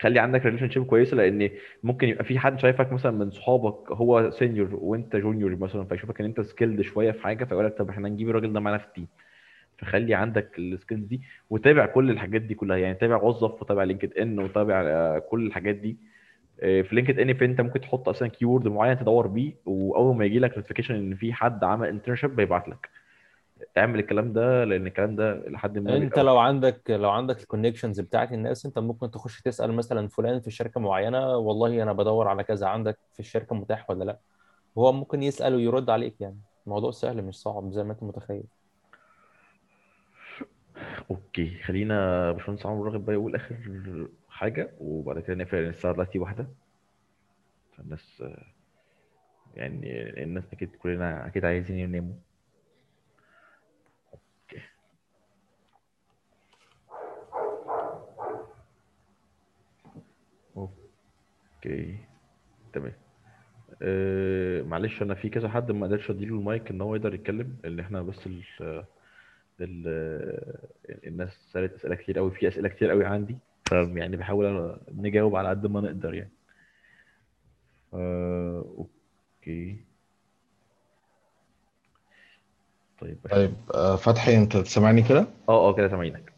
خلي 0.00 0.20
عندك 0.20 0.46
relationship 0.46 0.86
كويسة 0.86 1.16
لأن 1.16 1.50
ممكن 1.82 2.08
يبقى 2.08 2.24
في 2.24 2.38
حد 2.38 2.60
شايفك 2.60 2.92
مثلا 2.92 3.12
من 3.12 3.30
صحابك 3.30 3.92
هو 3.92 4.30
senior 4.30 4.74
وأنت 4.74 5.16
junior 5.16 5.56
مثلا 5.56 5.84
فيشوفك 5.84 6.20
إن 6.20 6.26
أنت 6.26 6.40
skilled 6.40 6.80
شوية 6.82 7.12
في 7.12 7.22
حاجة 7.22 7.44
فيقول 7.44 7.66
لك 7.66 7.78
طب 7.78 7.88
إحنا 7.90 8.08
نجيب 8.08 8.28
الراجل 8.30 8.52
ده 8.52 8.60
معانا 8.60 8.78
في 8.78 8.84
ال 8.86 8.91
team 8.91 9.08
فخلي 9.78 10.14
عندك 10.14 10.58
ال 10.58 10.65
skills 10.65 11.04
دي 11.06 11.20
وتابع 11.50 11.86
كل 11.86 12.10
الحاجات 12.10 12.42
دي 12.42 12.54
كلها 12.54 12.76
يعني 12.76 12.94
تابع 12.94 13.16
وظف 13.16 13.62
وتابع 13.62 13.84
LinkedIn 13.84 14.38
وتابع 14.38 14.82
آه، 14.86 15.18
كل 15.18 15.46
الحاجات 15.46 15.76
دي. 15.76 15.98
آه، 16.62 16.82
في 16.82 16.94
LinkedIn 16.94 17.34
في 17.34 17.44
أنت 17.44 17.60
ممكن 17.60 17.80
تحط 17.80 18.08
أصلا 18.08 18.28
keyword 18.28 18.68
معين 18.68 18.98
تدور 18.98 19.26
بيه 19.26 19.54
وأول 19.66 20.16
ما 20.16 20.24
يجي 20.24 20.38
لك 20.38 20.50
notification 20.56 20.94
إن 20.94 21.14
في 21.14 21.32
حد 21.32 21.64
عمل 21.64 21.88
internship 21.88 22.40
هيبعت 22.40 22.68
لك. 22.68 22.88
اعمل 23.78 23.98
الكلام 23.98 24.32
ده 24.32 24.64
لأن 24.64 24.86
الكلام 24.86 25.16
ده 25.16 25.48
لحد 25.48 25.78
ما 25.78 25.96
أنت 25.96 26.18
لو 26.18 26.38
عندك 26.38 26.90
لو 26.90 27.10
عندك 27.10 27.40
ال 27.40 27.45
connections 27.45 28.00
بتاعت 28.00 28.32
الناس 28.32 28.66
أنت 28.66 28.78
ممكن 28.78 29.10
تخش 29.10 29.42
تسأل 29.42 29.72
مثلا 29.72 30.08
فلان 30.08 30.40
في 30.40 30.50
شركة 30.50 30.80
معينة 30.80 31.36
والله 31.36 31.82
أنا 31.82 31.92
بدور 31.92 32.28
على 32.28 32.44
كذا 32.44 32.66
عندك 32.66 32.98
في 33.12 33.20
الشركة 33.20 33.56
متاح 33.56 33.90
ولا 33.90 34.04
لأ؟ 34.04 34.18
هو 34.78 34.92
ممكن 34.92 35.22
يسأل 35.22 35.54
ويرد 35.54 35.90
عليك 35.90 36.20
يعني. 36.20 36.38
الموضوع 36.66 36.90
سهل 36.90 37.22
مش 37.22 37.34
صعب 37.40 37.72
زي 37.72 37.84
ما 37.84 37.92
أنت 37.92 38.02
متخيل. 38.02 38.44
أوكي 41.10 41.58
خلينا 41.62 42.32
باشمهندس 42.32 42.66
عمرو 42.66 42.84
راغب 42.84 43.04
بقى 43.04 43.14
يقول 43.14 43.34
آخر 43.34 43.56
حاجة 44.28 44.70
وبعد 44.80 45.20
كده 45.20 45.36
نقفل 45.36 45.56
لأن 45.56 45.68
الساعة 45.68 45.94
دلوقتي 45.94 46.18
واحدة. 46.18 46.46
فالناس 47.76 48.22
يعني 49.54 50.02
الناس 50.22 50.44
أكيد 50.52 50.76
كلنا 50.76 51.26
أكيد 51.26 51.44
عايزين 51.44 51.78
يناموا. 51.78 52.14
okay 61.66 61.98
تمام. 62.72 62.92
أه 63.82 64.62
معلش 64.62 65.02
أنا 65.02 65.14
في 65.14 65.28
كذا 65.28 65.48
حد 65.48 65.70
ما 65.72 65.86
قدرش 65.86 66.10
أديله 66.10 66.34
المايك 66.34 66.70
إن 66.70 66.80
هو 66.80 66.94
يقدر 66.94 67.14
يتكلم 67.14 67.56
لأن 67.64 67.80
إحنا 67.80 68.02
بس 68.02 68.26
ال 68.26 68.42
ال 69.60 69.86
الناس 71.06 71.30
سألت 71.52 71.72
أسئلة 71.74 71.94
كتير 71.94 72.18
قوي 72.18 72.30
في 72.30 72.48
أسئلة 72.48 72.68
كتير 72.68 72.90
قوي 72.90 73.04
عندي 73.04 73.36
ف 73.64 73.72
يعني 73.72 74.16
بحاول 74.16 74.76
نجاوب 74.94 75.36
على 75.36 75.48
قد 75.48 75.66
ما 75.66 75.80
نقدر 75.80 76.14
يعني. 76.14 76.32
أه 77.94 78.64
okay. 78.78 79.84
طيب 83.00 83.18
طيب 83.30 83.54
آه، 83.74 83.96
فتحي 83.96 84.36
أنت 84.36 84.56
سامعني 84.56 85.02
كده؟ 85.02 85.26
آه 85.48 85.68
آه 85.68 85.74
كده 85.74 85.88
سامعينك. 85.88 86.35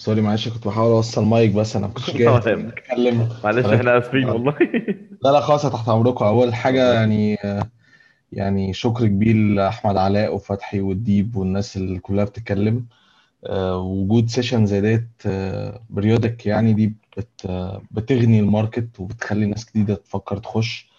sorry 0.00 0.20
معلش 0.20 0.48
كنت 0.48 0.66
بحاول 0.66 0.90
أوصل 0.92 1.24
مايك 1.24 1.52
بس 1.54 1.76
أنا 1.76 1.86
ما 1.86 1.92
كنتش 1.92 2.16
جاهز 2.16 2.46
أتكلم. 2.48 3.28
معلش 3.44 3.66
إحنا 3.66 3.98
آسفين 3.98 4.28
آه، 4.28 4.32
والله. 4.32 4.54
لا 5.24 5.30
لا 5.32 5.40
خلاص 5.40 5.62
تحت 5.66 5.88
أمركم. 5.88 6.24
أول 6.24 6.54
حاجة 6.54 6.92
يعني 6.94 7.34
آه، 7.44 7.66
يعني 8.32 8.72
شكر 8.72 9.06
كبير 9.06 9.36
لأحمد 9.36 9.96
علاء 9.96 10.34
وفتحي 10.34 10.80
والديب 10.80 11.36
والناس 11.36 11.76
اللي 11.76 11.98
كلها 11.98 12.24
بتتكلم. 12.24 12.86
آه، 13.46 13.78
وجود 13.78 14.28
session 14.28 14.66
زي 14.66 14.80
ديت 14.80 15.08
periodic 15.90 16.46
يعني 16.46 16.72
دي 16.72 16.92
بت 17.16 17.28
آه، 17.46 17.82
بتغني 17.90 18.40
ال 18.40 18.49
market 18.49 19.00
وبتخلي 19.00 19.46
ناس 19.46 19.70
جديدة 19.70 19.94
تفكر 19.94 20.36
تخش. 20.36 20.90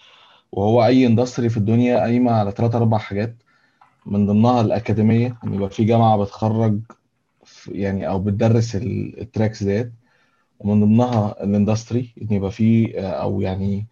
وهو 0.51 0.85
أي 0.85 1.07
industry 1.07 1.49
في 1.49 1.57
الدنيا 1.57 1.99
قايمة 1.99 2.31
على 2.31 2.51
ثلاث 2.51 2.75
أربع 2.75 2.97
حاجات 2.97 3.35
من 4.05 4.25
ضمنها 4.27 4.61
الأكاديمية. 4.61 5.35
إن 5.43 5.53
يبقى 5.53 5.69
في 5.69 5.83
جامعة 5.83 6.17
بتخرج 6.17 6.79
يعني 7.67 8.07
أو 8.09 8.19
بتدرس 8.19 8.75
ال- 8.75 9.21
ال 9.21 9.27
tracks 9.27 9.63
ديت. 9.63 9.93
ومن 10.59 10.81
ضمنها 10.81 11.43
ال 11.43 11.51
industry 11.51 12.13
إن 12.21 12.35
يبقى 12.35 12.51
في 12.51 12.99
آه، 12.99 13.03
أو 13.11 13.41
يعني 13.41 13.87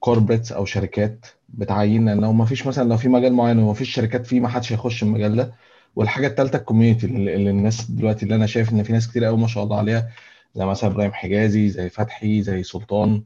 corporates 0.00 0.52
أو 0.52 0.64
شركات 0.64 1.26
بتعين. 1.48 2.20
لو 2.20 2.32
ما 2.32 2.44
فيش 2.44 2.66
مثلا 2.66 2.88
لو 2.88 2.96
في 2.96 3.08
مجال 3.08 3.32
معين 3.32 3.58
وما 3.58 3.74
فيش 3.74 3.90
شركات 3.94 4.26
فيه 4.26 4.40
ما 4.40 4.48
حدش 4.48 4.72
هيخش 4.72 5.02
المجال 5.02 5.36
ده. 5.36 5.54
والحاجة 5.96 6.26
الثالثه 6.26 6.58
ال 6.58 6.63
community 6.63 7.06
اللي 7.06 7.50
الناس 7.50 7.90
دلوقتي 7.90 8.24
اللي 8.24 8.34
أنا 8.36 8.46
شايف 8.46 8.72
إن 8.72 8.82
في 8.82 8.92
ناس 8.92 9.08
كتير 9.10 9.24
قوي 9.24 9.38
ما 9.38 9.46
شاء 9.46 9.64
الله 9.64 9.78
عليها 9.78 10.10
زي 10.54 10.64
مثلا 10.66 10.90
إبراهيم 10.90 11.12
حجازي 11.12 11.68
زي 11.68 11.88
فتحي 11.90 12.42
زي 12.42 12.62
سلطان 12.62 13.22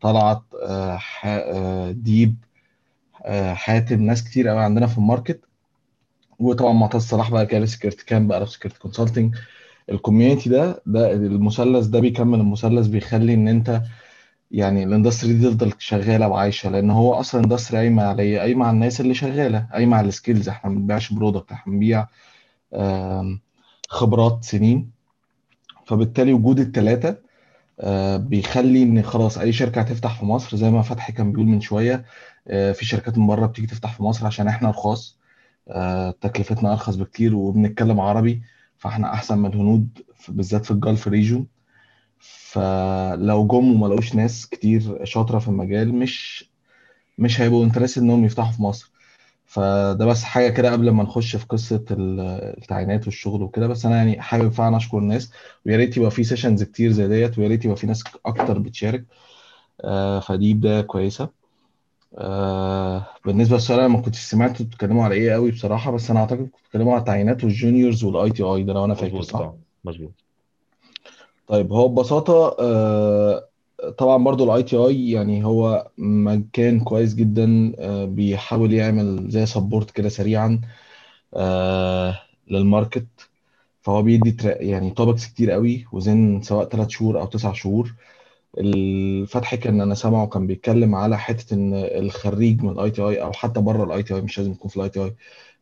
طلعت 0.00 0.42
آه، 0.62 1.00
آه، 1.26 1.90
ديب 1.92 2.36
حاتم 3.54 4.02
ناس 4.02 4.24
كتير 4.24 4.48
قوي 4.48 4.60
عندنا 4.64 4.86
في 4.86 4.98
ال 4.98 5.03
market. 5.03 5.40
وطبعا 6.38 6.72
معتز 6.72 7.00
صلاح 7.02 7.30
بقى 7.30 7.46
كده 7.46 7.66
Security 7.66 8.04
Camp 8.04 8.28
بقى 8.28 8.46
في 8.46 8.52
security 8.52 8.78
consulting 8.80 9.34
ال 9.90 9.96
community 9.96 10.50
ده 10.50 10.82
ده 10.86 11.12
المثلث 11.12 11.86
ده 11.86 12.00
بيكمل 12.00 12.40
المثلث 12.40 12.86
بيخلي 12.86 13.34
إن 13.34 13.48
أنت 13.48 13.82
يعني 14.50 14.84
ال 14.84 14.89
industry 14.89 15.32
دي 15.32 15.48
تفضل 15.48 15.72
شغالة 15.78 16.28
وعايشة 16.28 16.70
لأن 16.70 16.90
هو 16.90 17.14
أصلا 17.14 17.44
industry 17.44 17.78
قايمة 17.78 18.02
على 18.02 18.22
إيه؟ 18.22 18.38
قايمة 18.40 18.66
على 18.66 18.74
الناس 18.74 19.00
اللي 19.00 19.14
شغالة 19.14 19.66
قايمة 19.72 19.96
على 19.96 20.08
ال 20.08 20.14
skills 20.14 20.48
إحنا 20.48 20.70
ما 20.70 20.76
بنبيعش 20.78 21.12
product 21.12 21.52
إحنا 21.52 21.72
بنبيع 21.72 22.06
خبرات 23.88 24.44
سنين. 24.44 24.90
فبالتالي 25.86 26.32
وجود 26.32 26.58
الثلاثه 26.60 27.16
بيخلي 28.16 28.82
إن 28.82 29.02
خلاص 29.02 29.38
أي 29.38 29.52
شركة 29.52 29.80
هتفتح 29.80 30.18
في 30.18 30.24
مصر 30.24 30.56
زي 30.56 30.70
ما 30.70 30.82
فتحي 30.82 31.12
كان 31.12 31.32
بيقول 31.32 31.46
من 31.46 31.60
شوية 31.60 32.04
آه، 32.48 32.72
في 32.72 32.84
شركات 32.84 33.18
من 33.18 33.26
بره 33.26 33.46
بتيجي 33.46 33.66
تفتح 33.66 33.92
في 33.96 34.02
مصر 34.02 34.26
عشان 34.26 34.48
إحنا 34.48 34.70
رخاص 34.70 35.18
آه، 35.68 36.10
تكلفتنا 36.10 36.72
أرخص 36.72 36.94
بكتير 36.96 37.34
وبنتكلم 37.36 38.00
عربي 38.00 38.42
فإحنا 38.78 39.12
أحسن 39.12 39.38
من 39.38 39.46
الهنود 39.50 39.98
بالذات 40.28 40.64
في 40.64 40.70
ال 40.70 40.78
Gulf 40.78 41.08
region 41.08 41.46
فلو 42.18 43.46
جم 43.46 43.72
وما 43.72 43.86
لقوش 43.86 44.14
ناس 44.14 44.46
كتير 44.46 45.04
شاطرة 45.04 45.38
في 45.38 45.48
المجال 45.48 45.94
مش 45.94 46.44
مش 47.18 47.40
هيبقوا 47.40 47.64
interested 47.64 47.98
إنهم 47.98 48.24
يفتحوا 48.24 48.52
في 48.52 48.62
مصر. 48.62 48.92
فده 49.46 50.06
بس 50.06 50.24
حاجة 50.24 50.48
كده 50.50 50.72
قبل 50.72 50.90
ما 50.90 51.02
نخش 51.02 51.36
في 51.36 51.46
قصة 51.46 51.84
ال- 51.90 52.20
التعيينات 52.58 53.06
والشغل 53.06 53.42
وكده. 53.42 53.66
بس 53.66 53.86
أنا 53.86 53.96
يعني 53.96 54.20
حابب 54.22 54.48
فعلا 54.52 54.76
أشكر 54.76 54.98
الناس. 54.98 55.32
ويا 55.66 55.76
ريت 55.76 55.96
يبقى 55.96 56.10
في 56.10 56.24
sessions 56.24 56.62
كتير 56.62 56.92
زي 56.92 57.08
ديت 57.08 57.38
ويا 57.38 57.48
ريت 57.48 57.64
يبقى 57.64 57.76
في 57.76 57.86
ناس 57.86 58.04
أكتر 58.26 58.58
بتشارك. 58.58 59.04
آه، 59.84 60.20
فدي 60.20 60.54
بداية 60.54 60.80
كويسة. 60.80 61.43
آه، 62.18 63.06
بالنسبة 63.24 63.54
للسؤال 63.56 63.78
أنا 63.78 63.88
ما 63.88 64.00
كنتش 64.00 64.18
سمعت 64.18 64.62
بتتكلموا 64.62 65.04
على 65.04 65.14
إيه 65.14 65.32
قوي 65.32 65.50
بصراحة 65.50 65.90
بس 65.90 66.10
أنا 66.10 66.20
أعتقد 66.20 66.38
كنتوا 66.38 66.58
بتتكلموا 66.64 66.92
على 66.92 67.00
التعيينات 67.00 67.44
وال 67.44 68.04
juniors 68.04 68.30
وال 68.30 68.42
ITI 68.42 68.62
ده 68.62 68.72
لو 68.72 68.84
أنا 68.84 68.94
فاكر 68.94 69.06
مظبوط 69.06 69.24
صح؟ 69.24 69.40
آه 69.40 69.56
مظبوط. 69.84 70.12
طيب 71.48 71.72
هو 71.72 71.88
ببساطة 71.88 72.56
آه، 72.60 73.48
طبعا 73.98 74.24
برضو 74.24 74.44
ال 74.44 74.62
ITI 74.62 75.10
يعني 75.10 75.44
هو 75.44 75.88
مكان 75.98 76.80
كويس 76.80 77.14
جدا 77.14 77.72
آه، 77.78 78.04
بيحاول 78.04 78.72
يعمل 78.72 79.30
زي 79.30 79.46
سبورت 79.46 79.90
كده 79.90 80.08
سريعا 80.08 80.60
آه، 81.34 82.18
لل 82.50 82.64
market 82.64 83.06
فهو 83.82 84.02
بيدي 84.02 84.36
يعني 84.44 84.90
topics 84.90 85.26
كتير 85.26 85.50
قوي 85.50 85.86
within 85.92 86.42
سواء 86.42 86.68
ثلاث 86.68 86.88
شهور 86.88 87.20
أو 87.20 87.26
تسع 87.26 87.52
شهور. 87.52 87.94
فتحي 88.58 89.54
كان 89.54 89.80
أنا 89.80 89.94
سامعه 89.94 90.26
كان 90.26 90.46
بيتكلم 90.46 90.94
على 90.94 91.18
حتة 91.18 91.54
إن 91.54 91.74
الخريج 91.74 92.62
من 92.62 92.70
ال 92.70 92.90
ITI 92.90 93.22
أو 93.22 93.32
حتى 93.32 93.60
بره 93.60 93.84
ال 93.84 94.02
ITI 94.02 94.20
مش 94.20 94.38
لازم 94.38 94.52
يكون 94.52 94.70
في 94.70 94.76
ال 94.76 94.88
ITI 94.88 95.16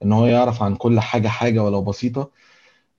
إن 0.05 0.13
هو 0.13 0.27
يعرف 0.27 0.63
عن 0.63 0.77
كل 0.77 1.01
حاجة 1.01 1.29
حاجة 1.29 1.63
ولو 1.63 1.83
بسيطة 1.83 2.31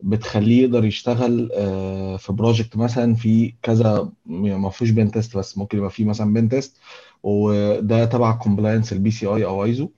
بتخليه 0.02 0.64
يقدر 0.64 0.86
يشتغل 0.86 1.52
آه، 1.54 2.18
في 2.18 2.34
project 2.34 2.77
مثلا 2.78 3.16
في 3.16 3.54
كذا 3.64 4.12
ما 4.26 4.70
فيهوش 4.70 4.90
pen 4.92 5.11
test 5.11 5.38
بس 5.38 5.58
ممكن 5.58 5.78
يبقى 5.78 5.90
فيه 5.90 6.06
مثلا 6.06 6.34
pen 6.34 6.50
test 6.50 6.77
وده 7.24 8.06
تبع 8.06 8.32
compliance 8.32 8.93
ال 8.93 9.11
PCI 9.11 9.45
أو 9.46 9.64
ايزو 9.66 9.90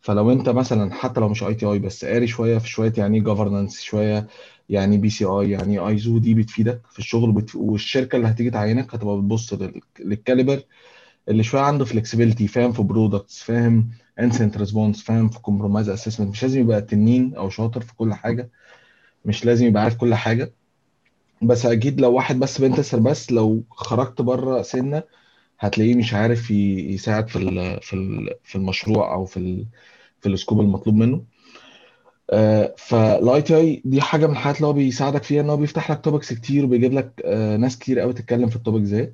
فلو 0.00 0.32
أنت 0.32 0.48
مثلا 0.48 0.94
حتى 0.94 1.20
لو 1.20 1.28
مش 1.28 1.42
ITI 1.42 1.78
بس 1.78 2.04
قاري 2.04 2.26
شوية 2.26 2.58
في 2.58 2.68
شوية 2.68 2.92
يعني 2.98 3.20
governance 3.20 3.80
شوية 3.80 4.26
يعني 4.70 4.98
PCI 4.98 5.50
يعني 5.52 5.80
ايزو 5.80 6.18
دي 6.18 6.34
بتفيدك 6.34 6.82
في 6.92 7.00
الشغل. 7.00 7.46
والشركة 7.56 8.16
اللي 8.16 8.28
هتيجي 8.28 8.50
تعينك 8.50 8.94
هتبقى 8.96 9.18
بتبص 9.18 9.54
لل... 9.54 9.82
لل 10.00 10.14
caliber 10.14 10.62
اللي 11.28 11.42
شوية 11.42 11.62
عنده 11.62 11.86
flexibility 11.86 12.48
فاهم 12.48 12.72
في 12.72 12.82
products 12.82 13.42
فاهم 13.42 13.90
incident 14.20 14.58
response 14.58 15.02
فاهم 15.02 15.28
في 15.30 15.40
compromise 15.40 15.88
assessment 15.88 16.30
مش 16.30 16.42
لازم 16.44 16.60
يبقى 16.60 16.82
تنين 16.82 17.34
أو 17.36 17.50
شاطر 17.50 17.80
في 17.82 17.94
كل 17.96 18.14
حاجة 18.14 18.50
مش 19.24 19.44
لازم 19.46 19.66
يبقى 19.66 19.84
عارف 19.84 19.96
كل 19.96 20.14
حاجة 20.14 20.54
بس 21.42 21.66
أكيد 21.66 22.00
لو 22.00 22.12
واحد 22.14 22.38
بس 22.38 22.60
pentester 22.60 22.98
بس 23.00 23.32
لو 23.32 23.64
خرجت 23.70 24.22
بره 24.22 24.62
سنة 24.62 25.02
هتلاقيه 25.60 25.94
مش 25.94 26.14
عارف 26.14 26.50
يساعد 26.50 27.28
في 27.28 27.40
في 27.82 27.96
في 28.44 28.56
المشروع 28.56 29.14
أو 29.14 29.24
في 29.24 29.66
في 30.20 30.28
ال 30.28 30.33
scope 30.33 30.60
المطلوب 30.60 30.96
منه 30.96 31.24
فال 32.76 33.42
ITI 33.42 33.82
دي 33.84 34.00
حاجة 34.00 34.26
من 34.26 34.32
الحاجات 34.32 34.56
اللي 34.56 34.66
هو 34.66 34.72
بيساعدك 34.72 35.22
فيها 35.22 35.40
إن 35.42 35.50
هو 35.50 35.56
بيفتح 35.56 35.90
لك 35.90 36.00
topics 36.04 36.32
كتير 36.32 36.64
وبيجيب 36.64 36.92
لك 36.92 37.22
آه، 37.24 37.56
ناس 37.56 37.78
كتير 37.78 38.00
قوي 38.00 38.12
تتكلم 38.12 38.48
في 38.48 38.56
ال 38.56 38.60
topic 38.60 38.82
زي 38.82 39.12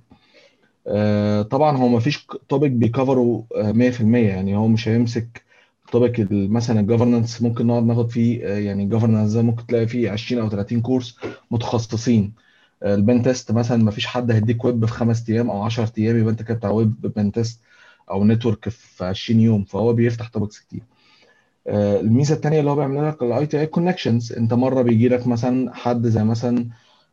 آه، 0.86 1.42
طبعا 1.42 1.76
هو 1.76 1.88
ما 1.88 2.00
فيش 2.00 2.26
topic 2.48 2.70
بي 2.70 2.89
cover 2.89 3.37
ه 3.37 3.46
آه، 3.56 3.72
100% 3.72 4.28
يعني 4.28 4.56
هو 4.56 4.68
مش 4.68 4.88
هيمسك 4.88 5.42
topic 5.92 6.28
مثلا 6.30 6.80
ال 6.80 6.86
governance 6.86 7.42
ممكن 7.42 7.66
نقعد 7.66 7.82
ناخد 7.84 8.10
فيه 8.10 8.46
آه، 8.46 8.58
يعني 8.58 8.82
ال 8.84 8.89
governance 8.89 9.32
ده 9.32 9.42
ممكن 9.42 9.66
تلاقي 9.66 9.86
فيه 9.86 10.10
20 10.10 10.42
أو 10.42 10.48
30 10.48 10.80
كورس 10.80 11.16
متخصصين. 11.50 12.34
آه، 12.82 12.94
ال 12.94 13.01
pen 13.01 13.22
test 13.22 13.52
مثلا 13.52 13.84
ما 13.84 13.90
فيش 13.90 14.06
حد 14.06 14.30
هيديك 14.30 14.64
ويب 14.64 14.84
في 14.86 14.92
خمس 14.92 15.30
أيام 15.30 15.50
أو 15.50 15.62
10 15.62 15.92
أيام 15.98 16.18
يبقى 16.18 16.30
أنت 16.32 16.42
كده 16.42 16.54
بتاع 16.54 16.70
web 16.70 17.00
pen 17.00 17.32
test 17.32 17.60
أو 18.10 18.24
network 18.24 18.68
في 18.68 19.04
20 19.04 19.40
يوم. 19.40 19.64
فهو 19.64 19.92
بيفتح 19.92 20.28
topics 20.28 20.60
كتير. 20.60 20.80
آه، 20.80 20.95
الميزة 21.68 22.34
التانية 22.34 22.60
اللي 22.60 22.70
هو 22.70 22.76
بيعملها 22.76 23.10
لك 23.10 23.22
ال 23.22 23.46
ITI 23.46 23.60
connections 23.60 24.32
انت 24.32 24.54
مرة 24.54 24.82
بيجي 24.82 25.08
لك 25.08 25.26
مثلا 25.26 25.74
حد 25.74 26.06
زي 26.06 26.24
مثلا 26.24 26.68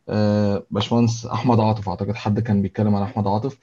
آه، 0.08 0.66
باشمهندس 0.70 1.26
أحمد 1.26 1.60
عاطف. 1.60 1.88
أعتقد 1.88 2.14
حد 2.14 2.40
كان 2.40 2.62
بيتكلم 2.62 2.94
عن 2.94 3.02
أحمد 3.02 3.26
عاطف. 3.28 3.58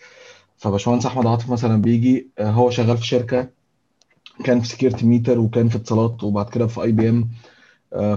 فباشمهندس 0.58 1.06
أحمد 1.06 1.28
عاطف 1.28 1.50
مثلا 1.52 1.82
بيجي 1.82 2.32
آه، 2.40 2.52
هو 2.52 2.70
شغال 2.70 2.98
في 2.98 3.06
شركة 3.08 3.50
كان 4.46 4.62
في 4.62 4.68
Security 4.68 5.06
Meter 5.06 5.40
وكان 5.40 5.70
في 5.70 5.76
اتصالات 5.78 6.24
وبعد 6.24 6.50
كده 6.50 6.68
في 6.68 6.82
IBM 6.84 7.30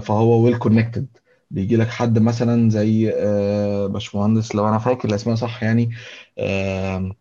فهو 0.01 0.43
well 0.45 0.57
connected 0.57 1.07
بيجي 1.51 1.75
لك 1.77 1.87
حد 1.87 2.19
مثلا 2.19 2.69
زي 2.69 3.11
آه، 3.15 3.87
باشمهندس 3.87 4.55
لو 4.55 4.69
أنا 4.69 4.77
فاكر 4.79 5.09
الأسماء 5.09 5.35
صح 5.35 5.63
يعني 5.63 5.91
آه، 6.37 7.11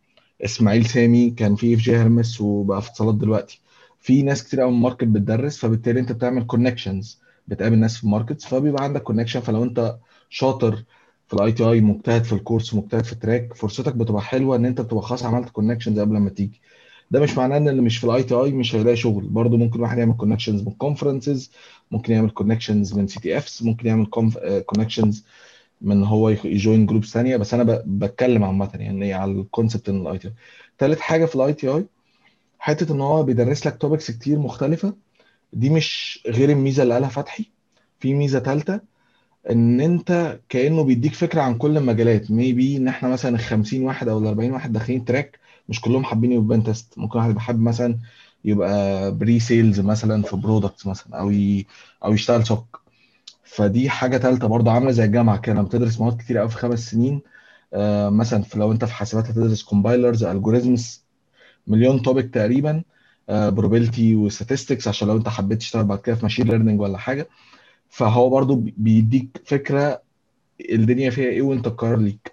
إسماعيل 0.44 0.86
سامي 0.86 1.30
كان 1.30 1.56
في 1.56 1.76
EFG 1.76 1.96
Hermes 1.96 2.40
وبقى 2.40 2.82
في 2.82 2.90
اتصالات 2.90 3.14
دلوقتي. 3.14 3.60
في 4.04 4.22
ناس 4.22 4.44
كتير 4.44 4.60
قوي 4.60 4.70
من 4.70 4.76
ال 4.76 4.80
market 4.80 5.04
بتدرس 5.04 5.58
فبالتالي 5.58 6.00
انت 6.00 6.12
بتعمل 6.12 6.46
connections 6.46 7.20
بتقابل 7.48 7.78
ناس 7.78 7.96
في 7.96 8.04
ال 8.04 8.09
markets 8.09 8.44
فبيبقى 8.46 8.84
عندك 8.84 9.02
connection 9.02 9.40
فلو 9.40 9.64
انت 9.64 9.98
شاطر 10.30 10.84
في 11.28 11.34
ال 11.34 11.52
ITI 11.52 11.80
مجتهد 11.80 12.24
في 12.24 12.32
الكورس 12.32 12.74
مجتهد 12.74 13.04
في 13.04 13.12
ال 13.12 13.19
track 13.19 13.54
فرصتك 13.54 13.94
بتبقى 13.96 14.22
حلوة 14.22 14.56
ان 14.56 14.66
انت 14.66 14.80
بتبقى 14.80 15.02
خلاص 15.02 15.24
عملت 15.24 15.48
connections 15.50 15.98
قبل 16.00 16.18
ما 16.18 16.30
تيجي. 16.30 16.60
ده 17.10 17.20
مش 17.20 17.38
معناه 17.38 17.56
ان 17.56 17.68
اللي 17.68 17.82
مش 17.82 17.98
في 17.98 18.04
ال 18.04 18.22
ITI 18.22 18.52
مش 18.52 18.74
هيلاقي 18.74 18.96
شغل. 18.96 19.24
برضه 19.28 19.56
ممكن 19.56 19.80
واحد 19.80 19.98
يعمل 19.98 20.14
connections 20.16 20.62
من 20.62 20.72
conferences 20.72 21.52
ممكن 21.90 22.12
يعمل 22.12 22.30
connections 22.30 22.94
من 22.98 23.06
CTFs 23.06 23.62
ممكن 23.62 23.86
يعمل 23.88 24.06
connections 24.66 25.24
من 25.80 26.04
هو 26.04 26.28
ي 26.28 26.40
join 26.40 26.86
groups 26.86 27.08
ثانية 27.12 27.36
بس 27.36 27.54
أنا 27.54 27.82
بتكلم 27.86 28.44
عامة 28.44 28.70
يعني 28.74 29.14
على 29.14 29.32
ال 29.32 29.39
concept 29.39 29.88
إن 29.88 30.00
ال 30.02 30.18
ITI 30.18 30.34
ثالث 30.78 31.00
حاجة 31.00 31.24
في 31.26 31.34
ال 31.36 31.52
ITI 31.54 31.86
حتة 32.64 32.92
إن 32.94 33.00
هو 33.00 33.22
بيدرس 33.22 33.66
لك 33.66 33.78
topics 33.78 34.10
كتير 34.10 34.38
مختلفة 34.38 34.94
دي 35.52 35.70
مش 35.70 36.20
غير 36.28 36.50
الميزة 36.50 36.82
اللي 36.82 36.94
قالها 36.94 37.08
فتحي. 37.08 37.52
في 38.00 38.14
ميزة 38.14 38.40
ثالثه 38.40 38.80
إن 39.50 39.80
أنت 39.80 40.40
كأنه 40.48 40.84
بيديك 40.84 41.14
فكرة 41.14 41.42
عن 41.42 41.58
كل 41.58 41.76
المجالات. 41.76 42.30
maybe 42.30 42.76
إن 42.76 42.88
إحنا 42.88 43.08
مثلا 43.08 43.36
ال 43.36 43.40
50 43.40 43.82
واحد 43.84 44.08
أو 44.08 44.18
ال 44.18 44.26
40 44.26 44.52
واحد 44.52 44.72
داخلين 44.72 45.04
track 45.04 45.38
مش 45.68 45.80
كلهم 45.80 46.04
حابين 46.04 46.32
يبقى 46.32 46.60
pen 46.60 46.77
test 46.77 46.98
ممكن 46.98 47.18
واحد 47.18 47.38
حابب 47.38 47.60
مثلا 47.60 47.98
يبقى 48.44 49.12
pre-sales 49.18 49.80
مثلا 49.80 50.22
في 50.22 50.36
products 50.36 50.86
مثلا 50.86 51.18
أو 51.20 51.30
ي... 51.30 51.66
أو 52.04 52.14
يشتغل 52.14 52.46
SOC 52.46 52.82
فدي 53.44 53.90
حاجة 53.90 54.18
ثالثه 54.18 54.48
برضه 54.48 54.70
عاملة 54.72 54.90
زي 54.92 55.04
الجامعة 55.04 55.38
كده. 55.40 55.54
لما 55.54 55.62
بتدرس 55.62 56.00
مواد 56.00 56.18
كتير 56.22 56.38
قوي 56.38 56.48
في 56.50 56.56
خمس 56.56 56.90
سنين 56.90 57.22
آه 57.74 58.10
مثلا 58.10 58.44
لو 58.56 58.72
أنت 58.72 58.84
في 58.84 58.92
حاسبات 58.94 59.26
هتدرس 59.26 59.62
compilers 59.62 60.24
algorithms 60.24 61.03
مليون 61.66 62.02
topic 62.02 62.34
تقريبا 62.34 62.82
probability 63.28 64.16
و 64.16 64.23
statistics 64.23 64.88
عشان 64.88 65.08
لو 65.08 65.16
انت 65.16 65.28
حبيت 65.28 65.58
تشتغل 65.58 65.84
بعد 65.84 65.98
كده 65.98 66.16
في 66.16 66.22
machine 66.22 66.46
learning 66.48 66.80
ولا 66.80 66.98
حاجة. 66.98 67.28
فهو 67.88 68.30
برضو 68.30 68.54
بيديك 68.76 69.42
فكرة 69.46 70.02
الدنيا 70.70 71.10
فيها 71.10 71.28
إيه 71.28 71.42
وانت 71.42 71.64
تقرر 71.64 71.96
ليك. 71.96 72.32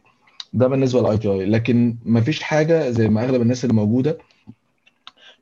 ده 0.53 0.67
بالنسبة 0.67 0.99
لل 1.01 1.17
ITI 1.17 1.45
لكن 1.45 1.97
ما 2.05 2.21
فيش 2.21 2.43
حاجة 2.43 2.89
زي 2.89 3.09
ما 3.09 3.23
أغلب 3.23 3.41
الناس 3.41 3.63
اللي 3.65 3.75
موجودة 3.75 4.17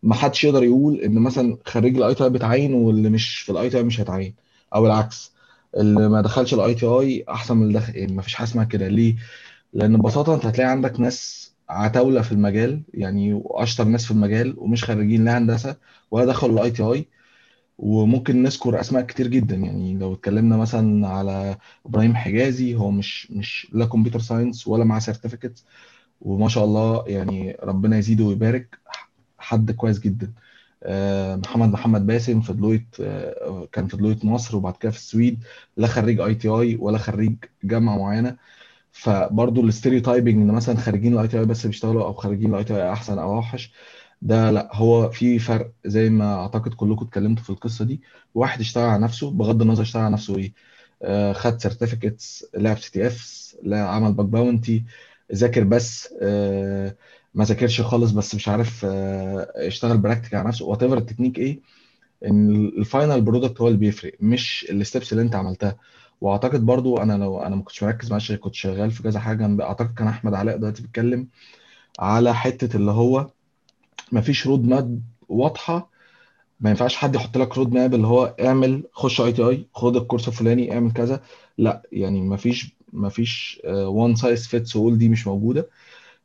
ما 0.04 0.16
حدش 0.16 0.44
يقدر 0.44 0.64
يقول 0.64 0.96
إن 1.02 1.20
مثلا 1.20 1.58
خريج 1.66 1.98
ال 1.98 2.16
ITI 2.16 2.30
بيتعين 2.30 2.74
واللي 2.74 3.10
مش 3.10 3.40
في 3.40 3.52
ال 3.52 3.70
ITI 3.70 3.84
مش 3.84 4.00
هيتعين 4.00 4.36
أو 4.76 4.86
العكس. 4.86 5.32
اللي 5.78 6.10
ما 6.10 6.22
دخلش 6.22 6.54
ال 6.54 6.74
ITI 6.76 7.26
أحسن 7.30 7.58
من 7.58 7.64
اللي 7.64 7.74
دخل 7.80 7.96
يعني 7.96 8.14
ما 8.14 8.22
فيش 8.22 8.36
حاجة 8.36 8.48
اسمها 8.48 8.64
كده. 8.64 8.88
ليه؟ 8.88 9.16
لأن 9.74 9.98
ببساطة 9.98 10.36
أنت 10.36 10.46
هتلاقي 10.46 10.72
عندك 10.72 11.00
ناس 11.00 11.49
عتاولة 11.70 12.22
في 12.22 12.32
المجال 12.32 12.84
يعني 12.94 13.42
أشطر 13.46 13.84
ناس 13.84 14.06
في 14.06 14.12
المجال 14.12 14.56
ومش 14.58 14.84
خريجين 14.86 15.26
لا 15.26 15.38
هندسة 15.38 15.78
ولا 16.12 16.26
دخلوا 16.26 16.56
ال 16.60 16.72
ITI 16.72 17.08
وممكن 17.78 18.44
نذكر 18.44 18.80
أسماء 18.80 19.04
كتير 19.06 19.28
جدا 19.28 19.56
يعني 19.56 19.94
لو 19.98 20.14
اتكلمنا 20.14 20.58
مثلا 20.58 21.08
على 21.08 21.58
إبراهيم 21.86 22.16
حجازي 22.16 22.76
هو 22.76 22.92
مش 22.92 23.32
مش 23.32 23.68
لا 23.74 23.86
computer 23.86 24.20
science 24.20 24.68
ولا 24.68 24.84
معاه 24.84 25.00
certificate 25.00 25.64
وما 26.22 26.50
شاء 26.50 26.66
الله 26.66 27.06
يعني 27.08 27.58
ربنا 27.64 27.98
يزيده 27.98 28.24
ويبارك 28.26 28.80
حد 29.40 29.72
كويس 29.72 30.00
جدا. 30.00 30.34
آه، 30.84 31.36
محمد 31.36 31.70
محمد 31.70 32.08
باسم 32.08 32.42
في 32.42 32.54
Deloitte 32.54 32.88
آه، 33.02 33.68
كان 33.72 33.88
في 33.88 33.98
Deloitte 33.98 34.26
مصر 34.26 34.58
وبعد 34.58 34.78
كده 34.78 34.92
في 34.92 34.98
السويد 34.98 35.44
لا 35.78 35.88
خريج 35.88 36.20
ITI 36.22 36.76
ولا 36.76 36.98
خريج 36.98 37.36
جامعة 37.64 37.98
معينة. 37.98 38.38
فبرضه 39.02 39.62
ال 39.62 39.67
stereotyping 39.67 40.36
ان 40.42 40.56
مثلا 40.56 40.78
خريجين 40.78 41.14
ال 41.14 41.28
ITI 41.28 41.46
بس 41.46 41.66
بيشتغلوا 41.68 42.04
أو 42.06 42.14
خريجين 42.14 42.54
ال 42.54 42.64
ITI 42.64 42.92
أحسن 42.94 43.20
أو 43.20 43.34
أوحش 43.36 43.74
ده 44.22 44.52
لأ 44.52 44.70
هو 44.74 45.10
في 45.10 45.40
فرق 45.40 45.72
زي 45.86 46.10
ما 46.10 46.36
أعتقد 46.42 46.74
كلكم 46.74 47.06
اتكلمتوا 47.06 47.44
في 47.44 47.50
القصة 47.50 47.86
دي. 47.86 48.02
واحد 48.36 48.60
اشتغل 48.60 48.84
على 48.90 49.04
نفسه 49.04 49.32
بغض 49.32 49.62
النظر 49.62 49.82
اشتغل 49.84 50.04
على 50.04 50.14
نفسه 50.14 50.38
إيه. 50.38 50.54
آه، 51.02 51.34
خد 51.34 51.62
certificates 51.62 52.46
لعب 52.56 52.78
CTFs 52.80 53.58
عمل 53.72 54.14
bug 54.14 54.26
bounty 54.26 54.84
ذاكر 55.34 55.64
بس 55.64 56.14
آه، 56.22 56.96
ما 57.34 57.44
ذاكرش 57.46 57.82
خالص 57.82 58.12
بس 58.12 58.36
مش 58.36 58.48
عارف 58.48 58.86
آه، 58.86 59.52
اشتغل 59.68 59.98
practice 59.98 60.34
على 60.34 60.48
نفسه. 60.48 60.66
whatever 60.66 60.84
ال 60.84 60.98
technique 60.98 61.40
إيه 61.40 61.60
إن 62.26 62.66
ال 62.78 62.85
final 62.85 63.22
product 63.22 63.62
هو 63.62 63.68
اللي 63.68 63.80
بيفرق 63.80 64.14
مش 64.20 64.68
ال 64.72 64.78
steps 64.78 65.12
اللي 65.14 65.24
أنت 65.24 65.36
عملتها. 65.36 65.78
وأعتقد 66.22 66.66
برضو 66.66 66.98
أنا 66.98 67.14
لو 67.14 67.40
أنا 67.42 67.56
ما 67.56 67.62
كنتش 67.62 67.84
مركز 67.84 68.12
معلش 68.12 68.32
كنت 68.32 68.56
شغال 68.56 68.92
في 68.92 69.04
كذا 69.04 69.20
حاجة 69.20 69.64
أعتقد 69.64 69.94
كان 69.94 70.08
أحمد 70.08 70.34
علاء 70.34 70.58
دلوقتي 70.58 70.82
بيتكلم 70.82 71.28
على 72.00 72.36
حتة 72.36 72.78
اللي 72.78 72.92
هو 72.92 73.30
ما 74.12 74.22
فيش 74.22 74.48
road 74.48 74.66
map 74.66 75.02
واضحة 75.30 75.90
ما 76.60 76.70
ينفعش 76.70 76.96
حد 76.96 77.16
يحط 77.16 77.38
لك 77.38 77.58
road 77.58 77.74
map 77.74 77.94
اللي 77.94 78.08
هو 78.08 78.26
اعمل 78.26 78.84
خش 78.94 79.22
ITI 79.22 79.68
خد 79.74 79.96
الكورس 79.96 80.28
الفلاني 80.28 80.74
اعمل 80.74 80.92
كذا. 80.92 81.22
لا 81.58 81.82
يعني 81.92 82.22
ما 82.22 82.38
فيش 82.38 82.76
ما 82.94 83.10
فيش 83.10 83.62
one 83.66 84.16
size 84.16 84.48
fits 84.48 84.76
all 84.76 84.98
دي 84.98 85.10
مش 85.10 85.28
موجودة. 85.28 85.70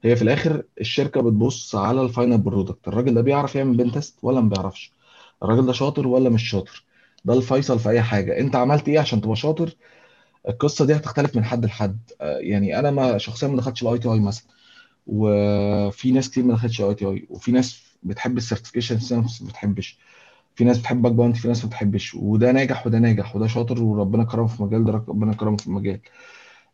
هي 0.02 0.16
في 0.16 0.23
الآخر 0.23 0.62
الشركة 0.81 1.20
بتبص 1.20 1.74
على 1.74 2.02
ال 2.02 2.08
final 2.08 2.38
product 2.38 2.88
الراجل 2.89 3.14
ده 3.14 3.20
بيعرف 3.20 3.55
يعمل 3.55 3.76
pen 3.76 3.92
test 3.92 4.18
ولا 4.23 4.40
ما 4.40 4.48
بيعرفش؟ 4.48 4.92
الراجل 5.42 5.66
ده 5.66 5.73
شاطر 5.73 6.06
ولا 6.06 6.31
مش 6.31 6.50
شاطر؟ 6.50 6.83
ده 7.24 7.34
الفيصل 7.34 7.78
في 7.78 7.88
أي 7.88 8.02
حاجة. 8.02 8.38
أنت 8.40 8.56
عملت 8.56 8.88
إيه 8.88 9.00
عشان 9.00 9.20
تبقى 9.20 9.36
شاطر؟ 9.36 9.76
القصة 10.48 10.84
دي 10.86 10.96
هتختلف 10.96 11.36
من 11.36 11.44
حد 11.44 11.64
لحد. 11.66 11.98
آه، 12.20 12.38
يعني 12.38 12.78
أنا 12.78 12.90
ما 12.90 13.18
شخصيا 13.18 13.48
ما 13.48 13.56
دخلتش 13.56 13.82
ال 13.82 13.98
ITI 13.98 14.20
مثلا 14.20 14.46
وفي 15.06 16.12
ناس 16.12 16.30
كتير 16.30 16.44
ما 16.44 16.54
دخلتش 16.54 16.80
ال 16.80 16.94
ITI 16.94 17.26
وفي 17.30 17.52
ناس 17.52 17.82
بتحب 18.02 18.36
ال 18.36 18.41
certification 18.41 18.98
في 18.98 19.14
ناس 19.14 19.42
ما 19.42 19.48
بتحبش. 19.48 19.98
في 20.56 20.64
ناس 20.64 20.78
بتحب 20.78 21.02
bug 21.02 21.12
bounty 21.12 21.40
في 21.40 21.48
ناس 21.48 21.64
ما 21.64 21.70
بتحبش. 21.70 22.14
وده 22.14 22.52
ناجح 22.52 22.86
وده 22.86 22.98
ناجح 22.98 23.36
وده 23.36 23.46
شاطر 23.46 23.82
وربنا 23.82 24.24
كرمه 24.24 24.46
في 24.46 24.62
مجال 24.62 24.84
ده 24.84 24.92
ربنا 24.92 25.34
كرمه 25.34 25.56
في 25.56 25.70
مجال. 25.70 26.00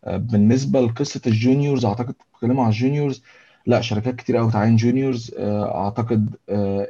آه، 0.04 0.16
بالنسبة 0.16 0.80
لقصة 0.80 1.20
ال 1.26 1.34
juniors 1.34 1.84
أعتقد 1.84 2.14
بتتكلموا 2.32 2.64
على 2.64 2.72
ال 2.72 2.79
juniors 2.79 3.22
لا 3.66 3.80
شركات 3.80 4.16
كتير 4.16 4.36
قوي 4.36 4.52
تعين 4.52 4.76
juniors 4.76 5.34
آه، 5.38 5.84
أعتقد 5.84 6.36
آه، 6.48 6.86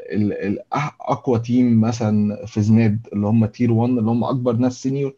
أقوى 1.01 1.39
team 1.39 1.81
مثلا 1.81 2.47
في 2.47 2.63
زيناد 2.63 3.09
اللي 3.13 3.27
هم 3.27 3.47
tier 3.47 3.73
1 3.73 3.91
اللي 3.91 4.11
هم 4.11 4.25
أكبر 4.25 4.53
ناس 4.57 4.83
senior 4.83 5.15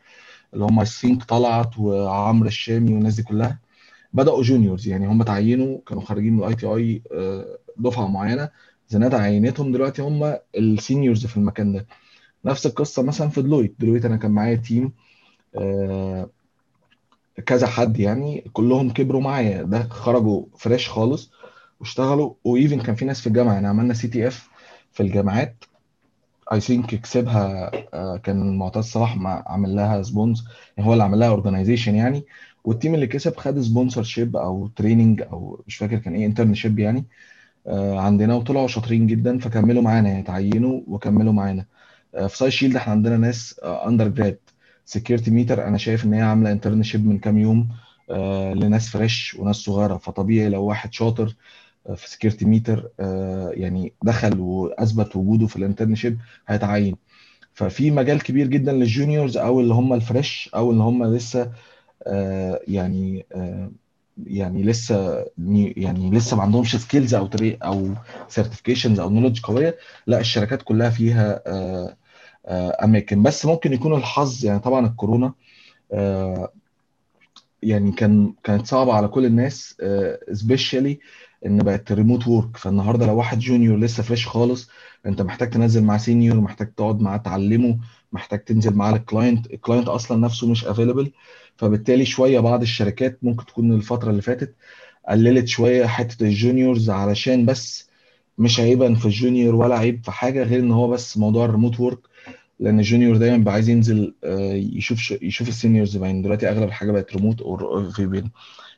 اللي 0.54 0.64
هم 0.64 0.84
think 0.84 1.24
طلعت 1.24 1.78
وعمرو 1.78 2.48
الشامي 2.48 2.94
والناس 2.94 3.14
دي 3.16 3.22
كلها 3.22 3.58
بدأوا 4.12 4.42
juniors 4.42 4.88
يعني 4.88 5.06
هم 5.06 5.22
تعينوا 5.22 5.78
كانوا 5.86 6.02
خارجين 6.02 6.32
من 6.32 6.38
ال 6.44 6.54
ITI 6.54 7.02
دفعة 7.76 8.06
معينة. 8.08 8.48
زيناد 8.88 9.14
عينتهم 9.14 9.72
دلوقتي 9.72 10.02
هم 10.02 10.36
ال 10.56 10.65
seniors 10.65 11.26
في 11.26 11.36
المكان 11.36 11.72
ده. 11.72 11.86
نفس 12.44 12.66
القصة 12.66 13.02
مثلا 13.02 13.28
في 13.28 13.42
دلويت. 13.42 13.74
دلويت 13.78 14.04
أنا 14.04 14.16
كان 14.16 14.30
معايا 14.30 14.56
team 14.56 14.92
آه، 15.56 16.30
كذا 17.46 17.66
حد 17.66 17.98
يعني 17.98 18.44
كلهم 18.52 18.90
كبروا 18.92 19.20
معايا. 19.20 19.62
ده 19.62 19.82
خرجوا 19.88 20.44
fresh 20.58 20.88
خالص. 20.88 21.30
واشتغلوا. 21.82 22.34
و 22.44 22.52
even 22.52 22.80
كان 22.80 22.94
في 22.94 23.04
ناس 23.04 23.20
في 23.20 23.26
الجامعة 23.26 23.54
يعني 23.54 23.66
عملنا 23.66 23.94
CTF 23.94 24.48
في 24.92 25.02
الجامعات. 25.02 25.64
I 26.52 26.60
think 26.60 26.94
كسبها 26.94 27.70
آه، 27.94 28.16
كان 28.16 28.58
معتز 28.58 28.84
صلاح 28.84 29.18
عامل 29.46 29.76
لها 29.76 30.02
sponsor 30.02 30.44
يعني 30.76 30.88
هو 30.88 30.92
اللي 30.92 31.04
عمل 31.04 31.18
لها 31.18 31.28
organization 31.28 31.94
يعني. 31.94 32.24
وال 32.64 32.74
team 32.74 32.94
اللي 32.94 33.06
كسب 33.06 33.36
خد 33.36 33.60
sponsorship 33.60 34.36
أو 34.36 34.66
training 34.66 35.22
أو 35.22 35.62
مش 35.66 35.76
فاكر 35.76 35.98
كان 35.98 36.14
إيه 36.14 36.26
internship 36.26 36.78
يعني. 36.78 37.04
آه، 37.66 37.98
عندنا 38.00 38.34
وطلعوا 38.34 38.66
شاطرين 38.68 39.06
جدا 39.06 39.38
فكملوا 39.38 39.82
معانا 39.82 40.08
يعني 40.08 40.22
اتعينوا 40.22 40.80
وكملوا 40.86 41.32
معانا. 41.32 41.66
آه، 42.14 42.26
في 42.26 42.36
ساي 42.36 42.50
شيلد 42.50 42.76
إحنا 42.76 42.92
عندنا 42.92 43.16
ناس 43.16 43.60
undergrad 43.64 44.38
سكيورتي 44.84 45.30
ميتر 45.30 45.66
أنا 45.68 45.78
شايف 45.78 46.04
إن 46.04 46.14
هي 46.14 46.22
عاملة 46.22 46.52
internship 46.52 47.06
من 47.06 47.18
كام 47.18 47.38
يوم 47.38 47.68
لناس 48.54 48.88
fresh 48.88 49.34
وناس 49.34 49.56
صغيرة. 49.56 49.96
فطبيعي 49.96 50.48
لو 50.48 50.64
واحد 50.64 50.92
شاطر 50.92 51.36
في 51.96 52.10
سكيورتي 52.10 52.44
ميتر 52.44 52.90
يعني 53.50 53.92
دخل 54.02 54.40
وأثبت 54.40 55.16
وجوده 55.16 55.46
في 55.46 55.56
ال 55.56 55.62
internship 55.62 56.18
هيتعين. 56.46 56.96
ففي 57.54 57.90
مجال 57.90 58.22
كبير 58.22 58.46
جدا 58.46 58.72
لل 58.72 58.87
juniors 58.87 59.36
أو 59.36 59.60
اللي 59.60 59.74
هم 59.74 59.92
ال 59.92 60.02
fresh 60.02 60.50
أو 60.54 60.70
اللي 60.70 60.82
هم 60.82 61.04
لسه 61.04 61.52
آه، 62.06 62.60
يعني 62.68 63.26
آه، 63.34 63.70
يعني 64.26 64.62
لسه 64.62 65.26
ني- 65.38 65.74
يعني 65.76 66.10
لسه 66.10 66.36
ما 66.36 66.42
عندهمش 66.42 66.76
skills 66.76 67.14
أو 67.14 67.26
تري 67.26 67.54
أو 67.64 67.88
certifications 68.28 69.00
أو 69.00 69.10
knowledge 69.10 69.40
قوية. 69.40 69.76
لا 70.06 70.20
الشركات 70.20 70.62
كلها 70.62 70.90
فيها 70.90 71.42
آه، 71.46 71.96
آه، 72.46 72.84
اماكن 72.84 73.22
بس 73.22 73.46
ممكن 73.46 73.72
يكون 73.72 73.94
الحظ 73.94 74.44
يعني 74.44 74.58
طبعا 74.58 74.86
الكورونا 74.86 75.32
آه، 75.92 76.52
يعني 77.62 77.92
كان 77.92 78.34
كانت 78.44 78.66
صعبة 78.66 78.92
على 78.92 79.08
كل 79.08 79.24
الناس 79.26 79.76
specially 80.32 81.00
إن 81.46 81.58
بقت 81.58 81.92
remote 81.92 82.28
work 82.28 82.56
فالنهاردة 82.56 83.06
لو 83.06 83.16
واحد 83.16 83.38
junior 83.38 83.78
لسه 83.78 84.02
fresh 84.02 84.26
خالص 84.28 84.68
أنت 85.06 85.22
محتاج 85.22 85.50
تنزل 85.50 85.84
مع 85.84 85.98
senior 85.98 86.40
محتاج 86.40 86.74
تقعد 86.74 87.00
معاه 87.00 87.16
تعلمه 87.16 87.78
محتاج 88.12 88.44
تنزل 88.44 88.74
معاه 88.74 88.92
لل 88.92 89.06
client 89.06 89.46
ال 89.52 89.57
client 89.57 89.88
أصلا 89.88 90.18
نفسه 90.20 90.46
مش 90.50 90.64
available 90.64 91.12
فبالتالي 91.56 92.04
شوية 92.04 92.40
بعض 92.40 92.62
الشركات 92.62 93.18
ممكن 93.22 93.46
تكون 93.46 93.72
الفترة 93.72 94.10
اللي 94.10 94.22
فاتت 94.22 94.54
قللت 95.08 95.48
شوية 95.48 95.86
حتة 95.86 96.24
ال 96.26 96.34
juniors 96.34 96.90
علشان 96.90 97.46
بس 97.46 97.88
مش 98.38 98.60
عيب 98.60 98.94
في 98.94 99.06
ال 99.06 99.13
junior 99.13 99.54
ولا 99.54 99.78
عيب 99.78 100.04
في 100.04 100.10
حاجة 100.10 100.42
غير 100.42 100.60
إن 100.60 100.70
هو 100.72 100.88
بس 100.88 101.18
موضوع 101.18 101.44
ال 101.44 101.49
remote 101.49 101.80
work 101.80 101.98
لأن 102.60 102.78
ال 102.78 102.84
junior 102.84 103.16
دايما 103.16 103.36
بيبقى 103.36 103.54
عايز 103.54 103.68
ينزل 103.68 104.14
آه، 104.24 104.52
يشوف 104.54 105.10
يشوف 105.22 105.48
ال 105.48 105.54
seniors 105.54 105.96
باين 105.96 106.22
دلوقتي 106.22 106.48
أغلب 106.48 106.62
الحاجة 106.68 106.92
بقت 106.92 107.16
ريموت 107.16 107.40
أو 107.40 107.90
في 107.90 108.06
بين 108.06 108.30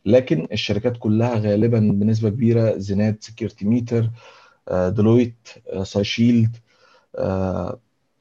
لكن 0.06 0.48
الشركات 0.52 0.96
كلها 0.98 1.34
غالبا 1.38 1.78
بنسبة 1.80 2.28
كبيرة 2.30 2.78
زيناد 2.78 3.24
سكيورتي 3.24 3.64
ميتر 3.66 4.10
ديلويت 4.88 5.34
ساي 5.82 6.04
شيلد 6.04 6.56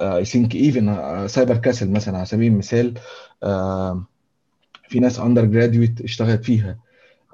I 0.01 0.25
think 0.25 0.55
even 0.55 1.27
سايبر 1.27 1.57
كاسل 1.57 1.91
مثلا 1.91 2.17
على 2.17 2.25
سبيل 2.25 2.51
المثال 2.51 2.93
في 4.89 4.99
ناس 4.99 5.19
undergraduate 5.19 6.01
اشتغلت 6.01 6.43
فيها. 6.43 6.77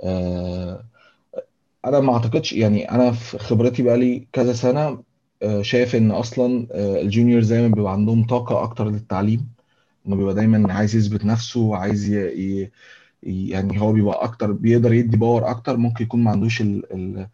آه، 0.04 0.84
أنا 1.86 2.00
ما 2.00 2.14
أعتقدش 2.14 2.54
يعني 2.54 2.92
أنا 2.92 3.12
في 3.12 3.38
خبرتي 3.38 3.84
بقى 3.84 3.98
لي 3.98 4.28
كذا 4.34 4.54
سنة 4.54 5.04
آه، 5.44 5.62
شايف 5.62 5.96
إن 5.96 6.12
أصلا 6.12 6.68
آه، 6.72 7.02
ال 7.02 7.08
juniors 7.08 7.54
دايما 7.54 7.68
بيبقى 7.76 7.92
عندهم 7.94 8.28
طاقة 8.28 8.64
أكتر 8.64 8.90
للتعليم 8.90 9.50
إنه 10.08 10.16
بيبقى 10.16 10.34
دايما 10.36 10.74
عايز 10.74 10.96
يثبت 10.96 11.26
نفسه 11.26 11.76
عايز 11.76 12.10
ي... 12.14 12.18
ي... 12.64 12.72
يعني 13.24 13.82
هو 13.82 13.94
بيبقى 13.94 14.24
أكتر 14.24 14.52
بيقدر 14.52 14.94
يدي 14.94 15.18
power 15.18 15.50
أكتر 15.50 15.78
ممكن 15.78 16.04
يكون 16.04 16.24
ما 16.24 16.32
عندوش 16.32 16.62
ال... 16.62 16.94
ال... 16.94 17.28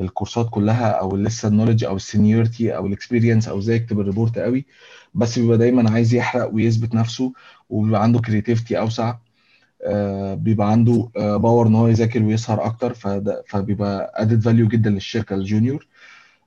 الكورسات 0.00 0.48
كلها 0.50 0.90
أو 0.90 1.16
لسه 1.16 1.48
ال 1.48 1.52
knowledge 1.52 1.84
أو 1.84 1.96
ال 1.96 2.04
seniority 2.04 2.76
أو 2.76 2.86
ال 2.86 2.92
experience 2.92 3.48
أو 3.48 3.58
إزاي 3.58 3.76
يكتب 3.76 4.00
ال 4.00 4.05
report 4.05 4.38
قوي 4.38 4.66
بس 5.14 5.38
بيبقى 5.38 5.58
دايما 5.58 5.90
عايز 5.90 6.14
يحرق 6.14 6.54
ويثبت 6.54 6.94
نفسه 6.94 7.32
وبيبقى 7.70 8.02
عنده 8.02 8.20
creativity 8.20 8.78
أوسع 8.78 9.16
آه، 9.84 10.34
بيبقى 10.34 10.70
عنده 10.70 11.10
power 11.16 11.66
إن 11.66 11.74
هو 11.74 11.88
يذاكر 11.88 12.22
ويسهر 12.22 12.64
أكتر 12.66 12.94
فبيبقى 13.46 14.12
added 14.16 14.42
value 14.42 14.68
جدا 14.68 14.90
للشركة 14.90 15.34
ال 15.34 15.41
junior 15.41 15.86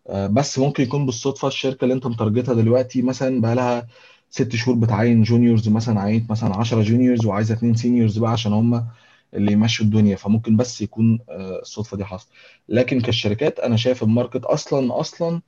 آه، 0.10 0.28
بس 0.28 0.60
ممكن 0.60 0.84
يكون 0.84 1.06
بالصدفة 1.06 1.48
الشركة 1.48 1.84
اللي 1.84 1.94
أنت 1.96 2.08
مت 2.08 2.18
target 2.18 2.49
ها 2.49 2.54
دلوقتي 2.56 3.02
مثلا 3.02 3.42
بقى 3.42 3.56
لها 3.56 3.88
ست 4.30 4.56
شهور 4.56 4.78
بتعين 4.78 5.24
juniors 5.24 5.70
مثلا 5.70 6.02
عينت 6.02 6.32
مثلا 6.32 6.56
10 6.56 6.82
juniors 6.82 7.26
وعايزة 7.26 7.54
اتنين 7.56 7.76
seniors 7.76 8.18
بقى 8.18 8.32
عشان 8.32 8.54
هم 8.54 8.88
اللي 9.34 9.52
يمشوا 9.52 9.86
الدنيا 9.86 10.16
فممكن 10.16 10.58
بس 10.58 10.82
يكون 10.82 11.20
آه، 11.30 11.60
الصدفة 11.62 11.98
دي 11.98 12.06
حصل. 12.06 12.28
لكن 12.70 13.02
كشركات 13.02 13.60
أنا 13.60 13.78
شايف 13.78 14.04
ال 14.04 14.10
market 14.10 14.46
أصلا 14.46 15.00
أصلا 15.00 15.42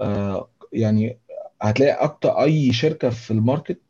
آه، 0.00 0.48
يعني 0.72 1.18
هتلاقي 1.62 1.92
أكتر 1.92 2.30
أي 2.30 2.72
شركة 2.72 3.10
في 3.10 3.30
ال 3.30 3.37
market 3.37 3.80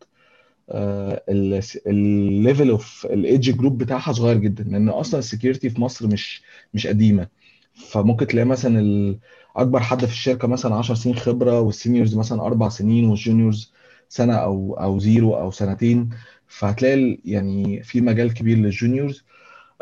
ال 1.88 2.02
level 2.02 2.70
of 2.70 3.06
ال 3.10 3.50
age 3.56 3.65
group 3.65 3.78
بتاعها 3.78 4.12
صغير 4.12 4.38
جدا 4.38 4.64
لأن 4.64 4.88
أصلا 4.88 5.18
ال 5.20 5.26
security 5.26 5.70
في 5.70 5.80
مصر 5.80 6.06
مش 6.06 6.42
مش 6.74 6.86
قديمة. 6.86 7.28
فممكن 7.74 8.26
تلاقي 8.26 8.44
مثلا 8.46 9.16
أكبر 9.56 9.80
حد 9.80 10.04
في 10.04 10.12
الشركة 10.12 10.48
مثلا 10.48 10.74
10 10.74 10.94
سنين 10.94 11.16
خبرة 11.16 11.60
وال 11.60 11.73
seniors 11.73 12.16
مثلا 12.16 12.42
أربع 12.42 12.68
سنين 12.68 13.04
وال 13.04 13.20
juniors 13.20 13.72
سنة 14.14 14.34
أو 14.34 14.74
أو 14.74 14.98
zero 14.98 15.36
أو 15.38 15.50
سنتين 15.50 16.10
فهتلاقي 16.48 17.18
يعني 17.24 17.82
في 17.82 18.00
مجال 18.00 18.34
كبير 18.34 18.58
للجونيورز. 18.58 19.24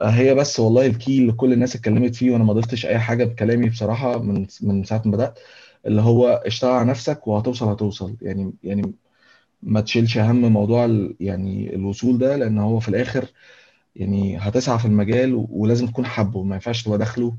آه، 0.01 0.11
هي 0.11 0.35
بس 0.35 0.61
والله 0.61 0.87
الكي 0.87 1.19
اللي 1.19 1.33
كل 1.33 1.53
الناس 1.53 1.77
اتكلمت 1.77 2.15
فيه 2.17 2.31
وأنا 2.31 2.45
ما 2.45 2.53
ضفتش 2.53 2.87
أي 2.87 2.99
حاجة 2.99 3.25
بكلامي 3.25 3.69
بصراحة 3.71 4.19
من 4.23 4.47
من 4.63 4.85
ساعة 4.85 5.03
ما 5.07 5.13
بدأت 5.13 5.39
اللي 5.87 6.03
هو 6.03 6.29
اشتغل 6.47 6.71
على 6.73 6.91
نفسك 6.91 7.29
وهتوصل 7.29 7.69
هتوصل. 7.69 8.17
يعني 8.23 8.53
يعني 8.65 8.95
ما 9.63 9.81
تشيلش 9.81 10.19
هم 10.19 10.53
موضوع 10.53 10.87
يعني 11.21 11.75
الوصول 11.77 12.19
ده 12.19 12.37
لأن 12.37 12.59
هو 12.59 12.81
في 12.81 12.89
الآخر 12.89 13.27
يعني 13.97 14.39
هتسعى 14.39 14.79
في 14.79 14.85
المجال 14.85 15.47
ولازم 15.51 15.87
تكون 15.87 16.07
حابه. 16.07 16.43
ما 16.43 16.55
ينفعش 16.55 16.83
تبقى 16.83 16.99
داخله 16.99 17.37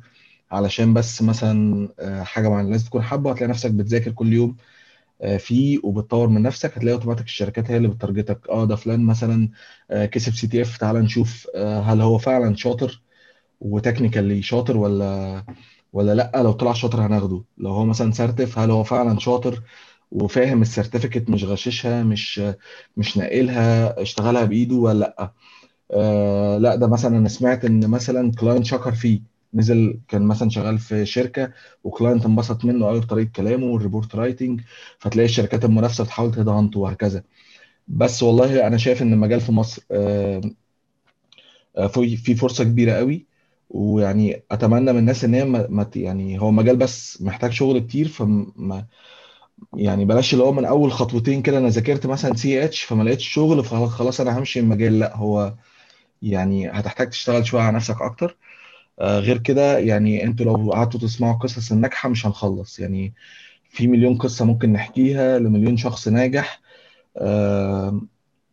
علشان 0.51 0.93
بس 0.93 1.21
مثلا 1.21 1.89
آه، 1.99 2.23
حاجة 2.23 2.49
معينة. 2.49 2.69
لازم 2.69 2.85
تكون 2.87 3.03
حابه 3.03 3.31
هتلاقي 3.31 3.49
نفسك 3.49 3.71
بتذاكر 3.71 4.11
كل 4.11 4.33
يوم 4.33 4.57
فيه 5.37 5.79
وبتطور 5.83 6.27
من 6.29 6.41
نفسك 6.41 6.77
هتلاقي 6.77 6.95
أوتوماتيك 6.95 7.25
الشركات 7.25 7.71
هي 7.71 7.77
اللي 7.77 7.87
بت 7.87 8.00
target 8.00 8.37
ك. 8.37 8.49
آه 8.49 8.65
ده 8.65 8.75
فلان 8.75 9.05
مثلا 9.05 9.49
آه، 9.91 10.05
كسب 10.05 10.33
CTF 10.33 10.77
تعال 10.77 10.95
نشوف 10.97 11.47
آه، 11.55 11.79
هل 11.81 12.01
هو 12.01 12.17
فعلا 12.17 12.55
شاطر 12.55 13.01
و 13.61 13.68
technically 13.68 14.41
شاطر 14.41 14.77
ولا 14.77 15.45
ولا 15.93 16.15
لأ؟ 16.15 16.31
لو 16.43 16.51
طلع 16.51 16.73
شاطر 16.73 17.01
هناخده. 17.07 17.43
لو 17.57 17.69
هو 17.71 17.85
مثلا 17.85 18.11
certified 18.11 18.59
هل 18.59 18.71
هو 18.71 18.83
فعلا 18.83 19.19
شاطر 19.19 19.63
وفاهم 20.11 20.61
ال 20.61 20.67
certificate 20.67 21.29
مش 21.29 21.43
غششها 21.43 22.03
مش 22.03 22.41
مش 22.97 23.17
ناقلها 23.17 24.01
اشتغلها 24.01 24.43
بإيده 24.45 24.75
ولا 24.75 24.99
لأ؟ 24.99 25.33
آه 25.91 26.57
لأ 26.57 26.75
ده 26.75 26.87
مثلا 26.87 27.17
أنا 27.17 27.29
سمعت 27.29 27.65
إن 27.65 27.89
مثلا 27.89 28.31
client 28.39 28.65
شكر 28.65 28.91
فيه. 28.95 29.21
نزل 29.53 29.99
كان 30.07 30.21
مثلا 30.27 30.49
شغال 30.49 30.77
في 30.79 31.05
شركة 31.05 31.51
و 31.83 31.89
client 31.89 32.25
انبسط 32.25 32.65
منه 32.65 32.85
قوي 32.87 32.99
بطريقه 32.99 33.31
كلامه 33.35 33.65
وال 33.65 33.78
report 33.78 34.15
writing 34.15 34.61
فتلاقي 34.99 35.25
الشركات 35.25 35.65
المنافسة 35.65 36.03
بتحاول 36.03 36.31
تدهنته 36.31 36.79
وهكذا. 36.79 37.23
بس 37.87 38.23
والله 38.23 38.67
أنا 38.67 38.77
شايف 38.77 39.01
إن 39.01 39.13
المجال 39.13 39.41
في 39.41 39.51
مصر 39.51 39.83
آه 39.91 40.41
آه، 41.77 41.87
في 41.87 42.35
فرصة 42.35 42.63
كبيرة 42.63 42.93
قوي. 42.93 43.25
ويعني 43.69 44.43
أتمنى 44.51 44.91
من 44.93 44.99
الناس 44.99 45.23
إن 45.23 45.33
هي 45.33 45.45
ما 45.45 45.89
يعني 45.95 46.41
هو 46.41 46.51
مجال 46.51 46.77
بس 46.77 47.21
محتاج 47.21 47.51
شغل 47.51 47.79
كتير 47.79 48.07
فما 48.07 48.85
يعني 49.75 50.05
بلاش 50.05 50.33
اللي 50.33 50.43
هو 50.45 50.51
من 50.53 50.65
أول 50.65 50.91
خطوتين 50.91 51.41
كده 51.41 51.57
أنا 51.57 51.69
ذاكرت 51.69 52.07
مثلا 52.07 52.35
CEH 52.35 52.83
فما 52.83 53.03
لقيتش 53.03 53.29
شغل 53.29 53.65
فخلاص 53.65 54.21
أنا 54.21 54.39
همشي 54.39 54.59
المجال. 54.59 54.99
لأ 54.99 55.17
هو 55.17 55.55
يعني 56.23 56.69
هتحتاج 56.71 57.09
تشتغل 57.09 57.47
شوية 57.47 57.61
على 57.61 57.75
نفسك 57.77 58.01
أكتر. 58.01 58.37
غير 59.01 59.37
كده 59.37 59.77
يعني 59.79 60.23
أنتوا 60.23 60.45
لو 60.45 60.71
قعدتوا 60.71 60.99
تسمعوا 60.99 61.33
قصص 61.33 61.71
الناجحة 61.71 62.09
مش 62.09 62.25
هنخلص. 62.27 62.79
يعني 62.79 63.13
في 63.69 63.87
مليون 63.87 64.15
قصة 64.17 64.45
ممكن 64.45 64.73
نحكيها 64.73 65.39
لمليون 65.39 65.77
شخص 65.77 66.07
ناجح. 66.07 66.61
آه، 67.17 68.01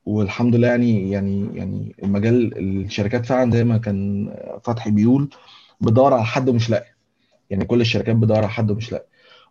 والحمد 0.06 0.56
لله 0.56 0.68
يعني 0.68 1.10
يعني 1.10 1.50
يعني 1.54 1.96
المجال 2.02 2.58
الشركات 2.58 3.26
فعلا 3.26 3.50
زي 3.52 3.64
ما 3.64 3.78
كان 3.78 4.30
فتحي 4.64 4.90
بيقول 4.90 5.30
بتدور 5.80 6.14
على 6.14 6.24
حد 6.24 6.50
مش 6.50 6.70
لاقي. 6.70 6.94
يعني 7.50 7.64
كل 7.64 7.80
الشركات 7.80 8.16
بتدور 8.16 8.36
على 8.38 8.48
حد 8.48 8.72
مش 8.72 8.92
لاقي. 8.92 9.06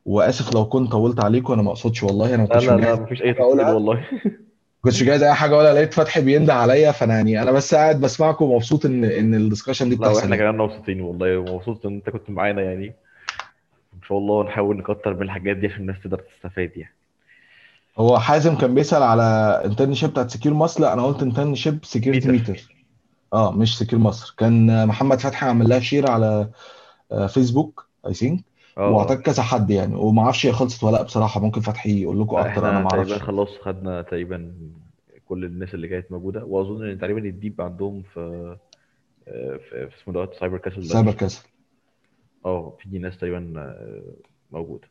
وآسف 0.06 0.54
لو 0.56 0.70
كنت 0.70 0.92
طولت 0.92 1.20
عليكم 1.20 1.54
أنا 1.54 1.62
ما 1.62 1.70
أقصدش 1.72 2.04
والله 2.04 2.36
أنا 2.36 2.38
ما 2.44 2.48
لا 2.50 2.54
كنتش 2.54 2.66
لا 2.66 2.78
لا 2.78 2.96
مفيش 2.96 3.22
أي 3.22 3.32
أقولها؟ 3.32 3.74
والله. 3.74 4.06
كنتش 4.82 5.04
جاهز 5.04 5.24
أي 5.24 5.34
حاجة 5.34 5.54
اقولها 5.54 5.74
لقيت 5.74 5.94
فتحي 5.94 6.22
بينده 6.22 6.54
عليا 6.54 6.92
فأنا 6.92 7.16
يعني 7.16 7.42
أنا 7.42 7.52
بس 7.52 7.76
قاعد 7.76 8.02
بسمعكم 8.02 8.46
ومبسوط 8.46 8.86
ان 8.86 9.04
إن 9.04 9.36
الدسكشن 9.36 9.90
دي 9.90 9.96
لا 9.96 10.02
بتحصل 10.02 10.16
وإحنا 10.16 10.36
يعني 10.36 10.52
كمان 10.52 10.68
مبسوطين 10.68 11.02
والله 11.02 11.38
ومبسوط 11.38 11.86
إن 11.86 11.94
أنت 11.94 12.10
كنت 12.10 12.30
معانا 12.30 12.62
يعني. 12.62 12.94
إن 13.94 14.02
شاء 14.08 14.18
الله 14.18 14.44
نحاول 14.44 14.78
نكتر 14.78 15.14
من 15.14 15.22
الحاجات 15.22 15.58
دي 15.58 15.68
عشان 15.68 15.82
الناس 15.82 15.96
تقدر 16.04 16.20
تستفاد 16.20 16.72
يعني. 16.76 16.94
هو 17.98 18.20
حازم 18.20 18.56
كان 18.56 18.76
بيسأل 18.76 19.04
على 19.04 19.62
انترنشيب 19.66 20.10
بتاعت 20.10 20.32
سكيور 20.32 20.56
ماس 20.56 20.82
لا 20.82 20.94
أنا 20.94 21.06
قلت 21.06 21.24
انترنشيب 21.24 21.80
سكيورتي 21.84 22.28
ميتر 22.30 22.76
آه 23.34 23.52
مش 23.52 23.78
سكيور 23.78 24.02
مصر. 24.02 24.36
كان 24.38 24.88
محمد 24.88 25.20
فتحي 25.20 25.46
عمل 25.46 25.70
لها 25.70 25.80
شير 25.80 26.12
على 26.12 26.50
فيسبوك 27.28 27.88
اي 28.08 28.14
ثينك 28.14 28.44
آه 28.80 28.92
واعتقد 28.92 29.22
كذا 29.22 29.44
حد 29.44 29.70
يعني 29.70 29.96
وما 29.96 30.22
أعرفش 30.22 30.46
هي 30.46 30.52
خلصت 30.52 30.84
ولا 30.84 30.96
لأ 30.96 31.02
بصراحة 31.04 31.40
ممكن 31.42 31.62
فتحي 31.62 32.02
يقول 32.02 32.22
لكم 32.22 32.36
أكتر 32.36 32.60
أنا 32.70 32.70
إحنا 32.70 32.80
ما 32.84 32.90
تقريبا 32.90 33.12
أعرفش. 33.12 33.24
خلاص 33.24 33.50
خدنا 33.62 34.02
تقريبا 34.02 34.54
كل 35.26 35.46
الناس 35.46 35.74
اللي 35.74 35.88
كانت 35.88 36.12
موجودة 36.12 36.46
وأظن 36.46 36.90
إن 36.90 37.00
تقريبا 37.00 37.20
الديب 37.20 37.62
عندهم 37.62 38.02
في 38.14 38.56
في 39.26 39.60
في 39.90 39.96
اسمه 40.02 40.14
دوت 40.14 40.34
Cyber 40.34 40.58
Castle 40.58 40.84
Cyber 40.84 41.12
بس 41.12 41.18
Castle. 41.18 41.48
آه 42.46 42.74
في 42.80 43.00
ناس 43.00 43.18
تقريبا 43.18 43.54
آه، 43.58 44.02
موجودة. 44.52 44.88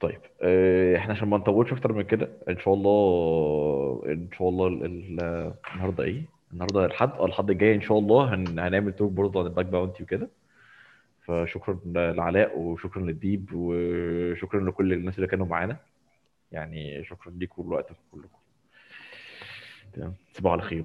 طيب 0.00 0.20
آه، 0.42 0.96
إحنا 0.96 1.14
عشان 1.14 1.28
ما 1.28 1.36
نطولش 1.36 1.72
أكتر 1.72 1.92
من 1.92 2.02
كده 2.02 2.28
إن 2.48 2.58
شاء 2.58 2.74
الله 2.74 4.02
إن 4.06 4.28
شاء 4.38 4.48
الله 4.48 4.66
ال- 4.66 4.84
ال- 4.84 5.52
النهارده 5.74 6.04
إيه؟ 6.04 6.22
النهارده 6.52 6.84
الحد 6.84 7.10
آه 7.12 7.24
الحد 7.26 7.50
الجاي 7.50 7.74
إن 7.74 7.80
شاء 7.82 7.98
الله 7.98 8.34
هن... 8.34 8.58
هنعمل 8.58 8.92
talk 8.92 9.12
برضه 9.12 9.40
عن 9.40 9.46
ال 9.46 9.51
bug 9.51 9.66
bounty 9.66 10.02
وكده. 10.02 10.28
فشكرا 11.22 11.80
لعلاء 11.86 12.58
وشكرا 12.58 13.02
للديب 13.02 13.50
وشكرا 13.54 14.60
لكل 14.60 14.92
الناس 14.92 15.16
اللي 15.16 15.26
كانوا 15.26 15.46
معانا. 15.46 15.76
يعني 16.52 17.04
شكرا 17.04 17.32
ليكم 17.32 17.66
ولوقتكم 17.66 18.02
كلكم. 18.12 18.38
تمام. 19.92 20.14
تصبحوا 20.34 20.52
على 20.52 20.62
خير 20.62 20.84